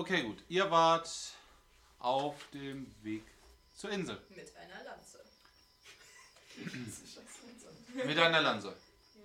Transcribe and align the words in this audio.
Okay, 0.00 0.22
gut. 0.22 0.38
Ihr 0.48 0.70
wart 0.70 1.10
auf 1.98 2.34
dem 2.54 2.86
Weg 3.02 3.22
zur 3.76 3.90
Insel. 3.90 4.18
Mit 4.30 4.50
einer 4.56 4.82
Lanze. 4.82 5.20
Mit 8.06 8.18
einer 8.18 8.40
Lanze. 8.40 8.74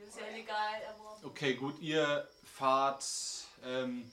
Ist 0.06 0.20
ja 0.20 0.28
legal, 0.36 0.82
aber. 0.90 1.18
Okay, 1.24 1.54
gut. 1.54 1.80
Ihr 1.80 2.28
fahrt 2.44 3.06
ähm, 3.64 4.12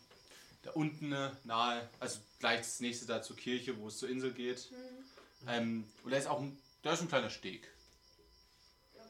da 0.62 0.70
unten 0.70 1.12
äh, 1.12 1.30
nahe, 1.42 1.90
also 1.98 2.20
gleich 2.38 2.60
das 2.60 2.78
nächste 2.78 3.06
da 3.06 3.22
zur 3.22 3.34
Kirche, 3.34 3.76
wo 3.80 3.88
es 3.88 3.98
zur 3.98 4.08
Insel 4.08 4.32
geht. 4.32 4.70
Ähm, 5.48 5.90
und 6.04 6.12
da 6.12 6.16
ist 6.16 6.28
auch 6.28 6.38
ein, 6.38 6.56
da 6.82 6.92
ist 6.92 7.00
ein 7.00 7.08
kleiner 7.08 7.30
Steg. 7.30 7.66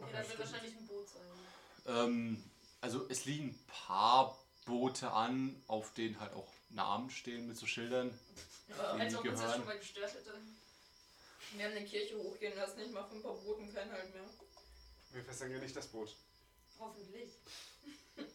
Okay, 0.00 0.10
da 0.10 0.26
wird 0.26 0.38
wahrscheinlich 0.38 0.74
ein 0.74 0.86
Boot 0.86 1.06
sein. 1.06 1.98
Ähm, 1.98 2.44
also 2.80 3.06
es 3.10 3.26
liegen 3.26 3.48
ein 3.48 3.64
paar 3.66 4.38
Boote 4.64 5.10
an, 5.12 5.62
auf 5.66 5.92
denen 5.92 6.18
halt 6.18 6.32
auch 6.32 6.48
Namen 6.74 7.10
stehen 7.10 7.46
mit 7.46 7.56
so 7.56 7.66
Schildern. 7.66 8.18
Ja, 8.68 8.76
als 8.92 9.14
ob 9.14 9.24
uns 9.24 9.40
das 9.40 9.56
schon 9.56 9.66
mal 9.66 9.78
gestört 9.78 10.14
hätte. 10.14 10.34
Wir 11.54 11.66
haben 11.66 11.76
eine 11.76 11.84
Kirche 11.84 12.16
hochgehen 12.16 12.56
lassen, 12.56 12.80
ich 12.80 12.90
mache 12.90 13.14
ein 13.14 13.22
paar 13.22 13.34
Broten 13.34 13.72
kein 13.74 13.90
Halt 13.90 14.12
mehr. 14.14 14.24
Wir 15.12 15.24
versenken 15.24 15.60
nicht 15.60 15.76
das 15.76 15.86
Boot. 15.88 16.16
Hoffentlich. 16.78 17.30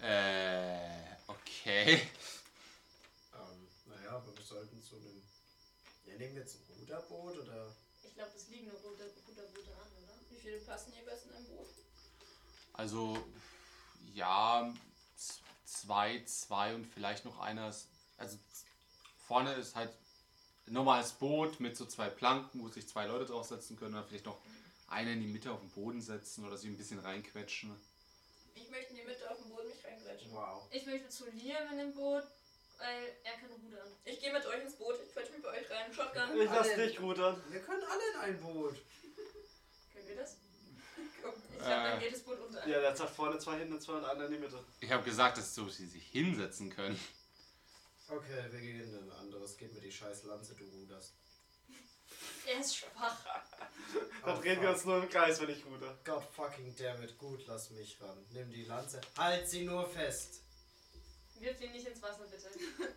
Äh, 0.00 1.16
okay. 1.28 1.94
Ähm, 3.32 3.68
naja, 3.86 4.10
aber 4.10 4.36
wir 4.36 4.44
sollten 4.44 4.82
zu 4.82 4.96
einem. 4.96 5.22
Ja, 6.04 6.18
nehmen 6.18 6.34
wir 6.34 6.42
jetzt 6.42 6.56
ein 6.56 6.74
Ruderboot 6.78 7.38
oder. 7.38 7.74
Ich 8.02 8.12
glaube, 8.14 8.32
es 8.36 8.48
liegen 8.48 8.66
nur 8.66 8.80
gute, 8.80 9.08
gute 9.24 9.42
Boote 9.42 9.72
an, 9.72 9.88
oder? 10.02 10.12
Wie 10.28 10.36
viele 10.36 10.58
passen 10.58 10.92
jeweils 10.92 11.24
in 11.24 11.32
ein 11.32 11.44
Boot? 11.46 11.68
Also, 12.74 13.24
ja, 14.12 14.74
zwei, 15.84 16.22
zwei 16.24 16.74
und 16.74 16.86
vielleicht 16.86 17.24
noch 17.24 17.38
einer. 17.40 17.68
ist- 17.68 17.88
Also, 18.16 18.38
vorne 19.26 19.52
ist 19.54 19.74
halt 19.74 19.90
ein 20.66 20.72
normales 20.72 21.12
Boot 21.12 21.60
mit 21.60 21.76
so 21.76 21.84
zwei 21.86 22.08
Planken, 22.08 22.62
wo 22.62 22.68
sich 22.68 22.88
zwei 22.88 23.06
Leute 23.06 23.26
draufsetzen 23.26 23.76
können. 23.76 23.94
Oder 23.94 24.04
vielleicht 24.04 24.26
noch 24.26 24.38
einer 24.88 25.10
in 25.12 25.20
die 25.20 25.26
Mitte 25.26 25.50
auf 25.50 25.60
den 25.60 25.70
Boden 25.70 26.00
setzen 26.00 26.44
oder 26.46 26.56
sie 26.56 26.68
ein 26.68 26.76
bisschen 26.76 27.00
reinquetschen. 27.00 27.74
Ich 28.54 28.70
möchte 28.70 28.90
in 28.90 28.96
die 29.00 29.04
Mitte 29.04 29.28
auf 29.30 29.38
dem 29.38 29.50
Boden 29.50 29.68
mich 29.68 29.84
reingrätschen. 29.84 30.32
Wow. 30.32 30.62
Ich 30.70 30.86
möchte 30.86 31.08
zu 31.08 31.28
Liam 31.30 31.72
in 31.72 31.78
dem 31.78 31.94
Boot, 31.94 32.22
weil 32.78 33.12
er 33.24 33.32
kann 33.34 33.50
rudern. 33.50 33.88
Ich 34.04 34.20
gehe 34.20 34.32
mit 34.32 34.46
euch 34.46 34.62
ins 34.62 34.76
Boot, 34.76 34.94
ich 35.04 35.12
quetsche 35.12 35.32
mich 35.32 35.42
bei 35.42 35.48
euch 35.50 35.70
rein. 35.70 35.92
Shotgun. 35.92 36.40
Ich 36.40 36.48
lass 36.48 36.68
Alle. 36.70 36.86
dich 36.86 37.00
rudern. 37.00 37.42
Wir 37.50 37.60
können 37.60 37.82
alle 37.82 38.02
in 38.12 38.20
ein 38.20 38.40
Boot. 38.40 38.76
Können 39.92 40.06
wir 40.08 40.16
das? 40.16 40.36
Ich 41.56 41.64
glaube, 41.66 41.82
dann 41.88 41.98
Äh. 41.98 42.02
geht 42.04 42.12
das 42.14 42.20
Boot 42.22 42.38
unter. 42.40 42.66
Ja, 42.68 42.80
der 42.80 42.96
sagt 42.96 43.14
vorne 43.14 43.38
zwei 43.38 43.58
hinten 43.58 43.80
zwei 43.80 43.94
und 43.94 44.04
einer 44.04 44.26
in 44.26 44.32
die 44.32 44.38
Mitte. 44.38 44.58
Ich 44.80 44.90
habe 44.90 45.02
gesagt, 45.02 45.38
dass 45.38 45.54
so 45.54 45.68
sie 45.68 45.86
sich 45.86 46.06
hinsetzen 46.08 46.70
können. 46.70 46.98
Okay, 48.08 48.44
wir 48.50 48.60
gehen 48.60 48.80
in 48.80 48.94
ein 48.94 49.10
anderes. 49.12 49.56
Gib 49.56 49.72
mir 49.72 49.80
die 49.80 49.90
scheiß 49.92 50.24
Lanze, 50.24 50.54
du 50.54 50.64
ruderst. 50.64 51.14
Er 52.46 52.60
ist 52.60 52.76
schwach. 52.76 53.24
Dann 54.24 54.36
Oh, 54.36 54.40
drehen 54.40 54.60
wir 54.60 54.70
uns 54.70 54.84
nur 54.84 55.02
im 55.02 55.08
Kreis, 55.08 55.40
wenn 55.40 55.48
ich 55.50 55.64
ruder. 55.64 55.96
God 56.04 56.22
fucking 56.36 56.74
damn 56.76 57.02
it. 57.02 57.16
Gut, 57.18 57.46
lass 57.46 57.70
mich 57.70 57.98
ran. 58.00 58.24
Nimm 58.32 58.50
die 58.52 58.64
Lanze. 58.64 59.00
Halt 59.16 59.48
sie 59.48 59.64
nur 59.64 59.88
fest. 59.88 60.40
Wirf 61.40 61.60
ihn 61.60 61.72
nicht 61.72 61.86
ins 61.86 62.02
Wasser, 62.02 62.24
bitte. 62.30 62.48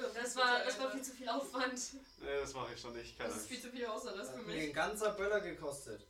Das, 0.00 0.14
Das 0.14 0.36
war, 0.36 0.64
das 0.64 0.78
war 0.78 0.90
viel 0.92 1.02
zu 1.02 1.12
viel 1.12 1.28
Aufwand. 1.28 1.78
Nee, 2.20 2.40
das 2.40 2.54
mache 2.54 2.72
ich 2.74 2.80
schon 2.80 2.94
nicht. 2.96 3.18
Keine 3.18 3.28
Das 3.28 3.36
ist 3.36 3.42
Angst. 3.42 3.52
viel 3.52 3.60
zu 3.62 3.70
viel 3.70 3.86
Hausarrest 3.86 4.30
Hat 4.30 4.36
für 4.38 4.42
mir 4.46 4.54
mich. 4.54 4.68
ein 4.68 4.72
ganzer 4.72 5.10
Böller 5.12 5.40
gekostet. 5.42 6.06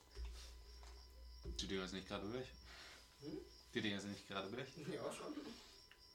Die 1.60 1.66
Dinger 1.66 1.86
sind 1.86 1.98
nicht 1.98 2.08
gerade 2.08 2.26
durch. 2.26 2.46
Hm? 3.20 3.38
Die 3.74 3.80
Dinger 3.82 4.00
sind 4.00 4.12
nicht 4.12 4.26
gerade 4.28 4.48
durch. 4.48 4.68
Ja, 4.94 5.12
schon. 5.12 5.34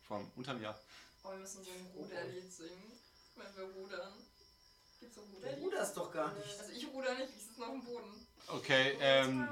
Vom 0.07 0.31
unterm 0.35 0.61
Jahr. 0.61 0.79
Oh, 1.23 1.31
wir 1.31 1.37
müssen 1.37 1.63
so 1.63 1.71
ein 1.71 1.85
Ruderlied 1.95 2.51
singen, 2.51 2.91
wenn 3.35 3.55
wir 3.55 3.63
rudern. 3.75 4.13
Gibt's 4.99 5.15
so 5.15 5.21
ein 5.21 5.29
Du 5.31 5.37
Ruderlied? 5.37 5.63
ruderst 5.63 5.97
doch 5.97 6.11
gar 6.11 6.33
nicht. 6.33 6.59
Also 6.59 6.71
ich 6.71 6.87
ruder 6.87 7.15
nicht, 7.15 7.29
ich 7.35 7.43
sitze 7.43 7.59
noch 7.59 7.69
am 7.69 7.83
Boden. 7.83 8.27
Okay, 8.47 8.97
ähm. 8.99 9.47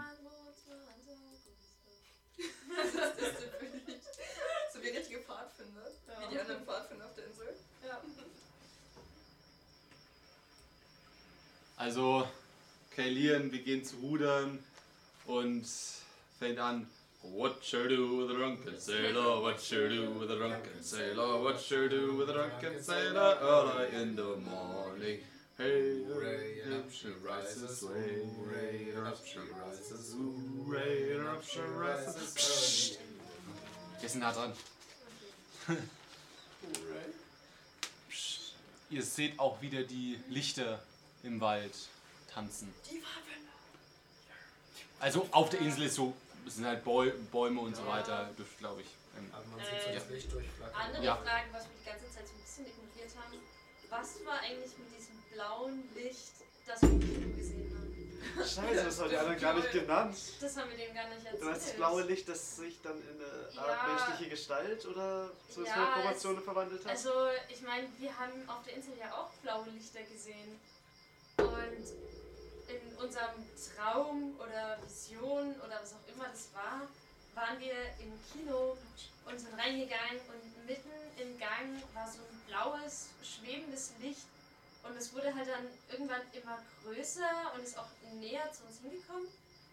Was 2.75 2.85
ist 2.87 2.95
das 2.97 3.15
denn 3.17 3.49
für 3.51 3.65
ein 3.65 3.85
Lied? 3.85 4.01
So 4.73 4.81
wie 4.81 4.87
richtige 4.89 5.19
Pfadfinder. 5.21 5.91
Ja. 6.07 6.21
Wie 6.21 6.33
die 6.33 6.39
anderen 6.39 6.65
Pfadfinder 6.65 7.05
auf 7.05 7.15
der 7.15 7.25
Insel. 7.27 7.55
Ja. 7.87 8.01
Also, 11.77 12.27
okay, 12.91 13.09
Lian, 13.09 13.51
wir 13.51 13.61
gehen 13.61 13.83
zu 13.83 13.97
rudern 13.97 14.63
und 15.25 15.65
fängt 16.39 16.59
an. 16.59 16.87
What 17.21 17.71
you 17.71 17.87
do 17.87 18.17
with 18.17 18.31
a 18.31 18.33
drunken 18.33 18.77
sailor? 18.77 19.41
What 19.41 19.71
you 19.71 19.87
do 19.87 20.19
with 20.19 20.29
a 20.29 20.35
drunken 20.35 20.83
sailor? 20.83 21.41
What 21.41 21.71
you 21.71 21.87
do 21.87 22.17
with 22.17 22.29
a 22.29 22.33
drunken 22.33 22.83
sailor? 22.83 23.37
Early 23.39 24.01
in 24.01 24.15
the 24.17 24.35
morning. 24.35 25.19
Hey, 25.57 26.03
hooray, 26.03 26.61
and 26.65 26.73
up 26.73 26.91
she 26.91 27.07
rises, 27.23 27.81
hooray, 27.81 28.91
and 28.97 29.07
up 29.07 29.23
she 29.23 29.39
rises, 29.39 30.13
hooray, 30.13 31.15
and 31.15 31.27
up 31.27 31.43
she 31.45 31.61
rises. 31.61 32.33
Psst. 32.33 32.99
Wir 34.01 34.09
sind 34.09 34.19
nah 34.19 34.33
dran. 34.33 34.51
Ihr 38.89 39.03
seht 39.03 39.39
auch 39.39 39.61
wieder 39.61 39.83
die 39.83 40.19
Lichter 40.27 40.83
im 41.23 41.39
Wald 41.39 41.73
tanzen. 42.33 42.73
Die. 42.91 43.01
Also 45.03 45.27
auf 45.31 45.49
der 45.49 45.59
Insel 45.59 45.83
ist 45.83 45.95
so, 45.95 46.13
es 46.47 46.55
sind 46.55 46.65
halt 46.65 46.81
Bäu 46.85 47.11
Bäume 47.29 47.59
und 47.59 47.75
so 47.75 47.85
weiter, 47.85 48.29
das 48.37 48.47
glaube 48.57 48.79
ich. 48.79 48.87
ähm, 49.17 49.29
Aber 49.33 49.43
man 49.47 49.59
sieht 49.59 49.81
so 49.83 49.89
Äh, 49.89 49.95
das 49.95 50.09
Licht 50.09 50.31
durchflackern. 50.31 50.75
Andere 50.81 51.03
Ja. 51.03 51.15
Frage, 51.17 51.47
was 51.51 51.63
wir 51.63 51.71
die 51.77 51.85
ganze 51.89 52.05
Zeit 52.09 52.25
so 52.25 52.33
ein 52.33 52.39
bisschen 52.41 52.65
ignoriert 52.67 53.11
haben. 53.19 53.37
Was 53.89 54.25
war 54.25 54.39
eigentlich 54.39 54.77
mit 54.77 54.87
diesem 54.97 55.17
blauen 55.33 55.83
Licht, 55.93 56.31
das 56.65 56.81
wir 56.83 56.89
im 56.89 57.35
gesehen 57.37 57.75
haben? 57.75 58.47
Scheiße, 58.47 58.85
das 58.85 58.99
haben 59.01 59.09
die 59.09 59.17
anderen 59.17 59.39
gar 59.41 59.53
nicht 59.55 59.71
genannt. 59.73 60.15
Das 60.39 60.55
haben 60.57 60.69
wir 60.69 60.77
denen 60.77 60.95
gar 60.95 61.09
nicht 61.09 61.17
erzählt. 61.25 61.41
Du 61.41 61.45
meinst 61.47 61.67
das 61.67 61.75
blaue 61.75 62.03
Licht, 62.03 62.29
das 62.29 62.55
sich 62.55 62.81
dann 62.81 62.95
in 62.97 63.19
eine 63.19 63.59
Art 63.59 63.87
Ja. 63.87 63.93
menschliche 64.07 64.29
Gestalt 64.29 64.85
oder 64.85 65.31
so 65.49 65.65
Ja, 65.65 65.85
Proportionen 65.99 66.41
verwandelt 66.41 66.81
hat? 66.85 66.91
Also, 66.91 67.11
ich 67.49 67.61
meine, 67.61 67.87
wir 67.99 68.17
haben 68.17 68.47
auf 68.47 68.63
der 68.63 68.75
Insel 68.77 68.93
ja 68.97 69.11
auch 69.13 69.29
blaue 69.43 69.67
Lichter 69.71 70.01
gesehen. 70.03 70.57
Und 71.39 71.85
in 72.75 72.95
unserem 72.97 73.45
Traum 73.55 74.35
oder 74.39 74.77
Vision 74.83 75.55
oder 75.61 75.79
was 75.81 75.93
auch 75.93 76.07
immer 76.13 76.27
das 76.29 76.49
war, 76.53 76.87
waren 77.35 77.59
wir 77.59 77.73
im 77.99 78.13
Kino 78.31 78.77
und 79.25 79.39
sind 79.39 79.53
reingegangen 79.57 80.19
und 80.27 80.67
mitten 80.67 80.91
im 81.17 81.37
Gang 81.39 81.81
war 81.93 82.07
so 82.07 82.19
ein 82.19 82.41
blaues, 82.47 83.09
schwebendes 83.23 83.91
Licht. 83.99 84.25
Und 84.83 84.97
es 84.97 85.13
wurde 85.13 85.33
halt 85.33 85.47
dann 85.47 85.65
irgendwann 85.89 86.21
immer 86.33 86.59
größer 86.83 87.53
und 87.55 87.63
ist 87.63 87.77
auch 87.77 87.87
näher 88.19 88.51
zu 88.51 88.63
uns 88.65 88.79
hingekommen. 88.79 89.27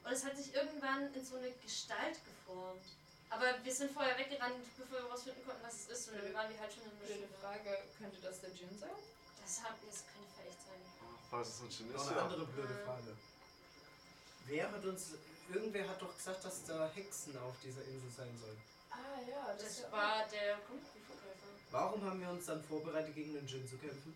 Und 0.05 0.13
es 0.13 0.25
hat 0.25 0.37
sich 0.37 0.55
irgendwann 0.55 1.13
in 1.13 1.25
so 1.25 1.37
eine 1.37 1.51
Gestalt 1.63 2.17
geformt. 2.25 2.87
Aber 3.29 3.47
wir 3.63 3.73
sind 3.73 3.91
vorher 3.91 4.17
weggerannt, 4.19 4.55
bevor 4.77 5.03
wir 5.03 5.11
rausfinden 5.11 5.45
konnten, 5.45 5.63
was 5.63 5.75
es 5.75 5.89
ist. 5.89 6.09
Und 6.09 6.19
dann 6.19 6.35
waren 6.35 6.51
wir 6.51 6.59
halt 6.59 6.73
schon 6.73 6.83
in 6.85 6.99
der 6.99 7.15
Schule. 7.15 7.29
Frage, 7.41 7.79
könnte 7.99 8.21
das 8.23 8.41
der 8.41 8.51
Djinn 8.51 8.77
sein? 8.79 8.91
Das, 9.43 9.63
hat, 9.63 9.75
das 9.87 10.05
könnte 10.11 10.31
vielleicht 10.35 10.63
sein. 10.63 11.00
Falls 11.31 11.49
es 11.49 11.61
ein 11.63 11.71
Gin 11.71 11.93
Noch 11.93 12.03
ist, 12.03 12.09
eine 12.09 12.17
ja. 12.19 12.25
andere 12.25 12.45
blöde 12.47 12.75
Frage. 12.85 13.17
Wer 14.47 14.71
hat 14.73 14.85
uns. 14.85 15.11
Irgendwer 15.53 15.89
hat 15.89 16.01
doch 16.01 16.17
gesagt, 16.17 16.45
dass 16.45 16.65
da 16.65 16.89
Hexen 16.95 17.37
auf 17.39 17.55
dieser 17.65 17.83
Insel 17.83 18.11
sein 18.17 18.39
sollen. 18.41 18.61
Ah 18.91 19.21
ja, 19.29 19.53
Das 19.59 19.83
war 19.91 20.25
der 20.31 20.59
Grundbuchverkäufer. 20.67 21.51
Warum 21.73 22.05
haben 22.05 22.21
wir 22.21 22.31
uns 22.31 22.47
dann 22.47 22.63
vorbereitet, 22.63 23.15
gegen 23.17 23.35
den 23.35 23.47
Djinn 23.47 23.69
zu 23.69 23.77
kämpfen? 23.79 24.15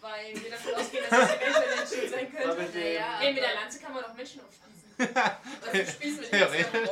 Weil 0.00 0.34
wir 0.42 0.50
davon 0.50 0.74
ausgehen, 0.74 1.04
dass 1.10 1.28
es 1.28 1.36
eventuell 1.36 1.78
ein 1.80 1.86
Schild 1.86 2.10
sein 2.10 2.32
könnte. 2.56 2.78
Ja, 2.80 3.18
Hey, 3.18 3.34
mit 3.34 3.42
der 3.42 3.54
Lanze 3.54 3.78
kann 3.78 3.92
man 3.92 4.04
auch 4.04 4.14
Menschen 4.14 4.40
aufspießen. 4.40 4.72
Also 5.72 5.92
Spieß 5.92 6.16
mit 6.20 6.32
Ja, 6.32 6.50
Hexen. 6.50 6.88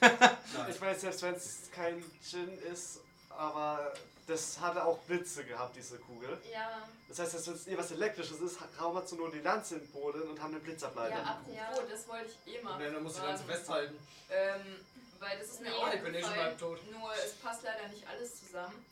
Ich 0.70 0.80
meine, 0.80 0.98
selbst 0.98 1.22
wenn 1.22 1.34
es 1.34 1.58
kein 1.72 2.04
Gin 2.28 2.58
ist, 2.72 3.00
aber 3.30 3.92
das 4.26 4.58
hatte 4.60 4.84
auch 4.84 4.98
Blitze 5.00 5.44
gehabt, 5.44 5.76
diese 5.76 5.98
Kugel. 5.98 6.36
Ja. 6.52 6.86
Das 7.08 7.18
heißt, 7.20 7.34
dass 7.34 7.46
wenn 7.46 7.54
es 7.54 7.66
eh 7.68 7.78
was 7.78 7.90
Elektrisches 7.92 8.40
ist, 8.40 8.58
rauben 8.80 9.00
wir 9.08 9.16
nur 9.18 9.30
die 9.30 9.40
Lanze 9.40 9.76
in 9.76 9.80
den 9.82 9.90
Boden 9.92 10.22
und 10.22 10.40
haben 10.42 10.54
einen 10.54 10.62
Blitzableiter. 10.62 11.16
Ja, 11.16 11.22
apropos, 11.24 11.54
Ja. 11.54 11.82
das 11.88 12.08
wollte 12.08 12.30
ich 12.44 12.54
eh 12.54 12.62
mal. 12.62 12.78
Nein, 12.78 12.92
dann 12.94 13.02
musst 13.02 13.16
du 13.16 13.20
fragen. 13.20 13.36
ganz 13.36 13.46
festhalten. 13.50 13.98
Ähm, 14.30 14.84
weil 15.20 15.38
das 15.38 15.48
ist 15.48 15.60
mir 15.60 15.70
Nee, 15.70 15.76
auch 15.76 15.94
ich 15.94 16.02
bin 16.02 16.14
eh 16.14 16.20
schon 16.22 16.34
halb 16.36 16.58
tot. 16.58 16.78
Nur 16.90 17.12
es 17.14 17.32
passt 17.34 17.62
leider 17.62 17.88
nicht 17.88 18.06
alles 18.08 18.40
zusammen. 18.40 18.84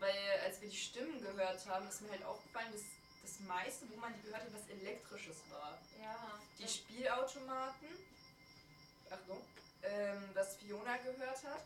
Weil 0.00 0.14
als 0.44 0.60
wir 0.60 0.68
die 0.68 0.76
Stimmen 0.76 1.20
gehört 1.20 1.66
haben, 1.66 1.88
ist 1.88 2.00
mir 2.02 2.10
halt 2.10 2.24
aufgefallen, 2.24 2.72
dass 2.72 2.82
das 3.22 3.40
meiste, 3.46 3.84
wo 3.90 4.00
man 4.00 4.14
die 4.14 4.22
gehört 4.22 4.42
hat, 4.42 4.52
was 4.54 4.68
Elektrisches 4.80 5.36
war. 5.50 5.76
Ja. 6.00 6.16
Die 6.58 6.68
Spielautomaten, 6.68 7.88
Achtung, 9.10 9.40
ähm, 9.82 10.22
was 10.34 10.56
Fiona 10.56 10.96
gehört 10.98 11.42
hat. 11.44 11.62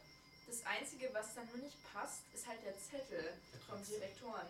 Das 0.47 0.67
Einzige, 0.67 1.09
was 1.13 1.35
dann 1.35 1.47
nur 1.49 1.59
nicht 1.59 1.77
passt, 1.93 2.23
ist 2.35 2.47
halt 2.47 2.63
der 2.65 2.75
Zettel 2.79 3.33
vom 3.69 3.85
Direktoren. 3.87 4.49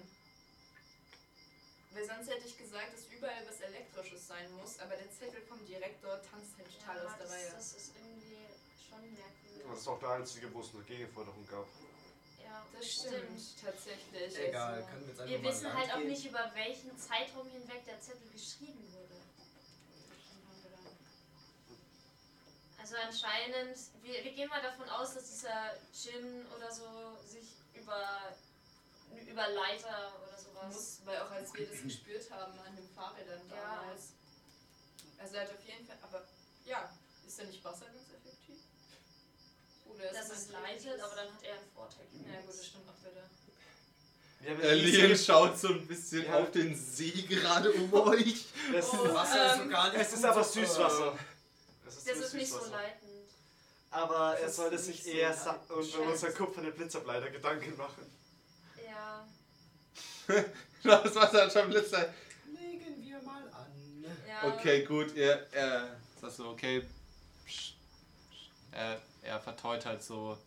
Weil 1.93 2.07
sonst 2.07 2.29
hätte 2.31 2.47
ich 2.47 2.57
gesagt, 2.57 2.93
dass 2.95 3.05
überall 3.13 3.45
was 3.47 3.61
Elektrisches 3.61 4.27
sein 4.27 4.51
muss, 4.57 4.79
aber 4.79 4.97
der 4.97 5.11
Zettel 5.13 5.43
vom 5.43 5.65
Direktor 5.67 6.21
tanzt 6.23 6.57
halt 6.57 6.69
total 6.81 6.97
ja, 6.97 7.05
aus 7.05 7.17
der 7.19 7.27
das, 7.27 7.33
Reihe. 7.33 7.51
das 7.53 7.73
ist 7.75 7.93
irgendwie 7.97 8.47
schon 8.89 9.01
merkwürdig. 9.13 9.67
Das 9.69 9.79
ist 9.81 9.89
auch 9.89 9.99
der 10.01 10.09
einzige, 10.11 10.55
wo 10.55 10.61
es 10.61 10.75
eine 10.75 10.83
Gegenforderung 10.85 11.47
gab. 11.47 11.67
Ja. 12.43 12.67
Das 12.73 12.87
stimmt, 12.91 13.41
tatsächlich. 13.61 14.39
Egal, 14.39 14.75
Also, 14.75 14.89
können 14.89 15.03
wir 15.03 15.09
jetzt 15.09 15.21
einfach 15.21 15.33
Wir 15.33 15.39
mal 15.39 15.49
wissen 15.53 15.73
halt 15.75 15.93
auch 15.93 16.05
nicht, 16.05 16.25
über 16.25 16.51
welchen 16.55 16.99
Zeitraum 16.99 17.49
hinweg 17.51 17.85
der 17.85 18.01
Zettel 18.01 18.29
geschrieben 18.33 18.85
wurde. 18.93 19.21
Also 22.83 22.97
anscheinend, 22.97 23.79
wir, 24.03 24.25
wir 24.25 24.33
gehen 24.33 24.49
mal 24.49 24.61
davon 24.61 24.89
aus, 24.89 25.15
dass 25.15 25.31
dieser 25.31 25.71
Djinn 25.95 26.45
oder 26.57 26.69
so 26.73 26.83
sich 27.25 27.47
über, 27.75 28.35
über 29.31 29.49
Leiter 29.51 30.13
oder 30.21 30.37
sowas. 30.37 30.75
muss, 30.75 31.01
weil 31.05 31.21
auch 31.21 31.31
als 31.31 31.55
wir 31.55 31.65
das 31.69 31.81
gespürt 31.85 32.29
haben 32.33 32.59
an 32.59 32.75
den 32.75 32.89
Fahrrädern 32.89 33.41
Ja. 33.51 33.55
damals. 33.79 34.15
Also 35.17 35.37
er 35.37 35.43
hat 35.43 35.51
auf 35.51 35.65
jeden 35.65 35.87
Fall, 35.87 35.97
aber 36.03 36.27
ja, 36.65 36.91
ist 37.25 37.39
er 37.39 37.47
nicht 37.47 37.63
Wasser 37.65 37.87
ganz 37.87 38.11
effektiv? 38.11 38.57
Oder 39.87 40.11
ist 40.11 40.17
Das 40.19 40.31
es 40.31 40.39
ist 40.43 40.55
ein 40.55 40.63
leitet, 40.63 41.01
aber 41.01 41.15
dann 41.15 41.33
hat 41.33 41.43
er 41.45 41.55
einen 41.55 41.71
Vorteil. 41.73 42.07
Ja 42.35 42.41
gut, 42.41 42.49
das 42.49 42.67
stimmt 42.67 42.89
auch 42.89 43.01
wieder. 43.01 43.31
Wir 44.41 44.51
haben 44.51 45.13
Äh, 45.13 45.17
schaut 45.17 45.57
so 45.57 45.69
ein 45.69 45.87
bisschen 45.87 46.27
Ja. 46.27 46.41
auf 46.41 46.51
den 46.51 46.75
See 46.75 47.13
gerade 47.29 47.71
um 47.71 47.93
euch. 47.95 48.47
Das 48.73 48.87
ist, 48.87 48.93
Oh, 48.95 49.15
Wasser 49.15 49.47
ist 49.47 49.57
so 49.59 49.63
Ähm, 49.63 49.71
gar 49.71 49.89
nicht 49.93 50.01
es 50.01 50.13
ist 50.15 50.25
aber 50.25 50.43
Süßwasser. 50.43 51.17
Es 51.99 52.05
Das 52.05 52.17
nur 52.17 52.25
ist 52.27 52.35
nicht 52.35 52.51
so 52.51 52.65
leitend. 52.71 53.11
Aber 53.91 54.39
er 54.39 54.47
Das 54.47 54.57
sollte 54.57 54.77
ist 54.77 54.87
sich 54.87 54.97
nicht 54.97 55.05
so 55.05 55.11
eher 55.11 55.31
bei 55.69 55.83
Scheiße. 55.83 56.01
unserer 56.01 56.31
kupferne 56.33 56.71
Blitzableiter 56.73 57.31
Gedanken 57.31 57.77
machen. 57.77 58.07
Ja. 58.85 59.27
Das 60.83 61.15
war 61.15 61.31
dann 61.31 61.51
schon 61.51 61.69
Blitzer. 61.69 62.13
Legen 62.47 63.03
wir 63.05 63.23
mal 63.23 63.43
an. 63.53 64.05
ja. 64.27 64.55
Okay, 64.55 64.85
gut, 64.85 65.15
er, 65.17 65.53
er 65.53 65.97
sagst 66.21 66.39
du, 66.39 66.49
okay. 66.49 66.81
psch, 67.45 67.75
psch. 68.31 68.49
Er, 68.73 69.01
er 69.23 69.41
verteut 69.41 69.85
halt 69.85 70.03
so 70.03 70.39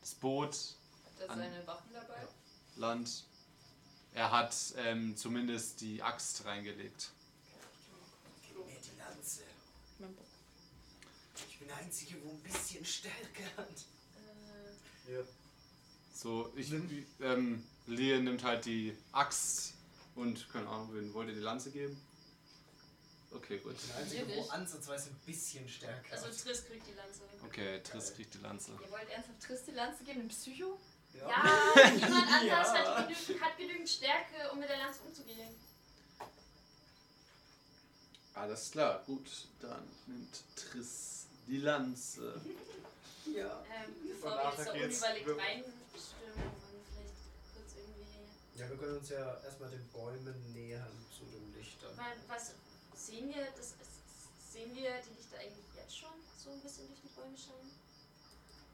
das 0.00 0.14
Boot, 0.14 0.54
Hat 0.54 1.20
er 1.20 1.30
An- 1.30 1.38
seine 1.38 1.66
Waffen 1.66 1.92
dabei? 1.92 2.26
Land. 2.76 3.24
Er 4.14 4.30
hat 4.30 4.54
ähm, 4.78 5.14
zumindest 5.16 5.80
die 5.82 6.02
Axt 6.02 6.44
reingelegt. 6.46 7.10
Gib 8.46 8.56
mir 8.66 8.74
die 8.80 8.98
Lanze. 8.98 9.42
Ich 11.48 11.55
bin 11.66 11.74
der 11.74 11.84
Einzige, 11.84 12.14
wo 12.24 12.30
ein 12.30 12.42
bisschen 12.42 12.84
Stärke 12.84 13.44
hat. 13.56 13.68
Äh, 13.68 15.08
Hier. 15.08 15.26
So, 16.14 16.52
ich, 16.56 16.72
ähm, 17.20 17.64
Leon 17.86 18.24
nimmt 18.24 18.44
halt 18.44 18.64
die 18.64 18.96
Axt 19.12 19.74
und, 20.14 20.48
keine 20.50 20.68
Ahnung, 20.68 20.90
wen 20.94 21.12
wollt 21.12 21.28
ihr 21.28 21.34
die 21.34 21.40
Lanze 21.40 21.70
geben? 21.70 22.00
Okay, 23.32 23.58
gut. 23.58 23.74
Der 23.88 23.96
Einzige, 23.96 24.28
wo 24.28 24.48
ansatzweise 24.48 25.10
ein 25.10 25.16
bisschen 25.26 25.68
Stärke 25.68 26.12
also. 26.12 26.26
Triss 26.28 26.64
kriegt 26.64 26.86
die 26.86 26.92
Lanze. 26.94 27.20
Okay, 27.44 27.82
Triss 27.82 28.14
kriegt 28.14 28.32
die 28.34 28.38
Lanze. 28.38 28.72
Ihr 28.72 28.90
wollt 28.90 29.10
ernsthaft 29.10 29.42
Triss 29.42 29.64
die 29.64 29.72
Lanze 29.72 30.04
geben, 30.04 30.20
den 30.20 30.28
Psycho? 30.28 30.78
Ja, 31.12 31.28
jemand 31.94 32.28
anders 32.28 32.46
Ja. 32.46 32.96
hat, 32.96 33.08
genügend, 33.08 33.42
hat 33.42 33.58
genügend 33.58 33.88
Stärke, 33.88 34.50
um 34.52 34.58
mit 34.60 34.68
der 34.68 34.78
Lanze 34.78 35.00
umzugehen. 35.02 35.54
Alles 38.34 38.70
klar, 38.70 39.02
gut. 39.06 39.48
Dann 39.60 39.82
nimmt 40.06 40.42
Triss 40.54 41.25
die 41.46 41.58
Lanze. 41.58 42.40
Ja. 43.26 43.64
Ähm, 43.70 43.94
bevor 44.08 44.30
wir 44.30 44.44
jetzt 44.44 44.68
da 44.68 44.72
geht's 44.72 45.02
unüberlegt 45.02 45.28
reinstürmen, 45.28 46.46
wollen 46.62 46.74
wir 46.74 46.84
vielleicht 46.90 47.16
kurz 47.54 47.70
irgendwie. 47.76 48.60
Ja, 48.60 48.70
wir 48.70 48.76
können 48.76 48.96
uns 48.98 49.08
ja 49.08 49.40
erstmal 49.42 49.70
den 49.70 49.86
Bäumen 49.88 50.52
nähern 50.52 51.06
zu 51.10 51.24
den 51.24 51.54
Lichtern. 51.54 51.96
Weil, 51.96 52.16
was 52.28 52.52
sehen 52.94 53.28
wir? 53.28 53.44
Das 53.56 53.66
ist, 53.66 54.52
sehen 54.52 54.74
wir 54.74 54.90
die 55.02 55.14
Lichter 55.16 55.38
eigentlich 55.38 55.66
jetzt 55.76 55.98
schon 55.98 56.14
so 56.42 56.50
ein 56.50 56.60
bisschen 56.60 56.86
durch 56.88 57.00
die 57.00 57.20
Bäume 57.20 57.36
scheinen? 57.36 57.70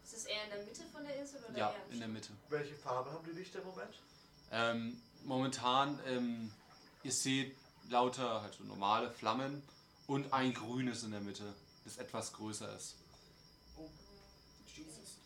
Ist 0.04 0.14
es 0.14 0.24
eher 0.26 0.44
in 0.44 0.50
der 0.50 0.64
Mitte 0.64 0.82
von 0.92 1.04
der 1.04 1.16
Insel 1.16 1.42
oder 1.48 1.58
Ja, 1.58 1.74
in 1.90 1.98
der 1.98 2.08
Mitte. 2.08 2.32
Welche 2.50 2.74
Farbe 2.74 3.12
haben 3.12 3.24
die 3.24 3.38
Lichter 3.38 3.60
im 3.60 3.66
Moment? 3.66 3.94
Ähm, 4.50 5.00
momentan, 5.24 5.98
ähm, 6.06 6.52
ihr 7.02 7.12
seht 7.12 7.56
lauter, 7.88 8.42
halt 8.42 8.54
so 8.54 8.64
normale 8.64 9.10
Flammen 9.10 9.62
und 10.06 10.32
ein 10.32 10.52
grünes 10.52 11.02
in 11.02 11.12
der 11.12 11.20
Mitte, 11.20 11.54
das 11.84 11.96
etwas 11.98 12.32
größer 12.32 12.74
ist. 12.76 12.96
Jesus. 14.66 15.18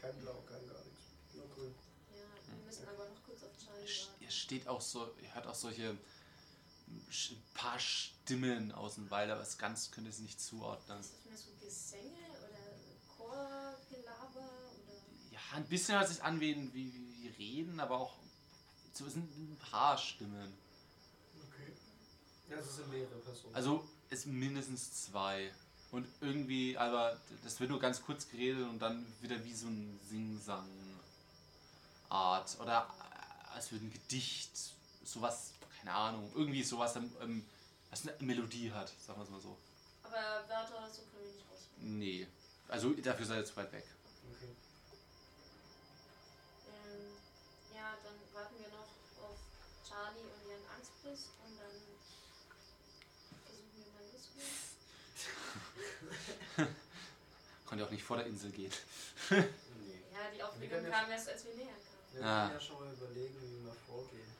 Kein 0.00 0.16
Blau, 0.20 0.42
kein 0.48 0.66
gar 0.68 0.84
nichts. 0.84 1.00
Nur 1.34 1.48
grün. 1.50 1.74
Ja, 2.14 2.54
wir 2.56 2.64
müssen 2.64 2.88
aber 2.88 3.08
noch 3.08 3.22
kurz 3.24 3.42
auf 3.42 3.50
Charlie. 3.64 3.90
Ihr 4.20 4.30
steht 4.30 4.68
auch 4.68 4.80
so, 4.80 5.10
ihr 5.22 5.34
hört 5.34 5.46
auch 5.46 5.54
solche 5.54 5.96
sch- 7.10 7.34
paar 7.54 7.78
Stimmen 7.78 8.72
aus 8.72 8.96
dem 8.96 9.10
Wald, 9.10 9.30
aber 9.30 9.40
es 9.40 9.56
ganz 9.58 9.90
könnt 9.90 10.06
ihr 10.06 10.10
es 10.10 10.18
nicht 10.18 10.40
zuordnen. 10.40 11.00
Ist 11.00 11.12
das 11.14 11.24
mehr 11.24 11.38
so 11.38 11.50
Gesänge 11.64 12.28
oder 12.38 13.16
Chorgelaber 13.16 14.50
oder. 14.84 14.94
Ja, 15.30 15.40
ein 15.54 15.66
bisschen 15.66 15.98
hört 15.98 16.08
sich 16.08 16.22
an 16.22 16.40
wie, 16.40 16.54
wie, 16.74 16.92
wie 16.92 17.28
Reden, 17.28 17.80
aber 17.80 17.98
auch 17.98 18.16
so 18.92 19.06
es 19.06 19.14
sind 19.14 19.24
ein 19.36 19.58
paar 19.58 19.96
Stimmen. 19.98 20.52
Es 22.48 22.76
sind 22.76 22.90
mehrere 22.90 23.16
Personen. 23.16 23.54
Also 23.54 23.84
es 24.10 24.22
sind 24.22 24.34
mindestens 24.38 25.04
zwei. 25.04 25.52
Und 25.92 26.06
irgendwie, 26.20 26.76
aber 26.76 27.18
das 27.44 27.58
wird 27.60 27.70
nur 27.70 27.78
ganz 27.80 28.02
kurz 28.02 28.28
geredet 28.28 28.68
und 28.68 28.78
dann 28.80 29.06
wieder 29.20 29.42
wie 29.44 29.54
so 29.54 29.68
ein 29.68 29.98
Sing-Sang-Art. 30.08 30.66
Oder 32.60 32.88
äh, 33.00 33.54
als 33.54 33.70
würde 33.72 33.86
ein 33.86 33.92
Gedicht, 33.92 34.50
sowas, 35.04 35.52
keine 35.78 35.92
Ahnung, 35.92 36.30
irgendwie 36.34 36.62
sowas, 36.62 36.96
ähm, 36.96 37.10
ähm, 37.22 37.46
was 37.90 38.02
eine 38.06 38.16
Melodie 38.20 38.72
hat, 38.72 38.92
sagen 39.06 39.18
wir 39.20 39.24
es 39.24 39.30
mal 39.30 39.40
so. 39.40 39.56
Aber 40.02 40.16
Wörter 40.48 40.88
so 40.92 41.02
können 41.02 41.24
wir 41.24 41.32
nicht 41.32 41.46
ausführen. 41.52 41.98
Nee. 41.98 42.26
Also 42.68 42.90
dafür 42.94 43.26
seid 43.26 43.38
ihr 43.38 43.44
zu 43.44 43.56
weit 43.56 43.72
weg. 43.72 43.84
okay. 44.34 44.50
Ähm, 46.68 47.16
ja, 47.74 47.96
dann 48.02 48.14
warten 48.34 48.56
wir 48.58 48.68
noch 48.68 48.90
auf 49.22 49.38
Charlie 49.88 50.20
und 50.20 50.48
ihren 50.50 50.66
Angstbiss 50.74 51.30
und 51.46 51.56
dann 51.58 51.76
versuchen 53.46 53.70
wir 53.76 53.86
mal 53.94 54.04
loszugehen. 54.12 54.50
Konnte 57.66 57.84
auch 57.84 57.90
nicht 57.90 58.04
vor 58.04 58.16
der 58.16 58.26
Insel 58.26 58.50
gehen. 58.50 58.72
Nee. 59.30 59.36
Ja, 60.12 60.30
die 60.34 60.42
Aufregung 60.42 60.84
kam 60.90 61.10
erst, 61.10 61.28
als 61.28 61.44
wir 61.44 61.54
näher 61.54 61.66
kamen. 61.66 62.12
Wir 62.12 62.24
Ah. 62.24 62.46
können 62.48 62.54
ja 62.54 62.60
schon 62.66 62.78
mal 62.84 62.92
überlegen, 62.94 63.34
wie 63.42 63.64
wir 63.66 63.74
vorgehen. 63.86 64.30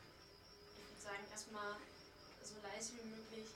Ich 0.77 0.83
würde 0.89 1.03
sagen, 1.03 1.25
erstmal 1.31 1.77
so 2.43 2.55
leise 2.63 2.93
wie 2.95 3.09
möglich 3.09 3.47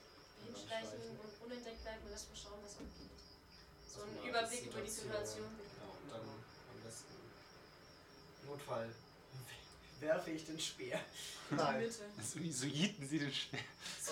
hinschleichen 0.45 0.89
schleichen. 0.91 1.21
und 1.21 1.47
unentdeckt 1.47 1.83
bleiben 1.83 2.03
und 2.05 2.11
erstmal 2.13 2.37
schauen, 2.37 2.61
was 2.65 2.73
abgeht. 2.73 3.21
So 3.89 4.03
Also 4.03 4.19
einen 4.19 4.29
Überblick 4.29 4.67
über 4.67 4.81
die 4.83 4.91
Situation. 4.91 5.47
Ja, 5.47 5.87
und 5.87 6.11
dann 6.11 6.21
am 6.29 6.81
besten 6.85 7.15
Notfall 8.47 8.91
werfe 10.01 10.31
ich 10.33 10.45
den 10.47 10.59
Speer. 10.61 11.01
Nein. 11.51 11.81
Mitte. 11.83 12.05
Also, 12.19 12.39
so 12.53 12.67
jieten 12.67 13.09
sie 13.09 13.19
den 13.21 13.33
Schwer. 13.33 13.61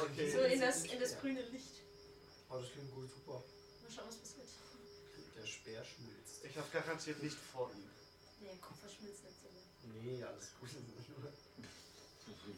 Okay. 0.02 0.30
So 0.30 0.38
in 0.40 0.60
das, 0.60 0.84
in 0.92 1.00
das 1.00 1.18
grüne 1.20 1.42
Licht. 1.42 1.82
Oh, 2.50 2.58
das 2.58 2.70
klingt 2.72 2.94
gut, 2.94 3.10
super. 3.10 3.42
Mal 3.88 3.94
schauen, 3.94 4.08
was 4.08 4.16
passiert. 4.18 4.48
Der 5.36 5.46
Speer 5.46 5.82
schmilzt. 5.84 6.44
Ich 6.44 6.56
habe 6.56 6.68
garantiert 6.72 7.22
nicht 7.22 7.36
vor 7.52 7.70
ihm. 7.72 7.88
Nee, 8.40 8.56
Kupfer 8.60 8.88
schmilzt 8.88 9.24
nicht 9.24 9.36
so. 9.42 9.48
Nee, 9.94 10.22
alles 10.22 10.48
gut. 10.60 10.68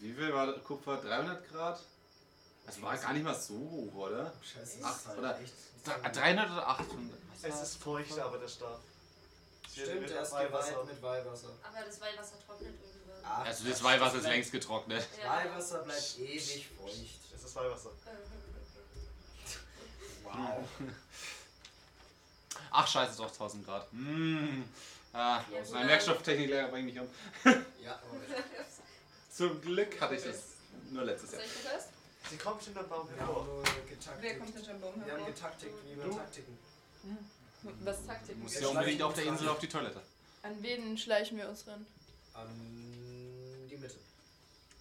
Wie 0.01 0.13
viel 0.13 0.33
war 0.35 0.47
das? 0.47 0.65
Kupfer? 0.65 0.97
300 0.97 1.49
Grad? 1.51 1.81
Das 2.67 2.83
war 2.83 2.97
gar 2.97 3.13
nicht 3.13 3.23
mal 3.25 3.35
so 3.35 3.55
hoch, 3.55 3.95
oder? 3.95 4.33
Scheiße, 4.43 4.79
Ach, 4.83 4.97
ist 4.97 5.07
halt 5.09 5.19
oder- 5.19 5.41
echt. 5.41 5.53
Dr- 5.85 5.99
300 6.13 6.51
oder 6.51 6.69
800? 6.69 7.19
Was 7.31 7.39
Es 7.39 7.55
ist 7.55 7.61
das? 7.61 7.77
feucht, 7.77 8.19
aber 8.19 8.39
der 8.39 8.49
Stab. 8.49 8.81
Stimmt, 9.73 10.11
er 10.11 10.23
ist 10.23 10.33
Weihwasser. 10.33 10.73
geweiht 10.73 10.87
mit 10.89 11.03
Weihwasser. 11.03 11.49
Aber 11.63 11.81
das 11.87 12.01
Weihwasser 12.01 12.35
trocknet 12.47 12.75
irgendwann. 12.83 13.21
Ach, 13.25 13.45
Also 13.47 13.65
das 13.65 13.73
Quatsch, 13.81 13.85
Weihwasser 13.85 14.17
ist 14.19 14.25
längst 14.25 14.53
getrocknet. 14.53 15.09
Ja. 15.23 15.31
Weihwasser 15.37 15.79
bleibt 15.85 16.19
ewig 16.19 16.69
feucht. 16.77 17.21
Es 17.35 17.45
ist 17.45 17.55
Weihwasser. 17.55 17.91
Wow. 20.25 20.65
Ach 22.71 22.87
scheiße, 22.87 23.17
doch 23.19 23.29
1000 23.31 23.65
Grad. 23.65 23.93
Mm. 23.93 24.63
Ah, 25.13 25.43
Ja, 25.53 25.63
mein 25.73 25.89
Werkstofftechniklehrer 25.89 26.69
bringt 26.69 26.87
mich 26.87 26.99
um. 27.01 27.09
Ja, 27.83 27.93
aber 27.95 28.21
Zum 29.33 29.61
Glück 29.61 30.01
hatte 30.01 30.15
ich 30.17 30.23
das 30.23 30.37
nur 30.91 31.05
letztes 31.05 31.33
Jahr. 31.33 31.43
Sie 32.31 32.37
kommt 32.37 32.63
hinter 32.63 32.83
Baum 32.85 33.09
hervor. 33.17 33.47
Wer 34.21 34.39
kommt 34.39 34.55
hinter 34.55 34.75
Baum 34.75 34.95
Wir 34.97 35.13
haben 35.13 35.25
hervor? 35.25 35.27
getaktigt, 35.27 35.75
wie 35.87 35.97
wir 35.97 36.05
Du? 36.05 36.15
taktiken. 36.15 36.59
Was 37.81 38.07
Taktik? 38.07 38.37
Du 38.37 38.43
musst 38.43 38.55
Wir 38.55 38.63
ja 38.63 38.69
unbedingt 38.69 39.03
auf 39.03 39.15
der 39.15 39.25
Insel 39.25 39.49
auf 39.49 39.59
die 39.59 39.69
Toilette. 39.69 40.01
An 40.43 40.63
wen 40.63 40.97
schleichen 40.97 41.37
wir 41.39 41.49
uns 41.49 41.67
ran? 41.67 41.85
An 42.35 42.49
die 43.71 43.77
Mitte. 43.77 43.97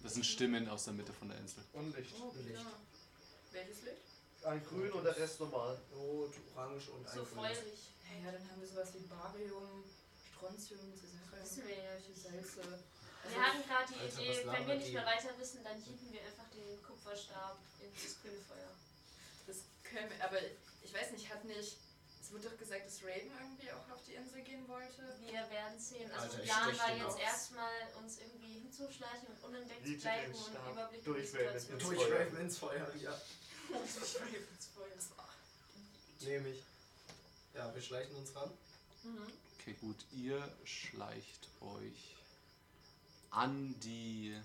Das 0.02 0.14
sind 0.14 0.24
Stimmen 0.24 0.68
aus 0.68 0.84
der 0.84 0.94
Mitte 0.94 1.12
von 1.12 1.28
der 1.28 1.38
Insel. 1.38 1.62
Und 1.72 1.94
Licht. 1.96 2.14
Oh, 2.20 2.32
Licht. 2.36 2.54
ja. 2.54 2.60
Welches 3.52 3.82
Licht? 3.82 3.96
Ein 4.42 4.64
grün 4.64 4.92
und 4.92 5.04
der 5.04 5.16
Rest 5.16 5.40
normal. 5.40 5.78
Rot, 5.94 6.32
orange 6.54 6.88
und 6.90 7.06
ein 7.06 7.14
So 7.14 7.24
feurig. 7.24 7.92
Ja, 8.08 8.26
ja, 8.26 8.32
dann 8.32 8.50
haben 8.50 8.60
wir 8.60 8.68
sowas 8.68 8.88
wie 8.94 9.06
Barium, 9.06 9.84
Strontium, 10.32 10.80
Wissen 11.42 11.66
wir 11.66 11.76
ja. 11.76 11.96
Salze. 12.14 12.62
Wir 13.28 13.40
hatten 13.40 13.62
gerade 13.68 13.92
die 13.92 14.00
Alter, 14.00 14.20
Idee, 14.20 14.46
was 14.46 14.54
wenn 14.54 14.66
wir 14.66 14.74
nicht 14.76 14.92
mehr 14.92 15.06
weiter 15.06 15.38
wissen, 15.38 15.62
dann 15.62 15.76
hieben 15.76 16.12
wir 16.12 16.20
einfach 16.24 16.48
den 16.50 16.82
Kupferstab 16.82 17.58
in 17.80 17.92
das 17.92 18.16
grüne 18.20 18.40
Feuer. 18.48 18.72
Das 19.46 19.58
können 19.84 20.08
wir, 20.10 20.24
aber 20.24 20.38
ich 20.82 20.92
weiß 20.94 21.12
nicht, 21.12 21.28
hat 21.28 21.44
nicht, 21.44 21.76
es 22.20 22.32
wurde 22.32 22.48
doch 22.48 22.56
gesagt, 22.56 22.86
dass 22.86 23.02
Raven 23.02 23.28
irgendwie 23.28 23.70
auch 23.72 23.88
auf 23.92 24.02
die 24.06 24.14
Insel 24.14 24.40
gehen 24.42 24.66
wollte. 24.68 25.02
Wir 25.20 25.44
werden 25.50 25.78
sehen. 25.78 26.10
Also 26.12 26.36
Alter, 26.36 26.44
Plan 26.44 26.78
war 26.78 26.96
jetzt 26.96 27.18
erstmal, 27.18 27.76
uns 28.00 28.18
irgendwie 28.18 28.60
hinzuschleichen 28.60 29.28
und 29.28 29.44
unentdeckt 29.44 29.84
zu 29.84 29.96
bleiben 30.00 30.34
und 30.34 30.72
Überblick 30.72 31.04
durch 31.04 31.28
über 31.28 31.38
die 31.38 31.44
Raven 31.44 31.60
Situation 31.60 31.92
ins 31.92 32.00
zu 32.00 32.08
Durch. 32.08 32.20
Raven 32.20 32.40
ins 32.40 32.58
Feuer, 32.58 32.94
ja. 32.96 33.20
Nehme 36.20 36.48
ich. 36.50 36.62
Ja, 37.54 37.74
wir 37.74 37.82
schleichen 37.82 38.14
uns 38.16 38.34
ran. 38.36 38.50
Mhm. 39.02 39.26
Okay, 39.58 39.74
gut. 39.80 39.96
Ihr 40.12 40.48
schleicht 40.64 41.48
euch 41.60 42.16
an 43.30 43.74
die 43.80 44.36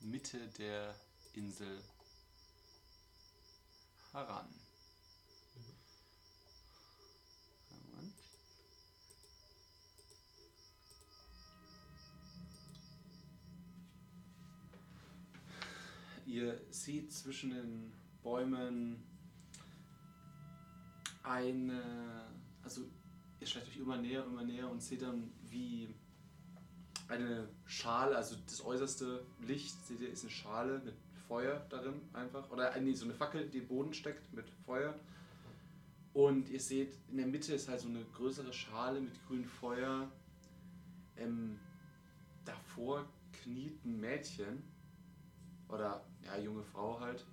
Mitte 0.00 0.38
der 0.58 0.94
Insel 1.34 1.82
heran. 4.12 4.48
Ihr 16.26 16.60
seht 16.70 17.12
zwischen 17.12 17.50
den 17.50 17.99
Bäumen 18.22 19.02
eine, 21.22 22.26
also 22.62 22.82
ihr 23.40 23.46
schleicht 23.46 23.68
euch 23.68 23.76
immer 23.78 23.96
näher, 23.96 24.24
immer 24.24 24.44
näher 24.44 24.70
und 24.70 24.82
seht 24.82 25.02
dann, 25.02 25.30
wie 25.48 25.94
eine 27.08 27.48
Schale, 27.66 28.16
also 28.16 28.36
das 28.46 28.64
äußerste 28.64 29.24
Licht, 29.40 29.84
seht 29.86 30.00
ihr, 30.00 30.10
ist 30.10 30.22
eine 30.22 30.30
Schale 30.30 30.80
mit 30.84 30.94
Feuer 31.26 31.64
darin 31.68 32.00
einfach. 32.12 32.50
Oder 32.50 32.74
äh, 32.74 32.80
nee, 32.80 32.92
so 32.92 33.04
eine 33.04 33.14
Fackel, 33.14 33.48
die 33.48 33.58
im 33.58 33.68
Boden 33.68 33.92
steckt 33.92 34.32
mit 34.32 34.48
Feuer. 34.66 34.94
Und 36.12 36.48
ihr 36.48 36.60
seht, 36.60 36.92
in 37.10 37.18
der 37.18 37.26
Mitte 37.26 37.54
ist 37.54 37.68
halt 37.68 37.80
so 37.80 37.88
eine 37.88 38.04
größere 38.04 38.52
Schale 38.52 39.00
mit 39.00 39.12
grünem 39.26 39.44
Feuer. 39.44 40.10
Ähm, 41.16 41.58
davor 42.44 43.06
kniet 43.32 43.84
ein 43.84 44.00
Mädchen. 44.00 44.62
Oder 45.68 46.04
ja, 46.24 46.36
junge 46.38 46.64
Frau 46.64 46.98
halt. 46.98 47.24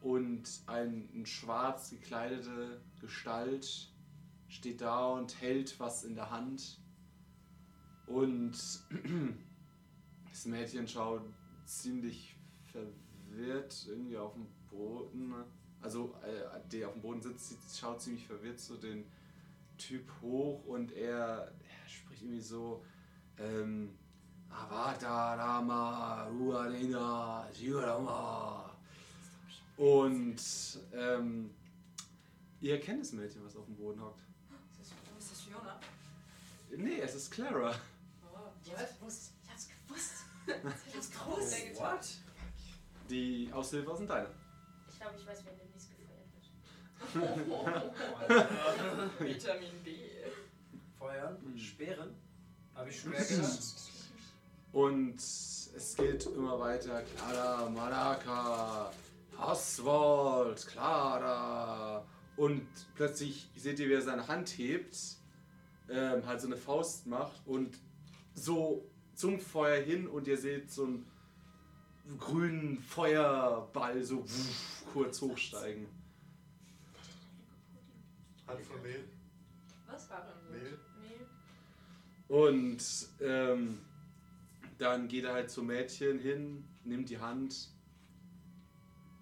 Und 0.00 0.62
ein, 0.66 1.08
ein 1.14 1.26
schwarz 1.26 1.90
gekleidete 1.90 2.80
Gestalt 3.00 3.92
steht 4.48 4.80
da 4.80 5.08
und 5.08 5.40
hält 5.40 5.78
was 5.78 6.04
in 6.04 6.14
der 6.14 6.30
Hand. 6.30 6.80
Und 8.06 8.52
das 10.30 10.46
Mädchen 10.46 10.88
schaut 10.88 11.22
ziemlich 11.64 12.36
verwirrt 12.64 13.86
irgendwie 13.88 14.16
auf 14.16 14.34
dem 14.34 14.46
Boden. 14.70 15.34
Also, 15.82 16.14
äh, 16.22 16.68
der 16.70 16.88
auf 16.88 16.94
dem 16.94 17.02
Boden 17.02 17.22
sitzt, 17.22 17.78
schaut 17.78 18.00
ziemlich 18.00 18.26
verwirrt 18.26 18.58
so 18.58 18.76
den 18.76 19.04
Typ 19.78 20.10
hoch 20.20 20.64
und 20.66 20.92
er, 20.92 21.52
er 21.52 21.88
spricht 21.88 22.22
irgendwie 22.22 22.40
so: 22.40 22.84
ähm, 23.38 23.96
Avata 24.50 25.34
Rama 25.34 26.24
Ruadina 26.26 27.48
Shirama. 27.52 28.69
Und 29.80 30.36
ähm, 30.92 31.54
ihr 32.60 32.78
kennt 32.80 33.00
das 33.00 33.12
Mädchen, 33.12 33.42
was 33.42 33.56
auf 33.56 33.64
dem 33.64 33.76
Boden 33.76 33.98
hockt. 34.02 34.20
Ist 34.78 34.78
das, 34.80 34.88
ist 35.18 35.30
das 35.32 35.40
Fiona? 35.40 35.80
Nee, 36.76 37.00
es 37.00 37.14
ist 37.14 37.30
Clara. 37.30 37.74
Oh, 38.22 38.50
Ich 38.62 38.76
hab's 38.76 38.98
gewusst. 38.98 39.32
Ich 39.42 39.50
hab's 39.50 39.68
gewusst. 39.86 40.12
Ich 40.86 40.94
hab's 40.96 41.10
groß 41.12 41.54
Oh, 41.76 41.80
what? 41.80 42.06
Die 43.08 43.48
Aushilfe 43.54 43.96
sind 43.96 44.10
deine. 44.10 44.28
Ich 44.90 44.98
glaube, 45.00 45.16
ich 45.16 45.26
weiß, 45.26 45.38
wer 45.46 45.54
demnächst 45.54 45.88
gefeuert 45.96 46.28
wird. 48.28 49.18
Vitamin 49.20 49.82
B. 49.82 49.96
Feuern, 50.98 51.38
Mhm. 51.42 51.58
Speeren. 51.58 52.14
Habe 52.74 52.90
ich 52.90 53.00
schwer 53.00 53.24
gehört. 53.24 53.58
Und 54.72 55.16
es 55.16 55.94
geht 55.96 56.26
immer 56.26 56.60
weiter. 56.60 57.02
Clara, 57.16 57.70
Malaka, 57.70 58.90
Oswald, 59.40 60.66
Clara. 60.66 62.06
Und 62.36 62.66
plötzlich 62.94 63.50
seht 63.56 63.78
ihr, 63.78 63.88
wie 63.88 63.94
er 63.94 64.02
seine 64.02 64.28
Hand 64.28 64.48
hebt, 64.50 64.96
ähm, 65.88 66.24
halt 66.26 66.40
so 66.40 66.46
eine 66.46 66.56
Faust 66.56 67.06
macht 67.06 67.46
und 67.46 67.78
so 68.34 68.88
zum 69.14 69.38
Feuer 69.38 69.82
hin 69.82 70.06
und 70.06 70.26
ihr 70.28 70.38
seht 70.38 70.70
so 70.70 70.84
einen 70.84 71.06
grünen 72.18 72.78
Feuerball 72.78 74.02
so 74.02 74.22
wuff, 74.22 74.84
kurz 74.92 75.20
hochsteigen. 75.20 75.86
Hand 78.46 78.62
von 78.62 78.82
Mehl. 78.82 79.04
Was? 79.86 80.08
Mehl. 80.50 80.78
Mehl. 81.00 81.26
Und 82.28 83.08
ähm, 83.20 83.78
dann 84.78 85.08
geht 85.08 85.24
er 85.24 85.34
halt 85.34 85.50
zum 85.50 85.66
Mädchen 85.66 86.18
hin, 86.18 86.64
nimmt 86.84 87.10
die 87.10 87.18
Hand, 87.18 87.68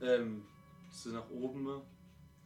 ähm, 0.01 0.47
so 0.91 1.11
nach 1.11 1.29
oben. 1.31 1.67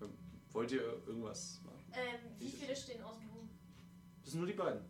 Ähm, 0.00 0.16
wollt 0.52 0.72
ihr 0.72 0.82
irgendwas 1.06 1.60
machen? 1.64 1.82
Ähm, 1.92 2.20
wie 2.38 2.48
viele 2.50 2.74
stehen 2.76 3.02
außen 3.02 3.28
rum? 3.30 3.48
Das 4.22 4.30
sind 4.32 4.40
nur 4.40 4.46
die 4.48 4.54
beiden. 4.56 4.80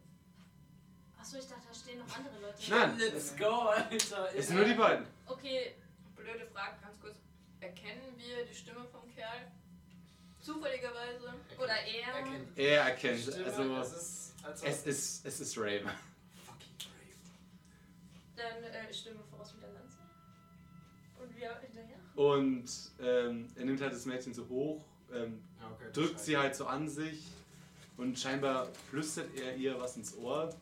Achso, 1.19 1.38
ich 1.38 1.47
dachte, 1.47 1.69
da 1.69 1.75
stehen 1.75 1.99
noch 2.00 2.16
andere 2.16 2.40
Leute. 2.40 2.59
Nein, 2.69 2.99
Let's 2.99 3.37
go, 3.37 3.69
Alter. 3.69 4.28
es 4.37 4.49
sind 4.49 4.57
nur 4.57 4.64
die 4.66 4.75
beiden. 4.75 5.07
Okay, 5.26 5.75
Blöde 6.16 6.47
Frage, 6.47 6.81
ganz 6.83 7.00
kurz. 7.00 7.16
Erkennen 7.61 8.12
wir 8.16 8.45
die 8.45 8.54
Stimme 8.54 8.85
vom 8.87 9.09
Kerl? 9.14 9.52
Zufälligerweise? 10.40 11.33
oder 11.59 11.69
er. 11.69 12.14
Erkennt. 12.14 12.59
Er 12.59 12.81
erkennt, 12.83 13.21
Stimme, 13.21 13.76
also 13.76 13.97
es 13.97 14.02
ist, 14.02 14.35
als 14.45 14.62
es 14.64 14.87
ist, 14.87 15.26
es 15.26 15.40
ist 15.40 15.57
Raven. 15.59 15.88
fucking 16.45 16.75
brave. 16.78 17.21
Dann 18.35 18.64
äh, 18.64 18.92
Stimme 18.92 19.21
Und 22.23 22.71
ähm, 23.00 23.49
er 23.57 23.64
nimmt 23.64 23.81
halt 23.81 23.93
das 23.93 24.07
Mädchen 24.07 24.33
so 24.33 24.47
hoch, 24.49 24.85
ähm, 25.12 25.41
Ja, 25.61 25.71
okay, 25.73 25.87
drückt 25.93 26.21
sie 26.21 26.37
halt 26.37 26.55
so 26.55 26.67
an 26.67 26.88
sich 26.88 27.21
und 27.97 28.17
scheinbar 28.17 28.69
flüstert 28.91 29.29
er 29.37 29.57
ihr 29.57 29.81
was 29.81 29.97
ins 29.97 30.17
Ohr. 30.17 30.55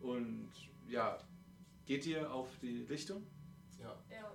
Und 0.00 0.48
ja, 0.88 1.18
geht 1.84 2.06
ihr 2.06 2.32
auf 2.32 2.48
die 2.62 2.86
Lichtung? 2.88 3.26
Ja. 3.78 3.94
Ja. 4.10 4.32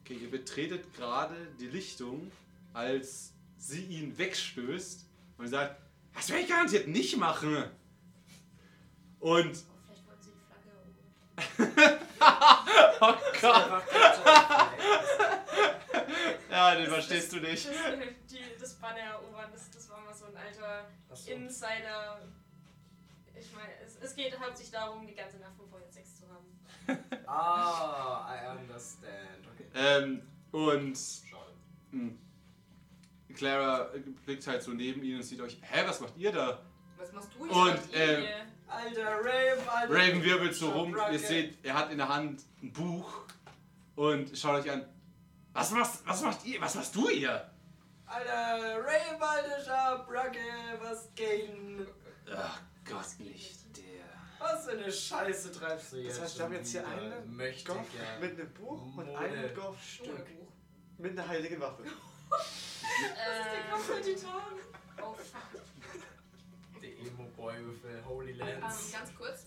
Okay, 0.00 0.14
ihr 0.14 0.30
betretet 0.30 0.94
gerade 0.94 1.36
die 1.60 1.66
Lichtung, 1.66 2.32
als 2.72 3.34
sie 3.58 3.82
ihn 3.84 4.16
wegstößt 4.16 5.04
und 5.36 5.48
sagt, 5.48 5.78
das 6.14 6.30
werde 6.30 6.42
ich 6.44 6.48
garantiert 6.48 6.88
nicht 6.88 7.18
machen. 7.18 7.54
Und, 9.20 9.28
Oh, 9.30 9.76
vielleicht 9.84 10.06
wollten 10.06 10.22
sie 10.22 10.30
die 10.30 11.58
Flagge 11.58 11.76
erobern. 11.76 11.98
oh 13.00 13.14
Gott, 13.40 13.82
ja, 16.50 16.74
den 16.74 16.86
verstehst 16.86 17.32
du 17.32 17.36
nicht. 17.40 17.66
Das, 17.68 17.74
die, 18.30 18.38
das 18.60 18.74
Banner 18.74 18.98
erobern, 19.00 19.50
das, 19.52 19.70
das 19.70 19.88
war 19.90 20.00
mal 20.00 20.14
so 20.14 20.26
ein 20.26 20.36
alter 20.36 20.86
Achso. 21.10 21.30
Insider. 21.30 22.20
Ich 23.38 23.52
meine, 23.52 23.70
es, 23.84 23.96
es 24.00 24.16
geht 24.16 24.38
hauptsächlich 24.38 24.72
darum, 24.72 25.06
die 25.06 25.14
ganze 25.14 25.38
Nacht 25.38 25.56
vom 25.56 25.68
Feuer 25.70 25.88
Sex 25.90 26.18
zu 26.20 26.26
haben. 26.28 26.46
Ah, 27.26 28.26
I 28.34 28.58
understand. 28.58 29.46
Okay. 29.54 29.66
Ähm, 29.74 30.22
und 30.50 30.96
Schade. 30.96 31.52
mh, 31.90 32.12
Clara 33.34 33.90
blickt 34.24 34.46
halt 34.46 34.62
so 34.62 34.70
neben 34.72 35.02
ihn 35.04 35.16
und 35.16 35.22
sieht 35.22 35.40
euch, 35.40 35.58
hä, 35.60 35.82
was 35.86 36.00
macht 36.00 36.16
ihr 36.16 36.32
da? 36.32 36.62
Was 36.98 37.12
machst 37.12 37.28
du 37.38 37.46
hier? 37.46 37.56
Und 37.56 37.80
ähm. 37.92 38.24
Alter, 38.66 39.18
Raven, 39.20 39.68
Alter. 39.68 39.94
Raven 39.94 40.22
wirbelt 40.22 40.54
so 40.54 40.70
rum, 40.70 40.94
ihr 41.10 41.18
seht, 41.18 41.64
er 41.64 41.74
hat 41.74 41.90
in 41.90 41.96
der 41.96 42.08
Hand 42.08 42.42
ein 42.62 42.70
Buch 42.72 43.22
und 43.96 44.36
schaut 44.36 44.62
euch 44.62 44.70
an. 44.70 44.84
Was 45.54 45.70
machst, 45.70 46.02
was 46.06 46.22
macht 46.22 46.44
ihr? 46.44 46.60
Was 46.60 46.74
machst 46.74 46.94
du 46.94 47.08
hier? 47.08 47.50
Alter, 48.04 48.78
Raven, 48.84 49.22
alter 49.22 49.64
Schabracke, 49.64 50.38
was 50.82 51.08
geht? 51.14 51.50
Ach 52.34 52.60
Gott, 52.84 53.06
nicht 53.20 53.76
der. 53.76 54.04
Was 54.38 54.66
für 54.66 54.72
eine 54.72 54.92
Scheiße 54.92 55.52
treibst 55.52 55.92
du 55.92 55.96
jetzt? 55.96 56.16
Das 56.16 56.24
heißt, 56.24 56.38
wir 56.38 56.44
haben 56.44 56.54
jetzt 56.54 56.70
hier 56.70 56.86
einen 56.86 57.36
Möchte 57.36 57.72
Goff 57.72 57.86
gern. 57.92 58.20
mit 58.20 58.38
einem 58.38 58.52
Buch 58.52 58.82
und 58.82 58.96
Mode. 58.96 59.18
einem 59.18 59.44
Ohne 59.44 59.54
Goff-Stück 59.54 60.26
mit 60.98 61.12
einer 61.18 61.26
heiligen 61.28 61.60
Waffe. 61.60 61.84
Äh, 63.00 63.72
oh 63.72 63.76
fuck. 63.76 64.02
Der 64.02 65.04
Emo-Boy 65.04 65.16
with 65.18 65.77
the 67.04 68.02
Holy 68.06 68.32
Ähm, 68.32 68.38
Lens. 68.38 68.92
ganz 68.92 69.14
kurz. 69.14 69.46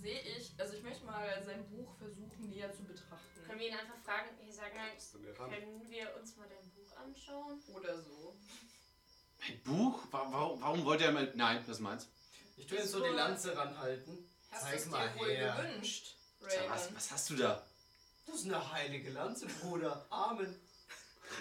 Sehe 0.00 0.20
ich, 0.20 0.52
also 0.58 0.74
ich 0.74 0.82
möchte 0.82 1.04
mal 1.06 1.42
sein 1.44 1.66
Buch 1.70 1.94
versuchen 1.98 2.50
näher 2.50 2.70
zu 2.74 2.82
betrachten. 2.84 3.40
Können 3.46 3.58
wir 3.60 3.68
ihn 3.68 3.74
einfach 3.74 3.96
fragen, 4.04 4.28
hey, 4.38 4.52
sag 4.52 4.74
mal, 4.74 4.90
Bist 4.94 5.14
du 5.14 5.18
mir 5.18 5.38
ran? 5.38 5.50
können 5.50 5.88
wir 5.90 6.14
uns 6.20 6.36
mal 6.36 6.46
dein 6.48 6.70
Buch 6.72 6.96
anschauen? 6.96 7.62
Oder 7.74 7.98
so. 7.98 8.36
Ein 9.46 9.60
Buch? 9.62 10.02
Wa- 10.10 10.26
Warum, 10.30 10.60
warum 10.60 10.84
wollt 10.84 11.00
ihr 11.00 11.10
mal. 11.10 11.30
Nein, 11.34 11.58
das 11.66 11.76
ist 11.76 11.80
meins. 11.80 12.08
Ich 12.56 12.66
tue 12.66 12.78
jetzt 12.78 12.90
so 12.90 13.02
die 13.02 13.10
Lanze 13.10 13.56
ranhalten. 13.56 14.28
Hast 14.50 14.62
Zeig 14.64 14.86
mal 14.90 15.08
dir 15.12 15.20
wohl 15.20 15.28
her. 15.30 15.56
gewünscht, 15.56 16.16
Raven? 16.42 16.70
Was, 16.70 16.94
was 16.94 17.10
hast 17.10 17.30
du 17.30 17.36
da? 17.36 17.66
Das 18.26 18.36
ist 18.36 18.44
eine 18.46 18.72
heilige 18.72 19.10
Lanze, 19.10 19.46
Bruder. 19.46 20.06
Amen. 20.10 20.54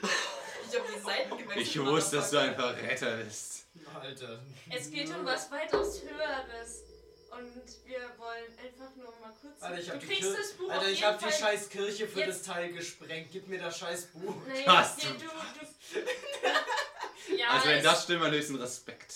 Ich 0.01 0.79
hab 0.79 0.87
die 0.87 0.99
Seiten 0.99 1.37
gewechselt. 1.37 1.67
Ich 1.67 1.79
wusste, 1.79 2.15
dass 2.17 2.31
du 2.31 2.37
ein 2.39 2.55
Verräter 2.55 3.17
bist. 3.17 3.62
Alter. 3.95 4.39
Es 4.69 4.89
geht 4.91 5.09
um 5.09 5.25
was 5.25 5.49
weitaus 5.51 6.01
Höheres. 6.01 6.83
Und 7.31 7.51
wir 7.87 8.11
wollen 8.19 8.57
einfach 8.59 8.95
nur 8.95 9.11
mal 9.19 9.33
kurz. 9.41 9.59
Alter, 9.61 9.79
ich 9.81 9.89
hab 9.89 9.99
du 9.99 10.05
die, 10.05 10.13
kriegst 10.13 10.29
Kir 10.29 10.37
das 10.37 10.51
Buch 10.53 10.69
Alter, 10.69 10.89
ich 10.89 10.99
jeden 10.99 11.11
hab 11.13 11.19
die 11.19 11.31
scheiß 11.33 11.69
Kirche 11.69 12.07
für 12.07 12.23
das 12.25 12.43
Teil 12.43 12.71
gesprengt. 12.73 13.29
Gib 13.31 13.47
mir 13.47 13.59
das 13.59 13.77
scheiß 13.79 14.05
Buch. 14.07 14.35
Nee, 14.47 14.63
Hast 14.67 15.01
dir- 15.01 15.09
du. 15.13 15.17
du, 15.17 15.25
du 15.25 17.31
ja, 17.37 17.47
Also 17.49 17.69
wenn 17.69 17.83
das 17.83 18.03
stimmt, 18.03 18.23
dann 18.23 18.31
höchsten 18.33 18.55
Respekt. 18.57 19.13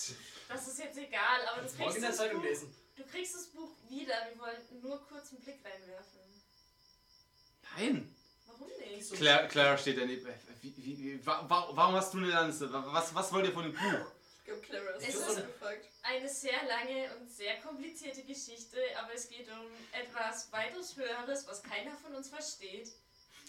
Das 0.48 0.66
ist 0.66 0.78
jetzt 0.80 0.98
egal, 0.98 1.46
aber 1.52 1.62
du 1.62 1.68
kriegst 1.72 2.02
das 2.02 2.16
Zeitung 2.16 2.40
Buch. 2.40 2.48
lesen. 2.48 2.74
Du 2.96 3.04
kriegst 3.04 3.34
das 3.36 3.46
Buch 3.48 3.70
wieder. 3.88 4.14
Wir 4.32 4.40
wollen 4.40 4.56
nur 4.82 4.98
kurz 5.06 5.30
einen 5.30 5.40
Blick 5.42 5.60
reinwerfen. 5.64 6.18
Nein. 7.76 8.14
Warum 8.46 8.68
nicht? 8.80 9.12
Clara, 9.14 9.46
Clara 9.46 9.78
steht 9.78 9.98
daneben. 9.98 10.26
Wie, 10.60 10.74
wie, 10.76 10.98
wie, 10.98 11.24
wa, 11.26 11.44
wa, 11.48 11.68
warum 11.72 11.94
hast 11.94 12.12
du 12.14 12.18
eine 12.18 12.26
Lanze? 12.28 12.72
Wa- 12.72 12.84
Was, 12.88 13.14
was 13.14 13.32
wollt 13.32 13.46
ihr 13.46 13.52
von 13.52 13.62
dem 13.62 13.74
Buch? 13.74 14.12
Ich 14.48 14.68
glaube, 14.68 14.82
Clara 14.82 14.96
ist 14.96 15.08
Es 15.08 15.20
das 15.20 15.36
ist- 15.36 15.46
gefragt. 15.46 15.84
Eine 16.02 16.28
sehr 16.28 16.64
lange 16.66 17.14
und 17.16 17.30
sehr 17.30 17.56
komplizierte 17.60 18.22
Geschichte, 18.22 18.78
aber 18.98 19.12
es 19.14 19.28
geht 19.28 19.46
um 19.50 19.66
etwas 19.92 20.50
weitaus 20.52 20.96
Höheres, 20.96 21.46
was 21.46 21.62
keiner 21.62 21.94
von 21.98 22.14
uns 22.14 22.28
versteht. 22.28 22.90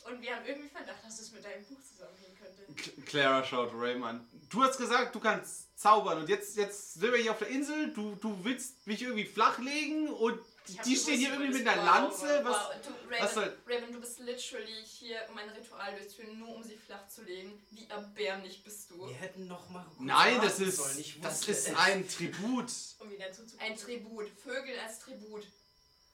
Und 0.06 0.22
wir 0.22 0.36
haben 0.36 0.46
irgendwie 0.46 0.70
Verdacht, 0.70 1.04
dass 1.06 1.20
es 1.20 1.32
mit 1.32 1.44
deinem 1.44 1.64
Buch 1.66 1.78
zusammenhängen 1.82 2.38
könnte. 2.38 2.74
K- 2.74 3.02
Clara 3.06 3.44
schaut 3.44 3.72
Ray 3.74 4.02
an. 4.02 4.28
Du 4.50 4.64
hast 4.64 4.78
gesagt, 4.78 5.14
du 5.16 5.20
kannst 5.20 5.78
zaubern 5.78 6.20
und 6.20 6.30
jetzt, 6.30 6.56
jetzt 6.58 6.94
sind 6.96 7.12
wir 7.12 7.20
hier 7.20 7.32
auf 7.32 7.40
der 7.40 7.50
Insel. 7.50 7.94
Du, 7.94 8.16
du 8.16 8.44
willst 8.44 8.86
mich 8.88 9.02
irgendwie 9.02 9.26
flachlegen 9.26 10.10
und 10.10 10.40
Die 10.86 10.96
stehen 10.96 11.20
hier 11.20 11.32
irgendwie 11.34 11.60
mit 11.60 11.68
einer 11.68 11.84
Lanze. 11.84 12.42
wow, 12.44 12.46
Was? 12.46 12.82
Du, 12.82 12.90
Raven, 13.10 13.24
was 13.24 13.34
soll- 13.34 13.58
Raven, 13.68 13.92
du 13.94 14.00
bist 14.00 14.20
literally 14.20 14.86
hier, 14.86 15.26
um 15.30 15.38
ein 15.38 15.50
Ritual 15.50 15.96
durchzuführen, 15.96 16.40
nur 16.40 16.56
um 16.56 16.64
sie 16.64 16.78
flach 16.78 17.08
zu 17.08 17.24
legen. 17.24 17.62
Wie 17.72 17.88
erbärmlich 17.88 18.64
bist 18.64 18.90
du. 18.92 19.08
Wir 19.08 19.16
hätten 19.16 19.48
noch 19.48 19.70
mal. 19.70 19.86
Nein, 20.00 20.36
das 20.42 20.60
warten 20.60 20.72
sollen. 20.72 20.92
ist, 20.92 21.00
Ich 21.00 21.22
das 21.22 21.48
ist 21.48 21.76
ein 21.76 22.08
Tribut. 22.08 22.72
Um 23.00 23.12
wieder. 23.12 23.26
Ein 23.60 23.76
Tribut. 23.76 24.30
Vögel 24.42 24.80
als 24.80 25.00
Tribut. 25.00 25.48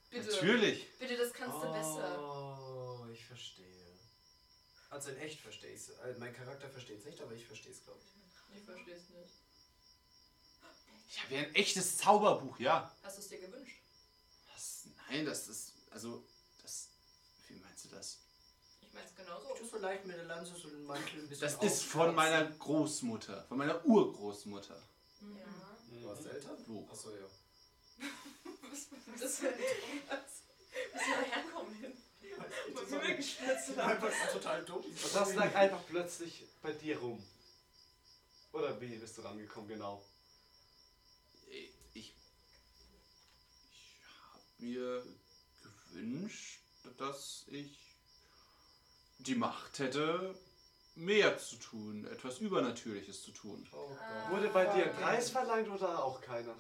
Bitte. 0.10 0.30
Natürlich. 0.30 0.88
Bitte, 1.00 1.18
das 1.18 1.34
kannst 1.34 1.58
du 1.58 1.72
besser. 1.72 2.20
Oh, 2.22 3.06
ich 3.12 3.26
verstehe. 3.26 3.66
Also 4.90 5.10
in 5.10 5.18
echt 5.18 5.42
verstehe 5.42 5.72
ich 5.72 5.82
es. 5.82 5.92
mein 6.20 6.34
Charakter 6.34 6.70
versteht 6.70 7.00
es 7.00 7.06
nicht, 7.06 7.22
aber 7.22 7.34
ich 7.34 7.46
verstehe 7.46 7.72
es, 7.72 7.84
glaube 7.84 8.00
ich. 8.02 8.58
Ich 8.58 8.64
verstehe 8.64 8.96
es 8.96 9.10
nicht. 9.10 9.34
Ich 11.10 11.22
habe 11.24 11.36
ja 11.36 11.42
ein 11.42 11.56
echtes 11.56 11.98
Zauberbuch, 11.98 12.60
ja. 12.60 12.92
Hast 13.04 13.18
du 13.18 13.22
es 13.22 13.28
dir 13.30 13.40
gewünscht? 13.40 13.78
Was? 15.08 15.12
Nein, 15.12 15.26
das 15.26 15.48
ist, 15.48 15.74
also, 15.92 16.24
das, 16.62 16.90
wie 17.48 17.56
meinst 17.56 17.86
du 17.86 17.90
das? 17.90 18.18
Ich 18.82 18.94
meine 18.94 19.06
es 19.08 19.16
genauso. 19.16 19.54
Ich 19.54 19.60
tue 19.60 19.70
so 19.70 19.78
leicht 19.78 20.06
mit 20.06 20.16
der 20.18 20.24
Lanze 20.26 20.56
so 20.56 20.70
den 20.70 20.84
Mantel 20.86 21.20
ein 21.22 21.28
bisschen 21.30 21.42
Das 21.42 21.54
ist 21.64 21.84
von 21.84 22.10
aufkratzen. 22.10 22.16
meiner 22.16 22.46
Großmutter, 22.58 23.44
von 23.48 23.58
meiner 23.58 23.86
Urgroßmutter. 23.86 24.82
Mhm. 25.22 25.38
Ja. 25.38 25.46
Du 26.02 26.10
hast 26.10 26.26
Eltern? 26.26 26.64
Du. 26.66 26.88
Achso, 26.92 27.12
ja. 27.12 27.26
Was 28.70 28.88
was 29.14 29.22
ist 29.22 29.42
denn 29.44 29.54
das? 30.10 30.26
Wo 30.94 31.00
soll 31.00 31.24
er 31.24 31.36
herkommen 31.36 31.76
hin? 31.76 31.94
Das 32.76 32.92
Wo 32.92 33.02
wir 33.02 33.16
gestürzt 33.16 33.78
einfach 33.78 34.32
total 34.32 34.66
dumm. 34.66 34.84
Und 34.84 35.16
das 35.16 35.36
lag 35.36 35.56
einfach 35.56 35.86
plötzlich 35.88 36.44
bei 36.62 36.74
dir 36.74 36.98
rum. 37.00 37.24
Oder 38.52 38.80
wie 38.82 38.98
bist 38.98 39.18
du 39.18 39.22
rangekommen, 39.22 39.70
genau? 39.70 40.04
Ich, 41.48 41.72
ich 41.94 42.16
habe 44.32 44.42
mir 44.60 45.04
gewünscht, 45.92 46.62
dass 46.98 47.46
ich 47.48 47.78
die 49.20 49.36
Macht 49.36 49.80
hätte, 49.80 50.36
mehr 50.96 51.38
zu 51.38 51.58
tun, 51.58 52.06
etwas 52.06 52.40
Übernatürliches 52.40 53.24
zu 53.24 53.32
tun. 53.32 53.68
Oh 53.72 53.88
Gott. 53.88 53.98
Ah. 54.02 54.32
Wurde 54.32 54.50
bei 54.50 54.66
dir 54.66 54.86
ein 54.86 54.96
Preis 54.96 55.30
verlangt 55.30 55.70
oder 55.70 56.04
auch 56.04 56.22
keiner? 56.22 56.56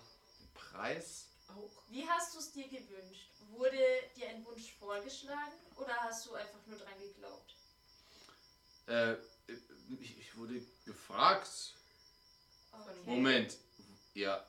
Preis? 0.54 1.28
Auch. 1.48 1.84
Wie 1.90 2.08
hast 2.08 2.34
du 2.36 2.40
es 2.40 2.52
dir 2.52 2.68
gewünscht? 2.68 3.32
Wurde 3.52 3.78
dir 4.16 4.30
ein 4.30 4.46
Wunsch 4.46 4.74
vorgeschlagen 4.74 5.54
oder 5.76 5.96
hast 6.02 6.26
du 6.26 6.34
einfach 6.34 6.66
nur 6.66 6.78
dran 6.78 7.00
geglaubt? 7.00 7.56
Äh, 8.88 9.16
ich, 10.00 10.18
ich 10.18 10.38
wurde 10.38 10.62
gefragt. 10.86 11.76
Okay. 12.72 13.00
Moment. 13.06 13.58
Ja. 14.14 14.46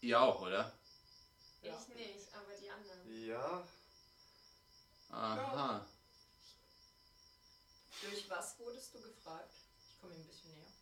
Ihr 0.00 0.20
auch, 0.20 0.40
oder? 0.40 0.77
Ich 1.62 1.88
nicht, 1.94 2.34
aber 2.34 2.54
die 2.54 2.70
anderen. 2.70 3.26
Ja. 3.26 3.66
Aha. 5.10 5.86
Durch 8.02 8.30
was 8.30 8.58
wurdest 8.58 8.94
du 8.94 9.00
gefragt? 9.00 9.54
Ich 9.90 10.00
komme 10.00 10.14
ihm 10.14 10.20
ein 10.20 10.26
bisschen 10.26 10.52
näher. 10.52 10.72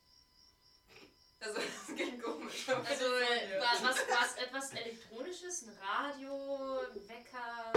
Also, 1.41 1.61
es 1.91 1.97
ging 1.97 2.21
komisch. 2.21 2.69
Also, 2.69 3.05
war 3.05 3.83
was, 3.83 3.99
was 4.09 4.37
etwas 4.37 4.73
Elektronisches? 4.73 5.63
Ein 5.63 5.79
Radio, 5.79 6.81
ein 6.81 7.09
Wecker, 7.09 7.73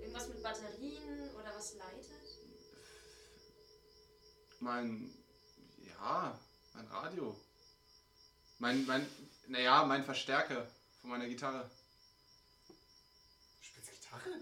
irgendwas 0.00 0.28
mit 0.28 0.42
Batterien 0.42 1.30
oder 1.34 1.54
was 1.54 1.74
leitet? 1.74 2.22
Mein. 4.60 5.12
Ja, 5.78 6.38
mein 6.74 6.86
Radio. 6.86 7.36
Mein, 8.58 8.86
mein. 8.86 9.08
Naja, 9.48 9.84
mein 9.84 10.04
Verstärker 10.04 10.68
von 11.00 11.10
meiner 11.10 11.26
Gitarre. 11.26 11.68
Gitarre? 14.12 14.36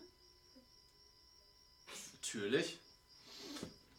Natürlich. 2.22 2.78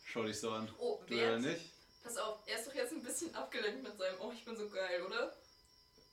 Schau 0.05 0.23
dich 0.23 0.39
so 0.39 0.51
an. 0.51 0.69
Oh, 0.77 0.99
Du 1.07 1.15
oder 1.15 1.39
nicht? 1.39 1.62
pass 2.03 2.17
auf, 2.17 2.39
er 2.47 2.57
ist 2.60 2.67
doch 2.67 2.73
jetzt 2.73 2.91
ein 2.93 3.03
bisschen 3.03 3.34
abgelenkt 3.36 3.84
mit 3.84 3.97
seinem 3.97 4.19
Oh, 4.19 4.31
ich 4.34 4.43
bin 4.43 4.55
so 4.57 4.67
geil, 4.69 5.01
oder? 5.03 5.34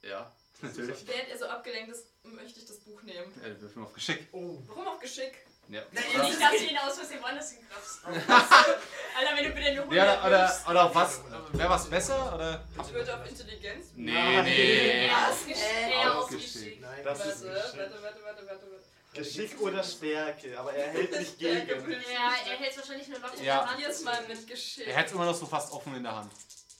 Ja, 0.02 0.30
natürlich. 0.60 1.06
Während 1.06 1.28
er 1.30 1.38
so 1.38 1.46
abgelenkt 1.46 1.90
ist, 1.92 2.04
möchte 2.22 2.60
ich 2.60 2.66
das 2.66 2.78
Buch 2.80 3.02
nehmen. 3.02 3.32
Ja, 3.36 3.46
wir 3.46 3.60
würfeln 3.60 3.84
auf 3.84 3.92
Geschick. 3.94 4.28
Oh. 4.32 4.58
Warum 4.66 4.86
auf 4.88 5.00
Geschick? 5.00 5.32
Ja. 5.68 5.82
Nicht, 5.90 6.40
dass 6.40 6.50
du 6.52 6.64
ihn 6.64 6.78
aus 6.78 6.96
Versehen 6.96 7.20
woanders 7.22 7.50
hinkratzt. 7.52 8.04
Alter, 8.06 9.36
wenn 9.36 9.44
du 9.44 9.50
bitte 9.50 9.74
nur 9.74 9.84
100 9.84 9.92
Ja, 9.92 10.26
oder, 10.26 10.60
oder 10.70 10.84
auf 10.84 10.94
was? 10.94 11.20
Wäre 11.52 11.68
was 11.70 11.90
besser? 11.90 12.34
Oder? 12.34 12.66
Ich 12.86 12.92
würde 12.94 13.20
auf 13.20 13.28
Intelligenz. 13.28 13.86
Nee, 13.94 14.42
nee. 14.42 15.06
Eher 15.06 15.28
auf 15.30 15.46
Geschick. 15.46 15.62
Eher 15.62 16.18
auf 16.18 16.24
Ausgeschickt. 16.24 16.54
Geschick. 16.54 16.80
Nein, 16.80 17.04
Das 17.04 17.18
Warte, 17.18 17.30
ist 17.32 17.44
warte, 17.44 17.78
warte, 17.78 18.02
warte, 18.02 18.22
warte, 18.22 18.46
warte. 18.46 18.84
Geschick 19.14 19.60
oder 19.60 19.82
Stärke, 19.82 20.58
aber 20.58 20.72
er 20.74 20.88
hält 20.90 21.12
nicht 21.18 21.38
gegen. 21.38 21.68
Ja, 21.68 22.32
er 22.46 22.56
hält 22.58 22.70
es 22.72 22.76
wahrscheinlich 22.78 23.08
nur 23.08 23.18
locker 23.18 23.34
Ja. 23.36 23.40
in 23.40 23.44
der 23.44 23.56
Hand. 23.66 23.70
Probier's 23.72 24.00
mal 24.02 24.26
mit 24.28 24.46
Geschick. 24.46 24.86
Er 24.86 24.96
hat 24.96 25.06
es 25.06 25.12
immer 25.12 25.24
noch 25.24 25.34
so 25.34 25.46
fast 25.46 25.72
offen 25.72 25.94
in 25.96 26.02
der 26.02 26.14
Hand. 26.14 26.32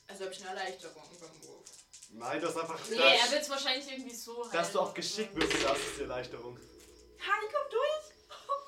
Also 0.07 0.25
hab 0.25 0.33
ich 0.33 0.41
eine 0.47 0.59
Erleichterung 0.59 1.03
beim 1.21 1.49
Wurf. 1.49 1.65
Nein, 2.11 2.41
das 2.41 2.51
ist 2.51 2.57
einfach. 2.61 2.79
Nee, 2.91 2.97
das, 2.97 3.25
er 3.27 3.31
wird 3.33 3.43
es 3.43 3.51
wahrscheinlich 3.51 3.91
irgendwie 3.91 4.15
so 4.15 4.43
dass 4.45 4.51
du 4.73 4.79
halten. 4.79 4.79
auf 4.79 4.95
Geschick 4.95 5.35
würfelst, 5.35 5.65
das 5.65 5.79
ist 5.79 5.97
die 5.99 6.03
Erleichterung. 6.03 6.57
Ha, 6.57 7.33
ich 7.45 7.53
komm 7.53 7.71
durch! 7.71 8.13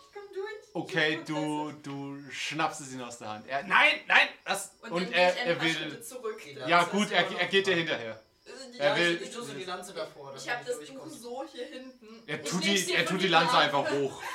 Ich 0.02 0.14
komm 0.14 0.34
durch! 0.34 0.74
Okay, 0.74 1.20
du, 1.26 1.72
du 1.82 2.30
schnappst 2.30 2.80
es 2.82 2.92
ihn 2.92 3.00
aus 3.02 3.18
der 3.18 3.28
Hand. 3.28 3.46
Er, 3.46 3.62
nein, 3.64 4.00
nein, 4.06 4.28
das. 4.44 4.72
Und, 4.82 4.92
Und, 4.92 5.12
er, 5.12 5.36
er 5.36 5.60
will. 5.60 6.02
zurück. 6.02 6.40
Ja, 6.66 6.84
gut, 6.84 7.10
er, 7.12 7.30
er 7.38 7.46
geht 7.46 7.66
dir 7.66 7.76
hinterher. 7.76 8.20
Er 8.78 8.96
will- 8.96 9.20
ich, 9.22 9.30
tue 9.30 9.44
so 9.44 9.52
die 9.52 9.64
Lanze 9.64 9.92
davor. 9.92 10.34
ich 10.36 10.44
damit 10.44 10.60
hab 10.60 10.66
du 10.66 10.80
das 10.80 10.90
Buch 10.90 11.06
so 11.08 11.44
hier 11.52 11.66
hinten. 11.66 12.22
Er 12.26 12.42
tut 12.44 12.64
die, 12.64 12.92
er 12.94 13.04
tut 13.06 13.22
die 13.22 13.28
Lanze 13.28 13.56
einfach 13.58 13.90
hoch. 13.90 14.22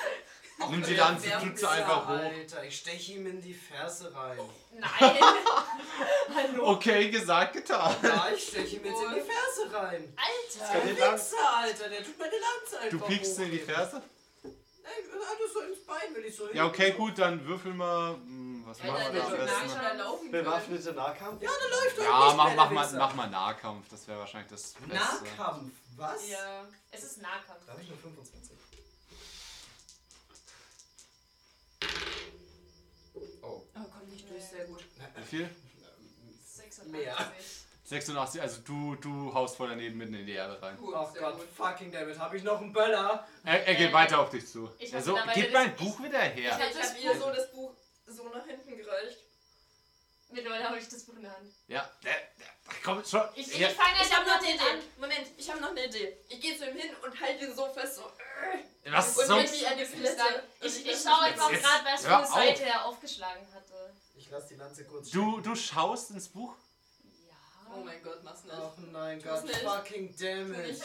Nimmt 0.69 0.87
die 0.87 0.95
Lanze, 0.95 1.29
tut 1.41 1.59
sie 1.59 1.67
einfach 1.67 2.07
hoch. 2.07 2.13
Alter, 2.13 2.63
ich 2.63 2.77
steche 2.77 3.13
ihm 3.13 3.27
in 3.27 3.41
die 3.41 3.53
Ferse 3.53 4.13
rein. 4.15 4.37
Nein! 4.71 4.89
Hallo! 6.33 6.67
Okay, 6.71 7.09
gesagt, 7.09 7.53
getan. 7.53 7.93
Ja, 8.01 8.29
ich 8.33 8.47
steche 8.47 8.77
ihm 8.77 8.85
jetzt 8.85 9.01
in 9.01 9.13
die 9.15 9.21
Ferse 9.21 9.73
rein. 9.73 10.13
Alter! 10.15 10.79
Der 10.85 11.07
Lanze- 11.09 11.33
Wichser, 11.35 11.57
Alter, 11.57 11.89
der 11.89 12.03
tut 12.05 12.17
meine 12.17 12.31
Lanze 12.31 12.79
einfach 12.79 12.99
Du 12.99 13.05
piekst 13.05 13.39
in 13.39 13.51
die. 13.51 13.57
Ferse? 13.59 14.01
Ey, 14.43 15.03
Alter, 15.11 15.53
so 15.53 15.59
ins 15.59 15.79
Bein 15.85 16.15
will 16.15 16.23
ich 16.25 16.35
so 16.35 16.47
hin. 16.47 16.55
Ja, 16.55 16.65
okay, 16.67 16.91
gut, 16.91 17.17
dann 17.19 17.45
würfel 17.45 17.73
mal. 17.73 18.13
hm, 18.13 18.54
Was 18.77 18.83
machen 18.87 19.13
wir 19.13 19.21
da 19.21 19.27
am 19.27 19.37
besten? 19.37 20.31
Bewaffnete 20.31 20.93
Nahkampf? 20.93 21.41
Ja, 21.41 21.49
der 21.61 21.69
läuft 21.69 21.97
doch 21.97 22.03
Ja, 22.03 22.25
nicht 22.27 22.35
mach, 22.37 22.45
mehr, 22.47 22.55
mach, 22.55 22.71
mal, 22.71 22.91
mach 22.93 23.15
mal 23.15 23.29
Nahkampf, 23.29 23.87
das 23.89 24.07
wäre 24.07 24.19
wahrscheinlich 24.19 24.49
das 24.51 24.73
Beste. 24.73 24.93
Nahkampf, 24.95 25.73
was? 25.95 26.29
Ja. 26.29 26.65
Es 26.91 27.03
ist 27.03 27.21
Nahkampf. 27.21 27.65
Da 27.65 27.71
habe 27.73 27.81
ich 27.81 27.89
nur 27.89 27.97
25. 27.97 28.51
Oh. 33.41 33.47
Oh, 33.47 33.61
komm 33.73 34.09
nicht 34.09 34.29
durch, 34.29 34.43
sehr 34.43 34.65
gut. 34.65 34.83
Wie 35.17 35.23
viel? 35.23 35.49
86. 36.45 36.91
Mehr. 36.91 37.15
86, 37.85 38.41
also 38.41 38.61
du, 38.61 38.95
du 38.95 39.31
haust 39.33 39.57
voll 39.57 39.69
daneben 39.69 39.97
mitten 39.99 40.15
in 40.15 40.25
die 40.25 40.31
Erde 40.31 40.59
rein. 40.59 40.75
Gut, 40.77 40.95
Oh 40.97 41.07
Gott, 41.19 41.37
gut. 41.37 41.47
fucking 41.55 41.91
David, 41.91 42.17
habe 42.17 42.35
ich 42.35 42.43
noch 42.43 42.59
einen 42.59 42.73
Böller? 42.73 43.27
Er, 43.43 43.67
er 43.67 43.75
geht 43.75 43.91
Äh, 43.91 43.93
weiter 43.93 44.19
auf 44.19 44.31
dich 44.31 44.47
zu. 44.47 44.71
ich 44.79 44.91
hab 44.93 45.03
so, 45.03 45.13
mittlerweile 45.13 45.41
gib 45.43 45.53
mein 45.53 45.75
Buch 45.75 46.01
wieder 46.01 46.25
Ich 46.33 46.41
her. 46.41 46.53
hab, 46.55 46.61
hab 46.61 46.69
ich 46.71 46.77
das 46.77 46.89
hab 46.93 46.99
ihr 47.03 47.13
Buch- 47.13 47.19
so 47.21 47.31
das 47.31 47.51
Buch 47.51 47.71
so 48.07 48.29
nach 48.29 48.45
hinten 48.45 48.77
gereicht. 48.77 49.19
Mittlerweile 50.31 50.63
habe 50.67 50.79
ich 50.79 50.89
das 50.89 51.03
Buch 51.03 51.15
in 51.15 51.21
der 51.21 51.31
Hand. 51.35 51.53
Ja, 51.67 51.89
der, 52.03 52.13
der, 52.13 52.47
komm 52.83 53.03
schon. 53.05 53.21
Ich, 53.35 53.47
ich 53.51 53.59
Ja, 53.59 53.69
fange 53.69 53.93
Ich 53.95 54.01
jetzt 54.01 54.17
hab 54.17 54.25
noch 54.25 54.33
an 54.33 54.39
eine 54.39 54.47
den 54.47 54.59
an. 54.59 54.77
Idee. 54.79 54.87
Moment, 54.97 55.27
ich 55.37 55.49
hab 55.49 55.61
noch 55.61 55.69
eine 55.69 55.85
Idee. 55.85 56.17
Ich 56.29 56.41
gehe 56.41 56.57
zu 56.57 56.65
ihm 56.69 56.75
hin 56.75 56.89
und 57.03 57.19
halte 57.21 57.45
ihn 57.45 57.55
so 57.55 57.71
fest, 57.71 57.95
so. 57.97 58.11
was 58.85 59.17
Und 59.17 59.27
sonst? 59.27 59.51
wenn 59.51 59.59
die 59.59 59.65
eine 59.67 59.85
Skelette. 59.85 60.43
Ich, 60.61 60.79
ich 60.85 60.85
lass 60.91 61.03
schaue 61.03 61.21
mich 61.23 61.31
einfach 61.33 61.49
gerade, 61.51 61.85
was 61.85 62.01
für 62.05 62.17
eine 62.17 62.27
Seite 62.27 62.63
er 62.63 62.85
aufgeschlagen 62.85 63.53
hatte. 63.53 63.93
Ich 64.15 64.29
lasse 64.29 64.47
die 64.49 64.55
Lanze 64.55 64.83
kurz 64.85 65.11
Du, 65.11 65.39
du 65.41 65.55
schaust 65.55 66.09
ins 66.11 66.27
Buch? 66.27 66.55
Oh 67.73 67.79
mein 67.83 68.01
Gott, 68.01 68.23
mach's 68.23 68.43
nicht. 68.43 68.55
Ach 68.55 68.71
nein, 68.91 69.21
Gott, 69.21 69.49
fucking 69.49 70.15
damn 70.17 70.53
it. 70.53 70.79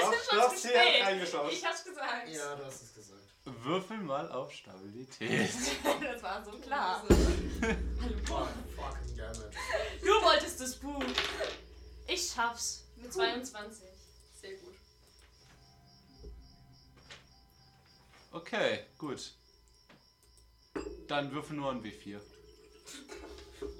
Doch, 0.00 0.12
ist 0.12 0.30
du 0.30 0.30
schon 0.30 0.40
hast 0.42 0.62
zu 0.62 0.68
spät. 0.68 1.22
Ich 1.50 1.64
hab's 1.66 1.84
gesagt. 1.84 2.28
Ja, 2.28 2.54
du 2.56 2.64
hast 2.64 2.82
es 2.82 2.94
gesagt. 2.94 3.15
Würfel 3.46 3.98
mal 3.98 4.30
auf 4.32 4.52
Stabilität. 4.52 5.48
das 6.02 6.22
war 6.22 6.44
so 6.44 6.50
klar. 6.58 7.02
Fuck, 7.06 8.48
fucking 8.74 9.18
it. 9.18 10.02
Du 10.02 10.10
wolltest 10.24 10.60
das 10.60 10.76
Buch. 10.76 11.04
Ich 12.08 12.28
schaff's. 12.28 12.84
Mit 12.96 13.12
22. 13.12 13.88
Sehr 14.40 14.54
gut. 14.56 14.74
Okay, 18.32 18.80
gut. 18.98 19.32
Dann 21.06 21.30
würfel 21.32 21.56
nur 21.56 21.70
ein 21.70 21.82
W4. 21.82 22.20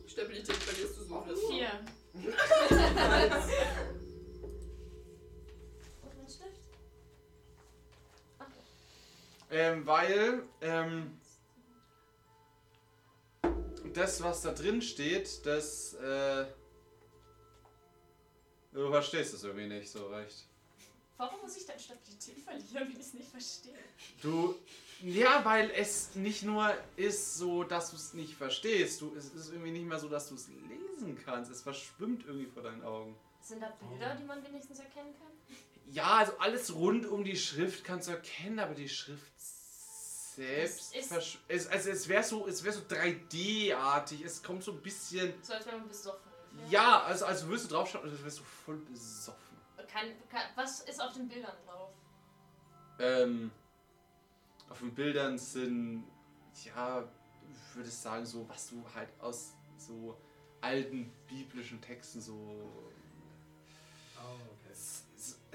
Stabilität 0.06 0.56
verlierst 0.56 0.96
du 0.96 1.04
so 1.04 1.22
viel. 1.22 1.36
Vier. 1.50 1.84
Ähm, 9.50 9.86
weil 9.86 10.42
ähm, 10.60 11.18
das, 13.94 14.22
was 14.22 14.42
da 14.42 14.52
drin 14.52 14.82
steht, 14.82 15.46
das 15.46 15.94
äh, 15.94 16.46
du 18.72 18.90
verstehst 18.90 19.34
es 19.34 19.44
irgendwie 19.44 19.66
nicht 19.68 19.90
so 19.90 20.08
recht. 20.08 20.46
Warum 21.16 21.40
muss 21.40 21.56
ich 21.56 21.64
dann 21.64 21.78
Stabilität 21.78 22.38
verlieren, 22.40 22.88
wenn 22.88 23.00
ich 23.00 23.06
es 23.06 23.14
nicht 23.14 23.30
verstehe? 23.30 23.78
Du, 24.20 24.54
ja, 25.00 25.44
weil 25.44 25.70
es 25.70 26.14
nicht 26.14 26.42
nur 26.42 26.74
ist 26.96 27.36
so, 27.36 27.64
dass 27.64 27.90
du 27.90 27.96
es 27.96 28.12
nicht 28.12 28.34
verstehst. 28.34 29.00
Du, 29.00 29.14
es 29.16 29.32
ist 29.32 29.50
irgendwie 29.50 29.70
nicht 29.70 29.86
mehr 29.86 29.98
so, 29.98 30.08
dass 30.08 30.28
du 30.28 30.34
es 30.34 30.48
lesen 30.48 31.18
kannst. 31.24 31.50
Es 31.50 31.62
verschwimmt 31.62 32.26
irgendwie 32.26 32.46
vor 32.46 32.62
deinen 32.62 32.82
Augen. 32.82 33.16
Sind 33.40 33.62
da 33.62 33.70
Bilder, 33.80 34.14
die 34.16 34.24
man 34.24 34.44
wenigstens 34.44 34.78
erkennen 34.78 35.14
kann? 35.18 35.32
Ja, 35.90 36.16
also 36.16 36.36
alles 36.38 36.74
rund 36.74 37.06
um 37.06 37.22
die 37.24 37.36
Schrift 37.36 37.84
kannst 37.84 38.08
du 38.08 38.12
erkennen, 38.12 38.58
aber 38.58 38.74
die 38.74 38.88
Schrift 38.88 39.32
selbst, 39.38 40.94
Es 40.94 41.10
ist- 41.10 41.38
es, 41.48 41.66
also 41.68 41.90
es 41.90 42.08
wäre 42.08 42.22
so, 42.22 42.46
es 42.46 42.62
wäre 42.64 42.74
so 42.74 42.82
3D-artig. 42.82 44.22
Es 44.22 44.42
kommt 44.42 44.62
so 44.64 44.72
ein 44.72 44.82
bisschen, 44.82 45.32
So 45.42 45.54
als 45.54 45.64
wäre 45.66 45.78
man 45.78 45.88
besoffen. 45.88 46.20
ungefähr. 46.52 46.70
ja, 46.70 47.02
also 47.02 47.24
als 47.26 47.46
würdest 47.46 47.70
du 47.70 47.74
draufschauen, 47.74 48.10
als 48.10 48.22
wärst 48.22 48.38
du 48.40 48.42
voll 48.44 48.76
besoffen. 48.78 49.56
Kann, 49.90 50.08
kann, 50.28 50.42
was 50.56 50.80
ist 50.80 51.00
auf 51.00 51.12
den 51.14 51.28
Bildern 51.28 51.56
drauf? 51.64 51.90
Ähm, 52.98 53.50
auf 54.68 54.80
den 54.80 54.94
Bildern 54.94 55.38
sind, 55.38 56.04
ja, 56.64 57.02
ich 57.50 57.76
würde 57.76 57.88
sagen, 57.90 58.26
so, 58.26 58.46
was 58.48 58.68
du 58.70 58.84
halt 58.94 59.08
aus 59.20 59.54
so 59.78 60.18
alten 60.60 61.10
biblischen 61.28 61.80
Texten 61.80 62.20
so. 62.20 62.90
Oh. 64.18 64.55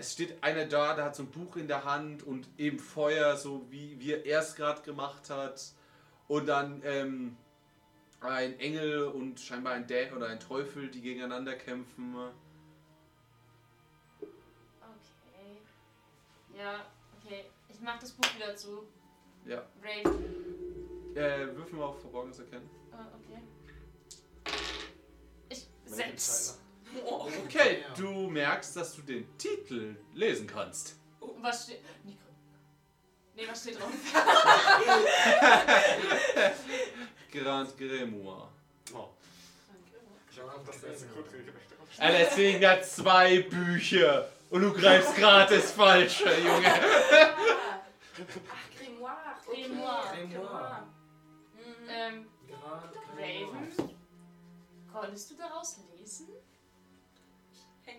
Es, 0.01 0.13
steht 0.13 0.43
einer 0.43 0.65
da, 0.65 0.95
der 0.95 1.05
hat 1.05 1.15
so 1.15 1.21
ein 1.21 1.29
Buch 1.29 1.55
in 1.57 1.67
der 1.67 1.85
Hand 1.85 2.23
und 2.23 2.47
eben 2.57 2.79
Feuer, 2.79 3.37
so 3.37 3.67
wie, 3.69 3.99
wie 3.99 4.13
er 4.13 4.39
es 4.39 4.55
gerade 4.55 4.81
gemacht 4.81 5.29
hat. 5.29 5.61
Und 6.27 6.47
dann 6.47 6.81
ähm, 6.83 7.37
ein 8.19 8.59
Engel 8.59 9.03
und 9.03 9.39
scheinbar 9.39 9.73
ein 9.73 9.85
Dä 9.85 10.11
oder 10.11 10.25
ein 10.27 10.39
Teufel, 10.39 10.89
die 10.89 11.01
gegeneinander 11.01 11.53
kämpfen. 11.53 12.15
Okay. 14.19 14.31
Ja, 16.57 16.83
okay. 17.19 17.45
Ich 17.69 17.79
mach 17.79 17.99
das 17.99 18.11
Buch 18.11 18.35
wieder 18.35 18.55
zu. 18.55 18.87
Ja. 19.45 19.63
Raven. 19.83 21.15
Äh, 21.15 21.55
würfen 21.55 21.77
wir 21.77 21.85
auf 21.85 22.01
Verborgenes 22.01 22.39
erkennen. 22.39 22.67
Ah, 22.91 23.05
okay. 23.19 23.39
Ich. 25.49 25.67
Sechs. 25.85 26.59
Oh. 27.05 27.27
Okay, 27.45 27.81
Ja. 27.81 27.93
du 27.95 28.29
merkst, 28.29 28.75
dass 28.75 28.95
du 28.95 29.01
den 29.01 29.37
Titel 29.37 29.95
lesen 30.13 30.47
kannst. 30.47 30.95
Oh, 31.19 31.31
was 31.41 31.63
steht. 31.63 31.81
Nee, 33.35 33.47
was 33.47 33.61
steht 33.61 33.79
drauf? 33.79 33.89
Grand 37.31 37.77
Grimoire. 37.77 38.49
Oh, 38.93 39.07
ich 40.31 40.39
habe 40.39 40.51
das 40.65 40.83
erste 40.83 41.05
gut 41.07 41.31
gekriegt. 41.31 41.51
Alter, 41.97 42.17
deswegen 42.19 42.65
hat 42.65 42.85
zwei 42.85 43.41
Bücher 43.43 44.29
und 44.49 44.61
du 44.61 44.73
greifst 44.73 45.15
gerade 45.15 45.55
das 45.55 45.71
Falsche, 45.71 46.25
Junge. 46.39 46.73
Ach, 46.73 47.33
Grimoire. 48.77 49.35
Grimoire. 49.45 50.17
Grimoire. 50.17 50.83
Mhm. 51.53 51.89
ähm, 51.89 52.25
Raven. 53.17 53.89
Konntest 54.91 55.31
du 55.31 55.35
daraus 55.35 55.77
lesen? 55.77 55.90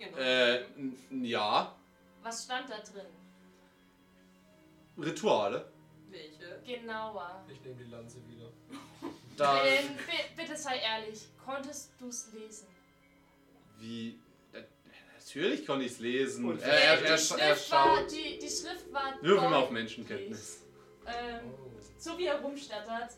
Hängen. 0.05 0.97
Äh, 1.23 1.27
ja. 1.27 1.75
Was 2.23 2.45
stand 2.45 2.69
da 2.71 2.79
drin? 2.79 3.07
Rituale. 4.99 5.71
Welche? 6.11 6.61
Genauer. 6.67 7.45
Ich 7.51 7.61
nehme 7.63 7.77
die 7.77 7.91
Lanze 7.91 8.19
wieder. 8.29 8.51
Da. 9.35 9.65
Ähm, 9.65 9.97
bi- 9.97 10.37
bitte 10.43 10.55
sei 10.59 10.77
ehrlich. 10.77 11.27
Konntest 11.43 11.91
du 11.99 12.09
es 12.09 12.31
lesen? 12.35 12.69
Wie. 13.79 14.21
äh, 14.53 14.63
Natürlich 15.19 15.67
konnte 15.67 15.87
ich 15.87 15.93
es 15.93 15.99
lesen. 16.01 16.45
Und- 16.45 16.61
Er, 16.61 16.69
er, 16.71 16.97
die, 16.99 17.05
er, 17.05 17.11
er 17.13 17.17
Schrift 17.19 17.71
war, 17.73 18.07
die, 18.07 18.39
die 18.39 18.49
Schrift 18.49 18.93
war. 18.93 19.15
Würfel 19.23 19.49
mal 19.49 19.55
auf. 19.63 19.71
Menschenkenntnis. 19.71 20.65
Ähm, 21.07 21.51
Oh. 21.51 21.71
so 21.97 22.19
wie 22.19 22.27
er 22.27 22.41
rumstattert. 22.43 23.11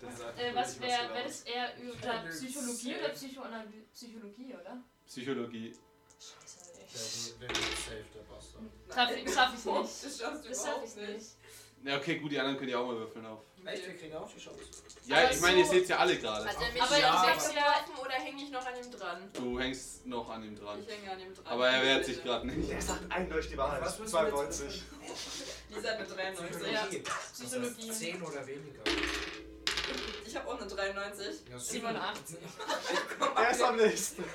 Das 0.00 0.18
sagt 0.18 0.38
Äh, 0.40 0.52
was 0.52 0.80
wäre 0.80 1.14
wär 1.14 1.22
das 1.22 1.42
eher 1.42 1.76
über 1.80 1.94
Psychologie 2.28 2.96
oder 2.96 3.08
Psychoanalyse? 3.10 3.86
Psychologie, 3.94 4.54
oder? 4.60 4.82
Psychologie. 5.06 5.72
Der, 6.92 7.00
ich. 7.00 7.38
der 7.40 7.48
wird 7.48 7.56
safe, 7.56 8.04
der 8.14 8.22
Bastard. 8.28 8.62
Schaff, 8.94 9.10
ich- 9.16 9.34
schaff 9.34 9.52
ich 9.56 9.64
nicht. 9.64 10.04
Das 10.04 10.18
schaffst 10.18 10.44
du 10.44 10.48
Das 10.48 10.64
schaff 10.64 10.80
ich 10.84 10.96
nicht. 10.96 11.26
Ja, 11.84 11.96
okay, 11.96 12.18
gut, 12.18 12.30
die 12.30 12.38
anderen 12.38 12.56
können 12.58 12.70
ja 12.70 12.78
auch 12.78 12.86
mal 12.86 12.96
würfeln 12.96 13.26
auf. 13.26 13.40
Echt, 13.64 13.86
wir 13.86 13.96
kriegen 13.96 14.14
auch 14.16 14.28
die 14.32 14.38
Chance. 14.40 14.60
Ja, 15.06 15.16
Aber 15.18 15.30
ich 15.32 15.40
meine, 15.40 15.58
ihr 15.58 15.64
so- 15.66 15.72
seht 15.72 15.88
ja 15.88 15.98
alle 15.98 16.16
gerade. 16.18 16.44
Hat 16.48 16.56
er 16.60 16.72
mich 16.72 16.82
Aber 16.82 16.98
ja, 16.98 17.24
ich 17.24 17.30
hab's 17.30 17.46
ja- 17.46 17.54
weggeworfen 17.54 17.94
oder 18.00 18.10
hänge 18.12 18.42
ich 18.42 18.50
noch 18.50 18.64
an 18.66 18.76
ihm 18.76 18.90
dran? 18.92 19.30
Du 19.32 19.58
hängst 19.58 20.06
noch 20.06 20.28
an 20.30 20.44
ihm 20.44 20.56
dran. 20.56 20.80
Ich 20.80 20.94
hänge 20.94 21.10
an 21.12 21.20
ihm 21.20 21.34
dran. 21.34 21.46
Aber 21.46 21.68
er 21.68 21.82
wehrt 21.82 22.04
sich 22.04 22.22
gerade 22.22 22.46
nicht. 22.46 22.70
Der 22.70 22.82
sagt 22.82 23.10
eindeutig 23.10 23.50
die 23.50 23.56
Wahrheit. 23.56 23.80
Was 23.82 23.98
müssen 23.98 24.12
wir 24.14 24.22
jetzt 24.24 24.58
92. 24.58 24.82
Lisa 25.70 25.98
mit 25.98 26.16
93. 26.16 26.72
Ja. 26.72 26.84
Psychologie. 26.84 27.02
Psychologie. 27.32 27.76
Das 27.88 27.88
heißt 27.88 28.00
10 28.00 28.22
oder 28.22 28.46
weniger. 28.46 28.82
Ich 30.26 30.36
habe 30.36 30.48
auch 30.48 30.60
eine 30.60 30.66
93. 30.70 31.26
Ja, 31.50 31.58
87. 31.58 32.36
Er 33.36 33.50
ist 33.50 33.62
am 33.62 33.76
nächsten. 33.76 34.24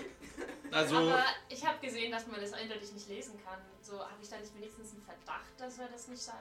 Also, 0.71 0.97
Aber 0.97 1.23
ich 1.49 1.65
habe 1.65 1.79
gesehen, 1.85 2.11
dass 2.11 2.27
man 2.27 2.39
das 2.41 2.53
eindeutig 2.53 2.91
nicht 2.93 3.07
lesen 3.09 3.39
kann. 3.43 3.59
So 3.81 3.99
habe 3.99 4.21
ich 4.21 4.29
da 4.29 4.37
nicht 4.37 4.53
wenigstens 4.55 4.91
einen 4.93 5.01
Verdacht, 5.03 5.49
dass 5.57 5.77
er 5.79 5.87
das 5.87 6.07
nicht 6.07 6.27
äh, 6.27 6.31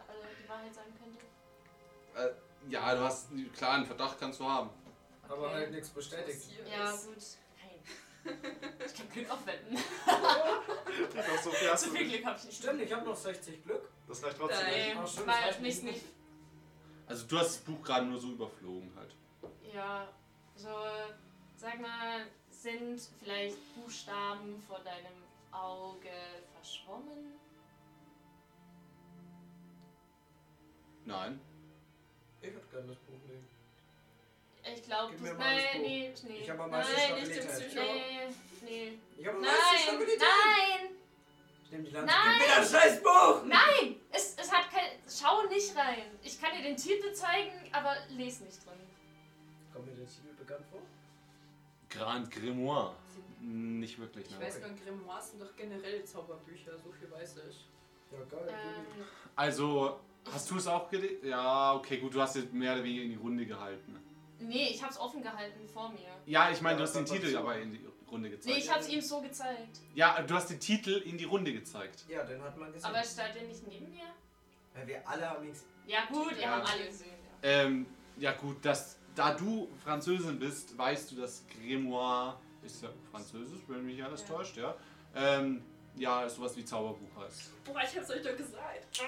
die 0.43 0.49
Wahrheit 0.49 0.75
sagen 0.75 0.93
könnte. 0.99 1.25
äh, 2.35 2.71
ja, 2.71 2.95
du 2.95 3.03
hast 3.03 3.29
klar 3.55 3.75
einen 3.75 3.87
Verdacht 3.87 4.19
kannst 4.19 4.41
du 4.41 4.45
haben. 4.49 4.71
Aber 5.29 5.51
halt 5.51 5.71
nichts 5.73 5.89
bestätigt. 5.91 6.41
Ja, 6.71 6.91
ist. 6.91 7.07
gut. 7.07 7.17
Nein. 7.61 8.39
Ich 8.85 8.95
kann 8.95 9.09
Glück 9.11 9.31
aufwetten. 9.31 9.77
Ich 9.77 11.43
so 11.43 11.51
viel 11.51 11.77
So 11.77 11.91
viel. 11.91 12.09
Glück 12.09 12.25
habe 12.25 12.39
ich 12.39 12.45
nicht. 12.45 12.59
Stimmt, 12.63 12.81
ich 12.83 12.93
habe 12.93 13.05
noch 13.05 13.17
60 13.17 13.65
Glück. 13.65 13.89
Das 14.09 14.23
reicht 14.25 14.37
trotzdem 14.37 14.59
Nein. 14.61 14.75
nicht. 14.75 14.87
Nee, 14.95 15.01
Ach, 15.03 15.09
stimmt, 15.09 15.29
das 15.29 15.61
nicht, 15.61 15.83
nicht. 15.83 15.95
nicht. 15.95 16.07
Also 17.07 17.27
du 17.27 17.39
hast 17.39 17.47
das 17.49 17.59
Buch 17.59 17.83
gerade 17.83 18.07
nur 18.07 18.21
so 18.21 18.29
überflogen 18.33 18.93
halt. 18.97 19.15
Ja, 19.73 20.09
so, 20.57 20.69
sag 21.57 21.81
mal, 21.81 22.27
sind 22.67 23.01
vielleicht 23.23 23.57
Buchstaben 23.77 24.61
vor 24.67 24.81
deinem 24.81 25.23
Auge 25.53 26.11
verschwommen? 26.55 27.39
Nein. 31.05 31.41
Ich 32.41 32.49
hätte 32.49 32.61
gerne 32.73 32.89
das 32.89 32.99
Buch 32.99 33.21
nehmen. 33.29 33.47
Ich 34.75 34.83
glaube, 34.83 35.13
Gib 35.13 35.21
mir 35.21 35.35
mal 35.35 35.55
das 35.55 35.65
Nein, 35.65 35.81
Buch. 35.83 35.89
nee, 35.89 36.15
nee. 36.27 36.39
Ich 36.41 36.51
hab 36.51 36.59
am 36.61 36.71
meisten 36.71 36.93
nein, 36.97 37.15
nicht 37.15 37.37
im 37.37 37.43
Stabilität. 37.43 37.71
Psycho. 37.71 37.83
nee, 38.63 38.69
nee. 38.69 38.99
Ich 39.17 39.27
habe 39.27 39.37
am 39.37 39.43
meisten 39.45 39.63
Nein, 39.63 39.83
Stabilität. 39.83 40.21
nein, 40.21 40.91
Ich 41.65 41.71
nehme 41.71 41.85
die 41.85 41.91
Lanze. 41.91 42.07
Nein. 42.15 42.39
Gib 42.39 42.49
mir 42.49 42.57
das 42.57 42.71
scheiß 42.73 43.03
Buch! 43.03 43.45
nein! 43.45 43.97
Es, 44.11 44.37
es 44.37 44.53
hat 44.53 44.69
kein. 44.73 44.91
Schau 45.09 45.45
nicht 45.47 45.77
rein. 45.77 46.19
Ich 46.25 46.41
kann 46.41 46.51
dir 46.57 46.63
den 46.65 46.77
Titel 46.77 47.13
zeigen, 47.13 47.53
aber 47.71 47.95
les 48.09 48.41
nicht 48.41 48.67
drin. 48.67 48.81
Kommt 49.73 49.87
mir 49.87 49.95
der 49.95 50.07
Titel 50.09 50.35
bekannt 50.37 50.67
vor? 50.73 50.81
Grand 51.91 52.31
Grimoire. 52.31 52.95
Nicht 53.41 53.99
wirklich, 53.99 54.27
Ich 54.27 54.39
ne? 54.39 54.45
weiß 54.45 54.61
nur, 54.61 54.71
Grimoires 54.71 55.31
sind 55.31 55.43
doch 55.43 55.55
generell 55.57 56.05
Zauberbücher, 56.05 56.77
so 56.79 56.91
viel 56.93 57.11
weiß 57.11 57.37
ich. 57.49 57.67
Ja, 58.13 58.19
geil. 58.31 58.49
Ähm, 58.49 59.05
Also, 59.37 60.01
hast 60.33 60.51
du 60.51 60.57
es 60.57 60.67
auch 60.67 60.89
gelesen? 60.91 61.29
Ja, 61.29 61.75
okay, 61.75 61.99
gut, 61.99 62.15
du 62.15 62.21
hast 62.23 62.37
es 62.37 62.51
mehr 62.53 62.73
oder 62.75 62.83
weniger 62.85 63.03
in 63.05 63.11
die 63.11 63.17
Runde 63.17 63.47
gehalten. 63.47 63.97
nee, 64.39 64.69
ich 64.71 64.83
hab's 64.83 64.99
offen 64.99 65.23
gehalten 65.23 65.67
vor 65.69 65.91
mir. 65.91 65.99
Ja, 66.27 66.51
ich 66.51 66.61
meine, 66.61 66.75
Ja, 66.75 66.79
du 66.79 66.83
hast 66.85 66.95
den 66.95 67.03
das 67.05 67.11
war 67.11 67.17
Titel 67.19 67.31
so. 67.33 67.39
aber 67.39 67.59
in 67.59 67.73
die 67.73 67.87
Runde 68.11 68.29
Nee, 68.29 68.35
gezeigt. 68.37 68.59
ich 68.59 68.71
hab's 68.73 68.89
ihm 68.89 69.01
so 69.01 69.21
gezeigt. 69.21 69.81
Ja, 69.95 70.21
du 70.23 70.35
hast 70.35 70.49
den 70.51 70.61
Titel 70.61 70.91
in 71.05 71.17
die 71.19 71.25
Runde 71.25 71.53
gezeigt. 71.53 72.05
Ja, 72.09 72.23
den 72.25 72.43
hat 72.43 72.57
man 72.57 72.73
gesehen. 72.73 72.89
Aber 72.91 73.03
stand 73.05 73.35
der 73.35 73.43
nicht 73.45 73.67
neben 73.67 73.91
mir? 73.91 74.05
Weil 74.75 74.87
wir 74.87 75.09
alle 75.09 75.29
haben 75.31 75.45
ihn 75.45 75.51
gesehen. 75.53 75.69
Ja, 75.87 76.05
gut, 76.07 76.33
ihr 76.33 76.39
Ja. 76.43 76.57
habt 76.57 76.71
alle 76.73 76.87
gesehen. 76.87 77.11
Ja. 77.43 77.49
Ähm, 77.49 77.87
ja 78.19 78.33
gut, 78.33 78.63
dass 78.65 78.96
da 79.17 79.35
du 79.35 79.69
Französin 79.83 80.39
bist, 80.39 80.77
weißt 80.79 81.11
du, 81.11 81.17
dass 81.17 81.43
Grimoire 81.49 82.39
ist 82.65 82.83
ja 82.83 82.89
französisch, 83.11 83.61
wenn 83.69 83.85
mich 83.85 84.03
alles 84.05 84.23
Ja. 84.23 84.27
täuscht, 84.35 84.57
ja. 84.57 84.75
Ähm, 85.15 85.63
ja, 85.97 86.29
sowas 86.29 86.57
wie 86.57 86.65
Zauberbuch 86.65 87.09
heißt. 87.25 87.65
Boah, 87.65 87.81
ich 87.83 87.97
hab's 87.97 88.11
euch 88.11 88.23
doch 88.23 88.37
gesagt. 88.37 89.01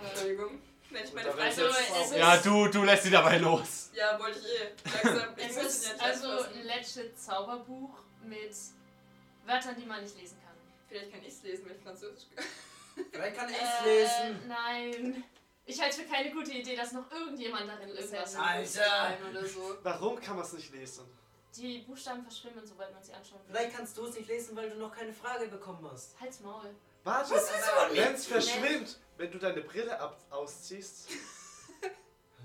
Äh, 0.00 0.04
Entschuldigung. 0.08 0.60
Wenn 0.90 1.04
ich 1.04 1.12
meine 1.12 1.28
Frage 1.30 1.42
Also, 1.42 1.66
ist- 1.66 2.16
Ja, 2.16 2.36
du, 2.38 2.68
du 2.68 2.84
lässt 2.84 3.02
sie 3.02 3.10
dabei 3.10 3.36
los. 3.38 3.90
Ja, 3.94 4.18
wollte 4.18 4.38
ich 4.38 4.46
eh. 4.46 5.06
Langsam. 5.06 5.28
Ich 5.36 5.44
Es 5.44 5.54
muss 5.56 5.62
ihn 5.64 5.68
ist 5.68 5.88
jetzt 5.88 6.02
also 6.02 6.28
ein 6.30 6.64
legit 6.64 7.18
Zauberbuch 7.20 7.90
mit 8.24 8.54
Wörtern, 9.44 9.74
die 9.78 9.84
man 9.86 10.00
nicht 10.02 10.16
lesen 10.18 10.38
kann. 10.44 10.54
Vielleicht 10.88 11.12
kann 11.12 11.22
ich's 11.24 11.42
lesen, 11.42 11.66
wenn 11.66 11.76
ich 11.76 11.82
Französisch 11.82 12.24
kann. 12.34 12.44
Vielleicht 13.12 13.36
kann 13.36 13.50
ich's 13.50 13.58
Äh, 13.84 14.00
lesen. 14.30 14.40
Nein. 14.48 15.24
Ich 15.68 15.78
halte 15.78 15.96
es 15.96 16.02
für 16.02 16.08
keine 16.10 16.30
gute 16.32 16.50
Idee, 16.50 16.74
dass 16.74 16.92
noch 16.92 17.10
irgendjemand 17.12 17.68
darin 17.68 17.90
irgendwas. 17.90 18.34
Alter. 18.36 19.18
oder 19.30 19.44
so. 19.46 19.76
Warum 19.82 20.18
kann 20.18 20.36
man 20.36 20.44
es 20.46 20.54
nicht 20.54 20.72
lesen? 20.72 21.04
Die 21.56 21.80
Buchstaben 21.80 22.22
verschwimmen, 22.22 22.64
sobald 22.66 22.90
man 22.94 23.02
sie 23.02 23.12
anschaut. 23.12 23.40
Vielleicht 23.46 23.76
kannst 23.76 23.94
du 23.98 24.06
es 24.06 24.14
nicht 24.16 24.28
lesen, 24.28 24.56
weil 24.56 24.70
du 24.70 24.76
noch 24.76 24.94
keine 24.96 25.12
Frage 25.12 25.46
bekommen 25.48 25.86
hast. 25.92 26.18
Halt's 26.18 26.40
Maul. 26.40 26.74
Warte, 27.04 27.34
Aber- 27.34 27.94
wenn 27.94 28.14
es 28.14 28.26
verschwimmt, 28.26 28.98
wenn 29.18 29.30
du 29.30 29.38
deine 29.38 29.60
Brille 29.60 30.00
ab 30.00 30.18
ausziehst. 30.30 31.10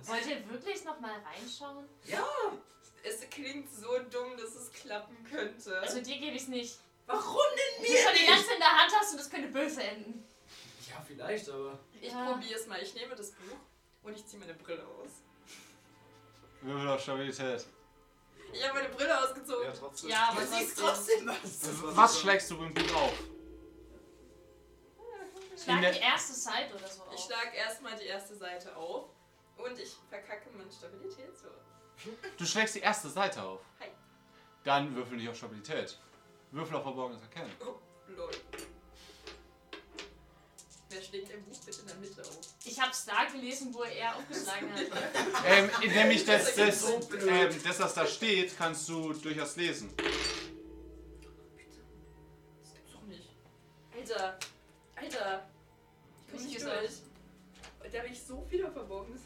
Wollt 0.04 0.26
ihr 0.28 0.50
wirklich 0.50 0.84
noch 0.84 1.00
mal 1.00 1.14
reinschauen? 1.14 1.88
Es 3.04 3.22
klingt 3.30 3.70
so 3.74 4.00
dumm, 4.12 4.36
dass 4.36 4.54
es 4.56 4.70
klappen 4.72 5.16
könnte. 5.30 5.80
Also 5.80 6.02
dir 6.02 6.18
gebe 6.18 6.36
ich 6.36 6.44
es 6.44 6.48
nicht. 6.50 6.78
Warum 7.06 7.42
denn 7.52 7.86
Du 7.86 7.92
mir 7.92 8.00
schon 8.02 8.14
die 8.20 8.26
ganze 8.26 8.54
in 8.54 8.60
der 8.60 8.72
Hand 8.72 8.92
hast 9.00 9.12
und 9.12 9.20
das 9.20 9.30
könnte 9.30 9.48
böse 9.48 9.82
enden. 9.82 10.26
Ja, 10.90 11.02
vielleicht, 11.08 11.50
aber. 11.50 11.80
Ich 12.04 12.12
Ja. 12.12 12.32
probier's 12.32 12.68
mal. 12.68 12.82
Ich 12.82 12.94
nehme 12.96 13.16
das 13.16 13.32
Buch 13.32 13.58
und 14.04 14.16
ich 14.16 14.26
ziehe 14.26 14.39
meine 14.39 14.54
Brille 14.54 14.86
aus. 14.86 15.10
Würfel 16.62 16.88
auf 16.89 17.02
Stabilität. 17.02 17.66
Ich 18.52 18.63
habe 18.68 18.80
meine 18.80 18.89
Brille 18.94 19.20
ausgezogen. 19.24 19.66
Ja, 19.66 19.72
trotzdem. 19.72 20.10
Ja, 20.10 20.30
Du 20.32 20.38
aber 20.38 20.46
siehst 20.48 20.78
trotzdem. 20.80 21.26
trotzdem 21.28 21.84
was. 21.84 21.96
Was 21.98 22.20
schlägst 22.22 22.52
du 22.52 22.63
im 22.63 22.74
Buch 22.74 22.96
auf? 22.96 23.13
Schlag 25.63 25.94
die 25.94 26.00
erste 26.00 26.34
Seite 26.34 26.76
oder 26.76 26.88
so 26.88 27.04
Ich 27.12 27.20
auf. 27.20 27.26
schlag 27.26 27.56
erstmal 27.56 27.96
die 27.98 28.06
erste 28.06 28.36
Seite 28.36 28.76
auf 28.76 29.10
und 29.58 29.80
ich 29.80 29.96
verkacke 30.10 30.50
meine 30.58 30.72
Stabilität 30.72 31.38
so. 31.38 31.48
Du 32.38 32.46
schlägst 32.46 32.76
die 32.76 32.80
erste 32.80 33.10
Seite 33.10 33.42
auf. 33.42 33.62
Hi. 33.80 33.88
Dann 34.63 34.94
würfel 34.96 35.18
nicht 35.18 35.30
auf 35.30 35.38
Stabilität. 35.38 35.98
Würfel 36.52 36.76
auf 36.76 36.84
Verborgenes 36.84 37.22
Erkennen. 37.24 37.52
Oh, 37.62 37.76
lol. 38.10 38.32
Wer 40.93 41.01
schlägt 41.01 41.32
ein 41.34 41.43
Buch 41.43 41.58
bitte 41.65 41.82
in 41.82 41.88
der 41.88 41.95
Mitte 41.95 42.21
auf? 42.21 42.38
Ich 42.65 42.79
hab's 42.79 43.06
da 43.06 43.25
gelesen, 43.25 43.73
wo 43.73 43.82
er 43.84 44.15
aufgeschlagen 44.15 44.71
hat. 44.71 44.82
Ähm, 45.45 45.69
nämlich 45.91 46.23
das, 46.29 46.56
Das 46.56 46.84
ähm, 46.88 47.63
das, 47.63 47.79
was 47.79 47.93
da 47.95 48.06
steht, 48.06 48.56
kannst 48.56 48.88
du 48.89 49.12
durchaus 49.13 49.56
lesen. 49.56 49.91
Das 49.97 50.06
gibt's 52.73 52.91
doch 52.93 53.01
nicht. 53.03 53.29
Alter, 53.97 54.38
Alter. 54.95 55.49
Ich 56.32 56.39
Ich 56.41 56.45
nicht 56.47 56.62
durch. 56.62 56.91
Da 57.91 57.99
habe 57.99 58.08
ich 58.08 58.21
so 58.21 58.45
viele 58.49 58.71
Verborgenes 58.71 59.21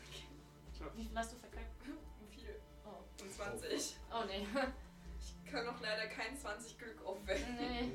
Wie 0.95 1.05
viel 1.05 1.17
hast 1.17 1.33
du 1.33 1.37
verkackt? 1.37 1.65
Viel. 2.33 2.61
Oh, 2.85 3.23
Und 3.23 3.33
20. 3.33 3.97
oh 4.11 4.23
nee. 4.25 4.47
Ich 5.19 5.51
kann 5.51 5.65
noch 5.65 5.79
leider 5.81 6.07
kein 6.07 6.37
20 6.37 6.77
Glück 6.77 7.05
aufwenden. 7.05 7.55
nee. 7.57 7.91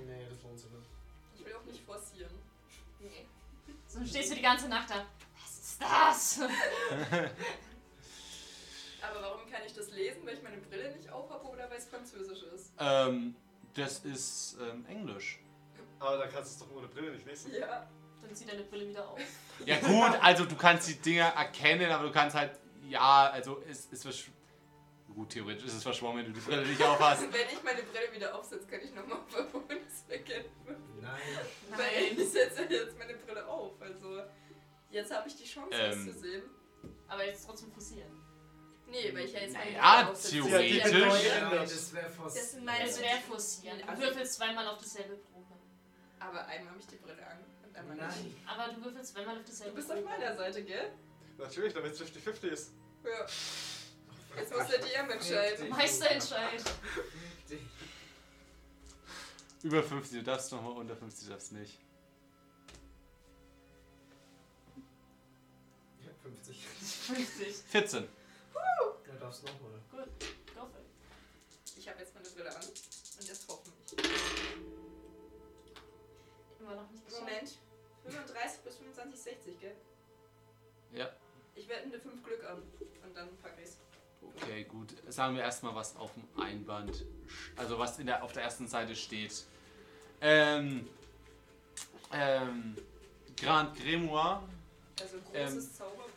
So 3.92 4.05
stehst 4.07 4.31
du 4.31 4.37
die 4.37 4.42
ganze 4.42 4.68
Nacht 4.68 4.88
da. 4.88 5.05
Was 5.42 5.59
ist 5.59 5.83
das? 5.83 6.40
Aber 9.02 9.20
warum 9.20 9.50
kann 9.50 9.61
ich 9.66 9.74
das 9.74 9.90
lesen? 9.90 10.24
Weil 10.24 10.35
ich 10.35 10.42
meine 10.42 10.57
Brille 10.57 10.96
nicht 10.96 11.11
aufhabe 11.11 11.46
oder 11.46 11.68
weil 11.68 11.76
es 11.76 11.85
Französisch 11.85 12.42
ist? 12.55 12.72
Ähm, 12.78 13.37
das 13.74 13.98
ist 14.07 14.57
ähm, 14.62 14.87
Englisch. 14.87 15.40
Aber 15.98 16.16
da 16.16 16.26
kannst 16.26 16.59
du 16.59 16.64
es 16.64 16.70
doch 16.70 16.74
ohne 16.74 16.88
Brille 16.88 17.12
nicht 17.12 17.26
lesen. 17.26 17.52
Ja. 17.52 17.87
Dann 18.22 18.35
zieh 18.35 18.46
deine 18.46 18.62
Brille 18.62 18.88
wieder 18.88 19.07
auf. 19.07 19.20
Ja 19.66 19.78
gut, 19.81 20.18
also 20.22 20.46
du 20.46 20.57
kannst 20.57 20.88
die 20.88 20.94
Dinger 20.94 21.26
erkennen, 21.26 21.90
aber 21.90 22.05
du 22.05 22.12
kannst 22.12 22.35
halt, 22.35 22.52
ja, 22.88 23.28
also 23.31 23.62
es 23.68 23.87
ist 23.87 24.07
Gut, 25.14 25.31
theoretisch 25.31 25.66
ist 25.66 25.75
es 25.75 25.83
verschwommen, 25.83 26.18
wenn 26.25 26.33
du 26.33 26.40
die 26.40 26.44
Brille 26.46 26.66
nicht 26.66 26.83
aufhast. 26.83 27.22
Wenn 27.33 27.48
ich 27.53 27.62
meine 27.62 27.83
Brille 27.83 28.12
wieder 28.14 28.35
aufsetze, 28.35 28.66
kann 28.66 28.81
ich 28.81 28.94
nochmal 28.94 29.18
Verwundes 29.29 30.05
erkennen. 30.09 30.46
Nein. 31.01 31.20
Weil 31.70 32.18
ich 32.18 32.29
setze 32.31 32.62
jetzt 32.64 32.96
meine 32.98 33.14
Brille 33.14 33.46
auf. 33.46 33.81
Also 33.81 34.22
jetzt 34.90 35.12
habe 35.14 35.29
ich 35.29 35.37
die 35.37 35.44
Chance, 35.44 35.70
Ähm. 35.77 36.07
das 36.07 36.14
zu 36.14 36.20
sehen. 36.20 36.42
Aber 37.09 37.25
jetzt 37.27 37.44
trotzdem 37.46 37.70
forcieren. 37.72 38.11
Nee, 38.87 39.12
weil 39.14 39.25
ich 39.27 39.33
ja 39.33 39.40
jetzt 39.40 39.55
meine 39.55 39.72
Naja, 39.72 39.96
Brille 40.03 40.11
aufsetze. 40.12 40.35
theoretisch. 40.35 40.83
Das 40.83 40.92
Ja, 40.92 41.96
wäre 41.96 42.11
fast. 42.11 42.37
Das 42.37 43.01
wäre 43.01 43.20
forcieren. 43.29 43.79
Du 43.87 44.01
würfelst 44.03 44.33
zweimal 44.35 44.66
auf 44.68 44.79
dieselbe 44.79 45.16
Probe. 45.16 45.55
Aber 46.20 46.46
einmal 46.46 46.70
habe 46.70 46.81
ich 46.81 46.87
die 46.87 46.96
Brille 46.96 47.27
an 47.27 47.38
und 47.66 47.77
einmal 47.77 47.96
nicht. 47.96 48.07
Nein. 48.09 48.35
Aber 48.46 48.72
du 48.72 48.85
würfelst 48.85 49.12
zweimal 49.14 49.37
auf 49.37 49.42
Du 49.44 49.51
dieselbe 49.51 49.75
bist 49.75 49.88
Probe. 49.88 50.01
auf 50.01 50.05
meiner 50.18 50.35
Seite, 50.37 50.62
gell? 50.64 50.90
Natürlich, 51.38 51.75
damit 51.75 51.92
es 51.92 52.01
50-50 52.01 52.44
ist. 52.48 52.72
Ja. 53.05 53.27
Jetzt 54.37 54.53
muss 54.55 54.66
der 54.68 54.79
DM 54.79 55.11
entscheiden. 55.11 55.68
Meisterentscheid. 55.68 56.62
Über 59.62 59.83
50, 59.83 60.18
du 60.18 60.25
darfst 60.25 60.51
nochmal, 60.51 60.73
unter 60.73 60.97
50 60.97 61.29
darfst 61.29 61.53
du 61.53 61.57
nicht. 61.57 61.79
Ja, 66.05 66.12
50. 66.23 66.66
50. 66.66 67.57
14. 67.68 68.09
Du 69.05 69.18
darfst 69.21 69.45
nochmal. 69.45 69.81
Gut, 69.90 70.09
go 70.55 70.66
for 70.66 70.81
it. 70.81 70.87
Ich 71.77 71.88
habe 71.88 72.01
jetzt 72.01 72.14
meine 72.14 72.29
Brille 72.31 72.51
an 72.51 72.64
und 72.64 73.29
jetzt 73.29 73.47
hoffentlich. 73.49 74.03
Immer 76.59 76.75
noch 76.75 76.90
nicht 76.90 77.07
geschafft. 77.07 77.23
Moment. 77.23 77.59
35 78.05 78.61
bis 78.64 78.77
25, 78.77 79.21
60, 79.21 79.61
gell? 79.61 79.77
Ja. 80.92 81.09
Ich 81.55 81.68
werde 81.68 81.85
eine 81.85 82.01
5 82.01 82.23
Glück 82.25 82.42
an 82.45 82.62
und 83.05 83.16
dann 83.16 83.37
packe 83.38 83.62
ich's. 83.62 83.71
Okay, 84.42 84.64
gut. 84.64 84.94
Sagen 85.09 85.37
wir 85.37 85.42
erstmal, 85.42 85.74
was 85.74 85.96
auf 85.96 86.11
dem 86.14 86.42
Einband, 86.42 87.05
also 87.57 87.78
was 87.78 87.98
in 87.98 88.07
der, 88.07 88.22
auf 88.22 88.33
der 88.33 88.42
ersten 88.42 88.66
Seite 88.66 88.96
steht. 88.96 89.44
Ähm, 90.20 90.88
ähm, 92.12 92.76
Grand 93.37 93.76
Grimoire, 93.78 94.42
Also 95.00 95.16
Ähm. 95.35 95.48
großes 95.52 95.76
Zauberbuch. 95.76 96.09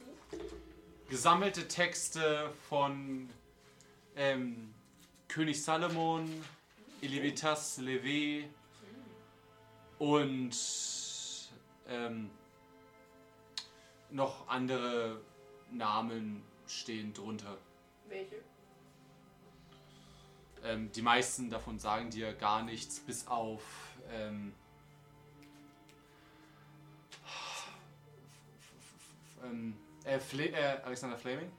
gesammelte 1.09 1.67
Texte 1.67 2.51
von 2.67 3.29
ähm, 4.15 4.73
König 5.27 5.63
Salomon, 5.63 6.29
Elivitas 7.01 7.79
Levé 7.79 8.45
und 9.99 10.55
ähm, 11.87 12.29
noch 14.09 14.47
andere 14.47 15.21
Namen 15.71 16.43
stehen 16.67 17.13
drunter. 17.13 17.57
Welche? 18.09 18.35
Ähm, 20.63 20.91
die 20.91 21.01
meisten 21.01 21.49
davon 21.49 21.79
sagen 21.79 22.09
dir 22.09 22.33
gar 22.33 22.63
nichts, 22.63 22.99
bis 22.99 23.27
auf 23.27 23.61
ähm, 24.11 24.53
ähm, 29.43 29.77
äh, 30.03 30.19
Fle 30.19 30.49
äh, 30.49 30.81
Alexander 30.83 31.17
Fleming. 31.17 31.51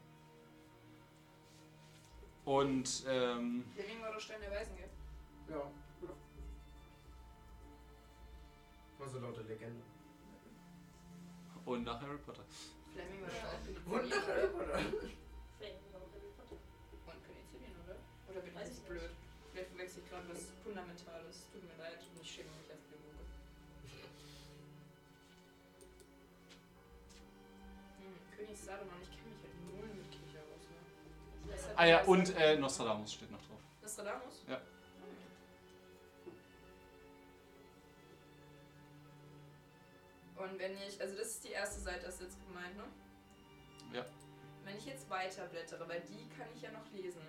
Und 2.45 3.05
ähm, 3.09 3.65
Levin 3.77 4.01
war 4.03 4.13
doch 4.13 4.21
Stein 4.21 4.41
der 4.41 4.51
Weisen, 4.53 4.77
gell? 4.77 4.89
Ja. 5.49 5.71
Also 8.99 9.19
lauter 9.21 9.43
Legende. 9.43 9.83
und 11.65 11.85
nach 11.85 12.01
Harry 12.01 12.19
Potter. 12.19 12.45
Fleming 12.93 13.23
war 13.23 13.29
doch 13.29 13.45
auch 13.45 13.91
Wunderbar, 13.91 14.55
oder? 14.55 14.79
Und 14.79 15.16
Salomon, 28.67 29.01
ich 29.03 29.11
kenne 29.11 29.31
mich 29.31 29.43
halt 29.43 29.55
null 29.71 29.89
mit 29.95 30.11
Kirche 30.11 30.39
aus. 30.43 30.63
Ne? 31.67 31.73
Ah 31.77 31.85
ja, 31.87 32.03
und 32.05 32.35
äh, 32.37 32.57
Nostradamus 32.57 33.13
steht 33.15 33.31
noch 33.31 33.43
drauf. 33.47 33.61
Nostradamus? 33.83 34.45
Ja. 34.49 34.57
Hm. 34.57 34.63
Und 40.37 40.59
wenn 40.59 40.73
ich, 40.77 41.01
also 41.01 41.17
das 41.17 41.29
ist 41.29 41.45
die 41.45 41.53
erste 41.53 41.81
Seite, 41.81 42.07
hast 42.07 42.21
du 42.21 42.25
jetzt 42.25 42.39
gemeint, 42.47 42.77
ne? 42.77 42.85
Ja. 43.93 44.05
Wenn 44.65 44.77
ich 44.77 44.87
jetzt 44.87 45.09
weiterblättere, 45.09 45.89
weil 45.89 46.01
die 46.03 46.29
kann 46.37 46.49
ich 46.55 46.63
ja 46.63 46.71
noch 46.73 46.91
lesen. 46.93 47.21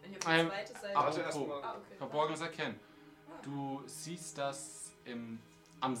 Wenn 0.00 0.12
ich 0.12 0.18
auf 0.18 0.24
die 0.24 0.30
Ähm, 0.40 0.48
zweite 0.48 0.72
Seite. 0.74 0.96
aber- 0.96 1.08
Apropos. 1.08 1.18
erstmal. 1.26 1.62
ah, 1.62 1.76
okay. 1.78 1.96
Verborgenes 1.98 2.40
Erkennen. 2.40 2.80
Ah. 3.28 3.42
Du 3.42 3.82
siehst, 3.86 4.38
dass 4.38 4.92
im, 5.04 5.40
am, 5.80 5.98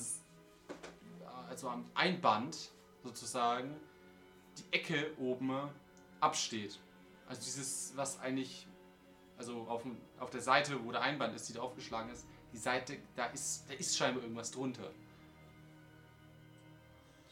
also 1.48 1.68
am 1.68 1.90
Einband 1.94 2.70
sozusagen 3.02 3.76
die 4.58 4.72
Ecke 4.72 5.12
oben 5.18 5.70
absteht. 6.20 6.78
Also 7.26 7.42
dieses, 7.42 7.92
was 7.96 8.20
eigentlich, 8.20 8.66
also 9.36 9.62
auf, 9.62 9.82
auf 10.18 10.30
der 10.30 10.40
Seite, 10.40 10.84
wo 10.84 10.92
der 10.92 11.02
Einband 11.02 11.34
ist, 11.34 11.48
die 11.48 11.54
da 11.54 11.62
aufgeschlagen 11.62 12.10
ist, 12.10 12.26
die 12.52 12.58
Seite, 12.58 12.98
da 13.16 13.26
ist, 13.26 13.64
da 13.68 13.74
ist 13.74 13.96
scheinbar 13.96 14.22
irgendwas 14.22 14.50
drunter. 14.50 14.90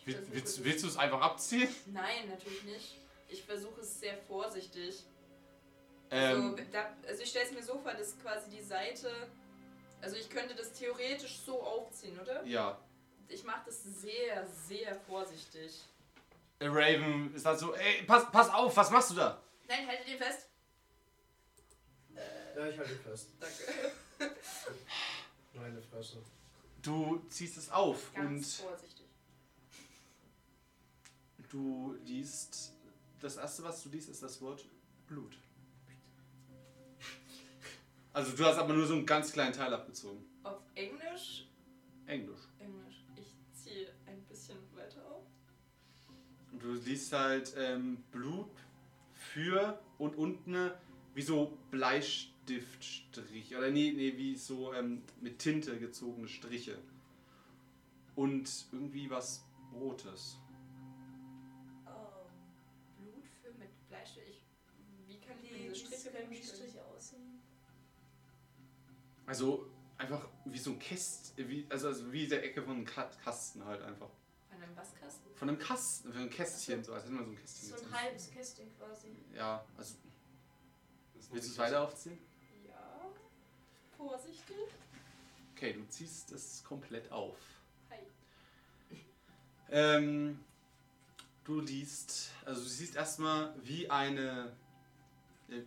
Will, 0.04 0.26
willst 0.30 0.64
willst 0.64 0.82
du 0.82 0.88
es 0.88 0.96
einfach 0.96 1.20
abziehen? 1.20 1.68
Nein, 1.86 2.28
natürlich 2.28 2.64
nicht. 2.64 2.98
Ich 3.28 3.44
versuche 3.44 3.80
es 3.82 4.00
sehr 4.00 4.18
vorsichtig. 4.18 5.04
Ähm, 6.10 6.54
also, 6.56 6.56
da, 6.72 6.92
also 7.06 7.22
ich 7.22 7.30
stelle 7.30 7.46
es 7.46 7.52
mir 7.52 7.62
so 7.62 7.78
vor, 7.78 7.94
dass 7.94 8.18
quasi 8.20 8.50
die 8.50 8.62
Seite. 8.62 9.08
Also 10.00 10.16
ich 10.16 10.28
könnte 10.28 10.54
das 10.54 10.72
theoretisch 10.72 11.38
so 11.38 11.62
aufziehen, 11.62 12.18
oder? 12.18 12.44
ja. 12.44 12.78
Ich 13.28 13.44
mache 13.44 13.62
das 13.64 13.82
sehr, 13.82 14.46
sehr 14.46 14.94
vorsichtig. 14.94 15.72
Raven 16.70 17.34
ist 17.34 17.44
halt 17.46 17.58
so, 17.58 17.74
ey, 17.74 18.02
pass, 18.04 18.30
pass 18.30 18.48
auf, 18.50 18.76
was 18.76 18.90
machst 18.90 19.10
du 19.10 19.14
da? 19.14 19.42
Nein, 19.68 19.86
haltet 19.86 20.08
ihn 20.08 20.18
fest. 20.18 20.48
Ja, 22.56 22.66
ich 22.68 22.78
halte 22.78 22.94
fest. 22.96 23.28
Danke. 23.40 24.34
Meine 25.54 25.80
Fresse. 25.82 26.22
Du 26.82 27.22
ziehst 27.28 27.56
es 27.56 27.70
auf 27.70 28.12
Ganz 28.14 28.58
und 28.60 28.66
vorsichtig. 28.68 29.06
du 31.48 31.96
liest, 32.04 32.72
das 33.20 33.36
erste, 33.36 33.62
was 33.64 33.82
du 33.82 33.88
liest, 33.90 34.08
ist 34.08 34.22
das 34.22 34.40
Wort 34.40 34.64
Blut. 35.06 35.36
Also 38.12 38.36
du 38.36 38.44
hast 38.44 38.58
aber 38.58 38.74
nur 38.74 38.86
so 38.86 38.94
einen 38.94 39.06
ganz 39.06 39.32
kleinen 39.32 39.52
Teil 39.54 39.72
abgezogen. 39.72 40.24
Auf 40.42 40.58
Englisch. 40.74 41.46
Englisch. 42.06 42.40
Englisch. 42.58 42.91
Du 46.62 46.72
liest 46.74 47.12
halt 47.12 47.54
ähm, 47.56 48.02
Blut 48.10 48.50
für 49.12 49.80
und 49.98 50.16
unten 50.16 50.70
wie 51.14 51.22
so 51.22 51.58
Bleistiftstrich. 51.70 53.54
Oder 53.56 53.70
nee, 53.70 53.92
nee, 53.92 54.16
wie 54.16 54.34
so 54.36 54.72
ähm, 54.72 55.02
mit 55.20 55.38
Tinte 55.38 55.78
gezogene 55.78 56.28
Striche. 56.28 56.78
Und 58.14 58.66
irgendwie 58.72 59.10
was 59.10 59.44
Rotes. 59.74 60.38
Oh. 61.86 62.26
Blut 62.98 63.26
für 63.42 63.52
mit 63.58 63.70
Bleistift. 63.88 64.28
Ich, 64.28 64.44
wie 65.06 65.18
kann 65.20 65.36
diese 65.42 65.54
wie 65.54 65.74
Striche 65.74 66.10
vorstellen? 66.10 66.42
Striche 66.42 66.84
aussehen? 66.84 67.40
Also 69.26 69.66
einfach 69.96 70.28
wie 70.44 70.58
so 70.58 70.72
ein 70.72 70.78
Käst, 70.78 71.34
wie, 71.36 71.66
also, 71.70 71.88
also 71.88 72.12
wie 72.12 72.26
der 72.26 72.44
Ecke 72.44 72.62
von 72.62 72.76
einem 72.76 72.84
Ka- 72.84 73.10
Kasten 73.24 73.64
halt 73.64 73.82
einfach. 73.82 74.10
Von 74.62 74.68
einem 74.68 74.76
Basskasten? 74.76 75.34
Von 75.34 75.48
einem 75.48 75.58
Kasten, 75.58 76.12
von 76.12 76.20
einem 76.20 76.30
Kästchen, 76.30 76.84
so 76.84 76.92
als 76.94 77.02
hätte 77.04 77.14
man 77.14 77.24
so 77.24 77.30
ein 77.32 77.36
Kästchen. 77.36 77.68
So 77.68 77.74
ein 77.74 77.80
gezogen. 77.80 78.00
halbes 78.00 78.30
Kästchen 78.30 78.68
quasi. 78.78 79.08
Ja, 79.34 79.64
also 79.76 79.94
willst 81.32 81.48
du 81.48 81.52
es 81.52 81.58
weiter 81.58 81.82
aufziehen? 81.82 82.18
Ja. 82.68 83.10
Vorsichtig. 83.96 84.56
Okay, 85.56 85.72
du 85.72 85.84
ziehst 85.88 86.30
es 86.30 86.62
komplett 86.62 87.10
auf. 87.10 87.36
Hi. 87.90 88.96
Ähm, 89.70 90.38
du 91.42 91.60
liest, 91.60 92.30
also 92.44 92.62
du 92.62 92.68
siehst 92.68 92.94
erstmal 92.94 93.52
wie 93.64 93.90
eine, 93.90 94.52
äh, 95.48 95.62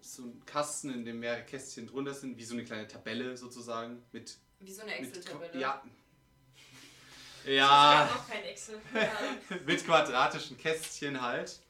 so 0.00 0.22
ein 0.24 0.42
Kasten, 0.46 0.90
in 0.92 1.04
dem 1.04 1.20
mehrere 1.20 1.44
Kästchen 1.44 1.86
drunter 1.86 2.12
sind, 2.14 2.36
wie 2.38 2.44
so 2.44 2.54
eine 2.54 2.64
kleine 2.64 2.88
Tabelle 2.88 3.36
sozusagen 3.36 4.02
mit, 4.10 4.36
Wie 4.58 4.72
so 4.72 4.82
eine 4.82 4.96
Excel-Tabelle. 4.96 5.60
ja, 5.60 5.80
ja, 7.46 8.08
hab 8.10 8.14
noch 8.16 8.28
kein 8.28 8.44
Excel. 8.44 8.80
Mit 9.66 9.84
quadratischen 9.84 10.56
Kästchen 10.58 11.20
halt. 11.20 11.60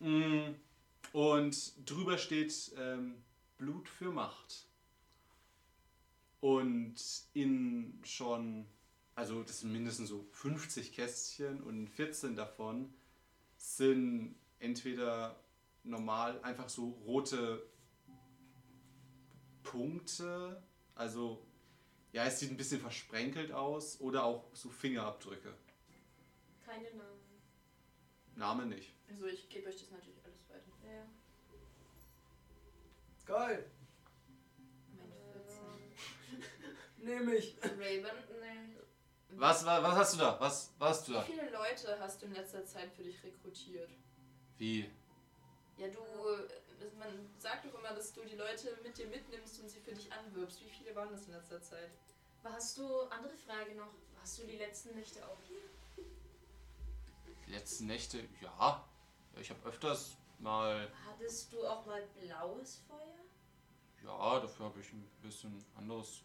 Mm, 0.00 0.54
Und 1.12 1.72
drüber 1.88 2.18
steht 2.18 2.72
ähm, 2.78 3.22
Blut 3.58 3.88
für 3.88 4.10
Macht. 4.10 4.66
Und 6.40 6.94
in 7.34 8.00
schon, 8.04 8.66
also 9.14 9.42
das 9.44 9.60
sind 9.60 9.72
mindestens 9.72 10.08
so 10.08 10.26
50 10.32 10.92
Kästchen 10.92 11.62
und 11.62 11.88
14 11.88 12.34
davon 12.34 12.92
sind 13.56 14.34
entweder 14.58 15.36
normal 15.84 16.40
einfach 16.42 16.68
so 16.68 16.90
rote 17.06 17.62
Punkte, 19.62 20.60
also 20.96 21.46
ja, 22.12 22.24
es 22.26 22.38
sieht 22.38 22.50
ein 22.50 22.56
bisschen 22.56 22.80
versprenkelt 22.80 23.52
aus 23.52 24.00
oder 24.00 24.24
auch 24.24 24.44
so 24.54 24.68
Fingerabdrücke. 24.70 25.54
Keine 26.64 26.90
Namen. 26.92 27.20
Name 28.34 28.66
nicht. 28.66 28.94
Also 29.08 29.26
ich 29.26 29.48
gebe 29.48 29.68
euch 29.68 29.78
das 29.80 29.90
natürlich 29.90 30.22
alles 30.24 30.48
weiter. 30.48 30.70
Ja. 30.84 31.06
Geil. 33.26 33.70
Meine 34.96 35.14
14. 36.96 37.04
Nehme 37.04 37.34
ich. 37.36 37.56
Raven, 37.62 38.06
Nee. 39.32 39.38
Was, 39.38 39.64
was, 39.64 39.82
was 39.82 39.94
hast 39.94 40.14
du 40.14 40.18
da? 40.18 40.40
Was, 40.40 40.74
was 40.78 40.90
hast 40.90 41.08
du 41.08 41.12
Wie 41.12 41.16
da? 41.16 41.22
viele 41.22 41.50
Leute 41.50 41.98
hast 41.98 42.20
du 42.20 42.26
in 42.26 42.34
letzter 42.34 42.64
Zeit 42.66 42.92
für 42.92 43.02
dich 43.02 43.22
rekrutiert? 43.24 43.90
Wie? 44.58 44.90
Ja, 45.78 45.88
du, 45.88 45.98
man 46.98 47.28
sagt 47.38 47.64
doch 47.64 47.78
immer, 47.78 47.92
dass 47.94 48.12
du 48.12 48.24
die 48.24 48.36
Leute 48.36 48.76
mit 48.82 48.96
dir 48.96 49.06
mitnimmst 49.06 49.60
und 49.60 49.68
sie 49.68 49.80
für 49.80 49.92
dich 49.92 50.12
anwirbst. 50.12 50.60
Wie 50.64 50.70
viele 50.70 50.94
waren 50.94 51.10
das 51.10 51.26
in 51.26 51.32
letzter 51.32 51.62
Zeit? 51.62 51.90
Hast 52.44 52.78
du, 52.78 53.02
andere 53.02 53.36
Frage 53.36 53.74
noch, 53.74 53.92
hast 54.20 54.38
du 54.38 54.46
die 54.46 54.56
letzten 54.56 54.94
Nächte 54.94 55.26
auch 55.26 55.38
hier? 55.48 56.04
Die 57.46 57.52
letzten 57.52 57.86
Nächte? 57.86 58.28
Ja. 58.40 58.84
ich 59.40 59.50
habe 59.50 59.68
öfters 59.68 60.16
mal. 60.38 60.90
Hattest 61.06 61.52
du 61.52 61.64
auch 61.66 61.86
mal 61.86 62.02
blaues 62.20 62.82
Feuer? 62.88 63.22
Ja, 64.04 64.40
dafür 64.40 64.66
habe 64.66 64.80
ich 64.80 64.92
ein 64.92 65.08
bisschen 65.22 65.64
anderes 65.76 66.22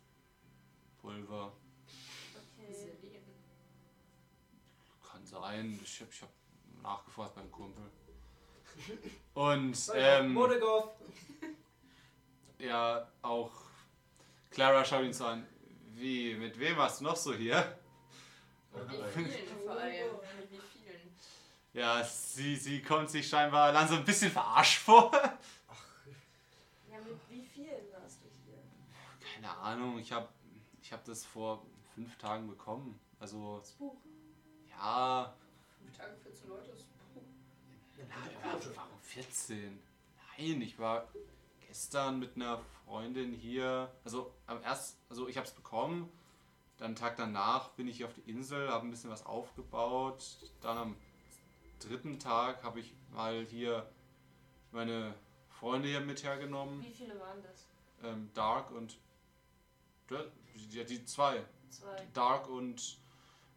Pulver. 0.99 1.53
Okay. 2.55 3.21
Kann 5.03 5.25
sein. 5.25 5.79
Ich 5.83 6.01
habe 6.01 6.11
ich 6.11 6.21
hab 6.21 6.31
nachgefragt 6.81 7.35
beim 7.35 7.51
Kumpel. 7.51 7.91
Und 9.33 9.91
ähm, 9.93 10.37
ja, 12.59 13.07
auch 13.21 13.51
Clara 14.51 14.83
schaut 14.83 15.03
ihn 15.03 15.13
so 15.13 15.25
an. 15.25 15.45
Wie, 15.93 16.35
mit 16.35 16.57
wem 16.59 16.77
warst 16.77 16.99
du 16.99 17.05
noch 17.05 17.15
so 17.15 17.33
hier? 17.33 17.77
Mit 18.73 18.91
wie 18.91 19.25
vielen 19.25 19.47
vor 19.65 19.79
allem? 19.79 19.93
Mit 20.39 20.51
wie 20.51 20.57
vielen? 20.57 21.15
Ja, 21.73 22.03
sie, 22.03 22.55
sie 22.55 22.81
kommt 22.81 23.09
sich 23.09 23.27
scheinbar 23.27 23.71
langsam 23.71 23.99
ein 23.99 24.05
bisschen 24.05 24.31
verarscht 24.31 24.79
vor. 24.79 25.11
Ja, 26.89 26.97
mit 26.99 27.17
wie 27.29 27.45
vielen 27.45 27.91
warst 27.91 28.19
du 28.23 28.27
hier? 28.45 28.57
Keine 29.33 29.55
Ahnung, 29.57 29.99
ich 29.99 30.11
habe 30.11 30.27
ich 30.81 30.91
hab 30.91 31.03
das 31.05 31.25
vor 31.25 31.63
fünf 31.93 32.17
Tagen 32.17 32.47
bekommen. 32.47 32.99
Also, 33.19 33.59
Das 33.59 33.71
Buch. 33.73 33.97
ja, 34.69 35.33
Fünf 35.79 35.97
Tage 35.97 36.15
14 36.23 36.49
Leute 36.49 36.71
ist. 36.71 36.86
Warum 38.75 38.99
14? 39.01 39.79
Nein, 40.37 40.61
ich 40.61 40.77
war 40.79 41.07
gestern 41.67 42.19
mit 42.19 42.35
einer 42.35 42.59
Freundin 42.85 43.33
hier. 43.33 43.91
Also 44.03 44.33
am 44.45 44.61
erst, 44.63 44.97
also 45.09 45.27
ich 45.27 45.37
habe 45.37 45.47
es 45.47 45.53
bekommen. 45.53 46.11
Dann 46.77 46.95
Tag 46.95 47.15
danach 47.15 47.69
bin 47.69 47.87
ich 47.87 47.97
hier 47.97 48.05
auf 48.05 48.13
die 48.13 48.29
Insel, 48.29 48.69
habe 48.69 48.85
ein 48.85 48.91
bisschen 48.91 49.09
was 49.09 49.25
aufgebaut. 49.25 50.37
Dann 50.61 50.77
am 50.77 50.95
dritten 51.79 52.19
Tag 52.19 52.63
habe 52.63 52.79
ich 52.79 52.93
mal 53.11 53.45
hier 53.45 53.89
meine 54.71 55.15
Freunde 55.49 55.87
hier 55.87 56.01
mit 56.01 56.23
hergenommen. 56.23 56.83
Wie 56.83 56.93
viele 56.93 57.19
waren 57.19 57.41
das? 57.41 57.67
Ähm, 58.03 58.29
Dark 58.33 58.71
und 58.71 58.99
ja, 60.71 60.83
die 60.83 61.03
zwei. 61.05 61.43
Zwei. 61.69 62.07
Dark 62.13 62.47
und 62.47 62.99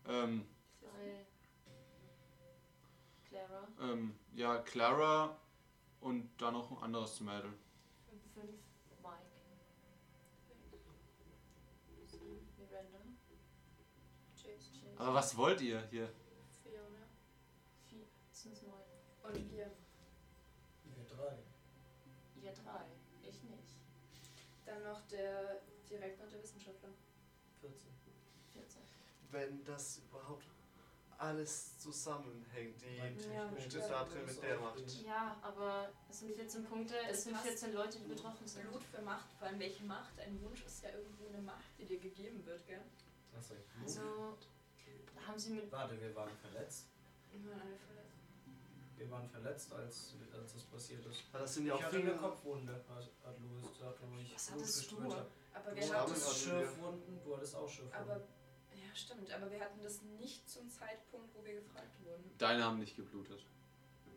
ähm, 0.09 0.47
Drei. 0.81 1.27
Clara. 3.31 3.69
ähm, 3.81 4.15
ja, 4.35 4.59
Clara 4.59 5.37
und 6.01 6.29
dann 6.39 6.55
noch 6.55 6.71
ein 6.73 6.79
anderes 6.79 7.21
Mädel. 7.21 7.53
Fünf. 8.35 8.59
Mike. 9.03 9.27
Miranda. 12.59 12.99
James, 14.37 14.71
James. 14.83 14.99
Aber 14.99 15.15
was 15.15 15.37
wollt 15.37 15.61
ihr 15.61 15.81
hier? 15.91 16.09
Fiona. 16.63 17.07
Vier. 17.89 18.07
Neun. 18.67 18.83
Und 19.23 19.53
ihr. 19.53 19.71
Wir 20.85 21.05
drei. 21.05 21.39
Ihr 22.43 22.53
drei. 22.53 22.87
Ich 23.23 23.43
nicht. 23.45 23.79
Dann 24.67 24.83
noch 24.83 25.03
der 25.07 25.61
Direktor 25.89 26.25
und 26.25 26.33
der 26.33 26.43
Wissenschaftler. 26.43 26.91
14. 27.61 27.93
14. 28.53 28.83
Wenn 29.31 29.65
das 29.65 29.99
überhaupt 29.99 30.47
alles 31.21 31.79
zusammenhängt, 31.79 32.81
die 32.81 32.97
Ja, 32.97 33.61
steht 33.61 33.91
da 33.91 34.05
drin 34.05 34.25
mit 34.27 34.43
der 34.43 34.59
Macht. 34.59 34.81
Ja, 35.05 35.37
aber 35.43 35.91
es 36.09 36.21
sind 36.21 36.35
14 36.35 36.65
Punkte, 36.65 36.95
Es 37.11 37.25
sind 37.25 37.35
passt. 37.35 37.47
14 37.47 37.75
Leute, 37.75 37.99
die 37.99 38.09
betroffen 38.09 38.47
sind. 38.47 38.69
Blut 38.71 38.83
für 38.83 39.03
Macht, 39.03 39.31
vor 39.39 39.49
allem 39.49 39.59
welche 39.61 39.85
Macht? 39.85 40.19
Ein 40.19 40.41
Wunsch 40.43 40.65
ist 40.65 40.83
ja 40.83 40.91
irgendwo 40.91 41.27
eine 41.29 41.43
Macht, 41.43 41.65
die 41.79 41.85
dir 41.85 41.99
gegeben 42.01 42.45
wird, 42.47 42.67
gell? 42.67 42.81
Achso. 43.37 43.55
Also, 43.83 44.37
da 45.15 45.27
haben 45.27 45.39
sie 45.39 45.51
mit. 45.51 45.71
Warte, 45.71 46.01
wir 46.01 46.15
waren 46.15 46.35
verletzt. 46.37 46.87
Immer 47.33 47.53
eine 47.53 47.77
Verletzung. 47.77 48.21
Wir 48.97 49.11
waren 49.11 49.29
verletzt, 49.29 49.73
als, 49.73 50.15
als 50.33 50.53
das 50.55 50.63
passiert 50.65 51.05
ist. 51.07 51.23
Aber 51.33 51.41
das 51.41 51.55
sind 51.55 51.67
ja 51.67 51.75
Ich 51.75 51.81
auch 51.81 51.85
hatte 51.87 51.97
eine. 51.99 52.17
Kopfwunde, 52.17 52.73
hat, 52.75 53.39
Louis 53.41 53.69
gesagt, 53.73 53.99
wo 54.03 54.19
ich 54.19 54.35
Was 54.35 54.47
Blut 54.49 54.61
hattest 54.63 54.93
du? 54.93 55.03
habe. 55.03 55.27
Aber 55.53 55.71
Du 55.71 55.77
wir 55.77 55.83
das 55.83 55.91
gehabt. 55.91 56.37
Schürfwunden, 56.37 57.23
du 57.23 57.37
hattest 57.37 57.55
auch 57.57 57.69
Schürfwunden. 57.69 58.11
aber 58.11 58.21
ja 58.91 58.95
stimmt, 58.97 59.31
aber 59.33 59.51
wir 59.51 59.61
hatten 59.61 59.81
das 59.83 60.03
nicht 60.03 60.49
zum 60.49 60.69
Zeitpunkt, 60.69 61.35
wo 61.35 61.45
wir 61.45 61.55
gefragt 61.55 61.97
wurden. 62.05 62.25
Deine 62.39 62.65
haben 62.65 62.79
nicht 62.79 62.97
geblutet. 62.97 63.45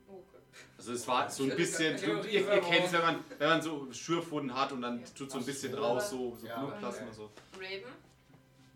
Oh, 0.07 0.23
okay. 0.27 0.37
Also 0.77 0.93
es 0.93 1.07
war 1.07 1.29
so 1.29 1.43
ein 1.43 1.55
bisschen, 1.55 1.95
du, 1.99 2.27
ihr, 2.27 2.41
ihr 2.53 2.61
kennt 2.61 2.85
es, 2.85 2.91
wenn 2.93 3.01
man, 3.01 3.23
wenn 3.37 3.49
man 3.49 3.61
so 3.61 3.91
Schürfwunden 3.93 4.53
hat 4.55 4.71
und 4.71 4.81
dann 4.81 4.99
Ja. 4.99 5.05
tut 5.15 5.31
so 5.31 5.37
ein 5.39 5.45
bisschen 5.45 5.71
so. 5.73 5.81
raus, 5.81 6.09
so, 6.09 6.35
so 6.35 6.45
Ja, 6.47 6.59
Blutplasma. 6.59 7.07
okay. 7.07 7.15
So. 7.15 7.31
Raven, 7.55 7.93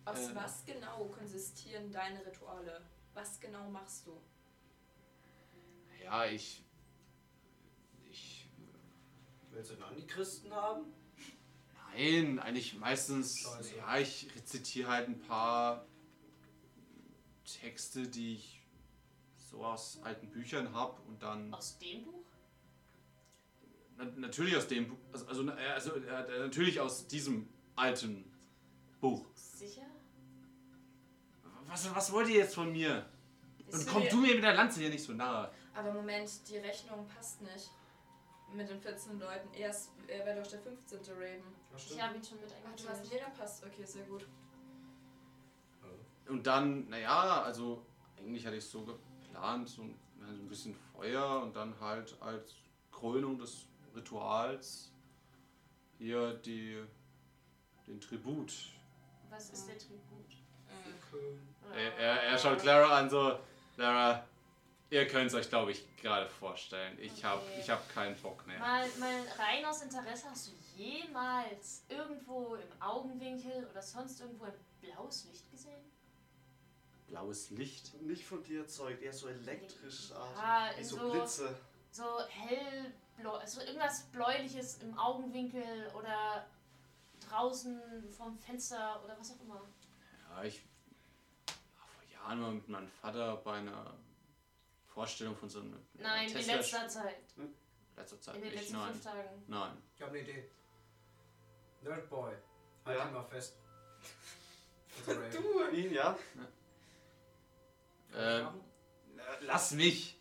aus 0.05 0.29
Äh. 0.29 0.35
was 0.35 0.65
genau 0.65 1.05
konsistieren 1.05 1.91
deine 1.91 2.25
Rituale? 2.25 2.81
Was 3.13 3.39
genau 3.39 3.69
machst 3.69 4.07
du? 4.07 4.17
Ja, 6.03 6.25
ich. 6.25 6.63
Ich. 8.09 8.47
Willst 9.51 9.71
du 9.71 9.73
einen 9.75 9.83
Antichristen 9.83 10.53
haben? 10.53 10.85
Nein, 11.97 12.39
eigentlich 12.39 12.77
meistens. 12.77 13.39
Scheiße. 13.39 13.77
Ja, 13.77 13.97
ich 13.97 14.27
rezitiere 14.35 14.89
halt 14.89 15.07
ein 15.07 15.19
paar 15.19 15.85
Texte, 17.61 18.07
die 18.07 18.35
ich 18.35 18.61
so 19.49 19.63
aus 19.63 19.99
alten 20.03 20.29
Büchern 20.29 20.73
habe 20.73 21.01
und 21.07 21.23
dann. 21.23 21.53
Aus 21.53 21.79
dem 21.79 22.03
Buch? 22.03 22.23
Na, 23.97 24.05
natürlich 24.15 24.55
aus 24.55 24.67
dem 24.67 24.89
Buch. 24.89 24.97
Also, 25.11 25.25
also, 25.27 25.49
äh, 25.49 25.67
also 25.73 25.95
äh, 25.95 26.39
natürlich 26.39 26.79
aus 26.79 27.07
diesem 27.07 27.49
alten 27.75 28.31
Buch. 28.99 29.25
Sicher? 29.33 29.85
Was, 31.65 31.93
was 31.95 32.11
wollt 32.11 32.29
ihr 32.29 32.37
jetzt 32.37 32.55
von 32.55 32.71
mir? 32.71 33.09
Ist 33.67 33.73
Und 33.73 33.87
komm 33.87 34.07
du 34.09 34.17
mir 34.17 34.35
mit 34.35 34.43
der 34.43 34.53
Lanze 34.53 34.79
hier 34.81 34.89
nicht 34.89 35.03
so 35.03 35.13
nahe. 35.13 35.51
Aber 35.73 35.93
Moment, 35.93 36.29
die 36.47 36.57
Rechnung 36.57 37.07
passt 37.07 37.41
nicht. 37.41 37.71
Mit 38.53 38.69
den 38.69 38.79
14 38.79 39.19
Leuten. 39.19 39.53
Er, 39.53 39.69
ist- 39.69 39.91
er 40.07 40.25
wäre 40.25 40.41
doch 40.41 40.49
der 40.49 40.59
15. 40.59 40.99
Raven. 41.13 41.43
Ja, 41.71 41.77
Ich 41.77 42.01
habe 42.01 42.15
ihn 42.17 42.23
schon 42.23 42.39
mit 42.41 42.49
Ach, 42.51 42.75
du 42.75 42.83
hast 42.87 42.97
eingezogen. 42.97 43.11
jeder 43.11 43.29
passt. 43.31 43.63
Okay, 43.65 43.83
sehr 43.85 44.03
gut. 44.05 44.25
Und 46.27 46.45
dann, 46.45 46.89
naja, 46.89 47.41
also 47.43 47.85
eigentlich 48.17 48.45
hatte 48.45 48.57
ich 48.57 48.65
so 48.65 48.83
geplant, 48.83 49.69
so 49.69 49.83
ein, 49.83 49.97
ja, 50.19 50.25
so 50.33 50.41
ein 50.41 50.47
bisschen 50.49 50.75
Feuer 50.93 51.41
und 51.41 51.55
dann 51.55 51.79
halt 51.79 52.17
als 52.21 52.55
Krönung 52.91 53.37
des 53.37 53.67
Rituals 53.95 54.91
hier 55.97 56.33
die, 56.33 56.83
den 57.85 58.01
Tribut. 58.01 58.53
Was 59.29 59.51
ist 59.51 59.67
der 59.69 59.77
Tribut? 59.77 60.35
Er, 61.73 61.97
er, 61.97 62.23
er 62.23 62.37
schaut 62.37 62.59
Clara 62.59 62.97
an, 62.97 63.09
so, 63.09 63.39
Clara, 63.75 64.25
ihr 64.89 65.07
könnt 65.07 65.27
es 65.27 65.33
euch, 65.33 65.49
glaube 65.49 65.71
ich, 65.71 65.85
gerade 65.97 66.29
vorstellen. 66.29 66.97
Ich 66.99 67.23
habe 67.23 67.41
Okay. 67.41 67.59
ich 67.61 67.69
hab 67.69 67.87
keinen 67.93 68.15
Bock 68.21 68.45
mehr. 68.47 68.59
Mal, 68.59 68.87
mal 68.99 69.23
rein 69.37 69.65
aus 69.65 69.81
Interesse, 69.81 70.29
hast 70.29 70.47
du 70.47 70.51
jemals 70.81 71.83
irgendwo 71.89 72.55
im 72.55 72.81
Augenwinkel 72.81 73.67
oder 73.69 73.81
sonst 73.81 74.19
irgendwo 74.21 74.45
ein 74.45 74.53
blaues 74.81 75.25
Licht 75.25 75.49
gesehen? 75.51 75.83
Blaues 77.07 77.49
Licht. 77.51 77.93
Nicht 78.01 78.25
von 78.25 78.43
dir 78.43 78.61
erzeugt, 78.61 79.01
eher 79.01 79.13
so 79.13 79.27
elektrisch 79.27 80.11
Ah, 80.37 80.69
Wie 80.77 80.83
so 80.83 80.97
so- 80.97 81.11
Blitze. 81.11 81.57
So 81.91 82.03
hellblau, 82.27 83.39
so 83.45 83.61
irgendwas 83.61 84.03
bläuliches 84.11 84.79
im 84.83 84.97
Augenwinkel 84.99 85.89
oder 85.97 86.45
draußen 87.29 87.81
vom 88.15 88.37
Fenster 88.37 89.01
oder 89.03 89.17
was 89.19 89.31
auch 89.31 89.41
immer. 89.41 89.61
Ja, 90.29 90.43
ich 90.43 90.61
war 91.47 91.87
vor 91.87 92.03
Jahren 92.13 92.41
mal 92.41 92.51
mit 92.51 92.69
meinem 92.69 92.87
Vater 93.01 93.37
bei 93.37 93.53
einer 93.53 93.93
Vorstellung 94.97 95.35
von 95.35 95.47
so 95.47 95.59
einem 95.59 95.77
Nein, 95.93 96.27
in 96.27 96.33
Tesla- 96.33 96.55
letzter 96.55 96.87
Zeit. 96.87 97.17
letzter 97.95 98.19
Zeit 98.19 98.35
In 98.37 98.41
den 98.41 98.51
letzten 98.53 98.73
nein. 98.73 98.91
fünf 98.93 99.03
Tagen. 99.03 99.43
Nein. 99.45 99.77
Ich 99.95 100.01
habe 100.01 100.11
eine 100.11 100.21
Idee. 100.21 100.49
Nerdboy. 101.83 102.33
Halt 102.83 102.97
Ja. 102.97 103.05
ihn 103.07 103.13
mal 103.13 103.23
fest. 103.25 103.57
Du! 105.05 105.75
Ihn, 105.75 105.93
ja? 105.93 106.17
Äh, 108.15 108.41
Machen? 108.41 108.61
lass 109.41 109.71
mich! 109.73 110.19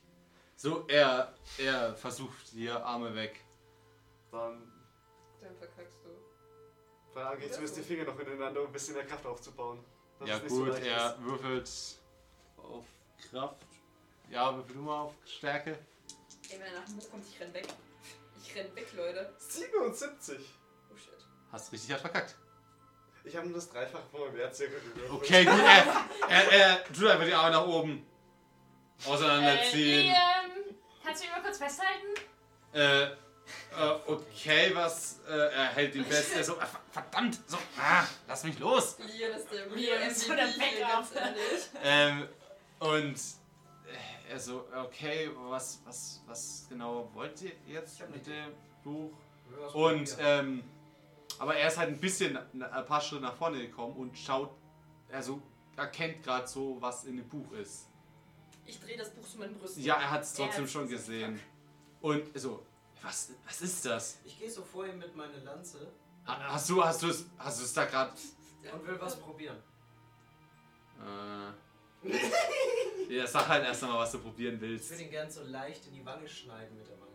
So, 0.57 0.87
er, 0.89 1.33
er 1.57 1.95
versucht 1.95 2.49
hier 2.49 2.85
Arme 2.85 3.14
weg. 3.14 3.41
Dann 4.31 4.70
Dann 5.41 5.57
verkackst 5.57 5.99
du. 6.05 6.11
verlage 7.14 7.47
ich 7.47 7.53
zumindest 7.53 7.79
die 7.79 7.83
Finger 7.83 8.05
noch 8.05 8.18
ineinander, 8.18 8.61
um 8.61 8.66
ein 8.66 8.72
bisschen 8.74 8.95
mehr 8.95 9.07
Kraft 9.07 9.24
aufzubauen. 9.24 9.83
Dass 10.18 10.29
ja 10.29 10.39
gut, 10.41 10.68
er 10.81 11.12
ist. 11.16 11.22
würfelt 11.24 11.70
auf 12.59 12.85
Kraft. 13.31 13.64
Ja, 14.31 14.55
würfel 14.57 14.74
du 14.74 14.83
mal 14.83 15.03
auf 15.03 15.14
Stärke. 15.24 15.79
Ey, 16.51 16.59
wenn 16.61 16.62
er 16.62 16.81
nach 16.81 16.85
dem 16.87 16.97
Buch 16.97 17.11
kommt, 17.11 17.24
ich 17.29 17.41
renn 17.41 17.53
weg. 17.55 17.66
Ich 18.43 18.55
renn 18.55 18.74
weg, 18.74 18.89
Leute. 18.95 19.33
77. 19.39 20.39
Oh 20.93 20.97
shit. 20.97 21.12
Hast 21.53 21.72
richtig 21.72 21.93
hart 21.93 22.01
verkackt. 22.03 22.35
Ich 23.24 23.35
habe 23.37 23.47
nur 23.47 23.57
das 23.57 23.68
Dreifache 23.70 24.05
von 24.11 24.20
meinem 24.20 24.39
Erzirkel 24.41 24.81
gewürfelt. 24.81 25.11
Okay, 25.12 25.45
gut, 25.45 25.59
er, 25.59 26.29
er, 26.29 26.53
er 26.53 26.85
tut 26.85 27.07
einfach 27.09 27.24
die 27.24 27.35
Arme 27.35 27.51
nach 27.53 27.66
oben. 27.66 28.07
Auseinanderziehen. 29.05 30.07
Äh, 30.07 30.12
Liam, 30.12 30.77
kannst 31.05 31.22
du 31.22 31.27
ihn 31.27 31.33
mal 31.33 31.43
kurz 31.43 31.59
festhalten? 31.59 32.07
Äh, 32.72 33.03
äh, 33.05 33.99
okay, 34.07 34.70
was? 34.74 35.20
Äh, 35.29 35.33
er 35.33 35.66
hält 35.74 35.95
ihn 35.97 36.05
fest. 36.05 36.35
Er 36.37 36.45
so, 36.45 36.59
ah, 36.61 36.66
ver- 36.66 36.81
verdammt, 36.93 37.39
so, 37.49 37.59
ah, 37.79 38.05
lass 38.29 38.45
mich 38.45 38.59
los. 38.59 38.97
Lian 38.99 39.33
ist 39.33 39.51
der 39.53 39.66
Liam 39.66 40.03
ist 40.03 40.20
so 40.20 40.35
der 40.35 40.47
Backup. 40.47 41.07
Ähm, 41.83 42.29
und 42.79 43.16
er 44.29 44.39
so, 44.41 44.64
okay, 44.85 45.31
was, 45.49 45.81
was, 45.85 46.22
was 46.27 46.66
genau 46.68 47.09
wollt 47.14 47.41
ihr 47.43 47.53
jetzt 47.66 48.01
mit 48.11 48.27
dem 48.27 48.53
Buch? 48.83 49.11
Und, 49.74 50.16
ähm, 50.20 50.62
aber 51.39 51.57
er 51.57 51.68
ist 51.68 51.79
halt 51.79 51.91
ein 51.91 52.01
bisschen, 52.01 52.37
ein 52.37 52.87
paar 52.87 53.01
Schritte 53.01 53.22
nach 53.22 53.35
vorne 53.37 53.59
gekommen 53.61 53.95
und 53.97 54.16
schaut, 54.18 54.51
also 55.12 55.41
erkennt 55.77 56.22
gerade 56.22 56.47
so, 56.47 56.77
was 56.81 57.05
in 57.05 57.16
dem 57.16 57.29
Buch 57.29 57.53
ist. 57.53 57.89
Ich 58.64 58.81
drehe 58.81 58.97
das 58.97 59.11
Buch 59.11 59.27
zu 59.29 59.39
meinen 59.39 59.55
Brüsten. 59.55 59.83
Ja, 59.83 59.95
er 59.97 60.11
hat 60.11 60.22
es 60.22 60.35
trotzdem 60.35 60.66
schon 60.66 60.89
gesehen. 60.89 61.39
Und 62.01 62.37
so, 62.39 62.64
was, 63.03 63.31
was 63.47 63.61
ist 63.62 63.85
das? 63.87 64.18
Ich 64.24 64.39
gehe 64.39 64.51
so 64.51 64.62
vor 64.62 64.87
ihm 64.87 64.99
mit 64.99 65.14
meiner 65.14 65.39
Lanze 65.39 65.93
Ha- 66.27 66.41
Hast 66.53 66.68
du, 66.70 66.83
hast 66.85 67.03
du 67.03 67.09
es, 67.09 67.24
hast 67.39 67.61
du 67.61 67.64
es 67.64 67.72
da 67.72 67.85
gerade? 67.85 68.12
und 68.72 68.85
will 68.87 69.01
was 69.01 69.16
probieren. 69.20 69.57
Äh, 70.99 71.53
ja, 73.09 73.26
sag 73.26 73.48
halt 73.48 73.64
erst 73.64 73.82
einmal, 73.84 73.98
was 74.00 74.12
du 74.12 74.18
probieren 74.18 74.54
Ich 74.57 74.61
willst. 74.61 74.90
würde 74.90 75.02
ihn 75.04 75.11
gern 75.11 75.30
so 75.30 75.42
leicht 75.44 75.86
in 75.86 75.94
die 75.94 76.04
Wange 76.04 76.28
schneiden 76.28 76.76
mit 76.76 76.86
der 76.88 76.94
Wange. 77.00 77.07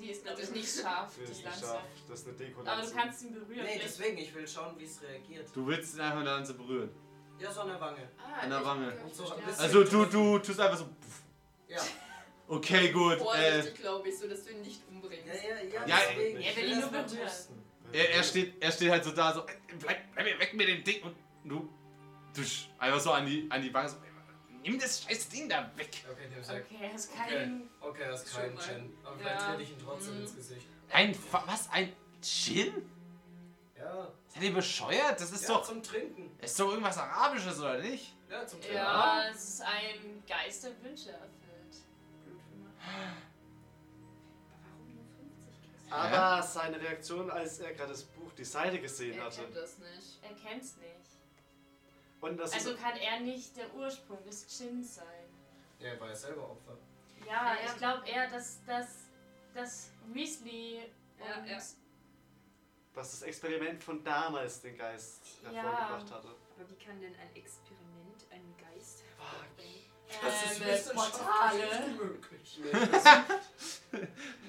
Die 0.00 0.10
ist, 0.10 0.24
glaube 0.24 0.40
ich, 0.40 0.50
nicht 0.50 0.68
scharf, 0.80 1.12
Das 1.20 1.30
ist 1.30 1.40
die 1.40 1.44
nicht 1.44 1.44
Lanze. 1.44 1.60
scharf. 1.66 1.82
Das 2.08 2.20
ist 2.20 2.28
eine 2.28 2.36
deko 2.36 2.60
Aber 2.64 2.82
du 2.82 2.90
kannst 2.92 3.22
ihn 3.22 3.34
berühren. 3.34 3.64
Nee, 3.64 3.80
deswegen, 3.82 4.18
ich 4.18 4.34
will 4.34 4.48
schauen, 4.48 4.74
wie 4.78 4.84
es 4.84 5.02
reagiert. 5.02 5.48
Du 5.54 5.66
willst 5.66 5.94
ihn 5.94 6.00
einfach 6.00 6.18
in 6.20 6.24
der 6.24 6.34
Lanze 6.34 6.54
berühren. 6.54 6.90
Ja, 7.38 7.52
so 7.52 7.60
an 7.60 7.68
der 7.68 7.80
Wange. 7.80 8.08
Ah, 8.18 8.40
An 8.40 8.50
der 8.50 8.58
ich- 8.60 8.64
Wange. 8.66 8.92
ich 9.06 9.14
so 9.14 9.24
Also 9.58 9.84
du, 9.84 10.04
du 10.06 10.38
tust 10.38 10.60
einfach 10.60 10.78
so. 10.78 10.88
Ja. 11.68 11.80
Okay, 12.48 12.90
gut. 12.90 13.14
Äh, 13.14 13.18
Vorsichtig, 13.18 13.74
glaube 13.80 14.08
ich, 14.08 14.18
so 14.18 14.28
dass 14.28 14.44
du 14.44 14.50
ihn 14.52 14.60
nicht 14.62 14.80
umbringst. 14.88 15.26
Ja, 15.26 15.34
ja, 15.34 15.62
ja, 15.62 15.86
Ja, 15.86 15.98
deswegen. 16.10 16.40
er 16.40 16.50
ich 16.50 16.56
will 16.56 16.72
ihn 16.72 16.80
nur 16.80 16.90
berühren. 16.90 17.30
er, 17.92 18.10
er, 18.10 18.22
steht, 18.22 18.62
er 18.62 18.72
steht 18.72 18.90
halt 18.90 19.04
so 19.04 19.10
da, 19.12 19.32
so. 19.32 19.40
äh, 19.46 19.52
Bleib, 19.78 20.12
bleib 20.12 20.26
mir 20.26 20.38
weg 20.38 20.54
mit 20.54 20.68
dem 20.68 20.84
Ding. 20.84 21.02
Und 21.02 21.16
du. 21.44 21.68
Du 22.34 22.40
sch- 22.42 22.66
einfach 22.78 23.00
so 23.00 23.12
an 23.12 23.26
die, 23.26 23.46
an 23.50 23.62
die 23.62 23.72
Wange. 23.72 23.88
So, 23.88 23.96
nimm 24.62 24.78
das 24.78 25.02
scheiß 25.02 25.28
Ding 25.28 25.48
da 25.48 25.70
weg. 25.76 26.04
Okay, 26.10 26.28
der 26.34 26.44
sagt. 26.44 26.66
Okay, 26.66 26.78
er 26.82 26.94
ist 26.94 27.10
Okay, 27.10 27.28
kein. 27.28 27.70
okay, 27.80 28.02
das 28.08 28.22
ist 28.24 28.32
Schon 28.34 28.56
kein. 28.56 28.58
Chen. 28.58 28.94
Aber 29.04 29.16
Ja. 29.16 29.18
vielleicht 29.22 29.40
trete 29.46 29.62
ich 29.62 29.70
ihn 29.70 29.78
trotzdem 29.84 30.14
Mhm. 30.16 30.20
ins 30.22 30.36
Gesicht. 30.36 30.66
Ein. 30.92 31.14
Fa- 31.14 31.44
Was? 31.46 31.70
Ein 31.70 31.92
Gin? 32.22 32.90
Ja. 33.78 34.08
Seid 34.28 34.42
ihr 34.44 34.54
bescheuert? 34.54 35.20
Das 35.20 35.30
ist 35.32 35.42
ja, 35.48 35.54
doch. 35.54 35.62
zum 35.64 35.82
Trinken. 35.82 36.30
Ist 36.40 36.58
doch 36.58 36.68
irgendwas 36.70 36.96
Arabisches, 36.98 37.58
oder 37.58 37.78
nicht? 37.78 38.14
Ja, 38.30 38.46
zum 38.46 38.60
Trinken. 38.60 38.76
Ja, 38.76 39.28
es 39.28 39.44
ist 39.48 39.60
ein 39.62 40.22
Geist 40.26 40.64
der 40.64 40.82
Wünsche 40.82 41.10
erfüllt. 41.10 41.28
Warum 44.62 44.94
nur 44.94 45.04
50 45.04 45.62
Kästen? 45.62 45.92
Aber 45.92 46.42
seine 46.42 46.80
Reaktion, 46.80 47.30
als 47.30 47.58
er 47.58 47.74
gerade 47.74 47.90
das 47.92 48.04
Buch, 48.04 48.32
die 48.38 48.44
Seite 48.44 48.80
gesehen 48.80 49.18
Er 49.18 49.24
hatte. 49.24 49.42
kennt 49.42 49.56
das 49.56 49.78
nicht. 49.78 50.18
Er 50.22 50.34
kennt's 50.50 50.76
nicht. 50.76 51.01
Und 52.22 52.36
das 52.38 52.52
Also 52.54 52.74
kann 52.76 52.96
er 52.96 53.20
nicht 53.20 53.56
der 53.56 53.74
Ursprung 53.74 54.22
des 54.24 54.46
Djinns 54.46 54.94
sein. 54.94 55.06
Ja, 55.80 55.88
er 55.90 56.00
war 56.00 56.08
ja 56.08 56.14
selber 56.14 56.50
Opfer. 56.50 56.78
Ja, 57.26 57.54
Ja, 57.54 57.56
ich 57.66 57.76
glaube 57.76 58.06
eher, 58.08 58.30
dass, 58.30 58.64
dass, 58.64 59.10
dass 59.54 59.90
Weasley 60.12 60.88
Ja, 61.18 61.38
und 61.38 61.46
ja. 61.46 61.56
dass 61.56 61.76
das 62.94 63.22
Experiment 63.22 63.82
von 63.82 64.02
damals 64.04 64.60
den 64.60 64.76
Geist 64.78 65.20
Ja. 65.42 65.50
hervorgebracht 65.50 66.10
hatte. 66.12 66.28
Aber 66.56 66.70
wie 66.70 66.76
kann 66.76 67.00
denn 67.00 67.14
ein 67.16 67.34
Experiment. 67.34 67.71
Hervorbringen? 70.20 70.62
ähm, 70.62 70.68
wissenschaftlich 70.74 71.22
Portale. 71.22 71.86
möglich. 71.96 72.60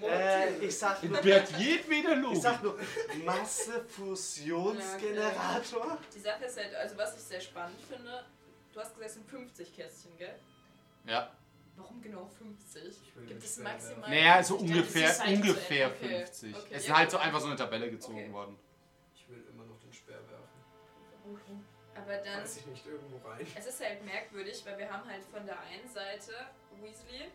Äh, 0.02 0.58
ich 0.66 0.78
sag 0.78 1.04
nur, 1.04 1.20
Bert 1.22 1.50
jedweder 1.58 2.14
ich 2.14 2.20
Logik. 2.22 2.42
sag 2.42 2.64
nur 2.64 2.78
Massefusionsgenerator. 3.26 5.98
Die 6.14 6.20
Sache 6.20 6.46
ist 6.46 6.58
halt, 6.58 6.76
also 6.76 6.98
was 6.98 7.16
ich 7.16 7.22
sehr 7.24 7.42
spannend 7.42 7.80
finde, 7.90 8.26
du 8.74 8.80
hast 8.80 8.90
gesagt, 8.94 9.06
es 9.08 9.14
sind 9.16 9.28
50 9.30 9.76
Kästchen, 9.76 10.18
gell? 10.18 10.36
Ja. 11.06 11.32
Warum 11.76 12.02
genau 12.02 12.30
50? 12.38 12.84
Ich 12.86 13.16
will 13.16 13.26
Gibt 13.26 13.44
es 13.44 13.58
maximal? 13.58 14.10
Naja, 14.10 14.36
also 14.36 14.56
Ich 14.56 14.62
dachte, 14.62 14.74
ungefähr, 14.74 15.08
das 15.08 15.18
ist 15.18 15.24
halt 15.26 15.36
ungefähr 15.42 15.90
so 15.90 15.96
okay. 15.96 16.18
50. 16.26 16.56
Okay, 16.56 16.68
es 16.72 16.82
ist 16.82 16.88
ja, 16.88 16.98
halt 16.98 17.12
so 17.12 17.18
einfach 17.18 17.40
so 17.42 17.48
eine 17.48 17.56
Tabelle 17.56 17.90
gezogen 17.92 18.20
Okay. 18.24 18.34
worden. 18.34 18.58
Ich 19.16 19.28
will 19.30 19.44
immer 19.52 19.66
noch 19.66 19.80
den 19.80 19.92
Speer 19.94 20.20
werfen. 20.30 20.64
Wohin? 21.26 21.63
Aber 21.96 22.18
dann, 22.18 22.42
Weiß 22.42 22.58
ich 22.58 22.66
nicht, 22.66 22.86
irgendwo 22.86 23.18
rein. 23.28 23.46
es 23.56 23.66
ist 23.68 23.80
halt 23.84 24.04
merkwürdig, 24.04 24.64
weil 24.66 24.78
wir 24.80 24.92
haben 24.92 25.08
halt 25.08 25.24
von 25.26 25.46
der 25.46 25.60
einen 25.60 25.88
Seite 25.88 26.32
Weasley, 26.82 27.30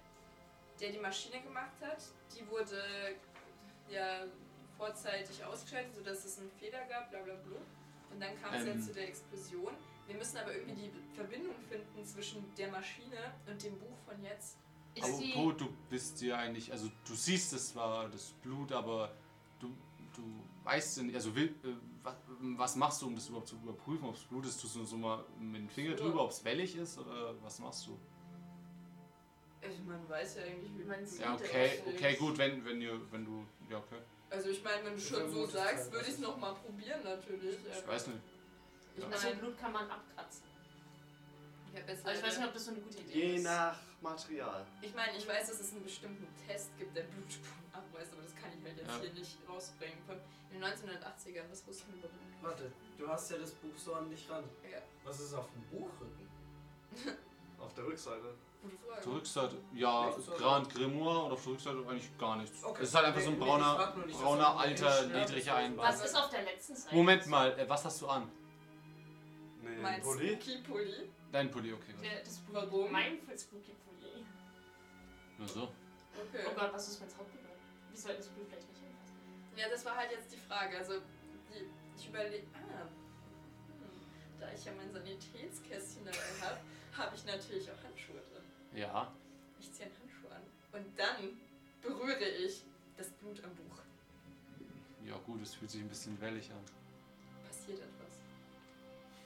der 0.81 0.91
die 0.91 0.99
Maschine 0.99 1.41
gemacht 1.43 1.75
hat. 1.81 1.99
Die 2.37 2.49
wurde 2.51 3.15
ja 3.91 4.25
vorzeitig 4.77 5.45
ausgeschaltet, 5.45 5.95
sodass 5.95 6.25
es 6.25 6.39
einen 6.39 6.51
Fehler 6.53 6.85
gab, 6.87 7.11
bla 7.11 7.21
bla 7.21 7.35
bla. 7.35 7.57
Und 8.13 8.21
dann 8.21 8.41
kam 8.41 8.55
es 8.55 8.63
Ähm. 8.63 8.73
halt 8.75 8.85
zu 8.85 8.93
der 8.95 9.09
Explosion. 9.09 9.73
Wir 10.07 10.17
müssen 10.17 10.39
aber 10.39 10.55
irgendwie 10.55 10.89
die 10.89 11.15
Verbindung 11.15 11.55
finden 11.69 12.05
zwischen 12.05 12.53
der 12.57 12.69
Maschine 12.71 13.33
und 13.47 13.63
dem 13.63 13.79
Buch 13.79 13.97
von 14.07 14.23
jetzt. 14.23 14.57
Die, 14.97 15.33
Bo, 15.35 15.53
du 15.53 15.69
bist 15.91 16.21
ja 16.23 16.39
eigentlich, 16.39 16.73
also 16.73 16.91
du 17.07 17.15
siehst 17.15 17.53
es 17.53 17.69
zwar, 17.69 18.09
das 18.09 18.33
Blut, 18.43 18.73
aber 18.73 19.13
du, 19.61 19.69
du 20.17 20.23
weißt 20.65 20.97
ja 20.97 21.03
nicht, 21.05 21.15
also 21.15 21.35
will, 21.37 21.55
äh, 21.63 21.69
was, 22.09 22.17
was 22.57 22.77
machst 22.77 23.03
du, 23.03 23.07
um 23.07 23.15
das 23.15 23.29
überhaupt 23.29 23.49
zu 23.49 23.57
überprüfen, 23.57 24.09
ob 24.09 24.15
es 24.15 24.23
Blut 24.25 24.47
ist? 24.47 24.61
Tust 24.61 24.77
du 24.77 24.85
so 24.85 24.97
mal 24.97 25.25
mit 25.39 25.61
dem 25.63 25.69
Finger 25.69 25.95
drüber, 25.95 26.25
ob 26.25 26.31
es 26.31 26.45
wellig 26.45 26.77
ist 26.77 26.99
oder 26.99 27.35
was 27.43 27.59
machst 27.59 27.87
du? 27.87 27.99
Ich, 29.61 29.85
man 29.85 30.09
weiß 30.09 30.37
ja 30.37 30.43
eigentlich, 30.45 30.71
wie 30.79 30.85
Man 30.85 31.05
sieht 31.05 31.21
Ja, 31.21 31.35
okay, 31.35 31.83
okay, 31.87 32.15
gut, 32.17 32.39
wenn, 32.39 32.65
wenn 32.65 32.81
ihr, 32.81 33.01
wenn 33.11 33.25
du, 33.25 33.45
ja, 33.69 33.79
okay. 33.79 33.99
Also 34.31 34.51
ich 34.51 34.63
meine, 34.63 34.85
wenn 34.85 34.95
du 34.95 35.01
schon 35.01 35.29
so 35.31 35.47
sagst, 35.47 35.91
würde 35.91 36.07
ich 36.07 36.15
es 36.15 36.19
nochmal 36.21 36.55
probieren 36.55 37.03
natürlich. 37.03 37.57
Ich 37.71 37.87
weiß 37.87 38.07
nicht. 38.09 38.21
Ich 38.97 39.03
Ja. 39.03 39.09
also 39.11 39.27
meine, 39.29 39.41
Blut 39.41 39.59
kann 39.59 39.73
man 39.73 39.91
abkratzen. 39.91 40.43
ich, 41.73 41.79
jetzt 41.89 42.05
Aber 42.05 42.15
ich 42.15 42.23
weiß 42.23 42.39
nicht, 42.39 42.47
ob 42.47 42.55
das 42.55 42.65
so 42.65 42.71
eine 42.73 42.81
gute 42.81 42.99
Idee 42.99 43.13
Je 43.31 43.37
ist. 43.37 43.45
nach 43.45 43.77
Material. 44.01 44.67
ich 44.81 44.95
meine, 44.95 45.17
ich 45.17 45.27
weiß, 45.27 45.49
dass 45.49 45.61
es 45.61 45.73
einen 45.73 45.83
bestimmten 45.83 46.27
Test 46.47 46.71
gibt, 46.79 46.97
der 46.97 47.03
Blutspuren 47.03 47.65
abweist, 47.73 48.13
aber 48.13 48.23
halt 48.69 48.79
jetzt 48.79 48.89
Ja. 48.91 49.01
hier 49.01 49.13
nicht 49.13 49.39
rausbringen. 49.49 49.99
Von 50.07 50.17
in 50.51 50.61
den 50.61 50.65
1980ern, 50.65 51.45
was 51.51 51.67
wussten 51.67 51.93
wir 51.93 51.99
über 51.99 52.09
Blut? 52.09 52.43
Warte, 52.43 52.73
du 52.97 53.09
hast 53.09 53.31
ja 53.31 53.39
das 53.39 53.53
Buch 53.53 53.77
so 53.77 53.95
an 53.95 54.09
dich 54.09 54.29
ran. 54.31 54.45
Ja. 54.71 54.79
Was 55.05 55.21
ist 55.21 55.35
auf 55.35 55.49
dem 55.53 55.63
Buchrücken? 55.65 56.29
Auf 57.59 57.75
der 57.75 57.85
Rückseite. 57.87 58.35
Gute 58.63 58.77
Frage. 58.77 58.99
Auf 58.99 59.05
der 59.05 59.13
Rückseite, 59.15 59.57
ja? 59.75 60.15
Grand 60.39 60.73
Grimoire 60.73 61.25
und 61.25 61.33
auf 61.33 61.43
der 61.43 61.53
Rückseite 61.53 61.77
eigentlich 61.89 62.17
gar 62.19 62.37
nichts. 62.37 62.63
Okay. 62.65 62.83
Es 62.83 62.89
ist 62.91 62.95
halt 62.95 63.07
einfach 63.07 63.21
so 63.21 63.31
ein 63.31 63.39
brauner, 63.39 63.95
nicht, 64.07 64.19
brauner, 64.21 64.57
alter, 64.59 65.07
niedriger 65.09 65.55
Einbau. 65.57 65.83
Was 65.83 66.05
ist 66.05 66.15
auf 66.17 66.31
der 66.31 66.43
letzten 66.45 66.77
Seite? 66.77 66.95
Moment 66.95 67.27
mal, 67.27 67.59
äh, 67.59 67.69
was 67.69 67.85
hast 67.85 68.01
du 68.01 68.07
an? 68.07 68.31
Nee, 69.61 69.77
Mein 69.83 70.01
Pulli? 70.03 70.35
Spooky 70.41 70.59
Pulli. 70.63 71.11
Dein 71.33 71.51
Pulli, 71.51 71.73
okay. 71.73 71.95
Der, 72.01 72.21
das 72.21 72.41
Warum? 72.53 72.91
Mein 72.93 73.19
Spooky 73.37 73.75
Pulli. 73.85 74.25
Nur 75.37 75.49
so. 75.49 75.63
Okay. 75.65 76.45
Oh 76.49 76.55
Gott, 76.55 76.73
was 76.73 76.89
ist 76.89 77.01
mit 77.01 77.11
Hauptbüro? 77.19 77.38
Wir 77.99 78.03
sollten 78.15 78.21
das 78.23 78.29
Blut 78.31 78.47
vielleicht 78.47 78.69
nicht 78.71 78.83
anfassen. 78.87 79.17
Ja, 79.57 79.69
das 79.69 79.85
war 79.85 79.97
halt 79.97 80.13
jetzt 80.13 80.31
die 80.31 80.37
Frage. 80.37 80.79
Also, 80.79 81.01
die, 81.51 81.67
ich 81.99 82.09
überlege. 82.09 82.47
Ah. 82.55 82.87
Hm, 82.87 84.39
da 84.39 84.53
ich 84.55 84.65
ja 84.65 84.71
mein 84.79 84.93
Sanitätskästchen 84.93 86.05
dabei 86.05 86.31
habe, 86.47 86.61
habe 86.97 87.17
ich 87.17 87.25
natürlich 87.27 87.69
auch 87.69 87.83
Handschuhe 87.83 88.23
drin. 88.31 88.45
Ja. 88.79 89.13
Ich 89.59 89.73
ziehe 89.73 89.87
einen 89.91 89.99
Handschuh 89.99 90.29
an. 90.29 90.43
Und 90.79 90.97
dann 90.97 91.41
berühre 91.83 92.25
ich 92.25 92.63
das 92.97 93.11
Blut 93.19 93.43
am 93.43 93.53
Buch. 93.57 93.83
Ja 95.05 95.17
gut, 95.27 95.43
es 95.43 95.57
fühlt 95.57 95.73
sich 95.73 95.81
ein 95.81 95.89
bisschen 95.89 96.21
wellig 96.21 96.53
an. 96.53 96.63
Passiert 97.49 97.81
etwas. 97.81 98.15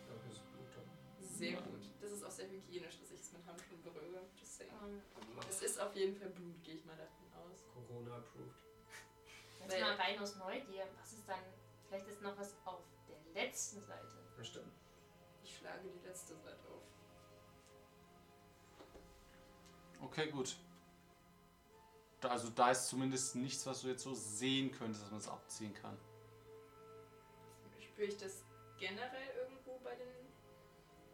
Da 0.08 0.14
ist 0.32 0.40
Blut 0.48 0.64
drin. 0.72 0.88
Sehr 1.20 1.50
Ja. 1.52 1.60
gut. 1.60 1.82
Das 2.00 2.10
ist 2.10 2.24
auch 2.24 2.30
sehr 2.30 2.48
hygienisch, 2.48 2.98
dass 3.00 3.10
ich 3.12 3.20
es 3.20 3.32
mit 3.32 3.44
Handschuhen 3.44 3.82
berühre. 3.82 4.22
Just 4.40 4.56
saying. 4.56 4.72
Ähm, 4.82 5.02
Es 5.50 5.60
ist 5.60 5.78
auf 5.78 5.94
jeden 5.94 6.16
Fall 6.16 6.30
Blut, 6.30 6.64
gehe 6.64 6.76
ich 6.76 6.84
mal 6.86 6.96
davon 6.96 7.26
aus. 7.36 7.66
Corona 7.74 8.16
approved. 8.16 8.61
Jetzt 9.62 9.80
mal 9.80 9.94
rein 9.94 10.18
aus 10.18 10.36
Neugier. 10.36 10.86
Was 11.00 11.12
ist 11.12 11.28
dann, 11.28 11.40
vielleicht 11.86 12.08
ist 12.08 12.22
noch 12.22 12.36
was 12.38 12.54
auf 12.64 12.82
der 13.08 13.42
letzten 13.42 13.82
Seite. 13.82 14.08
Ja, 14.36 14.44
stimmt. 14.44 14.72
Ich 15.42 15.56
schlage 15.56 15.88
die 15.88 16.06
letzte 16.06 16.34
Seite 16.36 16.58
auf. 16.68 16.82
Okay, 20.00 20.30
gut. 20.30 20.56
Also 22.22 22.50
da 22.50 22.70
ist 22.70 22.86
zumindest 22.88 23.34
nichts, 23.36 23.66
was 23.66 23.82
du 23.82 23.88
jetzt 23.88 24.02
so 24.02 24.14
sehen 24.14 24.70
könntest, 24.70 25.02
dass 25.02 25.10
man 25.10 25.20
es 25.20 25.28
abziehen 25.28 25.74
kann. 25.74 25.98
Spüre 27.80 28.08
ich 28.08 28.16
das 28.16 28.44
generell 28.78 29.28
irgendwo 29.36 29.78
bei 29.82 29.94
den. 29.96 30.08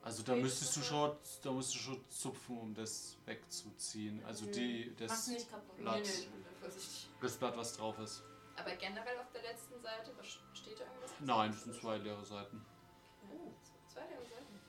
Also 0.03 0.23
da 0.23 0.35
müsstest 0.37 0.77
du 0.77 0.81
das 0.81 0.89
schon, 0.89 1.17
da 1.43 1.53
müsstest 1.53 1.77
du 1.77 1.81
schon 1.81 2.11
zupfen, 2.11 2.59
um 2.59 2.75
das 2.75 3.17
wegzuziehen. 3.25 4.25
Also 4.25 4.47
die, 4.47 4.95
Machst 5.01 5.31
das. 5.31 5.47
Blatt. 5.77 6.09
Das 7.21 7.37
Blatt, 7.37 7.57
was 7.57 7.77
drauf 7.77 7.99
ist. 7.99 8.23
Aber 8.59 8.75
generell 8.77 9.19
auf 9.19 9.31
der 9.33 9.43
letzten 9.43 9.81
Seite, 9.81 10.11
was 10.17 10.27
steht 10.55 10.81
da 10.81 10.85
irgendwas? 10.85 11.11
Nein, 11.21 11.51
das 11.53 11.65
sind 11.65 11.75
zwei 11.81 11.97
leere 11.99 12.25
Seiten. 12.25 12.65
Oh, 13.31 13.53
zwei 13.87 14.01
leere 14.07 14.23
Seiten. 14.25 14.61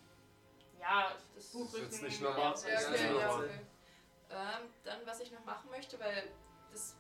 Ja, 0.80 1.12
Das 1.36 1.46
Buchrücken. 1.48 1.84
jetzt 1.86 2.02
nicht 2.04 2.22
normal. 2.22 2.54
Ja, 2.68 2.90
okay, 2.90 3.18
ja. 3.18 3.36
okay. 3.36 3.60
Ähm, 4.32 4.70
dann, 4.84 5.00
was 5.06 5.20
ich 5.22 5.32
noch 5.32 5.44
machen 5.46 5.70
möchte, 5.70 6.00
weil 6.00 6.32
das. 6.72 6.96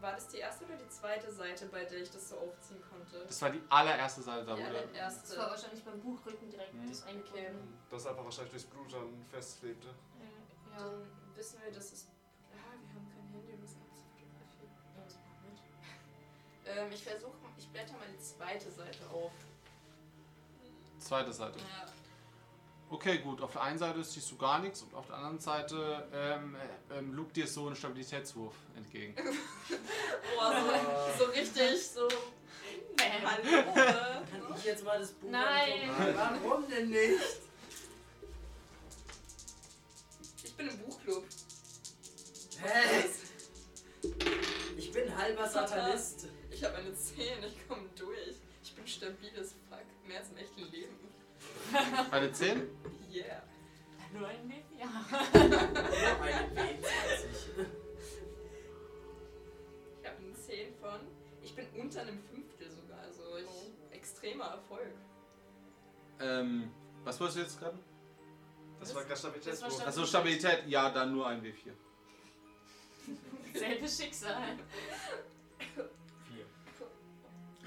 War 0.00 0.12
das 0.12 0.28
die 0.28 0.36
erste 0.38 0.64
oder 0.64 0.76
die 0.76 0.88
zweite 0.88 1.28
Seite, 1.32 1.66
bei 1.66 1.84
der 1.84 1.98
ich 2.02 2.10
das 2.12 2.28
so 2.28 2.36
aufziehen 2.38 2.80
konnte? 2.88 3.18
Das 3.26 3.42
war 3.42 3.50
die 3.50 3.60
allererste 3.68 4.22
Seite 4.22 4.46
da, 4.46 4.54
die 4.54 4.62
wo 4.62 4.70
der, 4.70 4.86
Das 4.92 5.36
war 5.36 5.50
wahrscheinlich 5.50 5.84
beim 5.84 6.00
Buchrücken 6.00 6.48
direkt 6.48 6.72
Mhm. 6.72 6.88
das 6.88 7.02
eingebunden. 7.02 7.76
Das 7.90 8.06
einfach 8.06 8.22
wahrscheinlich 8.22 8.52
durchs 8.52 8.66
Blut 8.66 8.92
dann 8.92 9.26
festklebte. 9.28 9.88
Ja. 9.88 10.78
Dann 10.78 11.04
wissen 11.34 11.60
wir, 11.64 11.72
dass 11.72 11.92
es. 11.92 12.06
Ähm, 16.68 16.92
ich 16.92 17.02
versuche, 17.02 17.32
ich 17.56 17.68
blätter 17.68 17.92
mal 17.94 18.06
die 18.12 18.18
zweite 18.22 18.70
Seite 18.70 18.98
auf. 19.12 19.32
zweite 20.98 21.32
Seite. 21.32 21.58
Ja, 21.58 21.86
Okay, 22.90 23.18
gut. 23.18 23.42
Auf 23.42 23.52
der 23.52 23.62
einen 23.62 23.78
Seite 23.78 24.02
siehst 24.02 24.30
du 24.30 24.36
gar 24.36 24.60
nichts 24.60 24.80
und 24.80 24.94
auf 24.94 25.06
der 25.06 25.16
anderen 25.16 25.38
Seite 25.38 26.08
ähm, 26.12 26.56
äh, 26.56 26.98
ähm, 26.98 27.12
lugt 27.12 27.36
dir 27.36 27.46
so 27.46 27.68
ein 27.68 27.76
Stabilitätswurf 27.76 28.54
entgegen. 28.76 29.14
Boah, 30.36 31.14
so, 31.18 31.24
so 31.24 31.30
richtig, 31.30 31.86
so. 31.86 32.08
Hallo. 32.98 33.64
Kann 33.74 34.56
ich 34.56 34.64
jetzt 34.64 34.84
mal 34.84 34.98
das 34.98 35.12
Buch 35.12 35.30
Nein. 35.30 35.90
angucken? 35.90 36.40
Warum 36.44 36.68
denn 36.70 36.88
nicht? 36.88 37.20
Ich 40.42 40.54
bin 40.56 40.68
im 40.68 40.78
Buchclub. 40.78 41.24
Hä? 42.62 43.04
Ich 44.76 44.92
bin 44.92 45.16
halber 45.16 45.46
Satanist. 45.46 46.26
Ich 46.58 46.64
habe 46.64 46.74
eine 46.74 46.92
10, 46.92 47.44
ich 47.44 47.68
komme 47.68 47.88
durch. 47.94 48.34
Ich 48.64 48.74
bin 48.74 48.84
stabil 48.84 49.30
as 49.38 49.54
fuck. 49.70 49.78
Mehr 50.08 50.18
als 50.18 50.30
im 50.30 50.38
echten 50.38 50.62
Leben. 50.72 50.96
Eine 52.10 52.32
10? 52.32 52.62
Yeah. 53.14 53.44
Nur 54.12 54.26
ein 54.26 54.48
Leben, 54.48 54.76
ja. 54.76 54.86
Eine 55.34 55.56
W20. 55.56 57.66
Ich 60.00 60.08
habe 60.08 60.16
eine 60.16 60.32
10 60.34 60.74
von. 60.80 61.00
Ich 61.44 61.54
bin 61.54 61.64
unter 61.80 62.00
einem 62.00 62.18
Fünftel 62.24 62.68
sogar. 62.72 62.98
Also 63.02 63.36
ich, 63.36 63.96
extremer 63.96 64.46
Erfolg. 64.46 64.90
Ähm, 66.18 66.72
was 67.04 67.20
wolltest 67.20 67.38
du 67.38 67.42
jetzt 67.42 67.60
gerade? 67.60 67.78
Das 68.80 68.92
war 68.96 69.04
gerade 69.04 69.16
Stabilitätswurf. 69.16 69.70
Das 69.70 69.78
war 69.78 69.86
Also 69.86 70.06
Stabilität, 70.06 70.64
ja, 70.66 70.90
dann 70.90 71.12
nur 71.12 71.28
ein 71.28 71.40
W4. 71.40 71.70
Selbe 73.54 73.88
Schicksal. 73.88 74.58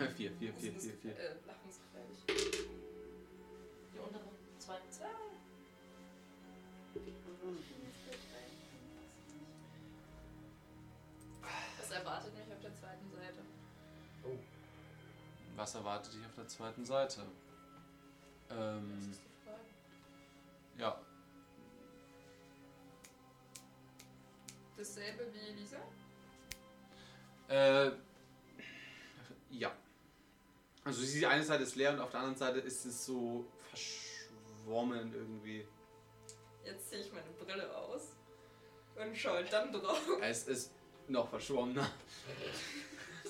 Vier. 0.09 0.31
4, 0.31 0.31
4, 0.31 0.53
4, 0.53 0.71
4, 0.79 0.93
4. 0.97 1.11
Äh, 1.11 1.35
lachensgefährlich. 1.45 2.17
Die 3.93 3.99
untere. 3.99 4.23
Zwei. 4.57 4.77
Was 11.79 11.91
erwartet 11.91 12.33
mich 12.33 12.51
auf 12.53 12.61
der 12.61 12.73
zweiten 12.75 13.11
Seite? 13.11 13.39
Was 15.55 15.75
erwartet 15.75 16.13
dich 16.13 16.25
auf 16.25 16.35
der 16.35 16.47
zweiten 16.47 16.85
Seite? 16.85 17.21
Das 18.49 18.57
Ähm, 18.57 19.11
ist 19.11 19.21
die 19.21 19.45
Frage. 19.45 19.59
ja, 20.77 20.99
Dasselbe 24.77 25.31
wie 25.33 25.39
Elisa? 25.49 25.77
Äh, 27.49 27.91
ja. 29.51 29.71
Also 30.84 31.01
die 31.03 31.25
eine 31.25 31.43
Seite 31.43 31.63
ist 31.63 31.75
leer 31.75 31.93
und 31.93 31.99
auf 31.99 32.09
der 32.09 32.21
anderen 32.21 32.38
Seite 32.38 32.59
ist 32.59 32.86
es 32.86 33.05
so 33.05 33.45
verschwommen 33.69 35.13
irgendwie. 35.13 35.67
Jetzt 36.65 36.89
ziehe 36.89 37.01
ich 37.01 37.11
meine 37.13 37.29
Brille 37.39 37.75
aus 37.75 38.01
und 38.95 39.15
schaue 39.15 39.43
dann 39.45 39.71
drauf. 39.71 40.01
Es 40.21 40.47
ist 40.47 40.71
noch 41.07 41.29
verschwommener. 41.29 41.89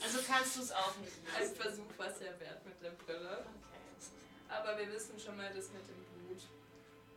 Also 0.02 0.20
kannst 0.26 0.58
du 0.58 0.62
es 0.62 0.72
auch 0.72 0.96
nicht. 0.98 1.14
Ein 1.38 1.56
Versuch 1.56 1.98
war 1.98 2.08
es 2.08 2.20
ja 2.20 2.40
wert 2.40 2.66
mit 2.66 2.82
der 2.82 2.92
Brille. 2.92 3.40
Okay. 3.40 3.48
Aber 4.50 4.78
wir 4.78 4.92
wissen 4.92 5.20
schon 5.20 5.38
mal 5.38 5.52
das 5.54 5.70
mit 5.72 5.82
dem 5.88 6.28
Blut. 6.28 6.42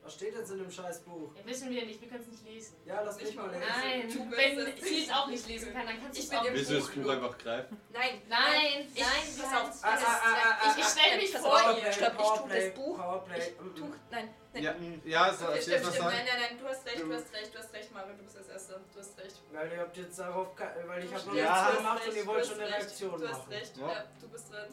Was 0.04 0.12
steht 0.14 0.34
jetzt 0.34 0.50
in 0.50 0.58
dem 0.58 0.70
scheiß 0.70 1.00
Buch? 1.00 1.32
Ja, 1.34 1.46
wissen 1.46 1.70
wir 1.70 1.86
nicht, 1.86 1.98
wir 1.98 2.08
können 2.08 2.20
es 2.20 2.28
nicht 2.28 2.44
lesen. 2.44 2.76
Ja, 2.84 3.00
lass 3.00 3.16
Nicht 3.16 3.28
mich 3.28 3.36
mal 3.36 3.48
lesen. 3.50 3.62
Nein, 3.66 4.08
Du 4.12 4.36
wenn 4.36 4.58
es 4.58 4.80
sie 4.86 4.94
nicht. 4.96 5.08
es 5.08 5.14
auch 5.14 5.26
nicht 5.28 5.48
lesen 5.48 5.72
kann, 5.72 5.86
dann 5.86 5.98
kannst 5.98 6.18
du 6.18 6.20
Ich 6.22 6.28
es 6.30 6.36
auch 6.38 6.44
im 6.44 6.52
Willst 6.54 6.70
du 6.70 6.74
das 6.74 6.86
Buch 6.88 6.96
nur. 6.96 7.12
einfach 7.14 7.38
greifen? 7.38 7.80
Nein, 7.90 8.22
Nein, 8.28 8.88
ich, 8.94 9.00
nein, 9.00 9.08
pass 9.08 9.50
nein. 9.50 9.62
auf. 9.62 9.78
Ah, 9.82 9.90
das 9.92 10.00
ist- 10.02 10.06
ah, 10.08 10.20
ah, 10.22 10.58
ah, 10.60 10.70
ich, 10.72 10.78
ich 10.78 10.84
ah, 10.84 10.88
stelle 10.90 11.16
mich 11.22 11.36
ah, 11.36 11.38
vor 11.40 11.74
dir. 11.74 11.92
Stopp, 11.92 12.12
ich 12.12 12.16
tu 12.16 12.22
Powerplay, 12.22 12.58
das 12.60 12.74
Buch. 12.74 12.98
Ich 13.74 13.80
tu, 13.80 13.94
nein, 14.10 14.34
nein. 14.52 14.62
Ja, 14.62 14.74
ja, 15.26 15.32
so, 15.32 15.44
Okay, 15.46 15.54
als 15.54 15.62
stimmt, 15.64 15.78
stimmt. 15.80 15.94
sagen. 15.96 16.04
Nein, 16.16 16.26
nein, 16.28 16.40
nein, 16.50 16.58
du 16.60 16.68
hast 16.68 16.86
recht, 16.86 17.00
du 17.02 17.14
hast 17.14 17.32
recht, 17.32 17.54
du 17.54 17.58
hast 17.58 17.72
recht, 17.72 17.92
Mario, 17.94 18.12
du 18.14 18.22
bist 18.24 18.36
als 18.36 18.48
Erster. 18.48 18.80
Du 18.92 18.98
hast 19.00 19.18
recht. 19.18 19.36
Weil 19.52 19.72
ihr 19.72 19.78
habt 19.80 19.96
jetzt 19.96 20.18
darauf, 20.18 20.48
weil 20.86 21.04
ich 21.04 21.14
habe 21.14 21.26
noch 21.28 21.34
Ja. 21.34 21.70
gemacht 21.76 22.02
und 22.08 22.14
ihr 22.16 22.26
wollt 22.26 22.44
schon 22.46 22.60
eine 22.60 22.68
Reaktion 22.68 23.18
Du 23.20 23.26
hast 23.28 23.38
machen. 23.38 23.52
recht, 23.54 23.76
Ja. 23.78 23.88
ja, 23.88 24.04
du 24.20 24.28
bist 24.28 24.52
dran. 24.52 24.68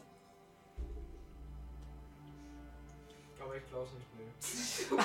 Aber 3.42 3.56
ich 3.56 3.62
glaub's 3.70 3.90
nicht, 3.92 4.06
nee. 4.18 4.32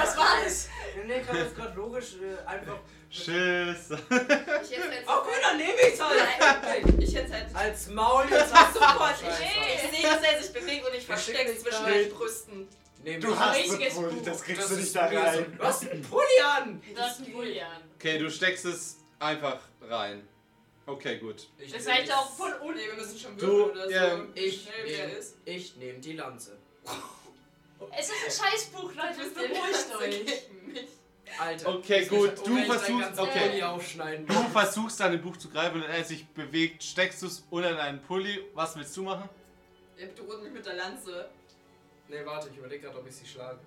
Was 0.00 0.16
war 0.16 0.42
das? 0.44 0.68
Nee, 0.96 1.04
nee, 1.06 1.22
kann 1.22 1.36
das 1.38 1.54
gerade 1.54 1.74
logisch 1.76 2.14
äh, 2.16 2.46
einfach. 2.46 2.78
Tschüss. 3.10 3.90
Ich 3.90 4.76
hätte 4.76 4.90
halt 4.90 5.06
Okay, 5.08 5.36
dann 5.42 5.56
nehme 5.56 5.72
ich's 5.88 6.00
halt. 6.00 6.20
Nein, 6.62 6.98
ich 7.00 7.14
hätte 7.14 7.32
halt 7.32 7.46
Als 7.54 7.88
Maul 7.88 8.24
jetzt 8.30 8.54
hast 8.54 8.74
du 8.76 8.78
sofort. 8.78 9.14
Ich, 9.22 9.28
ich 9.28 9.90
sehe, 10.00 10.08
dass 10.10 10.22
er 10.22 10.42
sich 10.42 10.52
bewegt 10.52 10.86
und 10.86 10.94
ich 10.94 11.04
verstecke 11.06 11.52
Versteck 11.54 11.60
zwischen 11.60 12.10
da. 12.10 12.14
Brüsten. 12.16 12.68
Nehm 13.02 13.20
Du 13.20 13.32
ich. 13.32 13.38
hast 13.38 13.56
einen 13.56 13.92
Pulli, 13.94 14.14
Buch. 14.14 14.24
das 14.24 14.42
kriegst 14.42 14.62
Das 14.62 14.68
du 14.68 14.76
nicht 14.76 14.94
da 14.94 15.06
rein. 15.06 15.56
Du 15.58 15.64
hast 15.64 15.90
einen 15.90 16.02
Pulli 16.02 16.40
an. 16.56 16.82
Du 16.94 17.00
hast 17.00 17.18
einen 17.20 17.32
Pulli 17.32 17.60
an. 17.60 17.80
Okay, 17.96 18.18
du 18.18 18.30
steckst 18.30 18.64
es 18.66 18.96
einfach 19.18 19.58
rein. 19.88 20.26
Okay, 20.92 21.18
gut. 21.18 21.48
Ich 21.58 21.72
Das 21.72 21.86
ihr 21.86 22.18
auch 22.18 22.30
voll 22.36 22.54
Oh 22.60 22.66
unten. 22.66 22.78
nee, 22.78 22.86
wir 22.86 22.94
müssen 22.94 23.18
schon 23.18 23.36
Du, 23.36 23.46
würfeln 23.46 23.70
oder 23.70 23.84
so. 23.86 23.90
ja, 23.94 24.34
wie 24.34 24.40
Ich 24.40 24.62
schnell 24.62 24.74
wer 24.86 25.06
nehme 25.06 25.18
ist. 25.18 25.36
ich 25.44 25.76
nehm 25.76 26.00
die 26.00 26.12
Lanze. 26.14 26.56
Es 27.96 28.08
ist 28.08 28.42
ein 28.42 28.50
Scheißbuch, 28.50 28.92
Leute, 28.94 29.30
beruhigt 29.34 29.96
euch. 29.98 30.42
Alter. 31.38 31.68
Okay, 31.76 32.00
ich 32.02 32.08
gut, 32.08 32.32
du 32.44 32.56
versuchst- 32.64 33.18
okay. 33.18 33.62
Du 34.26 34.34
versuchst 34.50 34.98
dein 35.00 35.22
Buch 35.22 35.36
zu 35.36 35.48
greifen 35.48 35.76
und 35.82 35.88
er 35.88 36.04
sich 36.04 36.26
bewegt, 36.28 36.82
steckst 36.82 37.22
du 37.22 37.26
es 37.26 37.44
unter 37.50 37.72
deinen 37.74 38.02
Pulli. 38.02 38.44
Was 38.54 38.74
willst 38.76 38.96
du 38.96 39.04
machen? 39.04 39.28
Er 39.96 40.06
bedroht 40.08 40.42
mich 40.42 40.52
mit 40.52 40.66
der 40.66 40.74
Lanze. 40.74 41.28
Nee, 42.08 42.24
warte, 42.24 42.48
ich 42.50 42.56
überlege 42.56 42.82
gerade, 42.86 42.98
ob 42.98 43.06
ich 43.06 43.14
sie 43.14 43.26
schlage. 43.26 43.60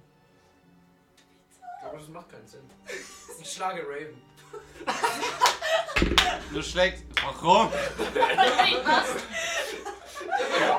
Aber 1.82 1.98
das 1.98 2.08
macht 2.10 2.30
keinen 2.30 2.48
Sinn. 2.48 2.70
Ich 3.42 3.50
schlage 3.52 3.82
Raven. 3.88 4.22
Du 6.54 6.62
schlägst. 6.62 7.04
Warum? 7.24 7.72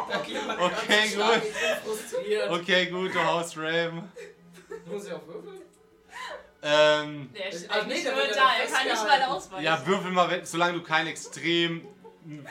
Okay, 0.08 0.38
man 0.46 0.58
Okay, 0.60 0.86
kann 0.86 1.08
schlagen, 1.08 1.42
gut. 1.84 1.98
Ich. 2.26 2.50
Okay, 2.50 2.86
gut, 2.86 3.14
du 3.14 3.24
haust 3.24 3.56
Raven. 3.56 4.10
Muss 4.86 5.06
ich 5.06 5.12
auch 5.12 5.26
würfeln? 5.26 5.60
Ähm, 6.62 7.30
Der 7.34 7.44
Also, 7.46 7.56
ist 7.58 7.70
eigentlich 7.70 8.02
der 8.02 8.12
nur 8.14 8.26
da, 8.26 8.34
ja 8.34 8.50
er 8.62 8.66
kann 8.70 8.86
nicht 8.86 9.02
mal 9.04 9.22
ausweichen. 9.24 9.64
ja, 9.64 9.86
würfel 9.86 10.10
mal, 10.12 10.30
wenn, 10.30 10.46
solange 10.46 10.74
du 10.74 10.82
keinen 10.82 11.08
extrem 11.08 11.86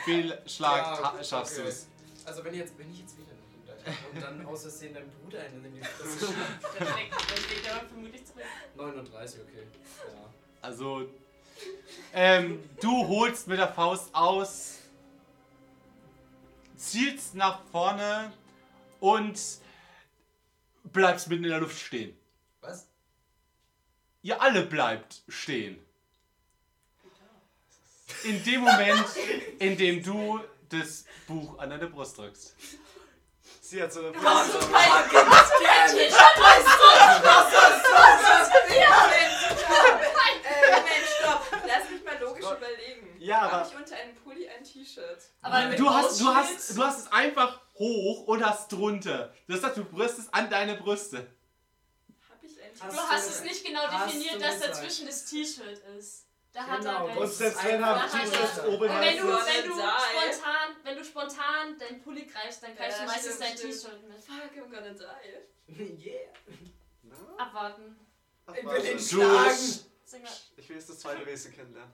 Fehlschlag 0.04 0.76
Ja, 0.78 0.96
ta- 0.96 1.24
schaffst 1.24 1.54
okay. 1.54 1.62
du 1.62 1.68
es. 1.68 1.88
Also 2.24 2.44
wenn 2.44 2.54
jetzt, 2.54 2.78
wenn 2.78 2.90
ich 2.92 3.00
jetzt 3.00 3.16
wieder 3.18 3.32
und 4.12 4.22
dann 4.22 4.46
aus 4.52 4.62
Versehen 4.62 4.94
deinem 4.94 5.10
Bruder 5.10 5.40
einen 5.40 5.64
in 5.64 5.74
die 5.74 5.80
Fresse 5.84 6.26
schlägt, 6.26 6.32
dann 6.78 7.38
schlägt 7.38 7.66
er 7.66 7.80
vermutlich 7.88 8.24
zurück. 8.24 8.44
39, 8.76 9.40
okay. 9.40 9.66
Ja. 10.06 10.30
Also, 10.64 11.06
ähm, 12.14 12.58
du 12.80 13.06
holst 13.06 13.48
mit 13.48 13.58
der 13.58 13.68
Faust 13.68 14.08
aus, 14.14 14.78
zielst 16.74 17.34
nach 17.34 17.60
vorne 17.70 18.32
und 18.98 19.38
bleibst 20.84 21.28
mitten 21.28 21.44
in 21.44 21.50
der 21.50 21.60
Luft 21.60 21.78
stehen. 21.78 22.18
Was? 22.62 22.86
Ihr 24.22 24.40
alle 24.40 24.62
bleibt 24.64 25.20
stehen. 25.28 25.78
In 28.22 28.42
dem 28.44 28.62
Moment, 28.62 29.04
in 29.58 29.76
dem 29.76 30.02
du 30.02 30.40
das 30.70 31.04
Buch 31.26 31.58
an 31.58 31.68
deine 31.68 31.88
Brust 31.88 32.16
drückst. 32.16 32.54
Sie 33.60 33.82
hat 33.82 33.92
so 33.92 34.00
eine 34.00 34.14
Hast 34.14 34.54
du 34.54 34.58
Blase. 34.58 34.72
kein 40.14 40.40
Ey, 40.44 40.70
Moment, 40.70 41.06
stopp. 41.18 41.40
Lass 41.66 41.84
Stopp. 42.46 42.58
überlegen. 42.58 43.16
Ja, 43.20 43.40
Habe 43.42 43.54
aber 43.56 43.68
ich 43.68 43.76
unter 43.76 43.96
einem 43.96 44.14
Pulli 44.14 44.48
ein 44.48 44.64
T-Shirt? 44.64 45.22
Aber 45.42 45.76
Du 45.76 45.90
hast, 45.90 46.20
du, 46.20 46.26
hast, 46.34 46.76
du 46.76 46.82
hast 46.84 46.98
es 47.00 47.12
einfach 47.12 47.60
hoch 47.74 48.26
und 48.26 48.44
hast 48.44 48.70
drunter. 48.72 49.32
Das 49.48 49.62
heißt, 49.62 49.76
du 49.76 49.84
brüstest 49.84 50.32
an 50.32 50.48
deine 50.50 50.74
Brüste. 50.76 51.18
Habe 52.28 52.46
ich 52.46 52.62
ein 52.62 52.72
Du 52.74 52.80
Hast 52.82 52.90
T-Shirt? 52.92 53.08
hast 53.10 53.28
du- 53.28 53.32
es 53.34 53.42
nicht 53.42 53.64
genau 53.66 53.82
hast 53.88 54.06
definiert, 54.14 54.42
dass 54.42 54.60
dazwischen 54.60 55.06
das 55.06 55.24
T-Shirt 55.26 55.78
ist. 55.98 56.26
Da 56.52 56.64
hat 56.68 56.78
Genau, 56.82 57.08
er 57.08 57.16
und 57.18 57.32
selbst 57.32 57.64
wenn 57.64 57.82
er 57.82 58.08
T-Shirts 58.08 58.60
oben 58.60 58.72
Und 58.74 58.80
wenn 58.80 58.90
hat, 58.92 59.18
du, 59.18 59.26
wenn 59.26 59.68
du 59.68 59.74
die. 59.74 59.80
spontan, 59.80 60.76
wenn 60.84 60.96
du 60.96 61.04
spontan 61.04 61.78
deinen 61.80 62.00
Pulli 62.00 62.26
greifst, 62.26 62.62
dann 62.62 62.76
greifst 62.76 62.98
Ja, 63.00 63.04
du 63.06 63.10
meistens 63.10 63.34
stimmt, 63.34 63.50
dein. 63.50 63.56
T-Shirt 63.56 64.08
mit. 64.08 64.24
Fuck, 64.24 64.64
I'm 64.64 64.70
gonna 64.70 64.90
die. 64.92 66.04
Yeah. 66.06 66.30
Abwarten. 67.38 67.96
Ach, 68.46 68.54
Ich 68.54 68.64
will 68.64 68.84
ihn 68.86 68.98
schlagen. 69.00 69.80
Ich 70.56 70.68
will 70.68 70.76
jetzt 70.76 70.90
das 70.90 70.98
zweite 71.00 71.26
Wesen 71.26 71.52
kennenlernen. 71.54 71.92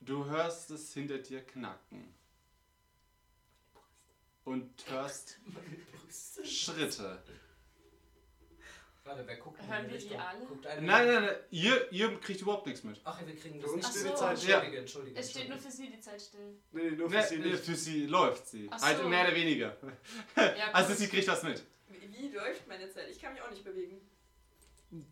Du 0.00 0.24
hörst 0.26 0.70
es 0.70 0.92
hinter 0.92 1.18
dir 1.18 1.42
knacken. 1.42 2.14
Und 4.44 4.70
hörst 4.90 5.38
Schritte. 6.44 7.22
Warte, 9.04 9.26
wer 9.26 9.36
guckt 9.36 9.60
in 9.60 9.68
Hören 9.68 9.84
die 9.86 9.92
wir 9.92 9.98
die 9.98 10.04
Richtung? 10.06 10.20
alle? 10.20 10.44
Guckt 10.46 10.66
einer 10.66 10.80
Nein, 10.80 11.06
nein, 11.06 11.24
nein, 11.26 11.36
ihr, 11.50 11.92
ihr 11.92 12.20
kriegt 12.20 12.40
überhaupt 12.40 12.66
nichts 12.66 12.82
mit. 12.84 12.98
Ach, 13.04 13.20
wir 13.26 13.36
kriegen 13.36 13.56
Für 13.60 13.66
das 13.66 13.70
uns 13.72 13.86
nicht. 13.86 13.96
steht 13.98 14.06
Ach 14.06 14.10
die 14.12 14.16
so, 14.16 14.16
Zeit 14.16 14.38
still. 14.38 14.50
Entschuldige, 14.54 14.78
entschuldige. 14.80 15.20
Es 15.20 15.30
steht 15.30 15.48
nur 15.50 15.58
für 15.58 15.70
sie 15.70 15.90
die 15.90 16.00
Zeit 16.00 16.22
still. 16.22 16.58
Nee, 16.72 16.90
nur 16.92 17.10
für 17.10 17.16
Ne, 17.16 17.26
sie 17.26 17.36
ne, 17.38 17.46
nicht. 17.48 17.64
für 17.64 17.74
sie 17.74 18.06
läuft 18.06 18.46
sie. 18.48 18.66
Ach 18.70 18.82
Also 18.82 19.02
so. 19.02 19.08
mehr 19.08 19.24
oder 19.26 19.34
weniger. 19.34 19.76
Ja, 20.36 20.72
Also 20.72 20.88
gut. 20.90 20.98
sie 20.98 21.08
kriegt 21.08 21.28
was 21.28 21.42
mit. 21.42 21.62
Wie 21.88 22.28
läuft 22.28 22.66
meine 22.66 22.90
Zeit? 22.90 23.10
Ich 23.10 23.20
kann 23.20 23.32
mich 23.34 23.42
auch 23.42 23.50
nicht 23.50 23.64
bewegen. 23.64 24.00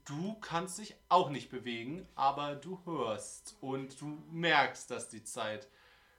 Du 0.05 0.35
kannst 0.35 0.79
dich 0.79 0.95
auch 1.09 1.31
nicht 1.31 1.51
bewegen, 1.51 2.07
aber 2.15 2.55
du 2.55 2.81
hörst 2.85 3.57
und 3.61 4.01
du 4.01 4.07
merkst, 4.31 4.91
dass 4.91 5.09
die 5.09 5.25
Zeit 5.25 5.69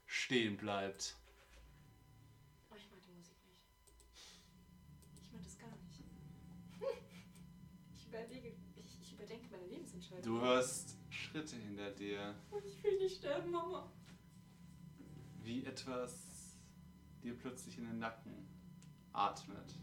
stehen 0.06 0.58
bleibt. 0.58 1.16
Oh, 2.70 2.76
ich 2.76 2.90
mag 2.90 3.02
die 3.04 3.12
Musik 3.12 3.38
nicht. 3.46 4.42
Ich 5.16 5.32
mag 5.32 5.44
das 5.44 5.58
gar 5.58 5.70
nicht. 5.70 6.04
Ich 7.96 8.08
überlege, 8.08 8.54
ich, 8.76 9.02
ich 9.02 9.14
überdenke 9.14 9.48
meine 9.50 9.66
Lebensentscheidung. 9.68 10.24
Du 10.24 10.42
hörst 10.42 10.98
Schritte 11.10 11.56
hinter 11.56 11.90
dir, 11.92 12.36
Oh, 12.52 12.60
ich 12.66 12.84
will 12.84 12.98
nicht 13.00 13.18
sterben, 13.18 13.50
Mama. 13.52 13.90
wie 15.42 15.64
etwas 15.66 16.58
dir 17.24 17.38
plötzlich 17.38 17.78
in 17.78 17.86
den 17.86 18.00
Nacken 18.00 18.46
atmet. 19.14 19.74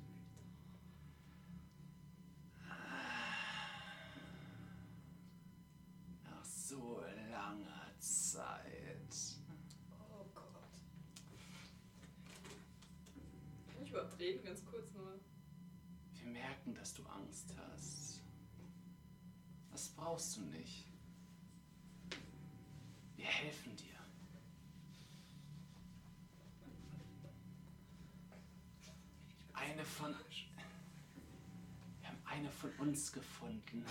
Nach 6.25 6.45
so 6.71 7.03
langer 7.33 7.91
Zeit. 7.99 9.37
Oh 9.91 10.25
Gott. 10.33 10.71
Kann 13.75 13.83
ich 13.83 13.91
überhaupt 13.91 14.17
reden, 14.21 14.45
ganz 14.45 14.65
kurz 14.65 14.93
nur? 14.93 15.19
Wir 16.15 16.33
merken, 16.33 16.73
dass 16.75 16.95
du 16.95 17.05
Angst 17.07 17.53
hast. 17.59 18.21
Das 19.73 19.89
brauchst 19.89 20.37
du 20.37 20.43
nicht. 20.43 20.87
Wir 23.17 23.27
helfen 23.27 23.75
dir. 23.75 23.87
Eine 29.55 29.85
von. 29.85 30.15
Wir 32.01 32.09
haben 32.09 32.23
eine 32.27 32.49
von 32.49 32.71
uns 32.79 33.11
gefunden. 33.13 33.85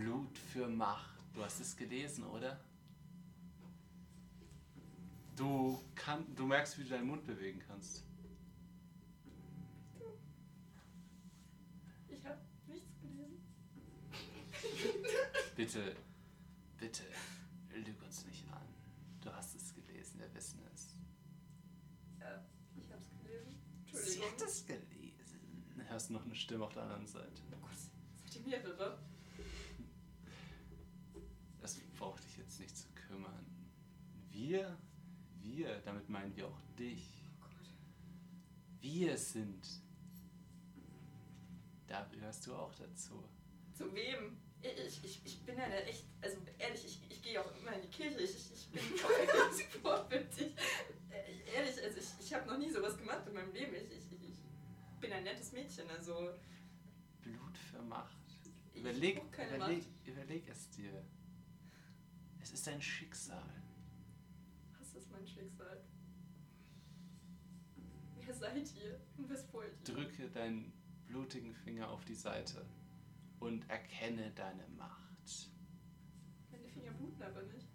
Blut 0.00 0.38
für 0.38 0.66
Macht. 0.66 1.20
Du 1.34 1.44
hast 1.44 1.60
es 1.60 1.76
gelesen, 1.76 2.24
oder? 2.24 2.58
Du, 5.36 5.78
kann, 5.94 6.24
du 6.34 6.46
merkst, 6.46 6.78
wie 6.78 6.84
du 6.84 6.88
deinen 6.88 7.06
Mund 7.06 7.26
bewegen 7.26 7.62
kannst. 7.68 8.02
Ich 12.08 12.24
habe 12.24 12.38
nichts 12.66 12.98
gelesen. 13.02 13.42
Bitte, 15.56 15.96
bitte, 16.78 17.02
lüg 17.74 18.02
uns 18.02 18.24
nicht 18.24 18.48
an. 18.50 18.66
Du 19.20 19.30
hast 19.30 19.54
es 19.54 19.74
gelesen, 19.74 20.18
wir 20.18 20.34
wissen 20.34 20.60
es. 20.74 20.96
Ja, 22.18 22.42
ich 22.74 22.90
hab's 22.90 23.10
gelesen. 23.10 23.60
Sie 23.84 23.98
Entschuldigung. 23.98 24.30
hat 24.30 24.42
es 24.48 24.66
gelesen. 24.66 25.40
Hörst 25.88 26.10
noch 26.10 26.24
eine 26.24 26.34
Stimme 26.34 26.64
auf 26.64 26.72
der 26.72 26.84
anderen 26.84 27.06
Seite. 27.06 27.42
Oh 27.52 27.56
Gott, 27.60 27.76
seid 28.24 28.36
ihr 28.36 28.48
mehrere? 28.48 29.09
Kümmern. 33.10 33.44
Wir, 34.30 34.76
wir, 35.42 35.80
damit 35.80 36.08
meinen 36.08 36.34
wir 36.36 36.46
auch 36.48 36.60
dich. 36.78 37.24
Wir 38.80 39.16
sind. 39.18 39.66
Da 41.86 42.06
gehörst 42.12 42.46
du 42.46 42.54
auch 42.54 42.72
dazu. 42.74 43.24
Zu 43.74 43.92
wem? 43.94 44.36
Ich, 44.62 45.04
ich, 45.04 45.20
ich 45.24 45.42
bin 45.42 45.58
eine 45.58 45.82
echt, 45.84 46.04
also 46.20 46.36
ehrlich, 46.58 46.84
ich, 46.84 47.00
ich 47.10 47.22
gehe 47.22 47.40
auch 47.40 47.50
immer 47.56 47.72
in 47.72 47.82
die 47.82 47.88
Kirche. 47.88 48.20
Ich, 48.20 48.52
ich, 48.52 48.68
bin 48.68 48.82
voll. 48.82 49.10
Äh, 51.10 51.56
Ehrlich, 51.56 51.82
also 51.82 51.98
ich, 51.98 52.24
ich 52.24 52.32
habe 52.32 52.46
noch 52.46 52.56
nie 52.56 52.70
sowas 52.70 52.96
gemacht 52.96 53.26
in 53.26 53.34
meinem 53.34 53.52
Leben. 53.52 53.74
Ich, 53.74 54.12
ich, 54.12 54.28
ich 54.28 55.00
bin 55.00 55.12
ein 55.12 55.24
nettes 55.24 55.50
Mädchen, 55.50 55.90
also 55.90 56.30
Blut 57.20 57.58
für 57.58 57.82
Macht. 57.82 58.16
Überleg, 58.74 59.20
überleg, 59.34 59.58
Macht. 59.58 60.06
überleg 60.06 60.48
es 60.48 60.70
dir. 60.70 61.04
Ist 62.60 62.66
dein 62.66 62.82
Schicksal. 62.82 63.42
Was 64.78 64.92
ist 64.92 65.10
mein 65.10 65.26
Schicksal? 65.26 65.80
Wer 68.22 68.34
seid 68.34 68.70
ihr? 68.74 69.00
Und 69.16 69.30
was 69.30 69.50
wollt 69.54 69.72
ihr? 69.88 69.94
Drücke 69.94 70.28
deinen 70.28 70.70
blutigen 71.06 71.54
Finger 71.54 71.88
auf 71.88 72.04
die 72.04 72.14
Seite 72.14 72.66
und 73.38 73.66
erkenne 73.70 74.30
deine 74.32 74.68
Macht. 74.76 75.48
Meine 76.52 76.68
Finger 76.68 76.90
bluten 76.90 77.22
aber 77.22 77.40
nicht. 77.44 77.66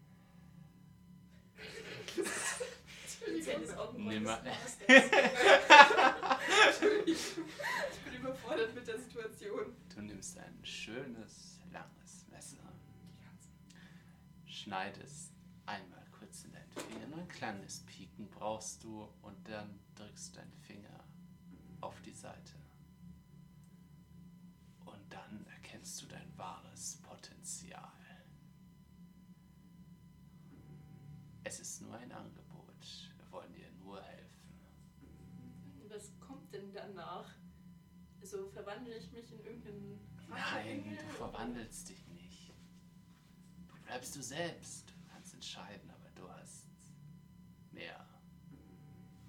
Entschuldigung. 3.41 4.07
Nimmer. 4.07 4.39
Entschuldigung. 6.67 7.07
Ich 7.07 7.35
bin 8.03 8.13
überfordert 8.19 8.75
mit 8.75 8.87
der 8.87 8.99
Situation. 8.99 9.75
Du 9.95 10.01
nimmst 10.03 10.37
ein 10.37 10.63
schönes, 10.63 11.54
schneidest 14.65 15.31
einmal 15.67 16.03
kurz 16.11 16.43
in 16.43 16.51
deinen 16.51 16.71
Finger, 16.71 17.05
nur 17.07 17.19
ein 17.19 17.27
kleines 17.27 17.81
Pieken 17.81 18.27
brauchst 18.31 18.83
du 18.83 19.07
und 19.21 19.47
dann 19.47 19.79
drückst 19.93 20.35
deinen 20.37 20.57
Finger 20.57 21.03
auf 21.81 22.01
die 22.01 22.13
Seite. 22.13 22.53
Und 24.85 25.13
dann 25.13 25.45
erkennst 25.53 26.01
du 26.01 26.07
dein 26.07 26.35
wahres 26.35 26.97
Potenzial. 27.03 27.91
Es 31.43 31.59
ist 31.59 31.81
nur 31.83 31.95
ein 31.95 32.11
Angebot. 32.11 33.13
Wir 33.17 33.31
wollen 33.31 33.53
dir 33.53 33.71
nur 33.73 34.01
helfen. 34.01 34.31
Was 35.89 36.11
kommt 36.19 36.51
denn 36.51 36.73
danach? 36.73 37.29
Also 38.19 38.49
verwandle 38.49 38.97
ich 38.97 39.11
mich 39.11 39.31
in 39.31 39.45
irgendeinen. 39.45 39.99
Nein, 40.27 40.97
du 40.97 41.13
verwandelst 41.13 41.89
dich. 41.89 42.03
Du 42.03 42.04
bleibst 43.85 44.15
du 44.15 44.21
selbst. 44.21 44.89
Du 44.89 45.13
kannst 45.13 45.33
entscheiden, 45.33 45.89
aber 45.89 46.09
du 46.15 46.29
hast 46.29 46.67
mehr 47.71 48.05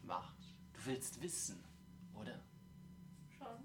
Macht. 0.02 0.36
Du 0.72 0.86
willst 0.86 1.20
wissen, 1.20 1.62
oder? 2.14 2.40
Schon. 3.36 3.56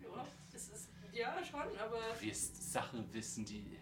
Ja, 0.00 0.26
es 0.52 0.68
ist. 0.68 0.88
Ja, 1.12 1.44
schon, 1.44 1.76
aber. 1.78 2.00
Du 2.18 2.26
wirst 2.26 2.72
Sachen 2.72 3.12
wissen, 3.12 3.44
die, 3.44 3.78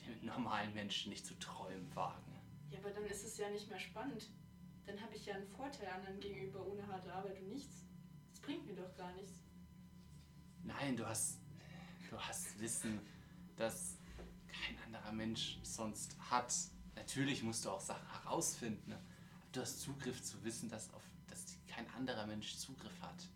die 0.00 0.08
mit 0.08 0.22
normalen 0.22 0.72
Menschen 0.72 1.10
nicht 1.10 1.26
zu 1.26 1.38
träumen 1.38 1.94
wagen. 1.94 2.32
Ja, 2.70 2.78
aber 2.78 2.90
dann 2.90 3.04
ist 3.04 3.24
es 3.24 3.36
ja 3.36 3.50
nicht 3.50 3.68
mehr 3.68 3.78
spannend. 3.78 4.30
Dann 4.86 5.00
habe 5.00 5.14
ich 5.14 5.26
ja 5.26 5.34
einen 5.34 5.46
Vorteil 5.46 5.88
anderen 5.88 6.18
gegenüber 6.20 6.66
ohne 6.66 6.86
harte 6.86 7.12
Arbeit 7.12 7.38
und 7.40 7.50
nichts. 7.50 7.84
Das 8.30 8.40
bringt 8.40 8.66
mir 8.66 8.74
doch 8.74 8.96
gar 8.96 9.12
nichts. 9.14 9.40
Nein, 10.64 10.96
du 10.96 11.06
hast, 11.06 11.38
du 12.08 12.18
hast 12.18 12.58
Wissen, 12.60 13.00
das 13.56 13.98
kein 14.48 14.78
anderer 14.84 15.12
Mensch 15.12 15.58
sonst 15.62 16.16
hat. 16.30 16.54
Natürlich 16.94 17.42
musst 17.42 17.64
du 17.64 17.70
auch 17.70 17.80
Sachen 17.80 18.08
herausfinden. 18.22 18.92
Aber 18.92 19.02
du 19.52 19.60
hast 19.60 19.80
Zugriff 19.80 20.22
zu 20.22 20.42
Wissen, 20.44 20.68
das 20.68 20.92
auf 20.92 21.02
das 21.28 21.56
kein 21.66 21.88
anderer 21.90 22.26
Mensch 22.26 22.56
Zugriff 22.56 23.00
hat. 23.00 23.28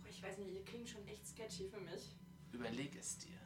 Boah, 0.00 0.08
ich 0.08 0.22
weiß 0.22 0.38
nicht, 0.38 0.54
ihr 0.54 0.64
klingt 0.64 0.88
schon 0.88 1.06
echt 1.08 1.26
sketchy 1.26 1.68
für 1.68 1.80
mich. 1.80 2.14
Überleg 2.52 2.94
es 2.96 3.18
dir. 3.18 3.38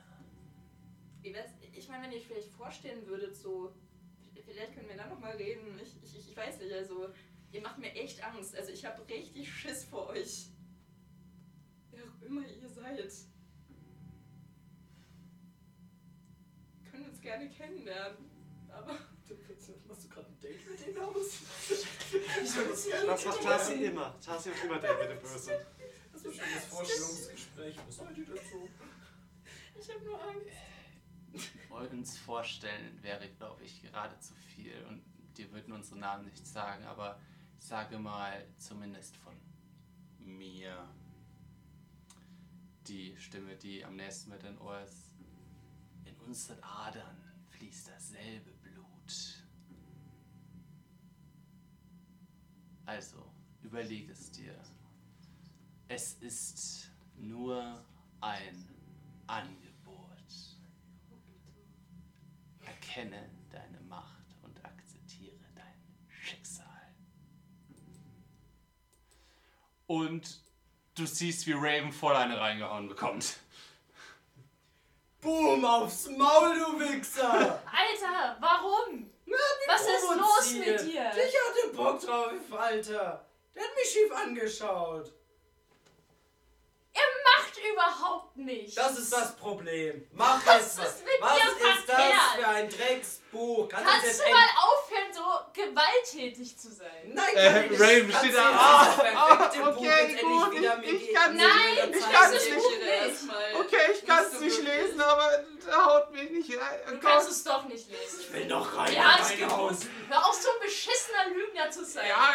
Ich 1.72 1.88
meine, 1.88 2.05
wenn 2.05 2.12
ihr 2.12 2.20
vielleicht 2.20 2.48
vorstellen 2.48 3.07
würdet, 3.07 3.36
so, 3.36 3.72
vielleicht 4.44 4.74
können 4.74 4.88
wir 4.88 4.96
da 4.96 5.07
nochmal 5.07 5.36
reden. 5.36 5.78
Ich, 5.80 5.94
ich, 6.03 6.30
ich 6.30 6.36
weiß 6.36 6.59
nicht, 6.59 6.72
also, 6.72 7.09
ihr 7.53 7.62
macht 7.62 7.78
mir 7.78 7.92
echt 7.92 8.22
Angst. 8.24 8.57
Also, 8.57 8.72
ich 8.72 8.84
habe 8.84 9.07
richtig 9.09 9.53
Schiss 9.53 9.84
vor 9.84 10.09
euch. 10.09 10.48
Wer 11.92 12.05
auch 12.05 12.22
immer 12.22 12.44
ihr 12.46 12.68
seid. 12.68 13.12
Gerne 17.23 17.49
kennenlernen. 17.49 18.31
Aber. 18.68 18.99
Machst 19.89 20.05
du 20.05 20.09
gerade 20.09 20.27
ein 20.29 20.41
Date 20.41 20.68
mit 20.68 20.87
denen 20.87 20.99
aus? 20.99 21.39
Das 23.07 23.25
macht 23.25 23.43
Tarsi 23.43 23.85
immer. 23.85 24.18
Tarsi 24.20 24.51
macht 24.51 24.64
immer 24.64 24.79
der 24.79 24.99
mit 24.99 25.11
dem 25.11 25.20
Böse. 25.20 25.66
Das 26.12 26.23
ist 26.23 26.27
ein 26.27 26.47
schönes 26.47 26.64
Vorstellungsgespräch. 26.66 27.77
Was 27.87 27.97
seid 27.97 28.18
ihr 28.18 28.27
dazu? 28.27 28.68
Ich 29.81 29.95
habe 29.95 30.05
nur 30.05 30.20
Angst. 30.23 31.93
Uns 31.93 32.18
vorstellen 32.18 33.03
wäre, 33.03 33.29
glaube 33.31 33.64
ich, 33.64 33.83
gerade 33.83 34.18
zu 34.20 34.35
viel 34.35 34.85
und 34.89 35.03
dir 35.37 35.51
würden 35.53 35.73
unsere 35.73 35.99
Namen 35.99 36.27
nicht 36.27 36.47
sagen, 36.47 36.85
aber 36.85 37.18
ich 37.59 37.64
sage 37.66 37.99
mal 37.99 38.47
zumindest 38.59 39.16
von 39.16 39.35
mir. 40.18 40.89
Die 42.89 43.16
Stimme, 43.16 43.57
die 43.57 43.85
am 43.85 43.97
nächsten 43.97 44.31
mit 44.31 44.43
dein 44.43 44.59
Ohr 44.59 44.81
ist. 44.81 45.11
Unseren 46.27 46.62
Adern 46.62 47.16
fließt 47.51 47.89
dasselbe 47.89 48.51
Blut. 48.53 49.43
Also, 52.87 53.33
überleg 53.62 54.09
es 54.09 54.31
dir. 54.31 54.55
Es 55.89 56.14
ist 56.14 56.91
nur 57.16 57.85
ein 58.20 58.68
Angebot. 59.27 60.59
Erkenne 62.64 63.31
deine 63.51 63.81
Macht 63.81 64.35
und 64.43 64.64
akzeptiere 64.64 65.37
dein 65.55 66.09
Schicksal. 66.09 66.95
Und 69.87 70.41
du 70.95 71.07
siehst, 71.07 71.47
wie 71.47 71.53
Raven 71.53 71.93
voll 71.93 72.16
eine 72.16 72.39
reingehauen 72.39 72.89
bekommt. 72.89 73.39
Boom, 75.23 75.64
aufs 75.64 76.09
Maul, 76.09 76.59
du 76.59 76.81
Wichser! 76.81 77.31
Alter, 77.64 78.37
warum? 78.41 79.09
Na, 79.25 79.37
Was 79.68 79.83
ist 79.83 80.16
los 80.16 80.53
mit 80.55 80.81
dir? 80.81 81.12
Ich 81.14 81.35
hatte 81.39 81.77
Bock 81.77 82.01
drauf, 82.01 82.33
Alter. 82.59 83.25
Der 83.55 83.62
hat 83.62 83.70
mich 83.77 83.89
schief 83.89 84.12
angeschaut. 84.12 85.12
Macht 87.53 87.72
überhaupt 87.72 88.36
nichts. 88.36 88.74
Das 88.74 88.96
ist 88.98 89.12
das 89.12 89.36
Problem. 89.36 90.07
Mach 90.12 90.44
Was 90.46 90.61
es 90.72 90.78
was. 90.78 90.86
ist 90.88 91.05
mit 91.05 91.20
Was 91.20 91.34
dir 91.36 91.44
ist 91.44 91.61
das 91.61 91.96
verkehrt? 91.96 92.14
für 92.38 92.48
ein 92.48 92.68
Drecksbuch? 92.70 93.68
Kannst, 93.68 93.86
Kannst 93.90 94.07
jetzt 94.07 94.20
du 94.20 94.24
end- 94.24 94.32
mal 94.34 94.48
aufhören, 94.62 95.12
so 95.12 95.62
gewalttätig 95.62 96.59
zu 96.59 96.70
sein? 96.72 96.90
Nein, 97.12 97.28
Äh, 97.34 97.53
kann 97.53 97.64
ich 97.64 97.70
nicht. 97.72 97.80
Raven 97.80 98.11
Kannst 98.11 98.18
steht 98.18 98.32
du 98.32 98.36
da. 98.36 98.50
jetzt 98.50 98.59
Ah, 98.61 98.84
das 98.84 98.96
perfekte 98.96 99.18
ah, 99.62 99.70
Buch 99.70 99.76
okay, 99.76 99.86
jetzt 99.86 100.00
endlich 100.00 100.22
gut, 100.22 100.53
wieder 100.53 100.72
ich- 100.72 100.80
mir 100.80 100.92
ich 100.92 101.00
geben? 101.07 101.14
kann's 101.14 101.36
Mir 101.36 101.46
nicht. 101.46 101.96
Ich 101.96 102.12
kann's 102.12 102.34
Ich 102.34 102.50
nicht. 102.55 102.64
Okay, 103.55 103.76
ich 103.82 103.88
Nicht 103.88 104.07
kann 104.07 104.24
es 104.24 104.40
nicht 104.40 104.57
wirklich. 104.59 104.82
lesen, 104.86 105.00
aber 105.00 105.30
der 105.66 105.84
haut 105.86 106.12
mich 106.12 106.30
nicht 106.30 106.59
rein. 106.61 106.80
Du 106.88 106.98
kannst 107.00 107.30
es 107.30 107.44
doch 107.44 107.64
nicht 107.64 107.90
lesen. 107.90 108.20
Ich 108.20 108.32
will 108.32 108.46
noch 108.46 108.76
rein 108.76 108.94
Ja, 108.94 109.18
hast 109.18 109.30
reinhauen. 109.32 109.68
gewusst. 109.68 109.86
Hör 110.09 110.26
auf, 110.26 110.34
so 110.34 110.48
ein 110.50 110.61
beschissener 110.62 111.26
Lügner 111.34 111.70
zu 111.70 111.84
sein. 111.84 112.07
Ja, 112.09 112.34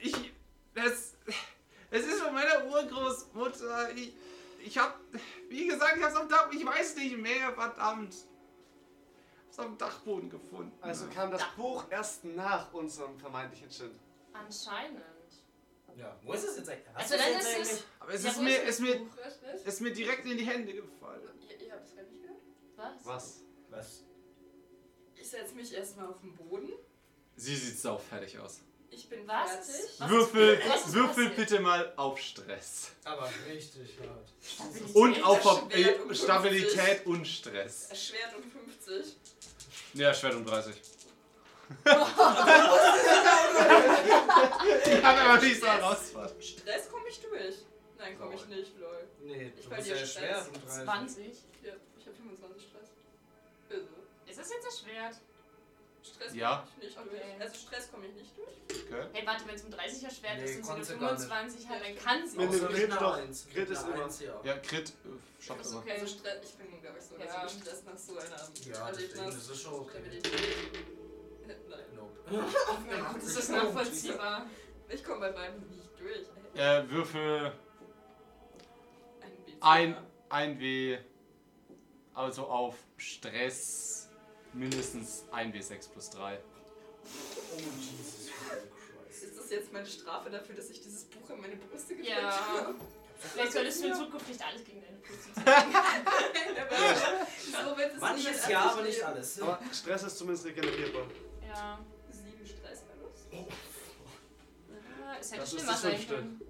ich. 0.00 0.32
Das. 0.74 1.12
Es 1.90 2.04
ist 2.04 2.20
von 2.22 2.34
meiner 2.34 2.64
Urgroßmutter. 2.66 3.90
Ich, 3.96 4.12
ich 4.68 4.78
hab. 4.78 5.00
Wie 5.48 5.66
gesagt, 5.66 5.96
ich 5.96 6.02
hab's 6.02 6.14
am 6.14 6.28
Dach. 6.28 6.50
Ich 6.52 6.64
weiß 6.64 6.96
nicht 6.96 7.16
mehr, 7.16 7.52
verdammt. 7.54 8.14
Ich 8.14 9.46
hab's 9.46 9.58
am 9.58 9.78
Dachboden 9.78 10.28
gefunden. 10.30 10.76
Also 10.80 11.06
kam 11.08 11.30
das 11.30 11.42
Buch 11.56 11.86
erst 11.90 12.24
nach 12.24 12.72
unserem 12.72 13.18
vermeintlichen 13.18 13.70
Gin. 13.70 13.98
Anscheinend. 14.32 15.02
Ja, 15.96 16.16
wo 16.22 16.32
ist 16.32 16.44
es 16.44 16.58
jetzt 16.58 16.68
eigentlich? 16.70 16.86
Hast 16.94 17.12
Also 17.12 17.14
du 17.14 17.20
dann 17.20 17.32
jetzt 17.32 17.48
ist 17.48 17.54
eigentlich? 17.56 17.72
es... 17.72 17.84
Aber 17.98 18.12
es 18.14 18.22
Ja, 18.22 18.30
ist 18.30 18.38
wo 18.38 18.42
mir, 18.42 18.62
ist 18.62 18.80
mir, 18.80 19.10
ist 19.64 19.80
mir 19.80 19.92
direkt 19.92 20.26
in 20.26 20.38
die 20.38 20.44
Hände 20.46 20.72
gefallen. 20.72 21.22
Ihr, 21.48 21.60
ihr 21.60 21.72
habt 21.72 21.84
es 21.88 21.94
gerade 21.94 22.08
nicht 22.08 22.22
gehört? 22.22 22.40
Was? 22.76 23.04
Was? 23.06 23.40
Was? 23.70 24.04
Ich 25.16 25.28
setze 25.28 25.54
mich 25.56 25.74
erstmal 25.74 26.06
auf 26.06 26.20
den 26.20 26.36
Boden. 26.36 26.70
Sie 27.34 27.56
sieht 27.56 27.80
sau 27.80 27.98
fertig 27.98 28.38
aus. 28.38 28.60
Ich 28.90 29.08
bin 29.08 29.26
Was? 29.28 29.50
fertig. 29.50 29.90
Was 29.98 30.10
Würfel, 30.10 30.60
was 30.68 30.92
würfel 30.92 31.28
bitte 31.30 31.60
mal 31.60 31.92
auf 31.96 32.18
Stress. 32.18 32.90
Aber 33.04 33.30
richtig 33.48 33.96
hart. 34.00 34.28
Und 34.94 35.22
auf 35.22 35.42
Schwert 35.42 35.72
äh, 35.74 36.00
um 36.02 36.14
Stabilität 36.14 37.06
und 37.06 37.26
Stress. 37.26 37.88
Schwert 37.94 38.34
um 38.36 38.42
50. 38.50 39.16
Ja, 39.94 40.12
Schwert 40.14 40.34
um 40.34 40.44
30. 40.46 40.74
ich 44.86 45.04
habe 45.04 45.20
aber 45.20 45.42
nicht 45.42 45.60
so 45.60 45.66
herausfordert. 45.66 46.42
Stress 46.42 46.90
komme 46.90 47.08
ich 47.08 47.20
durch. 47.20 47.56
Nein, 47.98 48.18
komme 48.18 48.34
ich 48.34 48.46
nicht, 48.46 48.78
lol. 48.78 49.06
Nee, 49.22 49.52
Ich 49.56 49.64
du 49.64 49.70
bei 49.70 49.76
bist 49.76 49.88
ja 49.88 49.96
Stress. 49.96 50.12
schwer 50.12 50.46
um 50.48 50.54
30. 50.66 50.84
20. 50.84 51.26
Ja, 51.64 51.72
ich 51.98 52.06
habe 52.06 52.16
25 52.16 52.62
Stress. 52.68 52.88
Ist 54.26 54.38
das 54.38 54.50
jetzt 54.50 54.64
erschwert? 54.64 55.16
Stress 56.14 56.34
Ja. 56.34 56.56
komme 56.56 56.66
ich 56.80 56.84
nicht 56.86 56.98
Okay. 56.98 57.08
durch. 57.10 57.40
Also 57.42 57.54
Stress 57.58 57.90
komme 57.92 58.06
ich 58.06 58.14
nicht 58.14 58.36
durch. 58.36 58.48
Okay. 58.92 59.06
Hey, 59.12 59.26
warte, 59.26 59.46
wenn 59.46 59.54
es 59.54 59.64
um 59.64 59.70
30 59.70 60.04
erschwert 60.04 60.36
Nee, 60.38 60.44
ist 60.44 60.56
und 60.68 60.84
sie 60.84 60.92
eine 60.92 61.00
gar 61.00 61.12
nicht. 61.12 61.22
25 61.22 61.68
hat, 61.68 61.80
dann 61.82 61.96
kann 61.96 62.28
sie. 62.28 62.36
Wenn 62.38 62.48
auch. 62.48 62.52
du 62.52 62.56
Außer 62.58 62.68
mit 62.68 62.76
Crit 62.76 62.92
doch- 63.00 63.18
Crit 63.52 63.70
ist 63.70 63.82
immer- 63.88 64.04
Eins, 64.04 64.20
ja. 64.20 64.40
Ja, 64.44 64.58
Crit 64.58 64.88
äh, 64.90 65.42
schafft 65.44 65.64
er. 65.66 65.76
okay. 65.78 65.92
Also 65.92 66.06
Stress, 66.06 66.38
ich 66.44 66.54
bin, 66.56 66.80
glaube 66.80 66.98
ich, 66.98 67.04
so 67.04 67.14
Ja. 67.16 67.42
gestresst 67.44 67.86
nach 67.86 67.98
so 67.98 68.12
einer 68.18 68.74
Ja, 68.74 68.88
Erlebnis. 68.88 69.20
das 69.20 69.48
ist 69.50 69.62
schon 69.62 69.74
okay. 69.74 70.02
Nein. 71.46 71.56
Nope. 71.94 72.14
Das 73.20 73.36
ist 73.36 73.48
nachvollziehbar. 73.50 74.46
Ich 74.88 75.02
komme 75.04 75.20
bei 75.20 75.32
beiden 75.32 75.68
nicht 75.70 75.88
durch. 75.98 76.26
Äh, 76.54 76.88
Würfel 76.90 77.52
Ein 79.60 79.96
ein, 79.96 80.06
ein 80.28 80.60
W, 80.60 80.98
also 82.14 82.46
auf 82.46 82.76
Stress 82.96 84.07
mindestens 84.58 85.24
ein 85.30 85.52
W6 85.52 85.90
plus 85.90 86.10
3. 86.10 86.38
Oh, 86.40 87.56
Jesus 87.80 88.30
Christ. 88.30 89.22
Ist 89.24 89.38
das 89.38 89.50
jetzt 89.50 89.72
meine 89.72 89.86
Strafe 89.86 90.30
dafür, 90.30 90.54
dass 90.56 90.70
ich 90.70 90.80
dieses 90.82 91.04
Buch 91.04 91.30
in 91.30 91.40
meine 91.40 91.56
Brüste 91.56 91.94
gedrückt 91.96 92.08
Ja. 92.16 92.30
habe? 92.30 92.74
Vielleicht 93.20 93.52
solltest 93.52 93.82
du 93.82 93.88
in 93.88 93.94
Zukunft 93.94 94.28
nicht 94.28 94.44
alles 94.44 94.64
gegen 94.64 94.80
deine 94.80 94.96
Brüste 94.98 95.34
tun. 95.34 95.44
so 97.94 98.00
Manches 98.00 98.48
ja, 98.48 98.60
aber 98.70 98.82
nicht 98.82 99.02
alles. 99.02 99.40
Aber 99.42 99.58
Stress 99.72 100.02
ist 100.04 100.18
zumindest 100.18 100.46
regenerierbar. 100.46 101.06
Ja. 101.48 101.78
Sieben 102.10 102.46
Stressverlust. 102.46 103.26
ja. 103.32 103.46
Es 105.20 105.32
hätte 105.32 105.40
Das 105.40 105.52
ist 105.52 105.58
schlimmer 105.58 105.72
das 105.72 105.82
sein 105.82 106.06
können. 106.08 106.40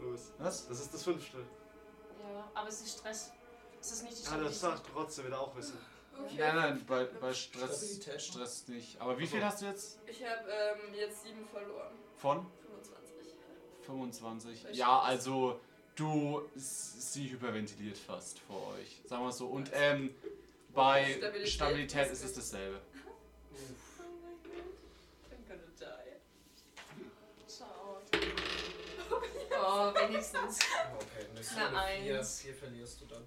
Los. 0.00 0.32
Was? 0.38 0.66
Das 0.68 0.80
ist 0.80 0.94
das 0.94 1.04
fünfte. 1.04 1.38
Ja, 1.38 2.50
aber 2.54 2.68
es 2.68 2.80
ist 2.80 2.98
Stress. 2.98 3.30
Es 3.80 3.92
ist 3.92 4.02
nicht 4.02 4.14
die 4.18 4.26
Ah, 4.26 4.38
das 4.38 4.56
Stabilität. 4.56 4.60
sagt 4.60 4.86
trotzdem 4.92 5.26
wieder 5.26 5.40
auch 5.40 5.54
wissen. 5.54 5.78
Okay. 6.24 6.36
Nein, 6.38 6.56
nein, 6.56 6.84
bei, 6.86 7.04
bei 7.04 7.32
Stress. 7.32 8.00
Stress 8.18 8.68
nicht. 8.68 9.00
Aber 9.00 9.18
wie 9.18 9.26
viel 9.26 9.44
hast 9.44 9.62
du 9.62 9.66
jetzt? 9.66 9.98
Ich 10.06 10.22
habe 10.24 10.50
ähm, 10.50 10.94
jetzt 10.94 11.22
sieben 11.22 11.46
verloren. 11.46 11.94
Von? 12.16 12.46
25. 12.66 13.34
25. 13.86 14.62
Bei 14.64 14.70
Ja, 14.72 15.00
also 15.00 15.60
du, 15.94 16.42
sie 16.56 17.30
hyperventiliert 17.30 17.96
fast 17.98 18.38
vor 18.40 18.74
euch. 18.74 19.00
Sagen 19.06 19.22
wir 19.22 19.28
es 19.30 19.38
so. 19.38 19.46
Und 19.46 19.70
ähm, 19.72 20.14
bei 20.74 21.12
Stabilität 21.14 21.48
Stabilität, 21.48 22.10
ist 22.10 22.24
es 22.24 22.32
dasselbe. 22.34 22.80
Oh 24.00 24.04
mein 24.22 24.38
Gott. 24.44 24.64
I'm 25.32 25.48
gonna 25.48 25.62
die. 25.76 27.52
Schau. 27.58 28.00
Oh, 29.60 29.92
wenigstens. 29.94 30.58
Okay, 31.00 31.26
eine 31.56 32.18
Eins. 32.18 32.40
vier 32.40 32.54
verlierst 32.54 33.00
du 33.00 33.06
dann. 33.06 33.24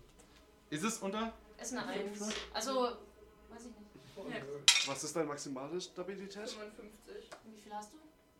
Ist 0.69 0.83
es 0.83 0.97
unter? 0.99 1.33
Ist 1.61 1.73
eine 1.73 1.85
Eins. 1.85 2.19
Also, 2.53 2.81
weiß 3.49 3.61
ich 3.65 3.65
nicht. 3.65 4.35
Ja. 4.35 4.91
Was 4.91 5.03
ist 5.03 5.15
deine 5.15 5.27
maximale 5.27 5.79
Stabilität? 5.79 6.49
55. 6.49 7.29
Wie 7.45 7.61
viel 7.61 7.73
hast 7.73 7.91
du? 7.93 7.97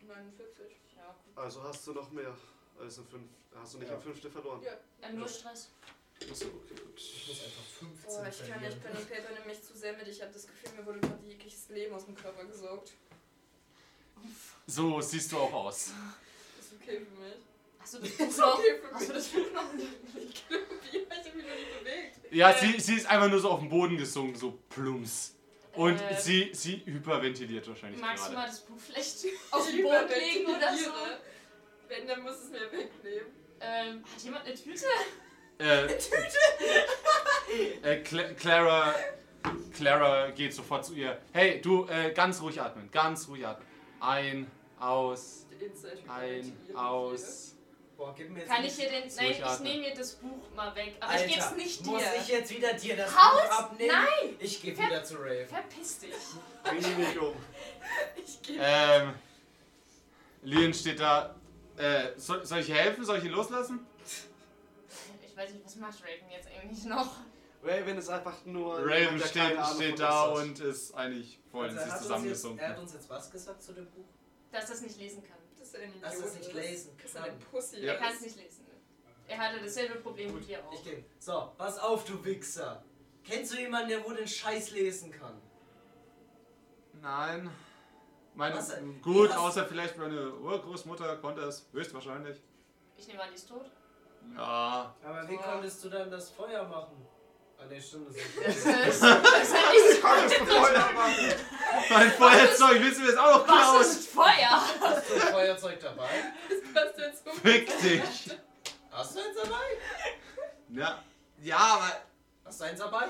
49. 0.07 0.65
Ja, 0.97 1.15
gut. 1.26 1.38
Also 1.43 1.63
hast 1.63 1.88
du 1.88 1.93
noch 1.93 2.11
mehr 2.11 2.36
als 2.80 2.97
ein 2.97 3.05
fünf. 3.07 3.24
Hast 3.55 3.74
du 3.74 3.78
nicht 3.80 3.89
Ja. 3.89 3.95
ein 3.95 4.01
Fünfte 4.01 4.30
verloren? 4.30 4.61
Ja. 4.63 4.74
Ja, 5.01 5.09
nur 5.13 5.28
Stress. 5.28 5.69
Achso, 6.30 6.45
okay, 6.47 6.76
gut. 6.84 6.97
Ich 6.97 7.28
muss 7.28 7.43
einfach 7.43 7.63
15 7.80 8.05
Boah, 8.05 8.28
ich 8.28 8.49
kann 8.49 8.61
nicht. 8.61 8.84
Pen 8.84 8.95
and 8.95 9.09
Paper 9.09 9.34
nimmt 9.34 9.45
mich 9.47 9.63
zu 9.63 9.76
sehr 9.76 9.93
mit. 9.97 10.07
Ich 10.07 10.22
habe 10.22 10.32
das 10.32 10.45
Gefühl, 10.47 10.72
mir 10.78 10.86
wurde 10.86 10.99
gerade 10.99 11.26
jegliches 11.26 11.69
Leben 11.69 11.93
aus 11.95 12.05
dem 12.05 12.15
Körper 12.15 12.45
gesaugt. 12.45 12.91
So 14.67 15.01
siehst 15.01 15.32
du 15.32 15.38
auch 15.38 15.51
aus. 15.53 15.91
Das 16.57 16.65
ist 16.67 16.74
okay 16.82 16.99
für 17.01 17.19
mich. 17.22 17.36
Hast 17.82 17.93
du 17.95 17.99
das 18.01 18.09
Buch 18.11 18.27
ist 18.27 18.38
noch? 18.39 18.57
okay 18.59 18.82
Hast 18.93 19.09
du 19.09 19.13
das 19.13 19.27
Buch 19.27 19.39
noch? 19.53 19.63
Ich 19.73 20.47
glaube, 20.47 20.63
ich 20.91 20.99
habe 20.99 21.38
mich 21.38 21.45
noch 21.45 21.55
nicht 21.55 21.79
bewegt. 21.79 22.34
Ja, 22.34 22.51
Äh. 22.51 22.59
sie, 22.59 22.79
sie 22.79 22.95
ist 22.95 23.05
einfach 23.07 23.29
nur 23.29 23.39
so 23.39 23.49
auf 23.49 23.59
den 23.59 23.69
Boden 23.69 23.97
gesunken, 23.97 24.36
so 24.36 24.59
plumps. 24.69 25.36
Und 25.73 26.01
Äh, 26.01 26.15
sie, 26.19 26.49
sie 26.53 26.82
hyperventiliert 26.86 27.67
wahrscheinlich 27.67 27.99
Magst 28.01 28.25
du 28.25 28.32
gerade. 28.32 28.41
mal 28.41 28.47
das 28.47 28.59
Buch 28.61 28.75
vielleicht 28.77 29.25
auf 29.51 29.65
den 29.69 29.84
Boden 29.84 30.07
legen 30.09 30.45
oder 30.47 30.75
so? 30.77 30.91
Wenn, 31.88 32.07
dann 32.07 32.21
muss 32.23 32.36
es 32.43 32.49
mir 32.49 32.71
wegnehmen. 32.71 33.27
Ähm, 33.61 34.03
hat 34.03 34.21
jemand 34.23 34.45
eine 34.45 34.55
Tüte? 34.55 34.86
Äh, 35.59 35.86
äh, 37.84 37.97
Cla 38.03 38.23
Clara, 38.34 38.95
Clara 39.75 40.29
geht 40.32 40.53
sofort 40.53 40.86
zu 40.86 40.93
ihr. 40.95 41.19
Hey, 41.34 41.61
du, 41.61 41.86
äh, 41.88 42.11
ganz 42.13 42.41
ruhig 42.41 42.59
atmen, 42.59 42.89
ganz 42.91 43.27
ruhig 43.27 43.45
atmen. 43.45 43.67
Ein, 43.99 44.49
aus, 44.79 45.45
ein, 46.07 46.57
aus. 46.75 47.55
Boah, 48.01 48.15
gib 48.17 48.31
mir 48.31 48.39
jetzt 48.39 48.49
Kann 48.49 48.65
ich 48.65 48.75
dir 48.75 48.89
den. 48.89 49.15
Nein, 49.15 49.31
ich 49.31 49.59
nehme 49.59 49.79
mir 49.89 49.93
das 49.93 50.13
Buch 50.15 50.49
mal 50.55 50.75
weg. 50.75 50.95
Aber 50.99 51.11
Alter, 51.11 51.23
ich 51.27 51.35
geb's 51.35 51.51
nicht 51.55 51.85
Muss 51.85 52.01
dir. 52.01 52.09
ich 52.19 52.27
jetzt 52.29 52.49
wieder 52.57 52.73
dir 52.73 52.95
das 52.95 53.15
Haus? 53.15 53.41
Buch 53.43 53.51
abnehmen? 53.59 53.91
Nein! 53.93 54.35
Ich 54.39 54.59
geh 54.59 54.73
Ver- 54.73 54.87
wieder 54.87 55.03
zu 55.03 55.17
Rave. 55.17 55.45
Verpiss 55.45 55.99
dich. 55.99 56.15
Bring 56.63 56.97
nicht 56.97 57.17
um. 57.19 57.35
Ich 58.25 58.41
gehe. 58.41 58.57
Ähm, 58.59 59.13
Leon 60.41 60.73
steht 60.73 60.99
da. 60.99 61.35
Äh, 61.77 62.13
soll, 62.17 62.43
soll 62.43 62.57
ich 62.61 62.69
ihr 62.69 62.75
helfen? 62.75 63.05
Soll 63.05 63.19
ich 63.19 63.25
ihn 63.25 63.31
loslassen? 63.33 63.85
Ich 65.23 65.37
weiß 65.37 65.51
nicht, 65.51 65.63
was 65.63 65.75
macht 65.75 66.01
Raven 66.01 66.31
jetzt 66.31 66.47
eigentlich 66.47 66.83
noch? 66.85 67.17
Raven 67.63 67.97
ist 67.99 68.09
einfach 68.09 68.43
nur. 68.45 68.79
Raven 68.79 69.19
steht, 69.19 69.59
Ahnung 69.59 69.75
steht 69.75 69.99
da 69.99 70.23
und 70.23 70.59
ist 70.59 70.95
eigentlich 70.95 71.37
voll 71.51 71.69
in 71.69 71.77
Also 71.77 71.83
sich 71.83 71.85
er, 71.85 71.93
hat 71.93 71.99
uns 71.99 72.01
jetzt, 72.01 72.01
zusammengesunken. 72.07 72.59
er 72.59 72.69
hat 72.69 72.79
uns 72.79 72.93
jetzt 72.93 73.09
was 73.11 73.29
gesagt 73.29 73.61
zu 73.61 73.73
dem 73.73 73.85
Buch? 73.91 74.05
Dass 74.51 74.69
er 74.69 74.75
es 74.75 74.81
nicht 74.81 74.97
lesen 74.97 75.21
kann. 75.21 75.37
Das 75.72 75.80
ist 75.80 75.84
ein 75.84 75.89
Idiot. 75.91 76.03
Dass 76.03 76.19
er 76.19 76.26
es 76.26 76.36
nicht 76.36 76.53
lesen 76.53 76.91
Das 76.97 77.05
ist 77.05 77.15
kann. 77.15 77.24
ein 77.30 77.39
Pussy. 77.39 77.80
Ja. 77.80 77.93
Er 77.93 77.99
kann 77.99 78.13
es 78.13 78.22
nicht 78.22 78.36
lesen. 78.36 78.65
Er 79.28 79.38
hatte 79.38 79.61
dasselbe 79.61 79.95
Problem 79.99 80.38
wie 80.41 80.47
wir 80.47 80.65
auch. 80.65 80.74
Ich 80.74 80.84
geh. 80.84 81.03
So, 81.19 81.51
pass 81.57 81.78
auf, 81.80 82.03
du 82.05 82.24
Wichser. 82.26 82.84
Kennst 83.24 83.53
du 83.53 83.57
jemanden, 83.59 83.89
der 83.89 84.03
wohl 84.03 84.15
den 84.15 84.28
Scheiß 84.28 84.72
lesen 84.72 85.11
kann? 85.11 85.39
Nein. 87.01 87.49
Meine, 88.34 88.55
Was 88.55 88.69
denn? 88.69 89.01
gut, 89.01 89.30
Was? 89.30 89.38
außer 89.38 89.65
vielleicht 89.65 89.97
meine 89.97 90.34
Urgroßmutter 90.36 91.17
konnte 91.17 91.41
es 91.41 91.67
höchstwahrscheinlich. 91.72 92.41
Ich 92.97 93.07
nehme 93.07 93.22
an, 93.24 93.30
die 93.30 93.36
ist 93.36 93.47
tot. 93.47 93.69
Ja. 94.36 94.95
Aber 95.03 95.28
wie 95.30 95.38
konntest 95.38 95.84
du 95.84 95.89
dann 95.89 96.09
das 96.11 96.30
Feuer 96.30 96.63
machen? 96.67 97.05
Ah 97.62 97.66
ne, 97.68 97.80
stimmt, 97.82 98.07
das 98.09 98.16
Das 98.45 98.55
ist 98.55 98.66
ist, 98.66 99.01
das 99.03 99.43
ist 99.43 99.53
nicht 99.53 100.01
Kannst 100.01 100.39
du 100.39 100.45
Feuer 100.45 100.91
machen? 100.93 101.34
Mein 101.89 102.12
Feuerzeug, 102.12 102.82
willst 102.82 102.99
du 102.99 103.03
mir 103.03 103.12
das 103.12 103.18
auch 103.18 103.38
noch 103.38 103.47
Was 103.47 103.62
klauen? 103.70 103.82
ist 103.82 104.09
Feuer? 104.09 104.62
Hast 104.82 105.09
du 105.09 105.14
ein 105.14 105.22
Feuerzeug 105.22 105.80
dabei? 105.80 106.09
Was 106.74 106.95
du 106.95 107.01
jetzt 107.01 107.24
so 107.24 107.32
Fick 107.32 107.80
dich. 107.82 108.38
Hast 108.91 109.16
du 109.16 109.20
eins 109.20 109.38
dabei? 109.43 109.55
Ja. 110.70 111.03
Ja, 111.41 111.57
aber. 111.57 112.01
Hast 112.45 112.59
du 112.62 112.64
eins 112.66 112.80
dabei? 112.80 113.05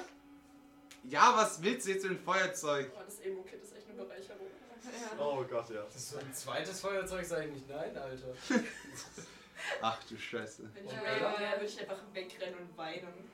Ja, 1.04 1.34
was 1.36 1.62
willst 1.64 1.88
du 1.88 1.91
jetzt 1.91 2.04
mit 2.04 2.20
dem 2.20 2.24
Feuerzeug? 2.24 2.91
Oh, 2.95 3.02
das 3.06 3.20
Emo-Kit 3.20 3.64
ist 3.64 3.76
echt 3.76 3.88
eine 3.89 4.04
Bereicherung. 4.04 4.47
Ja. 4.84 5.24
Oh 5.24 5.43
Gott, 5.49 5.70
ja. 5.70 5.82
Das 5.84 5.95
ist 5.95 6.12
so 6.12 6.18
ein 6.18 6.34
zweites 6.34 6.80
Feuerzeug, 6.82 7.26
sag 7.26 7.45
ich 7.45 7.52
nicht 7.52 7.70
nein, 7.70 7.97
Alter. 7.97 8.34
Ach 9.82 9.97
du 10.10 10.18
Scheiße. 10.18 10.70
Wenn 10.74 10.86
ich 10.86 10.91
Und 10.91 10.99
Raven 10.99 11.39
wäre, 11.39 11.52
würde 11.54 11.66
ich 11.66 11.80
einfach 11.80 11.99
wegrennen 12.14 12.60
und 12.60 12.78
weinen. 12.78 13.32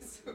So. 0.00 0.30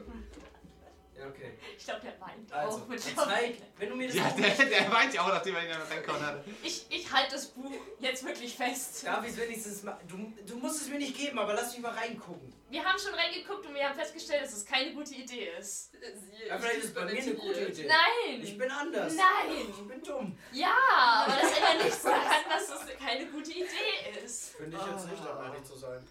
Ja, 1.22 1.28
okay. 1.28 1.52
Ich 1.78 1.84
glaube, 1.84 2.00
der 2.00 2.18
weint 2.20 2.52
Also, 2.52 2.78
auch. 2.78 2.88
Mit 2.88 3.00
zeig, 3.00 3.56
wenn 3.78 3.88
du 3.90 3.94
mir 3.94 4.08
das 4.08 4.16
Ja, 4.16 4.30
der, 4.30 4.66
der 4.66 4.90
weint 4.90 5.14
ja 5.14 5.22
auch, 5.22 5.28
nachdem 5.28 5.54
er 5.54 5.64
ihn 5.64 5.70
reingehauen 5.70 6.26
hat. 6.26 6.44
Ich, 6.64 6.86
ich 6.90 7.12
halte 7.12 7.32
das 7.32 7.46
Buch 7.48 7.70
jetzt 8.00 8.24
wirklich 8.24 8.56
fest. 8.56 9.06
Darf 9.06 9.24
ich 9.24 9.30
es 9.30 9.36
wenigstens 9.36 9.82
mal. 9.84 10.00
Du, 10.08 10.32
du 10.44 10.56
musst 10.56 10.82
es 10.82 10.88
mir 10.88 10.98
nicht 10.98 11.16
geben, 11.16 11.38
aber 11.38 11.54
lass 11.54 11.72
mich 11.72 11.80
mal 11.80 11.92
reingucken. 11.92 12.52
Wir 12.70 12.82
haben 12.82 12.98
schon 12.98 13.14
reingeguckt 13.14 13.64
und 13.66 13.74
wir 13.74 13.88
haben 13.88 13.94
festgestellt, 13.94 14.42
dass 14.42 14.52
es 14.54 14.64
keine 14.64 14.94
gute 14.94 15.14
Idee 15.14 15.50
ist. 15.58 15.92
Ja, 16.48 16.58
vielleicht 16.58 16.78
ist 16.78 16.84
es 16.86 16.94
bei 16.94 17.04
mir 17.04 17.22
eine 17.22 17.34
gute 17.34 17.60
Idee. 17.66 17.86
Nein! 17.86 18.42
Ich 18.42 18.58
bin 18.58 18.70
anders. 18.70 19.12
Ich 19.12 19.18
Nein! 19.20 19.88
bin 19.88 20.02
dumm. 20.02 20.38
Ja, 20.52 20.74
aber 21.26 21.36
das 21.40 21.52
ändert 21.56 21.84
nichts 21.84 22.02
daran, 22.02 22.22
dass 22.48 22.68
es 22.68 22.98
keine 22.98 23.26
gute 23.26 23.50
Idee 23.52 24.24
ist. 24.24 24.56
Finde 24.56 24.76
ich 24.76 24.92
jetzt 24.92 25.08
nicht, 25.08 25.22
um 25.22 25.44
ehrlich 25.44 25.64
zu 25.64 25.76
sein. 25.76 26.04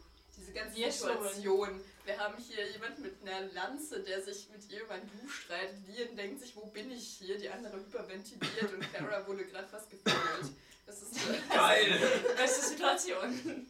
Diese 0.51 0.63
ganze 0.63 0.77
Wir 0.77 0.91
Situation. 0.91 1.81
Wir 2.03 2.17
haben 2.17 2.35
hier 2.37 2.69
jemanden 2.71 3.03
mit 3.03 3.21
einer 3.21 3.51
Lanze, 3.53 4.01
der 4.01 4.21
sich 4.21 4.49
mit 4.49 4.69
ihr 4.69 4.81
über 4.83 4.95
ein 4.95 5.07
Buch 5.07 5.29
streitet. 5.29 5.77
Lian 5.87 6.15
denkt 6.17 6.41
sich, 6.41 6.55
wo 6.55 6.65
bin 6.65 6.91
ich 6.91 7.07
hier? 7.19 7.37
Die 7.37 7.49
andere 7.49 7.77
hyperventiliert 7.77 8.73
und 8.73 8.81
Clara 8.93 9.25
wurde 9.27 9.45
gerade 9.45 9.67
fast 9.67 9.89
gefühlt. 9.89 10.51
Das 10.85 11.01
ist 11.03 11.15
äh, 11.15 11.55
Geil! 11.55 11.99
Beste 12.35 12.67
Situation. 12.67 13.67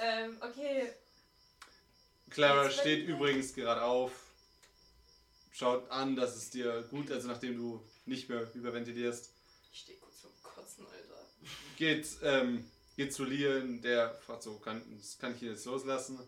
ähm, 0.00 0.36
okay. 0.40 0.92
Clara 2.30 2.64
Jetzt 2.64 2.80
steht 2.80 3.08
übrigens 3.08 3.54
gerade 3.54 3.82
auf, 3.82 4.12
schaut 5.52 5.90
an, 5.90 6.14
dass 6.14 6.36
es 6.36 6.50
dir 6.50 6.82
gut, 6.90 7.10
also 7.10 7.28
nachdem 7.28 7.56
du 7.56 7.82
nicht 8.04 8.28
mehr 8.28 8.46
überventilierst, 8.54 9.30
Ich 9.72 9.80
stehe 9.80 9.98
kurz 9.98 10.20
vorm 10.20 10.34
Kotzen, 10.42 10.84
Alter. 10.84 11.24
geht, 11.76 12.06
ähm, 12.22 12.70
geht 12.98 13.14
zu 13.14 13.24
Lian, 13.24 13.80
der 13.80 14.18
fragt 14.26 14.42
so, 14.42 14.58
kann, 14.58 14.82
kann 15.20 15.34
ich 15.36 15.42
ihn 15.42 15.52
jetzt 15.52 15.64
loslassen? 15.66 16.18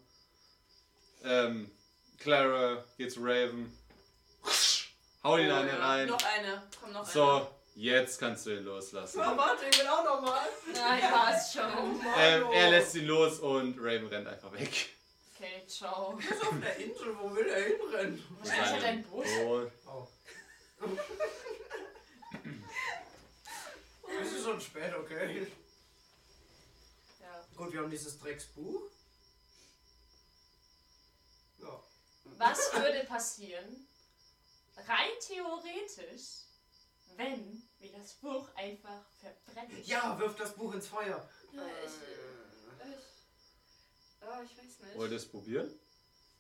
Ähm, 1.25 1.69
Clara 2.17 2.85
geht 2.97 3.11
zu 3.11 3.21
Raven, 3.25 3.77
hau 5.25 5.37
ihn 5.37 5.51
eine 5.51 5.79
rein. 5.81 6.07
Noch 6.07 6.23
eine. 6.23 6.63
Komm, 6.81 6.93
noch 6.93 7.01
eine. 7.01 7.11
So, 7.11 7.49
jetzt 7.75 8.21
kannst 8.21 8.47
du 8.47 8.57
ihn 8.57 8.65
loslassen. 8.65 9.21
Oh, 9.21 9.37
warte, 9.37 9.65
ich 9.69 9.81
will 9.81 9.89
auch 9.89 10.05
nochmal. 10.05 10.47
Nein, 10.73 11.01
passt 11.11 11.55
schon. 11.55 12.01
Ähm, 12.17 12.45
er 12.53 12.71
lässt 12.71 12.95
ihn 12.95 13.07
los 13.07 13.41
und 13.41 13.77
Raven 13.81 14.07
rennt 14.07 14.29
einfach 14.29 14.53
weg. 14.53 14.91
Okay, 15.35 15.67
ciao. 15.67 16.17
Er 16.21 16.37
ist 16.37 16.43
auf 16.47 16.55
der 16.63 16.77
Insel, 16.77 17.19
wo 17.19 17.35
will 17.35 17.47
er 17.49 17.65
hinrennen? 17.65 18.25
Wahrscheinlich 18.39 18.73
hat 18.73 18.83
er 18.83 18.89
ein 18.91 19.03
Boot. 19.03 19.25
Boot. 19.25 19.73
Oh. 19.89 20.07
Es 24.23 24.33
ist 24.33 24.45
schon 24.45 24.61
spät, 24.61 24.95
okay. 24.95 25.49
Gut, 27.61 27.75
wir 27.75 27.81
haben 27.81 27.91
dieses 27.91 28.19
Drecksbuch. 28.19 28.91
Ja. 31.59 31.85
Was 32.39 32.73
würde 32.73 33.05
passieren, 33.05 33.87
rein 34.89 35.11
theoretisch, 35.21 36.47
wenn 37.17 37.63
wir 37.79 37.93
das 37.93 38.15
Buch 38.15 38.49
einfach 38.55 39.05
verbrennen? 39.21 39.85
Ja, 39.85 40.19
wirf 40.19 40.37
das 40.37 40.55
Buch 40.55 40.73
ins 40.73 40.87
Feuer. 40.87 41.29
Ja, 41.53 41.67
ich, 41.85 41.93
ich, 42.89 42.97
oh, 44.23 44.43
ich 44.43 44.57
weiß 44.57 44.81
nicht. 44.81 44.97
Wollt 44.97 45.11
ihr 45.11 45.19
es 45.19 45.29
probieren? 45.29 45.79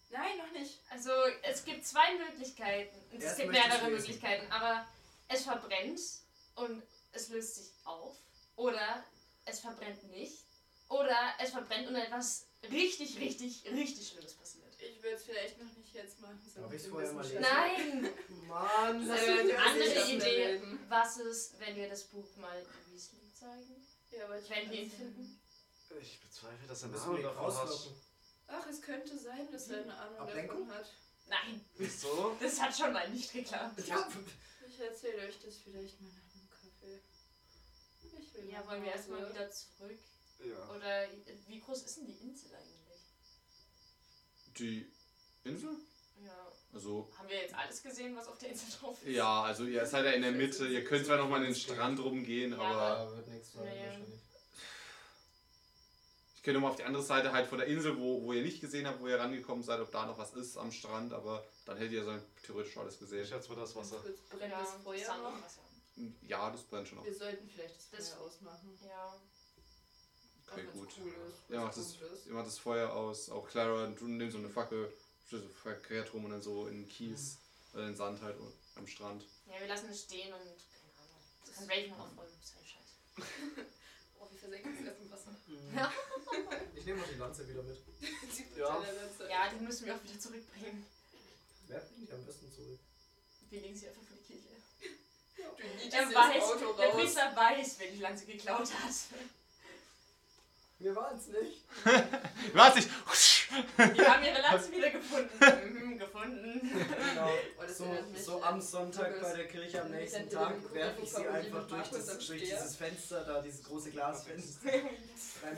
Nein, 0.08 0.38
noch 0.38 0.52
nicht. 0.52 0.80
Also 0.88 1.10
es 1.42 1.62
gibt 1.66 1.84
zwei 1.84 2.16
Möglichkeiten. 2.16 2.96
Es 3.14 3.24
Erst 3.24 3.36
gibt 3.36 3.52
mehrere. 3.52 3.90
Möglichkeiten, 3.90 4.50
aber 4.50 4.88
es 5.28 5.42
verbrennt 5.42 6.00
und 6.54 6.82
es 7.12 7.28
löst 7.28 7.56
sich 7.56 7.72
auf. 7.84 8.16
Oder 8.56 9.04
es 9.44 9.60
verbrennt 9.60 10.02
nicht. 10.04 10.46
Oder 10.90 11.34
es 11.38 11.50
verbrennt 11.50 11.88
und 11.88 11.94
etwas 11.96 12.46
richtig, 12.70 13.16
richtig, 13.18 13.64
richtig 13.70 14.08
Schlimmes 14.08 14.34
passiert. 14.34 14.64
Ich 14.78 15.02
würde 15.02 15.16
es 15.16 15.24
vielleicht 15.24 15.58
noch 15.62 15.72
nicht 15.76 15.94
jetzt 15.94 16.20
machen. 16.20 16.40
so 16.54 16.60
Darf 16.62 16.72
ich's 16.72 16.82
dem 16.84 16.92
vorher 16.92 17.12
mal 17.12 17.24
Wissenschaft- 17.24 17.52
Nein! 17.54 18.08
Mann, 18.48 19.08
Das 19.08 19.20
wird 19.26 19.48
ja 19.50 19.56
andere 19.58 20.10
Idee, 20.10 20.60
was 20.88 21.16
ist, 21.18 21.60
wenn 21.60 21.76
wir 21.76 21.88
das 21.88 22.04
Buch 22.04 22.26
mal 22.36 22.64
Weasley 22.90 23.32
zeigen? 23.32 23.86
Ja, 24.10 24.24
aber 24.24 24.38
ich 24.40 24.50
Wenn 24.50 24.62
wir 24.64 24.66
weiß 24.70 24.74
ihn 24.78 24.84
nicht. 24.84 24.96
finden? 24.96 25.40
Ich 26.00 26.20
bezweifle, 26.20 26.66
dass 26.66 26.82
er 26.82 26.88
eine 26.88 26.96
davon 26.98 27.24
hat. 27.24 27.36
rauslocken. 27.36 27.96
Ach, 28.48 28.66
es 28.68 28.82
könnte 28.82 29.16
sein, 29.18 29.48
dass 29.52 29.68
er 29.68 29.82
eine 29.82 29.94
Ahnung 29.96 30.18
Ablenkung? 30.18 30.66
davon 30.68 30.74
hat. 30.78 30.92
Nein, 31.28 31.64
Wieso? 31.76 32.36
das 32.40 32.60
hat 32.60 32.76
schon 32.76 32.92
mal 32.92 33.08
nicht 33.10 33.32
geklappt. 33.32 33.86
Ja, 33.86 34.08
Ich 34.68 34.80
erzähle 34.80 35.28
euch 35.28 35.38
das 35.44 35.56
vielleicht 35.58 36.00
mal 36.00 36.10
nach 36.10 36.32
dem 36.32 36.50
Kaffee. 36.50 37.00
Ich 38.18 38.34
will 38.34 38.50
Ja, 38.50 38.66
wollen 38.66 38.82
wir 38.82 38.90
erstmal 38.92 39.28
wieder 39.30 39.48
zurück? 39.50 39.98
Ja. 40.44 40.68
Oder 40.74 41.06
wie 41.48 41.60
groß 41.60 41.82
ist 41.82 41.96
denn 41.98 42.06
die 42.06 42.16
Insel 42.22 42.50
eigentlich? 42.54 43.00
Die 44.58 44.86
Insel? 45.44 45.70
Ja. 46.24 46.52
Also, 46.72 47.10
Haben 47.18 47.28
wir 47.28 47.36
jetzt 47.42 47.54
alles 47.54 47.82
gesehen, 47.82 48.16
was 48.16 48.28
auf 48.28 48.38
der 48.38 48.50
Insel 48.50 48.68
drauf 48.78 49.02
ist? 49.02 49.14
ja, 49.14 49.42
also 49.42 49.64
ihr 49.64 49.84
seid 49.86 50.04
ja 50.04 50.12
in 50.12 50.22
der 50.22 50.32
Mitte. 50.32 50.66
Ihr 50.68 50.84
könnt 50.84 51.06
zwar 51.06 51.16
nochmal 51.16 51.40
in 51.40 51.46
den 51.46 51.54
Strand 51.54 51.98
rumgehen, 51.98 52.52
Ja, 52.52 52.58
aber 52.58 53.04
Ja, 53.10 53.16
wird 53.16 53.28
nichts 53.28 53.52
sein, 53.52 53.64
Nee. 53.64 53.86
wahrscheinlich. 53.86 54.20
ich 56.36 56.42
könnte 56.42 56.54
nochmal 56.58 56.70
auf 56.70 56.76
die 56.76 56.84
andere 56.84 57.02
Seite 57.02 57.32
halt 57.32 57.46
von 57.48 57.58
der 57.58 57.66
Insel, 57.68 57.98
wo, 57.98 58.22
wo 58.22 58.32
ihr 58.32 58.42
nicht 58.42 58.60
gesehen 58.60 58.86
habt, 58.86 59.00
wo 59.00 59.08
ihr 59.08 59.18
rangekommen 59.18 59.62
seid, 59.64 59.80
ob 59.80 59.90
da 59.90 60.06
noch 60.06 60.16
was 60.18 60.32
ist 60.34 60.56
am 60.56 60.72
Strand, 60.72 61.12
aber 61.12 61.44
dann 61.66 61.76
hättet 61.76 61.92
ihr 61.92 62.04
so 62.04 62.18
theoretisch 62.44 62.76
alles 62.76 62.94
Ich 62.94 63.00
gesehen. 63.00 63.26
schätze 63.26 63.48
mal 63.50 63.56
das 63.56 63.74
Wasser. 63.76 63.96
Kurz 64.00 64.20
brennt 64.28 64.52
Ja, 64.52 64.60
das 64.60 64.74
Feuer 64.82 65.18
noch. 65.18 65.32
Ja, 66.22 66.50
das 66.50 66.62
brennt 66.62 66.88
schon 66.88 66.98
noch. 66.98 67.04
Wir 67.04 67.14
sollten 67.14 67.48
vielleicht 67.48 67.76
das 67.76 67.90
Das- 67.90 68.08
Feuer 68.10 68.20
ausmachen. 68.26 68.78
Ja. 68.86 69.16
Wenn's 70.56 70.72
gut. 70.72 70.88
Cool 70.98 71.08
ist, 71.08 71.16
Ihr 71.48 71.56
wenn's 71.56 71.64
macht, 71.64 71.76
das, 71.76 71.84
ist. 71.86 72.26
ihr 72.26 72.32
macht 72.32 72.46
das 72.46 72.58
Feuer 72.58 72.92
aus, 72.92 73.30
auch 73.30 73.48
Clara, 73.48 73.86
du 73.86 74.06
nimmst 74.08 74.32
so 74.32 74.38
eine 74.38 74.48
Fackel, 74.50 74.92
stellst 75.26 75.46
so 75.46 75.52
verkehrt 75.54 76.12
rum 76.12 76.24
und 76.24 76.30
dann 76.32 76.42
so 76.42 76.66
in 76.68 76.82
den 76.82 76.88
Kies, 76.88 77.36
oder 77.72 77.82
in 77.84 77.88
den 77.90 77.96
Sand 77.96 78.20
halt 78.22 78.36
und- 78.38 78.52
am 78.76 78.86
Strand. 78.86 79.24
Ja, 79.46 79.60
wir 79.60 79.66
lassen 79.68 79.88
es 79.90 80.02
stehen 80.02 80.32
und 80.32 80.40
keine 80.40 80.94
Ahnung. 80.98 81.20
Das 81.44 81.54
kann 81.54 81.64
Raven 81.70 81.92
aufräumen. 81.92 82.30
Das 82.40 82.48
ist 82.48 82.54
halt 82.56 82.66
scheiße. 82.66 83.66
Oh, 84.22 84.26
wir 84.30 84.38
versenken 84.38 84.76
es 84.78 84.84
erst 84.86 85.00
im 85.00 85.10
Wasser. 85.10 85.34
Ja. 85.74 85.90
Ich 86.74 86.84
nehme 86.84 86.98
noch 87.00 87.08
die 87.08 87.14
Lanze 87.14 87.48
wieder 87.48 87.62
mit. 87.62 87.76
Die 88.00 88.58
Ja. 88.60 88.76
Lanze. 88.76 89.28
Ja, 89.30 89.48
die 89.50 89.64
müssen 89.64 89.86
wir 89.86 89.96
auch 89.96 90.02
wieder 90.04 90.18
zurückbringen. 90.20 90.84
Wer 91.68 91.80
bringt 91.80 92.06
die 92.08 92.12
am 92.12 92.24
besten 92.26 92.52
zurück? 92.52 92.78
Wir 93.50 93.60
legen 93.62 93.74
sie 93.76 93.88
einfach 93.88 94.02
vor 94.02 94.16
die 94.18 94.24
Kirche. 94.32 94.48
Du 95.36 95.66
nietest 95.76 95.94
Er 95.94 96.04
das 96.06 96.14
weiß, 96.14 96.42
Auto 96.42 96.72
der 96.74 96.86
raus. 96.88 96.94
Priester 96.96 97.36
weiß, 97.36 97.74
wer 97.78 97.90
die 97.92 97.98
Lanze 97.98 98.26
geklaut 98.26 98.70
hat. 98.74 98.92
Wir 100.80 100.96
waren 100.96 101.14
es 101.16 101.26
nicht. 101.26 101.62
Was 102.54 102.76
ich? 102.76 102.86
Die 103.94 104.00
haben 104.06 104.24
ihre 104.24 104.40
Lanze 104.40 104.72
wieder 104.72 104.88
gefunden. 104.90 105.30
Mhm, 105.38 105.98
gefunden. 105.98 106.60
Genau. 106.72 107.30
Oh, 107.58 107.62
So, 107.68 107.84
so 108.16 108.42
am 108.42 108.60
Sonntag 108.62 109.20
bei 109.20 109.36
der 109.36 109.46
Kirche 109.48 109.82
am 109.82 109.90
nächsten 109.90 110.30
Tag 110.30 110.54
werfe 110.72 111.02
ich 111.02 111.12
sie 111.12 111.26
einfach 111.28 111.66
durch, 111.68 111.88
das, 111.90 112.18
durch 112.26 112.40
dieses 112.40 112.76
Fenster 112.76 113.24
da, 113.24 113.42
dieses 113.42 113.62
große 113.64 113.90
Glasfenster. 113.90 114.68
Ein, 114.72 115.56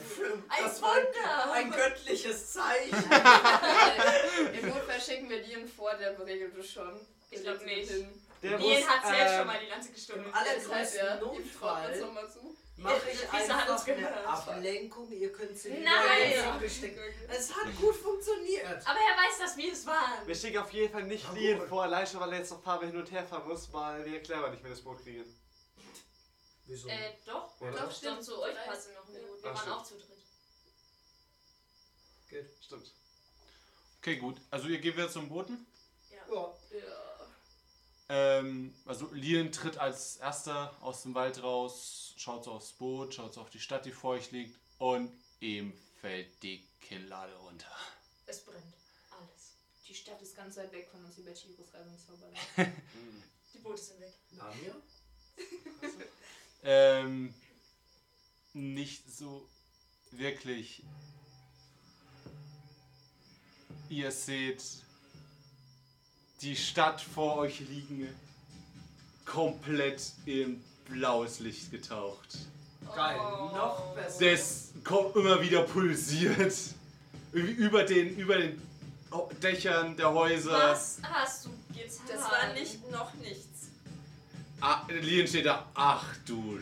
Ein 0.49 0.71
Wunder! 0.81 1.53
ein 1.53 1.71
göttliches 1.71 2.53
Zeichen. 2.53 2.93
Im 4.61 4.69
Notfall 4.71 5.01
schicken 5.01 5.29
wir 5.31 5.43
Dean 5.45 5.69
vor, 5.69 5.95
der 5.95 6.11
beregelt 6.13 6.57
es 6.59 6.71
schon. 6.73 6.99
Ich 7.31 7.43
glaub 7.43 7.59
Der 7.59 7.67
legt 7.69 7.91
nicht. 7.91 8.07
Der 8.43 8.59
Ian 8.59 8.89
hat 8.89 9.07
selbst 9.07 9.33
ähm, 9.33 9.39
schon 9.39 9.47
mal 9.47 9.59
die 9.65 9.71
Lanze 9.71 9.93
gestohlen. 9.93 10.25
Im 10.25 10.35
aller- 10.35 10.47
Deshalb, 10.57 10.95
ja, 10.95 11.17
größten 11.17 11.45
ihm 11.45 11.59
traut 11.59 11.87
uns 11.89 11.99
Notfall. 12.01 12.03
Mache 12.83 13.11
ich 13.11 13.29
Priester 13.29 13.57
hat 13.57 13.69
uns 13.71 13.81
einfach 13.89 13.97
eine. 14.17 14.29
Ablenkung. 14.29 15.11
Ihr 15.13 15.33
könnt 15.33 15.57
sie 15.59 15.71
Nein! 15.71 16.63
Es 17.29 17.55
hat 17.55 17.77
gut 17.81 17.95
funktioniert. 17.97 18.67
Aber 18.87 18.99
er 18.99 19.17
weiß, 19.17 19.39
dass 19.39 19.57
wir 19.57 19.73
es 19.73 19.87
waren. 19.87 20.27
Wir 20.27 20.35
schicken 20.35 20.59
auf 20.59 20.73
jeden 20.73 20.93
Fall 20.93 21.05
nicht 21.05 21.25
Ja, 21.25 21.33
Lien 21.33 21.59
gut. 21.59 21.69
vor, 21.69 21.83
allein 21.85 22.07
schon, 22.07 22.21
weil 22.21 22.33
er 22.33 22.39
jetzt 22.39 22.51
noch 22.51 22.59
ein 22.59 22.63
paar 22.65 22.77
Mal 22.81 22.87
hin 22.89 22.97
und 22.97 23.11
her 23.11 23.25
fahren 23.25 23.47
muss, 23.49 23.73
weil 23.73 24.05
wir 24.05 24.21
Clara 24.23 24.51
nicht 24.51 24.63
mehr 24.63 24.73
das 24.73 24.81
Boot 24.83 25.03
kriegen. 25.03 25.25
Wieso? 26.67 26.89
Äh, 26.89 27.15
doch. 27.27 27.61
Oder? 27.61 27.73
Doch, 27.73 27.93
stimmt. 27.95 28.23
Zu 28.25 28.41
euch 28.41 28.55
passen 28.67 28.95
noch 28.95 29.09
ein 29.09 29.15
Boot. 29.27 29.43
Wir 29.43 29.51
Ach, 29.51 29.55
waren 29.55 29.57
stimmt. 29.59 29.77
auch 29.77 29.83
zu 29.85 29.95
dritt. 29.99 30.09
Geht. 32.29 32.51
Stimmt. 32.65 32.91
Okay, 33.99 34.17
gut. 34.17 34.37
Also 34.51 34.69
ihr 34.69 34.79
geht 34.79 34.97
wieder 34.97 35.09
zum 35.11 35.29
Booten. 35.29 35.67
Ja. 36.11 36.17
Ja. 36.29 37.02
Ähm, 38.15 38.75
also 38.85 39.11
Lien 39.15 39.53
tritt 39.53 39.79
als 39.79 40.17
erster 40.17 40.77
aus 40.83 41.03
dem 41.03 41.15
Wald 41.15 41.43
raus, 41.43 42.13
schaut 42.19 42.45
so 42.45 42.53
aufs 42.53 42.73
Boot, 42.73 43.15
schaut 43.15 43.33
so 43.33 43.41
auf 43.41 43.49
die 43.49 43.59
Stadt, 43.59 43.87
die 43.87 43.91
vor 43.91 44.11
euch 44.11 44.33
liegt 44.33 44.61
und 44.77 45.11
ihm 45.41 45.73
fällt 45.99 46.43
die 46.43 46.63
Kinnlade 46.83 47.35
runter. 47.37 47.75
Es 48.27 48.45
brennt. 48.45 48.75
Alles. 49.19 49.55
Die 49.89 49.95
Stadt 49.95 50.21
ist 50.21 50.37
ganz 50.37 50.59
weit 50.59 50.71
weg 50.73 50.91
von 50.91 51.03
uns 51.03 51.17
über 51.17 51.33
Chirus 51.33 51.73
Reisungszauberland. 51.73 52.37
Die 53.55 53.59
Boote 53.61 53.81
sind 53.81 54.01
weg. 54.01 54.13
Namir? 54.33 54.77
Ähm, 56.65 57.35
nicht 58.53 59.11
so 59.11 59.49
wirklich. 60.11 60.85
Ihr 63.89 64.13
seht 64.13 64.63
die 66.43 66.57
Stadt 66.57 67.01
vor 67.01 67.37
euch 67.39 67.61
liegen, 67.61 68.09
komplett 69.25 70.13
in 70.27 70.63
blaues 70.89 71.39
Licht 71.39 71.71
getaucht. 71.71 72.39
Geil. 72.95 73.17
Oh. 73.21 73.55
Noch 73.55 73.95
besser. 73.95 74.31
Das 74.31 74.69
kommt 74.85 75.15
immer 75.17 75.41
wieder 75.41 75.63
pulsiert. 75.63 76.55
Über 77.33 77.85
den, 77.85 78.17
über 78.17 78.37
den 78.37 78.61
Dächern 79.43 79.97
der 79.97 80.13
Häuser. 80.13 80.53
Was 80.53 80.99
hast 81.03 81.47
du 81.47 81.51
getan? 81.73 82.07
Das 82.09 82.21
war 82.23 82.53
nicht 82.53 82.91
noch 82.91 83.15
nichts. 83.15 83.69
Ah, 84.61 84.83
Lien 84.89 85.27
steht 85.27 85.47
da. 85.47 85.67
Ach 85.75 86.05
du 86.27 86.59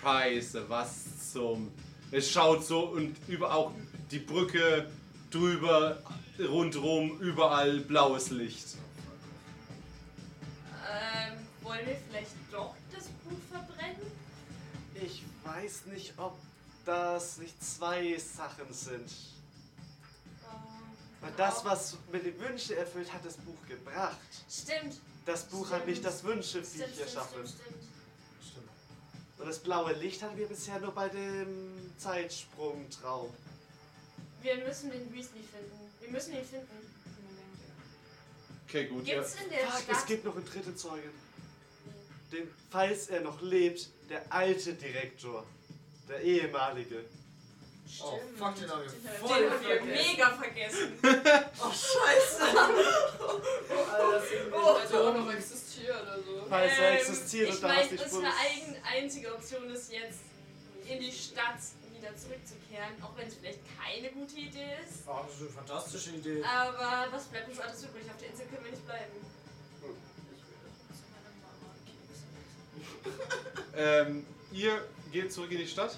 Scheiße, 0.00 0.68
was 0.68 1.32
zum. 1.32 1.70
Es 2.10 2.30
schaut 2.30 2.66
so 2.66 2.80
und 2.80 3.16
über 3.28 3.54
auch 3.54 3.72
die 4.10 4.18
Brücke 4.18 4.90
drüber, 5.30 6.02
rundrum, 6.38 7.18
überall 7.20 7.78
blaues 7.80 8.30
Licht. 8.30 8.76
Ähm, 11.70 11.76
wollen 11.76 11.86
wir 11.86 11.96
vielleicht 12.08 12.32
doch 12.50 12.74
das 12.92 13.04
Buch 13.04 13.38
verbrennen? 13.50 14.12
Ich 14.94 15.22
weiß 15.44 15.86
nicht, 15.86 16.12
ob 16.16 16.36
das 16.84 17.38
nicht 17.38 17.62
zwei 17.62 18.18
Sachen 18.18 18.72
sind. 18.72 19.10
Weil 21.20 21.32
das, 21.36 21.64
was 21.64 21.96
mit 22.10 22.24
den 22.24 22.38
Wünschen 22.40 22.76
erfüllt, 22.76 23.12
hat 23.12 23.24
das 23.24 23.36
Buch 23.36 23.66
gebracht. 23.68 24.16
Stimmt. 24.50 24.98
Das 25.26 25.44
Buch 25.44 25.70
hat 25.70 25.86
nicht 25.86 26.04
das 26.04 26.20
Stimmt, 26.20 26.36
Wünscheviech 26.36 26.82
stimmt, 26.82 26.98
erschaffen. 26.98 27.46
stimmt, 27.46 27.60
stimmt. 27.60 27.84
Stimmt. 28.50 28.68
Und 29.38 29.46
das 29.46 29.58
blaue 29.58 29.92
Licht 29.92 30.22
hatten 30.22 30.38
wir 30.38 30.46
bisher 30.48 30.80
nur 30.80 30.92
bei 30.92 31.08
dem 31.10 31.92
Zeitsprungtraum. 31.98 33.30
Wir 34.40 34.56
müssen 34.66 34.90
den 34.90 35.12
Weasley 35.12 35.42
finden. 35.42 35.90
Wir 36.00 36.10
müssen 36.10 36.32
ihn 36.32 36.44
finden. 36.44 36.90
Okay, 38.66 38.86
gut. 38.86 39.06
Ja. 39.06 39.16
Gibt's 39.16 39.34
in 39.34 39.50
der 39.50 39.66
Fuck, 39.66 39.82
Stadt... 39.82 39.96
es 39.96 40.06
gibt 40.06 40.24
noch 40.24 40.36
einen 40.36 40.46
dritten 40.46 40.76
Zeugen. 40.76 41.10
Den, 42.32 42.48
falls 42.70 43.08
er 43.08 43.20
noch 43.20 43.40
lebt, 43.42 43.88
der 44.08 44.22
alte 44.32 44.74
Direktor. 44.74 45.44
Der 46.08 46.20
ehemalige. 46.22 47.04
Oh, 48.02 48.20
fuck, 48.38 48.54
den 48.54 48.70
haben 48.70 48.82
wir 48.84 48.90
Den 48.90 49.00
voll 49.20 49.42
wir 49.42 49.50
vergessen. 49.58 49.88
mega 49.88 50.30
vergessen. 50.36 50.98
Oh, 51.62 51.70
scheiße. 51.72 52.42
Alter, 53.92 54.20
sind 54.26 54.50
wir 54.50 54.56
Oh, 54.56 54.78
er 54.78 55.00
auch 55.08 55.14
noch 55.16 55.32
existiert 55.32 56.02
oder 56.02 56.16
so. 56.22 56.46
Falls 56.48 56.78
er 56.78 56.90
Ähm, 56.92 56.96
existiert 56.98 57.48
ich 57.48 57.54
und 57.56 57.62
da 57.62 57.68
meine, 57.68 57.80
hast 57.82 57.90
nicht 57.92 58.04
unsere 58.04 58.26
eigen, 58.26 58.76
einzige 58.84 59.34
Option 59.34 59.70
ist 59.70 59.92
jetzt 59.92 60.20
in 60.88 61.00
die 61.00 61.12
Stadt 61.12 61.58
wieder 61.96 62.16
zurückzukehren, 62.16 62.94
auch 63.02 63.16
wenn 63.16 63.26
es 63.28 63.34
vielleicht 63.34 63.58
keine 63.78 64.10
gute 64.12 64.36
Idee 64.36 64.76
ist. 64.86 65.02
Oh, 65.06 65.20
das 65.26 65.34
ist 65.34 65.40
eine 65.42 65.50
fantastische 65.50 66.10
Idee. 66.10 66.42
Aber 66.44 67.08
was 67.12 67.24
bleibt 67.24 67.48
uns 67.48 67.58
alles 67.60 67.82
übrig? 67.84 68.04
Auf 68.08 68.16
der 68.18 68.28
Insel 68.30 68.46
können 68.46 68.64
wir 68.64 68.70
nicht 68.70 68.86
bleiben. 68.86 69.12
Ähm, 73.76 74.26
ihr 74.52 74.84
geht 75.12 75.32
zurück 75.32 75.50
in 75.52 75.58
die 75.58 75.66
Stadt. 75.66 75.96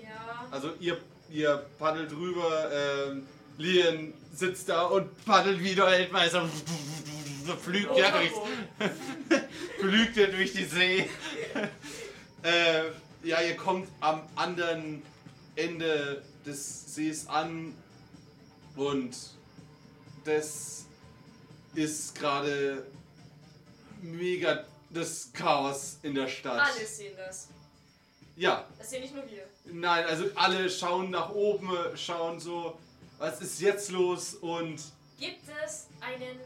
Ja. 0.00 0.46
Also 0.50 0.72
ihr, 0.80 0.96
ihr 1.30 1.66
paddelt 1.78 2.12
rüber. 2.12 2.70
Ähm, 2.72 3.26
Lien 3.58 4.14
sitzt 4.32 4.68
da 4.68 4.84
und 4.84 5.24
paddelt 5.24 5.62
wie 5.62 5.74
der 5.74 5.86
Weltmeister. 5.86 6.48
Flügt 7.62 7.96
ja 7.96 8.10
durch, 8.12 8.30
flügt 9.80 10.16
ja 10.16 10.26
durch 10.26 10.52
die 10.52 10.64
See. 10.64 11.10
äh, 12.42 12.82
ja, 13.24 13.40
ihr 13.40 13.56
kommt 13.56 13.88
am 14.00 14.22
anderen 14.36 15.02
Ende 15.56 16.22
des 16.46 16.94
Sees 16.94 17.26
an 17.26 17.74
und 18.76 19.16
das 20.24 20.86
ist 21.74 22.14
gerade 22.14 22.86
mega 24.02 24.64
das 24.90 25.30
Chaos 25.32 25.98
in 26.02 26.14
der 26.14 26.28
Stadt. 26.28 26.60
Alle 26.60 26.86
sehen 26.86 27.14
das. 27.16 27.48
Ja, 28.36 28.64
Das 28.78 28.90
sehen 28.90 29.02
nicht 29.02 29.14
nur 29.14 29.24
wir. 29.28 29.44
nein, 29.64 30.04
also 30.06 30.24
alle 30.36 30.70
schauen 30.70 31.10
nach 31.10 31.30
oben, 31.30 31.68
schauen 31.96 32.38
so, 32.38 32.78
was 33.18 33.40
ist 33.40 33.60
jetzt 33.60 33.90
los 33.90 34.34
und 34.34 34.80
Gibt 35.18 35.48
es 35.64 35.88
einen. 36.00 36.38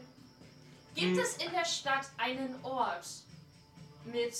Gibt 0.95 1.17
es 1.17 1.37
in 1.37 1.51
der 1.51 1.65
Stadt 1.65 2.07
einen 2.17 2.55
Ort 2.63 3.05
mit 4.05 4.33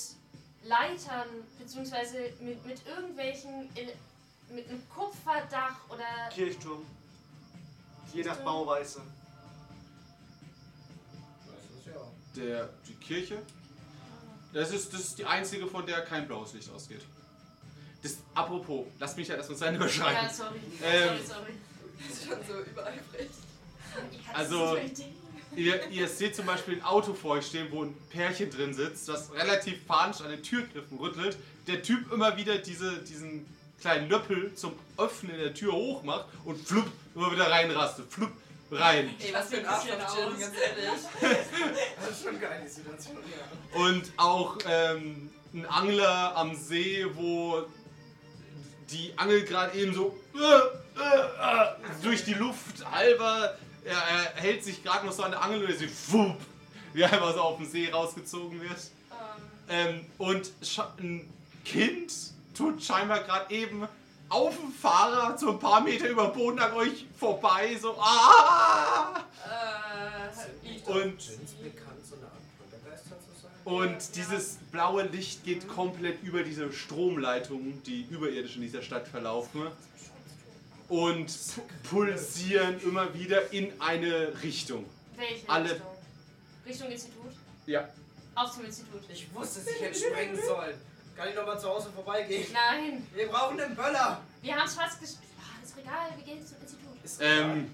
Leitern, 0.64 1.28
beziehungsweise 1.58 2.32
mit, 2.40 2.64
mit 2.66 2.84
irgendwelchen. 2.86 3.68
Mit 4.50 4.68
einem 4.68 4.82
Kupferdach 4.88 5.76
oder. 5.88 6.04
Kirchturm. 6.32 6.84
Je 8.12 8.22
nach? 8.24 8.36
Bauweise. 8.38 9.00
Das 11.46 11.78
ist 11.78 11.86
ja. 11.86 12.42
der, 12.42 12.68
die 12.86 12.94
Kirche, 12.94 13.40
das 14.54 14.70
ist, 14.72 14.92
das 14.92 15.00
ist 15.00 15.18
die 15.18 15.24
einzige, 15.24 15.66
von 15.66 15.84
der 15.84 16.00
kein 16.02 16.26
blaues 16.26 16.54
Licht 16.54 16.70
ausgeht. 16.70 17.02
Das, 18.02 18.18
apropos, 18.34 18.86
lass 18.98 19.16
mich 19.16 19.28
ja 19.28 19.36
erstmal 19.36 19.58
seine 19.58 19.78
beschreiben. 19.78 20.16
Ja, 20.22 20.32
sorry. 20.32 20.60
Ähm. 20.82 21.08
sorry, 21.08 21.20
sorry. 21.26 21.52
Das 21.98 22.16
ist 22.16 22.24
schon 22.26 22.38
so 22.46 22.70
übereifrig. 22.70 23.30
Ich 24.12 24.28
hatte 24.28 24.38
Also-. 24.38 24.78
Ihr, 25.56 25.88
ihr 25.88 26.08
seht 26.08 26.34
zum 26.34 26.46
Beispiel 26.46 26.74
ein 26.74 26.82
Auto 26.82 27.14
vor 27.14 27.32
euch 27.32 27.46
stehen, 27.46 27.68
wo 27.70 27.84
ein 27.84 27.94
Pärchen 28.10 28.50
drin 28.50 28.74
sitzt, 28.74 29.08
das 29.08 29.32
relativ 29.32 29.86
panisch 29.86 30.20
an 30.20 30.30
den 30.30 30.42
Türgriffen 30.42 30.98
rüttelt. 30.98 31.36
Der 31.68 31.80
Typ 31.82 32.10
immer 32.12 32.36
wieder 32.36 32.58
diese, 32.58 32.98
diesen 32.98 33.46
kleinen 33.80 34.08
Löppel 34.08 34.52
zum 34.54 34.72
Öffnen 34.98 35.36
der 35.38 35.54
Tür 35.54 35.72
hochmacht 35.72 36.26
und 36.44 36.58
flupp, 36.66 36.90
immer 37.14 37.30
wieder 37.30 37.50
reinrastet. 37.50 38.12
Flupp, 38.12 38.32
rein. 38.74 39.14
Ey, 39.20 39.32
was 39.34 39.48
für 39.48 39.56
ein 39.56 39.62
Bisschen 39.62 40.00
Arschloch, 40.00 40.16
Jin, 40.16 40.26
aus. 40.34 40.40
ganz 40.40 40.54
ehrlich. 40.58 40.90
Das 42.00 42.10
ist 42.10 42.22
schon 42.24 42.40
geil, 42.40 42.62
die 42.64 42.68
Situation, 42.68 43.16
ja. 43.16 43.80
Und 43.80 44.12
auch 44.16 44.58
ähm, 44.68 45.30
ein 45.52 45.66
Angler 45.66 46.36
am 46.36 46.54
See, 46.54 47.06
wo 47.14 47.64
die 48.90 49.12
Angel 49.16 49.42
gerade 49.44 49.76
eben 49.78 49.94
so 49.94 50.16
äh, 50.34 50.38
äh, 50.38 51.02
äh, 51.02 51.66
durch 52.02 52.24
die 52.24 52.34
Luft 52.34 52.84
halber, 52.90 53.56
er, 53.84 53.92
er 53.96 54.34
hält 54.42 54.62
sich 54.64 54.82
gerade 54.82 55.06
noch 55.06 55.12
so 55.12 55.22
an 55.22 55.30
der 55.32 55.42
Angel 55.42 55.64
und 55.64 55.70
er 55.70 55.76
sieht, 55.76 55.90
fupp, 55.90 56.36
wie 56.92 57.04
einfach 57.04 57.32
so 57.34 57.40
auf 57.40 57.56
dem 57.56 57.66
See 57.66 57.90
rausgezogen 57.90 58.60
wird. 58.60 58.72
Ähm, 59.68 59.88
Ähm, 59.96 60.06
und 60.18 60.52
ein 60.98 61.32
Kind 61.64 62.12
tut 62.54 62.84
scheinbar 62.84 63.20
gerade 63.20 63.52
eben 63.54 63.88
auf 64.34 64.56
dem 64.58 64.72
Fahrrad 64.72 65.38
so 65.38 65.50
ein 65.50 65.58
paar 65.60 65.80
Meter 65.80 66.08
über 66.08 66.26
den 66.26 66.32
Boden 66.34 66.58
an 66.58 66.72
euch 66.72 67.06
vorbei, 67.18 67.76
so 67.80 67.94
ah! 67.98 69.22
Äh, 69.46 70.90
Und- 70.90 71.20
zu 71.20 71.30
sein? 71.30 71.40
Und 73.64 74.16
dieses 74.16 74.58
blaue 74.72 75.04
Licht 75.04 75.42
geht 75.44 75.66
komplett 75.68 76.22
über 76.22 76.42
diese 76.42 76.70
Stromleitungen, 76.70 77.82
die 77.84 78.02
überirdisch 78.10 78.56
in 78.56 78.62
dieser 78.62 78.82
Stadt 78.82 79.08
verlaufen. 79.08 79.62
Und 80.90 81.34
pulsieren 81.88 82.78
immer 82.82 83.14
wieder 83.14 83.52
in 83.54 83.72
eine 83.80 84.32
Richtung. 84.42 84.84
welche 85.16 85.48
Alle- 85.48 85.70
Richtung? 85.70 85.86
Richtung 86.66 86.88
Institut? 86.90 87.32
Ja. 87.66 87.88
Auf 88.34 88.52
zum 88.52 88.64
Institut. 88.66 89.00
Ich 89.08 89.32
wusste, 89.34 89.60
dass 89.60 89.68
ich 89.68 89.80
hätte 89.80 89.98
sprengen 89.98 90.38
sollen. 90.44 90.74
Kann 91.16 91.28
ich 91.28 91.34
nochmal 91.34 91.58
zu 91.60 91.68
Hause 91.68 91.90
vorbeigehen? 91.92 92.46
Nein, 92.52 93.06
Wir 93.14 93.28
brauchen 93.28 93.60
einen 93.60 93.74
Böller! 93.76 94.20
wir 94.42 94.54
haben 94.56 94.66
es 94.66 94.74
fast 94.74 95.00
gespielt. 95.00 95.30
Ah, 95.38 95.62
ist 95.64 95.74
egal, 95.78 96.10
wir 96.16 96.24
gehen 96.24 96.46
zum 96.46 96.56
Institut. 96.60 97.04
Ist 97.04 97.20
Ähm, 97.22 97.72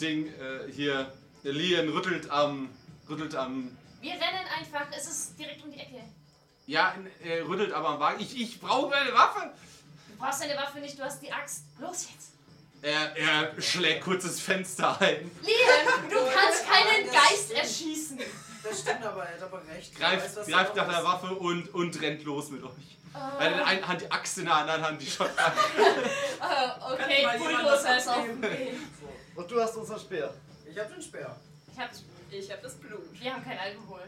Ding, 0.00 0.26
äh, 0.28 0.72
hier, 0.72 1.12
der 1.44 1.52
Lian 1.52 1.88
rüttelt 1.90 2.30
am, 2.30 2.70
rüttelt 3.08 3.34
am, 3.36 3.76
Wir 4.00 4.12
rennen 4.12 4.46
einfach, 4.58 4.86
es 4.96 5.06
ist 5.06 5.38
direkt 5.38 5.62
um 5.62 5.70
die 5.70 5.78
Ecke. 5.78 6.00
ja, 6.66 6.94
er 7.22 7.46
rüttelt 7.46 7.72
aber 7.72 7.90
am 7.90 8.00
Wagen. 8.00 8.20
Ich, 8.20 8.40
ich 8.40 8.60
brauche 8.60 8.94
eine 8.94 9.12
Waffe! 9.12 9.50
Du 10.08 10.16
brauchst 10.16 10.42
deine 10.42 10.56
Waffe 10.56 10.78
nicht, 10.80 10.98
du 10.98 11.02
hast 11.02 11.20
die 11.22 11.30
Axt. 11.32 11.64
Los 11.78 12.06
jetzt. 12.10 12.30
Er, 12.82 13.14
er 13.16 13.60
schlägt 13.60 14.02
kurzes 14.04 14.40
Fenster 14.40 14.98
ein, 15.02 15.30
Liam, 15.42 16.08
du 16.08 16.16
kannst 16.16 16.66
keinen 16.66 17.06
das 17.06 17.14
Geist 17.14 17.50
erschießen. 17.52 18.18
Das 18.62 18.80
stimmt 18.80 19.04
aber, 19.04 19.24
er 19.24 19.34
hat 19.36 19.42
aber 19.42 19.62
recht. 19.68 19.92
Er 19.94 19.98
greift, 20.00 20.36
weiß, 20.36 20.46
greift 20.46 20.76
nach 20.76 20.88
der. 20.88 21.04
Waffe 21.04 21.34
und, 21.34 21.72
und 21.74 22.00
rennt 22.02 22.24
los 22.24 22.50
mit 22.50 22.62
euch. 22.62 22.70
Äh, 23.14 23.18
Er 23.18 23.22
hat 23.40 23.50
in 23.50 23.56
der 23.56 23.66
einen 23.66 23.88
Hand 23.88 24.00
die 24.02 24.10
Axt, 24.10 24.38
in 24.38 24.44
der 24.44 24.54
anderen 24.54 24.82
Hand 24.82 25.00
die 25.02 25.06
Shotgun. 25.10 25.34
äh, 25.38 26.38
Kann 26.38 26.92
okay, 26.92 27.26
Bulldozer 27.38 27.98
ist 27.98 28.08
auf 28.08 28.24
dem 28.24 28.42
Weg. 28.42 28.74
Und 29.34 29.50
du 29.50 29.60
hast 29.60 29.76
unseren 29.76 29.98
Speer. 29.98 30.32
ich 30.70 30.78
hab 30.78 30.88
den 30.92 31.02
Speer. 31.02 31.34
Ich 31.72 31.78
hab's. 31.78 32.04
ich 32.30 32.50
hab 32.52 32.62
das 32.62 32.74
Blut. 32.74 33.00
Wir 33.20 33.32
haben 33.32 33.42
kein 33.44 33.58
Alkohol. 33.58 34.02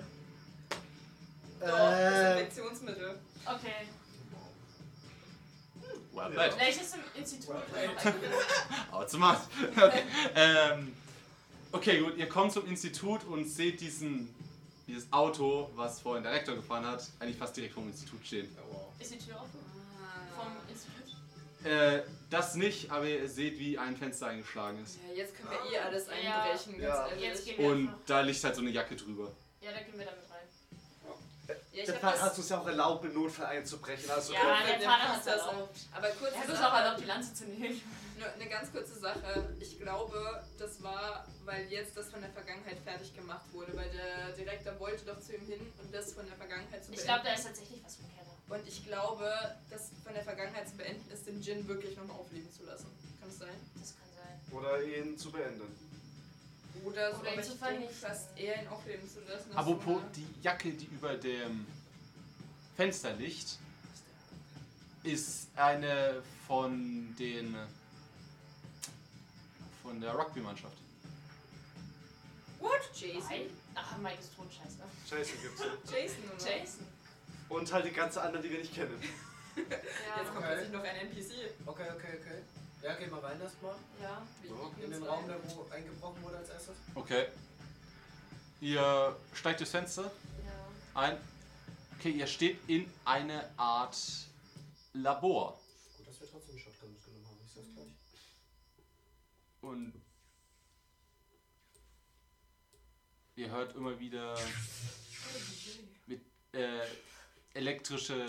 Doch, 1.61 1.68
Äh, 1.68 2.11
Desinfektionsmittel. 2.44 3.18
Okay. 3.46 3.86
Well 6.12 6.24
Ja. 6.24 6.28
played. 6.28 6.53
Vielleicht 6.55 6.80
ist 6.82 6.94
im 6.94 7.00
Institut. 7.20 7.57
Automat. 8.90 9.40
Okay. 9.76 10.03
ähm, 10.34 10.94
okay, 11.72 12.00
gut, 12.00 12.16
ihr 12.16 12.28
kommt 12.28 12.53
zum 12.53 12.66
Institut 12.66 13.24
und 13.24 13.46
seht 13.48 13.80
diesen, 13.80 14.32
dieses 14.87 15.12
Auto, 15.12 15.70
was 15.74 16.01
vorhin 16.01 16.22
der 16.24 16.33
Rektor 16.33 16.55
gefahren 16.55 16.87
hat, 16.87 17.05
eigentlich 17.20 17.37
fast 17.39 17.57
direkt 17.57 17.74
vor 17.74 17.83
dem 17.83 17.91
Institut 17.91 18.24
stehen. 18.26 18.53
Ja, 18.57 18.62
wow. 18.70 18.93
Ist 18.99 19.12
die 19.14 19.18
Tür 19.18 19.37
offen? 19.37 19.59
Ah. 20.01 20.43
Vom 20.43 20.53
Institut? 20.68 20.93
Äh, 21.64 22.03
das 22.28 22.55
nicht, 22.57 22.91
aber 22.91 23.07
ihr 23.07 23.28
seht, 23.28 23.59
wie 23.59 23.78
ein 23.78 23.97
Fenster 23.97 24.26
eingeschlagen 24.26 24.83
ist. 24.83 24.99
Ja, 25.09 25.14
jetzt 25.14 25.37
können 25.37 25.51
wir 25.51 25.72
eh 25.72 25.78
alles 25.78 26.07
Ja. 26.07 26.43
einbrechen, 26.43 26.72
ganz 26.78 26.83
Ja. 26.83 27.07
ehrlich. 27.09 27.24
Jetzt 27.24 27.45
gehen 27.45 27.59
wir 27.59 27.66
Und 27.68 27.89
einfach. 27.89 27.99
da 28.07 28.20
liegt 28.20 28.45
halt 28.45 28.55
so 28.57 28.61
eine 28.62 28.70
Jacke 28.70 28.97
drüber. 28.97 29.30
Ja, 29.61 29.70
da 29.72 29.78
gehen 29.80 29.97
wir 29.99 30.05
damit 30.07 30.22
rein. 30.28 31.57
Ja, 31.72 31.85
Der 31.85 31.95
Fahrer 31.95 32.21
hat 32.21 32.37
uns 32.37 32.49
ja 32.49 32.59
auch 32.61 32.67
erlaubt, 32.67 33.04
im 33.04 33.14
Notfall 33.14 33.46
einzubrechen. 33.46 34.11
Also 34.11 34.33
Ja, 34.33 34.41
der 34.68 34.80
Fahrer 34.80 35.09
hat 35.14 35.26
das 35.26 35.26
erlaubt. 35.46 35.76
aber 35.95 36.09
kurz 36.11 36.33
Er 36.34 36.41
hat 36.41 36.49
uns 36.49 36.59
auch 36.61 36.72
erlaubt, 36.75 37.00
die 37.00 37.04
Lanze 37.04 37.34
zu 37.34 37.45
nehmen. 37.45 37.80
Nur 38.18 38.29
eine 38.33 38.49
ganz 38.49 38.71
kurze 38.72 38.99
Sache. 38.99 39.55
Ich 39.61 39.79
glaube, 39.79 40.43
das 40.59 40.83
war, 40.83 41.26
weil 41.45 41.71
jetzt 41.71 41.97
das 41.97 42.11
von 42.11 42.21
der 42.21 42.30
Vergangenheit 42.30 42.79
fertig 42.84 43.14
gemacht 43.14 43.45
wurde, 43.53 43.76
weil 43.76 43.91
der 43.91 44.33
Direktor 44.37 44.79
wollte 44.80 45.05
doch 45.05 45.21
zu 45.21 45.34
ihm 45.34 45.47
hin 45.47 45.61
und 45.83 45.93
das 45.95 46.13
von 46.13 46.26
der 46.26 46.37
Vergangenheit 46.37 46.84
zu 46.84 46.93
Ich 46.93 46.99
beenden. 46.99 47.05
glaube, 47.07 47.25
da 47.29 47.34
ist 47.34 47.45
tatsächlich 47.47 47.80
was 47.84 47.97
vom 47.97 48.07
Keller. 48.14 48.59
und 48.61 48.68
ich 48.68 48.84
glaube, 48.87 49.30
das 49.71 49.91
von 50.05 50.14
der 50.14 50.25
Vergangenheit 50.25 50.68
zu 50.68 50.76
beenden, 50.76 51.11
ist 51.13 51.26
den 51.26 51.41
Djinn 51.41 51.67
wirklich 51.68 51.97
nochmal 51.97 52.17
aufleben 52.17 52.51
zu 52.53 52.64
lassen. 52.64 52.87
Kann 53.21 53.29
es 53.29 53.39
sein? 53.39 53.55
Das 53.80 53.95
kann 53.97 54.09
sein. 54.17 54.59
Oder 54.59 54.83
ihn 54.83 55.17
zu 55.18 55.30
beenden. 55.30 55.63
Oder 56.84 57.13
so, 57.13 57.21
Oder 57.21 57.33
aber 57.33 57.41
ich 57.43 57.59
denke 57.61 57.89
fast 57.95 58.29
eher 58.37 58.63
ihn 58.63 58.68
aufleben 58.68 59.09
zu 59.09 59.21
lassen. 59.21 59.49
als 59.51 59.57
Apropos, 59.57 59.84
so 59.95 59.99
eine- 60.01 60.09
die 60.17 60.26
Jacke, 60.43 60.72
die 60.72 60.87
über 60.87 61.14
dem 61.17 61.67
Fenster 62.76 63.13
liegt, 63.14 63.59
ist 65.05 65.49
eine 65.57 66.22
von 66.47 67.14
den 67.18 67.57
von 69.83 70.00
der 70.00 70.14
Rugby-Mannschaft. 70.14 70.76
What? 72.61 72.80
Jason? 72.95 73.22
Nein? 73.30 73.50
Ach, 73.75 73.96
Mike 73.99 74.18
ist 74.21 74.34
tot, 74.37 74.46
scheiße. 74.53 74.79
Jason 75.11 75.42
gibt's. 75.42 75.61
ja. 75.91 75.99
Jason, 75.99 76.25
oder? 76.25 76.50
Jason. 76.61 76.87
Und 77.49 77.72
halt 77.72 77.84
die 77.87 77.91
ganze 77.91 78.22
anderen, 78.22 78.42
die 78.42 78.50
wir 78.50 78.59
nicht 78.61 78.75
kennen. 78.75 78.99
Jetzt 79.57 79.71
Ja. 79.71 80.25
kommt 80.25 80.37
Okay. 80.38 80.46
plötzlich 80.46 80.72
noch 80.72 80.80
ein 80.84 80.96
NPC. 80.96 81.50
Okay, 81.67 81.87
okay, 81.95 82.18
okay. 82.21 82.42
Ja, 82.83 82.95
geh 82.95 83.07
mal 83.09 83.21
rein 83.21 83.41
erstmal. 83.41 83.75
Ja. 84.00 84.22
In 84.83 84.91
den 84.91 85.03
Raum, 85.03 85.26
der 85.26 85.37
wo 85.54 85.67
eingebrochen 85.71 86.22
wurde 86.22 86.38
als 86.38 86.49
erstes. 86.50 86.76
Okay. 86.95 87.26
Ihr 88.61 89.17
steigt 89.34 89.61
durchs 89.61 89.72
Fenster 89.72 90.04
Ja. 90.45 91.00
ein. 91.00 91.18
Okay, 91.99 92.11
ihr 92.11 92.26
steht 92.26 92.59
in 92.68 92.91
eine 93.04 93.49
Art 93.57 93.96
Labor. 94.95 95.59
Gut, 95.99 96.09
dass 96.09 96.21
wir 96.21 96.30
trotzdem 96.30 96.57
die 96.57 96.61
Shotgun 96.63 96.92
mitgenommen 96.92 97.26
haben. 97.26 97.38
Ich 97.45 97.53
sag's 97.53 97.68
gleich. 97.75 97.87
Und 99.63 99.93
ihr 103.37 103.51
hört 103.51 103.75
immer 103.76 103.99
wieder 103.99 104.37
mit 106.07 106.21
äh, 106.53 106.80
elektrische 107.55 108.26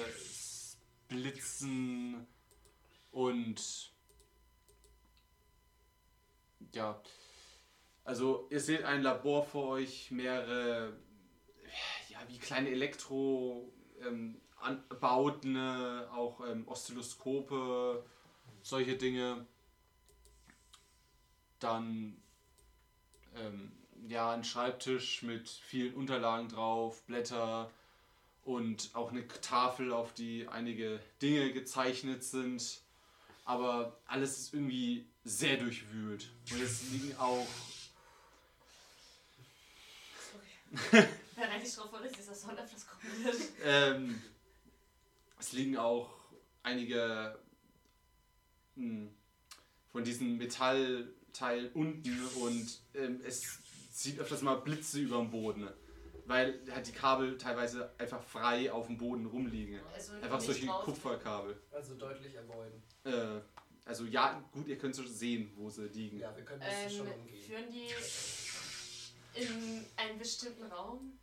Blitzen 1.08 2.28
Und 3.12 3.92
ja, 6.72 7.02
also 8.04 8.48
ihr 8.50 8.60
seht 8.60 8.84
ein 8.84 9.02
Labor 9.02 9.44
vor 9.44 9.70
euch, 9.70 10.12
mehrere, 10.12 10.98
ja, 12.10 12.20
wie 12.28 12.38
kleine 12.38 12.70
Elektro 12.70 13.72
ähm, 14.02 14.40
äh, 15.56 16.06
auch 16.12 16.42
ähm, 16.48 16.68
Oszilloskope, 16.68 18.06
solche 18.62 18.98
Dinge. 18.98 19.46
Dann 21.64 22.18
ähm, 23.36 23.72
ja, 24.08 24.32
ein 24.32 24.44
Schreibtisch 24.44 25.24
mit 25.24 25.50
vielen 25.50 25.94
Unterlagen 25.94 26.50
drauf, 26.50 27.02
Blätter 27.04 27.72
und 28.44 28.90
auch 28.94 29.12
eine 29.12 29.26
Tafel, 29.28 29.94
auf 29.94 30.14
die 30.14 30.48
einige 30.48 31.00
Dinge 31.22 31.54
gezeichnet 31.54 32.24
sind. 32.24 32.82
Aber 33.46 33.98
alles 34.06 34.40
ist 34.40 34.54
irgendwie 34.54 35.06
sehr 35.24 35.58
durchwühlt. 35.58 36.30
Und 36.52 36.62
es 36.62 36.90
liegen 36.92 37.16
auch 37.18 37.48
Bereite 41.36 41.64
dich 41.64 41.76
darauf 41.76 41.92
vor, 41.92 42.02
dass 42.02 42.12
dieser 42.12 42.34
Sound 42.34 42.60
öfters 42.60 42.88
kommen 42.88 43.24
wird. 43.24 43.36
Ähm, 43.64 44.22
es 45.40 45.52
liegen 45.52 45.78
auch 45.78 46.10
einige 46.64 47.38
hm, 48.76 49.14
von 49.92 50.04
diesen 50.04 50.40
Metallteilen 51.34 51.72
unten 51.74 52.28
und 52.42 52.80
ähm, 52.94 53.22
es 53.26 53.60
sieht 53.92 54.20
öfters 54.20 54.42
mal 54.42 54.56
Blitze 54.56 55.00
über 55.00 55.18
dem 55.18 55.32
Boden, 55.32 55.68
weil 56.26 56.60
halt 56.72 56.88
die 56.88 56.92
Kabel 56.92 57.38
teilweise 57.38 57.92
einfach 57.98 58.22
frei 58.24 58.72
auf 58.72 58.88
dem 58.88 58.98
Boden 58.98 59.26
rumliegen. 59.26 59.80
Also 59.94 60.14
Einfach 60.14 60.40
solche. 60.40 60.68
Kupferkabel. 60.68 61.60
Also 61.72 61.96
deutlich 61.96 62.38
avoiden. 62.38 62.82
Äh, 63.04 63.42
also 63.86 64.06
ja, 64.06 64.44
gut, 64.52 64.68
ihr 64.68 64.78
könnt 64.78 64.96
so 64.96 65.04
sehen, 65.06 65.52
wo 65.56 65.70
sie 65.70 65.88
liegen. 65.88 66.20
Ja, 66.20 66.36
wir 66.36 66.46
können 66.46 66.62
das 66.62 66.92
Ähm, 66.94 66.98
schon 66.98 67.08
umgehen. 67.08 67.44
führen 67.44 67.66
die 67.72 69.42
in 69.42 69.86
einen 69.98 70.20
bestimmten 70.20 70.64
Raum? 70.72 71.18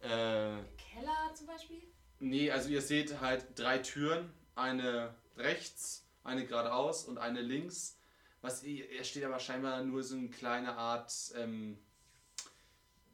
Äh, 0.00 0.06
Keller 0.08 1.34
zum 1.34 1.46
Beispiel? 1.46 1.82
Nee, 2.20 2.50
also 2.50 2.68
ihr 2.70 2.80
seht 2.82 3.20
halt 3.20 3.44
drei 3.58 3.78
Türen, 3.78 4.32
eine 4.54 5.14
rechts, 5.36 6.04
eine 6.22 6.46
geradeaus 6.46 7.04
und 7.04 7.18
eine 7.18 7.40
links. 7.42 7.96
Was 8.42 8.62
er 8.62 9.04
steht 9.04 9.24
aber 9.24 9.38
scheinbar 9.38 9.82
nur 9.84 10.02
so 10.02 10.16
eine 10.16 10.28
kleine 10.30 10.74
Art 10.76 11.12
ähm, 11.36 11.78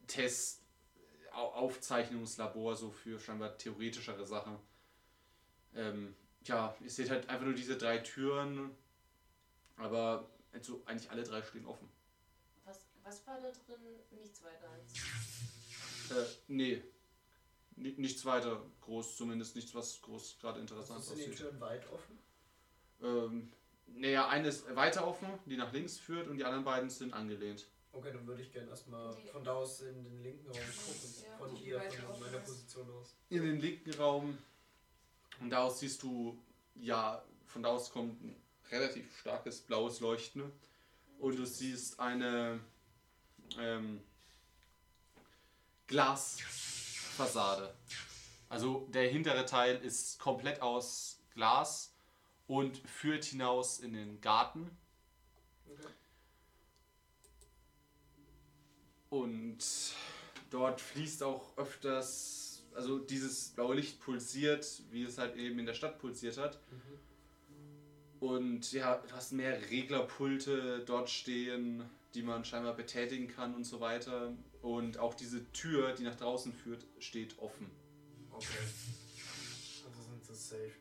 Test, 0.06 0.62
Au- 1.32 1.52
Aufzeichnungslabor 1.52 2.76
so 2.76 2.90
für 2.90 3.18
scheinbar 3.18 3.58
theoretischere 3.58 4.24
Sachen. 4.24 4.56
Ähm, 5.74 6.14
ja, 6.44 6.74
ihr 6.80 6.90
seht 6.90 7.10
halt 7.10 7.28
einfach 7.28 7.44
nur 7.44 7.54
diese 7.54 7.76
drei 7.76 7.98
Türen, 7.98 8.70
aber 9.76 10.30
also 10.52 10.80
eigentlich 10.86 11.10
alle 11.10 11.24
drei 11.24 11.42
stehen 11.42 11.66
offen. 11.66 11.88
Was, 12.64 12.86
was 13.02 13.26
war 13.26 13.40
da 13.40 13.50
drin? 13.50 13.80
Nichts 14.22 14.42
weiter 14.44 14.70
als. 14.70 14.92
Äh, 16.10 16.32
nee. 16.48 16.82
Ni- 17.74 17.94
Nichts 17.98 18.24
weiter 18.24 18.62
groß, 18.80 19.16
zumindest 19.16 19.54
nichts, 19.56 19.74
was 19.74 20.00
groß 20.00 20.38
gerade 20.40 20.60
interessant 20.60 21.00
Also 21.00 21.14
sind 21.14 21.32
die. 21.32 21.36
Türen 21.36 21.60
weit 21.60 21.86
offen? 21.92 22.18
Ähm, 23.02 23.52
naja, 23.86 24.28
eine 24.28 24.48
ist 24.48 24.74
weiter 24.74 25.06
offen, 25.06 25.28
die 25.46 25.56
nach 25.56 25.72
links 25.72 25.98
führt, 25.98 26.28
und 26.28 26.36
die 26.38 26.44
anderen 26.44 26.64
beiden 26.64 26.90
sind 26.90 27.12
angelehnt. 27.12 27.66
Okay, 27.92 28.12
dann 28.12 28.26
würde 28.26 28.42
ich 28.42 28.52
gerne 28.52 28.68
erstmal 28.68 29.12
von 29.32 29.42
da 29.42 29.54
aus 29.54 29.80
in 29.80 30.04
den 30.04 30.22
linken 30.22 30.46
Raum 30.46 30.60
gucken. 30.86 31.14
Ja, 31.24 31.36
von 31.38 31.56
hier, 31.56 31.80
von 31.80 32.20
meiner. 32.20 32.38
Position 32.38 32.90
aus. 32.90 33.14
In 33.30 33.42
den 33.42 33.60
linken 33.60 33.94
Raum, 33.94 34.38
und 35.40 35.50
da 35.50 35.64
aus 35.64 35.80
siehst 35.80 36.02
du, 36.02 36.38
ja, 36.74 37.24
von 37.46 37.62
da 37.62 37.70
aus 37.70 37.90
kommt 37.90 38.22
ein 38.22 38.36
relativ 38.70 39.18
starkes 39.18 39.60
blaues 39.60 40.00
Leuchten. 40.00 40.52
Und 41.18 41.38
du 41.38 41.46
siehst 41.46 41.98
eine 41.98 42.60
ähm, 43.58 44.02
Glasfassade. 45.86 47.74
Also 48.48 48.86
der 48.90 49.08
hintere 49.08 49.46
Teil 49.46 49.76
ist 49.76 50.18
komplett 50.18 50.60
aus 50.60 51.20
Glas 51.34 51.95
und 52.46 52.78
führt 52.78 53.24
hinaus 53.24 53.80
in 53.80 53.92
den 53.92 54.20
Garten. 54.20 54.70
Okay. 55.68 55.88
Und 59.10 59.58
dort 60.50 60.80
fließt 60.80 61.22
auch 61.22 61.56
öfters, 61.56 62.64
also 62.74 62.98
dieses 62.98 63.50
blaue 63.50 63.76
Licht 63.76 64.00
pulsiert, 64.00 64.82
wie 64.90 65.04
es 65.04 65.18
halt 65.18 65.36
eben 65.36 65.58
in 65.58 65.66
der 65.66 65.74
Stadt 65.74 65.98
pulsiert 65.98 66.38
hat. 66.38 66.60
Und 68.20 68.72
ja, 68.72 68.96
du 68.96 69.14
hast 69.14 69.32
mehr 69.32 69.70
Reglerpulte 69.70 70.82
dort 70.86 71.10
stehen, 71.10 71.84
die 72.14 72.22
man 72.22 72.44
scheinbar 72.44 72.74
betätigen 72.74 73.28
kann 73.28 73.54
und 73.54 73.64
so 73.64 73.80
weiter. 73.80 74.32
Und 74.62 74.98
auch 74.98 75.14
diese 75.14 75.50
Tür, 75.52 75.92
die 75.92 76.02
nach 76.02 76.16
draußen 76.16 76.52
führt, 76.52 76.84
steht 76.98 77.38
offen. 77.38 77.70
Okay. 78.32 78.46
Also 79.86 80.02
sind 80.02 80.24
sie 80.24 80.34
safe 80.34 80.72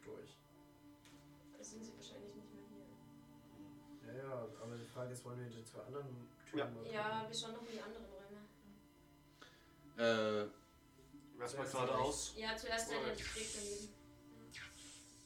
Ja, 4.25 4.31
ja, 4.31 4.47
aber 4.61 4.75
die 4.77 4.85
Frage 4.85 5.13
ist, 5.13 5.23
wollen 5.25 5.39
wir 5.39 5.47
die 5.49 5.63
zwei 5.63 5.81
anderen 5.81 6.27
Türen 6.49 6.59
Ja. 6.59 6.65
mal 6.65 6.91
Ja, 6.91 7.25
wir 7.27 7.35
schauen 7.37 7.53
noch 7.53 7.61
in 7.61 7.71
die 7.73 7.81
anderen 7.81 8.05
Räume. 8.05 8.39
Äh, 9.97 11.41
Erstmal 11.41 11.67
geradeaus. 11.67 12.33
Ja, 12.37 12.55
zuerst 12.57 12.91
der, 12.91 12.99
der 13.03 13.13
direkt 13.15 13.55
daneben. 13.55 13.89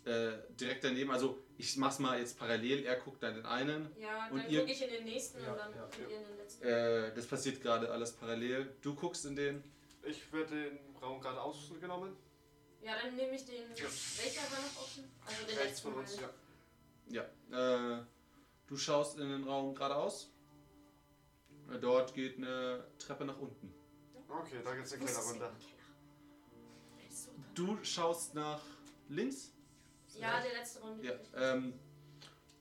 äh, 0.05 0.37
direkt 0.55 0.83
daneben, 0.83 1.11
also 1.11 1.37
ich 1.57 1.77
mach's 1.77 1.99
mal 1.99 2.19
jetzt 2.19 2.37
parallel, 2.37 2.83
er 2.85 2.95
guckt 2.97 3.21
dann 3.23 3.35
den 3.35 3.45
einen. 3.45 3.95
Ja, 3.99 4.27
Und 4.29 4.39
dann 4.43 4.49
ihr- 4.49 4.59
gucke 4.61 4.71
ich 4.71 4.81
in 4.81 4.89
den 4.89 5.03
nächsten 5.05 5.41
Ja, 5.43 5.51
und 5.51 5.57
dann 5.59 5.75
ja, 5.75 5.83
und 5.85 5.97
ja. 5.97 6.07
ihr 6.07 6.17
in 6.17 6.23
den 6.27 6.37
letzten. 6.37 6.63
Äh, 6.67 7.13
das 7.13 7.27
passiert 7.27 7.61
gerade 7.61 7.91
alles 7.91 8.11
parallel. 8.13 8.75
Du 8.81 8.95
guckst 8.95 9.25
in 9.25 9.35
den. 9.35 9.63
Ich 10.03 10.31
werde 10.33 10.69
den 10.69 10.95
Raum 11.01 11.21
geradeaus 11.21 11.71
genommen. 11.79 12.15
Ja, 12.81 12.93
dann 13.01 13.15
nehme 13.15 13.35
ich 13.35 13.45
den. 13.45 13.69
Welcher 13.69 14.41
war 14.51 14.61
noch 14.61 14.81
offen? 14.81 15.11
Also 15.25 15.45
den 15.45 15.57
Rechts 15.57 15.79
von 15.81 15.95
letzten 15.99 16.23
uns, 16.23 16.25
halt. 16.25 16.33
ja. 17.09 17.25
Ja. 17.51 17.99
Äh, 17.99 18.03
du 18.69 18.77
schaust 18.77 19.17
in 19.17 19.29
den 19.29 19.43
Raum 19.43 19.75
geradeaus. 19.75 20.31
Dort 21.81 22.13
geht 22.13 22.37
eine 22.37 22.85
Treppe 22.97 23.25
nach 23.25 23.37
unten. 23.37 23.73
Okay, 24.27 24.61
da 24.63 24.75
geht's 24.75 24.93
im 24.93 25.05
Keller? 25.05 25.19
Drin? 25.37 25.51
Du 27.53 27.83
schaust 27.83 28.35
nach 28.35 28.61
links. 29.09 29.51
Ja, 30.15 30.41
der 30.41 30.53
letzte 30.53 30.79
Raum. 30.81 31.03
Ja. 31.03 31.13
Ähm, 31.35 31.73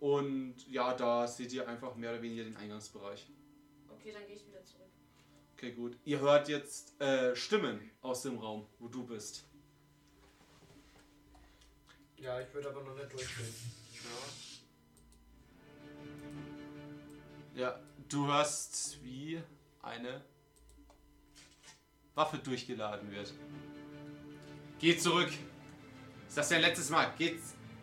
und 0.01 0.57
ja, 0.69 0.95
da 0.95 1.27
seht 1.27 1.53
ihr 1.53 1.69
einfach 1.69 1.95
mehr 1.95 2.11
oder 2.11 2.23
weniger 2.23 2.45
den 2.45 2.57
Eingangsbereich. 2.57 3.31
Okay, 3.91 4.13
dann 4.13 4.27
gehe 4.27 4.37
ich 4.37 4.47
wieder 4.47 4.65
zurück. 4.65 4.89
Okay, 5.55 5.73
gut. 5.73 5.97
Ihr 6.05 6.21
hört 6.21 6.49
jetzt 6.49 7.01
äh, 7.01 7.35
Stimmen 7.35 7.91
aus 8.01 8.23
dem 8.23 8.39
Raum, 8.39 8.67
wo 8.79 8.89
du 8.89 9.05
bist. 9.05 9.45
Ja, 12.17 12.41
ich 12.41 12.53
würde 12.53 12.71
aber 12.71 12.83
noch 12.83 12.95
nicht 12.95 13.13
durchgehen. 13.13 13.55
Ja. 13.95 14.48
Ja, 17.59 17.77
du 18.09 18.27
hörst, 18.27 19.03
wie 19.03 19.41
eine 19.83 20.21
Waffe 22.15 22.39
durchgeladen 22.39 23.11
wird. 23.11 23.33
Geh 24.79 24.97
zurück. 24.97 25.31
Ist 26.29 26.37
das 26.37 26.49
dein 26.51 26.61
letztes 26.61 26.91
Mal? 26.91 27.13
Geh, 27.19 27.37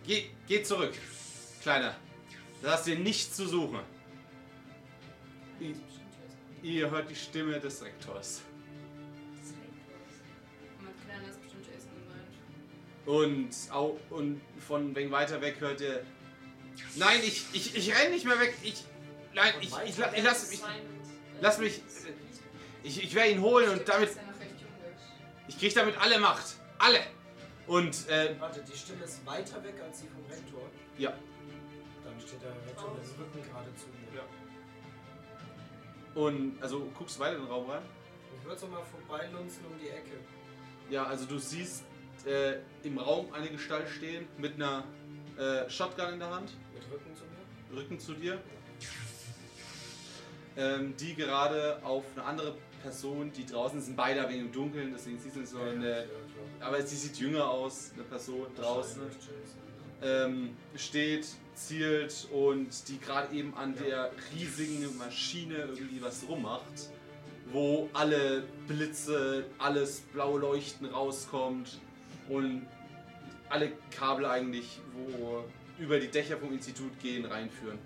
geh, 0.06 0.30
geh 0.48 0.64
zurück, 0.64 0.94
Kleiner. 1.62 1.96
Da 2.62 2.72
hast 2.74 2.88
du 2.88 2.96
nichts 2.96 3.36
zu 3.36 3.48
suchen. 3.48 3.80
I- 5.60 5.76
Ihr 6.64 6.90
hört 6.90 7.10
die 7.10 7.16
Stimme 7.16 7.60
des 7.60 7.84
Rektors. 7.84 8.42
Und 10.80 10.86
mit 10.86 11.06
Kleiner 11.06 11.28
ist 11.28 11.42
bestimmt 11.42 11.66
Jason 11.68 11.92
gemeint. 12.00 12.32
Und, 13.06 13.54
von 14.62 14.96
wegen 14.96 15.12
weiter 15.12 15.42
weg 15.42 15.58
hört 15.60 15.82
ihr. 15.82 16.06
Nein, 16.96 17.20
ich, 17.24 17.46
ich, 17.54 17.76
ich 17.76 17.94
renn 17.96 18.12
nicht 18.12 18.26
mehr 18.26 18.40
weg. 18.40 18.56
Ich. 18.64 18.84
Nein, 19.36 19.54
ich, 19.62 19.72
ich, 19.86 20.00
ich 20.00 20.24
lass 20.24 20.50
mich. 20.50 20.62
lass 21.42 21.60
mich- 21.60 21.82
Ich, 22.84 23.04
ich 23.04 23.14
werde 23.16 23.32
ihn 23.32 23.42
holen 23.42 23.70
und 23.70 23.88
damit. 23.88 24.16
Ja. 24.16 24.22
Ich 25.48 25.60
krieg 25.60 25.74
damit 25.76 25.98
alle 26.00 26.18
Macht. 26.20 26.56
Alle. 26.80 27.00
Und, 27.68 28.08
äh, 28.10 28.36
Warte, 28.40 28.64
die 28.64 28.78
Stimme 28.78 29.04
ist 29.04 29.26
weiter 29.26 29.64
weg 29.64 29.76
als 29.84 30.02
die 30.02 30.08
vom 30.08 30.26
Rektor. 30.26 30.62
ja. 30.98 31.14
Dann 32.04 32.20
steht 32.22 32.42
der 32.44 32.52
Rektor 32.68 32.94
mit 32.94 33.04
dem 33.04 33.16
Rücken 33.20 33.42
gerade 33.52 33.76
zu 33.76 33.88
mir. 33.88 34.20
Ja. 34.20 34.26
Und, 36.22 36.62
also, 36.62 36.86
guckst 36.98 37.16
du 37.18 37.20
weiter 37.22 37.36
in 37.38 37.42
den 37.42 37.52
Raum 37.52 37.70
rein? 37.70 37.82
Ich 38.40 38.46
würde 38.46 38.60
so 38.60 38.68
mal 38.68 38.84
vorbeilunzen 38.84 39.66
um 39.66 39.78
die 39.80 39.90
Ecke. 39.90 40.18
Ja, 40.90 41.06
also 41.06 41.26
du 41.26 41.40
siehst 41.40 41.84
äh, 42.26 42.60
im 42.84 42.98
Raum 43.00 43.34
eine 43.34 43.50
Gestalt 43.50 43.90
stehen 43.90 44.28
mit 44.38 44.56
einer 44.56 44.84
äh, 45.38 45.68
Shotgun 45.70 46.14
in 46.14 46.20
der 46.20 46.30
Hand, 46.30 46.52
Mit 46.74 46.84
Rücken 46.92 47.16
zu 47.16 47.24
mir. 47.24 47.82
Rücken 47.82 48.00
zu 48.00 48.14
dir. 48.14 48.34
Ähm, 48.34 48.40
die 50.98 51.16
gerade 51.16 51.80
auf 51.84 52.04
eine 52.16 52.26
andere 52.26 52.56
Person, 52.82 53.32
die 53.34 53.46
draußen 53.46 53.82
sind, 53.82 53.98
beide 53.98 54.22
ein 54.22 54.30
wenig 54.30 54.46
im 54.46 54.52
Dunkeln, 54.52 54.92
deswegen 54.94 55.18
siehst 55.20 55.36
du 55.36 55.46
so 55.46 55.60
eine. 55.60 56.06
Aber 56.60 56.82
sie 56.82 56.96
sieht 56.96 57.18
jünger 57.18 57.50
aus, 57.50 57.92
eine 57.94 58.04
Person 58.04 58.48
draußen. 58.56 59.02
Ähm, 60.04 60.56
steht, 60.76 61.28
zielt 61.56 62.28
und 62.32 62.88
die 62.88 63.00
gerade 63.00 63.34
eben 63.34 63.56
an 63.56 63.76
der 63.76 64.12
riesigen 64.36 64.98
Maschine 64.98 65.56
irgendwie 65.56 66.02
was 66.02 66.28
rummacht, 66.28 66.92
wo 67.52 67.90
alle 67.94 68.44
Blitze, 68.68 69.46
alles 69.58 70.02
blaue 70.14 70.40
Leuchten 70.40 70.86
rauskommt 70.86 71.80
und 72.30 72.68
alle 73.50 73.72
Kabel 73.90 74.26
eigentlich, 74.26 74.80
wo 74.94 75.44
über 75.80 76.00
die 76.00 76.08
Dächer 76.08 76.38
vom 76.38 76.54
Institut 76.54 77.00
gehen, 77.00 77.26
reinführen. 77.26 77.80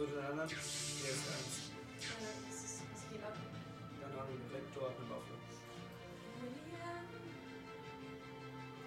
So 0.00 0.06
den 0.06 0.24
anderen? 0.24 0.48
Hier 0.48 0.56
ist 0.56 1.28
eins. 1.28 1.68
Äh, 2.00 2.16
was, 2.48 2.56
ist, 2.64 2.80
was 2.90 3.04
geht 3.12 3.22
ab? 3.22 3.36
Keine 4.00 4.14
Ahnung, 4.14 4.40
Rektor 4.50 4.88
hat 4.88 4.96
eine 4.96 5.10
Waffe. 5.10 5.36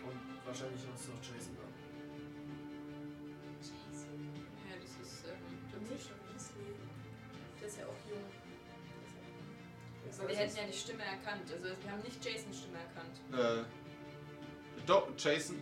Und 0.09 0.19
wahrscheinlich 0.43 0.81
noch 0.81 0.97
noch 0.97 1.21
Jason 1.21 1.53
da. 1.53 1.69
Ja, 4.65 4.75
das 4.81 4.93
ist 5.05 5.25
ähm, 5.29 5.53
Dumbledore 5.69 6.17
Weasley. 6.33 6.73
Der 7.61 7.67
ist 7.67 7.77
ja 7.77 7.85
auch 7.85 8.01
jung. 8.09 8.25
Aber 10.17 10.29
wir 10.29 10.35
hätten 10.35 10.57
ja 10.57 10.65
die 10.65 10.73
Stimme 10.73 11.03
erkannt. 11.03 11.45
Also 11.45 11.63
wir 11.63 11.91
haben 11.91 12.01
nicht 12.01 12.25
Jasons 12.25 12.57
Stimme 12.57 12.79
erkannt. 12.79 13.21
Äh, 13.37 14.81
doch, 14.87 15.09
Jason. 15.15 15.61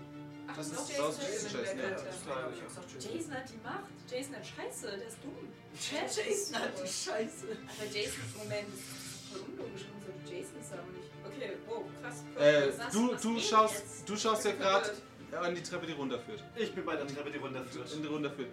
Ach, 0.51 0.57
Das 0.57 0.67
ist- 0.67 0.73
ist 0.79 0.89
Jason, 0.89 1.05
Jason, 1.07 1.51
den 1.51 1.77
wir 1.77 1.83
ja, 1.83 1.89
erkannt 1.89 2.07
das 2.07 2.19
haben. 2.21 2.43
war- 2.43 2.51
ich 2.53 2.59
hab 2.61 2.67
gesagt 2.67 2.91
Jason. 2.93 3.11
Jason 3.15 3.33
hat 3.33 3.49
die 3.49 3.57
Macht. 3.63 3.89
Jason 4.11 4.35
hat 4.35 4.45
Scheiße, 4.47 4.87
der 4.97 5.07
ist 5.07 5.17
dumm. 5.23 5.47
Jason 5.91 6.55
hat 6.61 6.71
die 6.75 6.87
Scheiße. 6.87 7.47
Aber 7.51 7.85
Jason, 7.91 8.23
Moment, 8.37 8.67
das 8.67 8.79
ist 8.79 9.31
voll 9.31 9.41
unlogisch. 9.47 9.85
Sollte 10.03 10.33
Jason 10.35 10.55
das 10.59 10.71
haben 10.77 10.91
nicht? 10.93 11.09
Okay, 11.25 11.57
wow, 11.67 11.83
krass. 12.01 12.17
Äh, 12.37 12.67
Was- 12.77 12.91
du, 12.93 13.11
was 13.13 13.21
du, 13.21 13.39
schaust, 13.39 13.73
jetzt? 13.75 14.09
du 14.09 14.17
schaust 14.17 14.45
ja 14.45 14.51
gerade 14.53 14.91
an 15.39 15.55
die 15.55 15.63
Treppe, 15.63 15.85
die 15.87 15.93
runterführt. 15.93 16.43
Ich 16.55 16.73
bin 16.75 16.83
bei 16.85 16.95
der 16.95 17.07
Treppe, 17.07 17.31
die 17.31 17.37
runterführt. 17.37 17.93
In 17.93 18.01
die 18.01 18.07
runterführt. 18.07 18.49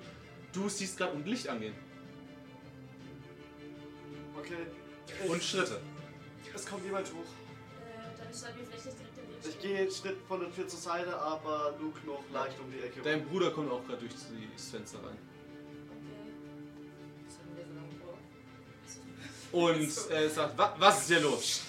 Du 0.53 0.69
siehst 0.69 0.97
gerade 0.97 1.13
ein 1.13 1.25
Licht 1.25 1.49
angehen. 1.49 1.75
Okay. 4.37 4.67
Und 5.29 5.43
Schritte. 5.43 5.81
Es 6.55 6.65
kommt 6.67 6.85
jemand 6.85 7.07
hoch. 7.09 7.19
Äh, 7.19 8.17
dann 8.17 8.33
sollten 8.33 8.59
wir 8.61 8.67
vielleicht 8.67 8.87
nicht 8.87 8.99
Ich 9.49 9.61
gehe 9.61 9.79
einen 9.79 9.91
Schritt 9.91 10.19
von 10.27 10.41
der 10.41 10.53
Tür 10.53 10.67
zur 10.69 10.79
Seite, 10.79 11.17
aber 11.19 11.75
Luke 11.81 11.99
noch 12.07 12.23
leicht 12.33 12.59
um 12.61 12.71
die 12.71 12.81
Ecke. 12.81 13.01
Dein 13.03 13.25
Bruder 13.27 13.51
kommt 13.51 13.71
auch 13.71 13.85
gerade 13.87 14.01
durch 14.01 14.13
das 14.13 14.25
Fenster 14.71 14.99
rein. 14.99 15.17
Okay. 15.91 16.33
Was 17.27 17.39
haben 17.39 17.57
wir 17.57 17.65
so 17.65 17.73
lange 17.75 17.95
vor? 18.03 18.19
Und 20.13 20.17
äh, 20.17 20.29
sagt, 20.29 20.59
"Wa- 20.59 20.75
was 20.79 21.01
ist 21.03 21.09
hier 21.09 21.21
los? 21.21 21.63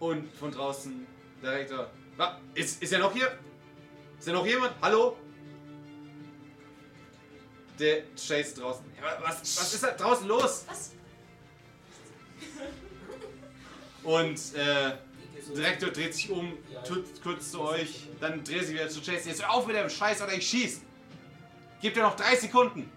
Und 0.00 0.32
von 0.34 0.50
draußen 0.50 1.06
der 1.42 1.52
Rektor, 1.52 1.90
"Wa- 2.16 2.40
ist, 2.54 2.82
ist 2.82 2.92
er 2.92 2.98
noch 3.00 3.12
hier? 3.12 3.38
Ist 4.18 4.26
er 4.28 4.34
noch 4.34 4.46
jemand? 4.46 4.72
Hallo? 4.80 5.16
Der 7.78 8.04
Chase 8.14 8.54
draußen. 8.60 8.84
Was, 9.22 9.40
was 9.40 9.74
ist 9.74 9.82
da 9.82 9.90
draußen 9.90 10.26
los? 10.28 10.64
Was? 10.68 10.92
Und 14.04 14.54
äh, 14.54 14.96
Ich 15.44 15.50
geh 15.50 15.54
so- 15.56 15.60
der 15.60 15.70
Rektor 15.70 15.90
dreht 15.90 16.14
sich 16.14 16.30
um, 16.30 16.52
tut 16.86 17.22
kurz 17.22 17.50
zu 17.50 17.60
euch, 17.60 18.08
dann 18.20 18.42
dreht 18.44 18.64
sich 18.64 18.74
wieder 18.74 18.88
zu 18.88 19.00
Chase. 19.00 19.28
Jetzt 19.28 19.42
hör 19.42 19.52
auf 19.52 19.66
mit 19.66 19.76
dem 19.76 19.90
Scheiß 19.90 20.22
oder 20.22 20.32
ich 20.32 20.48
schieß. 20.48 20.82
Gib 21.80 21.94
dir 21.94 22.02
noch 22.02 22.16
drei 22.16 22.34
Sekunden. 22.36 22.90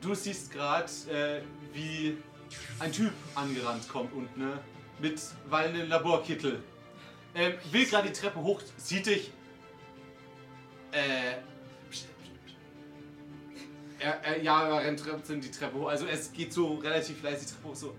Du 0.00 0.14
siehst 0.14 0.52
gerade, 0.52 0.90
äh, 1.10 1.40
wie 1.72 2.18
ein 2.78 2.92
Typ 2.92 3.12
angerannt 3.34 3.88
kommt 3.88 4.12
und 4.12 4.36
ne, 4.36 4.58
mit 4.98 5.20
wallenden 5.48 5.88
Laborkittel. 5.88 6.62
Ähm, 7.34 7.54
will 7.70 7.86
gerade 7.86 8.08
die 8.08 8.12
Treppe 8.12 8.40
hoch, 8.40 8.60
sieht 8.76 9.06
dich. 9.06 9.32
Äh. 10.92 11.36
Er, 13.98 14.22
er, 14.22 14.42
ja, 14.42 14.68
er 14.68 14.86
rennt 14.86 15.02
die 15.42 15.50
Treppe 15.50 15.78
hoch. 15.78 15.88
Also 15.88 16.06
es 16.06 16.30
geht 16.32 16.52
so 16.52 16.74
relativ 16.74 17.22
leise 17.22 17.46
die 17.46 17.52
Treppe 17.52 17.68
hoch, 17.68 17.74
so. 17.74 17.96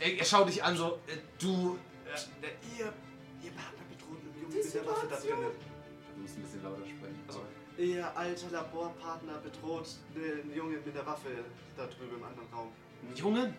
Er, 0.00 0.18
er 0.18 0.24
schaut 0.24 0.48
dich 0.48 0.62
an, 0.62 0.76
so, 0.76 0.98
äh, 1.06 1.16
du. 1.38 1.78
Äh, 2.06 2.78
Ihr, 2.78 2.92
ihr 3.42 3.50
Partner 3.52 3.84
bedroht 3.88 4.18
einen 4.20 4.40
Jungen 4.42 4.56
mit 4.64 4.74
der 4.74 4.86
Waffe 4.86 5.06
da 5.08 5.16
drinnen. 5.16 5.50
du 6.14 6.20
musst 6.22 6.36
ein 6.36 6.42
bisschen 6.42 6.62
lauter 6.62 6.82
sprechen. 6.86 7.24
Also, 7.26 7.44
ihr 7.78 8.16
alter 8.16 8.50
Laborpartner 8.50 9.38
bedroht 9.38 9.88
den 10.14 10.54
Jungen 10.54 10.84
mit 10.84 10.94
der 10.94 11.06
Waffe 11.06 11.28
da 11.76 11.86
drüben 11.86 12.16
im 12.16 12.24
anderen 12.24 12.48
Raum. 12.52 12.72
Jungen? 13.14 13.54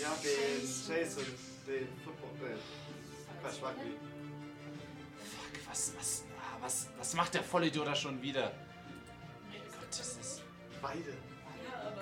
Ja, 0.00 0.14
den 0.22 0.62
Jason. 0.62 1.24
Den 1.66 1.88
Football. 2.04 2.50
Äh, 2.50 3.40
Quatsch, 3.42 3.62
Rugby. 3.62 3.92
Fuck, 5.16 5.68
was, 5.68 5.92
was, 5.96 6.24
ah, 6.38 6.56
was, 6.60 6.88
was 6.98 7.14
macht 7.14 7.34
der 7.34 7.42
Vollidiot 7.42 7.86
da 7.86 7.94
schon 7.94 8.20
wieder? 8.22 8.52
Mein 9.48 9.60
Gott, 9.62 9.88
das 9.90 10.16
ist. 10.16 10.42
Beide. 10.82 11.14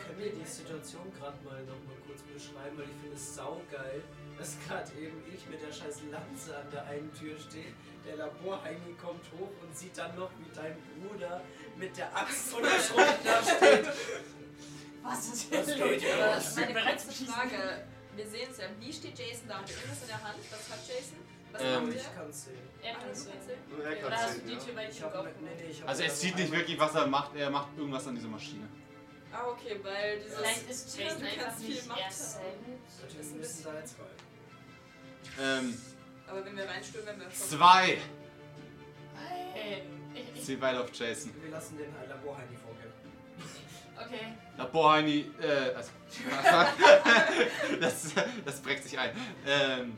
Können 0.07 0.19
wir 0.19 0.33
die 0.33 0.45
Situation 0.45 1.13
gerade 1.19 1.37
mal 1.45 1.61
noch 1.65 1.81
mal 1.89 1.97
kurz 2.07 2.21
beschreiben, 2.23 2.77
weil 2.77 2.85
ich 2.87 2.99
finde 3.01 3.17
es 3.17 3.35
saugeil, 3.35 4.03
dass 4.39 4.57
gerade 4.67 4.91
eben 5.01 5.23
ich 5.33 5.47
mit 5.49 5.61
der 5.63 5.73
scheiß 5.73 6.03
Lanze 6.11 6.57
an 6.57 6.71
der 6.71 6.85
einen 6.87 7.13
Tür 7.15 7.37
stehe, 7.39 7.73
der 8.07 8.17
Laborheini 8.17 8.95
kommt 9.01 9.25
hoch 9.39 9.51
und 9.63 9.77
sieht 9.77 9.97
dann 9.97 10.15
noch, 10.17 10.31
wie 10.39 10.51
dein 10.55 10.77
Bruder 11.01 11.41
mit 11.77 11.97
der 11.97 12.15
Axt 12.17 12.51
von 12.53 12.63
der 12.63 12.79
Schrott 12.81 13.17
da 13.25 13.43
steht. 13.43 13.87
Was 15.03 15.27
ist 15.33 15.53
Was 15.53 15.67
geht 15.67 16.01
hier 16.01 16.17
los? 16.17 16.57
meine 16.57 16.75
kurze 16.75 17.25
Frage. 17.25 17.85
Wir 18.17 18.27
sehen 18.29 18.49
es 18.51 18.59
ja. 18.59 18.65
Wie 18.79 18.93
steht 18.93 19.19
Jason 19.19 19.49
da? 19.49 19.59
Hat 19.59 19.69
er 19.71 19.77
irgendwas 19.77 20.03
in 20.03 20.09
der 20.09 20.23
Hand? 20.23 20.39
Was 20.51 20.71
hat 20.71 20.81
Jason? 20.87 21.19
Was 21.53 21.63
Ähm, 21.63 21.85
macht 21.87 21.95
Ich 21.97 22.03
er? 22.05 22.11
kann 22.15 22.31
es 22.31 22.45
sehen. 22.45 22.55
Er 22.83 22.95
kann 22.95 23.11
es 23.11 23.25
sehen. 23.25 23.33
er 23.83 24.07
Oder 24.07 24.17
hast 24.17 24.29
du 24.29 24.39
sehen, 24.39 24.47
die. 24.49 24.65
Tür 24.65 24.75
bei 24.75 24.89
Ich 24.89 24.97
dir 24.97 25.07
aufgemacht? 25.07 25.35
ich 25.71 25.81
hab 25.83 25.89
Also 25.89 26.03
er 26.05 26.11
sieht 26.11 26.37
nicht 26.37 26.53
wirklich, 26.53 26.79
was 26.79 26.95
er 26.95 27.07
macht. 27.07 27.35
Er 27.37 27.51
macht 27.51 27.69
irgendwas 27.77 28.07
an 28.07 28.15
dieser 28.15 28.29
Maschine. 28.29 28.69
Ah, 29.37 29.49
okay, 29.49 29.81
weil 29.83 30.21
dieses. 30.21 30.37
Vielleicht 30.39 30.71
ist 30.71 30.99
Jason 30.99 31.21
du 31.21 31.27
einfach 31.27 31.43
kannst 31.45 31.61
viel 31.65 31.75
nicht 31.75 31.89
Macht 31.89 31.99
er 31.99 32.05
haben. 32.05 32.13
selbst. 32.13 32.41
Natürlich 33.03 33.33
müssen 33.33 33.65
da 33.65 33.75
jetzt 33.79 33.95
rein. 33.99 35.61
Ähm, 35.65 35.79
Aber 36.29 36.45
wenn 36.45 36.57
wir 36.57 36.69
reinstürmen, 36.69 37.07
werden 37.09 37.21
wir 37.21 37.31
schon. 37.31 37.49
zwei. 37.59 37.99
Hey, 39.55 39.83
ich, 40.15 40.39
ich, 40.39 40.45
Sie 40.45 40.57
beide 40.57 40.81
auf 40.81 40.95
Jason. 40.95 41.33
Wir 41.43 41.51
lassen 41.51 41.77
den 41.79 41.93
Laborheini 42.09 42.57
vorgehen. 42.57 42.93
okay. 43.97 44.35
Laborheini, 44.57 45.31
äh, 45.41 45.75
also, 45.75 45.91
das, 47.81 48.13
das 48.45 48.61
prägt 48.61 48.85
sich 48.85 48.97
ein. 48.99 49.11
Ähm, 49.47 49.97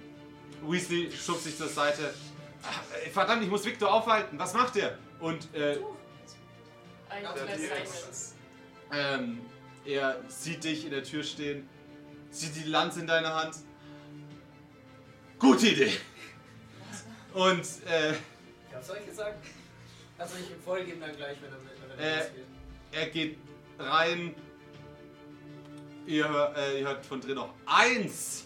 Weasley 0.62 1.10
schubst 1.12 1.44
sich 1.44 1.56
zur 1.58 1.68
Seite. 1.68 2.14
Ah, 2.62 2.68
äh, 3.04 3.10
verdammt, 3.10 3.42
ich 3.42 3.50
muss 3.50 3.64
Victor 3.64 3.92
aufhalten. 3.92 4.38
Was 4.38 4.54
macht 4.54 4.76
er? 4.76 4.96
Und 5.20 5.54
äh, 5.54 5.76
Ein 7.10 7.22
Ja, 7.22 7.32
Tür 7.32 7.46
die 7.46 7.66
Seite. 7.66 7.88
Ähm, 8.92 9.40
er 9.84 10.20
sieht 10.28 10.64
dich 10.64 10.84
in 10.84 10.90
der 10.90 11.02
Tür 11.04 11.22
stehen, 11.22 11.68
sieht 12.30 12.54
die 12.56 12.68
Lanze 12.68 13.00
in 13.00 13.06
deiner 13.06 13.34
Hand. 13.34 13.56
Gute 15.38 15.68
Idee. 15.68 15.92
Und 17.34 17.60
äh, 17.86 18.12
Ich 18.12 18.74
hab's 18.74 18.90
euch 18.90 19.06
gesagt. 19.06 19.44
Also 20.18 20.34
ich 20.38 20.50
ihm 20.90 21.00
dann 21.00 21.14
gleich, 21.16 21.36
wenn 21.42 21.50
er, 21.52 21.58
wenn 21.90 21.98
er 21.98 22.04
Äh, 22.04 22.18
rausgeht. 22.20 22.44
er 22.92 23.06
geht 23.10 23.38
rein. 23.78 24.34
Ihr, 26.06 26.52
äh, 26.56 26.80
ihr 26.80 26.86
hört 26.86 27.04
von 27.04 27.20
drin 27.20 27.34
noch 27.34 27.52
eins. 27.66 28.44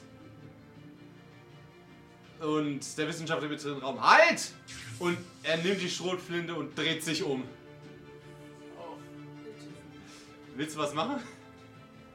Und 2.40 2.80
der 2.96 3.06
Wissenschaftler 3.06 3.48
mit 3.48 3.62
drin 3.62 3.74
im 3.74 3.78
Raum 3.80 4.00
halt! 4.00 4.52
Und 4.98 5.18
er 5.42 5.58
nimmt 5.58 5.80
die 5.80 5.90
Schrotflinte 5.90 6.54
und 6.54 6.76
dreht 6.76 7.04
sich 7.04 7.22
um. 7.22 7.44
Willst 10.56 10.76
du 10.76 10.80
was 10.80 10.94
machen? 10.94 11.22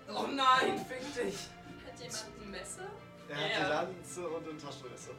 Oh 0.10 0.28
nein, 0.34 0.78
fick 0.88 1.02
dich! 1.26 1.36
Hat 1.86 2.00
jemand 2.00 2.26
ein 2.44 2.52
Messer? 2.52 2.88
Er 3.30 3.36
hat 3.38 3.52
Ja. 3.52 3.58
die 3.58 3.94
Lanze 3.96 4.28
und 4.30 4.48
ein 4.48 4.58
Taschenmesser. 4.60 5.12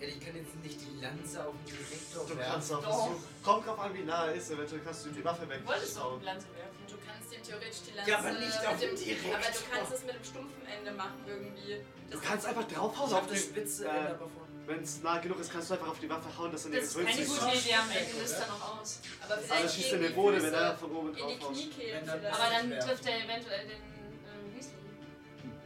Ehrlich, 0.00 0.16
ich 0.16 0.24
kann 0.26 0.34
jetzt 0.36 0.56
nicht 0.64 0.80
die 0.80 1.00
Lanze 1.02 1.46
auf 1.46 1.54
den 1.66 1.76
Direktor 1.76 2.24
Du 2.26 2.36
werfen. 2.38 2.52
kannst 2.52 2.72
auch 2.72 2.82
Doch. 2.82 2.88
versuchen. 3.06 3.24
Kommt 3.44 3.66
drauf 3.66 3.78
an, 3.80 3.94
wie 3.94 4.02
nah 4.02 4.26
er 4.28 4.34
ist. 4.34 4.50
Eventuell 4.50 4.80
kannst 4.80 5.04
du 5.04 5.08
ihm 5.10 5.14
die 5.16 5.24
Waffe 5.24 5.42
Du 5.44 5.50
wolltest 5.50 5.68
doch 5.68 5.76
wegschauen. 5.76 6.16
eine 6.20 6.24
Lanze 6.24 6.46
werfen. 6.56 6.76
Du 6.88 6.96
kannst 7.06 7.32
dem 7.34 7.42
theoretisch 7.42 7.80
die 7.86 7.90
Lanze. 7.96 8.10
Ja, 8.10 8.18
aber 8.18 8.32
nicht 8.32 8.66
auf 8.66 8.72
mit 8.72 8.82
dem, 8.82 8.96
Direktor. 8.96 9.34
Aber 9.34 9.44
du 9.44 9.58
kannst 9.70 9.92
es 9.92 10.04
mit 10.06 10.14
dem 10.14 10.24
stumpfen 10.24 10.66
Ende 10.66 10.92
machen 10.92 11.20
irgendwie. 11.26 11.80
Du 12.10 12.18
kannst 12.18 12.46
einfach 12.46 12.64
draufhauen 12.64 13.12
auf 13.12 13.20
hab 13.20 13.28
das 13.28 13.42
die. 13.42 13.48
spitze 13.48 13.84
äh, 13.84 13.88
Ende 13.90 14.10
aber. 14.14 14.30
Wenn 14.70 14.82
es 14.84 15.02
nah 15.02 15.18
genug 15.18 15.40
ist, 15.40 15.50
kannst 15.52 15.68
du 15.68 15.74
einfach 15.74 15.88
auf 15.88 15.98
die 15.98 16.08
Waffe 16.08 16.28
hauen, 16.38 16.52
dass 16.52 16.64
er 16.64 16.70
Das 16.70 16.84
ist 16.84 16.94
keine 16.96 17.10
gute. 17.26 17.56
Idee, 17.58 17.74
am 17.74 17.90
Ende 17.90 18.20
löst 18.20 18.38
er 18.38 18.46
noch 18.46 18.78
aus. 18.80 19.00
Aber 19.24 19.34
Also 19.34 19.46
vielleicht 19.48 19.74
schießt 19.74 19.88
er 19.88 19.94
in 19.96 20.00
die 20.02 20.06
den 20.06 20.14
Boden, 20.14 20.42
wenn 20.44 20.54
er 20.54 20.76
von 20.76 20.90
oben 20.92 21.08
In 21.08 21.14
die 21.16 21.20
draufhaut. 21.20 21.52
Kniekehlen 21.54 22.00
Wenn 22.00 22.06
dann- 22.06 22.18
vielleicht. 22.20 22.40
Aber 22.40 22.50
dann 22.54 22.70
trifft 22.86 23.06
er 23.06 23.16
eventuell 23.24 23.66
den 23.66 23.82
äh, 23.82 24.56
Weasley. 24.56 24.72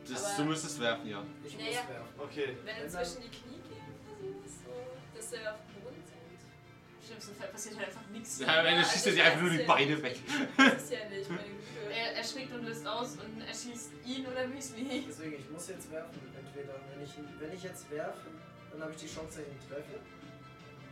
Das, 0.08 0.24
Aber- 0.24 0.36
du 0.36 0.44
müsstest 0.48 0.80
werfen, 0.80 1.06
ja. 1.06 1.22
Ich 1.44 1.58
Naja. 1.58 1.66
muss 1.68 1.88
werfen. 1.90 2.08
Okay. 2.18 2.56
Wenn 2.64 2.76
er 2.76 2.88
zwischen 2.88 3.20
die 3.20 3.28
Kniekehlen 3.28 3.92
versucht, 4.08 4.48
so, 4.64 4.72
dass 5.20 5.32
er 5.36 5.52
auf 5.52 5.60
dem 5.68 5.82
Boden 5.84 6.02
sinkt. 6.08 7.06
schlimmsten 7.06 7.34
Fall 7.36 7.48
passiert 7.48 7.76
halt 7.76 7.88
einfach 7.88 8.06
nichts. 8.08 8.40
Ja, 8.40 8.60
am 8.60 8.66
Ende 8.66 8.82
schießt 8.88 9.06
also 9.06 9.08
er 9.10 9.14
dir 9.16 9.24
einfach 9.28 9.40
nur 9.42 9.50
die 9.50 9.64
Beine 9.68 10.02
weg. 10.02 10.16
Das 10.56 10.82
ist 10.82 10.92
ja 10.96 11.04
nicht, 11.12 11.28
meine 11.28 11.42
Güte. 11.44 11.92
Er 11.92 12.16
erschrickt 12.16 12.52
und 12.54 12.64
löst 12.64 12.86
aus 12.86 13.18
und 13.20 13.42
erschießt 13.42 13.90
ihn 14.06 14.24
oder 14.26 14.48
Weasley. 14.50 15.04
Deswegen, 15.06 15.34
ich 15.38 15.50
muss 15.50 15.68
jetzt 15.68 15.90
werfen. 15.92 16.18
Entweder, 16.40 16.80
wenn 16.88 17.04
ich, 17.04 17.12
wenn 17.38 17.52
ich 17.52 17.62
jetzt 17.62 17.90
werfe, 17.90 18.32
dann 18.74 18.82
habe 18.82 18.92
ich 18.92 18.98
die 18.98 19.06
Chance, 19.06 19.38
dass 19.38 19.46
ich 19.46 19.52
ihn 19.54 19.68
treffe. 19.68 20.00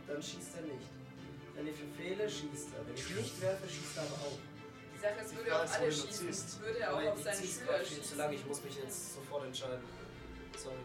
Dann 0.07 0.23
schießt 0.23 0.55
er 0.55 0.61
nicht. 0.63 0.87
Wenn 1.55 1.67
ich 1.67 1.75
verfehle, 1.75 2.29
schießt 2.29 2.67
er. 2.75 2.87
Wenn 2.87 2.95
ich 2.95 3.09
nicht 3.09 3.41
werfe, 3.41 3.67
schießt 3.69 3.97
er 3.97 4.03
aber 4.03 4.15
auch. 4.23 4.39
Die 4.95 4.99
Sache 4.99 5.19
ist, 5.19 5.35
würde 5.35 5.55
auf 5.55 5.65
ist, 5.65 5.75
alle 5.75 5.91
schießen. 5.91 6.27
ziehst. 6.27 6.61
Würde 6.61 6.79
er 6.79 6.93
auch 6.95 7.11
auf 7.11 7.21
seine 7.21 7.43
Schüler 7.43 7.65
gerade 7.65 7.83
viel 7.83 7.97
zu 7.97 8.01
schießen. 8.03 8.17
lang. 8.17 8.33
Ich 8.33 8.45
muss 8.45 8.63
mich 8.63 8.75
jetzt 8.77 9.13
sofort 9.15 9.45
entscheiden. 9.45 9.83
Sorry. 10.57 10.75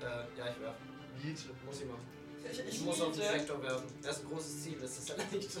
Äh, 0.00 0.38
ja, 0.38 0.50
ich 0.52 0.60
werfe. 0.60 0.82
Niete. 1.22 1.42
Muss 1.64 1.80
ich 1.80 1.86
machen. 1.86 2.06
Ich, 2.50 2.58
Ich 2.60 2.80
muss 2.82 3.00
auf 3.00 3.12
den 3.12 3.22
Sektor 3.22 3.62
werfen. 3.62 3.86
Das 4.02 4.18
ist 4.18 4.24
ein 4.24 4.28
großes 4.28 4.62
Ziel, 4.62 4.78
das 4.80 4.98
ist 4.98 5.08
ja 5.08 5.14
nicht. 5.32 5.50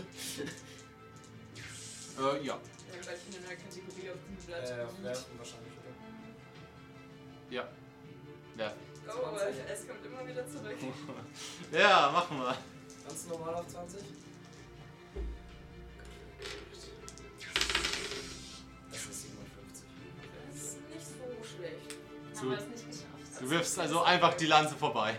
Äh, 2.16 2.46
ja. 2.46 2.54
Ja, 2.54 3.00
gleich 3.02 3.18
in 3.28 3.44
einer 3.44 3.56
Kategorie 3.56 4.10
auf 4.10 4.18
dem 4.24 4.36
Blatt. 4.46 4.70
Äh, 4.70 5.02
werfen 5.02 5.36
wahrscheinlich, 5.36 5.72
oder? 5.72 5.94
Ja. 7.50 7.68
Ja. 8.56 8.72
Oh, 9.06 9.36
es 9.72 9.86
kommt 9.86 10.06
immer 10.06 10.26
wieder 10.26 10.46
zurück. 10.46 10.76
Ja, 11.72 12.10
machen 12.12 12.38
wir. 12.38 12.56
Ganz 13.06 13.26
normal 13.26 13.54
auf 13.54 13.66
20? 13.66 14.00
Das 18.90 19.00
ist 19.00 19.22
57. 19.22 19.84
Das 20.52 20.62
ist 20.62 20.78
nicht 20.88 21.06
so 21.06 21.56
schlecht. 21.56 22.38
Haben 22.38 22.50
wir 22.50 22.58
es 22.58 22.66
nicht 22.66 22.86
geschafft. 22.90 23.42
Du 23.42 23.50
wirfst 23.50 23.78
also 23.78 24.02
einfach 24.02 24.34
die 24.34 24.46
Lanze 24.46 24.74
vorbei. 24.76 25.18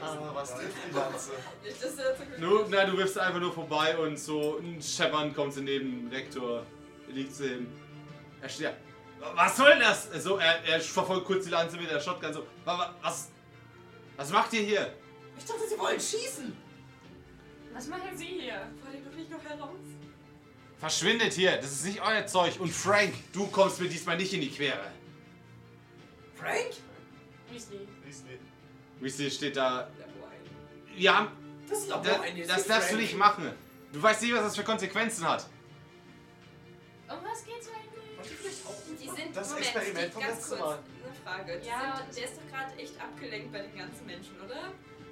Aber 0.00 0.34
was 0.34 0.54
trifft 0.54 0.76
die 0.88 0.94
Lanze? 0.94 1.30
Nur, 2.40 2.66
na, 2.70 2.84
du 2.84 2.96
wirfst 2.96 3.18
einfach 3.18 3.40
nur 3.40 3.52
vorbei 3.52 3.96
und 3.96 4.18
so 4.18 4.58
ein 4.58 4.80
Scheppern 4.82 5.34
kommt 5.34 5.54
sie 5.54 5.62
neben 5.62 6.08
dem 6.08 6.08
Rektor. 6.08 6.64
Liegt 7.08 7.34
sie 7.34 7.48
hin. 7.48 7.66
Er 8.42 8.48
steht 8.48 8.66
da. 8.66 8.72
Was 9.34 9.56
soll 9.56 9.78
das? 9.78 10.08
So, 10.22 10.36
er, 10.38 10.62
er 10.64 10.80
verfolgt 10.80 11.26
kurz 11.26 11.44
die 11.44 11.50
Lanze 11.50 11.76
mit 11.76 11.90
der 11.90 12.00
Shotgun 12.00 12.32
so. 12.32 12.46
"Wa- 12.64 12.78
wa- 12.78 12.94
Was? 13.02 13.28
Was 14.16 14.30
macht 14.30 14.52
ihr 14.52 14.62
hier? 14.62 14.94
Ich 15.38 15.44
dachte, 15.44 15.60
sie 15.68 15.78
wollen 15.78 16.00
schießen! 16.00 16.56
Was 17.74 17.86
machen 17.88 18.16
Sie 18.16 18.24
hier? 18.26 18.70
Wollt 18.82 18.94
ihr 18.94 19.04
wirklich 19.04 19.28
noch 19.28 19.42
heraus? 19.44 19.76
Verschwindet 20.78 21.32
hier, 21.34 21.56
das 21.58 21.72
ist 21.72 21.84
nicht 21.84 22.00
euer 22.00 22.26
Zeug. 22.26 22.58
Und 22.60 22.70
Frank, 22.72 23.12
du 23.32 23.46
kommst 23.48 23.80
mir 23.80 23.88
diesmal 23.88 24.16
nicht 24.16 24.32
in 24.32 24.40
die 24.40 24.50
Quere. 24.50 24.90
Frank? 26.36 26.70
Weasley. 27.50 27.86
Weasley. 28.04 28.38
Weasley 29.00 29.30
steht 29.30 29.56
da. 29.56 29.88
Ja, 30.96 31.30
Das 31.68 31.86
da, 31.88 31.96
Labor 31.96 32.20
ein, 32.22 32.46
das 32.46 32.66
darfst 32.66 32.92
du 32.92 32.96
nicht 32.96 33.14
machen. 33.16 33.52
Du 33.92 34.02
weißt 34.02 34.22
nicht, 34.22 34.34
was 34.34 34.42
das 34.44 34.56
für 34.56 34.64
Konsequenzen 34.64 35.28
hat. 35.28 35.46
Um 37.08 37.18
was 37.22 37.44
geht's? 37.44 37.65
Die 39.06 39.10
sind 39.22 39.36
Das 39.36 39.48
Moment, 39.50 39.66
Experiment 39.66 40.12
vom 40.12 40.22
ganz 40.22 40.34
letzten 40.36 40.48
kurz, 40.56 40.60
Mal. 40.60 40.78
Eine 41.04 41.14
Frage. 41.24 41.60
Die 41.60 41.68
Ja. 41.68 41.96
sind, 41.96 42.16
der 42.16 42.24
ist 42.24 42.36
doch 42.36 42.46
gerade 42.50 42.74
echt 42.76 43.00
abgelenkt 43.00 43.52
bei 43.52 43.58
den 43.62 43.76
ganzen 43.78 44.06
Menschen, 44.06 44.40
oder? 44.44 44.62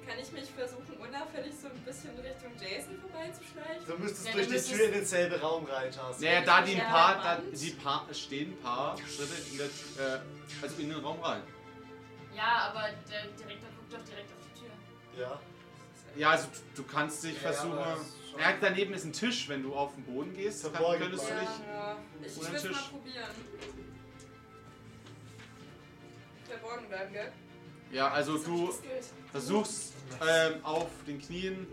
Kann 0.05 0.19
ich 0.21 0.31
mich 0.33 0.49
versuchen, 0.51 0.97
unauffällig 0.99 1.53
so 1.59 1.67
ein 1.67 1.81
bisschen 1.83 2.11
Richtung 2.19 2.51
Jason 2.61 2.99
vorbeizuschleichen? 3.01 3.85
Du 3.87 3.97
müsstest 3.97 4.27
Ja, 4.27 4.33
durch 4.33 4.47
du 4.47 4.53
die 4.53 4.61
Tür 4.61 4.85
in 4.85 4.91
denselben 4.93 5.39
Raum 5.41 5.65
reintasten. 5.65 6.23
Naja, 6.25 6.41
da 6.41 6.61
die 6.61 6.73
ein 6.73 6.77
Ja, 6.77 6.83
paar, 6.85 7.23
da, 7.23 7.41
die 7.51 7.71
paar 7.71 8.13
stehen 8.13 8.51
ein 8.53 8.59
paar 8.61 8.95
Schritte 8.97 9.33
in 9.51 9.57
der, 9.57 9.65
äh, 9.65 10.19
also 10.61 10.75
in 10.81 10.89
den 10.89 10.99
Raum 10.99 11.19
rein. 11.21 11.41
Ja, 12.35 12.69
aber 12.69 12.89
der 13.09 13.23
Direktor 13.33 13.69
guckt 13.75 13.93
doch 13.93 14.05
direkt 14.05 14.29
auf 14.29 14.43
die 14.53 14.59
Tür. 14.59 14.69
Ja. 15.19 15.39
Ja, 16.17 16.31
also 16.31 16.47
du, 16.75 16.81
du 16.81 16.87
kannst 16.87 17.23
dich 17.23 17.33
Ja, 17.35 17.51
versuchen. 17.51 17.77
Ja, 18.39 18.53
daneben 18.59 18.93
ist 18.93 19.05
ein 19.05 19.13
Tisch, 19.13 19.47
wenn 19.47 19.63
du 19.63 19.73
auf 19.73 19.93
den 19.95 20.03
Boden 20.03 20.33
gehst, 20.33 20.63
kann, 20.63 20.73
Verborgen 20.73 21.01
könntest 21.01 21.23
du 21.29 21.33
dich. 21.33 21.49
Ja, 21.67 21.97
ich, 22.21 22.27
ich 22.27 22.37
Oder 22.37 22.45
würde 22.47 22.55
es 22.57 22.61
Tisch. 22.63 22.71
mal 22.71 22.89
probieren. 22.89 23.29
Verborgen 26.47 26.87
bleiben, 26.89 27.13
gell? 27.13 27.31
Ja, 27.91 28.11
also 28.11 28.37
du 28.37 28.73
versuchst 29.31 29.93
ähm, 30.27 30.63
auf 30.63 30.89
den 31.07 31.21
Knien 31.21 31.67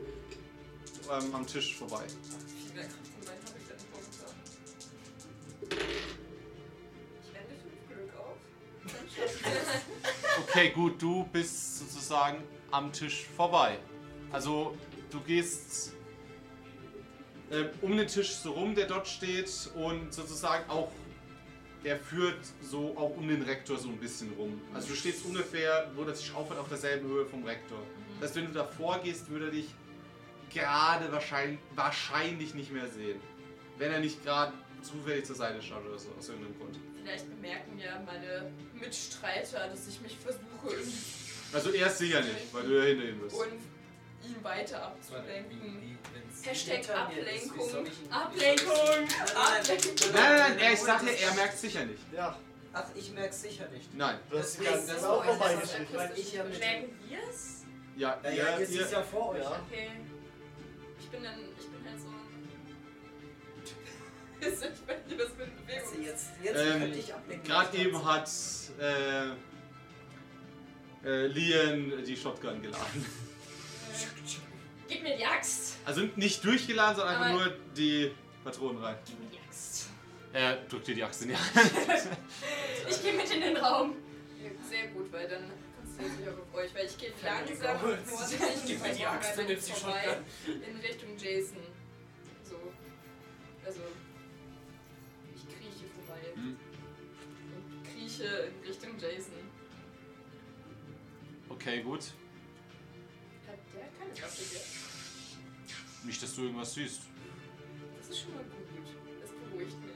ähm, 1.10 1.34
am 1.34 1.46
Tisch 1.46 1.76
vorbei. 1.76 2.04
Viel 2.06 2.74
mehr 2.74 2.84
Kraft 2.84 2.98
und 3.18 3.26
Bein 3.26 3.36
habe 3.44 3.58
ich 3.58 3.68
nicht 3.68 3.86
momentan. 3.92 4.34
Ich 7.22 7.34
wende 7.34 7.54
fünf 7.60 7.88
Glück 7.88 8.16
auf. 8.18 8.38
Dann. 8.84 9.72
Okay, 10.48 10.70
gut, 10.70 11.00
du 11.00 11.24
bist 11.32 11.78
sozusagen 11.78 12.42
am 12.70 12.92
Tisch 12.92 13.26
vorbei. 13.36 13.78
Also 14.32 14.76
du 15.10 15.20
gehst 15.20 15.92
ähm, 17.50 17.68
um 17.82 17.96
den 17.96 18.06
Tisch 18.06 18.30
so 18.30 18.52
rum, 18.52 18.74
der 18.74 18.86
dort 18.86 19.06
steht 19.06 19.50
und 19.74 20.12
sozusagen 20.12 20.68
auch 20.70 20.90
er 21.84 21.98
führt 21.98 22.38
so 22.62 22.96
auch 22.96 23.16
um 23.16 23.26
den 23.26 23.42
Rektor 23.42 23.76
so 23.76 23.88
ein 23.88 23.98
bisschen 23.98 24.32
rum. 24.34 24.60
Also 24.72 24.88
du 24.88 24.94
stehst 24.94 25.24
ungefähr, 25.24 25.90
wo 25.96 26.04
das 26.04 26.20
sich 26.20 26.32
aufhört, 26.32 26.60
auf 26.60 26.68
derselben 26.68 27.08
Höhe 27.08 27.26
vom 27.26 27.44
Rektor. 27.44 27.78
Das 28.20 28.30
heißt, 28.30 28.36
wenn 28.36 28.46
du 28.46 28.52
davor 28.52 29.00
gehst, 29.00 29.28
würde 29.28 29.46
er 29.46 29.50
dich 29.50 29.66
gerade 30.52 31.10
wahrscheinlich, 31.10 31.58
wahrscheinlich 31.74 32.54
nicht 32.54 32.72
mehr 32.72 32.88
sehen. 32.88 33.20
Wenn 33.78 33.90
er 33.90 33.98
nicht 33.98 34.22
gerade 34.22 34.52
zufällig 34.82 35.24
zur 35.24 35.36
Seite 35.36 35.60
schaut 35.60 35.84
oder 35.86 35.98
so, 35.98 36.10
aus 36.16 36.28
irgendeinem 36.28 36.58
Grund. 36.58 36.78
Vielleicht 37.02 37.28
bemerken 37.28 37.78
ja 37.78 38.00
meine 38.06 38.52
Mitstreiter, 38.74 39.68
dass 39.68 39.88
ich 39.88 40.00
mich 40.00 40.16
versuche, 40.18 40.76
Also 41.52 41.70
er 41.70 41.86
ist 41.88 41.98
sicher 41.98 42.20
nicht, 42.20 42.52
weil 42.52 42.62
du 42.64 42.78
ja 42.78 42.84
hinter 42.84 43.08
ihm 43.08 43.20
bist. 43.20 43.34
und 43.34 43.71
ihn 44.24 44.42
weiter 44.42 44.82
abzulenken. 44.86 45.98
Hashtag 46.44 46.88
Ablenkung. 46.90 47.86
Ablenkung! 48.10 49.08
Ablenkung! 49.36 50.10
Nein, 50.12 50.22
nein, 50.22 50.38
nein, 50.38 50.58
er, 50.58 50.72
ich 50.72 50.80
sagte, 50.80 51.10
er 51.10 51.34
merkt 51.34 51.58
sicher 51.58 51.84
nicht. 51.84 52.02
Ja, 52.12 52.36
Ach, 52.74 52.86
ich 52.94 53.12
merk's 53.12 53.42
sicher 53.42 53.68
nicht. 53.68 53.94
Nein. 53.94 54.18
das 54.30 54.58
auch 55.04 55.24
ist-. 55.24 55.40
Weil 55.92 56.12
ich 56.16 56.32
ja 56.32 56.44
mit. 56.44 56.58
Merken 56.58 56.98
wir 57.06 57.18
es? 57.28 57.64
Ja, 57.96 58.18
Ja, 58.22 58.30
ihr, 58.30 58.36
ja, 58.36 58.58
ihr, 58.58 58.80
ist 58.80 58.92
ja 58.92 59.02
vor 59.02 59.30
euch. 59.30 59.42
Ja. 59.42 59.60
Okay. 59.66 59.90
Ich 60.98 61.08
bin 61.10 61.22
dann, 61.22 61.38
ich 61.38 61.66
bin 61.68 61.84
halt 61.88 62.00
so. 62.00 62.06
Ich 64.42 64.48
weiß 64.48 65.06
nicht, 65.06 65.20
was 65.20 65.32
für 65.34 65.42
eine 65.44 65.52
Bewegung 65.52 65.88
Also 65.88 66.00
jetzt, 66.02 66.26
jetzt 66.42 66.58
Ähm, 66.58 66.80
könnte 66.80 66.98
ich 66.98 67.14
ablenken. 67.14 67.48
Gerade 67.48 67.76
eben 67.76 68.04
hat 68.04 68.30
äh, 68.80 69.28
äh, 71.04 71.26
Lian 71.26 72.04
die 72.04 72.16
Shotgun 72.16 72.60
geladen. 72.62 73.06
Gib 74.88 75.02
mir 75.02 75.16
die 75.16 75.24
Axt! 75.24 75.76
Also 75.84 76.02
nicht 76.16 76.44
durchgeladen, 76.44 76.96
sondern 76.96 77.16
einfach 77.16 77.32
nur 77.32 77.56
die 77.76 78.12
Patronen 78.44 78.82
rein. 78.82 78.96
Gib 79.06 79.20
mir 79.20 79.26
die 79.30 79.38
Axt. 79.48 79.88
Er 80.32 80.56
drückt 80.56 80.86
dir 80.86 80.94
die 80.94 81.04
Axt 81.04 81.22
in 81.22 81.28
die 81.28 81.36
Hand. 81.36 81.48
Ich 82.88 83.00
gehe 83.00 83.12
mit 83.12 83.32
in 83.32 83.40
den 83.40 83.56
Raum. 83.56 83.94
Sehr 84.68 84.88
gut, 84.88 85.10
weil 85.12 85.28
dann 85.28 85.44
konzentriert 85.76 86.16
sich 86.18 86.28
auch 86.28 86.38
auf 86.38 86.54
euch, 86.54 86.74
weil 86.74 86.86
ich 86.86 86.98
gehe 86.98 87.10
ich 87.16 87.22
langsam 87.22 87.78
vorsichtig 88.04 88.48
Gib 88.66 88.82
mir 88.82 88.94
die 88.94 89.06
Axt, 89.06 89.36
nimmst 89.36 89.68
die 89.68 89.72
vorbei 89.72 90.18
in 90.46 90.76
Richtung 90.78 91.16
Jason. 91.16 91.58
So. 92.42 92.56
Also. 93.64 93.80
Ich 95.34 95.42
krieche 95.42 95.86
vorbei. 95.94 96.20
Hm. 96.34 96.56
Und 97.54 97.84
krieche 97.84 98.24
in 98.24 98.68
Richtung 98.68 98.98
Jason. 98.98 99.34
Okay, 101.48 101.82
gut. 101.82 102.12
Nicht, 106.04 106.22
dass 106.22 106.34
du 106.34 106.42
irgendwas 106.42 106.74
siehst. 106.74 107.02
Das 107.98 108.08
ist 108.08 108.22
schon 108.22 108.34
mal 108.34 108.42
gut. 108.44 108.52
Das 109.20 109.30
beruhigt 109.30 109.80
mich. 109.80 109.92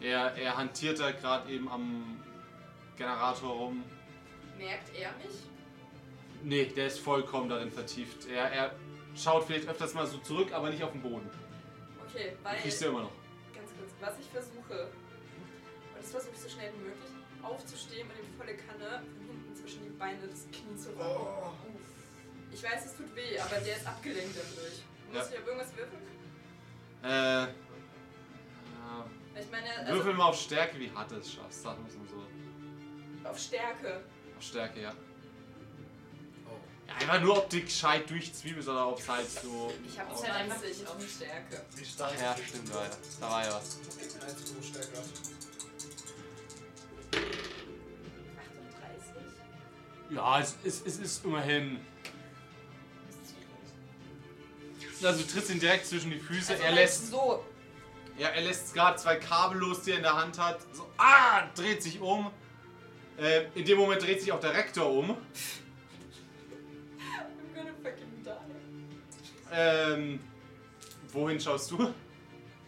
Er, 0.00 0.34
er 0.34 0.56
hantiert 0.56 0.98
da 0.98 1.12
gerade 1.12 1.50
eben 1.52 1.68
am 1.68 2.20
Generator 2.96 3.52
rum. 3.54 3.84
Merkt 4.58 4.94
er 4.96 5.12
mich? 5.18 5.36
Nee, 6.42 6.64
der 6.66 6.88
ist 6.88 6.98
vollkommen 6.98 7.48
darin 7.48 7.70
vertieft. 7.70 8.26
Er, 8.26 8.50
er 8.50 8.74
schaut 9.14 9.44
vielleicht 9.44 9.68
öfters 9.68 9.94
mal 9.94 10.06
so 10.06 10.18
zurück, 10.18 10.52
aber 10.52 10.70
nicht 10.70 10.82
auf 10.82 10.90
den 10.90 11.02
Boden. 11.02 11.30
Okay, 12.08 12.32
Du 12.36 12.44
weil. 12.44 12.58
kriegst 12.58 12.82
ja 12.82 12.88
immer 12.88 13.02
noch. 13.02 13.12
Ganz 13.54 13.70
kurz, 13.78 13.90
was 14.00 14.18
ich 14.18 14.26
versuche, 14.26 14.86
und 15.94 16.02
das 16.02 16.10
versuche 16.10 16.32
ich 16.34 16.40
so 16.40 16.48
schnell 16.48 16.72
wie 16.78 16.82
möglich, 16.88 17.10
aufzustehen 17.42 18.08
und 18.10 18.18
ihm 18.18 18.36
volle 18.36 18.56
Kanne 18.56 19.04
von 19.26 19.31
zwischen 19.72 19.84
die 19.84 19.98
Beine 19.98 20.26
des 20.28 20.46
Knie 20.50 20.76
zu 20.76 20.90
rammen. 20.98 21.16
Oh. 21.16 21.52
Ich 22.52 22.62
weiß, 22.62 22.84
es 22.86 22.96
tut 22.96 23.14
weh, 23.16 23.38
aber 23.38 23.56
der 23.56 23.76
ist 23.76 23.86
abgelenkt 23.86 24.36
dadurch. 24.36 24.82
Muss 25.08 25.16
Ja. 25.16 25.22
ich 25.32 25.38
auf 25.38 25.46
irgendwas 25.46 25.76
würfeln? 25.76 26.02
Äh. 27.04 27.44
äh, 27.44 27.48
Ich 29.40 29.50
meine, 29.50 29.70
also 29.78 29.92
Würfel 29.94 30.14
mal 30.14 30.26
auf 30.26 30.38
Stärke, 30.40 30.78
wie 30.78 30.90
hart 30.90 31.10
du 31.10 31.16
es 31.16 31.32
schaffst. 31.32 31.62
Sagen 31.62 31.84
wir 31.84 31.92
so. 31.92 33.28
auf 33.28 33.38
Stärke. 33.38 34.04
Auf 34.36 34.42
Stärke, 34.42 34.82
ja. 34.82 34.94
Oh. 36.46 36.58
ja. 36.86 36.94
Einfach 36.96 37.20
nur, 37.20 37.38
ob 37.38 37.48
du 37.50 37.60
gescheit 37.62 38.08
durchzwiebelst 38.10 38.68
oder 38.68 38.88
ob 38.88 38.98
es 38.98 39.08
halt 39.08 39.28
so. 39.30 39.72
Ich 39.86 39.98
habe 39.98 40.14
halt 40.14 40.30
einfach 40.30 40.60
20 40.60 40.86
auf 40.86 41.08
Stärke. 41.08 41.64
Wie 41.74 41.84
stark 41.84 42.20
Ja, 42.20 42.36
stimmt, 42.36 42.68
ja. 42.68 42.90
Da 43.20 43.30
war 43.30 43.44
ja 43.44 43.54
was. 43.54 43.78
Eins 44.26 44.52
pro 44.52 44.62
stärker. 44.62 44.98
38. 47.12 47.41
Ja, 50.14 50.40
es, 50.40 50.56
es, 50.64 50.82
es 50.84 50.98
ist 50.98 51.24
immerhin 51.24 51.80
also 55.04 55.22
du 55.22 55.28
trittst 55.28 55.50
ihn 55.50 55.60
direkt 55.60 55.86
zwischen 55.86 56.10
die 56.10 56.18
Füße. 56.18 56.52
Also 56.52 56.64
er 56.64 56.72
lässt, 56.72 57.10
So. 57.10 57.44
ja, 58.18 58.28
er 58.28 58.42
lässt 58.42 58.74
gerade 58.74 58.96
zwei 58.98 59.16
Kabel 59.16 59.58
los, 59.58 59.82
die 59.82 59.92
er 59.92 59.96
in 59.98 60.02
der 60.02 60.14
Hand 60.14 60.38
hat. 60.38 60.60
So, 60.72 60.88
ah, 60.96 61.48
dreht 61.54 61.82
sich 61.82 62.00
um. 62.00 62.30
Äh, 63.18 63.46
in 63.54 63.64
dem 63.64 63.78
Moment 63.78 64.02
dreht 64.02 64.20
sich 64.20 64.32
auch 64.32 64.40
der 64.40 64.54
Rektor 64.54 64.90
um. 64.90 65.10
I'm 65.10 65.16
gonna 67.54 67.72
fucking 67.82 68.22
die. 68.24 68.30
Ähm, 69.52 70.20
wohin 71.12 71.40
schaust 71.40 71.70
du? 71.70 71.92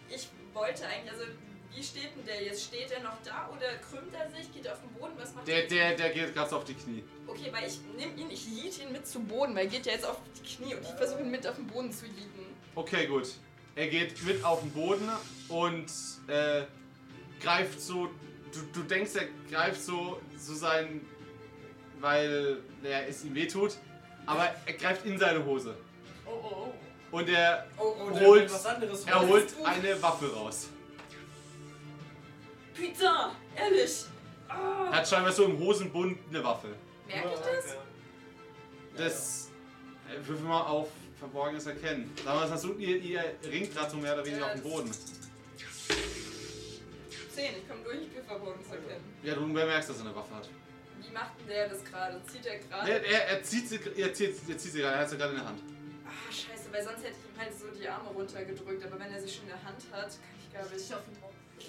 Ich 0.09 0.29
wollte 0.53 0.87
eigentlich, 0.87 1.13
also 1.13 1.25
wie 1.75 1.83
steht 1.83 2.15
denn 2.17 2.25
der 2.27 2.43
jetzt? 2.45 2.65
Steht 2.65 2.91
er 2.93 3.03
noch 3.03 3.17
da 3.25 3.49
oder 3.55 3.67
krümmt 3.91 4.15
er 4.15 4.31
sich? 4.31 4.53
Geht 4.53 4.67
er 4.67 4.73
auf 4.75 4.81
den 4.81 4.91
Boden? 4.93 5.13
Was 5.19 5.35
macht 5.35 5.47
Der, 5.49 5.63
er? 5.63 5.69
der, 5.69 5.97
der 5.97 6.11
geht 6.11 6.35
gerade 6.35 6.51
so 6.51 6.57
auf 6.57 6.65
die 6.65 6.75
Knie. 6.75 7.03
Okay, 7.27 7.51
weil 7.53 7.67
ich 7.69 7.81
nehme 7.97 8.13
ihn, 8.21 8.31
ich 8.31 8.47
jiet 8.47 8.79
ihn 8.81 8.93
mit 8.93 9.07
zu 9.07 9.21
Boden, 9.21 9.55
weil 9.55 9.65
er 9.65 9.71
geht 9.71 9.87
ja 9.87 9.93
jetzt 9.93 10.05
auf 10.07 10.19
die 10.39 10.57
Knie 10.57 10.75
und 10.75 10.83
ich 10.83 10.91
versuche 10.91 11.21
ihn 11.21 11.31
mit 11.31 11.47
auf 11.47 11.57
den 11.57 11.67
Boden 11.67 11.93
zu 11.93 12.07
jieten. 12.07 12.45
Okay, 12.75 13.07
gut. 13.07 13.29
Er 13.77 13.89
geht 13.89 14.23
mit 14.25 14.45
auf 14.45 14.61
den 14.61 14.71
Boden 14.71 15.09
und 15.49 15.87
äh, 16.29 16.63
greift 17.43 17.81
so. 17.81 18.09
Du, 18.53 18.61
du 18.73 18.83
denkst, 18.85 19.13
er 19.17 19.27
greift 19.51 19.83
so, 19.83 20.21
so 20.39 20.55
sein. 20.55 21.01
Weil 22.01 22.59
er 22.83 23.09
es 23.09 23.25
ihm 23.25 23.35
wehtut. 23.35 23.77
Aber 24.27 24.49
er 24.67 24.73
greift 24.75 25.05
in 25.07 25.19
seine 25.19 25.45
Hose. 25.45 25.77
Oh 26.27 26.31
oh. 26.31 26.73
Und 27.17 27.29
er, 27.29 27.67
Oh, 27.79 27.83
Oh, 27.99 28.07
oh. 28.07 28.11
der 28.11 28.27
Holt- 28.27 28.43
will 28.43 28.51
was 28.53 28.67
anderes 28.67 29.05
er 29.05 29.27
holt 29.29 29.55
eine 29.65 30.03
Waffe 30.03 30.33
raus. 30.35 30.69
Putain, 32.75 33.31
ehrlich. 33.57 34.05
Er 34.49 34.55
Ah. 34.57 34.91
hat 34.93 35.09
scheinbar 35.09 35.33
so 35.33 35.45
im 35.45 35.59
Hosenbund 35.59 36.19
eine 36.29 36.45
Waffe. 36.45 36.69
Merke 37.07 37.29
ich 37.35 37.41
das? 37.41 37.77
Das. 38.97 39.51
Äh, 40.09 40.17
würfel 40.27 40.47
mal 40.47 40.63
auf 40.63 40.89
Verborgenes 41.19 41.67
erkennen. 41.67 42.11
Mal 42.25 42.59
so, 42.59 42.73
ihr, 42.75 42.97
ihr 43.01 43.25
ringt 43.51 43.75
gerade 43.75 43.91
so 43.91 43.97
mehr 43.97 44.15
oder 44.15 44.25
weniger 44.27 44.47
auf 44.47 44.53
dem 44.53 44.63
Boden. 44.63 44.91
10, 44.91 45.01
ich 47.57 47.69
komme 47.69 47.83
durch, 47.85 48.03
ich 48.03 48.15
will 48.15 48.23
Verborgenes 48.23 48.69
erkennen. 48.69 49.05
Ja, 49.23 49.35
du 49.35 49.41
bemerkst, 49.53 49.91
dass 49.91 49.99
er 49.99 50.05
eine 50.07 50.15
Waffe 50.15 50.35
hat. 50.35 50.49
Wie 51.01 51.11
macht 51.13 51.33
denn 51.41 51.49
der 51.49 51.69
das 51.69 51.85
gerade? 51.85 52.21
Zieht 52.27 52.47
er 52.47 52.59
gerade? 52.59 52.91
Er, 52.91 53.05
er, 53.05 53.29
er 53.29 53.43
zieht 53.43 53.69
sie, 53.69 53.81
er 53.97 54.13
zieht, 54.15 54.37
er 54.49 54.59
zieht 54.59 54.73
sie 54.73 54.81
gerade, 54.81 54.95
er 54.95 55.01
hat 55.01 55.11
sie 55.11 55.17
gerade 55.17 55.33
in 55.33 55.39
der 55.39 55.49
Hand. 55.49 55.61
Ah, 56.07 56.11
scheiße, 56.33 56.73
weil 56.73 56.85
sonst 56.85 57.03
hätte 57.03 57.17
ich 57.19 57.25
ihm 57.35 57.39
halt 57.41 57.53
so 57.59 57.67
die 57.71 57.89
Arme 57.89 58.09
runtergedrückt, 58.11 58.85
aber 58.85 58.99
wenn 59.01 59.11
er 59.13 59.21
sie 59.21 59.29
schon 59.29 59.43
in 59.45 59.49
der 59.51 59.63
Hand 59.65 59.83
hat, 59.91 60.09
kann 60.09 60.19
ich 60.39 60.51
glaube 60.53 60.69
ich. 60.77 60.83
Ich 60.83 60.95
auf 60.95 61.05
den 61.05 61.21
drauf. 61.21 61.33
Ich 61.59 61.67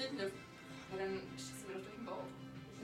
Aber 0.92 1.00
dann 1.02 1.22
schießt 1.38 1.64
er 1.64 1.68
mir 1.68 1.74
doch 1.76 1.84
durch 1.86 1.96
den 1.96 2.06
Bauch. 2.06 2.28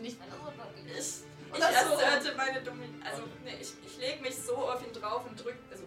Nicht, 0.02 0.18
wenn 0.20 0.30
er 0.30 0.36
so 0.36 0.52
Ich, 0.86 0.98
ist. 0.98 1.26
ich 1.52 1.58
Oder 1.58 2.22
so. 2.22 2.38
meine 2.38 2.62
dumme. 2.62 2.84
Also, 3.04 3.22
ne, 3.44 3.52
ich, 3.60 3.72
ich 3.86 3.98
leg 4.00 4.22
mich 4.22 4.36
so 4.38 4.56
auf 4.56 4.82
ihn 4.86 4.94
drauf 4.94 5.24
und 5.30 5.44
drück. 5.44 5.56
Also. 5.72 5.84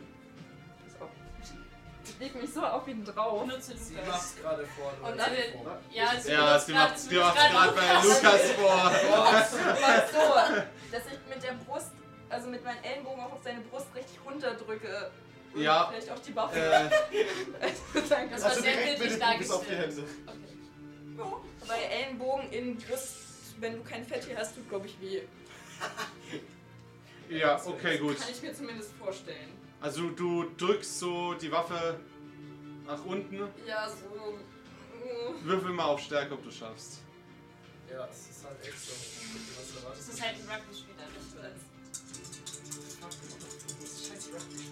Ich 2.06 2.18
leg 2.20 2.34
mich 2.40 2.52
so 2.52 2.62
auf 2.62 2.86
ihn 2.86 3.04
drauf. 3.04 3.40
Benutze 3.46 3.76
Sie 3.76 3.94
macht's 3.94 4.36
gerade 4.40 4.66
vor. 4.66 4.92
Und 5.02 5.18
dann- 5.18 5.32
Vor. 5.62 5.80
Ja, 5.90 6.20
sie 6.20 6.32
Ja, 6.32 6.58
sie 6.58 6.72
macht 6.72 7.10
grad 7.10 7.50
gerade 7.50 7.72
bei 7.72 7.94
Lukas 8.02 8.50
vor. 8.52 8.92
So, 10.12 10.34
dass 10.92 11.02
ich 11.06 11.34
mit 11.34 11.42
der 11.42 11.52
Brust, 11.66 11.90
also 12.28 12.48
mit 12.48 12.62
meinen 12.62 12.84
Ellenbogen 12.84 13.24
auch 13.24 13.32
auf 13.32 13.42
seine 13.42 13.60
Brust 13.62 13.86
richtig 13.94 14.18
runterdrücke. 14.24 15.10
Und 15.54 15.62
Ja. 15.62 15.88
Vielleicht 15.90 16.10
auch 16.10 16.18
die 16.18 16.36
Waffe. 16.36 16.58
Äh. 16.60 16.90
Das 17.94 18.10
war 18.10 18.18
Also 18.50 18.60
sehr 18.60 18.72
direkt 18.72 18.98
bildlich 18.98 19.18
dem 19.18 19.38
Fuß 19.42 19.50
auf 19.50 19.66
die 19.66 19.70
dargestellt. 19.74 20.06
Hände. 20.26 20.53
So, 21.16 21.44
Bei 21.68 21.78
Ellenbogen 21.82 22.50
in 22.50 22.76
Brust, 22.76 23.16
wenn 23.60 23.74
du 23.74 23.82
kein 23.84 24.04
Fett 24.04 24.24
hier 24.24 24.36
hast, 24.36 24.56
tut 24.56 24.68
glaube 24.68 24.86
ich 24.86 25.00
weh. 25.00 25.22
ja, 27.28 27.60
okay, 27.64 27.98
gut. 27.98 28.18
Kann 28.18 28.30
ich 28.30 28.42
mir 28.42 28.52
zumindest 28.52 28.92
vorstellen. 28.94 29.50
Also 29.80 30.10
du 30.10 30.50
drückst 30.56 30.98
so 30.98 31.34
die 31.34 31.52
Waffe 31.52 32.00
nach 32.86 33.04
unten. 33.04 33.48
Ja, 33.66 33.88
so. 33.88 34.38
Würfel 35.42 35.70
mal 35.72 35.84
auf 35.84 36.00
Stärke, 36.00 36.34
ob 36.34 36.42
du 36.42 36.50
schaffst. 36.50 37.02
Ja, 37.90 38.08
es 38.10 38.30
ist 38.30 38.44
halt 38.44 38.60
echt 38.66 38.78
so. 38.80 38.92
Was 38.92 39.76
erwartest 39.76 40.08
Das 40.08 40.14
ist 40.14 40.22
halt 40.22 40.36
ein 40.36 40.48
Rugby-Spieler, 40.48 41.06
nicht? 41.12 41.24
Scheiß 44.08 44.28
Rugby. 44.32 44.64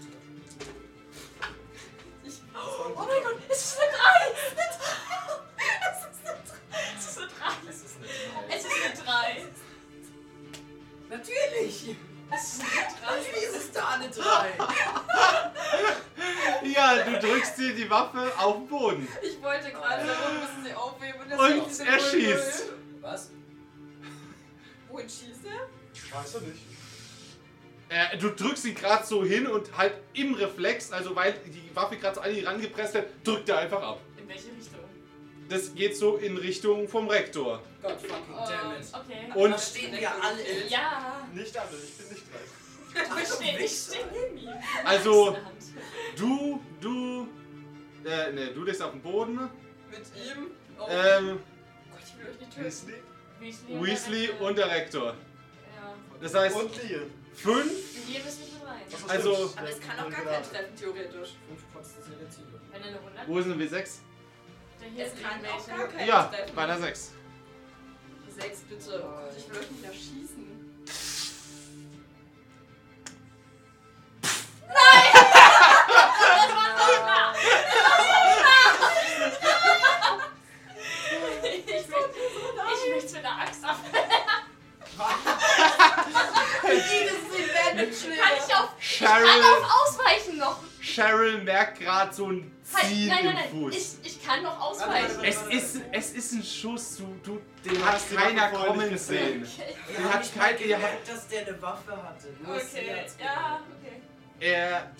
Ich, 2.24 2.40
Oh 2.54 2.94
mein 2.94 3.22
Gott, 3.22 3.38
es 3.48 3.58
ist 3.58 3.78
eine 3.80 3.90
3! 3.90 4.61
Natürlich! 11.22 11.96
Es 12.34 12.54
ist 12.54 12.62
eine 12.62 13.20
3! 13.20 13.32
Wie 13.32 13.44
ist 13.44 13.56
es 13.56 13.72
da 13.72 13.88
eine 13.90 14.10
3? 14.10 14.22
Ja, 16.64 17.02
du 17.02 17.18
drückst 17.18 17.58
dir 17.58 17.74
die 17.74 17.88
Waffe 17.90 18.32
auf 18.38 18.56
den 18.56 18.66
Boden. 18.66 19.08
ich 19.22 19.42
wollte 19.42 19.70
gerade, 19.70 20.06
warum 20.06 20.40
müssen 20.40 20.64
sie 20.64 20.74
aufheben? 20.74 21.20
Und, 21.20 21.32
Und 21.32 21.66
deswegen 21.66 21.90
er 21.90 21.98
schießt. 21.98 22.72
Was? 23.00 23.30
Wohin 24.88 25.08
schießt 25.08 25.44
er? 25.44 26.16
Weiß 26.16 26.34
er 26.34 26.40
nicht. 26.42 26.62
Äh, 27.88 28.16
du 28.18 28.30
drückst 28.30 28.64
ihn 28.66 28.74
gerade 28.74 29.04
so 29.04 29.24
hin 29.24 29.46
und 29.46 29.76
halt 29.76 29.94
im 30.14 30.34
Reflex, 30.34 30.92
also 30.92 31.14
weil 31.14 31.34
die 31.34 31.74
Waffe 31.74 31.96
gerade 31.96 32.14
so 32.14 32.20
an 32.22 32.34
ihn 32.34 32.46
rangepresst 32.46 32.94
wird, 32.94 33.08
drückt 33.24 33.48
er 33.48 33.58
einfach 33.58 33.82
ab. 33.82 34.00
In 34.16 34.28
welche 34.28 34.48
Richtung? 34.48 34.80
Das 35.48 35.74
geht 35.74 35.96
so 35.96 36.16
in 36.16 36.36
Richtung 36.36 36.88
vom 36.88 37.08
Rektor. 37.08 37.62
God 37.82 38.00
fucking 38.00 38.34
damn 38.48 38.72
it. 38.80 38.86
Okay. 38.92 39.32
Und 39.34 39.50
Da 39.50 39.58
stehen 39.58 39.92
wir 39.92 40.10
alle. 40.22 40.68
Ja! 40.68 41.26
Nicht 41.32 41.56
alle, 41.58 41.68
ich 41.82 41.96
bin 41.98 42.08
nicht 42.08 42.22
reich. 42.32 42.48
Ich 43.22 43.28
stehe 43.28 43.58
ich 43.58 43.72
steh 43.72 43.98
neben 44.12 44.36
ihm. 44.38 44.52
Also- 44.84 45.36
du, 46.16 46.60
du, 46.80 47.28
äh, 48.04 48.32
ne, 48.32 48.46
du 48.52 48.64
liegst 48.64 48.82
auf 48.82 48.90
dem 48.92 49.00
Boden. 49.00 49.36
Mit 49.90 50.00
ihm? 50.14 50.50
Oh 50.78 50.86
Ähm, 50.88 51.40
Gott, 51.90 52.00
ich 52.06 52.18
will 52.18 52.30
euch 52.30 52.38
nicht 52.40 52.52
töten. 52.52 52.64
Weasley 52.66 53.02
Weasley, 53.40 53.74
und 53.74 53.86
Weasley 53.86 54.26
der 54.26 54.30
Rektor. 54.30 54.46
und 54.48 54.58
der 54.58 54.70
Rektor. 54.70 55.06
Ja. 55.08 55.94
Das 56.20 56.34
heißt, 56.34 56.56
und 56.56 56.82
Liam. 56.82 57.10
fünf, 57.34 57.72
Ihr 58.08 58.22
müsst 58.24 58.40
nicht 58.40 58.52
mit 58.54 58.68
rein. 58.68 58.82
Ist 58.88 59.10
Also-. 59.10 59.52
Aber 59.56 59.68
es 59.70 59.80
kann 59.80 59.98
auch 59.98 60.10
gar 60.10 60.24
kein 60.24 60.42
treffen, 60.42 60.76
theoretisch. 60.76 61.30
Fünf 61.48 61.72
potenzielle 61.72 62.28
Ziele. 62.28 62.60
Wenn 62.70 62.82
er 62.82 62.88
eine 62.88 62.98
100 62.98 63.28
wo 63.28 63.38
ist 63.38 63.46
W6? 63.48 63.72
Der 64.80 64.88
hier 64.90 65.06
Es 65.06 65.12
ist 65.14 65.22
kann 65.22 65.40
auch 65.46 65.66
gar 65.66 65.88
kein 65.88 66.06
Ja, 66.08 66.24
treffen. 66.24 66.54
bei 66.54 66.66
der 68.36 68.44
6. 68.44 68.58
Sechs 68.58 68.60
bitte. 68.68 69.04
Oh 69.04 69.16
Gott, 69.16 69.32
ich 69.36 69.50
will 69.50 69.58
euch 69.58 69.70
nicht 69.70 69.84
erschießen. 69.84 70.42
Ich 81.44 81.88
möchte, 81.88 82.04
ich 82.86 82.94
möchte 82.94 83.14
mit 83.14 83.24
der 83.24 83.38
Axt 83.38 83.64
ab. 83.64 83.76
Kann 86.62 88.36
ich 88.36 88.54
auf, 88.54 88.68
ich 88.78 88.98
kann 89.00 89.22
Cheryl, 89.22 89.42
auf 89.42 89.64
Ausweichen 89.82 90.38
noch. 90.38 90.58
Cheryl 90.80 91.42
merkt 91.42 91.80
gerade 91.80 92.12
so 92.12 92.26
ein 92.26 92.52
Halt, 92.72 92.86
Ziehen 92.86 93.08
nein, 93.08 93.24
nein, 93.24 93.34
im 93.34 93.34
nein. 93.34 93.50
Fuß. 93.50 93.98
Ich, 94.02 94.12
ich 94.12 94.24
kann 94.24 94.42
noch 94.42 94.60
ausweichen. 94.60 95.24
Es 95.24 95.42
ist, 95.42 95.80
es 95.92 96.10
ist 96.12 96.32
ein 96.32 96.42
Schuss, 96.42 96.96
du, 96.96 97.18
du, 97.22 97.40
den 97.64 97.74
Du 97.74 97.84
hat 97.84 98.00
keiner 98.14 98.48
kommen 98.50 98.98
sehen. 98.98 99.42
Okay. 99.44 99.74
Den 99.88 100.04
haben 100.04 100.12
hat 100.14 100.20
nicht 100.20 100.34
kein- 100.34 100.54
mal 100.54 100.60
ihr 100.60 100.76
gemerkt, 100.76 101.08
dass 101.08 101.28
der 101.28 101.46
eine 101.46 101.62
Waffe 101.62 102.02
hatte. 102.02 102.28
Nur 102.42 102.56
Okay, 102.56 103.06
ja, 103.20 103.60
okay. 103.80 104.02
Er. 104.40 104.90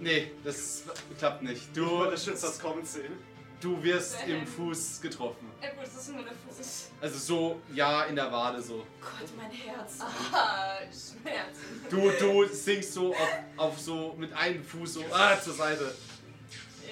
Nee, 0.00 0.32
das 0.44 0.84
klappt 1.18 1.42
nicht. 1.42 1.76
Du 1.76 1.88
wolltest 1.90 2.26
Du, 2.26 2.30
das 2.30 2.40
Schütz 2.40 2.40
das 2.52 2.60
kommen 2.60 2.84
sehen. 2.84 3.18
du 3.60 3.82
wirst 3.82 4.16
im 4.26 4.46
Fuß 4.46 5.00
getroffen. 5.00 5.50
Ja 5.60 5.70
gut, 5.70 5.82
das 5.82 5.94
ist 5.96 6.08
nur 6.12 6.22
der 6.22 6.32
Fuß. 6.32 6.90
Also 7.00 7.18
so, 7.18 7.60
ja, 7.74 8.04
in 8.04 8.14
der 8.14 8.30
Wade 8.30 8.62
so. 8.62 8.86
Gott, 9.00 9.28
mein 9.36 9.50
Herz. 9.50 9.98
Ah, 10.32 10.76
Schmerzen. 10.84 11.84
Du, 11.90 12.10
du 12.10 12.46
sinkst 12.46 12.92
so 12.92 13.12
auf, 13.12 13.28
auf 13.56 13.78
so 13.80 14.14
mit 14.16 14.32
einem 14.32 14.62
Fuß 14.64 14.94
so 14.94 15.04
ah, 15.12 15.40
zur 15.40 15.54
Seite. 15.54 15.92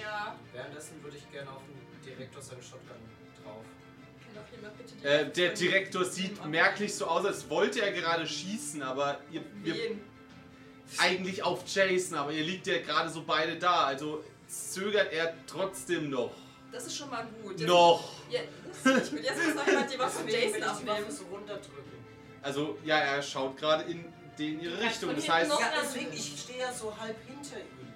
Ja. 0.01 0.35
Währenddessen 0.53 1.01
würde 1.01 1.15
ich 1.17 1.31
gerne 1.31 1.49
auf 1.49 1.61
den 1.65 2.05
Direktor 2.05 2.41
seinen 2.41 2.61
Shotgun 2.61 2.86
Äh, 5.03 5.25
der 5.31 5.53
Direktor 5.53 6.03
sieht 6.05 6.43
merklich 6.45 6.93
so 6.95 7.05
aus, 7.05 7.25
als 7.25 7.49
wollte 7.49 7.81
er 7.81 7.91
gerade 7.91 8.25
schießen, 8.27 8.81
aber 8.81 9.19
ihr, 9.31 9.41
ihr 9.63 9.75
eigentlich 10.97 11.43
auf 11.43 11.63
Jason, 11.67 12.17
aber 12.17 12.31
ihr 12.31 12.43
liegt 12.43 12.67
ja 12.67 12.79
gerade 12.81 13.09
so 13.09 13.23
beide 13.23 13.57
da, 13.57 13.85
also 13.85 14.23
zögert 14.47 15.11
er 15.11 15.33
trotzdem 15.45 16.09
noch. 16.09 16.31
Das 16.71 16.85
ist 16.87 16.97
schon 16.97 17.09
mal 17.09 17.25
gut. 17.43 17.59
Jetzt- 17.59 17.67
Noch. 17.69 18.13
Ja, 18.29 18.39
das- 18.83 19.07
ich 19.07 19.11
will 19.13 19.23
jetzt 19.23 19.45
muss 19.45 19.55
noch 19.55 19.67
jemand 19.67 19.93
die 19.93 19.99
Waffe 19.99 20.19
von 20.19 20.27
Jason 20.27 20.41
will 20.41 20.47
ich 20.49 20.55
die 20.55 20.61
Waffe 20.61 20.91
abnehmen. 20.91 21.11
so 21.11 21.23
runterdrücken. 21.25 21.91
Also 22.41 22.77
ja, 22.85 22.97
er 22.99 23.21
schaut 23.21 23.57
gerade 23.57 23.83
in 23.91 24.05
den 24.37 24.61
ihre 24.61 24.79
Richtung. 24.79 25.13
Das 25.15 25.27
heißt, 25.29 25.51
Ja, 25.51 25.71
deswegen, 25.81 26.13
ich 26.13 26.39
stehe 26.39 26.59
ja 26.59 26.71
so 26.73 26.95
halb 26.97 27.15
hinter 27.27 27.57
ihm. 27.57 27.87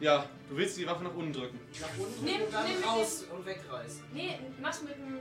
ja, 0.00 0.26
du 0.48 0.56
willst 0.56 0.76
die 0.78 0.86
Waffe 0.86 1.04
nach 1.04 1.14
unten 1.14 1.32
drücken. 1.32 1.60
Nach 1.80 1.88
unten 1.98 2.24
Nimm- 2.24 2.42
und 2.42 2.54
dann 2.54 2.66
nimm 2.68 2.82
raus 2.84 3.24
und 3.30 3.44
wegreißen. 3.46 4.02
Nee, 4.12 4.38
mach's 4.60 4.82
mit 4.82 4.94
dem. 4.96 5.20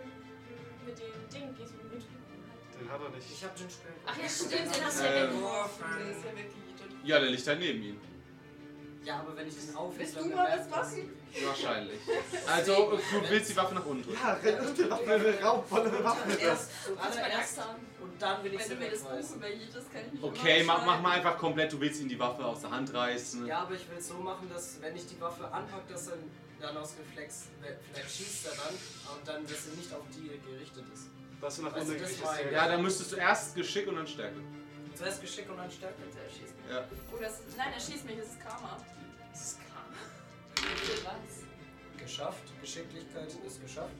Mit 0.89 0.99
dem 0.99 1.29
Ding, 1.33 1.55
gehst 1.57 1.73
du 1.73 1.83
mit. 1.95 2.03
Den 2.79 2.89
hat 2.91 3.01
er 3.01 3.09
nicht. 3.09 3.27
Ich 3.31 3.43
hab 3.43 3.55
den 3.55 3.69
Spell. 3.69 3.91
Ach 4.05 4.17
ja, 4.17 4.29
stimmt, 4.29 4.75
den 4.75 4.85
hast 4.85 4.99
du 4.99 5.03
ja 5.05 5.11
Der 5.11 5.23
weggeworfen. 5.29 5.85
ist 6.11 6.23
ja 6.25 6.31
weggejietet. 6.31 6.91
Ja, 7.03 7.19
der 7.19 7.29
liegt 7.29 7.47
da 7.47 7.55
neben 7.55 7.83
ihm. 7.83 7.97
Ja, 9.05 9.19
aber 9.21 9.35
wenn 9.35 9.47
ich 9.47 9.55
den 9.55 9.75
aufhebe, 9.75 9.99
Willst 9.99 10.17
dann 10.17 10.29
du 10.29 10.35
mal 10.35 10.45
was 10.51 10.69
das- 10.69 10.69
machen? 10.69 11.09
Wahrscheinlich. 11.45 11.99
Also, 12.47 12.91
du 12.91 13.29
willst 13.29 13.51
die 13.51 13.55
Waffe 13.55 13.75
nach 13.75 13.85
unten 13.85 14.03
drücken. 14.03 14.19
Ja, 14.21 14.33
renn 14.33 14.59
und 14.67 14.77
die 14.77 14.89
Waffe 14.89 15.37
Kannst 15.39 15.77
du 15.77 16.03
meine 16.95 17.11
zuallererst 17.11 17.39
Axt 17.39 17.61
haben? 17.61 17.85
und 18.01 18.21
dann 18.21 18.43
will 18.43 18.53
ich 18.53 18.59
Wenn 18.59 18.67
sie 18.67 18.73
du 18.75 18.79
mir 18.81 18.89
das 18.91 19.01
Buch 19.03 19.41
wegreißen. 19.41 20.23
Okay, 20.23 20.63
mach, 20.63 20.85
mach 20.85 21.01
mal 21.01 21.11
einfach 21.11 21.37
komplett, 21.37 21.71
du 21.71 21.79
willst 21.79 22.01
ihm 22.01 22.09
die 22.09 22.19
Waffe 22.19 22.43
aus 22.43 22.61
der 22.61 22.71
Hand 22.71 22.93
reißen. 22.93 23.45
Ja, 23.45 23.59
aber 23.59 23.75
ich 23.75 23.89
will 23.89 23.97
es 23.99 24.07
so 24.07 24.15
machen, 24.15 24.49
dass 24.53 24.81
wenn 24.81 24.95
ich 24.95 25.05
die 25.07 25.19
Waffe 25.21 25.45
anpacke, 25.51 25.93
dass 25.93 26.07
er 26.07 26.17
dann 26.61 26.77
aus 26.77 26.93
Reflex, 26.99 27.45
vielleicht 27.61 28.11
schießt 28.11 28.47
er 28.47 28.51
dann 28.51 29.15
und 29.15 29.27
dann, 29.27 29.43
dass 29.43 29.67
er 29.67 29.75
nicht 29.75 29.93
auf 29.93 30.03
die 30.15 30.27
gerichtet 30.27 30.85
ist. 30.93 31.09
Was 31.39 31.55
du 31.55 31.61
nach 31.63 31.75
unten 31.75 31.99
war 31.99 32.33
hast. 32.33 32.51
Ja, 32.51 32.67
dann 32.67 32.81
müsstest 32.81 33.11
du 33.13 33.15
erst 33.15 33.55
Geschick 33.55 33.87
und 33.87 33.95
dann 33.95 34.07
Stärke. 34.07 34.41
Zuerst 34.95 35.21
Geschick 35.21 35.49
und 35.49 35.57
dann 35.57 35.71
Stärke. 35.71 35.95
Er 36.01 36.29
schießt 36.29 36.55
mich. 36.57 36.69
Ja. 36.69 36.85
Oh, 37.13 37.17
das, 37.21 37.41
nein, 37.55 37.73
er 37.73 37.79
schießt 37.79 38.05
mich, 38.05 38.17
das 38.17 38.27
ist 38.27 38.39
Karma. 38.41 38.77
Das 39.31 39.41
ist 39.41 39.57
Karma. 39.69 39.97
Was? 41.05 42.01
Geschafft. 42.03 42.43
Geschicklichkeit 42.61 43.29
ist 43.45 43.61
geschafft. 43.61 43.95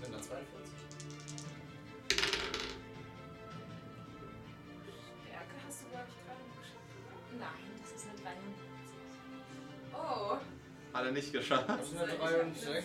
Wenn 0.00 0.12
dann 0.12 0.22
42. 0.22 0.65
Hat 10.96 11.04
er 11.04 11.12
nicht 11.12 11.30
geschafft. 11.30 11.68
Das 11.68 11.88
ist 11.88 11.98
eine 11.98 12.14
63. 12.14 12.84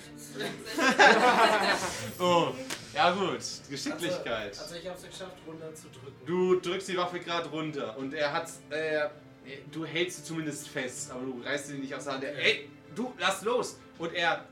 Oh, 2.20 2.54
ja 2.94 3.12
gut, 3.12 3.40
Geschicklichkeit. 3.70 4.50
Also, 4.50 4.64
also 4.64 4.76
ich 4.76 4.86
habe 4.86 4.98
es 4.98 5.10
geschafft, 5.10 5.38
runter 5.48 5.74
zu 5.74 5.88
drücken. 5.88 6.26
Du 6.26 6.60
drückst 6.60 6.90
die 6.90 6.98
Waffe 6.98 7.22
gerade 7.22 7.48
runter 7.48 7.98
und 7.98 8.14
er 8.14 8.34
hat, 8.34 8.50
äh, 8.70 9.08
du 9.72 9.86
hältst 9.86 10.18
sie 10.18 10.24
zumindest 10.26 10.68
fest, 10.68 11.10
aber 11.12 11.22
du 11.22 11.42
reißt 11.42 11.68
sie 11.68 11.76
nicht 11.76 11.96
aus 11.96 12.04
der 12.04 12.14
Hand. 12.14 12.26
Er, 12.26 12.38
ey, 12.38 12.70
du, 12.94 13.14
lass 13.18 13.44
los! 13.44 13.80
Und 13.98 14.14
er 14.14 14.44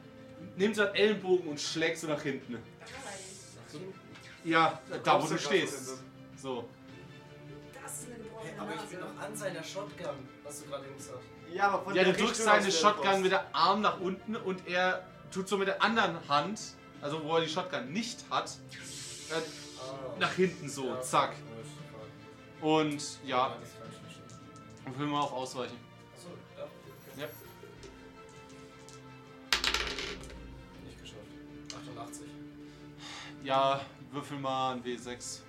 nimmt 0.56 0.78
so 0.78 0.84
einen 0.84 0.96
Ellenbogen 0.96 1.50
und 1.50 1.60
schlägt 1.60 1.98
so 1.98 2.08
nach 2.08 2.22
hinten. 2.22 2.60
Ja, 4.46 4.80
da 5.04 5.16
wo 5.16 5.18
kommst 5.18 5.34
du 5.34 5.38
stehst. 5.38 5.90
von 5.90 6.00
So. 6.38 6.70
Das 7.84 7.92
ist 7.92 8.08
eine 8.08 8.20
Hey, 8.42 8.54
aber 8.58 8.74
ich 8.74 8.90
bin 8.90 9.02
noch 9.02 9.20
an 9.20 9.36
seiner 9.36 9.62
Shotgun, 9.62 10.30
hast 10.46 10.62
du 10.62 10.70
gerade 10.70 10.86
eben 10.86 10.96
gesagt. 10.96 11.24
Ja, 11.54 11.70
aber 11.70 11.84
von 11.84 11.96
Ja, 11.96 12.04
du 12.04 12.12
der 12.12 12.20
drückst 12.22 12.40
Richtung, 12.42 12.54
aus 12.54 12.62
seine 12.64 12.66
du 12.66 12.72
Shotgun 12.72 13.22
mit 13.22 13.32
der 13.32 13.56
Arm 13.56 13.82
nach 13.82 14.00
unten 14.00 14.36
und 14.36 14.68
er 14.68 15.04
tut 15.32 15.48
so 15.48 15.58
mit 15.58 15.68
der 15.68 15.82
anderen 15.82 16.18
Hand, 16.28 16.60
also 17.02 17.24
wo 17.24 17.36
er 17.38 17.42
die 17.42 17.50
Shotgun 17.50 17.92
nicht 17.92 18.24
hat, 18.30 18.52
äh, 19.32 19.34
Ah. 19.82 19.96
nach 20.20 20.34
hinten 20.34 20.68
so, 20.68 20.88
Ja, 20.88 21.02
zack. 21.02 21.34
Und 22.62 23.02
ja, 23.26 23.56
und 24.86 25.00
will 25.00 25.08
mal 25.08 25.22
auf 25.22 25.32
Ausweichen. 25.32 25.78
Achso, 26.14 26.30
ja. 26.58 26.64
okay. 26.66 27.22
Ja. 27.22 27.28
Nicht 30.86 31.02
geschafft. 31.02 31.88
88. 31.96 32.28
Ja, 33.44 33.80
würfel 34.12 34.38
mal 34.40 34.74
ein 34.74 34.84
W6. 34.84 35.40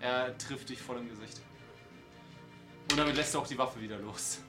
Er 0.00 0.36
trifft 0.36 0.68
dich 0.68 0.82
voll 0.82 0.98
im 0.98 1.08
Gesicht. 1.08 1.40
Und 2.90 2.98
damit 2.98 3.16
lässt 3.16 3.34
er 3.34 3.40
auch 3.40 3.46
die 3.46 3.56
Waffe 3.58 3.80
wieder 3.80 3.98
los. 3.98 4.40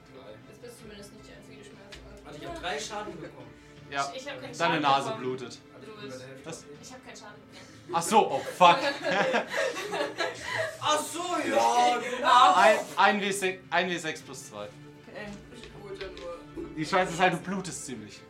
Zumindest 0.80 1.12
nicht 1.14 1.26
die 1.28 1.32
einzige, 1.32 1.76
hat. 1.76 2.26
Also 2.26 2.38
ich 2.40 2.46
habe 2.48 2.58
drei 2.60 2.78
Schaden 2.78 3.20
bekommen. 3.20 3.50
Ja, 3.90 4.10
Ich, 4.14 4.22
ich 4.22 4.28
habe 4.30 4.40
keinen 4.40 4.56
deine 4.58 4.74
Schaden 4.74 4.82
Nase 4.82 5.08
bekommen. 5.10 5.24
blutet. 5.24 5.58
Du 5.84 6.06
bist-. 6.06 6.24
Was? 6.44 6.64
Ich 6.82 6.92
habe 6.92 7.02
keinen 7.04 7.16
Schaden 7.16 7.42
mehr. 7.52 7.60
Ach 7.92 8.02
so, 8.02 8.30
oh 8.30 8.38
fuck. 8.56 8.78
Ach 10.80 10.98
so, 11.00 11.18
ja, 11.48 11.98
genau. 12.16 12.54
Ein, 12.54 12.78
ein, 12.96 13.20
W6, 13.20 13.58
ein 13.70 13.90
W6 13.90 14.22
plus 14.24 14.48
2. 14.50 14.56
Okay. 14.62 14.70
Ich 15.56 15.72
gut, 15.74 15.98
nur. 16.00 16.66
Die 16.76 16.86
Scheiße 16.86 17.12
ist 17.12 17.20
halt, 17.20 17.32
du 17.34 17.38
blutest 17.38 17.84
ziemlich. 17.86 18.20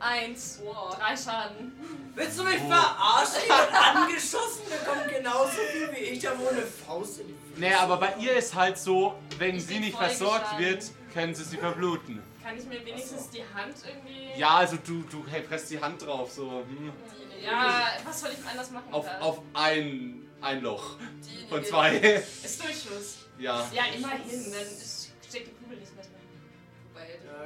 Eins. 0.00 0.60
Boah. 0.62 0.96
Drei 0.98 1.16
Schaden. 1.16 1.72
Willst 2.14 2.38
du 2.38 2.44
mich 2.44 2.60
Oh. 2.64 2.68
verarschen? 2.68 3.42
Ich 3.42 3.48
bin 3.48 3.76
angeschossen, 3.76 4.62
der 4.70 4.78
kommt 4.78 5.08
genauso 5.08 5.50
viel 5.72 5.90
wie 5.92 6.00
ich, 6.00 6.22
da 6.22 6.32
wo 6.38 6.48
eine 6.48 6.62
Faust 6.62 7.20
in 7.20 7.28
die 7.28 7.34
Fresse. 7.34 7.60
Nee, 7.60 7.74
aber 7.74 7.96
bei 7.98 8.14
ihr 8.18 8.34
ist 8.34 8.54
halt 8.54 8.78
so, 8.78 9.14
wenn 9.38 9.56
Ich 9.56 9.66
sie 9.66 9.78
nicht 9.80 9.96
versorgt 9.96 10.42
geschlagen. 10.56 10.64
wird, 10.64 10.84
können 11.12 11.34
sie 11.34 11.44
sie 11.44 11.56
verbluten. 11.56 12.22
Kann 12.42 12.56
ich 12.58 12.64
mir 12.66 12.84
wenigstens 12.84 13.28
die 13.30 13.42
Hand 13.54 13.74
irgendwie. 13.86 14.38
Ja, 14.38 14.56
also 14.56 14.76
du, 14.76 15.02
du 15.10 15.24
hey, 15.28 15.42
presst 15.42 15.70
die 15.70 15.80
Hand 15.80 16.04
drauf, 16.06 16.30
so 16.30 16.62
hm, 16.68 16.92
Ja, 17.42 17.88
was 18.04 18.20
soll 18.20 18.30
ich 18.32 18.48
anders 18.48 18.70
machen? 18.70 18.92
auf, 18.92 19.06
auf 19.20 19.40
ein, 19.54 20.28
ein 20.40 20.60
Loch 20.62 20.96
Die, 21.26 21.48
von 21.48 21.60
die- 21.62 21.66
zwei. 21.68 21.96
Ist 21.96 22.62
Durchschuss. 22.62 23.16
Ja. 23.38 23.68
Ja, 23.74 23.84
immerhin. 23.94 24.52
Dann 24.52 24.66
steckt 25.28 25.48
die 25.48 25.52
Kugel 25.64 25.78
nicht 25.78 25.94
mehr 25.94 26.04
drin. 26.04 26.12
Wobei, 26.96 27.08
Ja, 27.26 27.44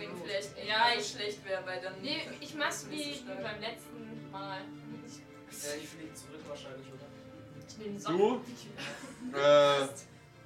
die 0.00 0.06
Blut. 0.06 0.22
vielleicht 0.24 0.66
Ja, 0.66 0.86
ich- 0.98 1.06
schlecht 1.08 1.44
wäre, 1.44 1.66
weil 1.66 1.80
dann. 1.82 2.00
Nee, 2.00 2.22
ich 2.40 2.54
mach's 2.54 2.86
wie, 2.90 3.20
beim 3.26 3.60
letzten 3.60 4.30
Mal. 4.30 4.60
Ich, 5.06 5.62
Ja, 5.64 5.74
ich 5.80 5.88
fliege 5.88 6.14
zurück 6.14 6.40
wahrscheinlich, 6.48 6.86
oder? 6.88 7.06
ich 7.68 7.78
nehme 7.78 7.98
die 7.98 8.04
Du? 8.04 8.18
Socken. 8.18 8.44
Äh, 9.34 9.88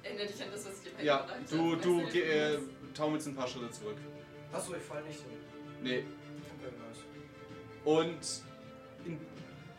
Erinnere 0.07 0.27
dich 0.27 0.41
an 0.43 0.51
das, 0.51 0.65
was 0.65 0.73
ich 0.77 0.91
dir 0.97 1.03
ja, 1.03 1.21
gesagt 1.21 1.31
habe. 1.31 1.43
du, 1.49 1.75
du 1.75 2.07
geh, 2.11 2.21
äh, 2.21 2.59
taumelst 2.93 3.27
ein 3.27 3.35
paar 3.35 3.47
Schritte 3.47 3.69
zurück. 3.71 3.97
Achso, 4.53 4.73
ich 4.75 4.81
fall 4.83 5.03
nicht 5.03 5.19
hin. 5.19 5.37
Nee. 5.83 5.97
Okay, 6.57 6.73
nice. 6.79 7.03
Und 7.83 8.41
in 9.05 9.19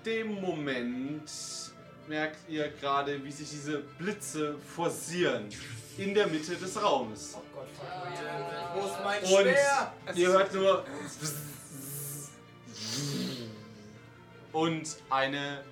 dem 0.04 0.40
Moment 0.40 1.30
merkt 2.06 2.48
ihr 2.48 2.68
gerade, 2.72 3.24
wie 3.24 3.32
sich 3.32 3.48
diese 3.50 3.78
Blitze 3.98 4.58
forcieren 4.58 5.48
in 6.01 6.14
der 6.14 6.27
Mitte 6.28 6.56
des 6.56 6.82
Raumes. 6.82 7.36
Oh 7.36 7.43
Gott. 7.55 7.68
Wo 8.74 8.86
ist 8.86 9.05
mein 9.05 9.22
Und 9.22 9.47
ihr 10.16 10.28
hört 10.28 10.55
nur 10.55 10.82
und 14.52 14.97
eine 15.10 15.62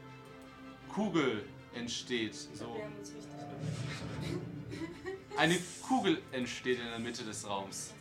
Kugel 0.93 1.49
entsteht. 1.75 2.35
So 2.35 2.77
eine 5.39 5.59
Kugel 5.83 6.21
entsteht 6.33 6.79
in 6.79 6.87
der 6.87 6.99
Mitte 6.99 7.25
des 7.25 7.49
Raums. 7.49 7.95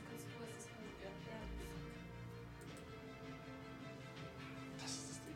Das 4.82 4.92
ist 4.92 5.10
das 5.10 5.22
Ding. 5.24 5.36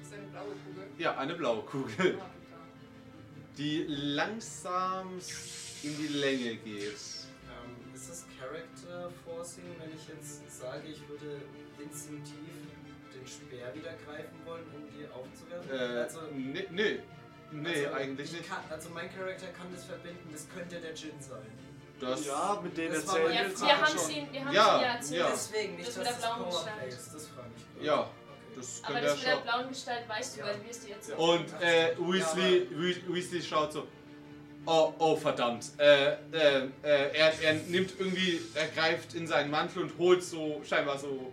Das 0.00 0.08
ist 0.08 0.12
eine 0.12 0.26
blaue 0.26 0.56
Kugel. 0.56 0.90
Ja, 0.98 1.16
eine 1.16 1.34
blaue 1.34 1.62
Kugel. 1.62 2.18
Die 3.56 3.84
langsam 3.88 5.18
in 5.82 5.96
die 5.96 6.08
Länge 6.08 6.56
geht. 6.56 6.92
Ähm, 6.94 7.94
ist 7.94 8.10
das 8.10 8.24
Character 8.38 9.10
Forcing, 9.24 9.64
wenn 9.78 9.90
ich 9.94 10.08
jetzt 10.08 10.60
sage, 10.60 10.88
ich 10.88 11.00
würde 11.08 11.40
instinktiv 11.78 12.34
den 13.14 13.26
Speer 13.26 13.74
wieder 13.74 13.92
greifen 14.06 14.36
wollen, 14.44 14.64
um 14.74 14.82
die 14.90 15.06
aufzuwerfen? 15.08 15.70
Äh, 15.70 16.00
also, 16.02 16.20
nee, 16.32 16.66
nee, 16.70 16.98
nee 17.52 17.86
also 17.86 17.94
eigentlich 17.96 18.32
ich 18.32 18.38
nicht. 18.38 18.48
Kann, 18.48 18.64
also 18.70 18.90
mein 18.90 19.14
Charakter 19.14 19.46
kann 19.48 19.66
das 19.72 19.84
verbinden, 19.84 20.28
das 20.32 20.46
könnte 20.52 20.80
der 20.80 20.92
Djinn 20.92 21.20
sein. 21.20 21.46
Das, 22.00 22.26
Ja, 22.26 22.60
mit 22.62 22.76
denen 22.76 22.94
erzählen 22.94 23.22
mein- 23.24 23.32
Ja, 23.34 23.40
wir 23.42 23.44
wir 23.44 23.48
jetzt 23.48 23.62
haben 23.62 23.98
schon. 23.98 24.06
sie, 24.06 24.26
wir 24.32 24.44
haben 24.44 24.54
Ja, 24.54 24.64
sie 24.78 24.82
ja 24.84 24.94
erzählt. 24.94 25.20
ja. 25.20 25.30
Deswegen, 25.30 25.76
nicht, 25.76 25.88
Das 25.88 25.94
dass 25.94 26.04
das 26.04 26.96
ist, 26.98 27.14
das 27.14 27.28
frage 27.28 27.50
ich. 27.78 27.84
Ja. 27.86 28.10
Das 28.56 28.82
Aber 28.84 29.00
das 29.00 29.16
mit 29.16 29.26
der 29.26 29.36
blauen 29.36 29.68
Gestalt 29.68 30.08
weißt 30.08 30.36
du, 30.36 30.40
Ja. 30.40 30.46
weil 30.46 30.62
wir 30.62 30.70
es 30.70 30.80
dir 30.84 30.94
erzählt 30.94 31.18
Und 31.18 31.46
äh, 31.60 31.94
Weasley, 31.98 32.68
Weasley 33.08 33.42
schaut 33.42 33.72
so. 33.72 33.86
Oh, 34.66 34.94
oh 34.98 35.16
verdammt. 35.16 35.72
Äh, 35.78 36.12
äh, 36.12 36.16
äh, 36.32 36.68
er, 36.82 37.42
er 37.42 37.54
nimmt 37.68 37.92
irgendwie, 37.98 38.40
er 38.54 38.68
greift 38.68 39.14
in 39.14 39.26
seinen 39.26 39.50
Mantel 39.50 39.82
und 39.82 39.98
holt 39.98 40.22
so 40.22 40.62
scheinbar 40.66 40.98
so 40.98 41.32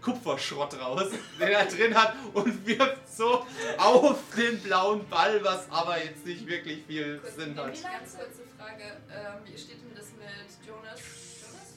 Kupferschrott 0.00 0.80
raus, 0.80 1.10
den 1.38 1.48
er 1.48 1.66
drin 1.66 1.94
hat 1.94 2.14
und 2.32 2.66
wirft 2.66 3.14
so 3.14 3.46
auf 3.76 4.18
den 4.36 4.58
blauen 4.60 5.06
Ball, 5.08 5.44
was 5.44 5.70
aber 5.70 6.02
jetzt 6.02 6.24
nicht 6.24 6.46
wirklich 6.46 6.82
viel 6.86 7.18
Kurz, 7.18 7.34
Sinn 7.36 7.50
eine 7.52 7.62
hat. 7.62 7.82
Ganz 7.82 8.16
kurze 8.16 8.42
Frage. 8.58 8.84
Ähm, 9.10 9.42
wie 9.44 9.58
steht 9.58 9.82
denn 9.82 9.94
das 9.94 10.06
mit 10.12 10.66
Jonas? 10.66 10.98
Jonas? 10.98 11.74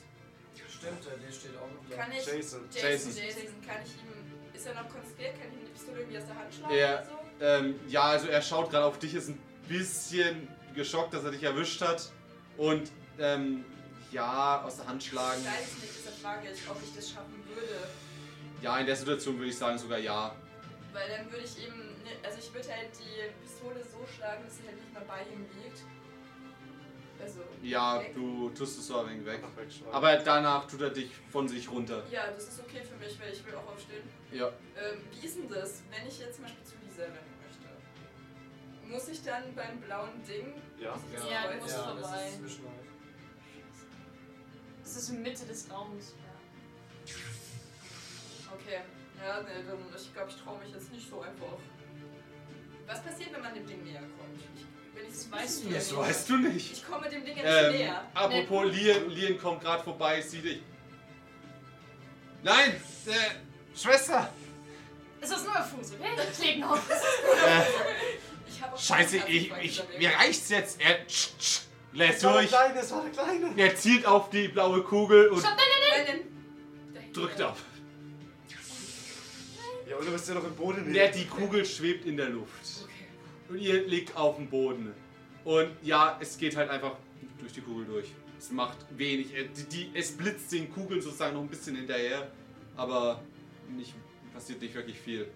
Stimmt, 0.68 1.06
der 1.06 1.32
steht 1.32 1.58
auch 1.58 1.70
noch 1.70 1.90
da. 1.90 1.96
Kann 1.98 2.12
ich. 2.12 2.26
Jason. 2.26 2.62
Jason, 2.72 2.82
Jason. 2.82 3.16
Jason, 3.16 3.62
kann 3.68 3.78
ich 3.84 3.92
ihm. 3.92 4.25
Ist 4.56 4.66
er 4.68 4.74
noch 4.76 4.90
konstruiert? 4.90 5.34
Kann 5.40 5.48
ich 5.50 5.54
ihm 5.60 5.66
die 5.66 5.72
Pistole 5.72 6.00
irgendwie 6.00 6.18
aus 6.18 6.26
der 6.28 6.36
Hand 6.38 6.54
schlagen 6.54 6.74
Er- 6.74 6.94
oder 6.96 7.06
so? 7.06 7.46
Ähm, 7.46 7.80
ja, 7.90 8.04
also 8.04 8.28
er 8.28 8.42
schaut 8.42 8.70
gerade 8.72 8.86
auf 8.86 8.98
dich, 9.00 9.14
ist 9.14 9.28
ein 9.30 9.40
bisschen 9.68 10.48
geschockt, 10.74 11.14
dass 11.14 11.24
er 11.26 11.32
dich 11.32 11.44
erwischt 11.44 11.82
hat. 11.82 12.10
Und 12.58 12.90
ähm, 13.20 13.66
ja, 14.12 14.62
aus 14.64 14.78
der 14.78 14.88
Hand 14.88 15.04
schlagen. 15.04 15.42
Ich 15.42 15.48
weiß 15.48 15.82
nicht, 15.82 15.94
deshalb 15.98 16.16
frage 16.20 16.48
ich, 16.54 16.70
ob 16.70 16.78
ich 16.82 16.96
das 16.96 17.10
schaffen 17.12 17.44
würde. 17.54 17.68
Ja, 18.62 18.78
in 18.80 18.86
der 18.86 18.96
Situation 18.96 19.38
würde 19.38 19.50
ich 19.50 19.58
sagen 19.58 19.78
sogar 19.78 19.98
ja. 20.00 20.34
Weil 20.94 21.10
dann 21.10 21.30
würde 21.30 21.44
ich 21.44 21.62
eben. 21.62 21.76
ne- 22.04 22.16
Also 22.24 22.40
ich 22.40 22.54
würde 22.54 22.70
halt 22.72 22.88
die 22.98 23.44
Pistole 23.46 23.84
so 23.84 24.00
schlagen, 24.16 24.44
dass 24.46 24.56
sie 24.58 24.64
halt 24.68 24.78
nicht 24.80 24.94
mehr 24.94 25.04
bei 25.06 25.22
ihm 25.34 25.46
liegt. 25.62 25.80
Also. 27.26 27.40
Ja, 27.64 28.00
weg. 28.00 28.14
du 28.14 28.50
tust 28.50 28.80
es 28.80 28.88
so 28.88 29.00
ein 29.00 29.10
wenig 29.10 29.26
weg. 29.26 29.42
Aber 29.92 30.16
danach 30.18 30.68
tut 30.68 30.82
er 30.82 30.92
dich 30.92 31.10
von 31.32 31.48
sich 31.48 31.70
runter. 31.70 32.04
Ja, 32.12 32.30
das 32.32 32.50
ist 32.50 32.60
okay 32.60 32.82
für 32.84 32.96
mich, 32.98 33.20
weil 33.20 33.34
ich 33.34 33.44
will 33.46 33.56
auch 33.56 33.68
aufstehen. 33.74 34.04
Ja. 34.32 34.48
Ähm, 34.48 35.02
wie 35.12 35.26
ist 35.26 35.38
denn 35.38 35.50
das, 35.50 35.82
wenn 35.90 36.08
ich 36.08 36.20
jetzt 36.20 36.36
zum 36.36 36.44
Beispiel 36.44 36.64
zu 36.64 36.76
Lisa 36.84 37.04
rennen 37.04 37.36
möchte? 37.44 38.94
Muss 38.94 39.08
ich 39.08 39.24
dann 39.24 39.56
beim 39.56 39.80
blauen 39.82 40.24
Ding. 40.24 40.54
Ja. 40.80 40.94
Ja, 41.30 41.52
du 41.52 41.60
musst 41.60 41.76
ja, 41.76 41.84
vorbei. 41.84 42.02
Das 42.02 42.30
ist 42.30 42.40
zwischen 42.40 42.66
euch. 42.66 42.72
Das 44.84 44.96
ist 44.98 45.10
in 45.10 45.24
Mitte 45.24 45.46
des 45.46 45.72
Raums. 45.72 46.14
Okay. 48.54 48.82
Ja, 49.18 49.42
ne, 49.42 49.64
dann, 49.66 49.80
ich 49.96 50.14
glaube, 50.14 50.30
ich 50.30 50.36
traue 50.36 50.60
mich 50.60 50.72
jetzt 50.72 50.92
nicht 50.92 51.10
so 51.10 51.22
einfach. 51.22 51.58
Was 52.86 53.02
passiert, 53.02 53.34
wenn 53.34 53.42
man 53.42 53.56
dem 53.56 53.66
Ding 53.66 53.84
näher 53.84 54.02
kommt? 54.02 54.40
Ich 54.56 54.75
Das 55.16 55.32
weißt 55.32 55.64
du 55.64 55.68
nicht. 55.68 55.78
Das 55.78 55.96
weißt 55.96 56.30
du 56.30 56.38
nicht. 56.38 56.74
Ich 56.74 56.86
komme 56.86 57.10
dem 57.10 57.24
Ding 57.24 57.38
ja 57.38 57.44
nicht 57.44 57.64
Ähm, 57.66 57.72
näher. 57.74 58.06
apropos 58.14 58.66
Lien, 58.74 59.10
Lien 59.10 59.38
kommt 59.38 59.62
gerade 59.62 59.84
vorbei, 59.84 60.22
sieht 60.22 60.44
dich. 60.44 60.62
Nein! 62.44 62.72
Äh, 63.08 63.78
Schwester! 63.78 64.30
Es 65.22 65.32
ist 65.32 65.46
nur 65.46 65.56
ein 65.56 65.64
Fuß, 65.64 65.94
okay? 65.94 66.10
Ich 66.32 66.46
lebe 66.46 66.60
noch. 66.60 66.76
Äh, 66.90 67.64
Ich 68.48 68.62
habe 68.62 68.76
auch 68.76 68.80
scheiße, 68.80 69.18
ich, 69.28 69.52
ich, 69.62 69.84
mir 69.98 70.10
reicht's 70.12 70.50
jetzt. 70.50 70.80
Er 70.82 71.06
tsch, 71.08 71.30
tsch, 71.40 71.62
lässt 71.94 72.18
Es 72.18 72.24
war 72.26 72.34
durch. 72.34 72.48
Kleine, 72.50 72.80
es 72.80 72.92
war 72.92 73.02
der 73.04 73.12
Kleine. 73.12 73.54
Er 73.58 73.76
zielt 73.76 74.06
auf 74.06 74.30
die 74.30 74.48
blaue 74.50 74.82
Kugel 74.84 75.30
und 75.30 75.40
Stopp, 75.40 75.56
nein, 75.58 76.06
nein, 76.08 76.20
Nein, 76.94 77.14
drückt 77.14 77.42
ab. 77.42 77.58
Ja, 79.90 79.96
oder 79.98 80.12
bist 80.12 80.28
du 80.30 80.34
noch 80.34 80.44
im 80.44 80.56
Boden? 80.56 80.94
Der, 80.94 81.10
die 81.10 81.26
Kugel 81.26 81.66
schwebt 81.66 82.06
in 82.06 82.18
der 82.18 82.30
Luft. 82.30 82.52
Okay. 82.84 83.08
Und 83.50 83.58
ihr 83.60 83.86
liegt 83.88 84.16
auf 84.16 84.36
dem 84.38 84.50
Boden. 84.50 84.94
Und 85.46 85.70
ja, 85.84 86.18
es 86.20 86.38
geht 86.38 86.56
halt 86.58 86.70
einfach 86.70 86.94
durch 87.40 87.54
die 87.54 87.62
Kugel 87.62 87.86
durch. 87.86 88.08
Es 88.38 88.52
macht 88.52 88.78
wenig. 88.92 89.34
äh, 89.34 89.48
Die, 89.56 89.64
die, 89.64 89.92
es 89.94 90.12
blitzt 90.18 90.52
den 90.52 90.72
Kugeln 90.74 91.02
sozusagen 91.02 91.34
noch 91.36 91.42
ein 91.42 91.48
bisschen 91.48 91.76
hinterher. 91.78 92.30
Aber 92.76 93.22
nicht, 93.70 93.94
passiert 94.34 94.62
nicht 94.62 94.74
wirklich 94.76 95.00
viel. 95.00 95.28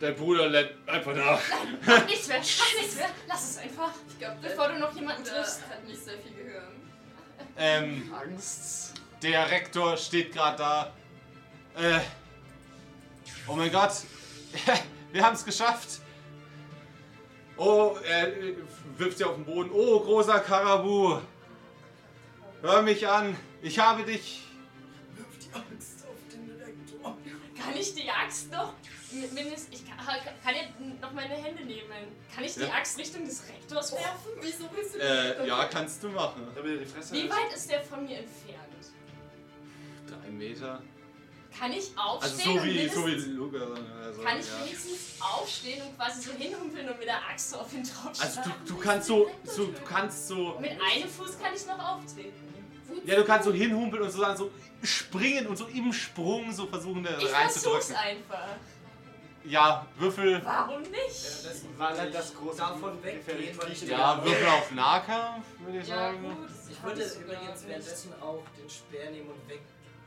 Dein 0.00 0.14
Bruder 0.14 0.48
lädt 0.48 0.74
einfach 0.86 1.14
nach. 1.14 1.40
Mach 1.86 2.06
nichts 2.06 2.28
mehr, 2.28 2.38
mach 2.38 2.80
nichts 2.80 2.96
mehr. 2.96 3.10
Lass 3.26 3.50
es 3.50 3.58
einfach. 3.58 3.92
Ich 4.08 4.18
glaube, 4.18 4.36
Bevor 4.42 4.68
du 4.68 4.78
noch 4.78 4.94
jemanden 4.94 5.24
triffst. 5.24 5.62
hat 5.68 5.84
nicht 5.86 6.04
sehr 6.04 6.18
viel 6.18 6.32
Gehirn. 6.34 6.72
Ähm, 7.56 8.12
Angst. 8.14 8.94
der 9.22 9.50
Rektor 9.50 9.96
steht 9.96 10.32
gerade 10.32 10.56
da. 10.58 10.92
Äh, 11.76 12.00
oh 13.48 13.54
mein 13.56 13.72
Gott. 13.72 13.92
Wir 15.12 15.24
haben 15.24 15.34
es 15.34 15.44
geschafft. 15.44 16.00
Oh, 17.58 17.96
er 18.06 18.28
äh, 18.28 18.54
wirft 18.96 19.18
sie 19.18 19.24
auf 19.24 19.34
den 19.34 19.44
Boden. 19.44 19.70
Oh, 19.72 20.00
großer 20.00 20.40
Karabu. 20.40 21.18
Hör 22.62 22.82
mich 22.82 23.06
an. 23.06 23.36
Ich 23.62 23.78
habe 23.78 24.04
dich. 24.04 24.42
Wirf 25.16 25.26
die 25.40 25.54
Angst 25.54 26.04
auf 26.06 26.16
den 26.32 26.50
Rektor. 26.60 27.16
Kann 27.60 27.76
ich 27.76 27.94
die 27.94 28.08
Axt 28.08 28.50
noch? 28.52 28.72
mi- 29.12 29.26
Mindest, 29.34 29.72
ich 29.72 29.84
kann, 29.86 29.96
kann 30.06 30.54
ja 30.54 30.62
noch 31.00 31.12
meine 31.12 31.34
Hände 31.34 31.64
nehmen. 31.64 31.88
Kann 32.34 32.44
ich 32.44 32.54
die 32.54 32.60
Ja. 32.60 32.72
Axt 32.74 32.98
Richtung 32.98 33.24
des 33.24 33.42
Rektors 33.48 33.92
werfen? 33.92 34.30
Wieso 34.40 34.64
willst 34.74 34.94
du 34.94 34.98
Äh, 35.00 35.46
ja, 35.48 35.64
kannst 35.64 36.02
du 36.04 36.08
machen. 36.10 36.46
Damit 36.54 36.80
die 36.80 36.84
Fresse 36.86 37.14
Wie 37.14 37.28
weit 37.28 37.52
ist 37.54 37.70
der 37.70 37.82
von 37.82 38.04
mir 38.04 38.18
entfernt? 38.18 38.92
Drei 40.06 40.30
Meter. 40.30 40.82
Kann 41.58 41.72
ich 41.72 41.90
Also 41.96 42.00
aufstehen 42.26 42.44
so 42.44 42.50
und 42.60 42.64
wie, 42.64 42.88
so 42.88 43.06
wie 43.06 43.14
Luca. 43.32 43.58
Also, 44.04 44.22
Kann 44.22 44.38
ich 44.38 44.46
ja. 44.46 44.64
wenigstens 44.64 44.98
aufstehen 45.20 45.82
und 45.82 45.96
quasi 45.96 46.22
so 46.22 46.32
hinhumpeln 46.32 46.88
und 46.88 46.98
mit 46.98 47.08
der 47.08 47.16
Axt 47.28 47.50
so 47.50 47.56
auf 47.58 47.72
ihn 47.72 47.82
draufschlagen? 47.82 48.38
Also 48.38 48.50
du, 48.66 48.74
du 48.74 48.80
kannst 48.80 49.06
so, 49.08 49.30
so, 49.44 49.64
du 49.66 49.82
kannst 49.84 50.28
so. 50.28 50.56
Mit 50.60 50.70
einem 50.72 51.08
Fuß 51.08 51.38
kann 51.40 51.52
ich 51.54 51.66
noch 51.66 51.78
auftreten. 51.78 52.54
Ja, 53.04 53.16
du 53.16 53.24
kannst 53.24 53.44
so 53.46 53.52
hinhumpeln 53.52 54.02
und 54.02 54.10
so 54.10 54.20
dann 54.22 54.36
so 54.36 54.50
springen 54.82 55.46
und 55.46 55.56
so 55.56 55.66
im 55.66 55.92
Sprung 55.92 56.52
so 56.52 56.66
versuchen, 56.66 57.02
da 57.02 57.10
Ich 57.18 57.28
versuch's 57.28 57.64
reinzudrücken. 57.66 57.96
einfach. 57.96 58.48
Ja, 59.44 59.86
Würfel. 59.96 60.40
Warum 60.44 60.82
nicht? 60.82 60.92
Währenddessen 60.92 61.68
Weil 61.78 61.88
er 61.90 61.96
würde 61.96 62.08
ich 62.08 62.14
das 62.14 62.34
große 62.34 62.58
davon 62.58 63.02
weggehen, 63.02 63.58
ich 63.72 63.82
Ja, 63.82 63.98
ja, 64.16 64.24
Würfel 64.24 64.46
auf 64.48 64.70
Nahkampf, 64.72 65.46
würde 65.64 65.78
ich 65.78 65.88
Ja, 65.88 65.96
sagen. 65.96 66.22
gut. 66.22 66.48
Ich 66.70 66.82
würde 66.82 67.02
übrigens 67.02 67.66
währenddessen 67.66 68.12
auch 68.20 68.42
den 68.58 68.68
Speer 68.68 69.10
nehmen 69.10 69.28
und 69.30 69.48
weg. 69.48 69.60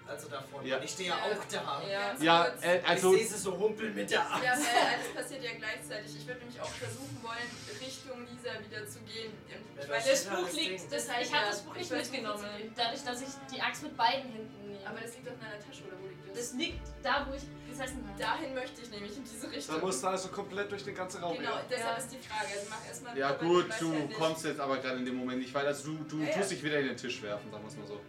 Also 0.08 0.28
davon. 0.28 0.66
Ja. 0.66 0.78
weil 0.78 0.86
Ich 0.86 0.92
stehe 0.92 1.10
ja 1.10 1.16
auch 1.16 1.46
da. 1.50 1.82
Ja, 1.90 2.10
Also 2.12 2.24
Ja, 2.24 2.48
äh, 2.62 2.82
also. 2.86 3.14
ich 3.16 3.20
sehe 3.30 3.38
sie 3.38 3.44
so 3.44 3.58
humpeln 3.58 3.96
mit 3.96 4.12
der 4.12 4.22
Axt. 4.22 4.44
Ja, 4.44 4.54
äh, 4.54 4.96
alles 4.96 5.14
passiert 5.16 5.44
ja 5.44 5.52
gleichzeitig. 5.58 6.16
Ich 6.18 6.28
würde 6.28 6.40
nämlich 6.42 6.60
auch 6.60 6.68
versuchen 6.68 7.18
wollen, 7.22 7.50
Richtung 7.80 8.20
Lisa 8.28 8.60
wieder 8.60 8.86
zu 8.88 9.00
gehen. 9.02 9.32
Ja, 9.50 9.56
ich 9.84 9.88
das 9.88 10.06
Das 10.06 10.26
Buch 10.26 10.52
liegt, 10.54 10.92
das, 10.92 11.06
ich 11.22 11.34
habe 11.34 11.46
das 11.50 11.62
Buch 11.62 11.76
ich 11.76 11.90
nicht 11.90 12.12
mitgenommen. 12.12 12.44
Dadurch, 12.76 13.04
dass 13.04 13.22
ich 13.22 13.30
die 13.54 13.62
Axt 13.62 13.84
mit 13.84 13.96
beiden 13.96 14.32
Händen 14.32 14.68
nehme. 14.72 14.86
aber 14.88 15.00
das 15.00 15.14
liegt 15.16 15.28
doch 15.28 15.34
in 15.34 15.40
deiner 15.40 15.60
Tasche, 15.60 15.84
oder 15.88 15.98
wo 16.02 16.08
liegt 16.08 16.28
das? 16.28 16.38
das 16.38 16.54
liegt 16.60 16.82
da, 17.04 17.26
wo 17.30 17.34
ich 17.36 17.44
gesessen 17.70 18.04
habe. 18.08 18.20
Dahin 18.22 18.54
möchte 18.54 18.82
ich 18.82 18.90
nämlich, 18.92 19.16
in 19.16 19.24
diese 19.24 19.50
Richtung. 19.50 19.76
Da 19.80 19.82
musst 19.86 20.04
du 20.04 20.08
also 20.08 20.28
komplett 20.30 20.70
durch 20.72 20.84
den 20.84 20.96
ganzen 20.96 21.24
Raum 21.24 21.38
Genau, 21.38 21.56
deshalb 21.70 21.98
Ja. 21.98 22.04
ist 22.04 22.12
die 22.12 22.18
Frage. 22.28 22.48
Also 22.52 22.68
mach 22.70 22.86
erstmal. 22.86 23.18
Ja 23.18 23.30
weil 23.40 23.48
gut, 23.48 23.66
du 23.80 24.10
kommst 24.10 24.44
jetzt 24.46 24.60
aber 24.60 24.78
gerade 24.78 24.98
in 24.98 25.06
dem 25.06 25.16
Moment 25.16 25.40
nicht 25.40 25.54
weiter. 25.54 25.68
Also 25.70 25.92
du, 25.94 26.04
du 26.04 26.20
Ja, 26.20 26.30
ja. 26.30 26.36
tust 26.38 26.52
dich 26.52 26.62
wieder 26.64 26.80
in 26.80 26.88
den 26.88 26.98
Tisch 26.98 27.22
werfen, 27.22 27.50
sagen 27.50 27.64
wir 27.64 27.70
es 27.70 27.78
mal 27.78 27.88
so. 27.88 28.02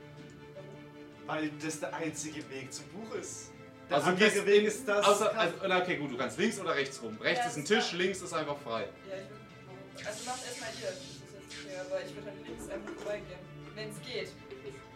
Weil 1.33 1.51
das 1.63 1.81
der 1.81 1.95
einzige 1.95 2.49
Weg 2.51 2.71
zum 2.71 2.85
Buch 2.89 3.15
ist. 3.15 3.53
Der 3.89 3.97
Also 3.97 4.09
andere 4.11 4.29
gehst- 4.29 4.45
Weg 4.47 4.65
ist 4.65 4.87
das. 4.87 5.07
Außer, 5.07 5.35
also, 5.39 5.55
okay, 5.65 5.97
gut, 5.97 6.13
du 6.13 6.17
kannst 6.19 6.39
links 6.39 6.61
oder 6.61 6.75
rechts 6.75 7.03
rum. 7.03 7.17
Rechts 7.23 7.41
Ja, 7.45 7.51
ist 7.51 7.57
ein 7.57 7.65
Tisch, 7.65 7.89
klar. 7.89 8.03
links 8.03 8.21
ist 8.21 8.35
einfach 8.35 8.59
frei. 8.59 8.83
Ja, 8.83 9.17
ich 9.17 9.31
würde. 9.31 10.09
Also 10.09 10.23
mach 10.27 10.45
erstmal 10.45 10.71
hier. 10.73 10.89
Das 10.89 10.99
ist 10.99 11.21
jetzt 11.23 11.65
okay, 11.65 11.77
aber 11.81 12.05
ich 12.05 12.15
würde 12.15 12.31
halt 12.31 12.47
links 12.47 12.69
einfach 12.69 12.93
vorbeigehen. 12.93 13.39
Wenn 13.75 13.89
es 13.89 14.01
geht. 14.03 14.29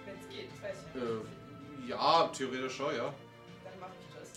Wenn 0.05 0.21
es 0.21 0.29
geht, 0.29 0.49
das 0.53 0.63
weiß 0.63 0.77
ich 0.95 1.01
ja. 1.01 1.07
Äh, 1.09 1.89
ja, 1.89 2.29
theoretisch 2.29 2.77
schon, 2.77 2.95
ja. 2.95 3.15
Dann 3.65 3.81
mache 3.81 3.93
ich 3.99 4.15
das. 4.21 4.29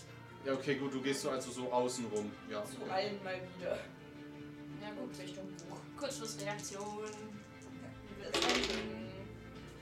Ja, 0.46 0.52
okay, 0.54 0.74
gut, 0.76 0.94
du 0.94 1.02
gehst 1.02 1.20
so 1.20 1.28
also 1.30 1.50
so 1.50 1.70
außen 1.70 2.06
rum. 2.06 2.32
Ja. 2.48 2.64
Zu 2.64 2.80
okay. 2.80 2.90
allen 2.90 3.22
mal 3.22 3.38
wieder. 3.58 3.76
Ja 4.80 4.90
gut, 4.98 5.18
Richtung 5.18 5.46
Buch. 5.68 5.78
Kurzschlussreaktion. 5.98 7.10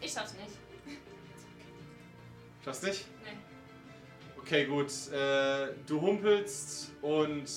Ich 0.00 0.12
schaff's 0.12 0.34
nicht. 0.34 0.67
Schaffst 2.68 2.82
nicht? 2.82 3.06
Nee. 3.24 3.30
Okay, 4.42 4.66
gut. 4.66 4.92
Äh, 5.10 5.68
du 5.86 6.02
humpelst 6.02 6.90
und 7.00 7.48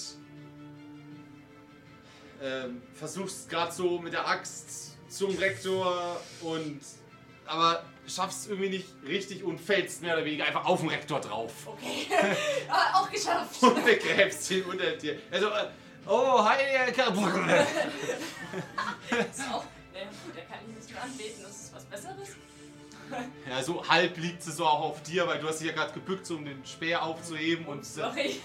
ähm, 2.42 2.82
versuchst 2.94 3.50
gerade 3.50 3.74
so 3.74 4.00
mit 4.00 4.14
der 4.14 4.26
Axt 4.26 4.98
zum 5.10 5.36
Rektor 5.38 6.18
und 6.40 6.80
aber 7.46 7.84
schaffst 8.08 8.48
irgendwie 8.48 8.70
nicht 8.70 8.88
richtig 9.06 9.44
und 9.44 9.60
fällst 9.60 10.02
mehr 10.02 10.14
oder 10.16 10.24
weniger 10.24 10.46
einfach 10.46 10.64
auf 10.64 10.80
den 10.80 10.88
Rektor 10.88 11.20
drauf 11.20 11.52
Okay. 11.68 12.08
ah, 12.70 13.02
auch 13.02 13.12
geschafft. 13.12 13.62
und 13.64 13.84
begräbst 13.84 14.50
ihn 14.52 14.64
unter 14.64 14.94
dir. 14.94 15.20
Also, 15.30 15.48
äh, 15.48 15.68
oh, 16.08 16.42
hi, 16.42 16.56
Herr 16.58 16.90
Kar- 16.94 17.14
So. 17.14 17.22
Nee, 19.92 20.08
gut, 20.24 20.38
der 20.38 20.46
kann 20.46 20.60
ich 20.70 20.76
nicht 20.78 20.90
mehr 20.94 21.04
anbeten. 21.04 21.44
Das 21.44 21.64
ist 21.64 21.76
was 21.76 21.84
Besseres. 21.84 22.30
Ja, 23.50 23.64
so 23.64 23.88
halb 23.88 24.18
liegt 24.18 24.44
sie 24.44 24.52
so 24.52 24.66
auch 24.66 24.82
auf 24.82 25.04
dir, 25.04 25.28
weil 25.28 25.40
du 25.40 25.48
hast 25.48 25.60
dich 25.60 25.68
ja 25.68 25.74
gerade 25.74 25.94
gebückt, 25.94 26.26
so 26.26 26.36
um 26.36 26.46
den 26.46 26.66
Speer 26.66 27.04
aufzuheben 27.04 27.66
und 27.66 27.86
Sorry. 27.86 28.40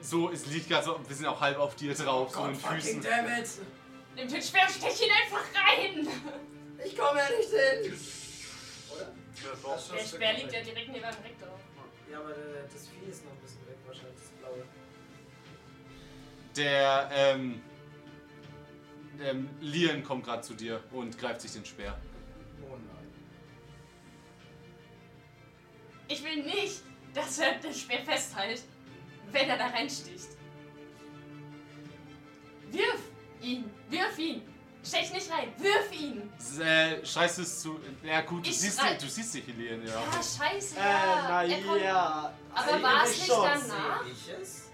so, 0.00 0.30
es 0.30 0.46
liegt 0.46 0.68
gerade 0.68 0.84
so 0.84 0.96
ein 0.96 1.02
bisschen 1.04 1.26
auch 1.26 1.40
halb 1.40 1.58
auf 1.58 1.74
dir 1.74 1.94
drauf, 1.94 2.32
so 2.34 2.40
in 2.44 2.52
den 2.52 2.56
fucking 2.56 2.80
Füßen. 2.80 3.02
damn 3.02 3.26
it! 3.26 3.48
Nimm 4.14 4.28
den 4.28 4.42
Speer, 4.42 4.68
stech 4.68 5.02
ihn 5.06 5.10
einfach 5.10 5.44
rein. 5.54 6.06
Ich 6.84 6.96
komme 6.96 7.18
ja 7.20 7.28
nicht 7.36 7.50
hin! 7.50 7.98
Oder? 8.94 9.12
Ja, 9.64 9.96
Der 9.96 10.04
Speer 10.04 10.32
liegt 10.34 10.52
ja 10.52 10.60
direkt 10.60 10.88
neben 10.88 11.00
dem 11.00 11.22
Rektor. 11.24 11.48
Ja, 12.10 12.18
aber 12.20 12.30
äh, 12.30 12.68
das 12.72 12.88
Vieh 12.88 13.10
ist 13.10 13.24
noch 13.24 13.32
ein 13.32 13.38
bisschen 13.38 13.66
weg, 13.66 13.76
wahrscheinlich 13.86 14.14
das 14.16 14.28
blaue. 14.38 14.64
Der, 16.56 17.10
ähm, 17.12 17.62
ähm, 19.22 19.48
Lian 19.60 20.04
kommt 20.04 20.24
gerade 20.24 20.42
zu 20.42 20.54
dir 20.54 20.82
und 20.92 21.18
greift 21.18 21.40
sich 21.40 21.52
den 21.52 21.64
Speer. 21.64 21.98
Ich 26.12 26.22
will 26.22 26.42
nicht, 26.42 26.82
dass 27.14 27.38
er 27.38 27.54
den 27.54 27.72
Speer 27.72 28.00
festhält, 28.04 28.62
wenn 29.30 29.48
er 29.48 29.56
da 29.56 29.66
reinsticht. 29.68 30.28
Wirf 32.70 33.00
ihn! 33.40 33.70
Wirf 33.88 34.18
ihn! 34.18 34.42
Stech 34.84 35.10
nicht 35.12 35.30
rein! 35.30 35.52
Wirf 35.58 35.90
ihn! 35.98 36.30
Äh, 36.60 37.04
du 37.36 37.38
es 37.38 37.62
zu. 37.62 37.80
Ja, 38.02 38.20
gut, 38.22 38.44
du 38.44 38.50
Ich 38.50 38.58
siehst, 38.60 38.78
schrei- 38.78 38.94
du 38.94 39.08
siehst 39.08 39.34
dich, 39.34 39.46
Lian, 39.46 39.86
ja. 39.86 39.92
Ja, 39.94 40.22
scheiße, 40.22 40.76
Äh, 40.76 40.80
ja. 40.80 41.24
na 41.28 41.44
Er 41.44 41.62
kommt- 41.62 41.80
ja. 41.82 42.34
Aber 42.54 42.82
war 42.82 43.04
es 43.04 43.18
nicht 43.18 43.30
danach? 43.30 44.02
Sehe 44.04 44.12
ich 44.12 44.42
es? 44.42 44.70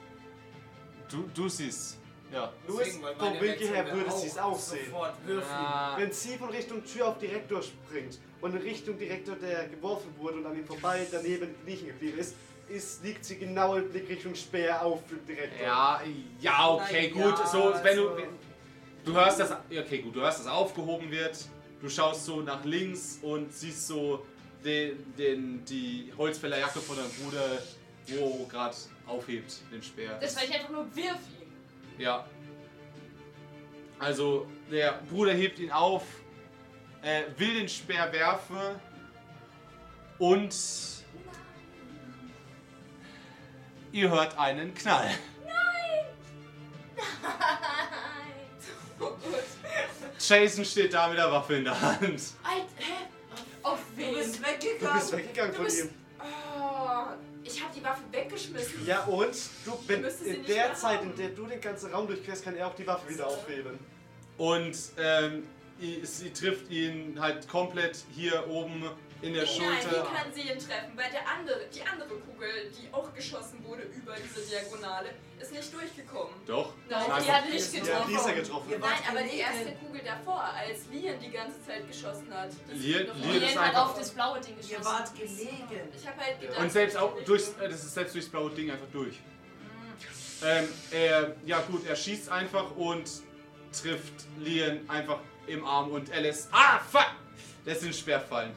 Du, 1.08 1.22
du 1.34 1.48
siehst. 1.48 1.98
Ja. 2.32 2.52
Louis, 2.66 2.96
vom 3.16 3.40
Winkel 3.40 3.68
her 3.68 3.92
würde 3.94 4.10
sie 4.10 4.26
es 4.26 4.38
auch 4.38 4.58
sehen. 4.58 4.86
Sofort 4.90 5.14
wirf 5.26 5.44
ihn. 5.46 5.98
Wenn 6.02 6.12
sie 6.12 6.36
von 6.36 6.50
Richtung 6.50 6.84
Tür 6.84 7.08
auf 7.08 7.18
Direktor 7.18 7.62
springt 7.62 8.18
und 8.40 8.54
in 8.54 8.62
Richtung 8.62 8.98
Direktor, 8.98 9.36
der 9.36 9.68
geworfen 9.68 10.10
wurde 10.18 10.36
und 10.38 10.46
an 10.46 10.56
ihm 10.56 10.64
vorbei 10.66 11.06
daneben 11.10 11.54
liegen 11.66 11.86
geblieben 11.88 12.18
ist, 12.18 12.34
ist, 12.68 13.02
liegt 13.02 13.24
sie 13.24 13.38
genau 13.38 13.76
im 13.76 13.88
Blick 13.90 14.08
Richtung 14.08 14.34
Speer 14.34 14.84
auf 14.84 15.00
dem 15.08 15.24
Direktor. 15.26 15.66
ja, 15.66 16.00
ja, 16.40 16.68
okay, 16.70 17.12
Na 17.14 17.20
ja, 17.20 17.30
gut. 17.30 17.48
So, 17.48 17.72
wenn 17.82 17.96
du. 17.96 18.08
also- 18.10 18.22
Du 19.04 19.14
hörst 19.14 19.40
das. 19.40 19.50
ja, 19.70 19.80
Okay, 19.82 19.98
gut, 20.02 20.14
du 20.16 20.20
hörst, 20.20 20.40
dass 20.40 20.46
aufgehoben 20.46 21.10
wird. 21.10 21.38
Du 21.80 21.88
schaust 21.88 22.26
so 22.26 22.40
nach 22.42 22.62
links 22.64 23.18
und 23.22 23.54
siehst 23.54 23.86
so 23.86 24.26
den, 24.62 25.14
den, 25.16 25.64
die 25.64 26.12
Holzfällerjacke 26.18 26.80
von 26.80 26.96
deinem 26.96 27.10
Bruder, 27.12 27.58
wo 28.08 28.44
gerade 28.46 28.76
aufhebt, 29.06 29.62
den 29.72 29.82
Speer. 29.82 30.18
Das 30.20 30.36
war 30.36 30.44
ich 30.44 30.52
einfach 30.52 30.68
nur 30.70 30.84
wirf 30.94 31.16
ihn. 31.40 32.02
Ja. 32.02 32.26
Also 33.98 34.46
der 34.70 35.00
Bruder 35.10 35.32
hebt 35.32 35.58
ihn 35.58 35.70
auf, 35.70 36.02
äh, 37.02 37.22
will 37.36 37.54
den 37.54 37.68
Speer 37.68 38.10
werfen 38.12 38.58
und 40.18 40.54
ihr 43.92 44.10
hört 44.10 44.36
einen 44.38 44.74
Knall. 44.74 45.10
Oh 49.00 49.04
Gott. 49.04 49.18
Jason 50.18 50.64
steht 50.64 50.92
da 50.92 51.08
mit 51.08 51.18
der 51.18 51.30
Waffe 51.30 51.54
in 51.56 51.64
der 51.64 51.80
Hand. 51.80 52.00
Alter, 52.02 52.20
hä? 52.76 52.92
Auf 53.62 53.78
Du 53.96 54.02
wen? 54.02 54.14
bist 54.14 54.38
Du 54.38 54.42
weggegangen. 54.44 54.98
bist 54.98 55.12
weggegangen 55.12 55.50
Du 55.52 55.56
von 55.56 55.64
bist- 55.66 55.84
ihm. 55.84 55.90
Oh, 56.20 57.06
ich 57.44 57.62
habe 57.62 57.72
die 57.74 57.84
Waffe 57.84 58.02
weggeschmissen. 58.10 58.84
Ja, 58.86 59.04
und 59.04 59.34
du, 59.64 59.78
wenn, 59.86 60.04
in 60.04 60.44
der 60.44 60.74
Zeit, 60.74 60.98
haben. 60.98 61.10
in 61.10 61.16
der 61.16 61.28
du 61.30 61.46
den 61.46 61.60
ganzen 61.60 61.92
Raum 61.92 62.06
durchquerst, 62.08 62.44
kann 62.44 62.56
er 62.56 62.66
auch 62.66 62.74
die 62.74 62.86
Waffe 62.86 63.08
wieder 63.08 63.26
aufheben. 63.28 63.78
Und 64.36 64.76
ähm, 64.98 65.46
sie 66.02 66.32
trifft 66.32 66.70
ihn 66.70 67.16
halt 67.20 67.48
komplett 67.48 68.04
hier 68.14 68.46
oben 68.48 68.82
in 69.20 69.34
der 69.34 69.44
Nein, 69.44 69.52
Schulter. 69.52 69.90
wie 70.06 70.16
kann 70.16 70.32
sie 70.32 70.40
ihn 70.42 70.58
treffen? 70.58 70.92
Weil 70.96 71.10
der 71.10 71.26
andere, 71.28 71.60
die 71.74 71.82
andere 71.82 72.08
Kugel, 72.20 72.48
die 72.70 72.92
auch 72.94 73.12
geschossen 73.12 73.64
wurde 73.64 73.82
über 73.82 74.14
diese 74.14 74.48
Diagonale, 74.48 75.08
ist 75.40 75.52
nicht 75.52 75.72
durchgekommen. 75.74 76.34
Doch. 76.46 76.72
Nein, 76.88 77.02
Nein, 77.08 77.22
die 77.24 77.32
hat 77.32 77.50
nicht 77.50 77.72
getroffen. 77.72 78.08
dieser 78.12 78.32
getroffen. 78.34 78.70
Ihr 78.70 78.78
Nein, 78.78 78.98
aber 79.10 79.22
die 79.22 79.38
erste 79.38 79.72
Kugel 79.84 80.00
davor, 80.04 80.44
als 80.54 80.86
Lian 80.92 81.18
die 81.20 81.30
ganze 81.30 81.60
Zeit 81.66 81.86
geschossen 81.88 82.32
hat. 82.32 82.50
die 82.72 82.74
Lian- 82.92 83.06
Lien 83.22 83.42
ist 83.42 83.58
hat 83.58 83.74
auf 83.74 83.98
das 83.98 84.10
blaue 84.10 84.40
Ding 84.40 84.56
geschossen. 84.56 84.76
Ihr 84.78 84.84
wart 84.84 85.14
gelegen. 85.16 85.88
Ich 85.96 86.06
habe 86.06 86.20
halt 86.20 86.40
gedacht. 86.40 86.58
Und 86.60 86.70
selbst 86.72 86.96
auch 86.96 87.12
durchs, 87.24 87.54
das 87.58 87.74
ist 87.84 87.94
selbst 87.94 88.14
durchs 88.14 88.28
blaue 88.28 88.50
Ding 88.50 88.70
einfach 88.70 88.86
durch. 88.92 89.16
Ähm, 90.44 90.68
er, 90.92 91.34
ja 91.44 91.60
gut, 91.62 91.84
er 91.88 91.96
schießt 91.96 92.28
einfach 92.28 92.70
und 92.76 93.10
trifft 93.72 94.12
Lian 94.38 94.88
einfach 94.88 95.18
im 95.48 95.64
Arm 95.64 95.90
und 95.90 96.10
er 96.10 96.20
lässt, 96.20 96.48
ah 96.52 96.78
fuck, 96.78 97.10
lässt 97.64 97.82
den 97.82 97.92
Speer 97.92 98.20
fallen. 98.20 98.52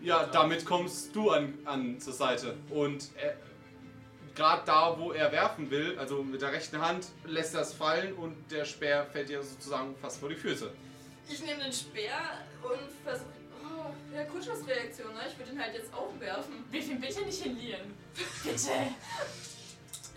Ja, 0.00 0.26
damit 0.26 0.64
kommst 0.64 1.14
du 1.14 1.30
an, 1.30 1.58
an 1.64 2.00
zur 2.00 2.12
Seite 2.12 2.56
und 2.70 3.10
gerade 4.38 4.62
da, 4.64 4.96
wo 4.96 5.12
er 5.12 5.32
werfen 5.32 5.70
will, 5.70 5.98
also 5.98 6.22
mit 6.22 6.40
der 6.40 6.52
rechten 6.52 6.80
Hand, 6.80 7.08
lässt 7.24 7.54
er 7.54 7.62
es 7.62 7.74
fallen 7.74 8.14
und 8.14 8.36
der 8.50 8.64
Speer 8.64 9.04
fällt 9.06 9.28
dir 9.28 9.42
sozusagen 9.42 9.96
fast 9.96 10.20
vor 10.20 10.28
die 10.28 10.36
Füße. 10.36 10.70
Ich 11.28 11.42
nehme 11.42 11.64
den 11.64 11.72
Speer 11.72 12.20
und 12.62 12.88
versuche. 13.04 13.28
Oh, 13.60 13.90
ja, 14.14 14.24
Kutschussreaktion, 14.24 15.12
ne? 15.12 15.20
Ich 15.28 15.36
würde 15.36 15.52
ihn 15.52 15.60
halt 15.60 15.74
jetzt 15.74 15.92
auch 15.92 16.08
werfen. 16.18 16.64
Wir 16.70 16.80
ihn 16.80 17.00
bitte 17.00 17.22
nicht 17.22 17.44
in 17.44 17.58
Lien. 17.58 17.94
Bitte. 18.44 18.70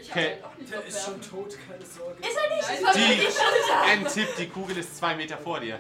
Ich 0.02 0.10
Okay. 0.10 0.32
halt 0.32 0.44
auch 0.44 0.58
nicht 0.58 0.72
Der 0.72 0.86
ist 0.86 1.06
schon 1.06 1.22
tot, 1.22 1.58
keine 1.68 1.86
Sorge. 1.86 2.20
Ist 2.28 2.38
er 2.38 2.56
nicht? 2.56 2.84
Nein, 2.84 2.94
Die- 2.96 3.10
wirklich 3.22 3.36
Schulter. 3.36 3.82
Ein 3.84 4.08
Tipp, 4.08 4.28
die 4.38 4.48
Kugel 4.50 4.78
ist 4.78 4.98
zwei 4.98 5.16
Meter 5.16 5.38
vor 5.38 5.60
dir. 5.60 5.80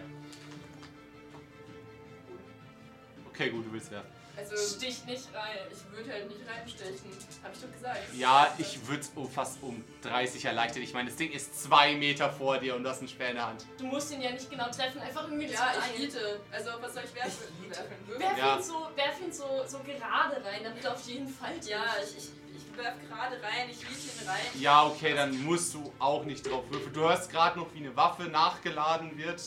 Okay, 3.30 3.50
gut, 3.50 3.66
du 3.66 3.74
willst 3.74 3.92
werfen. 3.92 4.21
Also, 4.50 4.76
Stich 4.78 5.06
nicht 5.06 5.28
rein. 5.34 5.58
ich 5.72 5.98
würde 5.98 6.12
halt 6.12 6.28
nicht 6.28 6.42
reinstechen. 6.48 7.12
Hab 7.44 7.54
ich 7.54 7.62
doch 7.62 7.72
gesagt. 7.72 8.00
Ja, 8.16 8.54
ich 8.58 8.88
würde 8.88 9.02
es 9.02 9.12
um 9.16 9.30
fast 9.30 9.62
um 9.62 9.84
30 10.02 10.46
erleichtern. 10.46 10.82
Ich 10.84 10.94
meine, 10.94 11.10
das 11.10 11.18
Ding 11.18 11.32
ist 11.32 11.62
zwei 11.64 11.96
Meter 11.96 12.32
vor 12.32 12.58
dir 12.58 12.76
und 12.76 12.84
du 12.84 12.90
hast 12.90 13.00
einen 13.00 13.08
Speer 13.08 13.30
in 13.30 13.36
der 13.36 13.48
Hand. 13.48 13.66
Du 13.78 13.86
musst 13.86 14.12
ihn 14.12 14.22
ja 14.22 14.32
nicht 14.32 14.50
genau 14.50 14.70
treffen, 14.70 15.00
einfach 15.02 15.24
irgendwie 15.28 15.46
Ja, 15.52 15.74
ich 15.78 16.00
hiete. 16.02 16.40
Also, 16.52 16.72
was 16.82 16.94
soll 16.94 17.04
ich 17.06 17.16
werfen? 17.16 17.44
Ich? 17.70 18.20
Werf 18.20 18.38
Ja. 18.38 18.58
ihn, 18.58 18.64
so, 18.64 18.88
werf 18.96 19.22
ihn 19.22 19.32
so, 19.32 19.46
so 19.68 19.80
gerade 19.80 20.44
rein, 20.46 20.62
damit 20.64 20.84
er 20.84 20.94
auf 20.94 21.08
jeden 21.08 21.28
Fall. 21.28 21.54
Ja, 21.68 21.84
ich, 22.04 22.18
ich, 22.18 22.30
ich 22.56 22.78
werf 22.78 22.96
gerade 23.08 23.36
rein, 23.42 23.70
ich 23.70 23.78
hiete 23.78 24.22
ihn 24.24 24.28
rein. 24.28 24.40
Ja, 24.60 24.86
okay, 24.86 25.14
dann 25.14 25.44
musst 25.44 25.74
du 25.74 25.94
auch 26.00 26.24
nicht 26.26 26.50
drauf 26.50 26.64
würfeln. 26.70 26.94
Du 26.94 27.02
hörst 27.02 27.30
gerade 27.32 27.60
noch, 27.60 27.74
wie 27.74 27.80
eine 27.80 27.96
Waffe 27.96 28.24
nachgeladen 28.24 29.18
wird. 29.18 29.42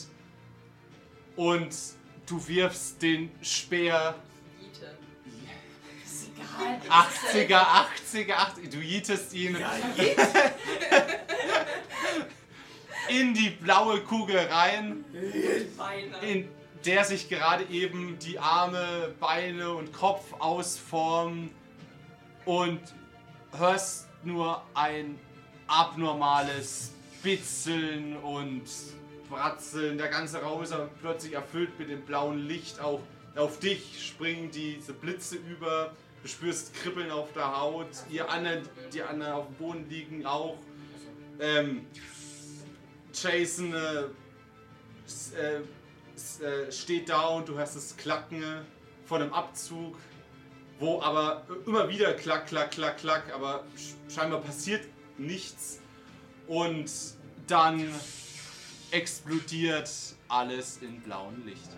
Und 1.35 1.75
du 2.27 2.47
wirfst 2.47 3.01
den 3.01 3.29
Speer. 3.43 4.15
80er, 6.89 7.57
80er, 7.57 8.33
80er. 8.33 8.69
Du 8.71 8.77
jietest 8.77 9.33
ihn 9.33 9.57
in 13.09 13.33
die 13.33 13.49
blaue 13.49 14.01
Kugel 14.01 14.37
rein. 14.37 15.05
In 16.21 16.49
der 16.85 17.03
sich 17.03 17.29
gerade 17.29 17.65
eben 17.65 18.19
die 18.19 18.37
Arme, 18.39 19.13
Beine 19.19 19.73
und 19.73 19.91
Kopf 19.91 20.33
ausformen 20.39 21.49
und 22.45 22.79
hörst 23.57 24.07
nur 24.23 24.63
ein 24.73 25.19
abnormales 25.67 26.91
Bitzeln 27.23 28.17
und 28.17 28.63
Bratzeln. 29.29 29.97
Der 29.97 30.09
ganze 30.09 30.41
Raum 30.41 30.61
ist 30.61 30.75
plötzlich 31.01 31.33
erfüllt 31.33 31.77
mit 31.79 31.89
dem 31.89 32.01
blauen 32.01 32.47
Licht. 32.47 32.79
Auch 32.79 33.01
auf 33.35 33.59
dich 33.59 34.07
springen 34.07 34.51
diese 34.51 34.93
Blitze 34.93 35.37
über. 35.37 35.93
Du 36.25 36.31
spürst 36.31 36.73
Kribbeln 36.73 37.11
auf 37.11 37.33
der 37.33 37.55
Haut. 37.55 37.85
Ihr 38.09 38.27
anderen, 38.27 38.67
die 38.91 39.03
anderen 39.03 39.31
auf 39.33 39.45
dem 39.45 39.55
Boden 39.57 39.87
liegen 39.87 40.25
auch. 40.25 40.57
Ähm, 41.39 41.85
Jason 43.13 43.71
äh, 43.75 44.05
äh, 45.37 46.43
äh, 46.43 46.71
steht 46.71 47.09
da 47.09 47.27
und 47.27 47.47
du 47.47 47.53
hörst 47.55 47.75
das 47.75 47.95
Klacken 47.95 48.43
von 49.05 49.21
einem 49.21 49.33
Abzug, 49.33 49.97
wo 50.79 50.99
aber 50.99 51.45
immer 51.67 51.87
wieder 51.89 52.15
klack, 52.15 52.47
klack, 52.47 52.71
klack, 52.71 52.97
klack, 52.97 53.31
aber 53.31 53.63
sch- 53.77 54.11
scheinbar 54.11 54.41
passiert 54.41 54.83
nichts 55.19 55.79
und 56.47 56.89
dann 57.45 57.87
explodiert 58.89 59.91
alles 60.27 60.79
in 60.81 61.01
blauem 61.01 61.45
Licht. 61.45 61.69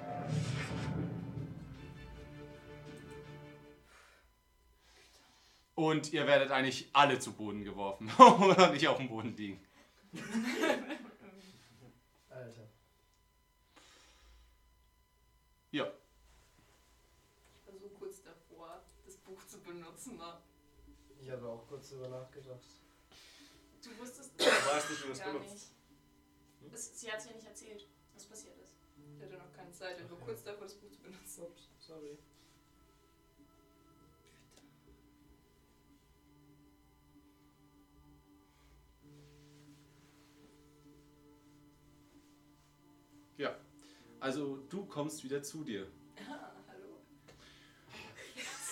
Und 5.77 6.11
ihr 6.11 6.25
werdet 6.25 6.49
eigentlich 6.49 6.89
alle 6.91 7.19
zu 7.19 7.33
Boden 7.33 7.63
geworfen 7.63 8.11
oder 8.17 8.71
nicht 8.71 8.87
auf 8.87 8.97
dem 8.97 9.09
Boden 9.09 9.35
liegen. 9.37 9.63
Alter. 12.29 12.67
Ja. 15.69 15.85
Ich 17.61 17.67
war 17.67 17.79
so 17.79 17.89
kurz 17.89 18.23
davor, 18.23 18.81
das 19.05 19.17
Buch 19.17 19.45
zu 19.45 19.59
benutzen. 19.59 20.17
Ne? 20.17 20.37
Ich 21.21 21.29
habe 21.29 21.47
auch 21.47 21.67
kurz 21.67 21.89
drüber 21.89 22.07
nachgedacht. 22.07 22.65
Du 23.83 23.99
wusstest 23.99 24.31
Du 24.35 24.45
weißt 24.45 24.89
nicht, 24.89 25.07
wie 25.07 25.11
es 25.11 25.19
gar 25.19 25.33
benutzt. 25.33 25.73
nicht. 26.61 26.73
Es, 26.73 26.99
sie 26.99 27.11
hat 27.11 27.19
es 27.19 27.25
ja 27.27 27.33
nicht 27.33 27.45
erzählt, 27.45 27.87
was 28.15 28.25
passiert 28.25 28.57
ist. 28.57 28.77
Ich 29.15 29.21
hatte 29.21 29.37
noch 29.37 29.53
keine 29.53 29.71
Zeit, 29.71 30.01
ich 30.01 30.09
war 30.09 30.17
kurz 30.17 30.43
davor, 30.43 30.63
das 30.63 30.73
Buch 30.73 30.89
zu 30.89 31.01
benutzen. 31.01 31.45
Sorry. 31.77 32.17
Also 44.19 44.57
du 44.69 44.85
kommst 44.85 45.23
wieder 45.23 45.43
zu 45.43 45.63
dir. 45.63 45.87
Ah, 46.29 46.51
hallo. 46.67 46.97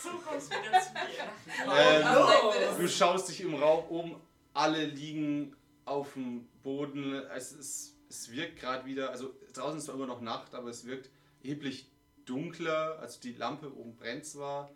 So 0.02 0.10
kommst 0.18 0.52
du 0.52 0.58
wieder 0.58 0.82
zu 0.82 0.94
mir. 0.94 1.72
Ähm, 1.78 2.04
Hallo. 2.04 2.78
Du 2.78 2.88
schaust 2.88 3.30
dich 3.30 3.42
im 3.42 3.56
Raum 3.56 3.86
um, 3.90 4.22
alle 4.54 4.86
liegen 4.86 5.56
auf 5.86 6.14
dem 6.14 6.48
Boden. 6.64 7.14
Es, 7.36 7.52
ist, 7.52 7.96
es 8.10 8.32
wirkt 8.32 8.60
gerade 8.60 8.86
wieder, 8.86 9.12
also 9.12 9.34
draußen 9.54 9.78
ist 9.78 9.86
zwar 9.86 9.96
immer 9.96 10.08
noch 10.08 10.22
Nacht, 10.22 10.56
aber 10.56 10.70
es 10.70 10.86
wirkt 10.86 11.10
erheblich 11.44 11.92
dunkler. 12.26 12.98
Also 13.00 13.20
die 13.22 13.34
Lampe 13.34 13.76
oben 13.76 13.96
brennt 13.96 14.26
zwar, 14.26 14.72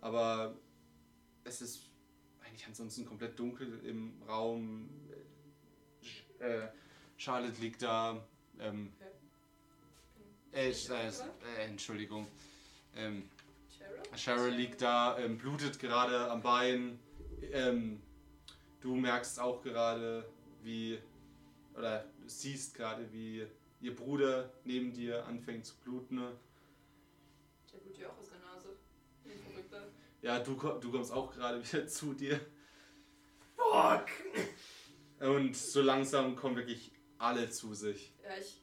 aber 0.00 0.56
es 1.44 1.60
ist 1.60 1.90
eigentlich 2.44 2.66
ansonsten 2.66 3.04
komplett 3.04 3.38
dunkel 3.38 3.80
im 3.84 4.22
Raum. 4.28 4.88
Äh, 6.38 6.68
Charlotte 7.16 7.60
liegt 7.60 7.82
da. 7.82 8.24
Ähm, 8.60 8.92
äh, 9.00 9.17
äh, 10.52 10.70
äh, 10.70 11.64
Entschuldigung. 11.64 12.26
Ähm, 12.96 13.28
Cheryl? 14.16 14.52
Liegt 14.52 14.82
da, 14.82 15.18
ähm, 15.18 15.38
blutet 15.38 15.78
gerade 15.78 16.30
am 16.30 16.42
Bein. 16.42 16.98
Ähm, 17.52 18.02
du 18.80 18.94
merkst 18.94 19.40
auch 19.40 19.62
gerade, 19.62 20.28
wie, 20.62 20.98
oder 21.74 22.04
siehst 22.26 22.74
gerade, 22.74 23.12
wie 23.12 23.46
ihr 23.80 23.94
Bruder 23.94 24.52
neben 24.64 24.92
dir 24.92 25.26
anfängt 25.26 25.66
zu 25.66 25.76
bluten. 25.76 26.16
Der 26.16 27.78
blutet 27.78 28.02
ja 28.02 28.08
auch 28.08 28.18
aus 28.18 28.30
der 28.30 28.40
Nase. 28.40 28.76
Ja, 30.20 30.40
du, 30.40 30.54
du 30.54 30.90
kommst 30.90 31.12
auch 31.12 31.32
gerade 31.32 31.62
wieder 31.72 31.86
zu 31.86 32.14
dir. 32.14 32.40
Fuck! 33.56 34.06
Und 35.20 35.56
so 35.56 35.82
langsam 35.82 36.36
kommen 36.36 36.56
wirklich 36.56 36.92
alle 37.18 37.50
zu 37.50 37.74
sich. 37.74 38.14
Ja, 38.22 38.36
ich. 38.36 38.60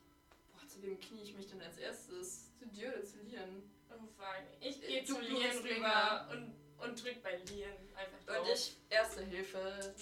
Zu 0.86 0.92
wem 0.92 1.00
knie 1.00 1.24
ich 1.24 1.36
mich 1.36 1.48
denn 1.48 1.62
als 1.62 1.78
erstes? 1.80 2.52
Zu 2.60 2.68
dir 2.68 2.90
oder 2.90 3.04
zu 3.04 3.18
Lian? 3.24 3.64
Oh, 3.90 4.06
fuck. 4.16 4.44
Ich 4.62 4.80
gehe 4.80 5.02
Du 5.04 5.16
zu 5.16 5.22
Lien 5.22 5.58
rüber 5.64 6.30
und, 6.32 6.54
und 6.78 7.04
drück 7.04 7.24
bei 7.24 7.38
Lien 7.38 7.72
einfach 7.96 8.24
drauf. 8.24 8.46
Und 8.46 8.54
ich, 8.54 8.76
erste 8.92 9.26
Hilfe. 9.26 9.96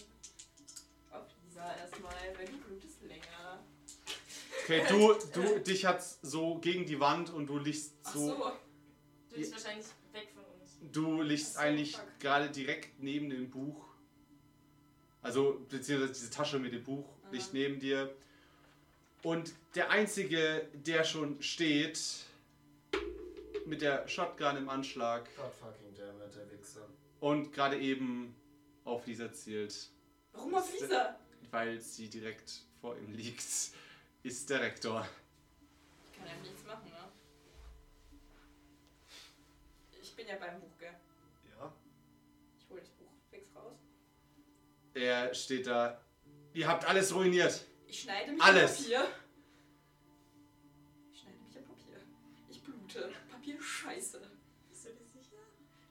mal 1.55 1.77
erstmal, 1.77 2.14
weil 2.38 2.47
du 2.47 2.57
blutest 2.57 3.01
länger. 3.03 3.64
Okay, 4.64 4.84
du, 4.89 5.14
du, 5.34 5.60
dich 5.65 5.85
hat's 5.85 6.19
so 6.22 6.57
gegen 6.60 6.85
die 6.85 6.99
Wand 6.99 7.30
und 7.30 7.47
du 7.47 7.60
liegst 7.60 7.95
Ach 8.03 8.14
so. 8.14 8.27
so. 8.27 8.51
Du 9.30 9.35
bist 9.38 9.53
wahrscheinlich 9.53 9.85
weg 10.11 10.31
von 10.34 10.43
uns. 10.43 10.80
Du 10.91 11.22
liegst 11.22 11.53
so, 11.53 11.60
eigentlich 11.60 11.95
fuck. 11.95 12.19
gerade 12.19 12.49
direkt 12.49 13.01
neben 13.01 13.30
dem 13.30 13.49
Buch. 13.49 13.85
Also, 15.22 15.65
beziehungsweise 15.69 16.11
diese 16.11 16.30
Tasche 16.30 16.60
mit 16.60 16.73
dem 16.73 16.84
Buch 16.84 17.07
Aha. 17.23 17.31
liegt 17.31 17.53
neben 17.53 17.80
dir. 17.80 18.14
Und 19.23 19.53
der 19.75 19.89
Einzige, 19.89 20.67
der 20.73 21.03
schon 21.03 21.41
steht, 21.41 21.99
mit 23.65 23.81
der 23.81 24.07
Shotgun 24.07 24.57
im 24.57 24.69
Anschlag 24.69 25.23
God 25.37 25.53
fucking 25.53 25.95
damn 25.95 26.21
it, 26.21 26.35
der 26.35 26.51
Wichser. 26.51 26.87
und 27.21 27.53
gerade 27.53 27.79
eben 27.79 28.35
auf 28.83 29.05
Lisa 29.07 29.31
zielt, 29.31 29.89
Warum 30.33 30.55
auf 30.55 30.71
Lisa? 30.73 31.17
weil 31.51 31.79
sie 31.79 32.09
direkt 32.09 32.51
vor 32.81 32.97
ihm 32.97 33.13
liegt, 33.13 33.45
ist 34.23 34.49
der 34.49 34.59
Rektor. 34.61 35.07
Ich 36.11 36.17
kann 36.17 36.27
ja 36.27 36.33
nichts 36.43 36.65
machen, 36.65 36.89
ne? 36.89 36.97
Ich 40.01 40.13
bin 40.15 40.27
ja 40.27 40.35
beim 40.35 40.59
Buch, 40.59 40.77
gell? 40.79 40.93
Ja. 41.57 41.71
Ich 42.59 42.69
hole 42.69 42.81
das 42.81 42.89
Buch 42.89 43.07
fix 43.31 43.47
raus. 43.55 43.77
Er 44.93 45.33
steht 45.33 45.67
da. 45.67 46.01
Ihr 46.53 46.67
habt 46.67 46.85
alles 46.85 47.15
ruiniert. 47.15 47.63
Ich 47.94 48.02
schneide 48.02 48.32
mich 48.32 48.41
Alles. 48.41 48.72
am 48.72 48.84
Papier. 48.86 49.07
Ich 51.14 51.20
schneide 51.20 51.38
mich 51.44 51.57
am 51.60 51.64
Papier. 51.65 51.98
Ich 52.49 52.64
blute. 52.64 53.14
Papier 53.30 53.56
ist 53.60 53.65
scheiße. 53.65 54.20
Bist 54.68 54.86
du 54.86 54.90
dir 54.90 55.06
sicher? 55.22 55.38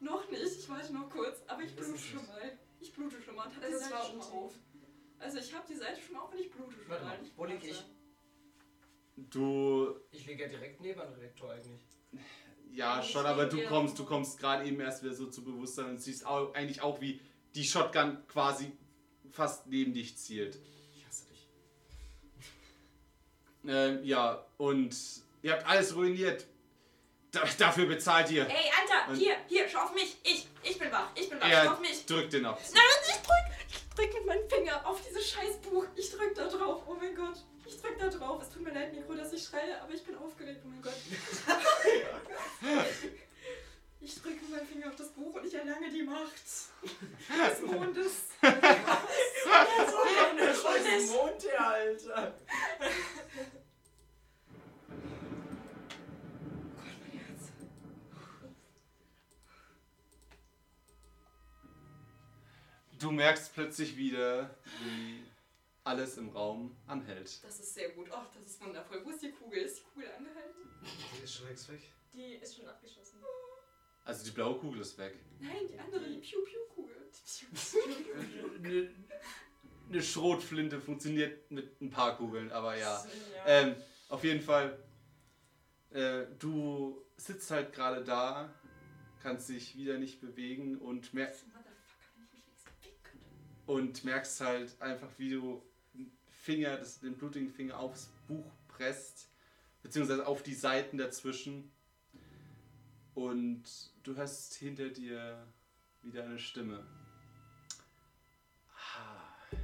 Noch 0.01 0.29
nicht, 0.29 0.43
ich 0.43 0.69
warte 0.69 0.93
noch 0.93 1.09
kurz, 1.09 1.45
aber 1.47 1.62
ich 1.62 1.77
blute 1.77 1.97
schon 1.97 2.27
mal. 2.27 2.59
Ich 2.81 2.93
blute 2.93 3.23
schon 3.23 3.37
mal 3.37 3.47
und 3.47 3.55
hab 3.55 3.62
Das 3.62 3.70
die 3.70 3.77
Seite 3.77 4.07
schon 4.09 4.19
mal 4.19 4.24
auf. 4.24 4.55
Also 5.20 5.39
ich 5.39 5.55
habe 5.55 5.65
die 5.69 5.77
Seite 5.77 6.01
schon 6.03 6.16
mal 6.16 6.23
auf 6.23 6.33
und 6.33 6.41
ich 6.41 6.51
blute 6.51 6.73
schon 6.73 6.89
Warte 6.89 7.05
mal. 7.05 7.19
mal, 7.19 7.31
wo 7.37 7.45
lieg 7.45 7.62
warte. 7.62 7.69
ich? 7.69 7.85
Du. 9.31 9.95
Ich 10.11 10.27
liege 10.27 10.43
ja 10.43 10.49
direkt 10.49 10.81
neben 10.81 10.99
dem 10.99 11.12
Rektor 11.12 11.53
eigentlich. 11.53 11.83
Ja, 12.73 12.95
Eigentlich 12.95 13.12
schon, 13.12 13.27
aber 13.27 13.47
du 13.47 13.65
kommst, 13.69 13.97
du 13.97 14.05
kommst 14.05 14.41
gerade 14.41 14.66
eben 14.66 14.81
erst 14.81 15.05
wieder 15.05 15.15
so 15.15 15.27
zu 15.27 15.45
Bewusstsein 15.45 15.91
und 15.91 15.99
siehst 16.03 16.27
auch, 16.27 16.53
eigentlich 16.55 16.83
auch, 16.83 17.01
wie 17.01 17.20
die 17.55 17.62
Shotgun 17.62 18.27
quasi 18.27 18.73
fast 19.31 19.69
neben 19.69 19.93
dich 19.93 20.19
zielt. 20.19 20.59
Ähm, 23.66 24.01
ja, 24.05 24.44
und 24.59 24.94
ihr 25.43 25.52
habt 25.52 25.66
alles 25.66 25.94
ruiniert. 25.94 26.47
Da, 27.30 27.43
dafür 27.59 27.86
bezahlt 27.86 28.30
ihr. 28.30 28.47
Ey, 28.47 28.70
Alter, 28.80 29.10
Und- 29.10 29.16
hier, 29.16 29.36
hier, 29.48 29.66
schau 29.68 29.80
auf 29.84 29.94
mich. 29.94 30.16
Ich, 30.22 30.47
ich 30.62 30.78
bin 30.78 30.93
wach, 30.93 31.09
ich 31.14 31.30
bin 31.30 31.40
wach, 31.40 31.47
schau 31.47 31.52
Er 31.56 31.72
auf 31.72 31.80
mich. 31.80 32.05
drückt 32.05 32.32
den 32.34 32.44
ab. 32.44 32.60
Nein, 32.74 32.82
ich 33.09 33.14
drück, 33.16 33.47
ich 33.70 33.89
drück 33.94 34.14
mit 34.14 34.26
meinem 34.26 34.48
Finger 34.51 34.86
auf 34.86 35.01
dieses 35.06 35.30
scheiß 35.30 35.56
Buch. 35.62 35.86
Ich 35.97 36.10
drück 36.10 36.34
da 36.34 36.47
drauf, 36.48 36.82
oh 36.86 36.94
mein 36.94 37.14
Gott. 37.14 37.36
Ich 37.64 37.80
drück 37.80 37.98
da 37.98 38.09
drauf. 38.09 38.43
Es 38.43 38.51
tut 38.51 38.62
mir 38.62 38.72
leid, 38.74 38.93
Mikro, 38.93 39.14
dass 39.14 39.32
ich 39.32 39.43
schreie, 39.44 39.80
aber 39.80 39.94
ich 39.94 40.02
bin 40.05 40.16
aufgeregt, 40.18 40.60
oh 40.64 40.68
mein 40.68 40.82
Gott. 40.82 40.93
Ich 44.05 44.20
drücke 44.20 44.41
mit 44.43 44.51
meinem 44.51 44.66
Finger 44.66 44.89
auf 44.89 44.97
das 44.97 45.11
Buch 45.11 45.35
und 45.35 45.47
ich 45.47 45.55
erlange 45.55 45.89
die 45.91 46.03
Macht 46.03 46.43
des 46.45 47.61
Mondes. 47.62 48.24
Der 48.43 48.53
scheiß 50.55 51.11
Mond, 51.11 51.43
der 51.45 51.65
Alter. 51.66 52.35
Gott, 56.77 56.87
mein 57.01 57.20
Herz. 57.20 57.43
Du 62.99 63.12
merkst 63.12 63.55
plötzlich 63.55 63.97
wieder, 63.97 64.53
wie 64.85 65.23
alles 65.85 66.16
im 66.16 66.31
Raum 66.31 66.77
anhält. 66.89 67.45
Das 67.45 67.61
ist 67.61 67.73
sehr 67.74 67.91
gut. 67.91 68.09
Oh, 68.12 68.19
das 68.35 68.51
ist 68.53 68.61
wundervoll. 68.61 69.05
Wo 69.05 69.11
ist 69.11 69.23
die 69.23 69.31
Kugel? 69.31 69.62
Ist 69.62 69.79
die 69.79 69.85
Kugel 69.95 70.11
angehalten? 70.11 70.69
Die 70.83 71.23
ist 71.23 71.35
schon 71.35 71.47
längst 71.47 71.69
weg. 71.70 71.83
Die 72.12 72.35
ist 72.35 72.57
schon 72.57 72.66
abgeschossen. 72.69 73.20
Also 74.05 74.24
die 74.24 74.31
blaue 74.31 74.59
Kugel 74.59 74.81
ist 74.81 74.99
weg. 74.99 75.15
Nein, 75.41 75.53
die 75.69 75.79
andere, 75.79 76.09
die 76.09 76.19
Piu-Piu-Kugel. 76.19 76.97
Eine 78.62 78.89
eine 79.93 80.03
Schrotflinte 80.03 80.81
funktioniert 80.81 81.51
mit 81.51 81.81
ein 81.81 81.91
paar 81.91 82.16
Kugeln, 82.16 82.51
aber 82.51 82.77
ja. 82.77 83.05
Ja. 83.37 83.47
Ähm, 83.47 83.77
auf 84.09 84.24
jeden 84.24 84.41
Fall, 84.41 84.79
äh, 85.91 86.24
du 86.39 87.05
sitzt 87.16 87.51
halt 87.51 87.73
gerade 87.73 88.03
da, 88.05 88.53
kannst 89.23 89.49
dich 89.49 89.77
wieder 89.77 89.99
nicht 89.99 90.20
bewegen 90.20 90.79
und, 90.79 91.12
mer 91.15 91.33
und 93.66 94.05
merkst 94.05 94.41
halt 94.41 94.81
einfach, 94.81 95.09
wie 95.19 95.31
du 95.31 95.62
den 95.95 96.11
Finger, 96.31 96.77
das, 96.77 97.01
den 97.01 97.16
blutigen 97.16 97.51
Finger 97.51 97.79
aufs 97.79 98.11
Buch 98.27 98.51
presst, 98.69 99.29
beziehungsweise 99.83 100.27
auf 100.27 100.43
die 100.43 100.55
Seiten 100.55 100.99
dazwischen. 100.99 101.70
Und 103.14 103.64
du 104.02 104.16
hörst 104.16 104.55
hinter 104.55 104.89
dir 104.89 105.47
wieder 106.02 106.24
eine 106.24 106.39
Stimme. 106.39 106.86
Ah. 108.68 109.56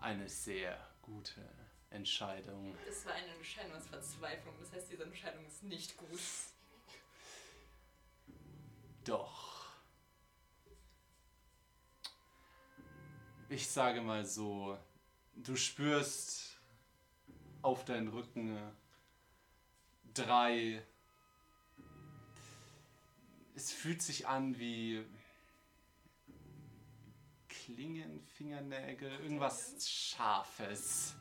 Eine 0.00 0.28
sehr 0.28 0.78
gute 1.02 1.42
Entscheidung. 1.90 2.76
Das 2.86 3.04
war 3.06 3.14
eine 3.14 3.34
Entscheidung 3.34 3.74
aus 3.74 3.86
Verzweiflung. 3.86 4.54
Das 4.60 4.72
heißt, 4.72 4.90
diese 4.90 5.04
Entscheidung 5.04 5.44
ist 5.46 5.62
nicht 5.64 5.96
gut. 5.96 6.20
Doch. 9.04 9.66
Ich 13.48 13.68
sage 13.68 14.00
mal 14.00 14.24
so, 14.24 14.76
du 15.34 15.54
spürst 15.54 16.60
auf 17.62 17.84
deinen 17.84 18.08
Rücken 18.08 18.58
drei. 20.12 20.84
Es 23.56 23.72
fühlt 23.72 24.02
sich 24.02 24.28
an 24.28 24.58
wie 24.58 25.02
Klingen, 27.48 28.20
Fingernägel, 28.36 29.10
irgendwas 29.20 29.88
Scharfes. 29.88 31.16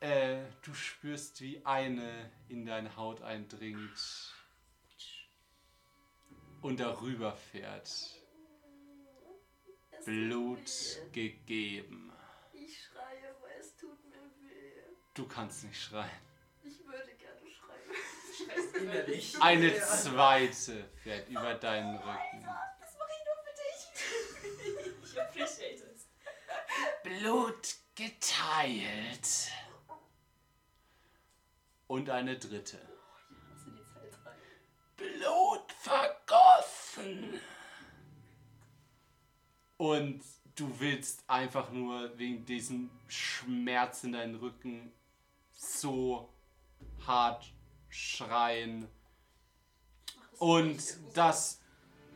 Äh, 0.00 0.44
du 0.62 0.72
spürst, 0.72 1.42
wie 1.42 1.62
eine 1.66 2.32
in 2.48 2.64
deine 2.64 2.96
Haut 2.96 3.20
eindringt 3.20 4.34
und 6.62 6.80
darüber 6.80 7.36
fährt. 7.36 8.16
Blut 10.06 10.70
gegeben. 11.12 12.10
Ich 12.54 12.82
schreie, 12.82 13.36
aber 13.36 13.54
es 13.60 13.76
tut 13.76 14.02
mir 14.06 14.22
weh. 14.40 14.72
Du 15.12 15.28
kannst 15.28 15.64
nicht 15.64 15.78
schreien. 15.78 16.27
Innerlich. 18.74 19.40
Eine 19.40 19.74
zweite 19.80 20.88
fährt 21.02 21.28
über 21.28 21.54
deinen 21.54 21.96
Rücken. 21.96 22.44
Das 22.80 22.96
mache 22.98 23.10
ich 23.16 23.24
nur 23.24 23.36
für 23.44 23.54
dich. 23.54 24.94
Ich 25.10 25.20
appreciate 25.20 25.82
it. 25.82 25.98
Blut 27.02 27.74
geteilt. 27.94 29.50
Und 31.86 32.10
eine 32.10 32.38
dritte. 32.38 32.78
Drei. 34.22 34.36
Blut 34.96 35.72
vergossen. 35.72 37.40
Und 39.78 40.22
du 40.54 40.80
willst 40.80 41.24
einfach 41.28 41.70
nur 41.70 42.16
wegen 42.18 42.44
diesem 42.44 42.90
Schmerz 43.06 44.04
in 44.04 44.12
deinen 44.12 44.34
Rücken 44.34 44.92
so 45.52 46.32
hart 47.06 47.52
schreien. 47.88 48.86
Und 50.38 50.80
das 51.14 51.60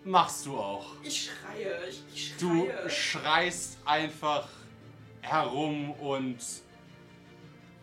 machst 0.05 0.47
du 0.47 0.57
auch. 0.59 0.95
Ich 1.03 1.31
schreie, 1.31 1.89
ich, 1.89 2.03
ich 2.15 2.37
Du 2.39 2.67
schreie. 2.67 2.91
schreist 2.91 3.79
einfach 3.85 4.49
herum 5.21 5.93
und 5.93 6.39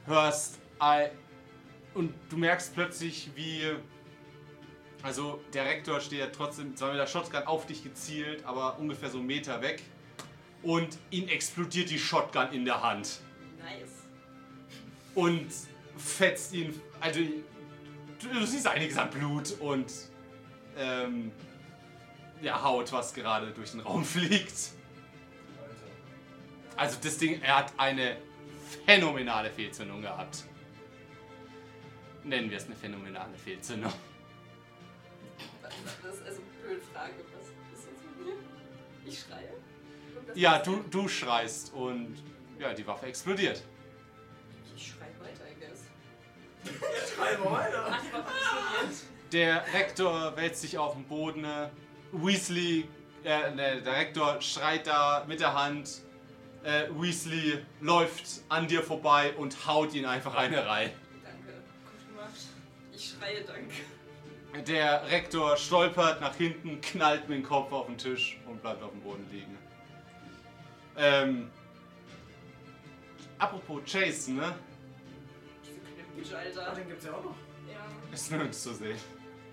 hörst 0.06 0.60
ei- 0.80 1.12
und 1.94 2.14
du 2.30 2.38
merkst 2.38 2.74
plötzlich, 2.74 3.30
wie 3.36 3.64
also 5.02 5.40
der 5.54 5.66
Rektor 5.66 6.02
steht 6.02 6.20
ja 6.20 6.28
trotzdem 6.28 6.76
zwar 6.76 6.90
mit 6.90 7.00
der 7.00 7.08
Shotgun 7.08 7.44
auf 7.44 7.66
dich 7.66 7.84
gezielt, 7.84 8.44
aber 8.46 8.78
ungefähr 8.80 9.10
so 9.10 9.18
einen 9.20 9.28
Meter 9.28 9.62
weg 9.62 9.82
und 10.62 10.98
ihn 11.10 11.30
explodiert 11.30 11.90
die 11.90 11.98
Shotgun 12.00 12.52
in 12.52 12.66
der 12.66 12.82
Hand 12.82 13.20
nice. 13.60 13.92
und 15.16 15.48
fetzt 15.98 16.54
ihn 16.54 16.80
also 17.00 17.22
du, 18.22 18.46
siehst 18.46 18.68
einiges 18.68 18.98
an 18.98 19.10
Blut 19.10 19.52
und 19.60 19.92
ähm, 20.78 21.32
ja 22.42 22.62
Haut, 22.64 22.92
was 22.92 23.14
gerade 23.14 23.52
durch 23.52 23.72
den 23.72 23.82
Raum 23.82 24.04
fliegt. 24.06 24.72
Also 26.76 26.98
das 27.04 27.18
Ding, 27.18 27.42
er 27.42 27.58
hat 27.58 27.74
eine 27.78 28.18
phänomenale 28.86 29.50
Fehlzündung 29.50 30.02
gehabt. 30.02 30.46
Nennen 32.24 32.50
wir 32.50 32.58
es 32.58 32.66
eine 32.66 32.76
phänomenale 32.76 33.38
Fehlzündung. 33.38 33.92
Das 35.62 36.16
ist 36.16 36.26
also 36.26 36.42
eine 36.42 36.68
blöde 36.68 36.82
Frage. 36.94 37.14
Was 37.38 37.80
ist 37.80 37.88
jetzt 37.90 38.18
mit 38.18 38.26
mir? 38.26 38.34
Ich 39.06 39.20
schreie. 39.20 39.50
Ja, 40.36 40.60
du, 40.60 40.84
du 40.90 41.08
schreist 41.08 41.74
und 41.74 42.18
ja, 42.60 42.74
die 42.74 42.86
Waffe 42.86 43.08
explodiert. 43.08 43.64
Der 49.32 49.64
Rektor 49.74 50.36
wälzt 50.36 50.62
sich 50.62 50.78
auf 50.78 50.94
den 50.94 51.06
Boden. 51.06 51.46
Weasley, 52.12 52.88
äh, 53.24 53.52
ne, 53.52 53.82
der 53.82 53.94
Rektor 53.94 54.42
schreit 54.42 54.88
da 54.88 55.24
mit 55.28 55.40
der 55.40 55.54
Hand. 55.54 56.02
Äh, 56.64 56.88
Weasley 56.92 57.64
läuft 57.80 58.42
an 58.50 58.68
dir 58.68 58.84
vorbei 58.84 59.34
und 59.38 59.68
haut 59.68 59.94
ihn 59.94 60.06
einfach 60.06 60.36
eine 60.36 60.66
rein. 60.66 60.92
Danke. 61.24 61.54
Gut 61.86 62.16
gemacht. 62.16 62.40
Ich 62.92 63.16
schreie 63.18 63.44
Danke. 63.44 64.64
Der 64.68 65.10
Rektor 65.10 65.56
stolpert 65.58 66.22
nach 66.22 66.36
hinten, 66.36 66.82
knallt 66.82 67.30
mit 67.30 67.38
dem 67.38 67.44
Kopf 67.44 67.72
auf 67.72 67.86
den 67.86 67.98
Tisch 67.98 68.40
und 68.48 68.62
bleibt 68.62 68.82
auf 68.82 68.92
dem 68.92 69.02
Boden 69.02 69.26
liegen. 69.32 69.58
Ähm, 70.98 71.52
apropos 73.38 73.82
Jason, 73.86 74.38
ne? 74.38 74.56
Diese 76.20 76.36
Knüppel, 76.36 76.60
Ah, 76.60 76.64
Alter. 76.66 76.76
den 76.76 76.88
gibt's 76.90 77.06
ja 77.06 77.12
auch 77.14 77.24
noch. 77.24 77.36
Ja. 77.72 78.14
Ist 78.14 78.32
nirgends 78.32 78.64
zu 78.64 78.74
sehen. 78.74 78.98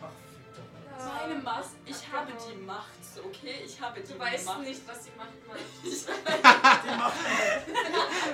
Ach, 0.00 0.08
fick 0.34 0.54
doch. 0.56 1.04
Meine 1.28 1.42
Macht. 1.42 1.68
Ich 1.84 1.96
Ach, 2.08 2.12
habe 2.16 2.32
genau. 2.32 2.48
die 2.50 2.56
Macht, 2.56 2.86
okay? 3.24 3.54
Ich 3.64 3.80
habe 3.80 4.00
die 4.00 4.12
Du 4.12 4.18
weißt 4.18 4.46
Macht. 4.46 4.60
nicht, 4.62 4.80
was 4.88 5.02
die 5.04 5.10
Macht 5.16 5.46
macht. 5.46 5.58
Die 5.84 6.96
macht 6.96 7.16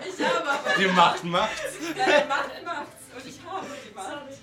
Ich 0.06 0.24
habe 0.26 0.50
aber 0.50 0.74
Die 0.78 0.86
Macht 0.88 1.24
macht. 1.24 1.50
ja, 1.96 2.20
die 2.20 2.28
Macht 2.28 2.64
macht's 2.64 3.02
und 3.14 3.26
ich 3.26 3.40
habe 3.44 3.66
die 3.88 3.94
Macht. 3.94 4.08
Sorry. 4.08 4.34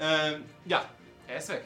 Ähm, 0.00 0.44
ja, 0.64 0.84
er 1.28 1.36
ist 1.38 1.48
weg. 1.48 1.64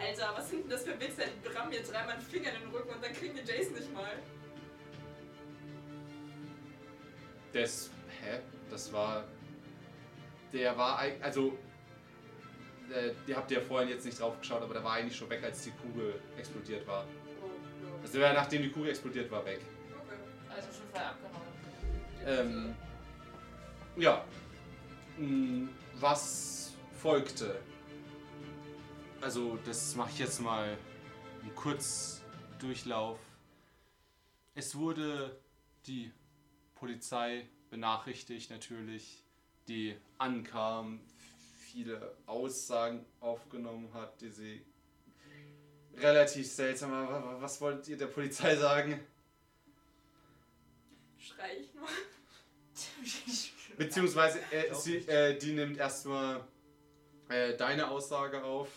Alter, 0.00 0.32
was 0.36 0.48
sind 0.50 0.62
denn 0.62 0.70
das 0.70 0.82
für 0.84 0.98
Wichser? 0.98 1.22
Die 1.44 1.48
rammen 1.48 1.70
mir 1.70 1.82
dreimal 1.82 2.14
einen 2.14 2.22
Finger 2.22 2.50
in 2.54 2.60
den 2.62 2.70
Rücken 2.70 2.90
und 2.94 3.04
dann 3.04 3.12
kriegen 3.12 3.36
wir 3.36 3.44
Jason 3.44 3.74
nicht 3.74 3.92
mal. 3.94 4.10
Das, 7.52 7.90
hä? 8.22 8.40
Das 8.70 8.92
war, 8.92 9.24
der 10.52 10.76
war, 10.76 11.00
eig- 11.00 11.20
also, 11.20 11.58
äh, 12.92 13.12
ihr 13.26 13.36
habt 13.36 13.50
ja 13.50 13.60
vorhin 13.60 13.88
jetzt 13.88 14.04
nicht 14.04 14.20
drauf 14.20 14.38
geschaut, 14.38 14.62
aber 14.62 14.74
der 14.74 14.84
war 14.84 14.92
eigentlich 14.94 15.16
schon 15.16 15.30
weg, 15.30 15.42
als 15.42 15.62
die 15.62 15.70
Kugel 15.72 16.20
explodiert 16.36 16.86
war. 16.86 17.06
Also 18.02 18.18
der 18.18 18.28
war, 18.28 18.34
nachdem 18.34 18.62
die 18.62 18.70
Kugel 18.70 18.90
explodiert 18.90 19.30
war, 19.30 19.44
weg. 19.44 19.60
Okay. 19.94 20.16
Also 20.54 20.68
schon 20.72 20.86
vorher 20.90 21.10
abgehauen. 21.10 21.46
Ähm, 22.26 22.74
ja. 23.96 24.24
Hm, 25.16 25.68
Was 26.00 26.72
folgte? 27.00 27.60
Also, 29.20 29.58
das 29.64 29.94
mache 29.94 30.10
ich 30.10 30.18
jetzt 30.18 30.40
mal 30.40 30.76
einen 31.42 31.54
Kurzdurchlauf. 31.54 33.18
Es 34.54 34.74
wurde 34.74 35.38
die 35.86 36.10
Polizei 36.74 37.48
benachrichtigt, 37.70 38.50
natürlich, 38.50 39.21
die 39.68 39.96
ankam, 40.18 41.00
viele 41.72 42.14
Aussagen 42.26 43.04
aufgenommen 43.20 43.92
hat, 43.94 44.20
die 44.20 44.28
sie 44.28 44.62
relativ 45.96 46.50
seltsam 46.50 46.92
war. 46.92 47.40
Was 47.40 47.60
wollt 47.60 47.88
ihr 47.88 47.96
der 47.96 48.06
Polizei 48.06 48.56
sagen? 48.56 49.00
Schrei 51.18 51.58
ich 51.60 51.74
nur. 51.74 51.88
Beziehungsweise 53.76 54.40
äh, 54.50 54.74
sie, 54.74 54.96
nicht. 54.96 55.08
äh, 55.08 55.38
die 55.38 55.52
nimmt 55.52 55.78
erstmal 55.78 56.44
äh, 57.28 57.56
deine 57.56 57.88
Aussage 57.88 58.42
auf 58.44 58.68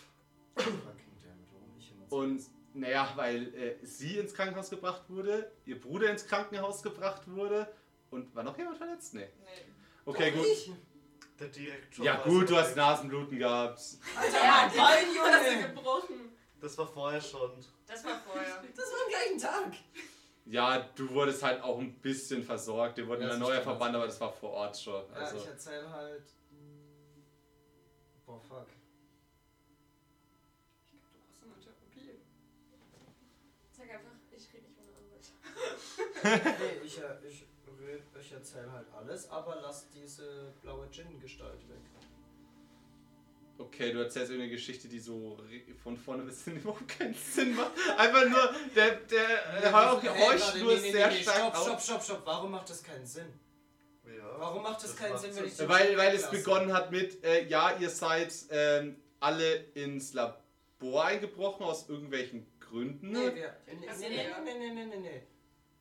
und 2.08 2.42
naja, 2.74 3.12
weil 3.16 3.54
äh, 3.54 3.76
sie 3.84 4.18
ins 4.18 4.34
Krankenhaus 4.34 4.70
gebracht 4.70 5.08
wurde, 5.08 5.50
ihr 5.64 5.80
Bruder 5.80 6.10
ins 6.10 6.26
Krankenhaus 6.26 6.82
gebracht 6.82 7.22
wurde 7.26 7.72
und 8.10 8.34
war 8.34 8.42
noch 8.42 8.56
jemand 8.56 8.78
verletzt? 8.78 9.14
Nee. 9.14 9.28
Nee. 9.40 9.75
Okay, 10.06 10.30
Doch 10.30 10.38
gut. 10.38 10.46
ich. 10.46 10.72
Der 11.38 11.48
Direktor. 11.48 12.04
Ja 12.06 12.16
gut, 12.22 12.48
du 12.48 12.56
hast. 12.56 12.74
Nasenbluten 12.76 13.38
gehabt. 13.38 13.78
Alter, 14.18 14.38
Er 14.38 14.64
hat 14.64 14.72
die 14.72 14.78
Nase 14.78 15.52
Junge! 15.54 15.68
gebrochen. 15.68 16.14
Das 16.60 16.78
war 16.78 16.86
vorher 16.86 17.20
schon. 17.20 17.50
Das 17.86 18.02
war 18.04 18.18
vorher. 18.20 18.62
Das 18.74 18.84
war 18.86 18.98
am 19.04 19.10
gleichen 19.10 19.38
Tag. 19.38 19.72
Ja, 20.46 20.78
du 20.94 21.10
wurdest 21.10 21.42
halt 21.42 21.60
auch 21.62 21.78
ein 21.78 21.92
bisschen 22.00 22.42
versorgt. 22.42 22.96
Dir 22.96 23.06
wurde 23.06 23.24
Ja, 23.26 23.32
ein 23.34 23.38
neuer. 23.40 23.60
Verband, 23.60 23.94
aber 23.96 24.06
das 24.06 24.18
war 24.20 24.32
vor 24.32 24.50
Ort 24.52 24.78
schon. 24.78 25.04
Ja, 25.10 25.16
Also, 25.16 25.36
ich 25.36 25.46
erzähl 25.46 25.90
halt. 25.90 26.24
Boah, 28.24 28.40
fuck. 28.40 28.66
Du 30.90 30.96
brauchst 30.98 31.42
eine 31.42 31.54
Therapie. 31.62 32.20
Sag 33.72 33.90
einfach, 33.90 34.10
ich 34.30 34.52
rede 34.54 34.66
nicht 34.68 34.78
ohne 34.80 34.96
Anwalt. 34.96 35.26
Nee, 36.60 36.86
ich, 36.86 36.98
äh, 36.98 37.28
ich, 37.28 37.45
ich 38.26 38.32
erzähl 38.32 38.70
halt 38.70 38.86
alles, 38.92 39.30
aber 39.30 39.58
lass 39.62 39.88
diese 39.90 40.52
blaue 40.60 40.88
Djinn-Gestalt 40.88 41.68
weg. 41.68 41.78
okay, 43.58 43.92
du 43.92 44.00
erzählst 44.00 44.30
irgendeine 44.30 44.52
Geschichte, 44.52 44.88
die 44.88 44.98
so 44.98 45.38
von 45.82 45.96
vorne 45.96 46.24
bis 46.24 46.44
hin 46.44 46.56
überhaupt 46.60 46.88
keinen 46.88 47.14
Sinn 47.14 47.54
macht. 47.54 47.70
Einfach 47.96 48.28
nur, 48.28 48.54
der, 48.74 48.96
der 48.96 49.64
äh, 49.64 49.72
Hauch 49.72 50.02
Hey, 50.02 50.18
horcht 50.18 50.46
warte, 50.46 50.58
nur 50.58 50.74
nee, 50.74 50.80
nee, 50.80 50.92
sehr 50.92 51.08
nee, 51.08 51.22
stark 51.22 51.56
Stopp, 51.56 51.56
stopp, 51.56 51.80
stopp, 51.80 52.02
stopp. 52.02 52.22
Warum 52.26 52.50
macht 52.50 52.68
das 52.68 52.82
keinen 52.82 53.06
Sinn? 53.06 53.32
Ja. 54.04 54.38
Warum 54.38 54.62
macht 54.62 54.82
das, 54.82 54.90
Das 54.90 54.96
keinen 54.96 55.12
macht 55.12 55.22
Sinn, 55.22 55.36
wenn 55.36 55.44
ich 55.46 55.56
den 55.56 55.68
Weil, 55.68 55.96
weil 55.96 56.14
es 56.14 56.30
begonnen 56.30 56.72
hat 56.72 56.90
mit, 56.90 57.24
äh, 57.24 57.46
ja, 57.46 57.76
ihr 57.78 57.90
seid 57.90 58.34
ähm, 58.50 58.96
alle 59.20 59.54
ins 59.74 60.12
Labor 60.12 61.04
eingebrochen 61.04 61.64
aus 61.64 61.88
irgendwelchen 61.88 62.46
Gründen. 62.60 63.12
Nee, 63.12 63.34
wir, 63.34 63.56
nee, 63.66 63.74
nee, 63.74 64.08
nee, 64.08 64.28
ja. 64.28 64.40
nee, 64.40 64.54
nee, 64.58 64.70
nee, 64.70 64.84
nee, 64.84 64.96
nee. 64.96 65.22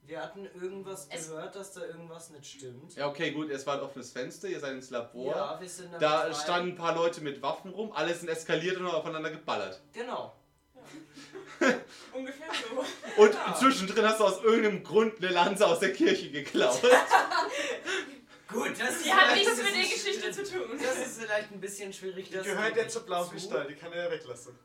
Wir 0.07 0.21
hatten 0.21 0.45
irgendwas 0.61 1.07
Es- 1.09 1.29
gehört, 1.29 1.55
dass 1.55 1.73
da 1.73 1.81
irgendwas 1.85 2.29
nicht 2.29 2.45
stimmt. 2.45 2.95
Ja, 2.95 3.07
okay, 3.07 3.31
gut, 3.31 3.49
es 3.49 3.65
war 3.65 3.75
ein 3.75 3.81
offenes 3.81 4.11
Fenster, 4.11 4.47
ihr 4.47 4.59
seid 4.59 4.73
ins 4.73 4.89
Labor. 4.91 5.35
Ja, 5.35 5.59
wir 5.59 5.67
sind 5.69 5.91
da 5.99 6.21
rein. 6.21 6.35
standen 6.35 6.69
ein 6.71 6.75
paar 6.75 6.93
Leute 6.95 7.21
mit 7.21 7.41
Waffen 7.41 7.71
rum, 7.71 7.91
alle 7.91 8.13
sind 8.13 8.29
eskaliert 8.29 8.77
und 8.77 8.85
haben 8.87 8.95
aufeinander 8.95 9.31
geballert. 9.31 9.81
Genau. 9.93 10.35
Ungefähr 12.13 12.47
so. 12.53 12.85
Und 13.23 13.33
Ja. 13.33 13.55
zwischendrin 13.57 14.05
hast 14.05 14.19
du 14.19 14.25
aus 14.25 14.43
irgendeinem 14.43 14.83
Grund 14.83 15.17
eine 15.17 15.29
Lanze 15.29 15.65
aus 15.65 15.79
der 15.79 15.91
Kirche 15.93 16.29
geklaut. 16.29 16.79
Gut, 18.47 18.79
das 18.79 18.97
ist 18.97 19.05
Die 19.05 19.11
hat 19.13 19.35
nichts 19.35 19.57
mit 19.57 19.65
der 19.73 19.81
Geschichte 19.81 20.31
zu 20.31 20.43
tun. 20.43 20.79
Das 20.79 20.97
ist 21.07 21.19
vielleicht 21.21 21.51
ein 21.51 21.59
bisschen 21.59 21.91
schwierig. 21.91 22.27
Die 22.29 22.33
gehört 22.37 22.75
ja 22.77 22.83
ich 22.83 22.89
zur. 22.89 23.03
Gestalt, 23.31 23.69
die 23.69 23.75
kann 23.75 23.91
er 23.93 24.05
ja 24.05 24.11
weglassen. 24.11 24.57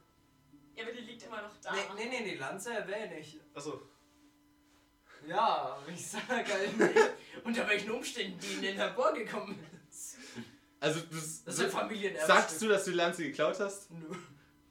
Ja, 0.75 0.85
aber 0.85 0.93
die 0.93 1.01
liegt 1.01 1.23
immer 1.25 1.41
noch 1.43 1.57
da. 1.62 1.73
Nee, 1.73 1.81
nee, 1.97 2.21
nee, 2.21 2.31
die 2.33 2.37
Lanze 2.37 2.73
erwähne 2.75 3.19
ich. 3.19 3.41
Achso. 3.55 3.81
Ja, 5.27 5.79
aber 5.81 5.89
ich 5.93 6.07
sag 6.07 6.29
halt 6.29 6.79
nicht, 6.79 6.95
unter 7.45 7.69
welchen 7.69 7.91
Umständen 7.91 8.39
die 8.41 8.55
in 8.55 8.63
den 8.63 8.77
Labor 8.77 9.13
gekommen 9.13 9.59
ist. 9.89 10.17
Also, 10.81 11.01
du, 11.01 11.15
Das 11.15 11.25
ist 11.47 11.61
ein 11.61 11.71
Familienerbe. 11.71 12.27
sagst 12.27 12.61
du, 12.63 12.69
dass 12.69 12.85
du 12.85 12.91
die 12.93 12.97
Lanze 12.97 13.23
geklaut 13.25 13.59
hast? 13.61 13.91
Nö. 13.91 14.07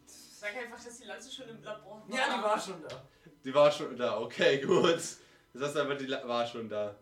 Sag 0.08 0.56
einfach, 0.56 0.84
dass 0.84 0.98
die 0.98 1.06
Lanze 1.06 1.32
schon 1.32 1.50
im 1.50 1.62
Labor 1.62 2.04
war. 2.08 2.18
Ja, 2.18 2.36
die 2.38 2.44
war 2.44 2.60
schon 2.60 2.82
da. 2.88 3.10
Die 3.44 3.54
war 3.54 3.72
schon 3.72 3.96
da, 3.96 4.20
okay, 4.20 4.60
gut. 4.62 4.96
Das 5.54 5.62
heißt 5.62 5.78
einfach, 5.78 5.98
die 5.98 6.06
La- 6.08 6.28
war 6.28 6.46
schon 6.48 6.68
da. 6.68 6.96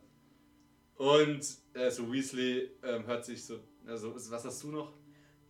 Und 0.95 1.45
äh, 1.73 1.89
so 1.91 2.11
Weasley 2.11 2.71
ähm, 2.83 3.05
hört 3.05 3.23
sich 3.25 3.45
so, 3.45 3.59
also 3.85 4.13
was 4.31 4.43
hast 4.45 4.63
du 4.63 4.71
noch? 4.71 4.93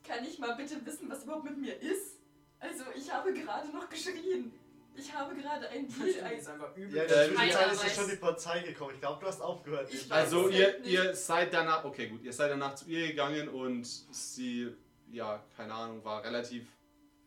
Kann 0.04 0.24
ich 0.26 0.38
mal 0.40 0.56
bitte 0.56 0.86
wissen, 0.86 1.10
was 1.10 1.24
überhaupt 1.24 1.46
mit 1.46 1.58
mir 1.58 1.82
ist? 1.82 2.18
Also, 2.60 2.84
ich 2.96 3.12
habe 3.12 3.34
gerade 3.34 3.70
noch 3.70 3.88
geschrien. 3.90 4.52
Ich 5.00 5.14
habe 5.14 5.36
gerade 5.36 5.70
ein 5.70 5.88
Deal. 5.88 6.08
ist 6.08 6.48
einfach 6.48 6.76
übel. 6.76 6.96
Ja, 6.96 7.04
in 7.04 7.10
der 7.10 7.26
Zwischenzeit 7.28 7.72
ist 7.74 7.84
ja 7.84 7.90
schon 7.90 8.10
die 8.10 8.16
Polizei 8.16 8.60
gekommen. 8.62 8.94
Ich 8.96 9.00
glaube, 9.00 9.22
du 9.22 9.28
hast 9.28 9.42
aufgehört. 9.42 9.94
Ich 9.94 10.12
Also 10.12 10.50
ihr, 10.50 10.66
halt 10.66 10.82
nicht. 10.82 10.92
ihr 10.92 11.14
seid 11.16 11.54
danach, 11.54 11.86
okay 11.86 12.08
gut, 12.08 12.24
ihr 12.24 12.34
seid 12.34 12.50
danach 12.52 12.74
zu 12.76 12.86
ihr 12.88 13.08
gegangen 13.08 13.48
und 13.50 13.86
sie, 13.86 14.74
ja, 15.12 15.44
keine 15.56 15.74
Ahnung, 15.74 16.04
war 16.04 16.24
relativ 16.24 16.66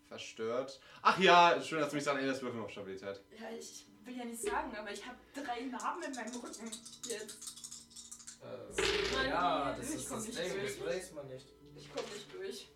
verstört. 0.08 0.80
Ach 1.02 1.18
ja, 1.20 1.60
schön, 1.62 1.78
dass 1.80 1.90
du 1.90 1.96
mich 1.96 2.04
daran 2.04 2.18
erinnerst, 2.18 2.42
Würfel 2.42 2.60
auf 2.60 2.70
Stabilität. 2.70 3.20
Ja, 3.40 3.48
ich 3.56 3.86
will 4.04 4.16
ja 4.16 4.24
nicht 4.24 4.42
sagen, 4.42 4.74
aber 4.76 4.90
ich 4.90 5.06
habe 5.06 5.18
drei 5.34 5.60
Narben 5.66 6.02
in 6.02 6.12
meinem 6.12 6.34
Rücken. 6.40 6.70
Jetzt. 7.08 7.54
Äh, 8.42 9.28
ja, 9.28 9.76
das 9.78 9.90
Ich 9.90 9.94
ist 9.96 10.08
komm 10.08 10.16
das 10.18 10.26
nicht 10.26 10.38
Ding, 10.38 10.52
durch. 10.54 10.76
das 10.78 10.86
weiß 10.86 11.12
man 11.12 11.28
nicht. 11.28 11.46
Ich 11.76 11.94
komme 11.94 12.08
nicht 12.08 12.34
durch. 12.34 12.68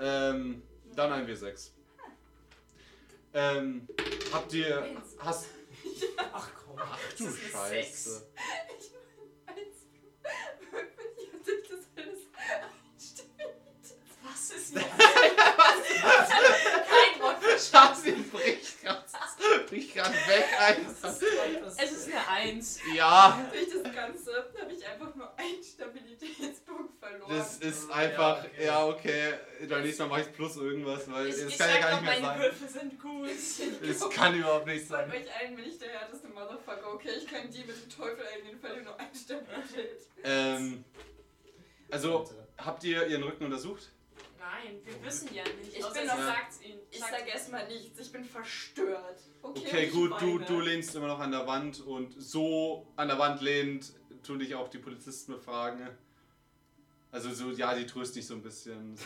Ähm, 0.00 0.62
dann 0.94 1.12
ein 1.12 1.26
W6. 1.26 1.70
Ähm, 3.36 3.88
habt 4.32 4.52
ihr, 4.52 5.02
hast, 5.18 5.46
Ach 6.32 6.48
komm. 6.64 6.78
ach 6.78 6.98
du 7.18 7.24
Das 7.24 7.34
ist 7.34 7.54
eine 7.54 7.82
Scheiße. 7.82 8.28
Eins. 9.46 9.58
Wirklich, 10.70 11.32
hat 11.32 11.44
sich 11.44 11.68
das 11.68 11.80
alles 11.96 12.20
einstellt. 12.94 13.58
Was 14.22 14.50
ist 14.50 14.74
jetzt? 14.74 14.84
Kein 15.98 17.22
Wort 17.22 17.42
verstanden. 17.42 17.96
Schatzi 17.96 18.12
bricht 18.30 18.82
grad, 19.50 19.66
bricht 19.68 19.94
grad 19.94 20.12
weg 20.12 20.44
einfach. 20.58 21.10
Es 21.76 21.92
ist 21.92 22.06
eine 22.08 22.28
Eins. 22.28 22.78
Ja, 22.94 23.48
Durch 23.52 23.82
das 23.82 23.94
Ganze 23.94 24.50
habe 24.60 24.72
ich 24.72 24.86
einfach 24.86 25.14
nur 25.14 25.38
einen 25.38 25.62
Stabilitätspunkt 25.62 26.98
verloren. 26.98 27.30
das, 27.36 27.58
ist 27.58 27.88
Ja, 27.88 27.94
einfach, 27.94 28.44
okay. 28.44 28.64
ja, 28.66 28.86
okay, 28.86 29.34
dann 29.68 29.82
nächstes 29.82 29.98
Mal 30.00 30.08
mache 30.08 30.20
ich 30.22 30.32
plus 30.32 30.56
irgendwas, 30.56 31.10
weil 31.10 31.28
Ich, 31.28 31.34
das 31.36 31.44
ich 31.52 31.58
kann 31.58 31.68
ja 31.70 31.80
gar 31.80 31.90
nicht 31.92 32.02
mehr 32.02 32.20
meine 32.20 32.26
sein. 32.26 32.40
Würfel 32.40 32.68
sind 32.68 33.00
gut. 33.00 33.28
Das 33.88 34.10
kann 34.10 34.34
überhaupt 34.38 34.66
nicht 34.66 34.86
sein. 34.88 35.10
euch 35.10 35.34
allen 35.40 35.56
bin 35.56 35.64
ich 35.66 35.78
der 35.78 35.88
härteste 35.90 36.28
Motherfucker. 36.28 36.92
Okay, 36.94 37.10
ich 37.18 37.26
kann 37.26 37.50
die 37.50 37.64
mit 37.64 37.76
dem 37.82 37.90
Teufel 37.90 38.24
eigentlich 38.34 38.56
völlig 38.60 38.84
nur 38.84 38.98
Einstabilität. 38.98 40.00
Ähm, 40.24 40.84
also, 41.90 42.28
habt 42.58 42.82
ihr 42.84 43.06
ihren 43.06 43.22
Rücken 43.22 43.44
untersucht? 43.44 43.90
Nein, 44.44 44.78
wir 44.84 45.02
wissen 45.04 45.28
ja 45.34 45.42
nicht. 45.44 45.76
Ich 45.78 45.84
außer 45.84 45.94
bin 46.00 46.06
noch- 46.06 46.16
sagt's 46.18 46.60
ihnen. 46.62 46.80
Ich 46.90 47.00
sag 47.00 47.26
erstmal 47.26 47.66
nichts, 47.68 47.98
ich 47.98 48.12
bin 48.12 48.24
verstört. 48.24 49.20
Okay, 49.42 49.60
Okay, 49.66 49.84
ich 49.86 49.92
gut, 49.92 50.10
du, 50.20 50.34
weine. 50.36 50.44
du 50.46 50.60
lehnst 50.60 50.94
immer 50.94 51.06
noch 51.06 51.20
an 51.20 51.30
der 51.30 51.46
Wand 51.46 51.80
und 51.80 52.14
so 52.20 52.86
an 52.96 53.08
der 53.08 53.18
Wand 53.18 53.40
lehnend 53.40 53.92
tun 54.22 54.38
dich 54.38 54.54
auch 54.54 54.68
die 54.68 54.78
Polizisten 54.78 55.32
befragen. 55.32 55.88
Also 57.10 57.32
so, 57.32 57.50
ja, 57.52 57.74
die 57.74 57.86
tröst 57.86 58.16
dich 58.16 58.26
so 58.26 58.34
ein 58.34 58.42
bisschen. 58.42 58.96
So. 58.96 59.04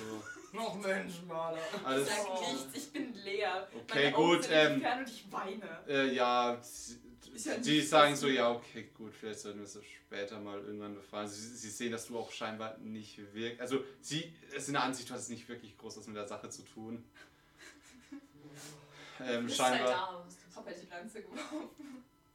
Noch 0.57 0.75
Menschenmaler. 0.77 1.59
Ich 1.77 1.87
Alles, 1.87 2.09
sag 2.09 2.41
nichts, 2.41 2.67
ich 2.75 2.93
bin 2.93 3.13
leer. 3.15 3.69
Okay, 3.75 4.05
Meine 4.07 4.17
Augen 4.17 4.27
gut, 4.37 4.43
sind 4.45 4.53
ähm, 4.55 4.73
entfernt 4.75 5.01
und 5.09 5.09
ich 5.15 5.27
weine. 5.33 5.81
äh, 5.89 6.15
ja, 6.15 6.59
sie- 6.63 6.99
ja 7.45 7.59
die 7.59 7.81
sagen 7.81 8.17
so, 8.17 8.29
ja, 8.29 8.51
okay, 8.51 8.91
gut, 8.95 9.15
vielleicht 9.15 9.41
sollten 9.41 9.59
wir 9.59 9.65
es 9.67 9.79
später 9.85 10.41
mal 10.41 10.61
irgendwann 10.61 10.95
befragen. 10.95 11.29
Sie, 11.29 11.57
sie 11.57 11.71
sehen, 11.71 11.93
dass 11.93 12.07
du 12.07 12.19
auch 12.19 12.31
scheinbar 12.33 12.79
nicht 12.79 13.19
wirklich, 13.19 13.61
also 13.61 13.85
sie 14.01 14.33
sind 14.57 14.75
der 14.75 14.83
Ansicht, 14.83 15.09
du 15.11 15.15
hast 15.15 15.29
nicht 15.29 15.49
wirklich 15.49 15.77
groß 15.79 15.99
was 15.99 16.07
mit 16.07 16.17
der 16.17 16.27
Sache 16.29 16.49
zu 16.51 16.63
tun. 16.63 17.05
Ähm, 19.21 19.49
Ist 19.49 19.59
halt 19.59 19.79
scheinbar, 19.79 19.93
da, 19.93 20.25
was 20.25 20.37
Ich 20.49 20.57
hab 20.57 20.65
halt 20.65 20.81
die 20.81 20.87
Lanze 20.87 21.23
geworfen. 21.23 21.69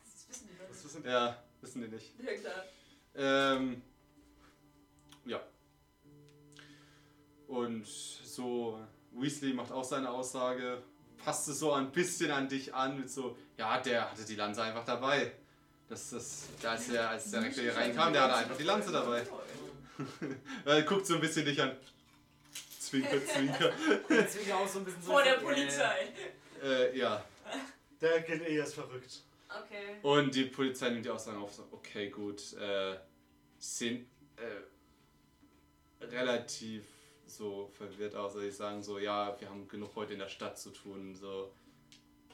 Das 0.04 0.28
wissen 0.28 0.50
die 0.50 0.58
Das 0.58 0.84
Leute. 0.84 0.98
ist 0.98 1.06
ja, 1.06 1.44
wissen 1.62 1.82
die 1.82 1.88
nicht. 1.88 2.14
Ja 2.20 2.34
klar. 2.34 2.66
Ähm, 3.16 3.82
ja. 5.26 5.42
Und 7.48 7.86
so, 7.88 8.86
Weasley 9.14 9.54
macht 9.54 9.72
auch 9.72 9.86
seine 9.86 10.10
Aussage, 10.10 10.84
passt 11.24 11.48
es 11.48 11.60
so 11.60 11.74
ein 11.74 11.92
bisschen 11.92 12.32
an 12.32 12.48
dich 12.48 12.74
an, 12.74 13.00
mit 13.00 13.10
so, 13.10 13.38
ja, 13.58 13.80
der 13.80 14.12
hatte 14.12 14.26
die 14.26 14.36
Lanze 14.36 14.64
einfach 14.64 14.86
dabei. 14.86 15.32
Das, 15.90 16.10
das, 16.10 16.48
als, 16.64 16.88
der, 16.88 17.10
als 17.10 17.32
der 17.32 17.44
Rektor 17.44 17.64
hier 17.64 17.76
reinkam, 17.76 18.14
der 18.14 18.24
hatte 18.24 18.36
einfach 18.36 18.58
die 18.58 18.64
Lanze 18.64 18.92
dabei. 18.92 19.26
Er 20.66 20.82
guckt 20.82 21.06
so 21.06 21.14
ein 21.14 21.22
bisschen 21.22 21.46
dich 21.46 21.62
an. 21.62 21.78
Zwinker, 22.80 23.24
zwinker. 23.26 23.72
Deswegen 24.10 24.52
auch 24.54 24.68
so 24.68 24.80
ein 24.80 24.86
bisschen 24.86 25.04
so. 25.04 25.12
Vor 25.12 25.24
der 25.24 25.38
äh, 25.38 25.42
Polizei. 25.42 26.12
äh, 26.64 26.98
ja. 26.98 27.24
Der 28.02 28.22
Geleer 28.22 28.64
ist 28.64 28.74
verrückt. 28.74 29.22
Okay. 29.50 29.98
Und 30.02 30.34
die 30.34 30.46
Polizei 30.46 30.90
nimmt 30.90 31.06
die 31.06 31.10
Aussagen 31.12 31.38
auf, 31.38 31.54
so, 31.54 31.68
okay, 31.72 32.10
gut, 32.10 32.54
äh, 32.54 32.98
sind 33.60 34.08
äh, 34.38 36.06
relativ 36.06 36.84
so 37.36 37.70
verwirrt 37.74 38.16
aus, 38.16 38.34
dass 38.34 38.42
sie 38.44 38.52
sagen 38.52 38.82
so, 38.84 39.00
ja, 39.00 39.36
wir 39.40 39.50
haben 39.50 39.68
genug 39.68 39.96
heute 39.96 40.14
in 40.14 40.20
der 40.20 40.30
Stadt 40.30 40.58
zu 40.60 40.70
tun, 40.72 41.16
so, 41.16 41.52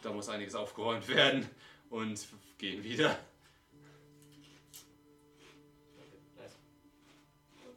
da 0.01 0.11
muss 0.11 0.29
einiges 0.29 0.55
aufgeräumt 0.55 1.07
werden 1.07 1.47
und 1.89 2.19
gehen 2.57 2.83
wieder. 2.83 3.17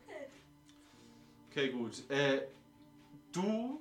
Okay. 0.06 0.26
Okay, 1.50 1.68
gut. 1.70 2.10
Äh, 2.10 2.42
du, 3.32 3.80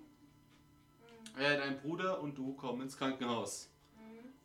äh, 1.38 1.58
dein 1.58 1.80
Bruder 1.82 2.20
und 2.22 2.38
du 2.38 2.54
kommen 2.54 2.82
ins 2.82 2.98
Krankenhaus 2.98 3.70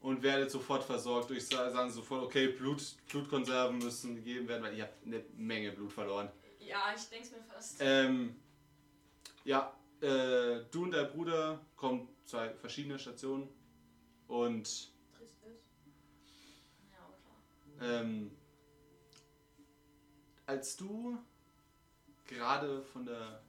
und 0.00 0.22
werdet 0.22 0.50
sofort 0.50 0.84
versorgt. 0.84 1.30
Ich 1.32 1.46
sa- 1.46 1.70
sagen 1.70 1.90
sofort, 1.90 2.22
okay, 2.22 2.48
Blut, 2.48 2.82
Blutkonserven 3.10 3.78
müssen 3.78 4.14
gegeben 4.14 4.46
werden, 4.48 4.62
weil 4.62 4.76
ihr 4.76 4.84
habt 4.84 5.04
eine 5.04 5.24
Menge 5.36 5.72
Blut 5.72 5.92
verloren. 5.92 6.30
Ja, 6.60 6.92
ich 6.96 7.04
denk's 7.08 7.30
mir 7.30 7.42
fast. 7.52 7.76
Ähm, 7.80 8.36
ja, 9.46 9.72
äh, 10.00 10.64
du 10.70 10.82
und 10.84 10.90
dein 10.90 11.08
Bruder 11.10 11.64
kommen 11.76 12.08
zwei 12.24 12.52
verschiedene 12.54 12.98
Stationen 12.98 13.48
und 14.26 14.64
Trist 14.64 15.42
ist. 15.44 15.64
Ja, 16.90 17.78
klar. 17.78 18.02
ähm, 18.02 18.32
als 20.46 20.76
du 20.76 21.16
gerade 22.26 22.82
von 22.82 23.06
der 23.06 23.40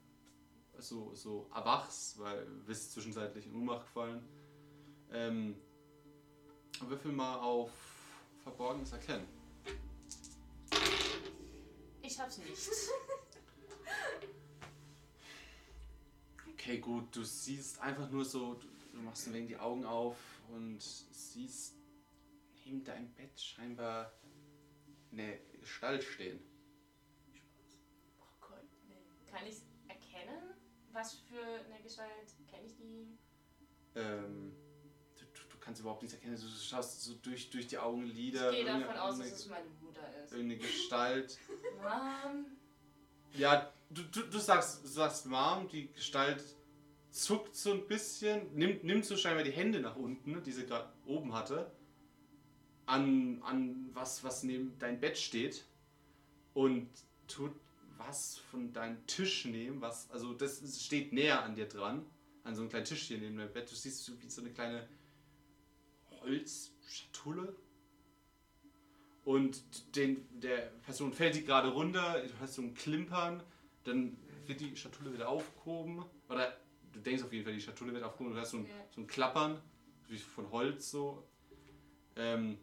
so, 0.77 1.15
so 1.15 1.49
erwachst, 1.53 2.19
weil 2.19 2.45
du 2.45 2.63
bist 2.65 2.91
zwischenzeitlich 2.91 3.47
in 3.47 3.55
Ohnmacht 3.55 3.87
gefallen, 3.87 4.23
ähm, 5.11 5.55
würfel 6.81 7.11
mal 7.11 7.39
auf 7.39 7.71
Verborgenes 8.43 8.91
Erkennen. 8.91 9.27
Ich 12.03 12.19
hab's 12.19 12.37
nicht. 12.37 12.69
Okay, 16.59 16.79
gut, 16.79 17.15
du 17.15 17.23
siehst 17.23 17.79
einfach 17.81 18.09
nur 18.09 18.25
so, 18.25 18.55
du, 18.55 18.67
du 18.91 18.97
machst 19.03 19.27
ein 19.27 19.33
wenig 19.35 19.49
die 19.49 19.57
Augen 19.57 19.85
auf 19.85 20.17
und 20.49 20.81
siehst 20.81 21.75
neben 22.65 22.83
deinem 22.83 23.13
Bett 23.13 23.39
scheinbar 23.39 24.11
eine 25.11 25.37
Gestalt 25.61 26.03
stehen. 26.03 26.39
Oh 28.19 28.47
Gott, 28.47 28.65
nee. 28.89 29.31
Kann 29.31 29.45
ich's 29.45 29.61
erkennen? 29.87 30.55
Was 30.93 31.19
für 31.19 31.43
eine 31.43 31.79
Gestalt? 31.83 32.09
Kenn 32.49 32.65
ich 32.65 32.75
die? 32.75 33.15
Ähm, 33.93 34.51
du, 35.15 35.25
du, 35.25 35.57
kannst 35.59 35.81
überhaupt 35.81 36.01
nichts 36.01 36.15
erkennen, 36.15 36.35
du 36.35 36.47
schaust 36.47 37.03
so 37.03 37.13
durch, 37.21 37.51
durch 37.51 37.67
die 37.67 37.77
Augenlider. 37.77 38.51
Ich 38.51 38.57
gehe 38.57 38.65
davon 38.65 38.97
aus, 38.97 39.19
dass 39.19 39.31
es 39.31 39.47
meine 39.47 39.69
Mutter 39.79 40.23
ist. 40.23 40.33
irgendeine 40.33 40.59
Gestalt. 40.59 41.37
Mom. 41.83 42.47
Ja, 43.33 43.71
du, 43.89 44.03
du, 44.03 44.21
du 44.21 44.39
sagst, 44.39 44.83
du 44.83 44.87
sagst 44.87 45.25
Mom, 45.25 45.67
die 45.69 45.91
Gestalt 45.91 46.43
zuckt 47.11 47.55
so 47.55 47.71
ein 47.71 47.87
bisschen, 47.87 48.53
nimmt, 48.53 48.83
nimmt 48.83 49.05
so 49.05 49.17
scheinbar 49.17 49.43
die 49.43 49.51
Hände 49.51 49.79
nach 49.79 49.95
unten, 49.95 50.43
die 50.43 50.51
sie 50.51 50.65
gerade 50.65 50.91
oben 51.05 51.33
hatte, 51.33 51.71
an, 52.85 53.41
an 53.43 53.89
was, 53.93 54.23
was 54.23 54.43
neben 54.43 54.77
dein 54.79 54.99
Bett 54.99 55.17
steht 55.17 55.65
und 56.53 56.89
tut 57.27 57.53
was 57.97 58.37
von 58.37 58.71
deinem 58.73 59.05
Tisch 59.07 59.45
nehmen, 59.45 59.81
was, 59.81 60.09
also 60.11 60.33
das 60.33 60.61
steht 60.81 61.13
näher 61.13 61.43
an 61.43 61.55
dir 61.55 61.67
dran, 61.67 62.05
an 62.43 62.55
so 62.55 62.61
einem 62.61 62.69
kleinen 62.69 62.85
Tischchen 62.85 63.19
neben 63.19 63.37
deinem 63.37 63.51
Bett. 63.51 63.69
Du 63.69 63.75
siehst 63.75 64.05
so 64.05 64.21
wie 64.21 64.29
so 64.29 64.41
eine 64.41 64.51
kleine 64.51 64.87
Holzschatulle 66.21 67.55
und 69.25 69.95
den, 69.95 70.25
der 70.39 70.71
Person 70.83 71.11
fällt 71.11 71.35
die 71.35 71.43
gerade 71.43 71.69
runter, 71.69 72.21
du 72.25 72.39
hast 72.39 72.53
so 72.53 72.61
ein 72.61 72.73
Klimpern, 72.73 73.43
dann 73.87 74.17
wird 74.45 74.59
die 74.59 74.75
Schatulle 74.75 75.13
wieder 75.13 75.29
aufgehoben. 75.29 76.05
Oder 76.29 76.55
du 76.91 76.99
denkst 76.99 77.23
auf 77.23 77.31
jeden 77.33 77.45
Fall, 77.45 77.53
die 77.53 77.61
Schatulle 77.61 77.93
wird 77.93 78.03
aufgehoben, 78.03 78.35
du 78.35 78.41
hast 78.41 78.51
so 78.51 78.57
ein, 78.57 78.65
Ja. 78.65 78.71
so 78.89 79.01
ein 79.01 79.07
Klappern, 79.07 79.61
wie 80.07 80.17
von 80.17 80.49
Holz 80.51 80.91
so. 80.91 81.23
Ähm, 82.15 82.57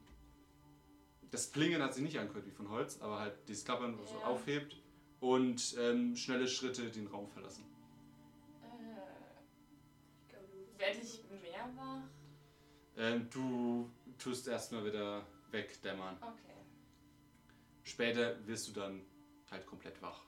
das 1.31 1.53
Klingen 1.53 1.83
hat 1.83 1.95
sich 1.95 2.03
nicht 2.03 2.19
angehört 2.19 2.47
wie 2.47 2.51
von 2.51 2.69
Holz, 2.71 3.01
aber 3.01 3.21
halt 3.21 3.35
dieses 3.49 3.65
Klappern, 3.65 3.99
was 3.99 4.11
so 4.11 4.19
Ja. 4.19 4.27
aufhebt. 4.27 4.77
Und 5.21 5.75
ähm, 5.79 6.15
schnelle 6.17 6.47
Schritte 6.47 6.91
den 6.91 7.07
Raum 7.07 7.29
verlassen. 7.29 7.65
Äh, 8.63 10.79
Werde 10.79 10.99
ich 11.01 11.23
mehr 11.43 11.71
wach? 11.77 12.03
Ähm, 12.97 13.29
du 13.31 13.91
tust 14.19 14.47
erstmal 14.47 14.85
wieder 14.85 15.27
wegdämmern. 15.51 16.17
Okay. 16.21 16.55
Später 17.85 18.47
wirst 18.47 18.69
du 18.69 18.73
dann 18.73 19.03
halt 19.51 19.67
komplett 19.67 20.01
wach. 20.03 20.25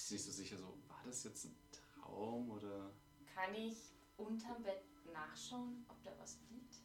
Bist 0.00 0.10
du 0.10 0.14
nicht 0.14 0.24
so 0.24 0.32
sicher, 0.32 0.56
so, 0.56 0.78
war 0.88 1.02
das 1.04 1.24
jetzt 1.24 1.44
ein 1.44 1.54
Traum 1.70 2.50
oder 2.50 2.90
Kann 3.34 3.54
ich 3.54 3.76
unterm 4.16 4.62
Bett 4.62 4.82
nachschauen, 5.12 5.84
ob 5.90 6.02
da 6.02 6.10
was 6.18 6.38
liegt? 6.50 6.76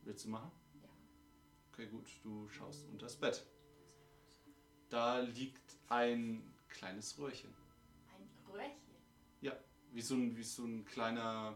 willst 0.00 0.24
du 0.24 0.30
machen? 0.30 0.50
Ja. 0.82 0.88
Okay, 1.70 1.88
gut, 1.88 2.06
du 2.22 2.48
schaust 2.48 2.86
unter 2.86 3.04
das 3.04 3.16
Bett. 3.16 3.46
Da 4.88 5.18
liegt 5.18 5.76
ein 5.90 6.42
kleines 6.70 7.18
Röhrchen. 7.18 7.54
Ein 8.16 8.50
Röhrchen. 8.50 9.52
Wie 9.92 10.00
so 10.00 10.14
ein, 10.14 10.34
wie 10.34 10.42
so 10.42 10.64
ein 10.64 10.86
kleiner 10.86 11.54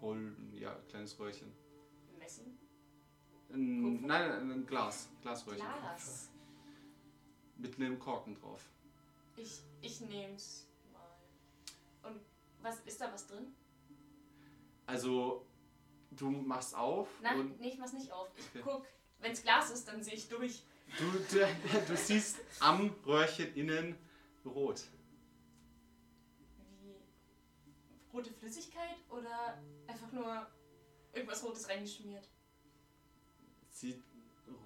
Kolben, 0.00 0.52
ja, 0.52 0.74
kleines 0.88 1.16
Röhrchen. 1.20 1.52
Messing. 2.18 2.58
Ein, 3.52 4.00
nein, 4.04 4.50
ein 4.50 4.66
Glas, 4.66 5.08
Glasröhrchen. 5.22 5.64
Glas. 5.64 6.28
Mit 7.56 7.76
einem 7.76 8.00
Korken 8.00 8.34
drauf. 8.34 8.68
Ich, 9.38 9.62
ich 9.80 10.00
nehm's 10.00 10.66
mal. 10.92 12.10
Und 12.10 12.20
was 12.60 12.80
ist 12.80 13.00
da 13.00 13.12
was 13.12 13.26
drin? 13.26 13.54
Also, 14.86 15.46
du 16.10 16.30
machst 16.30 16.74
auf 16.74 17.08
Nein, 17.22 17.54
nee, 17.58 17.68
ich 17.68 17.78
mach's 17.78 17.92
nicht 17.92 18.10
auf. 18.10 18.28
Ich 18.36 18.62
guck. 18.62 18.86
Wenn's 19.20 19.42
Glas 19.42 19.70
ist, 19.70 19.86
dann 19.88 20.02
sehe 20.02 20.14
ich 20.14 20.28
durch. 20.28 20.62
du, 20.98 21.10
du, 21.36 21.46
du 21.88 21.96
siehst 21.96 22.38
am 22.60 22.94
Röhrchen 23.04 23.54
innen 23.54 23.96
rot. 24.44 24.82
Wie 26.80 26.96
rote 28.12 28.32
Flüssigkeit 28.32 28.96
oder 29.10 29.60
einfach 29.86 30.10
nur 30.12 30.46
irgendwas 31.12 31.44
Rotes 31.44 31.68
reingeschmiert? 31.68 32.28
Sieht 33.70 34.02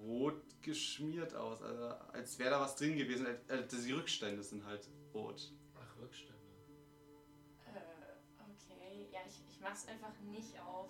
rot 0.05 0.43
geschmiert 0.63 1.35
aus. 1.35 1.63
Also 1.63 1.85
als 2.13 2.39
wäre 2.39 2.51
da 2.51 2.61
was 2.61 2.77
drin 2.77 2.97
gewesen. 2.97 3.27
Äh, 3.27 3.67
die 3.67 3.93
Rückstände 3.93 4.43
sind 4.43 4.65
halt 4.65 4.89
rot. 5.13 5.53
Ach, 5.75 5.99
Rückstände. 6.01 6.41
Äh, 7.67 7.81
okay. 8.41 9.09
Ja, 9.13 9.21
ich, 9.27 9.43
ich 9.49 9.61
mach's 9.61 9.87
einfach 9.87 10.19
nicht 10.21 10.59
auf. 10.61 10.89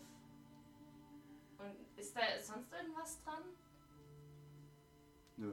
Und 1.59 1.99
ist 1.99 2.17
da 2.17 2.21
sonst 2.41 2.73
irgendwas 2.73 3.23
dran? 3.23 3.43
Nö. 5.37 5.53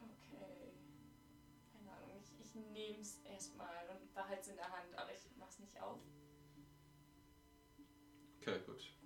Okay. 0.00 0.72
Keine 1.72 1.90
Ahnung, 1.90 2.16
ich, 2.20 2.40
ich 2.40 2.54
nehm's 2.54 3.20
erstmal 3.24 3.88
und 3.90 4.14
behalte 4.14 4.40
es 4.40 4.48
in 4.48 4.56
der 4.56 4.70
Hand, 4.70 4.94
aber 4.96 5.12
ich 5.12 5.20
mach's 5.36 5.58
nicht 5.58 5.80
auf. 5.80 5.98
Okay, 8.40 8.60
gut. 8.64 8.97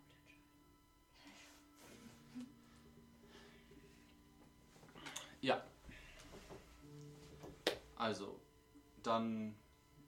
Also, 8.02 8.40
dann 9.04 9.54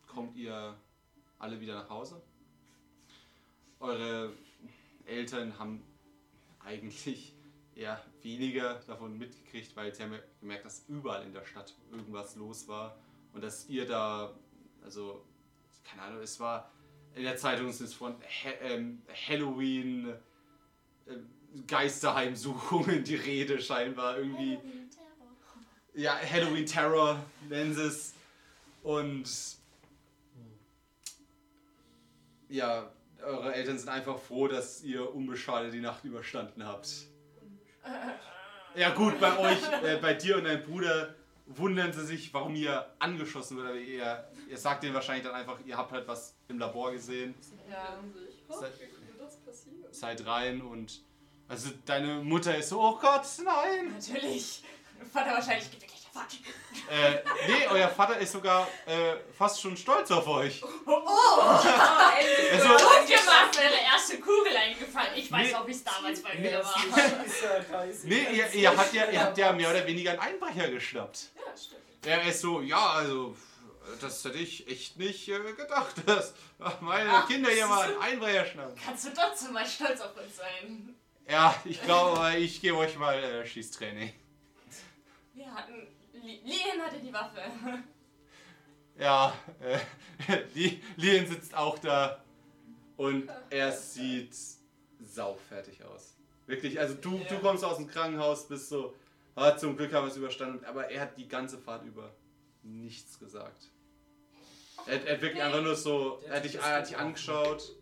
kommt 0.09 0.37
ihr 0.37 0.77
alle 1.39 1.61
wieder 1.61 1.75
nach 1.75 1.89
Hause. 1.89 2.21
Eure 3.79 4.33
Eltern 5.07 5.57
haben 5.61 5.81
eigentlich 6.59 7.37
eher 7.77 8.05
weniger 8.21 8.81
davon 8.89 9.17
mitgekriegt, 9.17 9.77
weil 9.77 9.95
sie 9.95 10.03
haben 10.03 10.13
ja 10.13 10.19
gemerkt, 10.41 10.65
dass 10.65 10.85
überall 10.89 11.23
in 11.23 11.33
der 11.33 11.45
Stadt 11.45 11.73
irgendwas 11.93 12.35
los 12.35 12.67
war 12.67 12.99
und 13.33 13.45
dass 13.45 13.69
ihr 13.69 13.87
da, 13.87 14.35
also, 14.83 15.25
keine 15.85 16.03
Ahnung, 16.03 16.21
es 16.21 16.41
war 16.41 16.73
in 17.15 17.23
der 17.23 17.37
Zeitung 17.37 17.69
ist 17.69 17.81
es 17.81 17.95
von 17.95 18.15
ha 18.15 18.51
ähm, 18.61 19.03
Halloween 19.29 20.09
äh, 21.07 21.15
Geisterheimsuchungen 21.65 23.05
die 23.05 23.15
Rede 23.15 23.63
scheinbar 23.63 24.19
irgendwie. 24.19 24.57
Halloween. 24.57 24.84
Ja, 25.95 26.19
Halloween 26.19 26.67
Terror 26.67 27.25
nennen 27.49 27.75
sie 27.75 27.87
es. 27.87 28.15
Und 28.83 29.29
ja, 32.49 32.91
eure 33.23 33.55
Eltern 33.55 33.79
sind 33.79 33.89
einfach 33.89 34.19
froh, 34.19 34.49
dass 34.49 34.83
ihr 34.83 35.15
unbeschadet 35.15 35.73
die 35.73 35.81
Nacht 35.81 36.05
überstanden 36.05 36.67
habt. 36.67 36.89
Ja 38.75 38.91
gut, 38.91 39.21
bei 39.21 39.39
euch, 39.39 39.61
äh, 39.85 39.97
bei 39.97 40.15
dir 40.15 40.37
und 40.37 40.45
deinem 40.45 40.65
Bruder 40.65 41.15
wundern 41.47 41.93
sie 41.93 42.05
sich, 42.05 42.35
warum 42.35 42.57
ihr 42.57 42.91
angeschossen 42.99 43.57
wird. 43.57 43.69
Aber 43.69 43.77
ihr, 43.77 44.29
ihr 44.49 44.59
sagt 44.59 44.83
denen 44.83 44.95
wahrscheinlich 44.95 45.25
dann 45.25 45.35
einfach, 45.35 45.59
ihr 45.65 45.77
habt 45.77 45.93
halt 45.93 46.09
was 46.09 46.35
im 46.49 46.59
Labor 46.59 46.93
gesehen. 46.93 47.35
Ja. 47.71 47.99
Passieren? 48.49 49.85
Seid 49.91 50.27
rein 50.27 50.61
und 50.61 51.03
also 51.49 51.71
deine 51.85 52.23
Mutter 52.23 52.57
ist 52.57 52.71
so, 52.71 52.81
oh 52.81 52.99
Gott, 52.99 53.27
nein. 53.45 53.93
Natürlich. 53.93 54.65
Vater 55.13 55.33
wahrscheinlich 55.33 55.71
fuck. 56.15 56.29
Äh, 56.91 57.23
nee, 57.49 57.67
euer 57.71 57.89
Vater 57.89 58.19
ist 58.19 58.33
sogar 58.33 58.69
äh, 58.87 59.17
fast 59.37 59.61
schon 59.61 59.77
stolz 59.77 60.11
auf 60.11 60.27
euch. 60.29 60.63
Ah, 60.87 62.13
endlich. 62.19 62.53
Also, 62.53 62.73
Und 62.75 63.09
dir 63.09 63.17
war 63.27 63.45
wäre 63.57 63.75
erste 63.95 64.19
Kugel 64.21 64.57
eingefallen. 64.57 65.13
Ich 65.17 65.31
weiß 65.31 65.49
Nee. 65.49 65.55
auch, 65.55 65.67
wie 65.67 65.71
es 65.73 65.85
damals 65.85 66.23
bei 66.23 66.35
mir 66.35 66.63
war. 66.63 66.75
nee, 68.05 68.27
ihr, 68.33 68.53
ihr, 68.53 68.77
habt 68.77 68.93
ja, 68.93 69.11
ihr 69.11 69.21
habt 69.21 69.39
ja 69.39 69.53
mehr 69.53 69.71
oder 69.71 69.87
weniger 69.87 70.13
einen 70.13 70.21
Einbrecher 70.21 70.71
geschnappt. 70.71 71.31
Ja, 71.37 71.57
stimmt. 71.57 71.81
Er 72.05 72.23
ist 72.29 72.41
so, 72.41 72.61
ja, 72.61 72.91
also, 72.91 73.35
das 74.01 74.25
hätte 74.25 74.39
ich 74.39 74.69
echt 74.69 74.99
nicht 74.99 75.29
äh, 75.29 75.53
gedacht, 75.53 75.95
dass 76.07 76.35
meine 76.81 77.11
Ach, 77.11 77.27
Kinder 77.27 77.51
hier 77.51 77.67
mal 77.67 77.83
einen 77.89 77.99
Einbrecher 78.01 78.45
schnappen. 78.47 78.79
Kannst 78.85 79.07
du 79.07 79.11
trotzdem 79.15 79.53
mal 79.53 79.67
stolz 79.67 80.01
auf 80.01 80.17
uns 80.17 80.37
sein? 80.37 80.95
Ja, 81.29 81.55
ich 81.65 81.81
glaube, 81.83 82.37
ich 82.37 82.61
gebe 82.61 82.77
euch 82.77 82.97
mal 82.99 83.17
äh, 83.17 83.47
Schießtraining. 83.47 84.13
Wir 85.33 85.55
hatten. 85.55 85.89
Li- 86.25 86.41
Lien 86.45 86.81
hatte 86.83 86.99
die 87.01 87.13
Waffe. 87.13 87.41
Ja, 88.99 89.35
äh, 89.61 89.79
Li- 90.55 90.81
Lien 90.97 91.27
sitzt 91.27 91.55
auch 91.55 91.79
da 91.79 92.23
und 92.97 93.29
er 93.51 93.73
sieht 93.73 94.35
saufertig 95.03 95.85
aus. 95.85 96.17
Wirklich, 96.47 96.79
also 96.79 96.95
du, 96.95 97.19
du 97.19 97.35
Ja. 97.35 97.41
kommst 97.41 97.65
aus 97.65 97.77
dem 97.79 97.87
Krankenhaus, 97.89 98.47
bist 98.49 98.69
so, 98.69 98.95
ah, 99.35 99.57
zum 99.57 99.77
Glück 99.77 99.93
haben 99.93 100.05
wir 100.07 100.11
es 100.11 100.17
überstanden, 100.17 100.65
aber 100.65 100.91
er 100.91 101.01
hat 101.03 101.19
die 101.19 101.27
ganze 101.27 101.59
Fahrt 101.59 101.85
über 101.85 102.15
nichts 102.63 103.19
gesagt. 103.19 103.71
Er, 104.87 105.05
er 105.07 105.15
hat 105.15 105.23
wirklich 105.23 105.43
einfach 105.43 105.63
nur 105.63 105.75
so, 105.75 106.21
er 106.27 106.37
hat 106.37 106.45
dich, 106.45 106.57
er 106.57 106.63
hat 106.77 106.89
dich 106.89 106.97
angeschaut, 106.97 107.75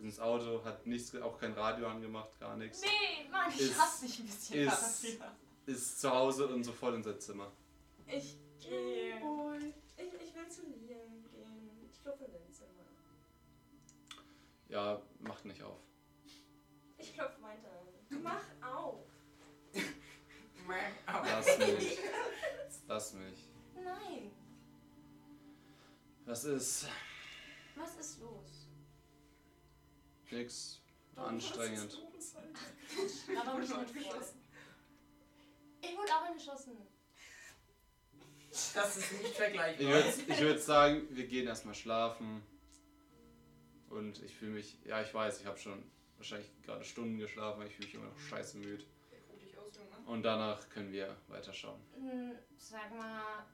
ins 0.00 0.18
Auto, 0.18 0.64
hat 0.64 0.86
nichts, 0.86 1.14
auch 1.16 1.38
kein 1.38 1.52
Radio 1.52 1.86
angemacht, 1.86 2.30
gar 2.40 2.56
nichts. 2.56 2.82
Nee, 2.82 3.30
Mann, 3.30 3.50
ich 3.50 3.60
Ist- 3.60 3.80
hasse 3.80 4.06
dich 4.06 4.18
ein 4.18 4.26
bisschen. 4.26 4.58
ist-. 4.68 5.18
Ist 5.66 6.00
zu 6.00 6.10
Hause 6.10 6.48
und 6.48 6.64
sofort 6.64 6.94
in 6.94 7.02
sein 7.02 7.20
Zimmer. 7.20 7.52
Ich 8.06 8.36
gehe. 8.58 9.16
Ich, 9.96 10.06
ich 10.06 10.34
will 10.34 10.48
zu 10.48 10.62
Lien 10.62 10.86
gehen. 10.86 11.88
Ich 11.90 12.02
klopfe 12.02 12.24
in 12.24 12.32
dein 12.32 12.52
Zimmer. 12.52 12.84
Ja, 14.68 15.00
macht 15.20 15.44
nicht 15.44 15.62
auf. 15.62 15.78
Ich 16.96 17.14
klopfe 17.14 17.42
weiter. 17.42 17.70
Mach 18.22 18.68
auf. 18.68 19.04
Lass 21.06 21.58
mich. 21.58 21.98
Lass 22.88 23.12
mich. 23.14 23.50
Nein. 23.74 24.30
Was 26.26 26.44
ist? 26.44 26.86
Was 27.76 27.96
ist 27.96 28.20
los? 28.20 28.68
Nix. 30.30 30.80
Anstrengend. 31.16 31.98
Aber 33.36 33.58
mich 33.58 33.68
nicht 33.94 34.12
voll. 34.12 34.24
Ich 35.82 35.96
wurde 35.96 36.12
auch 36.14 36.22
angeschossen. 36.28 36.76
Das 38.74 38.96
ist 38.96 39.12
nicht 39.12 39.34
vergleichbar. 39.34 39.80
Ich 39.80 40.28
würde 40.28 40.40
würd 40.40 40.62
sagen, 40.62 41.06
wir 41.10 41.26
gehen 41.26 41.46
erstmal 41.46 41.74
schlafen. 41.74 42.42
Und 43.88 44.22
ich 44.22 44.34
fühle 44.34 44.52
mich, 44.52 44.78
ja, 44.84 45.02
ich 45.02 45.12
weiß, 45.12 45.40
ich 45.40 45.46
habe 45.46 45.58
schon 45.58 45.82
wahrscheinlich 46.16 46.48
gerade 46.62 46.84
Stunden 46.84 47.18
geschlafen, 47.18 47.60
aber 47.60 47.66
ich 47.66 47.74
fühle 47.74 47.86
mich 47.86 47.94
immer 47.94 48.06
noch 48.06 48.18
scheiße 48.18 48.58
müde. 48.58 48.84
Junge. 48.84 50.08
Und 50.08 50.22
danach 50.22 50.68
können 50.68 50.92
wir 50.92 51.16
weiterschauen. 51.28 51.80
Hm, 51.94 52.32
Sag 52.56 52.94
mal, 52.96 53.46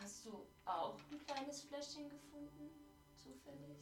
hast 0.00 0.26
du 0.26 0.46
auch 0.64 0.98
ein 1.10 1.18
kleines 1.26 1.62
Fläschchen 1.62 2.08
gefunden? 2.08 2.70
Zufällig? 3.16 3.78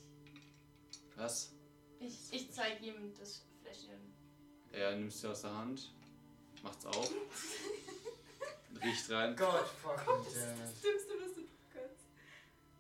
Was? 1.17 1.53
Ich, 2.01 2.33
ich 2.33 2.53
zeige 2.53 2.85
ihm 2.87 3.15
das 3.19 3.45
Fläschchen. 3.63 4.15
Er 4.73 4.97
nimmt 4.97 5.13
sie 5.13 5.29
aus 5.29 5.43
der 5.43 5.55
Hand, 5.55 5.95
macht's 6.65 6.87
auf, 6.87 7.11
riecht 8.83 9.11
rein. 9.11 9.37
Gott, 9.37 9.69
fucking 9.69 10.25
Das 10.25 10.35
ist 10.35 10.61
das 10.61 10.81
Dümmste, 10.81 11.13
was 11.21 11.35
du 11.35 11.41
tun 11.43 11.49
kannst. 11.73 12.07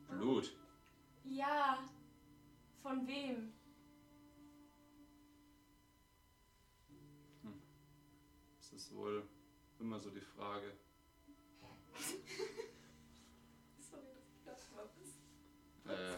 Blut. 0.09 0.56
Ja. 1.24 1.78
Von 2.82 3.06
wem? 3.06 3.52
Das 8.59 8.73
ist 8.73 8.94
wohl 8.94 9.27
immer 9.78 9.98
so 9.98 10.11
die 10.11 10.20
Frage. 10.20 10.77
Sorry, 13.78 14.02
dass 14.15 14.28
ich 14.28 14.44
das 14.44 14.61
war. 14.74 14.85
Äh, 15.94 16.16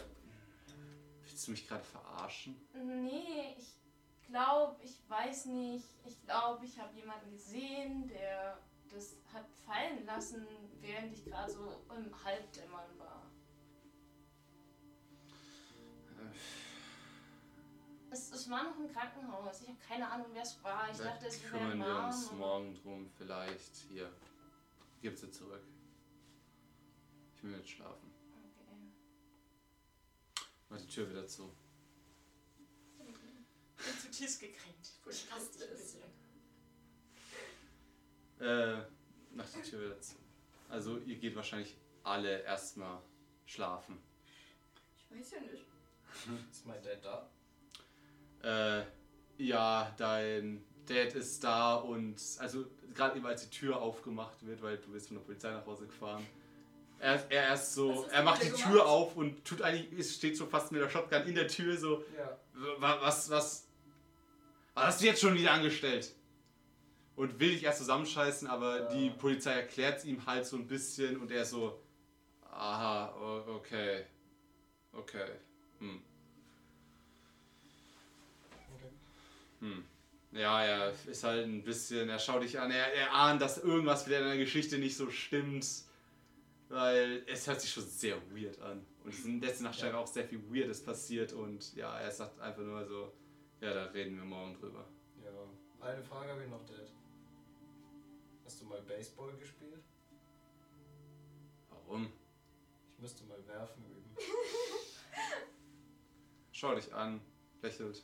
willst 1.22 1.46
du 1.46 1.50
mich 1.52 1.68
gerade 1.68 1.84
verarschen? 1.84 2.56
Nee, 2.74 3.54
ich 3.58 3.75
glaube, 4.28 4.76
ich 4.82 4.98
weiß 5.08 5.46
nicht. 5.46 5.86
Ich 6.04 6.20
glaube, 6.22 6.64
ich 6.64 6.78
habe 6.78 6.94
jemanden 6.94 7.30
gesehen, 7.30 8.08
der 8.08 8.58
das 8.90 9.16
hat 9.32 9.46
fallen 9.66 10.04
lassen, 10.06 10.46
während 10.80 11.12
ich 11.12 11.24
gerade 11.24 11.50
so 11.50 11.84
im 11.94 12.24
Halbdämmern 12.24 12.98
war. 12.98 13.30
Es, 18.10 18.30
es 18.30 18.48
war 18.48 18.64
noch 18.64 18.78
im 18.78 18.88
Krankenhaus. 18.88 19.60
Ich 19.62 19.68
habe 19.68 19.78
keine 19.86 20.08
Ahnung, 20.10 20.28
wer 20.32 20.42
es 20.42 20.62
war. 20.62 20.88
Ich 20.90 20.98
dachte, 20.98 21.26
es 21.26 21.42
wäre 21.42 21.58
kümmern 21.58 21.72
ein 21.72 21.78
wir 21.78 21.86
Mann. 21.94 22.06
uns 22.06 22.32
morgen 22.32 22.74
drum, 22.74 23.10
vielleicht. 23.18 23.76
Hier, 23.90 24.10
gib 25.02 25.18
sie 25.18 25.30
zurück. 25.30 25.62
Ich 27.34 27.42
will 27.42 27.52
jetzt 27.56 27.68
schlafen. 27.70 28.10
Okay. 28.32 28.92
Mach 30.70 30.80
die 30.80 30.86
Tür 30.86 31.10
wieder 31.10 31.26
zu. 31.26 31.52
Bin 33.86 33.98
zutiefst 34.00 34.40
gekränkt. 34.40 34.90
Ich 35.10 35.30
hasse 35.30 35.52
dich 35.52 35.62
ein 35.62 35.76
bisschen. 35.76 36.02
Äh, 38.40 38.82
mach 39.34 39.46
die 39.48 39.62
Tür 39.68 39.80
wieder 39.84 40.00
zu. 40.00 40.14
Also, 40.68 40.98
ihr 40.98 41.16
geht 41.16 41.34
wahrscheinlich 41.36 41.76
alle 42.02 42.42
erstmal 42.42 43.00
schlafen. 43.46 43.98
Ich 44.98 45.18
weiß 45.18 45.30
ja 45.32 45.40
nicht. 45.40 45.64
Ist 46.50 46.66
mein 46.66 46.82
Dad 46.82 47.04
da? 48.42 48.80
Äh, 48.80 48.84
ja, 49.38 49.94
dein 49.96 50.64
Dad 50.86 51.14
ist 51.14 51.42
da 51.44 51.74
und 51.76 52.16
also 52.38 52.64
gerade 52.94 53.16
eben 53.16 53.26
als 53.26 53.42
die 53.48 53.50
Tür 53.50 53.80
aufgemacht 53.80 54.46
wird, 54.46 54.62
weil 54.62 54.78
du 54.78 54.92
bist 54.92 55.08
von 55.08 55.16
der 55.18 55.24
Polizei 55.24 55.50
nach 55.50 55.66
Hause 55.66 55.86
gefahren. 55.86 56.24
Er, 56.98 57.30
er 57.30 57.52
ist 57.54 57.74
so, 57.74 58.06
er 58.10 58.22
macht 58.22 58.42
die 58.42 58.50
Tür 58.50 58.70
gemacht? 58.70 58.86
auf 58.86 59.16
und 59.16 59.44
tut 59.44 59.60
eigentlich, 59.62 59.98
es 59.98 60.14
steht 60.14 60.36
so 60.36 60.46
fast 60.46 60.72
mit 60.72 60.80
der 60.80 60.88
Shotgun 60.88 61.22
in 61.26 61.34
der 61.34 61.48
Tür 61.48 61.76
so, 61.76 62.02
Ja. 62.16 62.38
wa- 62.78 62.98
was, 63.02 63.28
was, 63.28 63.65
Was 64.76 64.84
hast 64.88 65.00
du 65.00 65.06
jetzt 65.06 65.22
schon 65.22 65.34
wieder 65.34 65.52
angestellt? 65.52 66.14
Und 67.16 67.40
will 67.40 67.52
dich 67.52 67.64
erst 67.64 67.78
zusammenscheißen, 67.78 68.46
aber 68.46 68.80
Ja. 68.80 68.88
die 68.94 69.08
Polizei 69.08 69.52
erklärt 69.52 69.98
es 70.00 70.04
ihm 70.04 70.26
halt 70.26 70.44
so 70.44 70.56
ein 70.56 70.66
bisschen 70.66 71.16
und 71.16 71.30
er 71.30 71.42
ist 71.42 71.50
so, 71.50 71.80
aha, 72.42 73.14
okay, 73.48 74.04
okay, 74.92 75.30
hm. 75.78 76.02
Okay. 78.74 78.90
Hm. 79.60 79.84
Ja, 80.32 80.62
er 80.62 80.92
ist 81.06 81.24
halt 81.24 81.46
ein 81.46 81.64
bisschen, 81.64 82.10
er 82.10 82.18
schaut 82.18 82.42
dich 82.42 82.60
an, 82.60 82.70
er, 82.70 82.92
er 82.92 83.14
ahnt, 83.14 83.40
dass 83.40 83.56
irgendwas 83.56 84.06
wieder 84.06 84.18
in 84.18 84.26
der 84.26 84.36
Geschichte 84.36 84.76
nicht 84.76 84.98
so 84.98 85.08
stimmt, 85.08 85.66
weil 86.68 87.24
es 87.26 87.46
hört 87.46 87.62
sich 87.62 87.70
schon 87.70 87.84
sehr 87.86 88.16
weird 88.30 88.60
an. 88.60 88.84
Und 89.02 89.14
es 89.14 89.20
ist 89.20 89.24
in 89.24 89.40
letzter 89.40 89.64
Nacht 89.64 89.78
scheinbar 89.78 90.02
auch 90.02 90.06
sehr 90.06 90.26
viel 90.26 90.42
Weirdes 90.52 90.82
passiert 90.84 91.32
und 91.32 91.74
ja, 91.76 91.98
er 91.98 92.10
sagt 92.10 92.38
einfach 92.40 92.60
nur 92.62 92.84
so, 92.86 93.10
ja, 93.60 93.72
da 93.74 93.84
reden 93.86 94.16
wir 94.16 94.24
morgen 94.24 94.54
drüber. 94.54 94.86
Ja. 95.24 95.86
Eine 95.86 96.02
Frage 96.02 96.30
habe 96.32 96.42
ich 96.44 96.50
noch, 96.50 96.64
Dad. 96.64 96.92
Hast 98.44 98.60
du 98.60 98.64
mal 98.66 98.80
Baseball 98.82 99.36
gespielt? 99.36 99.82
Warum? 101.70 102.12
Ich 102.94 103.02
müsste 103.02 103.24
mal 103.24 103.46
werfen 103.46 103.84
üben. 103.84 104.16
Schau 106.52 106.74
dich 106.74 106.92
an, 106.94 107.20
lächelt. 107.62 108.02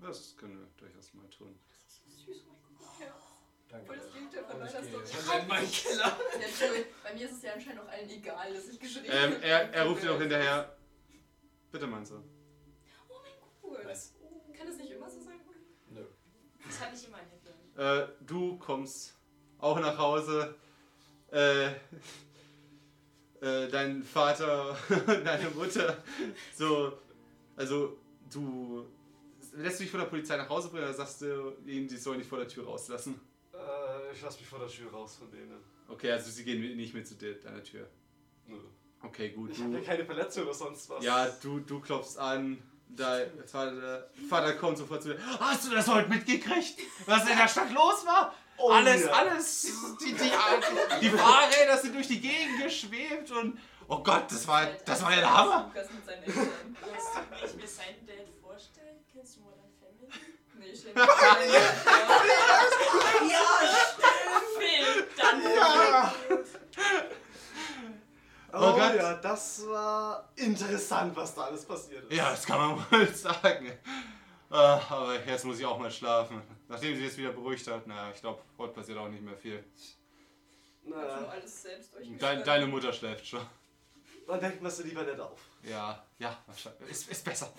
Das 0.00 0.36
können 0.36 0.58
wir 0.58 0.68
durchaus 0.76 1.12
mal 1.14 1.28
tun. 1.28 1.58
Süß, 2.06 2.44
mein 2.46 2.56
Gott. 2.78 3.00
Ja. 3.00 3.14
Danke. 3.68 3.86
Voll 3.86 3.96
das 3.96 4.12
Gegenteil 4.12 4.44
von 4.44 4.58
meiner 4.58 4.70
Story. 4.70 5.40
in 5.42 5.48
meinen 5.48 5.70
Keller. 5.70 6.18
Ja, 6.38 6.46
Entschuldigung, 6.46 6.92
bei 7.02 7.14
mir 7.14 7.24
ist 7.26 7.32
es 7.36 7.42
ja 7.42 7.52
anscheinend 7.54 7.80
auch 7.82 7.88
allen 7.88 8.08
egal, 8.10 8.54
dass 8.54 8.68
ich 8.68 8.80
geschrieben 8.80 9.06
Ähm, 9.10 9.42
er, 9.42 9.72
er 9.72 9.86
ruft 9.86 10.02
dir 10.02 10.12
noch 10.12 10.20
hinterher. 10.20 10.76
Bitte, 11.72 11.86
mein 11.86 12.04
Sohn. 12.06 12.24
Oh 13.08 13.14
mein 13.22 13.32
Gott. 13.40 13.84
Was? 13.86 14.14
Kann 14.56 14.66
das 14.68 14.76
nicht 14.76 14.90
immer 14.92 15.10
so 15.10 15.20
sein? 15.20 15.40
Nö. 15.90 16.04
Das 16.78 16.80
hat 16.86 16.92
nicht 16.92 17.06
immer 17.08 17.16
ein 17.18 17.26
Happy 17.26 17.48
End. 17.48 18.10
Äh, 18.10 18.12
du 18.26 18.58
kommst 18.58 19.14
auch 19.58 19.78
nach 19.80 19.96
Hause. 19.98 20.54
Äh, 21.30 21.66
äh, 23.40 23.68
dein 23.68 24.02
Vater 24.02 24.76
und 24.88 25.08
deine 25.24 25.50
Mutter. 25.50 25.96
So, 26.54 26.98
also 27.56 27.96
du 28.32 28.86
lässt 29.52 29.78
du 29.78 29.82
dich 29.84 29.90
von 29.90 30.00
der 30.00 30.06
Polizei 30.06 30.36
nach 30.36 30.48
Hause 30.48 30.68
bringen 30.68 30.84
oder 30.84 30.94
sagst 30.94 31.22
du 31.22 31.56
ihnen, 31.66 31.88
sie 31.88 31.96
sollen 31.96 32.18
dich 32.18 32.28
vor 32.28 32.38
der 32.38 32.48
Tür 32.48 32.64
rauslassen? 32.66 33.20
Äh, 33.52 34.12
ich 34.12 34.20
lass 34.22 34.38
mich 34.38 34.48
vor 34.48 34.58
der 34.58 34.68
Tür 34.68 34.90
raus 34.90 35.16
von 35.16 35.30
denen. 35.30 35.58
Okay, 35.88 36.10
also 36.10 36.30
sie 36.30 36.44
gehen 36.44 36.76
nicht 36.76 36.94
mit 36.94 37.06
zu 37.06 37.14
dir, 37.14 37.38
deiner 37.40 37.62
Tür. 37.62 37.88
Nö. 38.46 38.58
Okay, 39.02 39.30
gut. 39.30 39.50
Ich 39.50 39.60
habe 39.60 39.70
Du, 39.72 39.78
ja 39.78 39.84
keine 39.84 40.04
Verletzung 40.04 40.44
oder 40.44 40.54
sonst 40.54 40.88
was. 40.88 41.04
ja, 41.04 41.28
du, 41.42 41.60
du 41.60 41.80
klopfst 41.80 42.16
an. 42.18 42.58
Dein 42.96 43.30
Vater, 43.46 44.08
Vater 44.28 44.52
kommt 44.54 44.78
sofort 44.78 45.02
zu 45.02 45.14
dir. 45.14 45.18
Hast 45.40 45.66
du 45.66 45.70
das 45.74 45.88
heute 45.88 46.08
mitgekriegt? 46.08 46.78
Was 47.06 47.28
in 47.28 47.36
der 47.36 47.48
Stadt 47.48 47.72
los 47.72 48.06
war? 48.06 48.32
Oh, 48.56 48.70
alles, 48.70 49.04
ja. 49.04 49.10
alles. 49.12 49.72
Die, 50.00 50.12
die, 50.12 50.30
die 51.00 51.10
Fahrräder 51.10 51.76
sind 51.76 51.94
durch 51.94 52.06
die 52.06 52.20
Gegend 52.20 52.62
geschwebt 52.62 53.30
und. 53.32 53.58
Oh 53.88 53.98
Gott, 53.98 54.30
das 54.30 54.46
war, 54.46 54.66
das 54.84 55.02
war 55.02 55.10
ja 55.10 55.16
der 55.16 55.36
Hammer. 55.36 55.70
Lukas 55.74 55.90
mit 55.92 56.06
seinen 56.06 56.22
Eltern. 56.22 56.76
Weißt 56.80 57.52
du, 57.52 57.58
mir 57.58 57.68
seinen 57.68 58.06
Dad 58.06 58.16
vorstelle? 58.40 59.00
Kennst 59.12 59.36
du 59.36 59.40
Modern 59.40 59.70
Family? 59.78 60.08
Nee, 60.58 60.70
ich 60.70 60.84
mir 60.84 61.04
vor, 61.04 61.16
Film, 64.58 65.04
dann 65.16 65.42
Ja. 65.42 66.14
Oh 68.56 68.58
Oh, 68.72 68.76
Gott. 68.78 68.94
ja, 68.96 69.14
das 69.14 69.66
war 69.66 70.30
interessant, 70.36 71.14
was 71.16 71.34
da 71.34 71.42
alles 71.42 71.64
passiert 71.64 72.04
ist. 72.04 72.16
Ja, 72.16 72.30
das 72.30 72.44
kann 72.46 72.58
man 72.58 72.86
wohl 72.90 73.08
sagen. 73.14 73.72
Ah, 74.50 74.80
Aber 74.88 75.24
jetzt 75.26 75.44
muss 75.44 75.58
ich 75.58 75.64
auch 75.66 75.78
mal 75.78 75.90
schlafen. 75.90 76.40
Nachdem 76.68 76.94
sie 76.96 77.02
jetzt 77.04 77.16
wieder 77.18 77.32
beruhigt 77.32 77.66
hat, 77.66 77.86
naja, 77.86 78.10
ich 78.14 78.20
glaube, 78.20 78.40
heute 78.58 78.72
passiert 78.74 78.98
auch 78.98 79.08
nicht 79.08 79.22
mehr 79.22 79.36
viel. 79.36 79.64
Ich 79.76 80.92
hab 80.92 81.00
schon 81.10 81.22
Na, 81.22 81.28
alles 81.28 81.62
selbst 81.62 81.94
Dein, 81.94 82.02
durchgestanden. 82.02 82.44
deine 82.44 82.66
Mutter 82.66 82.92
schläft 82.92 83.26
schon. 83.26 83.44
dann 84.28 84.40
denkt 84.40 84.62
man 84.62 84.70
sie 84.70 84.82
lieber 84.84 85.02
nicht 85.02 85.18
auf. 85.18 85.40
Ja, 85.62 86.04
ja, 86.18 86.36
wahrscheinlich. 86.46 86.90
Ist, 86.90 87.08
ist 87.10 87.24
besser. 87.24 87.52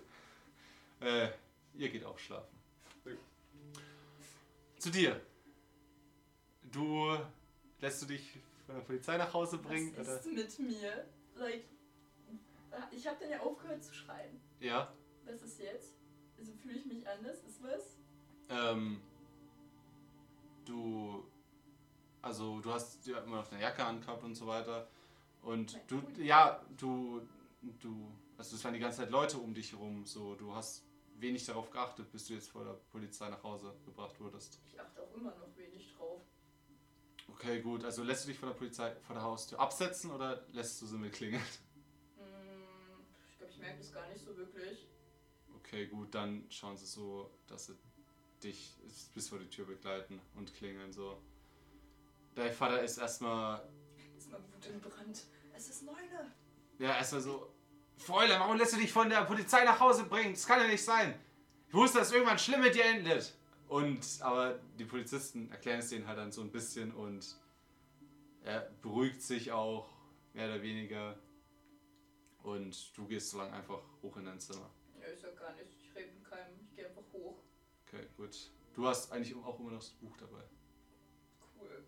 äh, 1.00 1.28
ihr 1.74 1.88
geht 1.90 2.04
auch 2.04 2.18
schlafen. 2.18 2.48
Zu 4.78 4.90
dir. 4.90 5.20
Du 6.62 7.16
lässt 7.80 8.02
du 8.02 8.06
dich 8.06 8.38
von 8.72 8.80
der 8.80 8.86
Polizei 8.86 9.16
nach 9.18 9.32
Hause 9.32 9.58
bringen? 9.58 9.92
Was 9.96 10.08
Oder? 10.08 10.20
ist 10.20 10.58
mit 10.58 10.58
mir? 10.70 11.04
Like, 11.36 11.64
ich 12.90 13.06
habe 13.06 13.18
dann 13.20 13.30
ja 13.30 13.40
aufgehört 13.40 13.84
zu 13.84 13.92
schreien. 13.94 14.40
Ja. 14.60 14.92
Was 15.24 15.42
ist 15.42 15.60
jetzt? 15.60 15.94
Also 16.38 16.52
fühle 16.54 16.78
ich 16.78 16.86
mich 16.86 17.06
anders? 17.06 17.42
Ist 17.44 17.62
was? 17.62 17.96
Ähm, 18.48 19.00
du, 20.64 21.24
also 22.22 22.60
du 22.60 22.72
hast 22.72 23.06
ja 23.06 23.18
immer 23.18 23.36
noch 23.36 23.52
eine 23.52 23.60
Jacke 23.60 23.84
angehabt 23.84 24.24
und 24.24 24.34
so 24.34 24.46
weiter. 24.46 24.88
Und 25.42 25.72
Mein 25.74 25.82
du, 25.88 26.00
Pulli. 26.00 26.26
ja, 26.26 26.64
du, 26.76 27.20
du, 27.80 28.10
also 28.38 28.56
es 28.56 28.64
waren 28.64 28.74
die 28.74 28.80
ganze 28.80 28.98
Zeit 28.98 29.10
Leute 29.10 29.38
um 29.38 29.52
dich 29.52 29.72
herum. 29.72 30.06
So, 30.06 30.34
du 30.34 30.54
hast 30.54 30.84
wenig 31.16 31.44
darauf 31.44 31.70
geachtet, 31.70 32.10
bis 32.10 32.26
du 32.26 32.34
jetzt 32.34 32.48
vor 32.50 32.64
der 32.64 32.74
Polizei 32.90 33.28
nach 33.28 33.42
Hause 33.42 33.74
gebracht 33.84 34.18
wurdest. 34.18 34.60
Ich 34.66 34.80
achte 34.80 35.02
auch 35.02 35.14
immer 35.14 35.34
noch 35.36 35.56
wenig 35.56 35.94
drauf. 35.94 36.22
Okay, 37.42 37.60
gut. 37.60 37.84
Also 37.84 38.04
lässt 38.04 38.24
du 38.24 38.28
dich 38.28 38.38
von 38.38 38.50
der 38.50 38.54
Polizei 38.54 38.94
vor 39.04 39.14
der 39.14 39.24
Haustür 39.24 39.58
absetzen 39.58 40.12
oder 40.12 40.44
lässt 40.52 40.80
du 40.80 40.86
sie 40.86 40.96
mit 40.96 41.12
klingeln? 41.12 41.42
Mm, 42.16 43.02
Ich 43.30 43.38
glaube, 43.38 43.52
ich 43.52 43.58
merke 43.58 43.78
das 43.78 43.92
gar 43.92 44.08
nicht 44.08 44.24
so 44.24 44.36
wirklich. 44.36 44.86
Okay, 45.56 45.86
gut, 45.86 46.14
dann 46.14 46.44
schauen 46.50 46.76
sie 46.76 46.86
so, 46.86 47.30
dass 47.48 47.66
sie 47.66 47.74
dich 48.42 48.76
bis 49.14 49.28
vor 49.28 49.38
die 49.40 49.48
Tür 49.48 49.66
begleiten 49.66 50.20
und 50.36 50.54
klingeln 50.54 50.92
so. 50.92 51.20
Dein 52.34 52.52
Vater 52.52 52.82
ist 52.82 52.98
erstmal 52.98 53.68
Ist 54.16 54.30
mal 54.30 54.38
Wut 54.40 54.66
in 54.66 54.80
Brand. 54.80 55.22
Es 55.54 55.68
ist 55.68 55.82
Neune. 55.82 56.32
Ja, 56.78 56.96
erstmal 56.96 57.22
so. 57.22 57.52
Fräulein, 57.96 58.38
warum 58.40 58.56
lässt 58.56 58.72
du 58.74 58.76
dich 58.78 58.92
von 58.92 59.08
der 59.08 59.24
Polizei 59.24 59.64
nach 59.64 59.80
Hause 59.80 60.04
bringen? 60.04 60.32
Das 60.34 60.46
kann 60.46 60.60
ja 60.60 60.66
nicht 60.68 60.84
sein. 60.84 61.14
Ich 61.68 61.74
wusste, 61.74 61.98
dass 61.98 62.12
irgendwann 62.12 62.38
schlimm 62.38 62.60
mit 62.60 62.74
dir 62.74 62.84
endet. 62.84 63.34
Und, 63.72 64.20
aber 64.20 64.58
die 64.78 64.84
Polizisten 64.84 65.50
erklären 65.50 65.78
es 65.78 65.88
denen 65.88 66.06
halt 66.06 66.18
dann 66.18 66.30
so 66.30 66.42
ein 66.42 66.50
bisschen 66.50 66.92
und 66.92 67.38
er 68.44 68.70
beruhigt 68.82 69.22
sich 69.22 69.50
auch, 69.50 69.88
mehr 70.34 70.46
oder 70.46 70.60
weniger. 70.60 71.18
Und 72.42 72.94
du 72.94 73.06
gehst 73.06 73.30
so 73.30 73.38
lang 73.38 73.50
einfach 73.50 73.80
hoch 74.02 74.14
in 74.18 74.26
dein 74.26 74.38
Zimmer. 74.38 74.68
Ja, 75.00 75.06
ich 75.10 75.18
sag 75.18 75.34
gar 75.38 75.54
nichts. 75.54 75.74
Ich 75.74 75.94
rede 75.94 76.12
mit 76.12 76.22
keinem. 76.22 76.60
Ich 76.68 76.76
gehe 76.76 76.86
einfach 76.86 77.02
hoch. 77.14 77.38
Okay, 77.86 78.08
gut. 78.18 78.50
Du 78.74 78.86
hast 78.86 79.10
eigentlich 79.10 79.34
auch 79.36 79.58
immer 79.58 79.70
noch 79.70 79.78
das 79.78 79.88
Buch 79.92 80.18
dabei. 80.18 80.42
Cool. 81.58 81.84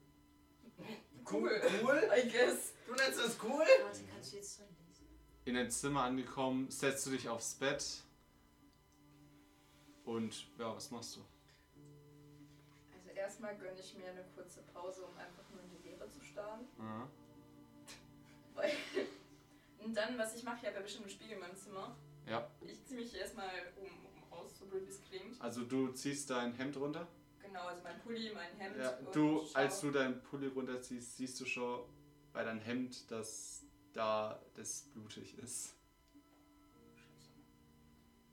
Cool. 1.31 1.61
Cool? 1.82 2.11
I 2.16 2.31
guess. 2.31 2.73
Du 2.86 2.94
nennst 2.94 3.19
das 3.19 3.36
cool? 3.43 3.65
Warte, 3.82 4.01
kannst 4.11 4.32
du 4.32 4.36
jetzt 4.36 4.59
drin 4.59 4.69
lesen? 4.86 5.06
In 5.44 5.55
dein 5.55 5.70
Zimmer 5.70 6.05
angekommen, 6.05 6.70
setzt 6.70 7.06
du 7.06 7.11
dich 7.11 7.28
aufs 7.28 7.55
Bett. 7.55 8.02
Und 10.05 10.47
ja, 10.59 10.74
was 10.74 10.90
machst 10.90 11.16
du? 11.16 11.24
Erstmal 13.24 13.56
gönne 13.56 13.80
ich 13.80 13.94
mir 13.94 14.10
eine 14.10 14.22
kurze 14.34 14.60
Pause, 14.74 15.02
um 15.06 15.16
einfach 15.16 15.48
nur 15.51 15.62
in 15.62 15.70
die 15.70 15.88
Leere 15.88 16.06
zu 16.10 16.20
starren. 16.20 16.60
Mhm. 16.76 17.09
Weil. 18.55 18.70
Und 19.78 19.94
dann, 19.96 20.18
was 20.18 20.36
ich 20.36 20.44
mache, 20.44 20.59
ich 20.60 20.66
habe 20.66 20.76
ja 20.76 20.82
bestimmt 20.82 21.06
einen 21.06 21.14
Spiegel 21.14 21.36
in 21.36 21.40
meinem 21.40 21.56
Zimmer. 21.56 21.96
Ja. 22.26 22.51
Ich 22.60 22.84
ziehe 22.84 23.01
mich 23.01 23.14
erstmal 23.14 23.48
um, 23.76 23.86
um 23.86 24.32
aus, 24.32 24.59
so 24.59 24.66
blöd 24.66 24.84
wie 24.86 24.90
es 24.90 25.02
klingt. 25.05 25.40
Also 25.40 25.64
du 25.64 25.88
ziehst 25.92 26.28
dein 26.28 26.52
Hemd 26.52 26.76
runter. 26.76 27.09
Genau, 27.40 27.66
also 27.66 27.82
mein 27.82 27.98
Pulli, 28.01 28.30
mein 28.34 28.55
Hemd. 28.59 28.76
Ja, 28.76 28.92
du, 29.12 29.42
als 29.55 29.80
du 29.80 29.90
deinen 29.90 30.22
Pulli 30.22 30.48
runterziehst, 30.48 31.16
siehst 31.16 31.40
du 31.40 31.46
schon 31.46 31.88
bei 32.34 32.44
deinem 32.44 32.60
Hemd, 32.60 33.10
dass 33.10 33.64
da 33.94 34.38
das 34.55 34.82
blutig 34.92 35.38
ist. 35.38 35.74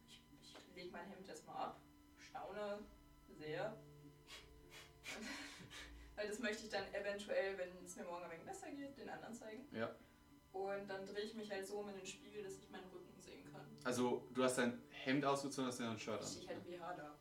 Ich, 0.09 0.22
ich 0.41 0.76
lege 0.76 0.91
mein 0.91 1.07
Hemd 1.07 1.30
erstmal 1.30 1.55
ab, 1.55 1.81
staune 2.18 2.80
sehr. 3.39 3.77
Weil 6.22 6.30
das 6.30 6.39
möchte 6.39 6.64
ich 6.65 6.69
dann 6.69 6.84
eventuell, 6.93 7.57
wenn 7.57 7.69
es 7.84 7.95
mir 7.95 8.03
morgen 8.03 8.23
ein 8.26 8.31
wenig 8.31 8.45
besser 8.45 8.69
geht, 8.69 8.95
den 8.95 9.10
anderen 9.10 9.34
zeigen. 9.34 9.65
Ja. 9.72 9.89
Und 10.53 10.88
dann 10.88 11.03
drehe 11.07 11.23
ich 11.23 11.34
mich 11.34 11.49
halt 11.49 11.65
so 11.65 11.80
um 11.80 11.89
in 11.89 11.95
den 11.95 12.06
Spiegel, 12.06 12.43
dass 12.43 12.60
ich 12.60 12.69
meinen 12.69 12.85
Rücken 12.93 13.19
sehen 13.19 13.43
kann. 13.52 13.61
Also 13.84 14.27
du 14.35 14.43
hast 14.43 14.57
dein 14.60 14.80
Hemd 14.91 15.26
ausgezogen, 15.26 15.65
hast 15.68 15.80
noch 15.80 15.89
ein 15.89 15.98
Shirt 15.98 16.19
Ich 16.22 16.27
an. 16.27 16.31
stehe 16.43 16.49
halt 16.49 16.64
BH 16.64 16.93
da. 16.93 17.15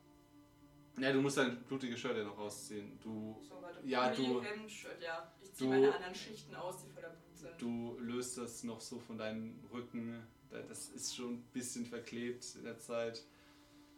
Ja, 1.01 1.13
du 1.15 1.23
musst 1.23 1.39
dein 1.39 1.63
blutiges 1.63 1.99
Shirt 1.99 2.15
ja 2.15 2.25
noch 2.25 2.37
rausziehen. 2.37 2.99
Du, 3.01 3.41
So, 3.49 3.63
warte. 3.63 3.81
Ja, 3.87 4.13
du- 4.15 4.43
Hemd, 4.43 4.71
Shirt, 4.71 5.01
ja. 5.03 5.33
Ich 5.43 5.55
ziehe 5.55 5.71
meine 5.71 5.95
anderen 5.95 6.15
Schichten 6.15 6.55
aus, 6.55 6.83
die 6.85 6.91
voller 6.91 7.09
Blut 7.11 7.37
sind. 7.37 7.63
du 7.63 7.97
löst 8.01 8.37
das 8.37 8.65
noch 8.65 8.81
so 8.83 8.99
von 8.99 9.17
deinem 9.17 9.65
Rücken. 9.73 10.27
Da- 10.51 10.61
Das 10.61 10.91
ist 10.91 11.17
schon 11.17 11.35
ein 11.37 11.43
bisschen 11.55 11.87
verklebt 11.87 12.45
in 12.57 12.65
der 12.65 12.79
Zeit. 12.79 13.25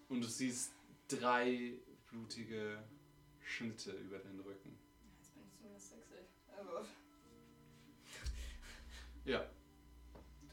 Und 0.09 0.21
du 0.21 0.29
siehst 0.29 0.73
drei 1.09 1.73
blutige 2.09 2.79
Schnitte 3.41 3.91
über 3.93 4.19
den 4.19 4.39
Rücken. 4.41 4.79
Ja. 9.25 9.45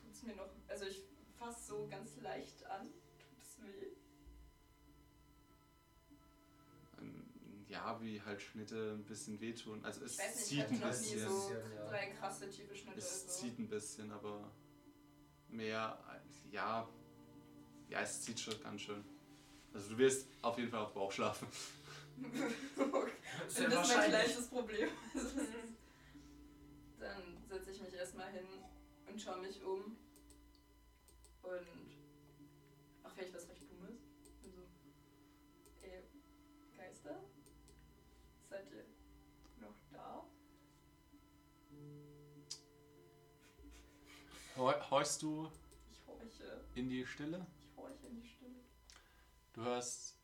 tut's 0.01 0.23
mir 0.23 0.35
noch. 0.35 0.49
Also 0.67 0.85
ich 0.85 1.03
fasse 1.37 1.65
so 1.67 1.87
ganz 1.89 2.17
leicht 2.21 2.63
an. 2.65 2.83
Tut 3.19 3.41
es 3.41 3.61
weh? 3.63 3.87
ja, 7.67 7.99
wie 8.01 8.19
halt 8.21 8.41
Schnitte 8.41 8.93
ein 8.97 9.03
bisschen 9.03 9.39
wehtun. 9.39 9.83
Also 9.85 10.03
es 10.03 10.13
Ich 10.13 10.19
weiß 10.19 10.35
nicht, 10.35 10.41
ich 10.41 10.49
zieht 10.49 10.59
hatte 10.63 10.73
ein 10.73 10.79
noch 10.79 10.85
nie 10.87 10.91
bisschen. 11.13 11.29
so 11.29 11.35
Bisschen, 11.49 11.75
ja. 11.75 11.85
drei 11.87 12.05
krasse 12.11 12.49
tiefe 12.49 12.75
Schnitte. 12.75 12.97
Es 12.97 13.23
also. 13.25 13.41
zieht 13.41 13.59
ein 13.59 13.67
bisschen, 13.69 14.11
aber 14.11 14.51
mehr, 15.49 15.99
als- 16.07 16.45
ja, 16.51 16.87
ja, 17.89 18.01
es 18.01 18.21
zieht 18.21 18.39
schon 18.39 18.59
ganz 18.63 18.81
schön. 18.81 19.03
Also 19.73 19.89
du 19.91 19.97
wirst 19.99 20.27
auf 20.41 20.57
jeden 20.57 20.71
Fall 20.71 20.79
auf 20.81 20.93
Bauch 20.93 21.11
schlafen. 21.11 21.47
Das 23.45 23.53
das 23.55 23.87
ist 23.89 23.95
mein 23.95 24.09
kleinstes 24.09 24.47
Problem. 24.47 24.89
Dann 26.99 27.37
setze 27.47 27.71
ich 27.71 27.81
mich 27.81 27.93
erstmal 27.93 28.29
hin 28.31 28.45
und 29.19 29.23
schaue 29.25 29.41
mich 29.41 29.61
um. 29.63 29.97
Und. 31.43 31.91
Ach, 33.03 33.11
vielleicht 33.13 33.33
was 33.33 33.49
recht 33.49 33.69
Dummes. 33.69 33.99
Also. 34.41 34.61
Ey, 35.81 36.03
Geister? 36.77 37.21
Seid 38.49 38.71
ihr 38.71 38.85
noch 39.59 39.75
da? 39.91 40.25
Hor- 44.55 44.89
Horchst 44.89 45.21
du 45.21 45.51
Ich 45.91 46.05
horche. 46.07 46.63
in 46.75 46.87
die 46.89 47.05
Stille? 47.05 47.45
Ich 47.59 47.75
horche 47.75 48.07
in 48.07 48.21
die 48.21 48.25
Stille. 48.27 48.63
Du 49.51 49.63
hörst. 49.63 50.15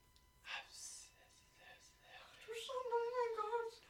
Du 2.48 2.54
schon, 2.54 2.76
oh 2.78 3.12
mein 3.12 3.36
Gott. 3.42 3.82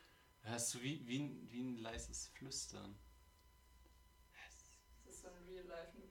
Hörst 0.52 0.73
du 0.73 0.82
wie, 0.82 1.06
wie, 1.07 1.19
ein, 1.19 1.52
wie 1.52 1.61
ein 1.61 1.77
leises 1.77 2.27
Flüstern. 2.30 2.95
Ein 5.66 5.72
Real-Life-Noob. 5.72 6.10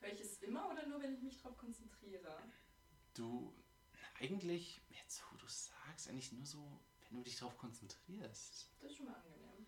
Höre 0.00 0.12
ich 0.12 0.20
es 0.20 0.38
immer 0.38 0.68
oder 0.70 0.86
nur, 0.86 1.02
wenn 1.02 1.14
ich 1.14 1.20
mich 1.22 1.40
drauf 1.40 1.56
konzentriere? 1.58 2.36
Du, 3.14 3.54
eigentlich, 4.18 4.80
jetzt 4.88 5.22
wo 5.30 5.36
du 5.36 5.46
sagst, 5.46 6.08
eigentlich 6.08 6.32
nur 6.32 6.46
so, 6.46 6.80
wenn 7.08 7.18
du 7.18 7.22
dich 7.22 7.36
darauf 7.36 7.56
konzentrierst. 7.58 8.70
Das 8.80 8.90
ist 8.90 8.96
schon 8.96 9.06
mal 9.06 9.14
angenehm. 9.14 9.66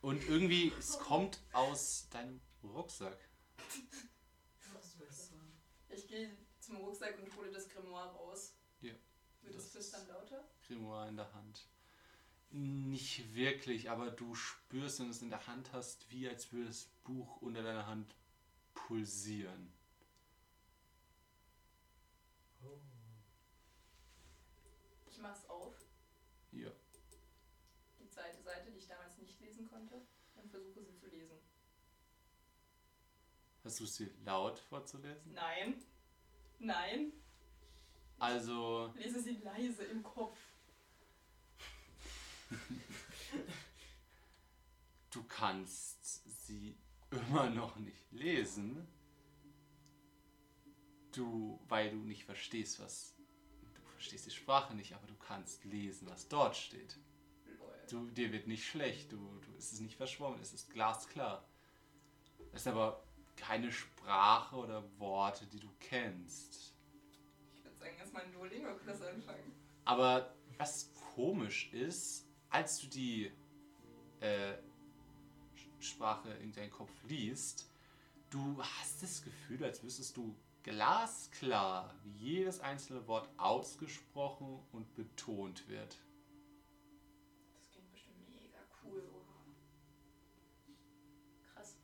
Und 0.00 0.22
irgendwie, 0.28 0.72
es 0.78 0.98
kommt 0.98 1.40
aus 1.52 2.08
deinem 2.10 2.40
Rucksack. 2.62 3.18
Ich 5.88 6.08
gehe 6.08 6.34
zum 6.58 6.76
Rucksack 6.76 7.18
und 7.18 7.36
hole 7.36 7.50
das 7.50 7.68
Grimoire 7.68 8.14
raus. 8.14 8.54
Ja, 8.80 8.94
Wird 9.42 9.54
das 9.54 9.64
das 9.64 9.72
Flüstern 9.72 10.08
lauter? 10.08 10.48
Grimoire 10.66 11.08
in 11.08 11.16
der 11.16 11.30
Hand. 11.34 11.68
Nicht 12.54 13.34
wirklich, 13.34 13.88
aber 13.90 14.10
du 14.10 14.34
spürst, 14.34 14.98
wenn 15.00 15.06
du 15.06 15.12
es 15.12 15.22
in 15.22 15.30
der 15.30 15.46
Hand 15.46 15.72
hast, 15.72 16.10
wie 16.10 16.28
als 16.28 16.52
würde 16.52 16.66
das 16.66 16.84
Buch 17.04 17.40
unter 17.40 17.62
deiner 17.62 17.86
Hand 17.86 18.14
pulsieren. 18.74 19.72
Ich 25.06 25.18
mach's 25.18 25.48
auf, 25.48 25.74
Ja. 26.52 26.70
die 27.98 28.08
zweite 28.08 28.42
Seite, 28.42 28.70
die 28.70 28.78
ich 28.78 28.86
damals 28.88 29.16
nicht 29.18 29.40
lesen 29.40 29.68
konnte, 29.70 30.02
und 30.36 30.50
versuche 30.50 30.82
sie 30.82 30.94
zu 30.96 31.06
lesen. 31.06 31.38
Versuchst 33.62 34.00
du 34.00 34.04
sie 34.04 34.10
laut 34.24 34.58
vorzulesen? 34.58 35.32
Nein. 35.32 35.82
Nein. 36.58 37.12
Also, 38.18 38.92
Lese 38.96 39.20
sie 39.22 39.36
leise 39.38 39.84
im 39.84 40.02
Kopf. 40.02 40.38
Du 45.10 45.22
kannst 45.24 46.22
sie 46.46 46.76
immer 47.10 47.50
noch 47.50 47.76
nicht 47.76 48.10
lesen. 48.12 48.86
Du, 51.12 51.60
weil 51.68 51.90
du 51.90 51.96
nicht 51.96 52.24
verstehst, 52.24 52.80
was. 52.80 53.14
Du 53.74 53.82
verstehst 53.92 54.26
die 54.26 54.30
Sprache 54.30 54.74
nicht, 54.74 54.94
aber 54.94 55.06
du 55.06 55.14
kannst 55.16 55.64
lesen, 55.64 56.08
was 56.08 56.28
dort 56.28 56.56
steht. 56.56 56.98
Du, 57.90 58.08
dir 58.10 58.32
wird 58.32 58.46
nicht 58.46 58.64
schlecht, 58.64 59.12
du, 59.12 59.18
du, 59.18 59.54
es 59.58 59.72
ist 59.72 59.80
nicht 59.80 59.96
verschwommen, 59.96 60.40
es 60.40 60.54
ist 60.54 60.70
glasklar. 60.70 61.46
Es 62.52 62.62
ist 62.62 62.68
aber 62.68 63.02
keine 63.36 63.70
Sprache 63.70 64.56
oder 64.56 64.84
Worte, 64.98 65.46
die 65.46 65.60
du 65.60 65.68
kennst. 65.80 66.74
Ich 67.54 67.64
würde 67.64 67.76
sagen, 67.76 67.96
erstmal 67.98 68.22
einen 68.22 68.32
Duolingo-Kurs 68.32 69.02
anfangen. 69.02 69.52
Aber 69.84 70.34
was 70.58 70.92
komisch 71.14 71.72
ist, 71.72 72.26
als 72.52 72.80
du 72.80 72.86
die 72.86 73.32
äh, 74.20 74.54
Sprache 75.80 76.30
in 76.34 76.52
deinem 76.52 76.70
Kopf 76.70 76.92
liest, 77.08 77.68
du 78.30 78.62
hast 78.62 79.02
das 79.02 79.22
Gefühl, 79.22 79.64
als 79.64 79.82
wüsstest 79.82 80.16
du 80.16 80.36
glasklar, 80.62 81.94
wie 82.04 82.12
jedes 82.12 82.60
einzelne 82.60 83.06
Wort 83.08 83.28
ausgesprochen 83.38 84.60
und 84.70 84.94
betont 84.94 85.66
wird. 85.68 85.98
Das 87.54 87.70
klingt 87.70 87.90
bestimmt 87.90 88.28
mega 88.28 88.58
cool, 88.84 89.02
oha. 89.12 89.54
Krass. 91.54 91.78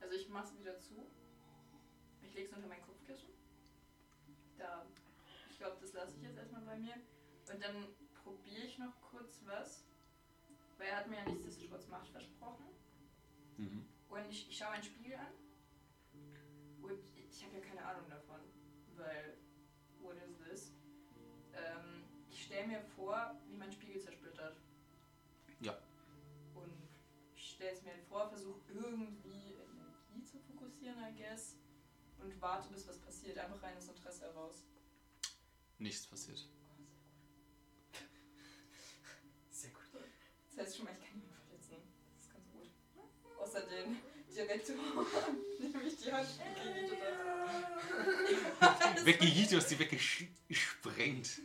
Also 0.00 0.14
ich 0.14 0.28
mach's 0.28 0.56
wieder 0.58 0.78
zu. 0.78 0.94
Ich 2.22 2.32
leg's 2.34 2.52
unter 2.52 2.68
mein 2.68 2.80
Kopfkissen. 2.82 3.28
Da, 4.56 4.86
ich 5.50 5.58
glaube, 5.58 5.76
das 5.80 5.92
lasse 5.92 6.16
ich 6.16 6.22
jetzt 6.22 6.38
erstmal 6.38 6.62
bei 6.62 6.78
mir. 6.78 6.94
Und 7.52 7.62
dann 7.62 7.88
probiere 8.22 8.62
ich 8.64 8.78
noch 8.78 9.01
was. 9.46 9.84
Weil 10.78 10.88
er 10.88 10.96
hat 10.96 11.08
mir 11.08 11.16
ja 11.16 11.24
nichtsdestotrotz 11.24 11.88
Macht 11.88 12.08
versprochen. 12.08 12.66
Mhm. 13.56 13.86
Und 14.08 14.26
ich, 14.28 14.48
ich 14.48 14.56
schaue 14.56 14.70
einen 14.70 14.82
Spiegel 14.82 15.14
an. 15.14 15.32
Und 16.82 16.98
ich 17.30 17.44
habe 17.44 17.56
ja 17.56 17.60
keine 17.60 17.84
Ahnung 17.84 18.08
davon. 18.08 18.40
Weil, 18.96 19.38
what 20.00 20.16
is 20.16 20.36
this? 20.38 20.72
Ähm, 21.54 22.04
ich 22.30 22.44
stelle 22.44 22.66
mir 22.66 22.80
vor, 22.96 23.36
wie 23.48 23.56
mein 23.56 23.72
Spiegel 23.72 24.00
zersplittert. 24.00 24.56
Ja. 25.60 25.78
Und 26.54 26.72
ich 27.36 27.52
stelle 27.52 27.72
es 27.72 27.82
mir 27.82 27.96
vor, 28.08 28.28
versuche 28.28 28.60
irgendwie 28.68 29.54
Energie 30.12 30.24
zu 30.24 30.38
fokussieren, 30.38 30.96
I 30.98 31.14
guess. 31.16 31.56
Und 32.18 32.40
warte, 32.40 32.68
bis 32.68 32.86
was 32.86 32.98
passiert. 32.98 33.38
Einfach 33.38 33.62
reines 33.62 33.88
Interesse 33.88 34.22
heraus. 34.22 34.64
Nichts 35.78 36.06
passiert. 36.06 36.46
Heißt 40.62 40.76
schon 40.76 40.84
mal, 40.84 40.92
ich 40.92 41.00
kann 41.00 41.18
niemanden 41.18 41.42
verletzen. 41.46 41.76
Das 42.14 42.24
ist 42.24 42.32
ganz 42.32 42.46
gut. 42.52 42.70
Außer 43.38 43.60
den 43.62 43.98
Direktor, 44.34 44.76
nämlich 45.58 45.96
die 46.04 46.12
Hand 46.12 46.28
du 49.50 49.56
hast 49.56 49.70
die 49.70 49.78
weggesprengt. 49.78 51.40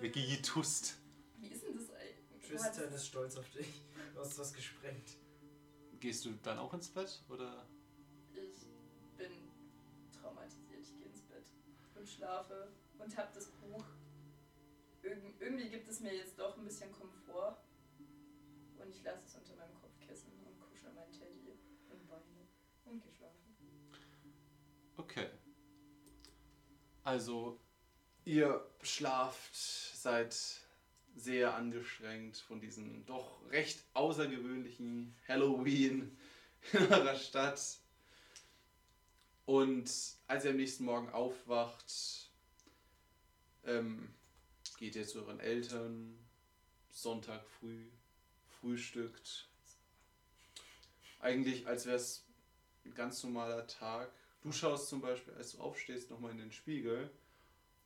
Weggejitust. 0.00 0.96
Wie 1.38 1.48
ist 1.48 1.64
denn 1.64 1.76
das 1.76 1.90
eigentlich? 1.90 2.48
Tristan 2.48 2.92
ist 2.92 3.06
stolz 3.06 3.36
auf 3.36 3.48
dich. 3.50 3.82
Du 4.14 4.20
hast 4.20 4.38
was 4.38 4.52
gesprengt. 4.52 5.16
Gehst 6.00 6.24
du 6.24 6.32
dann 6.42 6.58
auch 6.58 6.72
ins 6.74 6.88
Bett? 6.88 7.22
Oder? 7.28 7.66
Ich 8.32 8.66
bin 9.16 9.32
traumatisiert. 10.12 10.80
Ich 10.82 10.96
gehe 10.96 11.08
ins 11.08 11.22
Bett 11.22 11.46
und 11.96 12.08
schlafe 12.08 12.68
und 12.98 13.16
habe 13.16 13.30
das 13.34 13.46
Buch. 13.46 13.84
Irg 15.02 15.22
irgendwie 15.40 15.68
gibt 15.68 15.88
es 15.88 16.00
mir 16.00 16.14
jetzt 16.14 16.38
doch 16.38 16.56
ein 16.56 16.64
bisschen 16.64 16.92
Komfort. 16.92 17.56
Und 18.86 18.94
ich 18.94 19.02
lasse 19.02 19.24
es 19.26 19.34
unter 19.34 19.56
meinem 19.56 19.74
Kopfkissen 19.80 20.30
und 20.44 20.60
kuschel 20.60 20.92
mein 20.92 21.10
Teddy 21.10 21.58
und 21.90 22.08
weine 22.08 22.46
und 22.84 23.02
gehe 23.02 23.12
schlafen. 23.12 23.56
Okay. 24.96 25.26
Also, 27.02 27.58
ihr 28.24 28.64
schlaft, 28.82 29.56
seid 29.56 30.36
sehr 31.16 31.56
angestrengt 31.56 32.36
von 32.36 32.60
diesem 32.60 33.04
doch 33.06 33.50
recht 33.50 33.82
außergewöhnlichen 33.94 35.16
Halloween 35.26 36.16
in 36.72 36.92
eurer 36.92 37.16
Stadt. 37.16 37.78
Und 39.46 39.90
als 40.28 40.44
ihr 40.44 40.50
am 40.52 40.58
nächsten 40.58 40.84
Morgen 40.84 41.08
aufwacht, 41.08 42.30
ähm, 43.64 44.14
geht 44.78 44.94
ihr 44.94 45.08
zu 45.08 45.22
euren 45.22 45.40
Eltern, 45.40 46.16
Sonntag 46.88 47.44
früh, 47.48 47.88
frühstückt. 48.66 49.48
Eigentlich, 51.20 51.68
als 51.68 51.86
wäre 51.86 51.96
es 51.96 52.26
ein 52.84 52.94
ganz 52.94 53.22
normaler 53.22 53.64
Tag. 53.68 54.10
Du 54.42 54.50
schaust 54.50 54.88
zum 54.88 55.00
Beispiel, 55.00 55.34
als 55.34 55.52
du 55.52 55.60
aufstehst, 55.60 56.10
nochmal 56.10 56.32
in 56.32 56.38
den 56.38 56.50
Spiegel 56.50 57.10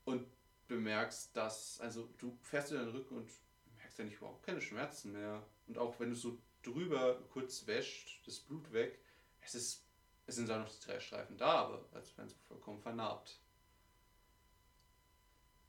und 0.07 0.27
bemerkst, 0.69 1.37
dass, 1.37 1.81
also 1.81 2.09
du 2.17 2.39
fährst 2.43 2.71
in 2.71 2.79
deinen 2.79 2.93
Rücken 2.93 3.19
und 3.19 3.31
merkst 3.77 4.01
eigentlich 4.01 4.17
überhaupt 4.17 4.43
keine 4.43 4.63
Schmerzen 4.63 5.13
mehr. 5.13 5.47
Und 5.67 5.77
auch 5.77 6.01
wenn 6.01 6.11
du 6.11 6.17
so 6.17 6.39
drüber 6.63 7.21
kurz 7.31 7.67
wäscht, 7.67 8.27
das 8.27 8.39
Blut 8.39 8.73
weg, 8.73 8.99
es 9.43 9.55
ist, 9.55 9.85
es 10.27 10.37
sind 10.37 10.47
zwar 10.47 10.61
noch 10.61 10.71
die 10.71 10.87
drei 10.87 10.99
Streifen 10.99 11.37
da, 11.37 11.67
aber 11.67 11.85
als 11.93 12.17
wären 12.17 12.29
sie 12.29 12.37
vollkommen 12.49 12.81
vernarbt. 12.81 13.39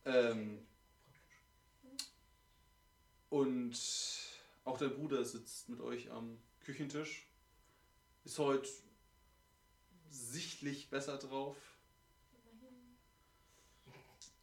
Ähm, 0.06 0.66
und 3.30 3.78
auch 4.64 4.78
dein 4.78 4.94
Bruder 4.94 5.24
sitzt 5.26 5.70
mit 5.70 5.80
euch 5.82 6.12
am 6.12 6.40
Küchentisch. 6.62 7.28
Ist 8.24 8.40
heute 8.40 8.70
sichtlich 10.10 10.90
besser 10.90 11.18
drauf. 11.18 11.58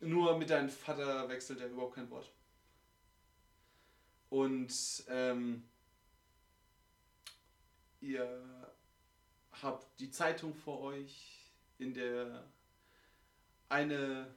Nur 0.00 0.38
mit 0.38 0.50
deinem 0.50 0.68
Vater 0.68 1.28
wechselt 1.28 1.60
er 1.60 1.68
überhaupt 1.68 1.94
kein 1.94 2.10
Wort. 2.10 2.30
Und 4.30 5.04
ähm, 5.08 5.64
ihr 8.00 8.74
habt 9.62 9.98
die 10.00 10.10
Zeitung 10.10 10.54
vor 10.54 10.80
euch, 10.80 11.52
in 11.78 11.94
der 11.94 12.44
eine 13.68 14.34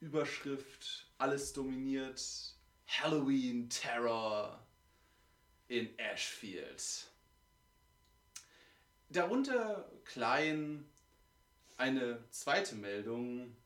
Überschrift 0.00 1.06
alles 1.18 1.52
dominiert. 1.52 2.56
Halloween 2.86 3.68
Terror 3.68 4.66
in 5.70 5.96
Ashfield. 6.00 7.06
Darunter 9.08 9.88
klein 10.04 10.84
eine 11.76 12.18
zweite 12.30 12.74
Meldung, 12.74 13.56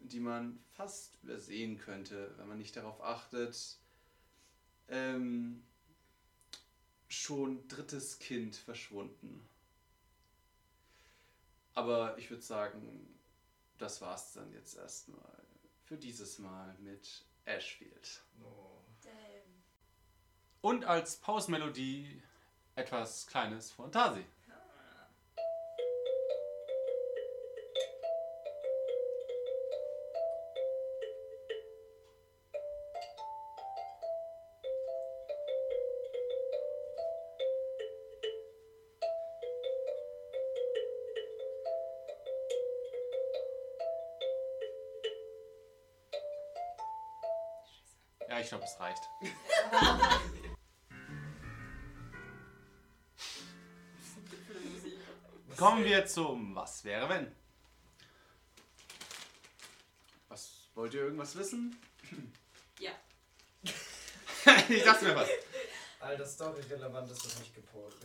die 0.00 0.18
man 0.18 0.58
fast 0.72 1.16
übersehen 1.22 1.78
könnte, 1.78 2.34
wenn 2.36 2.48
man 2.48 2.58
nicht 2.58 2.76
darauf 2.76 3.00
achtet. 3.00 3.78
Ähm, 4.88 5.62
schon 7.08 7.66
drittes 7.68 8.18
Kind 8.18 8.56
verschwunden. 8.56 9.48
Aber 11.74 12.18
ich 12.18 12.28
würde 12.28 12.42
sagen, 12.42 13.16
das 13.78 14.00
war's 14.00 14.32
dann 14.32 14.52
jetzt 14.52 14.76
erstmal 14.76 15.42
für 15.84 15.96
dieses 15.96 16.40
Mal 16.40 16.74
mit 16.80 17.24
Ashfield. 17.44 18.20
Damn. 18.40 18.71
Und 20.62 20.84
als 20.84 21.16
Pausenmelodie 21.16 22.22
etwas 22.76 23.26
Kleines 23.26 23.72
von 23.72 23.90
Tasi. 23.90 24.24
Ja, 48.28 48.38
ich 48.38 48.48
glaube, 48.48 48.64
es 48.64 48.78
reicht. 48.78 49.02
Kommen 55.82 55.94
wir 55.94 56.06
zum 56.06 56.54
Was 56.54 56.84
wäre 56.84 57.08
wenn? 57.08 57.26
Was 60.28 60.68
wollt 60.76 60.94
ihr 60.94 61.00
irgendwas 61.02 61.34
wissen? 61.36 61.76
Ja. 62.78 62.92
ich 64.68 64.84
dachte 64.84 65.06
mir 65.06 65.16
was. 65.16 65.28
Alter, 65.98 66.24
Story-relevant 66.24 67.10
ist 67.10 67.26
das 67.26 67.40
nicht 67.40 67.52
gepostet. 67.56 68.00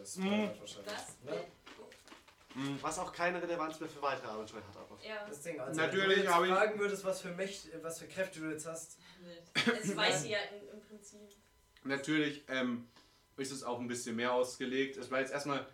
Gespoilert 0.00 0.56
Mhm. 0.56 0.60
wahrscheinlich. 0.60 0.92
Das? 0.92 1.16
Ne? 1.22 2.78
Was 2.80 2.98
auch 2.98 3.12
keine 3.12 3.40
Relevanz 3.40 3.78
mehr 3.78 3.88
für 3.88 4.02
weitere 4.02 4.26
Abenteuer 4.26 4.62
hat, 4.66 4.76
aber. 4.76 5.00
Ja. 5.04 5.24
Das 5.28 5.42
Ding, 5.42 5.60
also 5.60 5.80
Natürlich 5.80 6.08
wenn 6.08 6.26
du 6.26 6.44
jetzt 6.44 6.56
fragen 6.58 6.78
würdest, 6.80 7.04
was 7.04 7.20
für, 7.20 7.30
Mächt, 7.30 7.68
was 7.82 8.00
für 8.00 8.08
Kräfte 8.08 8.40
du 8.40 8.50
jetzt 8.50 8.66
hast. 8.66 8.98
Das 9.54 9.94
weiß 9.96 10.22
sie 10.22 10.30
ja 10.30 10.38
im, 10.40 10.76
im 10.76 10.80
Prinzip. 10.80 11.20
Natürlich 11.84 12.44
ähm, 12.48 12.88
ist 13.36 13.52
es 13.52 13.62
auch 13.62 13.78
ein 13.78 13.86
bisschen 13.86 14.16
mehr 14.16 14.32
ausgelegt. 14.32 14.96
Es 14.96 15.08
war 15.08 15.20
jetzt 15.20 15.32
erstmal 15.32 15.64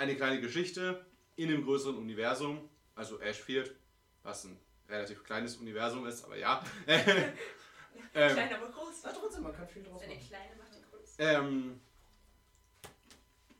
eine 0.00 0.16
kleine 0.16 0.40
Geschichte 0.40 1.04
in 1.36 1.50
einem 1.50 1.62
größeren 1.62 1.94
Universum, 1.96 2.70
also 2.94 3.20
Ashfield, 3.20 3.74
was 4.22 4.44
ein 4.44 4.58
relativ 4.88 5.22
kleines 5.24 5.56
Universum 5.56 6.06
ist, 6.06 6.24
aber 6.24 6.38
ja. 6.38 6.64
ähm, 6.86 7.34
Klein, 8.32 8.54
aber 8.54 8.70
groß. 8.70 9.02
Na 9.04 9.12
trotzdem, 9.12 9.42
man 9.42 9.54
kann 9.54 9.68
viel 9.68 9.82
draus 9.82 10.00
Eine 10.00 10.14
machen. 10.14 10.26
kleine 10.26 10.56
macht 10.56 10.74
die 10.74 10.82
größte. 10.90 11.22
ähm, 11.22 11.80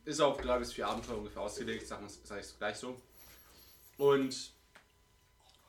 ist 0.06 0.20
auf 0.20 0.40
drei 0.40 0.58
bis 0.58 0.72
vier 0.72 0.88
Abenteuer 0.88 1.18
ungefähr 1.18 1.42
ausgelegt, 1.42 1.86
sage 1.86 2.08
sag 2.08 2.40
ich 2.40 2.58
gleich 2.58 2.76
so. 2.76 2.98
Und 3.98 4.52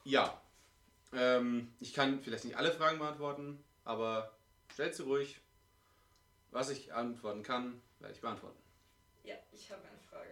ja, 0.05 0.41
ähm, 1.11 1.73
ich 1.81 1.93
kann 1.93 2.21
vielleicht 2.21 2.45
nicht 2.45 2.55
alle 2.55 2.71
Fragen 2.71 2.97
beantworten, 2.97 3.61
aber 3.83 4.31
stellt 4.71 4.95
sie 4.95 5.03
ruhig. 5.03 5.41
Was 6.51 6.69
ich 6.69 6.93
antworten 6.93 7.43
kann, 7.43 7.81
werde 7.99 8.13
ich 8.13 8.21
beantworten. 8.21 8.57
Ja, 9.23 9.35
ich 9.51 9.69
habe 9.69 9.81
eine 9.83 9.99
Frage. 10.09 10.29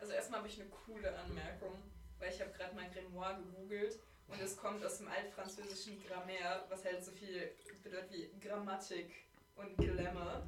Also 0.00 0.12
erstmal 0.12 0.40
habe 0.40 0.48
ich 0.48 0.60
eine 0.60 0.68
coole 0.70 1.16
Anmerkung, 1.18 1.76
weil 2.18 2.32
ich 2.32 2.40
habe 2.40 2.50
gerade 2.52 2.74
mein 2.74 2.90
Grimoire 2.92 3.36
gegoogelt 3.36 3.98
und 4.28 4.40
es 4.40 4.56
kommt 4.56 4.84
aus 4.84 4.98
dem 4.98 5.08
altfranzösischen 5.08 6.02
Grammaire, 6.06 6.64
was 6.68 6.84
halt 6.84 7.04
so 7.04 7.12
viel 7.12 7.52
bedeutet 7.82 8.10
wie 8.12 8.30
Grammatik 8.40 9.10
und 9.56 9.76
Glamour. 9.76 10.46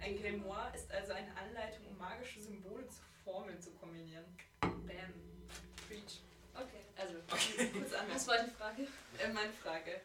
Ein 0.00 0.16
Grimoire 0.16 0.74
ist 0.74 0.90
also 0.92 1.12
eine 1.12 1.36
Anleitung, 1.36 1.86
um 1.86 1.98
magische 1.98 2.40
Symbole 2.40 2.86
zu 2.88 3.02
Formeln 3.24 3.60
zu 3.60 3.70
kombinieren. 3.72 4.24
Bam. 4.60 5.12
Preach. 5.86 6.20
Okay. 6.54 6.82
Also, 6.96 7.14
kurze 7.78 7.98
Anmerkung. 7.98 8.14
Was 8.14 8.28
war 8.28 8.44
die 8.44 8.50
Frage? 8.50 8.82
Äh, 9.18 9.32
meine 9.32 9.52
Frage. 9.52 10.00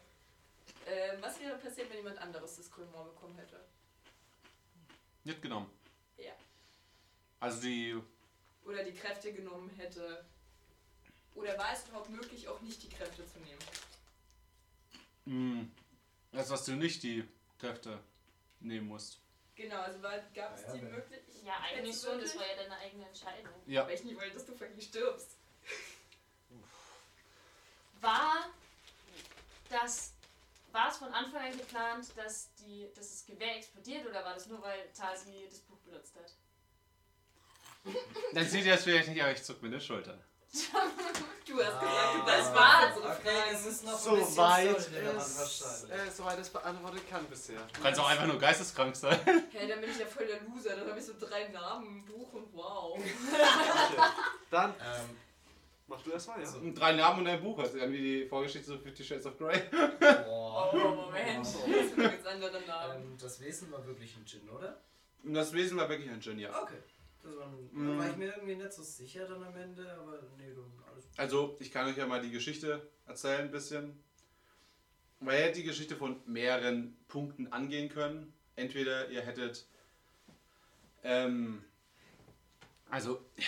Äh, 0.86 1.16
was 1.20 1.40
wäre 1.40 1.56
passiert, 1.56 1.88
wenn 1.90 1.98
jemand 1.98 2.18
anderes 2.18 2.56
das 2.56 2.70
Grimoire 2.70 3.06
bekommen 3.06 3.36
hätte? 3.38 3.60
Nicht 5.24 5.40
genommen. 5.40 5.70
Ja. 6.18 6.32
Also 7.40 7.62
die. 7.62 8.00
Oder 8.64 8.82
die 8.84 8.94
Kräfte 8.94 9.32
genommen 9.32 9.70
hätte? 9.76 10.24
Oder 11.34 11.58
war 11.58 11.72
es 11.72 11.86
überhaupt 11.86 12.10
möglich, 12.10 12.46
auch 12.48 12.60
nicht 12.60 12.82
die 12.82 12.88
Kräfte 12.88 13.26
zu 13.26 13.38
nehmen? 13.40 13.58
Mh, 15.26 15.66
das, 16.32 16.50
was 16.50 16.64
du 16.64 16.72
nicht 16.72 17.02
die 17.02 17.26
Kräfte 17.58 17.98
nehmen 18.60 18.88
musst. 18.88 19.20
Genau, 19.56 19.80
also 19.80 19.98
gab 20.00 20.54
es 20.54 20.62
Ja, 20.62 20.68
ja, 20.68 20.74
die 20.74 20.82
wenn- 20.82 20.90
Möglichkeit? 20.92 21.22
Ja, 21.44 21.60
eigentlich 21.60 22.00
schon. 22.00 22.20
Das 22.20 22.36
war 22.36 22.46
ja 22.46 22.56
deine 22.56 22.76
eigene 22.78 23.06
Entscheidung. 23.06 23.52
Ja. 23.66 23.86
Weil 23.86 23.94
ich 23.94 24.04
nicht 24.04 24.16
wollte, 24.16 24.34
dass 24.34 24.46
du 24.46 24.56
fucking 24.56 24.80
stirbst. 24.80 25.36
War 28.00 28.50
das. 29.70 30.12
War 30.72 30.90
es 30.90 30.96
von 30.96 31.12
Anfang 31.14 31.52
an 31.52 31.56
geplant, 31.56 32.08
dass, 32.16 32.52
die, 32.56 32.88
dass 32.96 33.10
das 33.10 33.26
Gewehr 33.26 33.56
explodiert 33.56 34.04
oder 34.06 34.24
war 34.24 34.34
das 34.34 34.46
nur, 34.46 34.60
weil 34.60 34.90
Tasi 34.92 35.46
das 35.48 35.60
Buch 35.60 35.78
benutzt 35.78 36.16
hat? 36.16 36.32
Dann 38.32 38.46
seht 38.46 38.64
ihr 38.64 38.74
es 38.74 38.82
vielleicht 38.84 39.08
nicht, 39.08 39.22
aber 39.22 39.32
ich 39.32 39.42
zuck 39.42 39.62
mir 39.62 39.70
die 39.70 39.80
Schulter. 39.80 40.18
Du 41.46 41.62
hast 41.62 41.78
gesagt, 41.78 42.14
du 42.16 42.20
Ah. 42.20 42.24
das 42.26 42.36
Das 42.46 42.54
war 42.54 42.56
war- 42.56 42.88
unsere 42.96 43.12
Okay, 43.12 43.28
Frage. 43.28 43.50
es 43.54 43.66
ist 43.66 43.84
noch 43.84 43.92
ein 43.92 43.98
So 43.98 44.16
bisschen 44.16 44.36
weit 44.38 44.76
es, 44.78 45.84
äh, 45.84 46.10
soweit 46.10 46.38
es 46.40 46.48
beantwortet 46.48 47.08
kann 47.08 47.24
bisher. 47.26 47.60
Du 47.72 47.80
kannst 47.80 48.00
auch 48.00 48.08
einfach 48.08 48.26
nur 48.26 48.38
geisteskrank 48.38 48.96
sein. 48.96 49.20
Hä, 49.52 49.68
dann 49.68 49.80
bin 49.80 49.90
ich 49.90 49.98
ja 49.98 50.06
voll 50.06 50.26
der 50.26 50.40
Loser. 50.42 50.74
Dann 50.74 50.88
habe 50.88 50.98
ich 50.98 51.04
so 51.04 51.12
drei 51.20 51.46
Namen 51.48 51.86
im 51.86 52.04
Buch 52.06 52.32
und 52.32 52.48
wow. 52.54 52.98
Okay. 52.98 53.04
Dann 54.50 54.70
Ähm, 54.70 55.16
mach 55.86 56.00
du 56.02 56.10
erst 56.12 56.26
mal, 56.28 56.40
ja? 56.40 56.46
So. 56.46 56.58
Drei 56.74 56.92
Namen 56.94 57.20
und 57.20 57.26
ein 57.28 57.40
Buch, 57.40 57.58
also 57.58 57.76
irgendwie 57.76 58.00
die 58.22 58.26
Vorgeschichte 58.26 58.66
so 58.66 58.78
Fifty 58.78 59.04
Shades 59.04 59.26
of 59.26 59.38
Grey. 59.38 59.60
boah. 60.24 60.70
Oh, 60.72 60.76
Moment. 60.78 61.44
Das 61.44 61.52
sind 61.52 61.98
jetzt 61.98 62.26
andere 62.26 62.60
Namen. 62.62 63.02
Ähm, 63.02 63.16
das 63.20 63.38
Wesen 63.40 63.70
war 63.70 63.86
wirklich 63.86 64.16
ein 64.16 64.24
Djinn, 64.24 64.48
oder? 64.48 64.80
Das 65.22 65.52
Wesen 65.52 65.76
war 65.78 65.88
wirklich 65.88 66.10
ein 66.10 66.20
Genie. 66.20 66.42
ja. 66.42 66.62
Okay. 66.62 66.78
Das 67.24 67.36
war, 67.36 67.48
Mhm. 67.72 67.88
Da 67.96 67.98
war 68.04 68.10
ich 68.10 68.16
mir 68.16 68.26
irgendwie 68.34 68.54
nicht 68.56 68.72
so 68.72 68.82
sicher 68.82 69.26
dann 69.26 69.42
am 69.42 69.56
Ende, 69.56 69.90
aber 69.98 70.20
nee, 70.38 70.52
du, 70.54 70.62
alles 70.90 71.04
Also, 71.16 71.56
ich 71.58 71.72
kann 71.72 71.86
euch 71.88 71.96
ja 71.96 72.06
mal 72.06 72.20
die 72.22 72.30
Geschichte 72.30 72.86
erzählen 73.06 73.40
ein 73.42 73.50
bisschen. 73.50 73.98
Weil 75.20 75.38
ihr 75.38 75.44
hättet 75.44 75.56
die 75.56 75.62
Geschichte 75.64 75.96
von 75.96 76.20
mehreren 76.26 76.96
Punkten 77.08 77.50
angehen 77.52 77.88
können. 77.88 78.32
Entweder 78.56 79.08
ihr 79.08 79.22
hättet. 79.22 79.66
Ähm, 81.02 81.64
Also, 82.90 83.20
ihr 83.36 83.44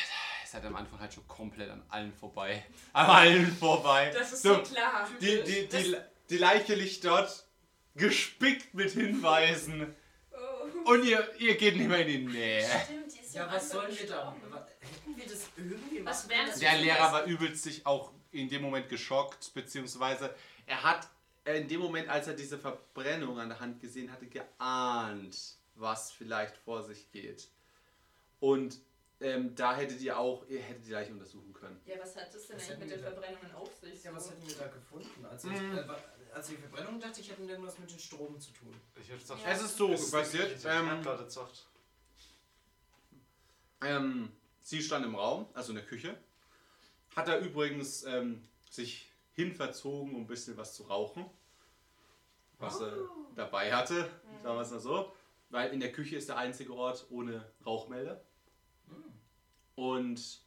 seid 0.46 0.64
am 0.64 0.74
Anfang 0.76 0.98
halt 1.00 1.12
schon 1.12 1.26
komplett 1.28 1.70
an 1.70 1.82
allen 1.88 2.12
vorbei. 2.14 2.64
An 2.94 3.06
allen 3.06 3.46
vorbei. 3.56 4.10
Das 4.12 4.32
ist 4.32 4.42
So, 4.42 4.54
so 4.54 4.62
klar. 4.62 5.08
die, 5.20 5.42
die, 5.44 5.68
die, 5.68 5.96
die 6.30 6.38
Leiche 6.38 6.74
liegt 6.74 7.04
dort 7.04 7.46
gespickt 7.94 8.72
mit 8.74 8.90
Hinweisen. 8.92 9.94
Oh. 10.32 10.90
Und 10.92 11.04
ihr, 11.04 11.28
ihr 11.38 11.56
geht 11.56 11.76
nicht 11.76 11.88
mehr 11.88 12.06
in 12.06 12.08
die 12.08 12.32
Nähe. 12.32 12.62
Stimmt, 12.84 12.95
Ja, 13.36 13.52
was 13.52 13.70
sollen 13.70 13.96
wir 13.98 14.06
da? 14.06 14.34
Hätten 14.80 15.16
wir 15.16 15.24
das 15.26 15.48
irgendwie 15.56 16.04
Was 16.04 16.26
machen 16.26 16.46
das 16.48 16.58
Der 16.60 16.78
Lehrer 16.78 17.12
war 17.12 17.24
übelst 17.24 17.62
sich 17.62 17.84
auch 17.86 18.12
in 18.32 18.48
dem 18.48 18.62
Moment 18.62 18.88
geschockt, 18.88 19.52
beziehungsweise 19.54 20.34
er 20.66 20.82
hat 20.82 21.08
In 21.44 21.68
dem 21.68 21.80
Moment, 21.80 22.08
als 22.08 22.26
er 22.26 22.34
diese 22.34 22.58
Verbrennung 22.58 23.38
an 23.38 23.48
der 23.48 23.60
Hand 23.60 23.80
gesehen 23.80 24.10
hatte, 24.10 24.26
geahnt, 24.26 25.36
was 25.76 26.10
vielleicht 26.10 26.56
vor 26.56 26.82
sich 26.82 27.10
geht. 27.12 27.46
Und 28.40 28.78
ähm, 29.20 29.54
da 29.54 29.76
hättet 29.76 30.00
ihr 30.00 30.18
auch, 30.18 30.44
ihr 30.48 30.60
hättet 30.60 30.86
die 30.86 30.90
Leiche 30.90 31.12
untersuchen 31.12 31.52
können. 31.54 31.80
Ja, 31.86 31.94
was 32.00 32.16
hat 32.16 32.34
das 32.34 32.48
denn 32.48 32.56
Was 32.56 32.64
eigentlich 32.70 32.78
mit 32.80 32.90
hätten 32.90 33.02
den 33.02 33.12
Verbrennungen 33.12 33.54
auf 33.54 33.70
sich? 33.80 34.02
Ja, 34.02 34.12
was 34.14 34.28
hätten 34.30 34.46
wir 34.46 34.56
da 34.56 34.66
gefunden? 34.66 35.24
Als 35.24 35.44
ich, 35.44 35.50
Mhm. 35.52 35.78
äh, 35.78 35.88
wa- 35.88 35.98
als 36.34 36.50
ich 36.50 36.58
Verbrennung 36.58 37.00
dachte, 37.00 37.20
ich 37.20 37.30
hätte 37.30 37.42
irgendwas 37.44 37.78
mit 37.78 37.90
den 37.90 37.98
Strom 37.98 38.38
zu 38.40 38.50
tun. 38.52 38.74
Ich 39.00 39.08
hätte 39.08 39.20
gesagt, 39.20 39.40
Ja. 39.42 39.50
Es 39.52 39.62
ist 39.62 39.76
so 39.76 39.88
passiert. 39.88 40.64
Ähm, 40.66 40.88
Erdplatte 40.88 41.24
gesagt. 41.24 41.66
Ähm, 43.82 44.30
sie 44.62 44.82
stand 44.82 45.04
im 45.04 45.14
Raum, 45.14 45.46
also 45.54 45.70
in 45.70 45.76
der 45.76 45.84
Küche. 45.84 46.16
Hat 47.14 47.28
da 47.28 47.38
übrigens 47.38 48.04
ähm, 48.04 48.42
sich 48.70 49.10
hinverzogen, 49.34 50.14
um 50.14 50.22
ein 50.22 50.26
bisschen 50.26 50.56
was 50.56 50.74
zu 50.74 50.84
rauchen. 50.84 51.26
Was 52.58 52.80
er 52.80 52.92
dabei 53.34 53.74
hatte, 53.74 54.08
sagen 54.42 54.56
wir 54.56 54.62
es 54.62 54.70
mal 54.70 54.80
so. 54.80 55.12
Weil 55.50 55.72
in 55.72 55.80
der 55.80 55.92
Küche 55.92 56.16
ist 56.16 56.28
der 56.28 56.38
einzige 56.38 56.74
Ort 56.74 57.06
ohne 57.10 57.44
Rauchmelder. 57.64 58.20
Und 59.74 60.40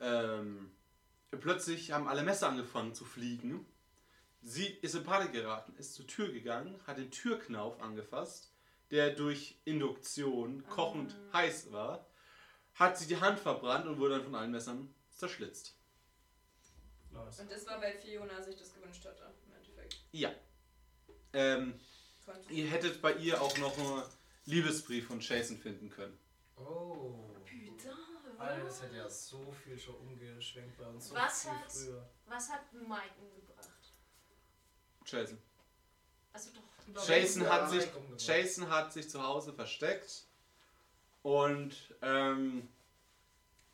ähm, 0.00 0.70
plötzlich 1.30 1.92
haben 1.92 2.08
alle 2.08 2.22
Messer 2.22 2.48
angefangen 2.48 2.94
zu 2.94 3.04
fliegen. 3.04 3.66
Sie 4.42 4.66
ist 4.66 4.94
in 4.94 5.04
Panik 5.04 5.32
geraten, 5.32 5.74
ist 5.76 5.94
zur 5.94 6.06
Tür 6.06 6.32
gegangen, 6.32 6.80
hat 6.86 6.96
den 6.96 7.10
Türknauf 7.10 7.80
angefasst, 7.80 8.50
der 8.90 9.10
durch 9.10 9.60
Induktion 9.66 10.66
kochend 10.68 11.14
heiß 11.34 11.70
war, 11.70 12.06
hat 12.80 12.98
sie 12.98 13.06
die 13.06 13.20
Hand 13.20 13.38
verbrannt 13.38 13.86
und 13.86 13.98
wurde 13.98 14.14
dann 14.16 14.24
von 14.24 14.34
allen 14.34 14.50
Messern 14.50 14.92
zerschlitzt. 15.16 15.74
Und 17.12 17.50
das 17.50 17.66
war, 17.66 17.80
weil 17.80 17.92
Fiona 17.92 18.42
sich 18.42 18.56
das 18.56 18.72
gewünscht 18.74 19.04
hatte, 19.04 19.32
im 19.46 19.54
Endeffekt. 19.54 19.96
Ja. 20.12 20.32
Ähm, 21.32 21.78
ihr 22.48 22.66
hättet 22.68 23.02
bei 23.02 23.12
ihr 23.14 23.40
auch 23.40 23.56
noch 23.58 23.76
einen 23.78 24.02
Liebesbrief 24.46 25.06
von 25.06 25.20
Jason 25.20 25.58
finden 25.58 25.90
können. 25.90 26.18
Oh. 26.56 27.34
Putain, 27.44 28.38
Alter, 28.38 28.64
das 28.64 28.82
hätte 28.82 28.96
ja 28.96 29.08
so 29.08 29.52
viel 29.52 29.78
schon 29.78 29.96
umgeschwenkt 29.96 30.76
bei 30.78 30.86
uns. 30.86 31.08
So 31.08 31.14
Was 31.14 31.42
viel 31.42 31.50
hat- 31.52 31.70
früher. 31.72 32.10
Was 32.26 32.48
hat 32.50 32.72
Mike 32.72 33.14
umgebracht? 33.20 33.92
Jason. 35.04 35.38
Also 36.32 36.50
doch. 36.52 37.08
Jason 37.08 37.42
Ja, 37.42 37.50
hat, 37.50 37.70
sich. 37.70 37.88
Jason 38.18 38.68
hat 38.70 38.92
sich 38.92 39.08
zu 39.10 39.22
Hause 39.22 39.52
versteckt 39.52 40.24
und 41.22 41.74
ähm, 42.02 42.68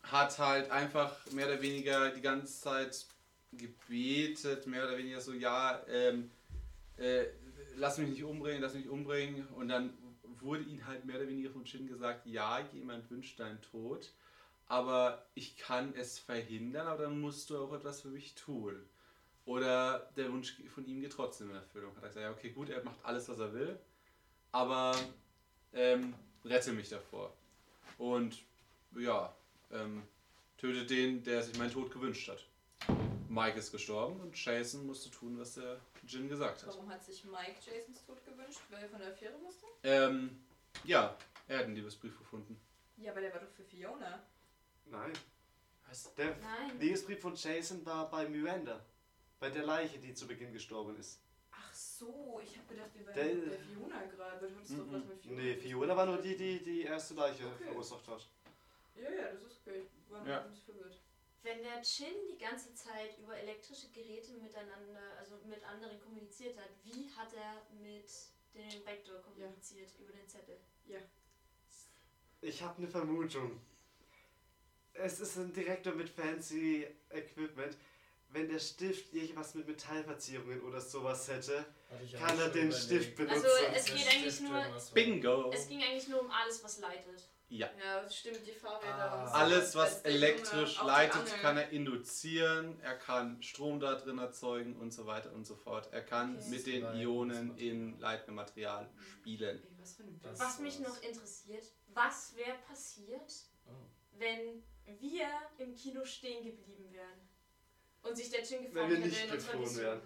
hat 0.03 0.39
halt 0.39 0.71
einfach 0.71 1.15
mehr 1.33 1.47
oder 1.47 1.63
weniger 1.63 2.11
die 2.11 2.21
ganze 2.21 2.61
Zeit 2.61 3.07
gebetet, 3.53 4.67
mehr 4.67 4.85
oder 4.85 4.99
weniger 4.99 5.21
so, 5.21 5.33
ja, 5.33 5.81
ähm, 5.89 6.31
äh, 6.97 7.27
lass 7.77 7.99
mich 7.99 8.11
nicht 8.11 8.25
umbringen, 8.25 8.63
lass 8.63 8.75
mich 8.75 8.89
umbringen. 8.89 9.47
Und 9.49 9.69
dann 9.69 9.97
wurde 10.41 10.65
ihm 10.65 10.87
halt 10.87 11.05
mehr 11.05 11.17
oder 11.17 11.29
weniger 11.29 11.51
von 11.51 11.67
Shin 11.67 11.87
gesagt, 11.87 12.27
ja, 12.27 12.61
jemand 12.73 13.11
wünscht 13.11 13.41
deinen 13.41 13.61
Tod, 13.63 14.13
aber 14.67 15.27
ich 15.35 15.57
kann 15.57 15.95
es 15.95 16.19
verhindern, 16.19 16.87
aber 16.87 17.05
dann 17.05 17.21
musst 17.21 17.51
du 17.51 17.59
auch 17.59 17.73
etwas 17.73 18.01
für 18.01 18.09
mich 18.09 18.35
tun. 18.35 18.77
Oder 19.45 20.11
der 20.17 20.33
Wunsch 20.33 20.57
von 20.75 20.85
ihm 20.87 21.01
geht 21.01 21.13
trotzdem 21.13 21.51
in 21.51 21.57
Erfüllung. 21.57 21.95
Hat 21.97 22.03
er 22.03 22.09
gesagt, 22.09 22.25
ja, 22.25 22.31
okay, 22.33 22.51
gut, 22.51 22.69
er 22.69 22.83
macht 22.83 22.99
alles, 23.05 23.29
was 23.29 23.39
er 23.39 23.53
will, 23.53 23.79
aber 24.51 24.97
ähm, 25.73 26.15
rette 26.49 26.73
mich 26.73 26.89
davor. 26.89 27.33
Und 27.99 28.43
ja, 28.97 29.35
ähm, 29.73 30.03
tötet 30.59 30.91
den, 30.91 31.23
der 31.23 31.43
sich 31.43 31.57
meinen 31.59 31.73
Tod 31.73 31.91
gewünscht 31.91 32.29
hat. 32.29 32.45
Mike 33.29 33.59
ist 33.59 33.73
gestorben 33.73 34.21
und 34.21 34.43
Jason 34.43 34.87
musste 34.87 35.11
tun, 35.11 35.39
was 35.39 35.55
der 35.55 35.81
Jin 36.07 36.29
gesagt 36.29 36.63
hat. 36.63 36.69
Warum 36.69 36.89
hat 36.89 37.05
sich 37.05 37.25
Mike 37.25 37.57
Jasons 37.65 38.05
Tod 38.07 38.25
gewünscht? 38.25 38.61
Weil 38.71 38.83
er 38.83 38.89
von 38.89 38.99
der 38.99 39.09
Affäre 39.13 39.35
wusste? 39.43 39.67
Ähm, 39.83 40.45
ja, 40.85 41.17
er 41.49 41.59
hat 41.59 41.65
einen 41.65 41.75
Liebesbrief 41.75 42.17
gefunden. 42.19 42.59
Ja, 42.97 43.13
aber 43.13 43.21
der 43.21 43.33
war 43.33 43.41
doch 43.41 43.51
für 43.51 43.65
Fiona. 43.65 44.23
Nein. 44.87 45.13
Was? 45.89 46.15
Der 46.15 46.37
Nein. 46.37 46.79
Liebesbrief 46.81 47.21
von 47.21 47.35
Jason 47.35 47.85
war 47.85 48.09
bei 48.09 48.29
Miranda. 48.29 48.85
Bei 49.39 49.51
der 49.51 49.65
Leiche, 49.65 49.99
die 49.99 50.15
zu 50.15 50.27
Beginn 50.27 50.53
gestorben 50.53 50.97
ist. 50.99 51.21
So, 51.99 52.41
ich 52.45 52.59
habe 52.59 52.69
gedacht, 52.69 52.91
wir 52.95 53.07
Der- 53.07 53.17
wären 53.25 53.49
bei 53.49 53.57
Fiona 53.59 54.05
gerade. 54.05 54.49
Du 54.49 54.55
hattest 54.57 54.73
doch 54.79 54.93
was 54.93 55.05
mit 55.05 55.19
Fiona. 55.23 55.43
Nee. 55.43 55.57
Fiona 55.57 55.97
war 55.97 56.07
nur 56.07 56.19
die, 56.21 56.37
die 56.37 56.63
die 56.63 56.83
erste 56.83 57.15
Leiche 57.15 57.47
Okay. 57.47 57.65
verursacht 57.65 58.07
hat. 58.09 58.29
Ja, 58.97 59.11
ja, 59.11 59.33
das 59.33 59.43
ist 59.43 59.61
okay. 59.67 59.83
War 60.11 60.21
noch 60.21 60.27
Ja. 60.29 60.43
ein 60.43 60.51
bisschen 60.51 60.65
verwirrt. 60.75 61.01
Wenn 61.43 61.63
der 61.63 61.81
Chin 61.83 62.15
die 62.31 62.37
ganze 62.39 62.75
Zeit 62.75 63.17
über 63.19 63.37
elektrische 63.39 63.89
Geräte 63.93 64.33
miteinander, 64.35 65.01
also 65.19 65.39
mit 65.47 65.63
anderen 65.65 65.99
kommuniziert 66.01 66.59
hat, 66.59 66.69
wie 66.85 67.09
hat 67.17 67.33
er 67.33 67.63
mit 67.81 68.11
dem 68.55 68.85
Backdoor 68.85 69.23
kommuniziert 69.23 69.91
über 69.99 70.13
den 70.13 70.27
Zettel? 70.29 70.59
Ich 72.43 72.63
habe 72.63 72.79
eine 72.79 72.89
Vermutung. 72.89 73.59
Es 74.93 75.21
ist 75.21 75.37
ein 75.37 75.53
Direktor 75.53 75.95
mit 75.95 76.09
fancy 76.11 76.87
Equipment. 77.11 77.77
Wenn 78.29 78.49
der 78.49 78.59
Stift 78.59 79.15
irgendwas 79.15 79.55
mit 79.55 79.67
Metallverzierungen 79.67 80.61
oder 80.63 80.81
sowas 80.81 81.29
hätte, 81.29 81.65
kann 82.19 82.39
er 82.39 82.49
den 82.49 82.67
überlegt. 82.69 82.75
Stift 82.85 83.17
benutzen. 83.17 83.45
Also, 83.45 83.49
es 83.75 83.85
Der 83.87 83.95
geht 83.95 84.09
eigentlich 84.09 84.41
nur-. 84.41 84.65
Bingo! 84.95 85.51
Es 85.53 85.69
ging 85.69 85.83
eigentlich 85.83 86.09
nur 86.09 86.21
um 86.21 86.31
alles, 86.31 86.63
was 86.63 86.79
leitet. 86.81 87.29
Ja. 87.49 87.71
Ja, 87.83 88.03
das 88.03 88.17
stimmt, 88.17 88.45
die 88.45 88.51
Fahrräder 88.53 89.13
Ah. 89.13 89.23
und 89.23 89.29
so. 89.29 89.35
Alles, 89.35 89.75
was 89.77 90.01
elektrisch 90.03 90.83
leitet, 90.83 91.29
kann 91.41 91.57
er 91.57 91.71
induzieren, 91.71 92.79
er 92.81 92.97
kann 92.99 93.41
Strom 93.41 93.79
da 93.79 93.95
drin 93.95 94.19
erzeugen 94.19 94.75
und 94.77 94.91
so 94.93 95.07
weiter 95.07 95.33
und 95.33 95.47
so 95.47 95.55
fort. 95.55 95.89
Er 95.93 96.03
kann 96.03 96.37
Okay. 96.37 96.49
mit 96.51 96.67
den 96.67 96.85
Ionen 96.97 97.57
in 97.57 98.01
leitendem 98.01 98.35
Material 98.35 98.91
spielen. 99.13 99.63
Ey, 99.63 99.71
was 99.79 99.97
Das 100.23 100.41
Was 100.41 100.59
mich 100.59 100.81
noch 100.81 101.01
interessiert, 101.03 101.65
was 101.95 102.35
wäre 102.35 102.59
passiert, 102.67 103.33
Oh. 103.69 103.71
wenn 104.19 104.65
wir 104.99 105.29
im 105.59 105.75
Kino 105.77 106.05
stehen 106.05 106.45
geblieben 106.45 106.91
wären 106.93 107.26
und 108.09 108.17
sich 108.17 108.31
der 108.31 108.43
Chin 108.43 108.59
Wenn 108.65 108.73
gefangen 108.73 108.91
wir 108.91 108.97
hätte 108.99 109.09
nicht 109.09 109.33
geflohen 109.33 109.77
wären. 109.77 110.03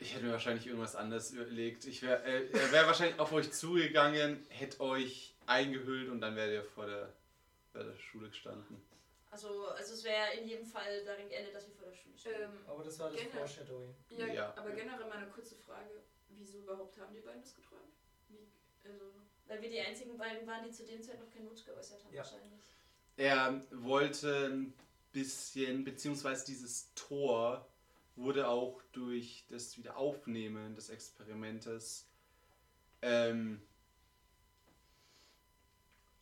Ich 0.00 0.14
hätte 0.14 0.24
mir 0.26 0.32
wahrscheinlich 0.32 0.66
irgendwas 0.66 0.94
anderes 0.94 1.32
überlegt. 1.32 1.84
Ich 1.86 2.02
wär, 2.02 2.24
äh, 2.24 2.46
er 2.52 2.72
wäre 2.72 2.86
wahrscheinlich 2.86 3.18
auf 3.18 3.32
euch 3.32 3.50
zugegangen, 3.52 4.46
hätte 4.48 4.80
euch 4.80 5.34
eingehüllt 5.46 6.08
und 6.08 6.20
dann 6.20 6.36
wärt 6.36 6.52
ihr 6.52 6.62
vor 6.62 6.86
der, 6.86 7.12
vor 7.72 7.82
der 7.82 7.98
Schule 7.98 8.28
gestanden. 8.28 8.80
Also, 9.30 9.66
also 9.68 9.94
es 9.94 10.04
wäre 10.04 10.34
in 10.40 10.46
jedem 10.48 10.64
Fall 10.64 11.04
darin 11.04 11.28
geendet, 11.28 11.54
dass 11.54 11.66
wir 11.66 11.74
vor 11.74 11.88
der 11.88 11.94
Schule 11.96 12.16
stehen. 12.16 12.34
Ähm, 12.42 12.50
Aber 12.66 12.84
das 12.84 12.98
war 13.00 13.10
das 13.10 13.20
Foreshadowing. 13.22 13.94
ja, 14.10 14.26
Ja. 14.28 14.54
aber 14.56 14.70
generell 14.70 15.06
mal 15.08 15.18
eine 15.18 15.26
kurze 15.30 15.56
Frage. 15.56 15.90
Wieso 16.30 16.58
überhaupt 16.58 16.96
haben 17.00 17.12
die 17.12 17.20
beiden 17.20 17.42
das 17.42 17.54
geträumt? 17.56 17.82
Wie, 18.28 18.46
also, 18.88 19.04
Weil 19.48 19.60
wir 19.62 19.68
die 19.70 19.80
einzigen 19.80 20.16
beiden 20.16 20.46
waren, 20.46 20.64
die 20.64 20.70
zu 20.70 20.84
dem 20.86 21.02
Zeit 21.02 21.18
noch 21.18 21.30
keinen 21.32 21.48
Wunsch 21.48 21.64
geäußert 21.64 22.04
haben, 22.04 22.14
Ja. 22.14 22.22
wahrscheinlich. 22.22 22.60
Er 23.16 23.60
wollte 23.72 24.66
bisschen, 25.12 25.84
beziehungsweise 25.84 26.44
dieses 26.46 26.92
Tor 26.94 27.66
wurde 28.16 28.48
auch 28.48 28.82
durch 28.92 29.44
das 29.48 29.76
Wiederaufnehmen 29.76 30.74
des 30.74 30.90
Experimentes 30.90 32.08
ähm, 33.02 33.60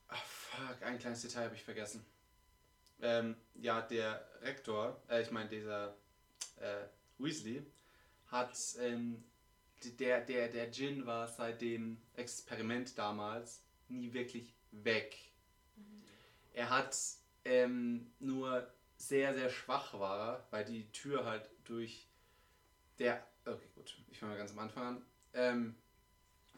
ach, 0.08 0.24
fuck, 0.24 0.82
ein 0.82 0.98
kleines 0.98 1.22
Detail 1.22 1.46
habe 1.46 1.54
ich 1.54 1.64
vergessen. 1.64 2.04
Ähm, 3.00 3.36
ja, 3.54 3.82
der 3.82 4.26
Rektor, 4.42 5.00
äh, 5.08 5.22
ich 5.22 5.30
meine 5.30 5.48
dieser 5.48 5.96
äh, 6.56 6.84
Weasley, 7.18 7.64
hat 8.28 8.58
ähm, 8.80 9.22
der, 9.98 10.20
der, 10.22 10.48
der 10.48 10.66
Djinn 10.66 11.06
war 11.06 11.28
seit 11.28 11.60
dem 11.60 11.98
Experiment 12.14 12.96
damals 12.98 13.62
nie 13.88 14.12
wirklich 14.12 14.52
weg. 14.70 15.16
Er 16.54 16.70
hat 16.70 16.96
ähm, 17.44 18.10
nur 18.18 18.66
sehr, 18.96 19.34
sehr 19.34 19.50
schwach 19.50 19.94
war, 19.98 20.46
weil 20.50 20.64
die 20.64 20.90
Tür 20.92 21.24
halt 21.24 21.48
durch 21.64 22.08
der. 22.98 23.26
Okay, 23.44 23.68
gut, 23.74 23.96
ich 24.10 24.18
fange 24.18 24.32
mal 24.32 24.38
ganz 24.38 24.52
am 24.52 24.58
Anfang 24.60 24.84
an. 24.84 25.06
Ähm, 25.34 25.76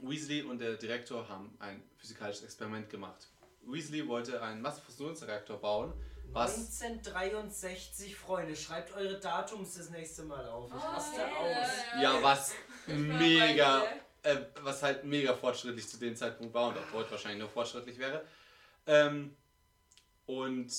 Weasley 0.01 0.43
und 0.43 0.59
der 0.61 0.77
Direktor 0.77 1.29
haben 1.29 1.55
ein 1.59 1.83
physikalisches 1.97 2.45
Experiment 2.45 2.89
gemacht. 2.89 3.29
Weasley 3.63 4.07
wollte 4.07 4.41
einen 4.41 4.63
Massenfusionsreaktor 4.63 5.61
bauen. 5.61 5.93
Was? 6.31 6.57
1963, 6.57 8.15
Freunde, 8.17 8.55
schreibt 8.55 8.93
eure 8.95 9.19
Datums 9.19 9.75
das 9.77 9.91
nächste 9.91 10.25
Mal 10.25 10.47
auf. 10.47 10.69
Ich 10.71 10.75
Oh, 10.77 10.87
raste 10.87 11.21
ja, 11.21 11.27
aus. 11.27 11.69
ja, 11.95 12.03
Ja, 12.03 12.23
was 12.23 12.55
Ich 12.87 12.93
war 12.93 12.95
mega, 13.19 13.85
äh, 14.23 14.37
was 14.63 14.83
halt 14.83 15.05
mega 15.05 15.35
fortschrittlich 15.35 15.89
zu 15.89 15.97
dem 15.99 16.15
Zeitpunkt 16.15 16.53
war 16.55 16.69
und 16.69 16.79
auch 16.79 16.93
heute 16.93 17.11
wahrscheinlich 17.11 17.43
noch 17.43 17.51
fortschrittlich 17.51 17.99
wäre. 17.99 18.25
Ähm, 18.87 19.37
und 20.29 20.71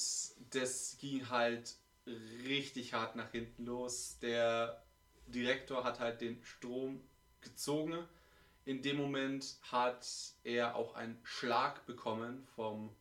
das 0.51 0.97
ging 0.99 1.27
halt 1.27 1.75
richtig 2.45 2.93
hart 2.93 3.15
nach 3.15 3.31
hinten 3.31 3.65
los. 3.65 4.19
Der 4.21 4.83
Direktor 5.25 5.83
hat 5.83 5.99
halt 5.99 6.21
den 6.21 6.39
Strom 6.43 7.01
gezogen. 7.41 7.97
In 8.65 8.83
dem 8.83 8.97
Moment 8.97 9.57
hat 9.63 10.07
er 10.43 10.75
auch 10.75 10.93
einen 10.93 11.17
Schlag 11.23 11.83
bekommen 11.87 12.47
vom 12.55 12.95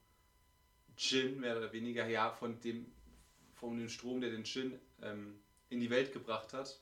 Djinn, 0.99 1.39
mehr 1.39 1.59
oder 1.59 1.71
weniger, 1.75 2.07
ja, 2.09 2.31
von 2.31 2.59
dem, 2.61 2.91
von 3.53 3.77
dem 3.77 3.91
Strom, 3.91 4.23
der 4.23 4.31
den 4.31 4.45
Djinn 4.45 4.81
ähm, 5.03 5.39
in 5.69 5.81
die 5.81 5.91
Welt 5.91 6.15
gebracht 6.15 6.55
hat. 6.55 6.81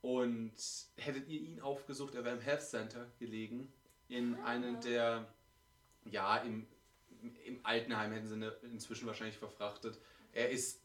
Und 0.00 0.54
hättet 0.94 1.28
ihr 1.28 1.40
ihn 1.40 1.60
aufgesucht, 1.60 2.14
er 2.14 2.24
wäre 2.24 2.36
im 2.36 2.42
Health 2.42 2.62
Center 2.62 3.10
gelegen, 3.18 3.72
in 4.06 4.36
einem 4.42 4.80
der, 4.80 5.26
ja, 6.04 6.36
im, 6.36 6.68
im 7.44 7.60
Altenheim 7.64 8.12
hätten 8.12 8.26
sie 8.28 8.34
ihn 8.34 8.50
inzwischen 8.72 9.06
wahrscheinlich 9.06 9.36
verfrachtet. 9.38 9.98
Er 10.32 10.50
ist 10.50 10.82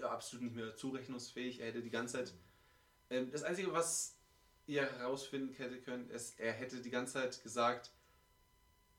absolut 0.00 0.44
nicht 0.44 0.54
mehr 0.56 0.76
zurechnungsfähig, 0.76 1.60
er 1.60 1.66
hätte 1.68 1.82
die 1.82 1.90
ganze 1.90 2.18
Zeit, 2.18 2.34
ähm, 3.10 3.30
das 3.30 3.42
Einzige, 3.42 3.72
was 3.72 4.16
ihr 4.66 4.82
herausfinden 4.82 5.52
hätte 5.54 5.80
können, 5.80 6.08
ist, 6.10 6.38
er 6.38 6.52
hätte 6.52 6.80
die 6.80 6.90
ganze 6.90 7.14
Zeit 7.14 7.42
gesagt, 7.42 7.90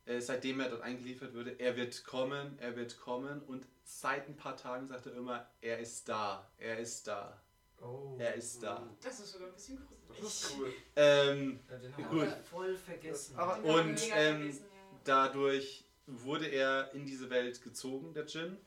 äh, 0.05 0.19
seitdem 0.19 0.59
er 0.59 0.69
dort 0.69 0.81
eingeliefert 0.81 1.33
wurde, 1.33 1.51
er 1.59 1.77
wird 1.77 2.03
kommen, 2.03 2.57
er 2.59 2.75
wird 2.75 2.99
kommen 2.99 3.41
und 3.43 3.65
seit 3.85 4.27
ein 4.27 4.35
paar 4.35 4.57
Tagen 4.57 4.87
sagt 4.87 5.05
er 5.05 5.13
immer, 5.15 5.49
er 5.61 5.79
ist 5.79 6.07
da, 6.09 6.49
er 6.57 6.79
ist 6.79 7.07
da, 7.07 7.41
Oh. 7.81 8.15
er 8.19 8.35
ist 8.35 8.61
da. 8.63 8.87
Das 9.01 9.19
ist 9.19 9.31
sogar 9.33 9.47
ein 9.49 9.53
bisschen 9.53 9.77
Das 10.07 10.17
gruselig. 10.17 10.25
ist 10.25 10.57
cool. 10.57 10.73
Ähm, 10.97 11.59
Ja, 11.69 11.77
den 11.77 11.97
haben 11.97 12.03
Gut. 12.09 12.21
wir 12.21 12.43
voll 12.43 12.77
vergessen. 12.77 13.35
Aber- 13.37 13.57
Und, 13.63 13.93
mega 13.95 14.15
ähm, 14.15 14.39
gewesen, 14.41 14.65
ja. 14.73 14.99
dadurch 15.03 15.82
wurde 16.05 16.47
er 16.47 16.93
in 16.93 17.05
diese 17.05 17.29
Welt 17.29 17.61
gezogen, 17.61 18.13
der 18.13 18.25
Djinn. 18.25 18.57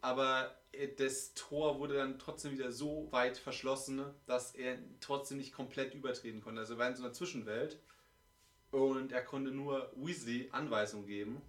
Aber 0.00 0.54
das 0.98 1.34
Tor 1.34 1.78
wurde 1.78 1.94
dann 1.94 2.18
trotzdem 2.18 2.52
wieder 2.52 2.72
so 2.72 3.08
weit 3.10 3.38
verschlossen, 3.38 4.04
dass 4.26 4.54
er 4.54 4.78
trotzdem 5.00 5.38
nicht 5.38 5.52
komplett 5.52 5.94
übertreten 5.94 6.42
konnte. 6.42 6.60
Also 6.60 6.74
er 6.74 6.78
war 6.78 6.88
in 6.88 6.96
so 6.96 7.02
einer 7.02 7.12
Zwischenwelt 7.12 7.80
und 8.70 9.12
er 9.12 9.24
konnte 9.24 9.50
nur 9.50 9.90
Weasley 9.96 10.48
Anweisungen 10.52 11.06
geben, 11.06 11.40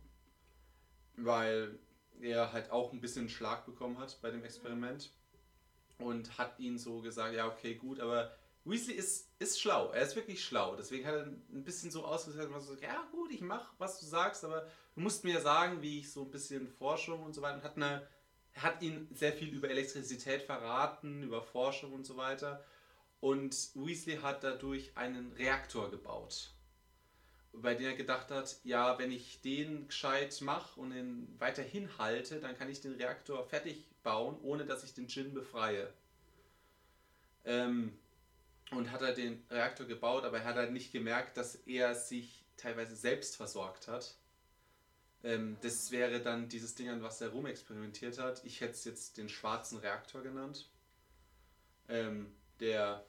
weil 1.18 1.78
er 2.22 2.54
halt 2.54 2.72
auch 2.72 2.94
ein 2.94 3.02
bisschen 3.02 3.30
Schlag 3.30 3.66
bekommen 3.66 3.98
hat 3.98 4.22
bei 4.22 4.32
dem 4.32 4.44
Experiment 4.44 5.12
und 6.00 6.38
hat 6.38 6.60
ihn 6.60 6.78
so 6.78 7.02
gesagt, 7.02 7.36
ja 7.36 7.48
okay 7.48 7.76
gut, 7.76 8.00
aber 8.00 8.32
Weasley 8.64 8.96
ist, 8.96 9.30
ist 9.40 9.60
schlau, 9.60 9.92
er 9.92 10.02
ist 10.02 10.16
wirklich 10.16 10.44
schlau, 10.44 10.76
deswegen 10.76 11.06
hat 11.06 11.16
er 11.16 11.26
ein 11.26 11.64
bisschen 11.64 11.92
so 11.92 12.06
ausgesagt, 12.06 12.52
so, 12.62 12.76
ja 12.76 13.08
gut, 13.12 13.32
ich 13.32 13.42
mach, 13.42 13.74
was 13.78 14.00
du 14.00 14.06
sagst, 14.06 14.44
aber 14.44 14.68
du 14.96 15.02
musst 15.02 15.24
mir 15.24 15.42
sagen, 15.42 15.82
wie 15.82 16.00
ich 16.00 16.12
so 16.12 16.24
ein 16.24 16.32
bisschen 16.32 16.68
Forschung 16.68 17.24
und 17.24 17.34
so 17.34 17.42
weiter 17.42 17.56
und 17.56 17.64
hat 17.64 17.76
eine 17.76 18.08
hat 18.56 18.82
ihn 18.82 19.08
sehr 19.14 19.34
viel 19.34 19.50
über 19.50 19.70
Elektrizität 19.70 20.42
verraten, 20.42 21.24
über 21.24 21.42
Forschung 21.42 21.94
und 21.94 22.06
so 22.06 22.16
weiter. 22.18 22.64
Und 23.20 23.54
Weasley 23.76 24.18
hat 24.18 24.44
dadurch 24.44 24.96
einen 24.96 25.34
Reaktor 25.34 25.90
gebaut, 25.92 26.52
bei 27.54 27.74
dem 27.74 27.88
er 27.88 27.96
gedacht 27.96 28.32
hat, 28.32 28.58
ja, 28.64 28.98
wenn 28.98 29.12
ich 29.12 29.42
den 29.42 29.88
gescheit 29.88 30.40
mache 30.42 30.80
und 30.80 30.92
ihn 30.92 31.36
weiterhin 31.40 31.98
halte, 31.98 32.40
dann 32.40 32.58
kann 32.58 32.70
ich 32.70 32.82
den 32.82 32.94
Reaktor 32.94 33.46
fertig 33.46 33.86
bauen, 34.04 34.38
ohne 34.42 34.66
dass 34.66 34.84
ich 34.84 34.94
den 34.94 35.08
Djinn 35.08 35.34
befreie. 35.34 35.92
Ähm, 37.46 37.98
und 38.72 38.92
hat 38.92 39.02
er 39.02 39.14
den 39.14 39.44
Reaktor 39.50 39.86
gebaut, 39.86 40.24
aber 40.24 40.40
er 40.40 40.46
hat 40.46 40.56
halt 40.56 40.72
nicht 40.72 40.92
gemerkt, 40.92 41.38
dass 41.38 41.56
er 41.56 41.94
sich 41.94 42.44
teilweise 42.58 42.96
selbst 42.96 43.36
versorgt 43.36 43.88
hat. 43.88 44.16
Ähm, 45.26 45.58
das 45.62 45.90
wäre 45.90 46.22
dann 46.22 46.50
dieses 46.50 46.76
Ding, 46.76 46.88
an 46.88 47.02
was 47.02 47.20
er 47.20 47.30
rumexperimentiert 47.30 48.20
hat. 48.20 48.46
Ich 48.46 48.62
hätte 48.62 48.74
es 48.74 48.86
jetzt 48.86 49.18
den 49.18 49.28
schwarzen 49.28 49.80
Reaktor 49.80 50.22
genannt. 50.22 50.70
Ähm, 51.90 52.32
der 52.60 53.04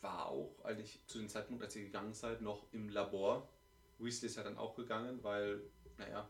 war 0.00 0.26
auch 0.26 0.64
eigentlich 0.64 0.98
zu 1.06 1.18
dem 1.18 1.28
Zeitpunkt, 1.28 1.62
als 1.62 1.76
ihr 1.76 1.84
gegangen 1.84 2.14
seid, 2.14 2.40
noch 2.40 2.64
im 2.72 2.88
Labor. 2.88 3.46
Weasley 3.98 4.26
ist 4.28 4.36
ja 4.36 4.42
dann 4.42 4.56
auch 4.56 4.74
gegangen, 4.74 5.22
weil, 5.22 5.60
naja, 5.98 6.26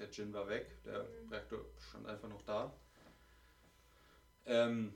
der 0.00 0.10
Gin 0.10 0.32
war 0.32 0.48
weg, 0.48 0.82
der 0.84 1.06
Reaktor 1.30 1.64
stand 1.88 2.06
einfach 2.08 2.28
noch 2.28 2.42
da. 2.42 2.74
Ähm, 4.44 4.92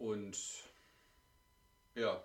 und 0.00 0.36
ja, 1.94 2.20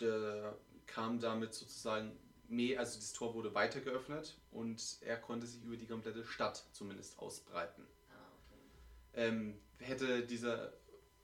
der 0.00 0.54
kam 0.86 1.18
damit 1.18 1.54
sozusagen 1.54 2.14
mehr, 2.48 2.80
also 2.80 2.98
das 2.98 3.12
Tor 3.12 3.34
wurde 3.34 3.54
weiter 3.54 3.80
geöffnet 3.80 4.38
und 4.50 4.98
er 5.02 5.16
konnte 5.16 5.46
sich 5.46 5.62
über 5.62 5.76
die 5.76 5.86
komplette 5.86 6.24
Stadt 6.24 6.66
zumindest 6.72 7.18
ausbreiten. 7.18 7.84
Ah, 8.10 8.14
okay. 8.42 9.28
Ähm, 9.28 9.58
hätte 9.78 10.22
dieser 10.26 10.72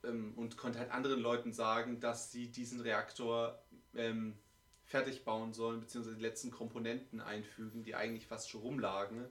ähm, 0.04 0.34
und 0.36 0.56
konnte 0.56 0.78
halt 0.78 0.90
anderen 0.90 1.20
Leuten 1.20 1.52
sagen, 1.52 2.00
dass 2.00 2.30
sie 2.30 2.48
diesen 2.48 2.80
Reaktor 2.80 3.58
ähm, 3.94 4.36
fertig 4.84 5.24
bauen 5.24 5.52
sollen, 5.52 5.80
beziehungsweise 5.80 6.16
die 6.16 6.22
letzten 6.22 6.50
Komponenten 6.50 7.20
einfügen, 7.20 7.82
die 7.82 7.94
eigentlich 7.94 8.26
fast 8.26 8.50
schon 8.50 8.60
rumlagen 8.60 9.24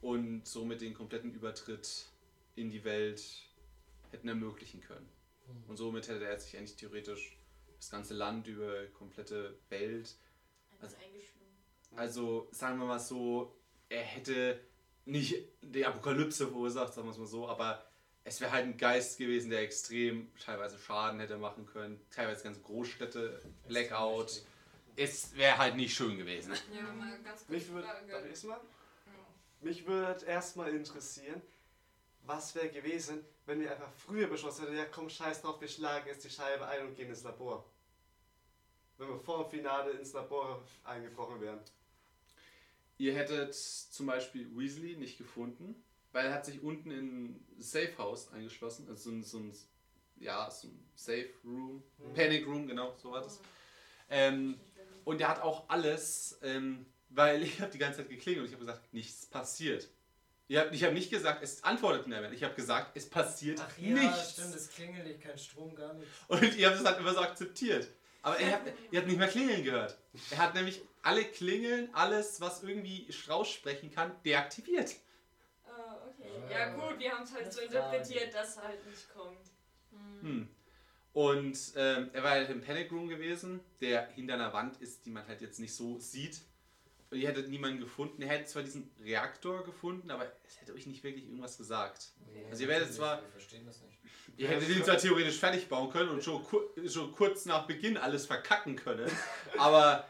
und 0.00 0.46
somit 0.46 0.80
den 0.80 0.94
kompletten 0.94 1.32
Übertritt 1.32 2.06
in 2.56 2.70
die 2.70 2.84
Welt 2.84 3.22
hätten 4.10 4.28
ermöglichen 4.28 4.80
können. 4.80 5.08
Und 5.68 5.76
somit 5.76 6.08
hätte 6.08 6.24
er 6.24 6.38
sich 6.38 6.56
eigentlich 6.56 6.76
theoretisch 6.76 7.36
das 7.76 7.90
ganze 7.90 8.14
Land 8.14 8.46
über 8.46 8.86
komplette 8.86 9.56
Welt 9.68 10.16
Eingeschwungen. 10.82 11.54
also 11.96 12.48
sagen 12.52 12.78
wir 12.78 12.86
mal 12.86 13.00
so, 13.00 13.54
er 13.88 14.02
hätte 14.02 14.60
nicht 15.04 15.36
die 15.62 15.84
Apokalypse 15.84 16.46
verursacht, 16.48 16.94
sagen 16.94 17.06
wir 17.06 17.12
es 17.12 17.18
mal 17.18 17.26
so, 17.26 17.48
aber 17.48 17.84
es 18.24 18.40
wäre 18.40 18.52
halt 18.52 18.64
ein 18.66 18.76
Geist 18.76 19.18
gewesen, 19.18 19.50
der 19.50 19.60
extrem 19.60 20.30
teilweise 20.38 20.78
Schaden 20.78 21.20
hätte 21.20 21.38
machen 21.38 21.66
können, 21.66 22.00
teilweise 22.10 22.44
ganze 22.44 22.60
Großstädte, 22.60 23.40
Blackout. 23.66 24.42
Es 24.96 25.34
wäre 25.36 25.56
halt 25.56 25.76
nicht 25.76 25.94
schön 25.94 26.18
gewesen. 26.18 26.52
Ja, 26.74 26.82
mal 26.92 27.18
ganz 27.22 27.46
kurz 27.46 27.48
Mich 27.48 27.68
würde? 27.70 27.86
Ja. 27.86 28.52
Mich 29.62 29.86
würde 29.86 30.24
erstmal 30.26 30.70
interessieren, 30.70 31.40
was 32.24 32.54
wäre 32.54 32.68
gewesen, 32.68 33.24
wenn 33.46 33.60
wir 33.60 33.70
einfach 33.70 33.90
früher 33.92 34.28
beschlossen 34.28 34.62
hätten, 34.64 34.76
ja 34.76 34.84
komm, 34.84 35.08
scheiß 35.08 35.42
drauf, 35.42 35.60
wir 35.60 35.68
schlagen 35.68 36.06
jetzt 36.06 36.24
die 36.24 36.30
Scheibe 36.30 36.66
ein 36.66 36.86
und 36.86 36.96
gehen 36.96 37.08
ins 37.08 37.24
Labor. 37.24 37.64
Wenn 39.00 39.08
wir 39.08 39.18
vor 39.18 39.44
dem 39.44 39.50
Finale 39.50 39.92
ins 39.92 40.12
Labor 40.12 40.62
eingebrochen 40.84 41.40
wären. 41.40 41.58
Ihr 42.98 43.14
hättet 43.14 43.54
zum 43.54 44.04
Beispiel 44.04 44.46
Weasley 44.54 44.96
nicht 44.96 45.16
gefunden, 45.16 45.74
weil 46.12 46.26
er 46.26 46.34
hat 46.34 46.44
sich 46.44 46.62
unten 46.62 46.90
in 46.90 47.46
Safe 47.58 47.96
House 47.96 48.30
eingeschlossen, 48.30 48.86
also 48.90 49.08
so 49.08 49.16
ein, 49.16 49.24
so 49.24 49.38
ein 49.38 49.54
ja, 50.16 50.50
so 50.50 50.68
ein 50.68 50.86
Safe 50.94 51.30
Room, 51.46 51.82
Panic 52.14 52.46
Room, 52.46 52.66
genau, 52.66 52.94
so 53.02 53.10
war 53.12 53.22
das. 53.22 53.40
Ähm, 54.10 54.60
Und 55.04 55.22
er 55.22 55.28
hat 55.28 55.40
auch 55.40 55.66
alles, 55.70 56.38
ähm, 56.42 56.84
weil 57.08 57.42
ich 57.42 57.58
habe 57.58 57.70
die 57.70 57.78
ganze 57.78 58.00
Zeit 58.00 58.10
geklingelt 58.10 58.42
und 58.42 58.46
ich 58.48 58.52
habe 58.52 58.66
gesagt, 58.66 58.92
nichts 58.92 59.24
passiert. 59.24 59.88
Ich 60.46 60.58
habe 60.58 60.74
ich 60.74 60.84
hab 60.84 60.92
nicht 60.92 61.10
gesagt, 61.10 61.42
es 61.42 61.64
antwortet 61.64 62.06
niemand. 62.06 62.34
Ich 62.34 62.44
habe 62.44 62.54
gesagt, 62.54 62.94
es 62.96 63.08
passiert 63.08 63.62
Ach 63.64 63.78
ja, 63.78 63.94
nichts. 63.94 64.32
stimmt, 64.32 64.54
es 64.54 64.68
klingelt 64.68 65.06
nicht, 65.06 65.22
kein 65.22 65.38
Strom, 65.38 65.74
gar 65.74 65.94
nichts. 65.94 66.12
Und 66.28 66.54
ihr 66.54 66.68
habt 66.68 66.78
es 66.78 66.84
halt 66.84 66.98
immer 66.98 67.14
so 67.14 67.20
akzeptiert. 67.20 67.88
Aber 68.22 68.38
ihr 68.40 68.52
habt, 68.52 68.70
ihr 68.90 68.98
habt 68.98 69.08
nicht 69.08 69.18
mehr 69.18 69.28
klingeln 69.28 69.64
gehört. 69.64 69.96
Er 70.30 70.38
hat 70.38 70.54
nämlich 70.54 70.82
alle 71.02 71.24
Klingeln, 71.24 71.88
alles, 71.94 72.40
was 72.40 72.62
irgendwie 72.62 73.08
raussprechen 73.28 73.90
kann, 73.90 74.12
deaktiviert. 74.24 74.94
Ah, 75.66 75.96
okay. 76.06 76.30
Ja 76.50 76.74
gut, 76.74 76.98
wir 76.98 77.12
haben 77.12 77.22
es 77.24 77.32
halt 77.32 77.46
Das 77.46 77.54
so 77.54 77.60
interpretiert, 77.62 78.34
dass 78.34 78.56
er 78.58 78.64
halt 78.64 78.86
nicht 78.86 79.08
kommt. 79.14 79.38
Hm. 80.20 80.48
Und 81.12 81.58
ähm, 81.76 82.10
er 82.12 82.22
war 82.22 82.30
halt 82.32 82.50
im 82.50 82.60
Panic 82.60 82.92
Room 82.92 83.08
gewesen, 83.08 83.60
der 83.80 84.06
hinter 84.08 84.34
einer 84.34 84.52
Wand 84.52 84.76
ist, 84.80 85.06
die 85.06 85.10
man 85.10 85.26
halt 85.26 85.40
jetzt 85.40 85.58
nicht 85.58 85.74
so 85.74 85.98
sieht. 85.98 86.40
Und 87.10 87.18
ihr 87.18 87.26
hättet 87.28 87.48
niemanden 87.48 87.80
gefunden. 87.80 88.22
Er 88.22 88.28
hätte 88.28 88.44
zwar 88.44 88.62
diesen 88.62 88.88
Reaktor 89.02 89.64
gefunden, 89.64 90.10
aber 90.12 90.30
es 90.46 90.60
hätte 90.60 90.72
euch 90.74 90.86
nicht 90.86 91.02
wirklich 91.02 91.24
irgendwas 91.24 91.56
gesagt. 91.58 92.12
Also 92.50 92.62
ihr 92.62 92.68
werdet 92.68 92.92
zwar- 92.94 93.22
Wir 93.22 93.28
verstehen 93.30 93.66
das 93.66 93.80
nicht. 93.80 93.98
Ihr 94.40 94.48
hättet 94.48 94.70
ihn 94.70 94.82
zwar 94.82 94.96
theoretisch 94.96 95.38
fertig 95.38 95.68
bauen 95.68 95.90
können 95.90 96.08
und 96.08 96.24
schon, 96.24 96.42
kur 96.42 96.64
schon 96.88 97.12
kurz 97.12 97.44
nach 97.44 97.66
Beginn 97.66 97.98
alles 97.98 98.24
verkacken 98.24 98.74
können, 98.74 99.10
aber 99.58 100.08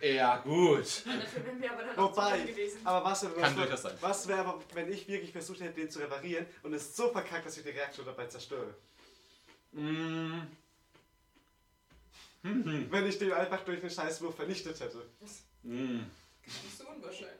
ja 0.00 0.38
gut. 0.38 1.04
Ja, 1.06 1.16
dafür 1.16 1.46
wären 1.46 1.62
wir 1.62 1.72
aber 1.72 1.82
dann 1.84 1.96
auch 1.96 2.12
zu 2.12 2.20
Wobei, 2.20 2.54
aber 2.82 3.04
was, 3.08 3.24
was, 3.24 3.34
Kann 3.36 3.54
durchaus 3.54 3.82
sein. 3.82 3.92
was 4.00 4.26
wäre 4.26 4.40
aber, 4.40 4.60
wenn 4.74 4.92
ich 4.92 5.06
wirklich 5.06 5.30
versucht 5.30 5.60
hätte, 5.60 5.74
den 5.74 5.88
zu 5.88 6.00
reparieren 6.00 6.46
und 6.64 6.74
es 6.74 6.96
so 6.96 7.08
verkackt, 7.10 7.46
dass 7.46 7.56
ich 7.56 7.62
den 7.62 7.76
Reaktor 7.76 8.04
dabei 8.04 8.26
zerstöre? 8.26 8.74
Mm. 9.70 10.40
Hm. 12.42 12.86
Wenn 12.90 13.06
ich 13.06 13.18
den 13.18 13.32
einfach 13.32 13.60
durch 13.60 13.80
einen 13.80 13.90
Scheißwurf 13.90 14.34
vernichtet 14.34 14.80
hätte. 14.80 15.04
Mm. 15.62 15.98
Nicht 16.44 16.78
so 16.78 16.84
unwahrscheinlich. 16.88 17.36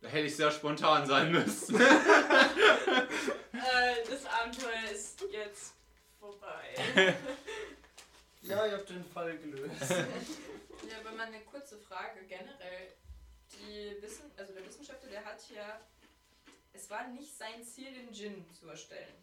Da 0.00 0.08
hätte 0.08 0.26
ich 0.26 0.36
sehr 0.36 0.52
spontan 0.52 1.04
sein 1.06 1.32
müssen. 1.32 1.80
Äh, 3.62 4.04
das 4.08 4.26
Abenteuer 4.26 4.90
ist 4.92 5.24
jetzt 5.30 5.74
vorbei. 6.18 6.74
Ja, 8.44 8.66
ihr 8.66 8.72
habt 8.72 8.90
den 8.90 9.04
Fall 9.04 9.38
gelöst. 9.38 9.72
Ja, 10.90 10.98
aber 10.98 11.12
mal 11.12 11.28
eine 11.28 11.40
kurze 11.42 11.78
Frage 11.78 12.24
generell. 12.26 12.88
Die 13.52 14.02
Wissen, 14.02 14.32
also 14.36 14.52
der 14.52 14.66
Wissenschaftler, 14.66 15.08
der 15.10 15.24
hat 15.24 15.38
ja, 15.54 15.80
es 16.72 16.90
war 16.90 17.06
nicht 17.06 17.38
sein 17.38 17.62
Ziel, 17.62 17.92
den 17.92 18.10
Djinn 18.12 18.44
zu 18.52 18.68
erstellen. 18.68 19.14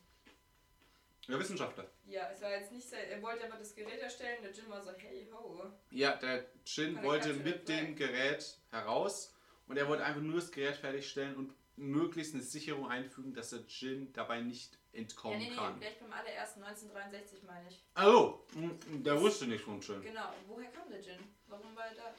Der 1.28 1.38
Wissenschaftler. 1.38 1.86
Ja, 2.06 2.30
es 2.34 2.42
war 2.42 2.52
jetzt 2.52 2.72
nicht 2.72 2.90
sein, 2.90 3.10
er 3.10 3.22
wollte 3.22 3.46
aber 3.46 3.58
das 3.58 3.76
Gerät 3.76 4.00
erstellen, 4.00 4.42
der 4.42 4.52
Djinn 4.52 4.70
war 4.70 4.82
so, 4.82 4.92
hey 4.98 5.28
ho. 5.34 5.66
Ja, 5.92 6.16
der 6.16 6.46
Jin 6.66 6.96
Keine 6.96 7.06
wollte 7.08 7.34
mit 7.34 7.68
dem 7.68 7.98
Gerät 7.98 8.58
heraus 8.72 9.36
und 9.68 9.76
er 9.76 9.88
wollte 9.90 10.06
einfach 10.06 10.22
nur 10.22 10.36
das 10.40 10.50
Gerät 10.50 10.78
fertigstellen 10.78 11.36
und 11.36 11.54
möglichst 11.80 12.34
eine 12.34 12.44
Sicherung 12.44 12.88
einfügen, 12.90 13.34
dass 13.34 13.52
der 13.52 13.62
Jin 13.68 14.12
dabei 14.14 14.42
nicht 14.42 14.78
Ja, 14.94 15.00
entkommen 15.00 15.40
nee, 15.40 15.50
nee, 15.50 15.56
kann. 15.56 15.80
gleich 15.80 16.00
beim 16.00 16.12
allerersten 16.12 16.62
1963 16.64 17.44
meine 17.44 17.70
ich. 17.70 17.84
Oh, 17.96 18.40
mm, 18.56 19.04
der 19.04 19.20
wusste 19.20 19.48
nicht 19.48 19.64
von 19.64 19.80
Jin. 19.82 20.02
Genau, 20.02 20.34
woher 20.48 20.70
kam 20.72 20.90
der 20.90 21.00
Djinn? 21.00 21.20
Warum 21.48 21.76
war 21.76 21.88
er 21.88 21.96
da? 21.96 22.14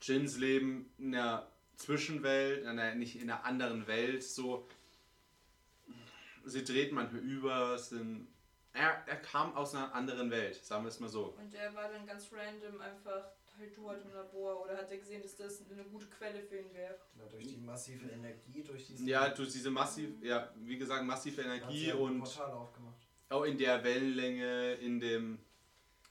Jins 0.00 0.38
Leben 0.38 0.92
in 0.98 1.14
einer 1.14 1.46
Zwischenwelt, 1.76 2.62
in 2.62 2.68
einer, 2.68 2.94
nicht 2.94 3.16
in 3.16 3.30
einer 3.30 3.44
anderen 3.44 3.86
Welt, 3.86 4.22
so. 4.22 4.68
Sie 6.44 6.64
dreht 6.64 6.92
manchmal 6.92 7.20
über, 7.22 7.78
sind 7.78 8.26
er, 8.72 9.02
er 9.06 9.16
kam 9.16 9.54
aus 9.54 9.74
einer 9.74 9.94
anderen 9.94 10.30
Welt, 10.30 10.56
sagen 10.64 10.84
wir 10.84 10.88
es 10.88 10.98
mal 10.98 11.08
so. 11.08 11.34
Und 11.38 11.52
der 11.52 11.74
war 11.74 11.90
dann 11.90 12.06
ganz 12.06 12.28
random 12.32 12.80
einfach 12.80 13.30
halt 13.62 13.76
dort 13.76 14.02
im 14.04 14.12
Labor 14.12 14.62
oder 14.64 14.76
hat 14.76 14.90
er 14.90 14.98
gesehen, 14.98 15.22
dass 15.22 15.36
das 15.36 15.62
eine 15.70 15.84
gute 15.84 16.06
Quelle 16.06 16.42
für 16.42 16.58
ihn 16.58 16.72
wäre. 16.74 16.98
Na, 17.14 17.24
durch 17.26 17.46
die 17.46 17.56
massive 17.56 18.08
Energie, 18.10 18.62
durch 18.62 18.86
diesen. 18.86 19.06
Ja, 19.06 19.28
durch 19.30 19.52
diese 19.52 19.70
massiv, 19.70 20.10
ja, 20.22 20.52
wie 20.56 20.76
gesagt, 20.78 21.04
massive 21.04 21.42
hat 21.42 21.50
sie 21.50 21.56
Energie 21.56 21.86
ja 21.88 21.94
ein 21.94 22.00
und 22.00 22.18
Portal 22.20 22.52
aufgemacht. 22.52 22.96
auch 23.30 23.44
in 23.44 23.56
der 23.58 23.82
Wellenlänge, 23.84 24.74
in 24.74 25.00
dem. 25.00 25.38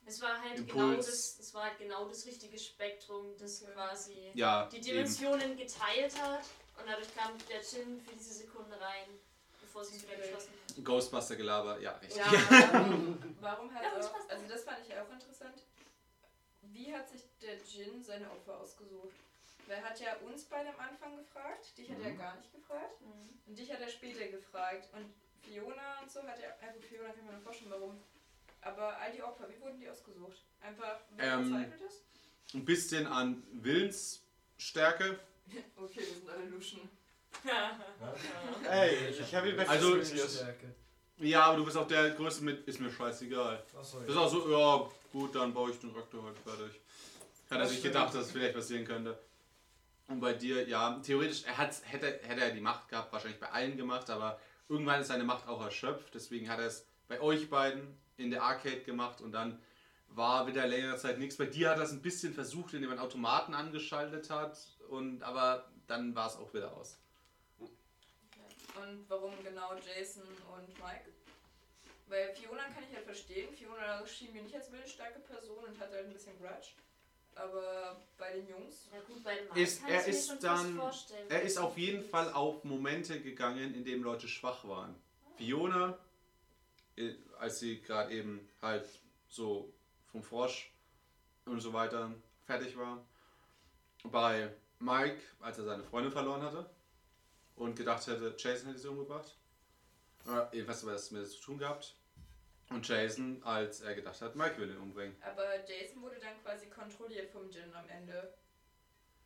Es 0.05 0.21
war 0.21 0.41
halt 0.41 0.57
Impuls. 0.57 0.73
genau 0.73 0.95
das, 0.95 1.39
es 1.39 1.53
war 1.53 1.63
halt 1.65 1.77
genau 1.77 2.07
das 2.07 2.25
richtige 2.25 2.57
Spektrum, 2.57 3.35
das 3.37 3.63
quasi 3.73 4.31
Ja, 4.33 4.65
die 4.67 4.77
eben. 4.77 4.85
Dimensionen 4.85 5.55
geteilt 5.55 6.19
hat 6.21 6.41
und 6.79 6.87
dadurch 6.87 7.13
kam 7.15 7.31
der 7.49 7.59
Djinn 7.61 8.01
für 8.01 8.15
diese 8.15 8.33
Sekunde 8.33 8.79
rein, 8.81 9.07
bevor 9.61 9.85
sie 9.85 9.97
es 9.97 10.03
wieder 10.03 10.15
geschlossen 10.15 10.49
hat. 10.77 10.83
Ghostbuster-Gelaber, 10.83 11.79
ja, 11.81 11.91
richtig. 11.97 12.17
Ja, 12.17 12.31
warum, 12.73 13.17
warum 13.41 13.73
hat 13.73 13.83
Ja, 13.83 13.89
er, 13.89 14.31
also 14.31 14.45
das 14.49 14.63
fand 14.63 14.79
ich 14.87 14.95
auch 14.97 15.11
interessant. 15.11 15.63
Wie 16.63 16.93
hat 16.93 17.07
sich 17.09 17.21
der 17.41 17.55
Djinn 17.57 18.03
seine 18.03 18.29
Opfer 18.31 18.59
ausgesucht? 18.59 19.15
Weil 19.67 19.77
er 19.77 19.83
hat 19.83 19.99
ja 19.99 20.15
uns 20.17 20.43
beide 20.45 20.69
am 20.69 20.79
Anfang 20.79 21.17
gefragt, 21.17 21.77
dich 21.77 21.89
hat 21.89 21.99
er 22.03 22.11
Mhm. 22.11 22.17
gar 22.17 22.35
nicht 22.35 22.51
gefragt 22.51 22.95
und 23.47 23.55
dich 23.57 23.71
hat 23.71 23.79
er 23.81 23.87
später 23.89 24.27
gefragt 24.27 24.87
und 24.93 25.05
Fiona 25.43 26.01
und 26.01 26.11
so 26.11 26.21
hat 26.23 26.39
er, 26.39 26.57
ja 26.61 26.71
gut, 26.73 26.83
Fiona 26.85 27.09
kann 27.11 27.25
man 27.25 27.35
noch 27.35 27.43
vorstellen, 27.43 27.71
warum. 27.71 27.99
Aber 28.61 28.97
all 28.97 29.11
die 29.11 29.23
Opfer, 29.23 29.47
wie 29.49 29.59
wurden 29.61 29.79
die 29.79 29.89
ausgesucht? 29.89 30.37
Einfach, 30.61 30.99
wer 31.15 31.33
Ähm, 31.33 31.49
verzweifelt 31.49 31.81
ist? 31.81 32.03
Ein 32.53 32.65
bisschen 32.65 33.07
an 33.07 33.43
Willensstärke. 33.53 35.19
Okay, 35.75 35.99
wir 35.99 36.05
sind 36.05 36.29
alle 36.29 36.45
Luschen. 36.45 36.89
Ey, 38.69 39.09
ich 39.09 39.35
habe 39.35 39.49
ihn 39.49 39.59
Also- 39.59 39.93
wegdiskutiert. 39.95 40.29
Stärke. 40.31 40.75
Ja, 41.17 41.43
aber 41.45 41.57
du 41.57 41.65
bist 41.65 41.77
auch 41.77 41.87
der 41.87 42.11
Größte 42.11 42.43
mit, 42.43 42.67
ist 42.67 42.79
mir 42.79 42.91
scheißegal. 42.91 43.63
Achso, 43.77 43.99
Das 44.01 44.09
ist 44.09 44.15
auch 44.17 44.29
so, 44.29 44.51
ja, 44.51 44.89
gut, 45.11 45.35
dann 45.35 45.53
baue 45.53 45.71
ich 45.71 45.79
den 45.79 45.91
Reaktor 45.91 46.23
halt 46.23 46.37
fertig. 46.39 46.79
Hat 47.51 47.59
er 47.59 47.67
sich 47.67 47.83
gedacht, 47.83 48.15
dass 48.15 48.27
es 48.27 48.31
vielleicht 48.31 48.55
passieren 48.55 48.85
könnte. 48.85 49.19
Und 50.07 50.21
bei 50.21 50.33
dir, 50.33 50.67
ja, 50.67 50.99
theoretisch, 51.03 51.43
er 51.43 51.57
hat's, 51.57 51.81
hätte, 51.85 52.19
hätte 52.23 52.41
er 52.41 52.51
die 52.51 52.61
Macht 52.61 52.89
gehabt, 52.89 53.11
wahrscheinlich 53.11 53.39
bei 53.39 53.49
allen 53.49 53.77
gemacht, 53.77 54.09
aber 54.09 54.39
irgendwann 54.69 55.01
ist 55.01 55.07
seine 55.07 55.25
Macht 55.25 55.47
auch 55.47 55.61
erschöpft. 55.61 56.13
Deswegen 56.13 56.49
hat 56.49 56.59
er 56.59 56.67
es 56.67 56.85
bei 57.07 57.19
euch 57.19 57.49
beiden 57.49 57.97
in 58.17 58.31
der 58.31 58.43
Arcade 58.43 58.81
gemacht 58.81 59.19
und 59.19 59.33
dann 59.33 59.61
war 60.07 60.47
wieder 60.47 60.65
längere 60.65 60.97
Zeit 60.97 61.19
nichts. 61.19 61.37
Bei 61.37 61.45
dir 61.45 61.69
hat 61.69 61.77
er 61.77 61.83
es 61.83 61.91
ein 61.91 62.01
bisschen 62.01 62.33
versucht, 62.33 62.73
indem 62.73 62.89
er 62.89 62.93
einen 62.93 63.05
Automaten 63.05 63.53
angeschaltet 63.53 64.29
hat, 64.29 64.57
und, 64.89 65.23
aber 65.23 65.69
dann 65.87 66.15
war 66.15 66.27
es 66.27 66.37
auch 66.37 66.53
wieder 66.53 66.73
aus. 66.75 66.97
Und 67.59 69.05
warum 69.09 69.33
genau 69.43 69.73
Jason 69.75 70.23
und 70.23 70.67
Mike? 70.79 71.11
Weil 72.07 72.33
Fiona 72.33 72.63
kann 72.63 72.83
ich 72.89 72.95
halt 72.95 73.05
verstehen. 73.05 73.53
Fiona 73.53 74.05
schien 74.05 74.33
mir 74.33 74.41
nicht 74.41 74.55
als 74.55 74.71
willensstarke 74.71 75.19
Person 75.19 75.63
und 75.65 75.79
hatte 75.79 75.95
halt 75.95 76.05
ein 76.07 76.13
bisschen 76.13 76.37
Grudge. 76.37 76.69
Aber 77.35 77.95
bei 78.17 78.33
den 78.33 78.47
Jungs. 78.49 78.87
Ja 78.93 78.99
gut, 79.01 79.23
bei 79.23 79.35
dem 79.35 79.47
Mann 79.47 79.57
Ist- 79.57 79.81
kann 79.81 79.89
er 79.89 79.99
ich 80.01 80.07
mir 80.07 80.13
ist 80.13 80.27
schon 80.27 80.39
dann- 80.39 80.75
vorstellen. 80.77 81.29
Er 81.29 81.41
ist 81.41 81.57
auf 81.57 81.77
jeden 81.77 82.03
Fall 82.03 82.31
auf 82.33 82.63
Momente 82.63 83.19
gegangen, 83.21 83.73
in 83.73 83.83
denen 83.83 84.03
Leute 84.03 84.27
schwach 84.27 84.63
waren. 84.67 84.95
Fiona, 85.37 85.97
äh, 86.97 87.13
als 87.39 87.59
sie 87.59 87.81
gerade 87.81 88.11
eben 88.13 88.47
halt 88.61 88.87
so 89.29 89.71
vom 90.11 90.21
Frosch 90.21 90.71
und 91.45 91.59
so 91.61 91.73
weiter 91.73 92.11
fertig 92.45 92.77
war. 92.77 93.03
Bei 94.03 94.53
Mike, 94.79 95.21
als 95.39 95.57
er 95.57 95.63
seine 95.65 95.83
Freundin 95.83 96.11
verloren 96.11 96.41
hatte 96.41 96.69
und 97.55 97.75
gedacht 97.75 98.05
hätte, 98.07 98.35
Jason 98.37 98.67
hätte 98.67 98.79
sie 98.79 98.89
umgebracht. 98.89 99.35
Oder 100.25 100.53
jedenfalls 100.53 100.83
hat 100.83 100.89
das 100.89 101.11
mit 101.11 101.27
zu 101.27 101.39
tun 101.41 101.57
gehabt. 101.57 101.95
Und 102.71 102.87
Jason, 102.87 103.41
als 103.43 103.81
er 103.81 103.95
gedacht 103.95 104.21
hat, 104.21 104.35
Mike 104.35 104.57
will 104.57 104.69
ihn 104.71 104.77
umbringen. 104.77 105.15
Aber 105.21 105.55
Jason 105.67 106.01
wurde 106.01 106.17
dann 106.19 106.41
quasi 106.41 106.67
kontrolliert 106.69 107.29
vom 107.31 107.49
Jin 107.49 107.73
am 107.73 107.87
Ende. 107.89 108.33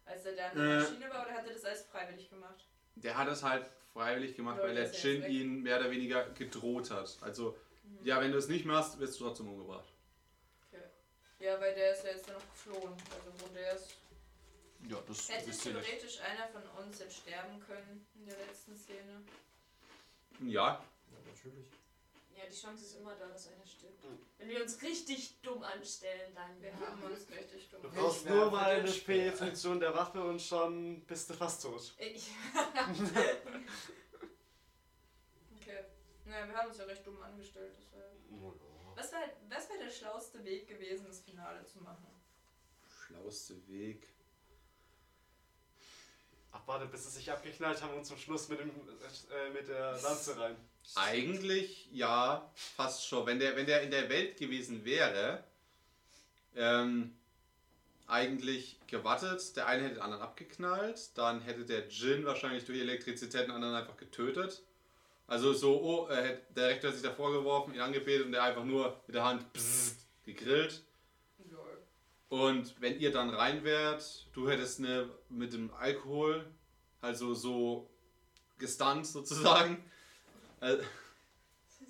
Als 0.06 0.26
er 0.26 0.36
da 0.36 0.50
in 0.52 0.58
der 0.58 0.66
Äh. 0.66 0.80
Maschine 0.82 1.10
war 1.12 1.26
oder 1.26 1.32
hat 1.36 1.46
er 1.48 1.54
das 1.54 1.64
alles 1.66 1.84
freiwillig 1.84 2.30
gemacht? 2.30 2.66
Der 2.96 3.18
hat 3.18 3.28
es 3.28 3.44
halt 3.44 3.66
freiwillig 3.94 4.36
gemacht, 4.36 4.58
Oder 4.60 4.68
weil 4.70 4.76
der 4.76 4.86
ist 4.86 5.04
er 5.04 5.12
Jin 5.12 5.26
ihn 5.32 5.64
mehr 5.64 5.80
oder 5.80 5.92
weniger 5.92 6.26
gedroht 6.32 6.90
hat. 6.92 7.18
Also, 7.22 7.58
ja, 8.04 8.20
wenn 8.20 8.32
du 8.32 8.38
es 8.38 8.48
nicht 8.48 8.66
machst, 8.66 9.00
wirst 9.00 9.20
du 9.20 9.26
trotzdem 9.26 9.48
umgebracht. 9.48 9.88
Okay. 10.72 10.84
Ja, 11.40 11.60
weil 11.60 11.74
der 11.76 11.92
ist 11.94 12.04
ja 12.04 12.12
jetzt 12.12 12.28
noch 12.28 12.42
geflohen. 12.52 12.94
Also 12.94 13.32
wo 13.40 13.54
der 13.54 13.74
ist. 13.76 13.96
Ja, 14.90 14.98
das 15.08 15.30
Hätte 15.30 15.50
nicht. 15.50 15.62
theoretisch 15.64 16.20
einer 16.22 16.48
von 16.50 16.62
uns 16.84 17.00
jetzt 17.00 17.18
sterben 17.18 17.60
können 17.60 18.06
in 18.16 18.26
der 18.28 18.38
letzten 18.38 18.76
Szene. 18.76 19.22
Ja, 20.42 20.48
Ja, 20.48 20.84
natürlich. 21.28 21.66
Ja, 22.36 22.46
die 22.46 22.56
Chance 22.56 22.86
ist 22.86 22.96
immer 22.98 23.16
da, 23.16 23.28
dass 23.28 23.48
einer 23.48 23.66
stirbt. 23.66 24.04
Hm. 24.04 24.20
Wenn 24.38 24.50
wir 24.50 24.62
uns 24.62 24.82
richtig 24.82 25.42
dumm 25.42 25.64
anstellen, 25.64 26.34
dann. 26.36 26.62
Wir 26.62 26.74
haben 26.80 27.02
uns 27.04 27.30
richtig 27.30 27.70
dumm. 27.70 27.82
Du 27.82 27.90
brauchst 27.90 28.30
nur 28.30 28.52
mal 28.52 28.66
eine 28.66 28.84
der 28.84 28.94
Fehlfunktion 28.94 29.80
der 29.80 29.94
Waffe 29.94 30.22
und 30.24 30.42
schon 30.42 31.06
bist 31.06 31.30
du 31.30 31.34
fast 31.34 31.62
tot. 31.64 31.94
Ich, 32.00 32.32
Okay. 35.62 35.86
Naja, 36.26 36.48
wir 36.48 36.56
haben 36.56 36.70
uns 36.70 36.78
ja 36.78 36.86
recht 36.86 37.06
dumm 37.08 37.22
angestellt. 37.22 37.74
Deshalb. 37.78 38.12
Was 38.96 39.12
wäre 39.12 39.32
was 39.50 39.70
wär 39.70 39.78
der 39.78 39.90
schlauste 39.90 40.44
Weg 40.44 40.68
gewesen, 40.68 41.06
das 41.08 41.20
Finale 41.20 41.66
zu 41.66 41.82
machen? 41.82 42.16
schlauste 43.06 43.68
Weg. 43.68 44.08
Ach, 46.52 46.62
warte, 46.66 46.86
bis 46.86 47.04
sie 47.04 47.12
sich 47.12 47.32
abgeknallt 47.32 47.82
haben 47.82 47.94
und 47.96 48.06
zum 48.06 48.18
Schluss 48.18 48.48
mit, 48.48 48.60
dem, 48.60 48.70
äh, 48.70 49.50
mit 49.52 49.68
der 49.68 50.00
Lanze 50.02 50.40
rein. 50.40 50.56
Eigentlich 50.94 51.90
ja, 51.92 52.50
fast 52.56 53.08
schon. 53.08 53.26
Wenn 53.26 53.40
der, 53.40 53.56
wenn 53.56 53.66
der 53.66 53.82
in 53.82 53.92
der 53.92 54.10
Welt 54.10 54.38
gewesen 54.38 54.86
wäre, 54.86 55.44
ähm, 56.56 57.16
eigentlich 58.08 58.80
gewartet, 58.88 59.56
der 59.56 59.68
eine 59.68 59.84
hätte 59.84 59.96
den 59.96 60.04
anderen 60.04 60.24
abgeknallt, 60.24 61.18
dann 61.18 61.42
hätte 61.42 61.66
der 61.66 61.88
Jin 61.88 62.26
wahrscheinlich 62.26 62.66
durch 62.66 62.80
Elektrizität 62.80 63.48
den 63.48 63.52
anderen 63.52 63.76
einfach 63.76 63.98
getötet. 63.98 64.62
Also 65.28 65.54
so, 65.54 65.82
oh, 65.82 66.08
er 66.08 66.24
hätte, 66.24 66.54
der 66.54 66.68
Rektor 66.70 66.90
hat 66.90 66.96
sich 66.98 67.06
davor 67.06 67.32
geworfen, 67.32 67.74
ihn 67.74 67.82
angebetet 67.82 68.28
und 68.28 68.32
der 68.32 68.44
einfach 68.44 68.64
nur 68.64 69.02
mit 69.08 69.16
der 69.16 69.24
Hand 69.24 69.52
pssst, 69.54 70.06
gegrillt. 70.24 70.84
Und 72.30 72.80
wenn 72.82 73.00
ihr 73.00 73.12
dann 73.12 73.30
rein 73.30 73.64
wärt, 73.64 74.28
du 74.34 74.50
hättest 74.50 74.80
eine 74.80 75.10
mit 75.30 75.54
dem 75.54 75.74
Alkohol, 75.74 76.46
also 77.02 77.34
so 77.34 77.90
gestunt 78.58 79.06
sozusagen, 79.06 79.84
äh, 80.66 80.78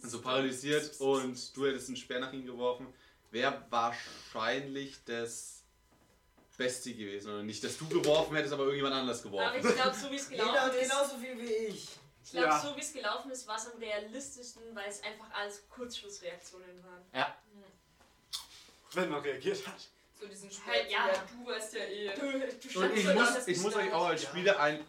so 0.03 0.21
paralysiert 0.21 0.99
und 0.99 1.55
du 1.55 1.65
hättest 1.65 1.87
einen 1.87 1.97
Speer 1.97 2.19
nach 2.19 2.33
ihm 2.33 2.45
geworfen, 2.45 2.87
wäre 3.31 3.65
wahrscheinlich 3.69 4.97
das 5.05 5.63
Beste 6.57 6.93
gewesen. 6.93 7.31
Oder 7.33 7.43
nicht, 7.43 7.63
dass 7.63 7.77
du 7.77 7.87
geworfen 7.87 8.35
hättest, 8.35 8.53
aber 8.53 8.63
irgendjemand 8.63 8.95
anders 8.95 9.21
aber 9.25 9.29
geworfen. 9.31 9.67
ich 9.69 9.75
glaube, 9.75 9.95
so 9.97 10.11
wie 10.11 10.15
es 10.15 10.29
gelaufen 10.29 10.77
ist. 10.79 10.89
genauso 10.89 11.17
viel 11.17 11.37
wie 11.37 11.53
ich. 11.53 11.89
Ich 12.23 12.31
glaube, 12.31 12.47
Ja. 12.47 12.59
so 12.59 12.75
wie 12.75 12.81
es 12.81 12.93
gelaufen 12.93 13.31
ist, 13.31 13.47
war 13.47 13.57
es 13.57 13.67
am 13.71 13.77
realistischsten, 13.77 14.63
weil 14.73 14.89
es 14.89 15.03
einfach 15.03 15.29
alles 15.33 15.63
Kurzschlussreaktionen 15.69 16.83
waren. 16.83 17.25
Wenn 18.93 19.09
man 19.09 19.21
reagiert 19.21 19.65
hat. 19.67 19.89
So 20.19 20.25
diesen 20.27 20.49
Spiel. 20.49 20.73
Halt, 20.73 20.89
ja. 20.89 21.09
du 21.29 21.45
weißt 21.51 21.73
ja 21.73 21.81
eh. 21.81 22.15
Du, 22.15 22.21
du 22.21 22.79
Und 22.79 22.97
ich 22.97 23.13
muss, 23.13 23.47
ich 23.47 23.57
muss 23.59 23.75
euch 23.75 23.91
auch 23.91 24.05
als 24.05 24.23
Spieler 24.23 24.57
einen 24.59 24.85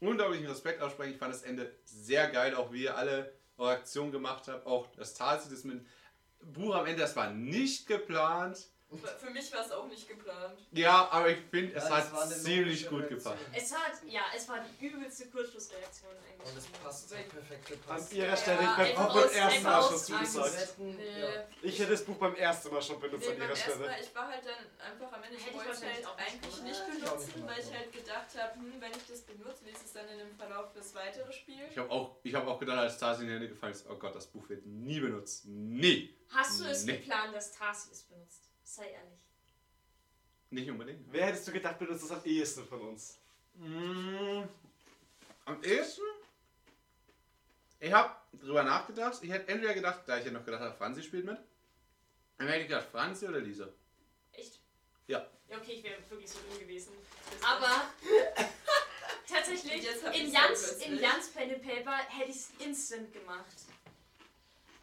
unglaublichen 0.00 0.46
Respekt 0.46 0.80
aussprechen. 0.82 1.12
Ich 1.12 1.18
fand 1.18 1.34
das 1.34 1.42
Ende 1.42 1.74
sehr 1.84 2.28
geil, 2.28 2.54
auch 2.54 2.72
wie 2.72 2.84
ihr 2.84 2.96
alle 2.96 3.32
eure 3.56 3.72
Aktion 3.72 4.12
gemacht 4.12 4.48
habt. 4.48 4.66
Auch 4.66 4.86
das 4.96 5.14
Tazi, 5.14 5.50
das 5.50 5.64
mit 5.64 5.84
Buch 6.40 6.74
am 6.74 6.86
Ende, 6.86 7.02
das 7.02 7.16
war 7.16 7.30
nicht 7.30 7.86
geplant. 7.86 8.68
Für 9.18 9.28
mich 9.30 9.52
war 9.52 9.64
es 9.66 9.70
auch 9.70 9.86
nicht 9.86 10.08
geplant. 10.08 10.58
Ja, 10.72 11.08
aber 11.10 11.28
ich 11.28 11.38
finde, 11.50 11.74
es 11.74 11.84
Ja, 11.84 11.90
hat 11.98 12.30
ziemlich 12.30 12.88
gut 12.88 13.00
Reaktion. 13.00 13.18
gepasst. 13.34 13.44
Es 13.54 13.72
hat, 13.74 13.92
ja, 14.06 14.22
es 14.34 14.48
war 14.48 14.60
die 14.64 14.86
übelste 14.86 15.26
Kurzschlussreaktion 15.28 16.10
eigentlich. 16.16 16.50
Und 16.50 16.56
es 16.58 16.66
passt, 16.68 17.12
es 17.12 17.18
hat 17.18 17.28
perfekt 17.28 17.66
An 17.70 17.76
gepasst. 17.76 18.12
ihrer 18.14 18.34
Stelle, 18.36 18.62
Ja, 18.62 18.70
ich 18.70 18.76
beim 18.76 18.86
einfach 18.86 19.06
Buch 19.08 19.14
beim 19.14 19.24
aus- 19.28 19.32
ersten 19.34 19.62
Mal 19.62 19.82
schon 19.82 19.98
zugesagt. 19.98 20.74
Ja. 20.78 21.44
Ich 21.60 21.78
hätte 21.78 21.90
das 21.92 22.04
Buch 22.04 22.16
beim 22.16 22.34
ersten 22.36 22.72
Mal 22.72 22.80
schon 22.82 22.98
benutzt 23.00 23.26
Nee, 23.28 23.34
an 23.34 23.42
ihrer 23.42 23.56
Stelle. 23.56 23.86
Mal, 23.86 24.00
ich 24.00 24.14
war 24.14 24.28
halt 24.28 24.42
dann 24.46 24.90
einfach 24.92 25.12
am 25.12 25.22
Ende, 25.22 25.36
ich 25.36 25.54
wollte 25.54 25.70
es 25.70 25.82
halt 25.82 26.06
eigentlich 26.16 26.62
nicht 26.62 26.82
benutzen, 26.86 27.42
weil 27.46 27.58
ich 27.60 27.70
halt 27.74 27.92
gedacht 27.92 28.26
habe, 28.38 28.54
hm, 28.54 28.72
wenn 28.80 28.92
ich 28.92 29.06
das 29.06 29.20
benutze, 29.20 29.64
lese 29.66 29.76
ich 29.80 29.84
es 29.84 29.92
dann 29.92 30.08
in 30.08 30.18
dem 30.18 30.34
Verlauf 30.34 30.72
fürs 30.72 30.94
weitere 30.94 31.30
Spiel. 31.30 31.60
Ich 31.70 31.76
habe 31.76 31.90
auch, 31.90 32.16
ich 32.22 32.34
hab 32.34 32.46
auch 32.46 32.58
gedacht, 32.58 32.78
als 32.78 32.96
Tazi 32.98 33.20
in 33.22 33.28
die 33.28 33.34
Hände 33.34 33.48
gefallen 33.50 33.72
ist, 33.74 33.84
oh 33.86 33.96
Gott, 33.96 34.14
das 34.16 34.26
Buch 34.28 34.48
wird 34.48 34.64
nie 34.64 34.98
benutzt. 35.00 35.44
Nie. 35.44 36.16
Hast 36.30 36.60
du 36.60 36.64
es 36.64 36.84
Nee. 36.84 36.96
geplant, 36.98 37.34
dass 37.34 37.52
Tarsi 37.52 37.90
es 37.92 38.02
benutzt? 38.04 38.47
Sei 38.68 38.90
ehrlich. 38.90 39.20
Nicht 40.50 40.70
unbedingt. 40.70 41.10
Wer 41.10 41.26
hättest 41.26 41.48
du 41.48 41.52
gedacht, 41.52 41.78
benutzt 41.78 42.04
das 42.04 42.10
am 42.10 42.24
ehesten 42.24 42.66
von 42.66 42.80
uns? 42.82 43.18
Mm, 43.54 44.42
am 45.46 45.64
ehesten? 45.64 46.02
Ich 47.80 47.90
habe 47.90 48.14
drüber 48.38 48.62
nachgedacht. 48.62 49.20
Ich 49.22 49.30
hätte 49.30 49.48
entweder 49.48 49.72
gedacht, 49.72 50.02
da 50.06 50.18
ich 50.18 50.26
ja 50.26 50.32
noch 50.32 50.44
gedacht 50.44 50.60
habe, 50.60 50.76
Franzi 50.76 51.02
spielt 51.02 51.24
mit. 51.24 51.38
Dann 52.36 52.46
hätte 52.48 52.60
ich 52.60 52.68
gedacht, 52.68 52.88
Franzi 52.90 53.26
oder 53.26 53.40
Lisa. 53.40 53.68
Echt? 54.32 54.60
Ja. 55.06 55.26
Ja, 55.48 55.56
okay, 55.56 55.72
ich 55.72 55.82
wäre 55.82 55.96
wirklich 56.10 56.30
so 56.30 56.38
dumm 56.40 56.60
gewesen. 56.60 56.92
Aber 57.42 57.90
tatsächlich, 59.26 59.88
in 60.12 60.30
Jans, 60.30 60.72
in 60.72 60.98
Jans 60.98 61.30
Pen 61.30 61.54
and 61.54 61.62
Paper 61.62 61.96
hätte 62.08 62.30
ich 62.30 62.36
es 62.36 62.50
instant 62.58 63.12
gemacht. 63.14 63.56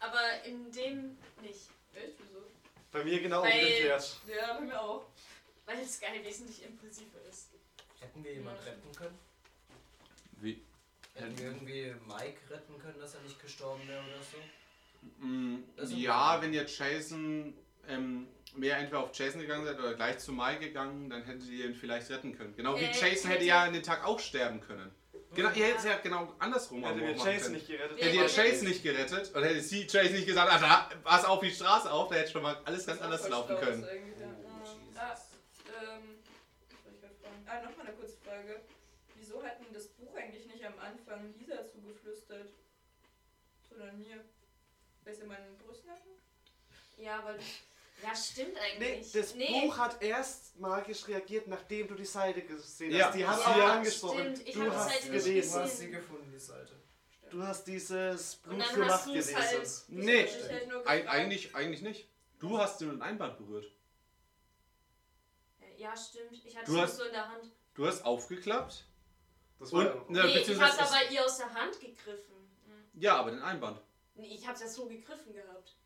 Aber 0.00 0.42
in 0.44 0.72
dem 0.72 1.16
nicht. 1.40 1.68
Echt? 1.94 2.14
Wieso? 2.18 2.55
Bei 2.96 3.04
mir 3.04 3.20
genau 3.20 3.42
Weil- 3.42 3.52
umgekehrt. 3.52 4.16
Ja, 4.26 4.54
bei 4.54 4.60
mir 4.62 4.80
auch. 4.80 5.04
Weil 5.66 5.84
Sky 5.86 6.24
wesentlich 6.24 6.64
impulsiver 6.64 7.18
ist. 7.28 7.48
Hätten 8.00 8.24
wir 8.24 8.32
jemanden 8.32 8.62
retten 8.62 8.92
können? 8.96 9.18
Wie? 10.40 10.62
Hätten 11.14 11.38
wir 11.38 11.46
irgendwie 11.46 11.94
Mike 12.06 12.38
retten 12.50 12.78
können, 12.78 12.98
dass 12.98 13.14
er 13.14 13.20
nicht 13.20 13.38
gestorben 13.42 13.86
wäre 13.86 14.00
oder 14.02 14.22
so? 14.22 15.24
Mm, 15.26 15.64
Also- 15.76 15.94
ja, 15.96 16.40
wenn 16.40 16.54
ihr 16.54 16.64
Jason 16.64 17.52
ähm, 17.88 18.28
mehr 18.54 18.78
entweder 18.78 19.00
auf 19.00 19.10
Jason 19.16 19.40
gegangen 19.42 19.64
seid 19.66 19.78
oder 19.78 19.94
gleich 19.94 20.18
zu 20.18 20.32
Mai 20.32 20.56
gegangen, 20.56 21.10
dann 21.10 21.22
hättet 21.24 21.48
ihr 21.48 21.66
ihn 21.66 21.74
vielleicht 21.74 22.08
retten 22.10 22.36
können. 22.36 22.56
Genau 22.56 22.74
wie 22.76 22.84
Äh, 22.84 22.86
Jason 22.92 23.04
hätte 23.08 23.28
hätte- 23.28 23.44
ja 23.44 23.62
an 23.64 23.72
den 23.74 23.82
Tag 23.82 24.04
auch 24.04 24.18
sterben 24.18 24.60
können. 24.62 24.90
Genau, 25.36 25.50
ihr 25.50 25.64
hättet 25.66 25.78
es 25.78 25.84
ja 25.84 25.98
genau 25.98 26.32
andersrum 26.38 26.84
Hätte 26.84 27.00
Jason 27.12 27.24
können. 27.40 27.52
nicht 27.54 27.66
gerettet. 27.68 28.00
Hätte 28.02 28.16
ihr 28.16 28.26
Jason 28.26 28.68
nicht 28.68 28.82
gerettet 28.82 29.34
und 29.34 29.42
hätte 29.42 29.60
sie 29.60 29.86
Jason 29.86 30.12
nicht 30.14 30.26
gesagt, 30.26 30.50
ah, 30.52 30.58
da, 30.58 30.96
pass 31.04 31.24
auf 31.24 31.40
die 31.40 31.50
Straße 31.50 31.90
auf, 31.92 32.08
da 32.08 32.16
hätte 32.16 32.30
schon 32.32 32.42
mal 32.42 32.56
alles 32.64 32.86
ganz 32.86 33.00
anders 33.02 33.28
laufen 33.28 33.56
können. 33.58 33.84
Oh, 33.84 33.86
Ah, 34.98 35.14
ähm, 35.92 36.18
gerade 37.00 37.14
fragen? 37.20 37.44
Ah, 37.46 37.62
nochmal 37.68 37.86
eine 37.86 37.96
kurze 37.96 38.16
Frage. 38.24 38.60
Wieso 39.14 39.42
hat 39.42 39.58
denn 39.60 39.72
das 39.74 39.88
Buch 39.88 40.14
eigentlich 40.16 40.46
nicht 40.46 40.64
am 40.64 40.78
Anfang 40.78 41.34
Lisa 41.38 41.66
zugeflüstert? 41.68 42.48
Sondern 43.68 43.98
mir? 43.98 44.24
Weil 45.04 45.14
sie 45.14 45.24
meinen 45.24 45.56
Brüsten 45.58 45.90
hatten? 45.90 46.08
Ja, 46.96 47.22
weil. 47.24 47.38
Ja, 48.02 48.14
stimmt 48.14 48.54
Nee, 48.54 48.86
eigentlich. 48.86 49.12
das 49.12 49.34
Nee. 49.34 49.62
Buch 49.62 49.78
hat 49.78 50.02
erst 50.02 50.58
magisch 50.60 51.08
reagiert, 51.08 51.48
nachdem 51.48 51.88
du 51.88 51.94
die 51.94 52.04
Seite 52.04 52.42
gesehen 52.42 52.92
Ja. 52.92 53.06
hast. 53.06 53.14
Die 53.16 53.26
hat 53.26 53.38
Ja, 53.46 53.52
sie 53.54 53.58
ja 53.60 53.72
angesprochen. 53.72 54.18
stimmt. 54.36 54.48
Ich 54.48 54.54
Du 54.54 54.60
hab 54.60 54.66
die 54.70 54.76
hast 54.76 54.84
Seite 54.90 55.10
nicht 55.12 55.24
Du 55.26 55.28
gelesen. 55.30 55.60
hast 55.62 55.78
sie 55.78 55.90
gefunden, 55.90 56.30
die 56.32 56.38
Seite. 56.38 56.72
Du 57.30 57.42
hast 57.42 57.64
dieses 57.66 58.36
Blut 58.36 58.62
für 58.62 58.84
hast 58.86 59.06
Macht 59.06 59.06
du 59.14 59.18
es 59.18 59.26
gelesen. 59.28 59.36
halt. 59.42 59.82
Nee, 59.88 60.28
nur 60.68 60.88
Eig 60.88 61.08
eigentlich, 61.08 61.54
eigentlich 61.56 61.82
nicht. 61.82 62.08
Du 62.38 62.58
hast 62.58 62.80
den 62.80 63.00
Einband 63.02 63.38
berührt. 63.38 63.66
Ja, 65.76 65.94
stimmt. 65.96 66.32
Ich 66.44 66.56
hatte 66.56 66.66
Du 66.70 66.76
es 66.76 66.82
hast- 66.82 66.96
so 66.96 67.04
in 67.04 67.12
der 67.12 67.28
Hand. 67.28 67.50
Du 67.74 67.86
hast 67.86 68.04
aufgeklappt 68.04 68.84
Das 69.58 69.72
war 69.72 69.84
ja 69.84 69.94
noch- 69.94 70.02
und, 70.06 70.10
ne, 70.10 70.22
nee, 70.24 70.38
ich 70.38 70.60
hab's 70.60 70.74
es- 70.74 70.80
aber 70.92 71.10
ihr 71.10 71.24
aus 71.24 71.38
der 71.38 71.52
Hand 71.52 71.80
gegriffen. 71.80 72.34
Hm. 72.66 73.00
ja, 73.00 73.16
aber 73.16 73.30
den 73.30 73.42
Einband. 73.42 73.80
Nee, 74.14 74.34
ich 74.34 74.46
hab's 74.46 74.60
ja 74.60 74.68
so 74.68 74.86
gegriffen 74.86 75.32
gehabt. 75.34 75.76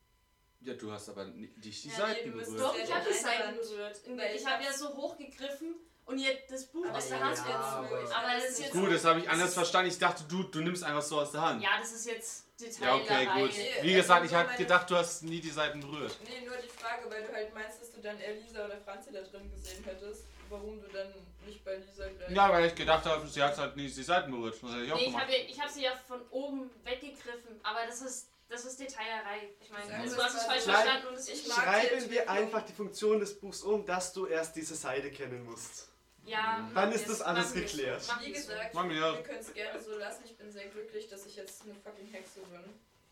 Ja, 0.62 0.74
du 0.74 0.92
hast 0.92 1.08
aber 1.08 1.24
nicht 1.24 1.52
die, 1.56 1.70
Ja, 1.70 1.76
nee, 1.84 1.90
Seiten 2.14 2.30
du 2.32 2.36
bist 2.38 2.50
berührt. 2.50 2.68
Doch, 2.68 2.74
Ja, 2.76 2.82
ich 2.82 2.88
den 2.88 2.94
hab 2.96 3.06
die 3.08 3.12
Seiten 3.14 3.56
berührt. 3.56 4.00
Ich 4.34 4.46
habe 4.46 4.62
ja 4.64 4.72
so 4.72 4.88
hochgegriffen 4.94 5.74
und 6.04 6.18
ihr 6.18 6.36
das 6.50 6.66
Buch 6.66 6.84
Aber 6.86 6.98
aus 6.98 7.08
der 7.08 7.18
ja, 7.18 7.24
Hand 7.24 7.38
ja, 7.38 7.44
gezogen. 7.44 8.12
aber- 8.12 8.34
das 8.34 8.44
ist 8.50 8.58
jetzt. 8.60 8.72
Gut, 8.72 8.92
das 8.92 9.04
habe 9.04 9.20
ich 9.20 9.28
anders 9.30 9.54
verstanden. 9.54 9.90
Ich 9.90 9.98
dachte, 9.98 10.24
du, 10.28 10.42
du 10.42 10.60
nimmst 10.60 10.84
einfach 10.84 11.02
so 11.02 11.20
aus 11.20 11.32
der 11.32 11.40
Hand. 11.40 11.62
Ja, 11.62 11.78
das 11.80 11.92
ist 11.92 12.06
jetzt 12.06 12.44
Ja, 12.60 12.66
Detailerei. 12.98 13.22
okay, 13.32 13.40
gut. 13.40 13.50
Nee, 13.56 13.88
Wie 13.88 13.94
gesagt, 13.94 14.26
ich 14.26 14.34
habe 14.34 14.54
gedacht, 14.56 14.90
du 14.90 14.96
hast 14.96 15.22
nie 15.22 15.40
die 15.40 15.48
Seiten 15.50 15.80
berührt. 15.80 16.14
Nee, 16.24 16.46
nur 16.46 16.56
die 16.58 16.68
Frage, 16.68 17.10
weil 17.10 17.22
du 17.26 17.32
halt 17.32 17.54
meinst, 17.54 17.80
dass 17.80 17.90
du 17.92 18.02
dann 18.02 18.20
eher 18.20 18.34
Lisa 18.34 18.66
oder 18.66 18.76
Franzi 18.82 19.12
da 19.12 19.22
drin 19.22 19.50
gesehen 19.50 19.82
hättest. 19.84 20.24
Warum 20.50 20.78
du 20.82 20.88
dann 20.88 21.14
nicht 21.46 21.64
bei 21.64 21.76
Lisa 21.76 22.06
gleich. 22.08 22.30
Ja, 22.32 22.50
weil 22.52 22.66
ich 22.66 22.74
gedacht 22.74 23.06
habe, 23.06 23.26
sie 23.26 23.40
hat 23.42 23.56
halt 23.56 23.76
nie 23.76 23.88
die 23.88 24.02
Seiten 24.02 24.30
berührt. 24.32 24.60
Das 24.60 24.72
hätte 24.72 24.84
ich 24.84 24.92
auch 24.92 24.96
Nee, 24.96 25.02
ich 25.02 25.06
gemacht. 25.06 25.22
habe 25.22 25.36
ich 25.36 25.60
hab 25.60 25.70
sie 25.70 25.82
ja 25.84 25.92
von 26.08 26.20
oben 26.30 26.70
weggegriffen, 26.84 27.60
aber 27.62 27.86
das 27.86 28.02
ist, 28.02 28.29
das 28.50 28.64
ist 28.66 28.78
Detailerei. 28.80 29.48
Ich 29.60 29.70
meine, 29.70 29.90
Ja, 29.90 30.02
du 30.02 30.10
das 30.10 30.18
hast 30.24 30.34
es 30.34 30.42
falsch 30.44 30.62
verstanden 30.64 31.06
und 31.08 31.14
es 31.14 31.28
ich 31.28 31.34
ist 31.46 31.48
mag- 31.48 31.56
Schreiben 31.64 32.10
wir 32.10 32.28
einfach 32.30 32.62
die 32.66 32.72
Funktion 32.72 33.20
des 33.20 33.38
Buchs 33.40 33.62
um, 33.62 33.86
dass 33.86 34.12
du 34.12 34.26
erst 34.26 34.56
diese 34.56 34.74
Seite 34.74 35.10
kennen 35.10 35.44
musst. 35.44 35.88
Ja, 36.26 36.58
Mhm. 36.58 36.74
Dann 36.74 36.92
ist 36.92 37.08
das 37.08 37.22
alles 37.22 37.52
geklärt. 37.54 38.06
Machen 38.06 38.26
Wie 38.26 38.32
gesagt, 38.32 38.74
Mach 38.74 38.84
mir. 38.84 38.94
wir 39.14 39.22
können 39.22 39.38
es 39.40 39.52
gerne 39.54 39.80
so 39.82 39.96
lassen. 39.96 40.22
Ich 40.26 40.36
bin 40.36 40.50
sehr 40.52 40.66
glücklich, 40.68 41.08
dass 41.08 41.24
ich 41.26 41.36
jetzt 41.36 41.62
eine 41.62 41.74
fucking 41.76 42.06
Hexe 42.08 42.40
bin. 42.40 42.62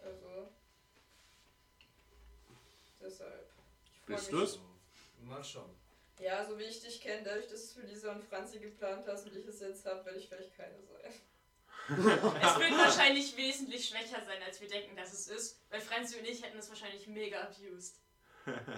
Also. 0.04 0.48
Deshalb. 3.00 3.48
Bist 4.06 4.30
mich. 4.32 4.40
du's? 4.40 4.58
Mal 5.22 5.42
schauen. 5.44 5.70
Ja, 6.20 6.44
so 6.44 6.58
wie 6.58 6.64
ich 6.64 6.80
dich 6.82 7.00
kenne, 7.00 7.22
dadurch, 7.22 7.46
dass 7.48 7.60
du 7.60 7.66
es 7.66 7.72
für 7.72 7.80
Lisa 7.82 8.12
und 8.12 8.24
Franzi 8.24 8.58
geplant 8.58 9.06
hast 9.06 9.24
und 9.26 9.36
ich 9.36 9.46
es 9.46 9.60
jetzt 9.60 9.86
habe, 9.86 10.04
werde 10.04 10.18
ich 10.18 10.28
vielleicht 10.28 10.56
keine 10.56 10.74
sein. 10.82 11.12
Es 11.88 12.58
wird 12.58 12.78
wahrscheinlich 12.78 13.36
wesentlich 13.36 13.88
schwächer 13.88 14.22
sein, 14.26 14.42
als 14.44 14.60
wir 14.60 14.68
denken, 14.68 14.94
dass 14.96 15.12
es 15.12 15.28
ist, 15.28 15.58
weil 15.70 15.80
Franzi 15.80 16.18
und 16.18 16.26
ich 16.26 16.42
hätten 16.42 16.58
es 16.58 16.68
wahrscheinlich 16.68 17.06
mega 17.06 17.40
abused. 17.40 17.96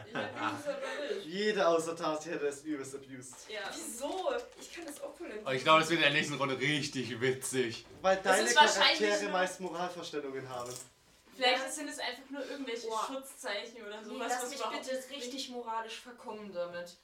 Ich 0.09 0.15
nicht. 0.15 1.27
Jeder 1.27 1.69
außer 1.69 1.95
Tati 1.95 2.29
hätte 2.31 2.49
es 2.49 2.63
übelst 2.65 2.93
abused. 2.95 3.35
Ja. 3.49 3.61
Wieso? 3.73 4.33
Ich 4.61 4.73
kann 4.75 4.85
das 4.85 5.01
auch 5.01 5.15
voll 5.17 5.31
Aber 5.45 5.55
ich 5.55 5.63
glaube, 5.63 5.81
das 5.81 5.91
wird 5.91 6.01
in 6.01 6.07
der 6.07 6.13
nächsten 6.13 6.35
Runde 6.35 6.59
richtig 6.59 7.21
witzig. 7.21 7.87
Weil 8.03 8.17
deine 8.17 8.49
ist 8.49 8.57
wahrscheinlich 8.57 8.99
Charaktere 8.99 9.23
nur- 9.25 9.33
meist 9.33 9.61
Moralvorstellungen 9.61 10.49
haben. 10.49 10.73
Vielleicht 11.37 11.73
sind 11.73 11.89
es 11.89 12.01
einfach 12.01 12.29
nur 12.31 12.45
irgendwelche 12.51 12.89
Boah. 12.89 13.07
Schutzzeichen 13.07 13.83
oder 13.87 14.01
Nee, 14.01 14.09
sowas, 14.09 14.27
lass 14.29 14.43
was 14.43 14.51
mich 14.51 14.59
überhaupt 14.59 14.83
bitte 14.91 15.11
richtig 15.15 15.49
moralisch 15.51 16.01
verkommen 16.01 16.53
damit. 16.53 16.97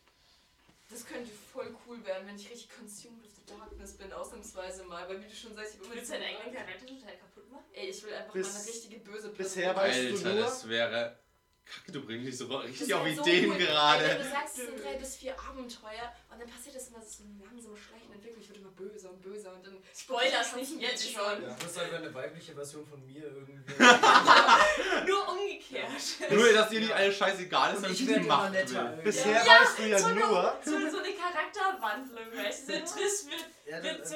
Das 0.89 1.05
könnte 1.05 1.31
voll 1.52 1.74
cool 1.86 2.05
werden, 2.05 2.26
wenn 2.28 2.36
ich 2.36 2.48
richtig 2.50 2.70
consumed 2.70 3.23
with 3.23 3.32
the 3.34 3.44
darkness 3.47 3.94
bin, 3.97 4.12
ausnahmsweise 4.12 4.84
mal. 4.84 5.08
Weil 5.08 5.20
wie 5.23 5.28
du 5.28 5.34
schon 5.34 5.55
sagst, 5.55 5.73
ich 5.74 5.78
habe 5.78 5.86
immer 5.86 5.94
Willst 5.97 6.12
deinen 6.12 6.23
eigenen 6.23 6.55
Charakter 6.55 6.86
total 6.86 7.16
kaputt 7.18 7.50
machen? 7.50 7.65
Ey, 7.73 7.89
ich 7.90 8.05
will 8.05 8.15
einfach 8.15 8.32
Bis- 8.32 8.52
mal 8.52 8.60
eine 8.60 8.68
richtige 8.68 8.97
böse 9.00 9.28
Person 9.31 9.36
bisher 9.36 9.76
weißt 9.76 9.98
du 9.98 10.15
Alter, 10.16 10.32
nur- 10.34 10.42
das 10.44 10.68
wäre. 10.68 11.18
Kacke, 11.66 11.92
du 11.92 12.00
bringst 12.06 12.24
mich 12.26 12.38
so 12.38 12.46
richtig 12.56 12.88
Das 12.88 12.92
auf 12.98 13.06
so 13.14 13.22
Ideen 13.22 13.50
cool. 13.50 13.58
gerade. 13.58 14.04
Du 14.16 14.22
sagst, 14.30 14.58
es 14.58 14.66
sind 14.66 14.82
drei 14.84 14.94
bis 14.94 15.16
vier 15.16 15.34
Abenteuer 15.38 16.12
und 16.30 16.40
dann 16.40 16.48
passiert 16.48 16.76
das 16.76 16.88
immer 16.88 17.02
so 17.02 17.24
eine 17.24 17.44
langsame 17.44 17.76
schleichende 17.76 18.14
Entwicklung. 18.14 18.40
Ich 18.40 18.48
wird 18.48 18.58
immer 18.58 18.70
böser 18.70 19.10
und 19.10 19.20
böser 19.22 19.52
und 19.54 19.66
dann. 19.66 19.76
Spoilers 19.96 20.54
nicht 20.56 20.80
jetzt 20.80 21.10
schon. 21.10 21.42
Ja, 21.42 21.56
das 21.58 21.70
ist 21.72 21.78
einfach 21.78 21.98
eine 21.98 22.14
weibliche 22.14 22.54
Version 22.54 22.86
von 22.86 23.04
mir 23.04 23.24
irgendwie. 23.24 23.58
Nur 25.06 25.28
umgekehrt. 25.28 26.30
Nur, 26.30 26.52
dass 26.52 26.68
dir 26.68 26.80
nicht 26.80 26.92
alles 26.92 27.16
scheißegal 27.16 27.74
ist, 27.74 27.86
Und 27.86 27.98
die 27.98 28.12
immer 28.12 28.26
Macht 28.26 28.52
netter. 28.52 28.72
will. 28.74 28.84
irgendwie. 28.86 29.02
Bisher 29.04 29.32
Ja, 29.32 29.60
weißt 29.60 29.78
du 29.78 29.82
ja 29.88 29.98
so, 29.98 30.08
nur, 30.10 30.52
eine, 30.52 30.64
so, 30.64 30.70
so 30.90 30.98
eine 30.98 31.12
Charakterwandlung, 31.14 32.24
weißt 32.44 32.68
du? 32.68 32.72
Der 32.72 32.84
Triss 32.84 33.26
wird, 33.28 33.44
Ja, 33.66 33.82
wird 33.82 34.00
das, 34.00 34.08
zu, 34.10 34.14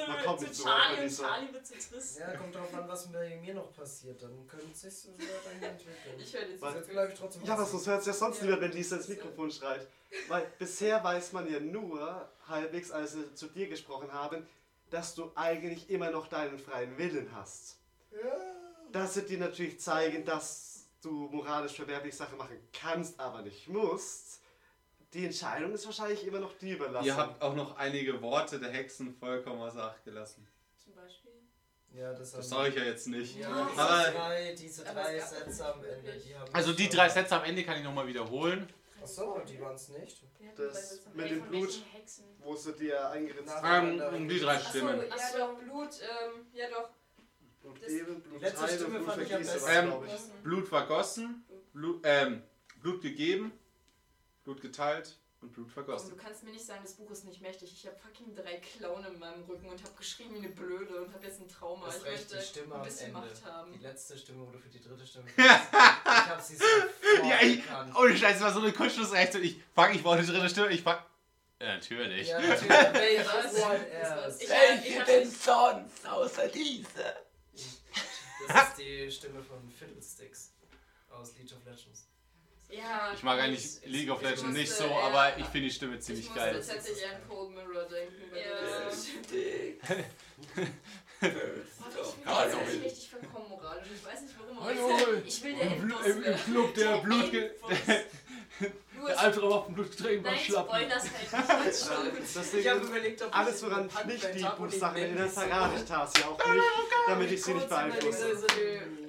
so 0.53 0.63
Charlie 0.63 1.01
und 1.03 1.09
so. 1.09 1.23
Charlie 1.23 1.53
wird 1.53 1.65
zu 1.67 1.73
Triss. 1.73 2.17
ja, 2.19 2.31
kommt 2.37 2.55
drauf 2.55 2.73
an, 2.73 2.87
was 2.87 3.11
bei 3.11 3.35
mir 3.37 3.53
noch 3.53 3.73
passiert. 3.73 4.21
Dann 4.21 4.47
könnte 4.47 4.67
es 4.71 4.81
sich 4.81 4.93
so 4.93 5.09
weiterhin 5.13 5.63
entwickeln. 5.63 6.19
Ich 6.19 6.33
höre 6.33 6.41
jetzt 6.47 6.61
jetzt 6.63 6.89
bleibe 6.89 7.11
ich 7.13 7.19
trotzdem 7.19 7.40
Ja, 7.45 7.53
aber 7.53 7.63
passiv. 7.63 7.71
sonst 7.73 7.87
hört 7.87 7.99
es 8.01 8.05
ja 8.07 8.13
sonst 8.13 8.37
Ja. 8.39 8.43
niemand, 8.45 8.61
wenn 8.63 8.71
Lisa 8.71 8.95
ins 8.97 9.07
Mikrofon 9.07 9.51
schreit. 9.51 9.87
Weil 10.27 10.51
bisher 10.59 11.03
weiß 11.03 11.31
man 11.33 11.51
ja 11.51 11.59
nur, 11.59 12.29
halbwegs, 12.47 12.91
als 12.91 13.13
sie 13.13 13.33
zu 13.33 13.47
dir 13.47 13.67
gesprochen 13.69 14.11
haben, 14.11 14.45
dass 14.89 15.15
du 15.15 15.31
eigentlich 15.35 15.89
immer 15.89 16.11
noch 16.11 16.27
deinen 16.27 16.59
freien 16.59 16.97
Willen 16.97 17.29
hast. 17.33 17.77
Ja. 18.11 18.17
Dass 18.91 19.13
sie 19.13 19.21
dir 19.23 19.37
natürlich 19.39 19.79
zeigen, 19.79 20.25
dass 20.25 20.85
du 21.01 21.29
moralisch 21.31 21.75
verwerbliche 21.75 22.17
Sachen 22.17 22.37
machen 22.37 22.57
kannst, 22.73 23.19
aber 23.19 23.41
nicht 23.41 23.67
musst. 23.69 24.41
Die 25.13 25.25
Entscheidung 25.25 25.73
ist 25.73 25.85
wahrscheinlich 25.85 26.25
immer 26.25 26.39
noch 26.39 26.53
die 26.57 26.71
überlassen. 26.71 27.05
Ihr 27.07 27.15
habt 27.15 27.41
auch 27.41 27.55
noch 27.55 27.77
einige 27.77 28.21
Worte 28.21 28.59
der 28.59 28.69
Hexen 28.71 29.13
vollkommen 29.15 29.61
außer 29.61 29.83
Acht 29.83 30.03
gelassen. 30.03 30.45
Ja, 31.93 32.13
das, 32.13 32.31
Das 32.31 32.49
sage 32.49 32.69
ich 32.69 32.75
ja 32.75 32.83
jetzt 32.85 33.07
nicht. 33.07 33.37
Ja, 33.37 33.67
diese 33.69 33.81
Aber- 33.81 34.11
drei, 34.11 34.55
diese 34.57 34.83
drei 34.85 35.19
Sätze 35.19 35.65
am 35.73 35.83
Ende, 35.83 36.13
die 36.13 36.35
haben 36.35 36.53
Also 36.53 36.73
die 36.73 36.87
drei 36.89 37.09
Sätze 37.09 37.35
am 37.35 37.43
Ende 37.43 37.63
kann 37.63 37.77
ich 37.77 37.83
nochmal 37.83 38.07
wiederholen. 38.07 38.67
Achso, 39.01 39.41
die 39.47 39.59
waren 39.59 39.75
es 39.75 39.89
nicht. 39.89 40.23
Das 40.55 41.01
mit 41.13 41.29
dem 41.31 41.41
Blut, 41.47 41.81
wo 42.39 42.55
sie 42.55 42.73
dir 42.73 43.09
eingeritzt 43.09 43.53
haben. 43.55 43.99
Ähm, 43.99 44.29
die 44.29 44.39
drei 44.39 44.55
Achso, 44.55 44.69
Stimmen. 44.69 45.01
ja 45.07 45.13
Achso. 45.15 45.37
doch, 45.39 45.59
Blut, 45.59 45.89
ähm, 46.01 46.45
ja 46.53 46.69
doch. 46.69 46.89
Blut 47.61 47.81
das- 47.81 47.87
geben, 47.89 48.21
Blut 48.21 48.41
letzte 48.41 48.59
teilen, 48.65 48.79
Stimme 48.79 48.99
Blut 48.99 49.09
fand 49.09 49.21
ich 49.23 49.35
am 49.35 49.43
vergießen. 49.43 49.89
Gossen. 49.91 50.31
Blut 50.43 50.67
vergossen, 50.67 51.45
Blut, 51.73 51.99
ähm, 52.03 52.43
Blut 52.81 53.01
gegeben, 53.01 53.51
Blut 54.43 54.61
geteilt 54.61 55.17
und 55.41 55.51
Blut 55.53 55.67
Komm, 55.67 55.85
vergossen. 55.85 56.09
du 56.11 56.15
kannst 56.15 56.43
mir 56.43 56.51
nicht 56.51 56.65
sagen, 56.65 56.81
das 56.83 56.93
Buch 56.93 57.09
ist 57.09 57.25
nicht 57.25 57.41
mächtig. 57.41 57.71
Ich 57.73 57.85
habe 57.87 57.97
fucking 57.97 58.35
drei 58.35 58.57
Klauen 58.57 59.03
in 59.05 59.17
meinem 59.17 59.43
Rücken 59.43 59.67
und 59.69 59.83
habe 59.83 59.93
geschrien 59.97 60.33
wie 60.33 60.37
eine 60.37 60.49
Blöde 60.49 61.01
und 61.01 61.13
habe 61.13 61.25
jetzt 61.25 61.41
ein 61.41 61.47
Trauma. 61.47 61.85
Das 61.87 61.97
ich 61.97 62.05
recht, 62.05 62.29
die 62.29 62.35
möchte 62.35 62.47
Stimme 62.47 62.75
ein 62.75 62.79
am 62.79 62.85
bisschen 62.85 63.07
Ende. 63.07 63.19
Macht 63.19 63.45
haben. 63.45 63.73
Die 63.73 63.79
letzte 63.79 64.17
Stimme 64.17 64.43
oder 64.43 64.59
für 64.59 64.69
die 64.69 64.81
dritte 64.81 65.05
Stimme. 65.05 65.25
ich 65.37 65.43
habe 65.43 66.41
sie 66.41 66.55
sofort 66.55 66.89
Ja, 67.27 67.41
ich-. 67.41 67.63
Ohne 67.95 68.17
Scheiß, 68.17 68.33
das 68.33 68.41
war 68.41 68.53
so 68.53 68.61
eine 68.61 68.71
Kurzschlussreaktion. 68.71 69.43
Ich 69.43 69.59
fuck, 69.73 69.93
ich 69.93 70.03
wollte 70.03 70.23
die 70.25 70.31
dritte 70.31 70.49
Stimme, 70.49 70.69
ich 70.69 70.83
fuck. 70.83 71.01
Ja, 71.59 71.75
natürlich. 71.75 72.27
Ja, 72.27 72.39
natürlich. 72.47 72.69
Welche 72.69 73.25
war's. 73.25 74.41
Ich, 74.41 74.49
ich 74.49 74.99
hab, 74.99 75.07
sonst 75.25 76.07
außer 76.07 76.47
diese? 76.47 77.15
Das 78.47 78.69
ist 78.69 78.77
die 78.77 79.11
Stimme 79.11 79.43
von 79.43 79.69
Fiddlesticks 79.69 80.53
aus 81.09 81.35
League 81.37 81.51
of 81.51 81.63
Legends. 81.65 82.07
Ja, 82.71 83.11
Ich 83.13 83.21
mag 83.23 83.39
eigentlich 83.39 83.65
ich- 83.83 83.91
League 83.91 84.09
of 84.11 84.17
ich 84.19 84.23
Legends 84.23 84.43
musste 84.43 84.59
nicht 84.59 84.71
so, 84.73 84.83
eher- 84.85 85.03
aber 85.03 85.37
ich 85.37 85.45
finde 85.47 85.67
die 85.67 85.73
Stimme 85.73 85.95
Ich 85.95 86.01
ziemlich 86.01 86.25
musste 86.25 86.39
geil. 86.39 86.53
tatsächlich 86.55 87.05
an 87.05 87.27
Cold 87.27 87.51
Mirror 87.53 87.83
denken. 87.83 88.21
Ja. 88.35 88.85
das 88.85 89.07
Boah, 92.25 92.47
ich 92.47 92.71
bin 92.71 92.81
richtig 92.83 93.09
verkommen 93.09 93.49
moralisch. 93.49 93.87
Ich 93.95 94.05
weiß 94.05 94.21
nicht 94.21 94.33
warum, 94.39 94.57
aber 94.57 94.67
Hallo. 94.69 95.13
ich, 95.25 95.37
ich 95.37 95.43
will 95.43 95.55
der 95.55 95.61
Endboss 95.71 96.05
werden. 96.05 96.39
Club 96.45 96.73
der 96.75 96.97
Der 96.97 98.03
Du 99.01 99.07
Der 99.07 99.19
Albtraum 99.19 99.51
auf 99.51 99.65
dem 99.65 99.73
Blutgetränk 99.73 100.23
war 100.23 100.31
Nein, 100.31 100.41
schlapp. 100.41 100.67
Spoilers 100.67 101.03
halt 101.03 101.65
nicht. 101.65 102.53
Ja, 102.53 102.59
Ich 102.59 102.69
habe 102.69 102.79
überlegt, 102.85 103.21
ob 103.23 103.35
alles 103.35 103.55
ich 103.55 103.63
woran 103.63 103.87
ich 103.87 104.05
nicht 104.05 104.35
die 104.35 104.45
Buchsachen 104.57 104.97
erinnere, 104.97 105.19
nenne 105.21 105.29
verrate 105.29 105.75
ich 105.75 105.85
Tasi 105.85 106.23
auch 106.23 106.37
nicht, 106.53 106.63
damit 107.07 107.31
ich 107.31 107.43
sie 107.43 107.53
nicht 107.55 107.67
beeinflusse. 107.69 108.47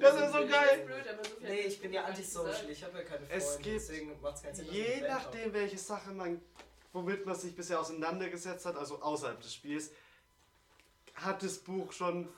Das 0.00 0.14
ist 0.14 0.32
so 0.32 0.38
geil. 0.46 1.06
Nee, 1.42 1.60
ich 1.60 1.80
bin 1.80 1.92
ja 1.92 2.04
antisocial, 2.04 2.70
ich 2.70 2.82
habe 2.82 2.98
ja 2.98 3.04
keine 3.04 3.26
Freunde, 3.26 3.34
Es 3.34 3.58
gibt 3.58 3.76
deswegen 3.76 4.20
macht 4.22 4.36
es 4.36 4.42
keinen 4.42 4.54
Sinn, 4.54 4.66
Je 4.70 5.00
nachdem, 5.06 5.52
welche 5.52 5.76
Sache 5.78 6.10
man, 6.12 6.40
womit 6.94 7.26
man 7.26 7.34
sich 7.34 7.54
bisher 7.54 7.78
auseinandergesetzt 7.78 8.64
hat, 8.64 8.76
also 8.76 9.02
außerhalb 9.02 9.42
des 9.42 9.52
Spiels, 9.52 9.90
hat 11.16 11.42
das 11.42 11.58
Buch 11.58 11.92
schon. 11.92 12.28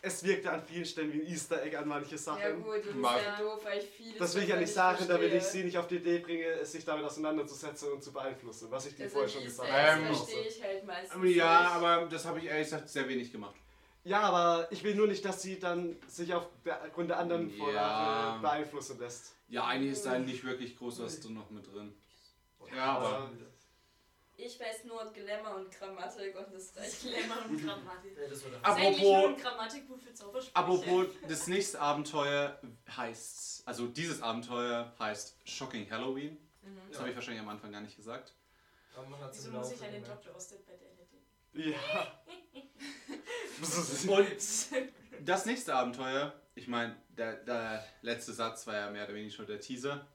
Es 0.00 0.22
wirkte 0.22 0.50
an 0.50 0.62
vielen 0.62 0.84
Stellen 0.84 1.12
wie 1.12 1.20
ein 1.22 1.26
Easter 1.26 1.62
Egg 1.62 1.76
an 1.76 1.88
manche 1.88 2.12
Ja 2.12 2.18
Sachen. 2.18 2.62
gut, 2.62 2.76
das 2.78 2.86
ist 2.86 2.94
Mag- 2.94 3.22
ja 3.22 3.36
doof, 3.40 3.60
weil 3.64 3.78
ich 3.80 3.88
vieles 3.90 4.18
das 4.18 4.34
will 4.36 4.42
ich 4.44 4.48
ja 4.48 4.56
nicht 4.56 4.72
sagen, 4.72 5.04
damit 5.08 5.32
ich 5.34 5.42
sie 5.42 5.64
nicht 5.64 5.76
auf 5.76 5.88
die 5.88 5.96
Idee 5.96 6.18
bringe, 6.18 6.44
es 6.44 6.72
sich 6.72 6.84
damit 6.84 7.04
auseinanderzusetzen 7.04 7.92
und 7.92 8.02
zu 8.02 8.12
beeinflussen, 8.12 8.70
was 8.70 8.86
ich 8.86 8.94
dir 8.96 9.10
vorher 9.10 9.28
schon 9.28 9.42
gesagt 9.44 9.70
habe. 9.70 10.00
Ähm, 10.02 10.14
verstehe 10.14 10.46
ich 10.46 10.62
halt 10.62 10.86
meistens 10.86 11.12
Ja, 11.34 11.62
nicht. 11.62 11.70
aber 11.72 12.06
das 12.06 12.24
habe 12.26 12.38
ich 12.38 12.44
ehrlich 12.46 12.66
gesagt 12.68 12.88
sehr 12.88 13.08
wenig 13.08 13.32
gemacht. 13.32 13.56
Ja, 14.04 14.20
aber 14.20 14.68
ich 14.70 14.82
will 14.84 14.94
nur 14.94 15.06
nicht, 15.08 15.24
dass 15.24 15.42
sie 15.42 15.58
dann 15.58 15.96
sich 16.06 16.32
aufgrund 16.32 17.10
der 17.10 17.18
anderen 17.18 17.50
Ja. 17.50 17.56
Vorlage 17.56 18.40
beeinflussen 18.40 18.98
lässt. 19.00 19.34
Ja, 19.48 19.66
eigentlich 19.66 19.92
ist 19.92 20.06
da 20.06 20.18
nicht 20.18 20.44
wirklich 20.44 20.76
groß 20.78 21.00
was 21.02 21.20
drin 21.20 21.34
noch 21.34 21.50
mit 21.50 21.66
drin. 21.66 21.92
Ja, 22.74 22.84
aber. 22.98 23.30
Ich 24.40 24.60
weiß 24.60 24.84
nur 24.84 25.12
Glamour 25.12 25.56
und 25.56 25.70
Grammatik 25.76 26.36
und 26.36 26.54
das 26.54 26.76
reicht. 26.76 27.02
Glamour 27.02 27.44
und 27.48 27.60
Grammatik. 27.60 28.16
Nee, 28.16 28.28
das 28.30 28.44
Apropos- 28.62 29.00
nur 29.00 29.28
ein 29.30 29.36
Grammatikbuch 29.36 29.98
für 29.98 30.14
Zaubersprüche. 30.14 30.56
Apropos, 30.56 31.06
das 31.26 31.48
nächste 31.48 31.80
Abenteuer 31.80 32.60
heißt, 32.96 33.66
also 33.66 33.88
dieses 33.88 34.22
Abenteuer 34.22 34.94
heißt 35.00 35.36
Shocking 35.44 35.90
Halloween. 35.90 36.38
Mhm. 36.62 36.78
Das 36.88 37.00
habe 37.00 37.10
ich 37.10 37.16
wahrscheinlich 37.16 37.42
am 37.42 37.48
Anfang 37.48 37.72
gar 37.72 37.80
nicht 37.80 37.96
gesagt. 37.96 38.32
Aber 38.94 39.08
man 39.08 39.20
hat's 39.20 39.38
Wieso 39.38 39.48
im 39.48 39.56
muss 39.56 39.72
ich 39.72 39.82
an 39.82 39.90
den. 39.90 40.04
Dr. 40.04 40.36
Ostedt 40.36 40.64
bei 40.64 40.72
der? 40.76 40.88
Ja. 41.72 42.22
Und 44.16 45.26
das 45.26 45.46
nächste 45.46 45.74
Abenteuer, 45.74 46.32
ich 46.54 46.68
meine, 46.68 46.94
der, 47.08 47.38
der 47.38 47.84
letzte 48.02 48.32
Satz 48.32 48.68
war 48.68 48.76
ja 48.76 48.90
mehr 48.90 49.04
oder 49.04 49.14
weniger 49.14 49.34
schon 49.34 49.46
der 49.46 49.58
Teaser. 49.58 50.06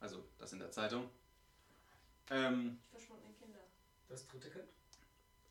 Also 0.00 0.24
das 0.38 0.52
in 0.52 0.58
der 0.58 0.72
Zeitung. 0.72 1.08
Ähm, 2.30 2.80
Verschwundene 2.90 3.11
Kinder. 3.11 3.11
Das 4.12 4.26
dritte 4.26 4.50
Kind? 4.50 4.64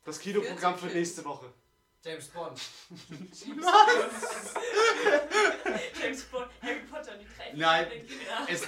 Das 0.04 0.20
Kinoprogramm 0.20 0.78
für 0.78 0.86
nächste 0.86 1.24
Woche. 1.24 1.52
James 2.04 2.28
Bond. 2.28 2.60
James 6.00 6.22
Bond, 6.26 6.46
Harry 6.62 6.78
Potter, 6.88 7.16
die 7.18 7.26
drei 7.36 7.52
Nein. 7.54 7.88
es 8.48 8.62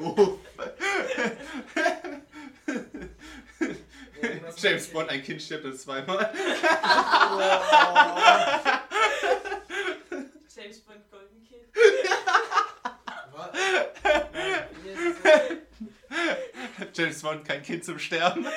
oh, 0.00 0.38
James 4.58 4.88
Bond, 4.88 5.08
ein 5.08 5.22
Kind 5.22 5.40
stirbt 5.40 5.80
zweimal. 5.80 6.18
James 10.54 10.80
Bond, 10.80 11.10
Golden 11.10 11.42
Kid. 11.48 11.64
Was? 13.32 13.52
Nein, 13.54 13.86
hier 14.82 14.92
ist 14.92 15.24
es- 15.24 15.56
James 16.94 17.22
Bond, 17.22 17.44
kein 17.46 17.62
Kind 17.62 17.84
zum 17.84 17.98
Sterben. 17.98 18.46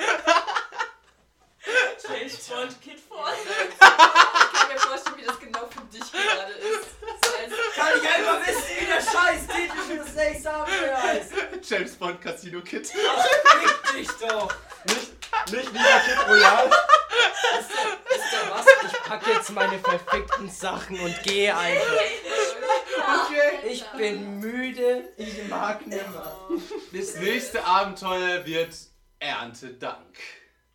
James 2.08 2.48
Bond, 2.48 2.80
Kid 2.82 2.98
Fall. 3.00 3.34
Ich 3.72 3.78
kann 3.78 4.68
mir 4.72 4.78
vorstellen, 4.78 5.16
wie 5.16 5.24
das 5.24 5.38
genau 5.38 5.68
für 5.68 5.84
dich 5.92 6.12
gerade 6.12 6.52
ist. 6.52 6.88
So 7.00 7.36
als 7.36 7.52
Kann 7.74 7.92
ich 8.00 8.08
einfach 8.08 8.46
wissen, 8.46 8.70
wie 8.80 8.86
der 8.86 9.00
scheiß 9.00 9.46
Titel 9.46 9.78
für 9.88 9.96
das 9.98 10.14
nächste 10.14 10.52
Abenteuer 10.52 11.02
heißt? 11.02 11.32
James 11.62 11.94
Bond, 11.96 12.20
Casino 12.20 12.60
Kid. 12.60 12.86
Fick 12.88 13.92
dich 13.94 14.08
doch! 14.20 14.52
Nicht, 14.84 15.12
nicht 15.52 15.72
lieber 15.72 16.00
Kid 16.04 16.28
Royal. 16.28 16.70
Wisst 18.08 18.32
ihr 18.32 18.50
was? 18.50 18.66
Ich 18.86 18.98
pack 19.04 19.26
jetzt 19.26 19.50
meine 19.50 19.78
verfickten 19.78 20.50
Sachen 20.50 20.98
und 21.00 21.22
gehe 21.22 21.56
einfach. 21.56 21.96
Ich 23.64 23.84
bin 23.96 24.40
müde, 24.40 25.12
ich 25.16 25.48
mag 25.48 25.86
nimmer. 25.86 26.48
Das 26.92 27.16
nächste 27.16 27.64
Abenteuer 27.64 28.44
wird 28.44 28.74
Erntedank. 29.18 30.18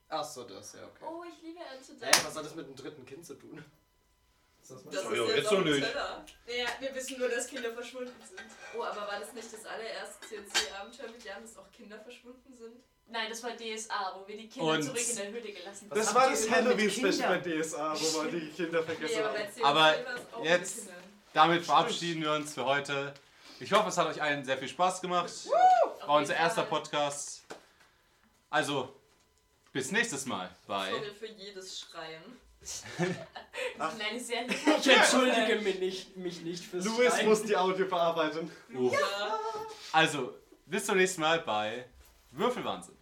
Achso, 0.10 0.44
das, 0.44 0.74
ja, 0.74 0.80
okay. 0.86 1.04
Oh, 1.06 1.24
ich 1.28 1.42
liebe 1.44 1.60
Ernte 1.60 1.94
Hä, 2.06 2.22
was 2.26 2.36
hat 2.36 2.46
das 2.46 2.56
mit 2.56 2.68
dem 2.68 2.76
dritten 2.76 3.06
Kind 3.06 3.26
zu 3.26 3.34
tun? 3.34 3.64
Ist 4.62 4.72
das 4.72 4.84
Das 4.86 5.04
ist 5.04 5.12
jetzt 5.12 5.36
jetzt 5.36 5.50
so 5.50 5.60
nicht. 5.60 5.82
Teller. 5.86 6.26
Naja, 6.48 6.66
wir 6.80 6.96
wissen 6.96 7.20
nur, 7.20 7.30
dass 7.30 7.48
Kinder 7.48 7.74
verschwunden 7.74 8.14
sind. 8.26 8.42
Oh, 8.78 8.84
aber 8.84 9.02
war 9.02 9.20
das 9.20 9.34
nicht 9.34 9.52
das 9.52 9.66
allererste 9.66 10.28
CNC-Abenteuer 10.28 11.10
mit 11.12 11.24
Jan, 11.24 11.42
dass 11.42 11.58
auch 11.58 11.70
Kinder 11.72 12.00
verschwunden 12.00 12.56
sind? 12.58 12.76
Nein, 13.10 13.28
das 13.30 13.42
war 13.44 13.52
DSA, 13.56 14.16
wo 14.20 14.28
wir 14.28 14.38
die 14.38 14.50
Kinder 14.50 14.74
Und- 14.74 14.84
zurück 14.84 15.10
in 15.10 15.16
der 15.16 15.32
Höhle 15.32 15.52
gelassen 15.54 15.86
Was 15.90 16.00
Das 16.00 16.16
war 16.16 16.30
das 16.30 16.50
Halloween-Special 16.50 17.40
bei? 17.40 17.62
DSA, 17.62 17.96
wo 18.00 18.18
man 18.18 18.32
die 18.32 18.50
Kinder 18.50 18.84
vergessen 18.84 19.16
Nee, 19.16 19.24
aber. 19.24 19.36
CNC 19.38 19.64
Aber 19.66 19.96
auch 20.34 20.44
jetzt-. 20.46 20.88
Damit 21.34 21.66
verabschieden 21.66 22.22
wir 22.22 22.34
uns 22.34 22.54
für 22.54 22.66
heute. 22.66 23.14
Ich 23.60 23.72
hoffe, 23.72 23.90
es 23.90 23.98
hat 23.98 24.08
euch 24.08 24.22
allen 24.22 24.46
sehr 24.46 24.58
viel 24.58 24.68
Spaß 24.68 25.02
gemacht. 25.02 25.32
War 26.06 26.18
unser 26.18 26.36
erster 26.36 26.64
Podcast. 26.64 27.44
Also, 28.50 28.94
bis 29.74 29.92
nächstes 29.92 30.26
Mal 30.26 30.50
bei. 30.68 30.90
Sorry 30.92 31.12
für 31.14 31.28
jedes 31.28 31.80
Schreien. 31.80 32.24
Ich 33.80 34.88
entschuldige 34.88 35.62
mich 35.62 35.80
nicht, 35.80 36.18
mich 36.18 36.42
nicht 36.42 36.64
fürs 36.64 36.84
Louis 36.84 37.14
Schreien. 37.14 37.30
muss 37.30 37.44
die 37.44 37.56
Audio 37.56 37.86
verarbeiten. 37.86 38.52
Uh. 38.74 38.92
Also, 39.92 40.34
bis 40.66 40.86
zum 40.86 40.98
nächsten 40.98 41.22
Mal 41.22 41.40
bei 41.42 41.86
Würfelwahnsinn. 42.32 42.97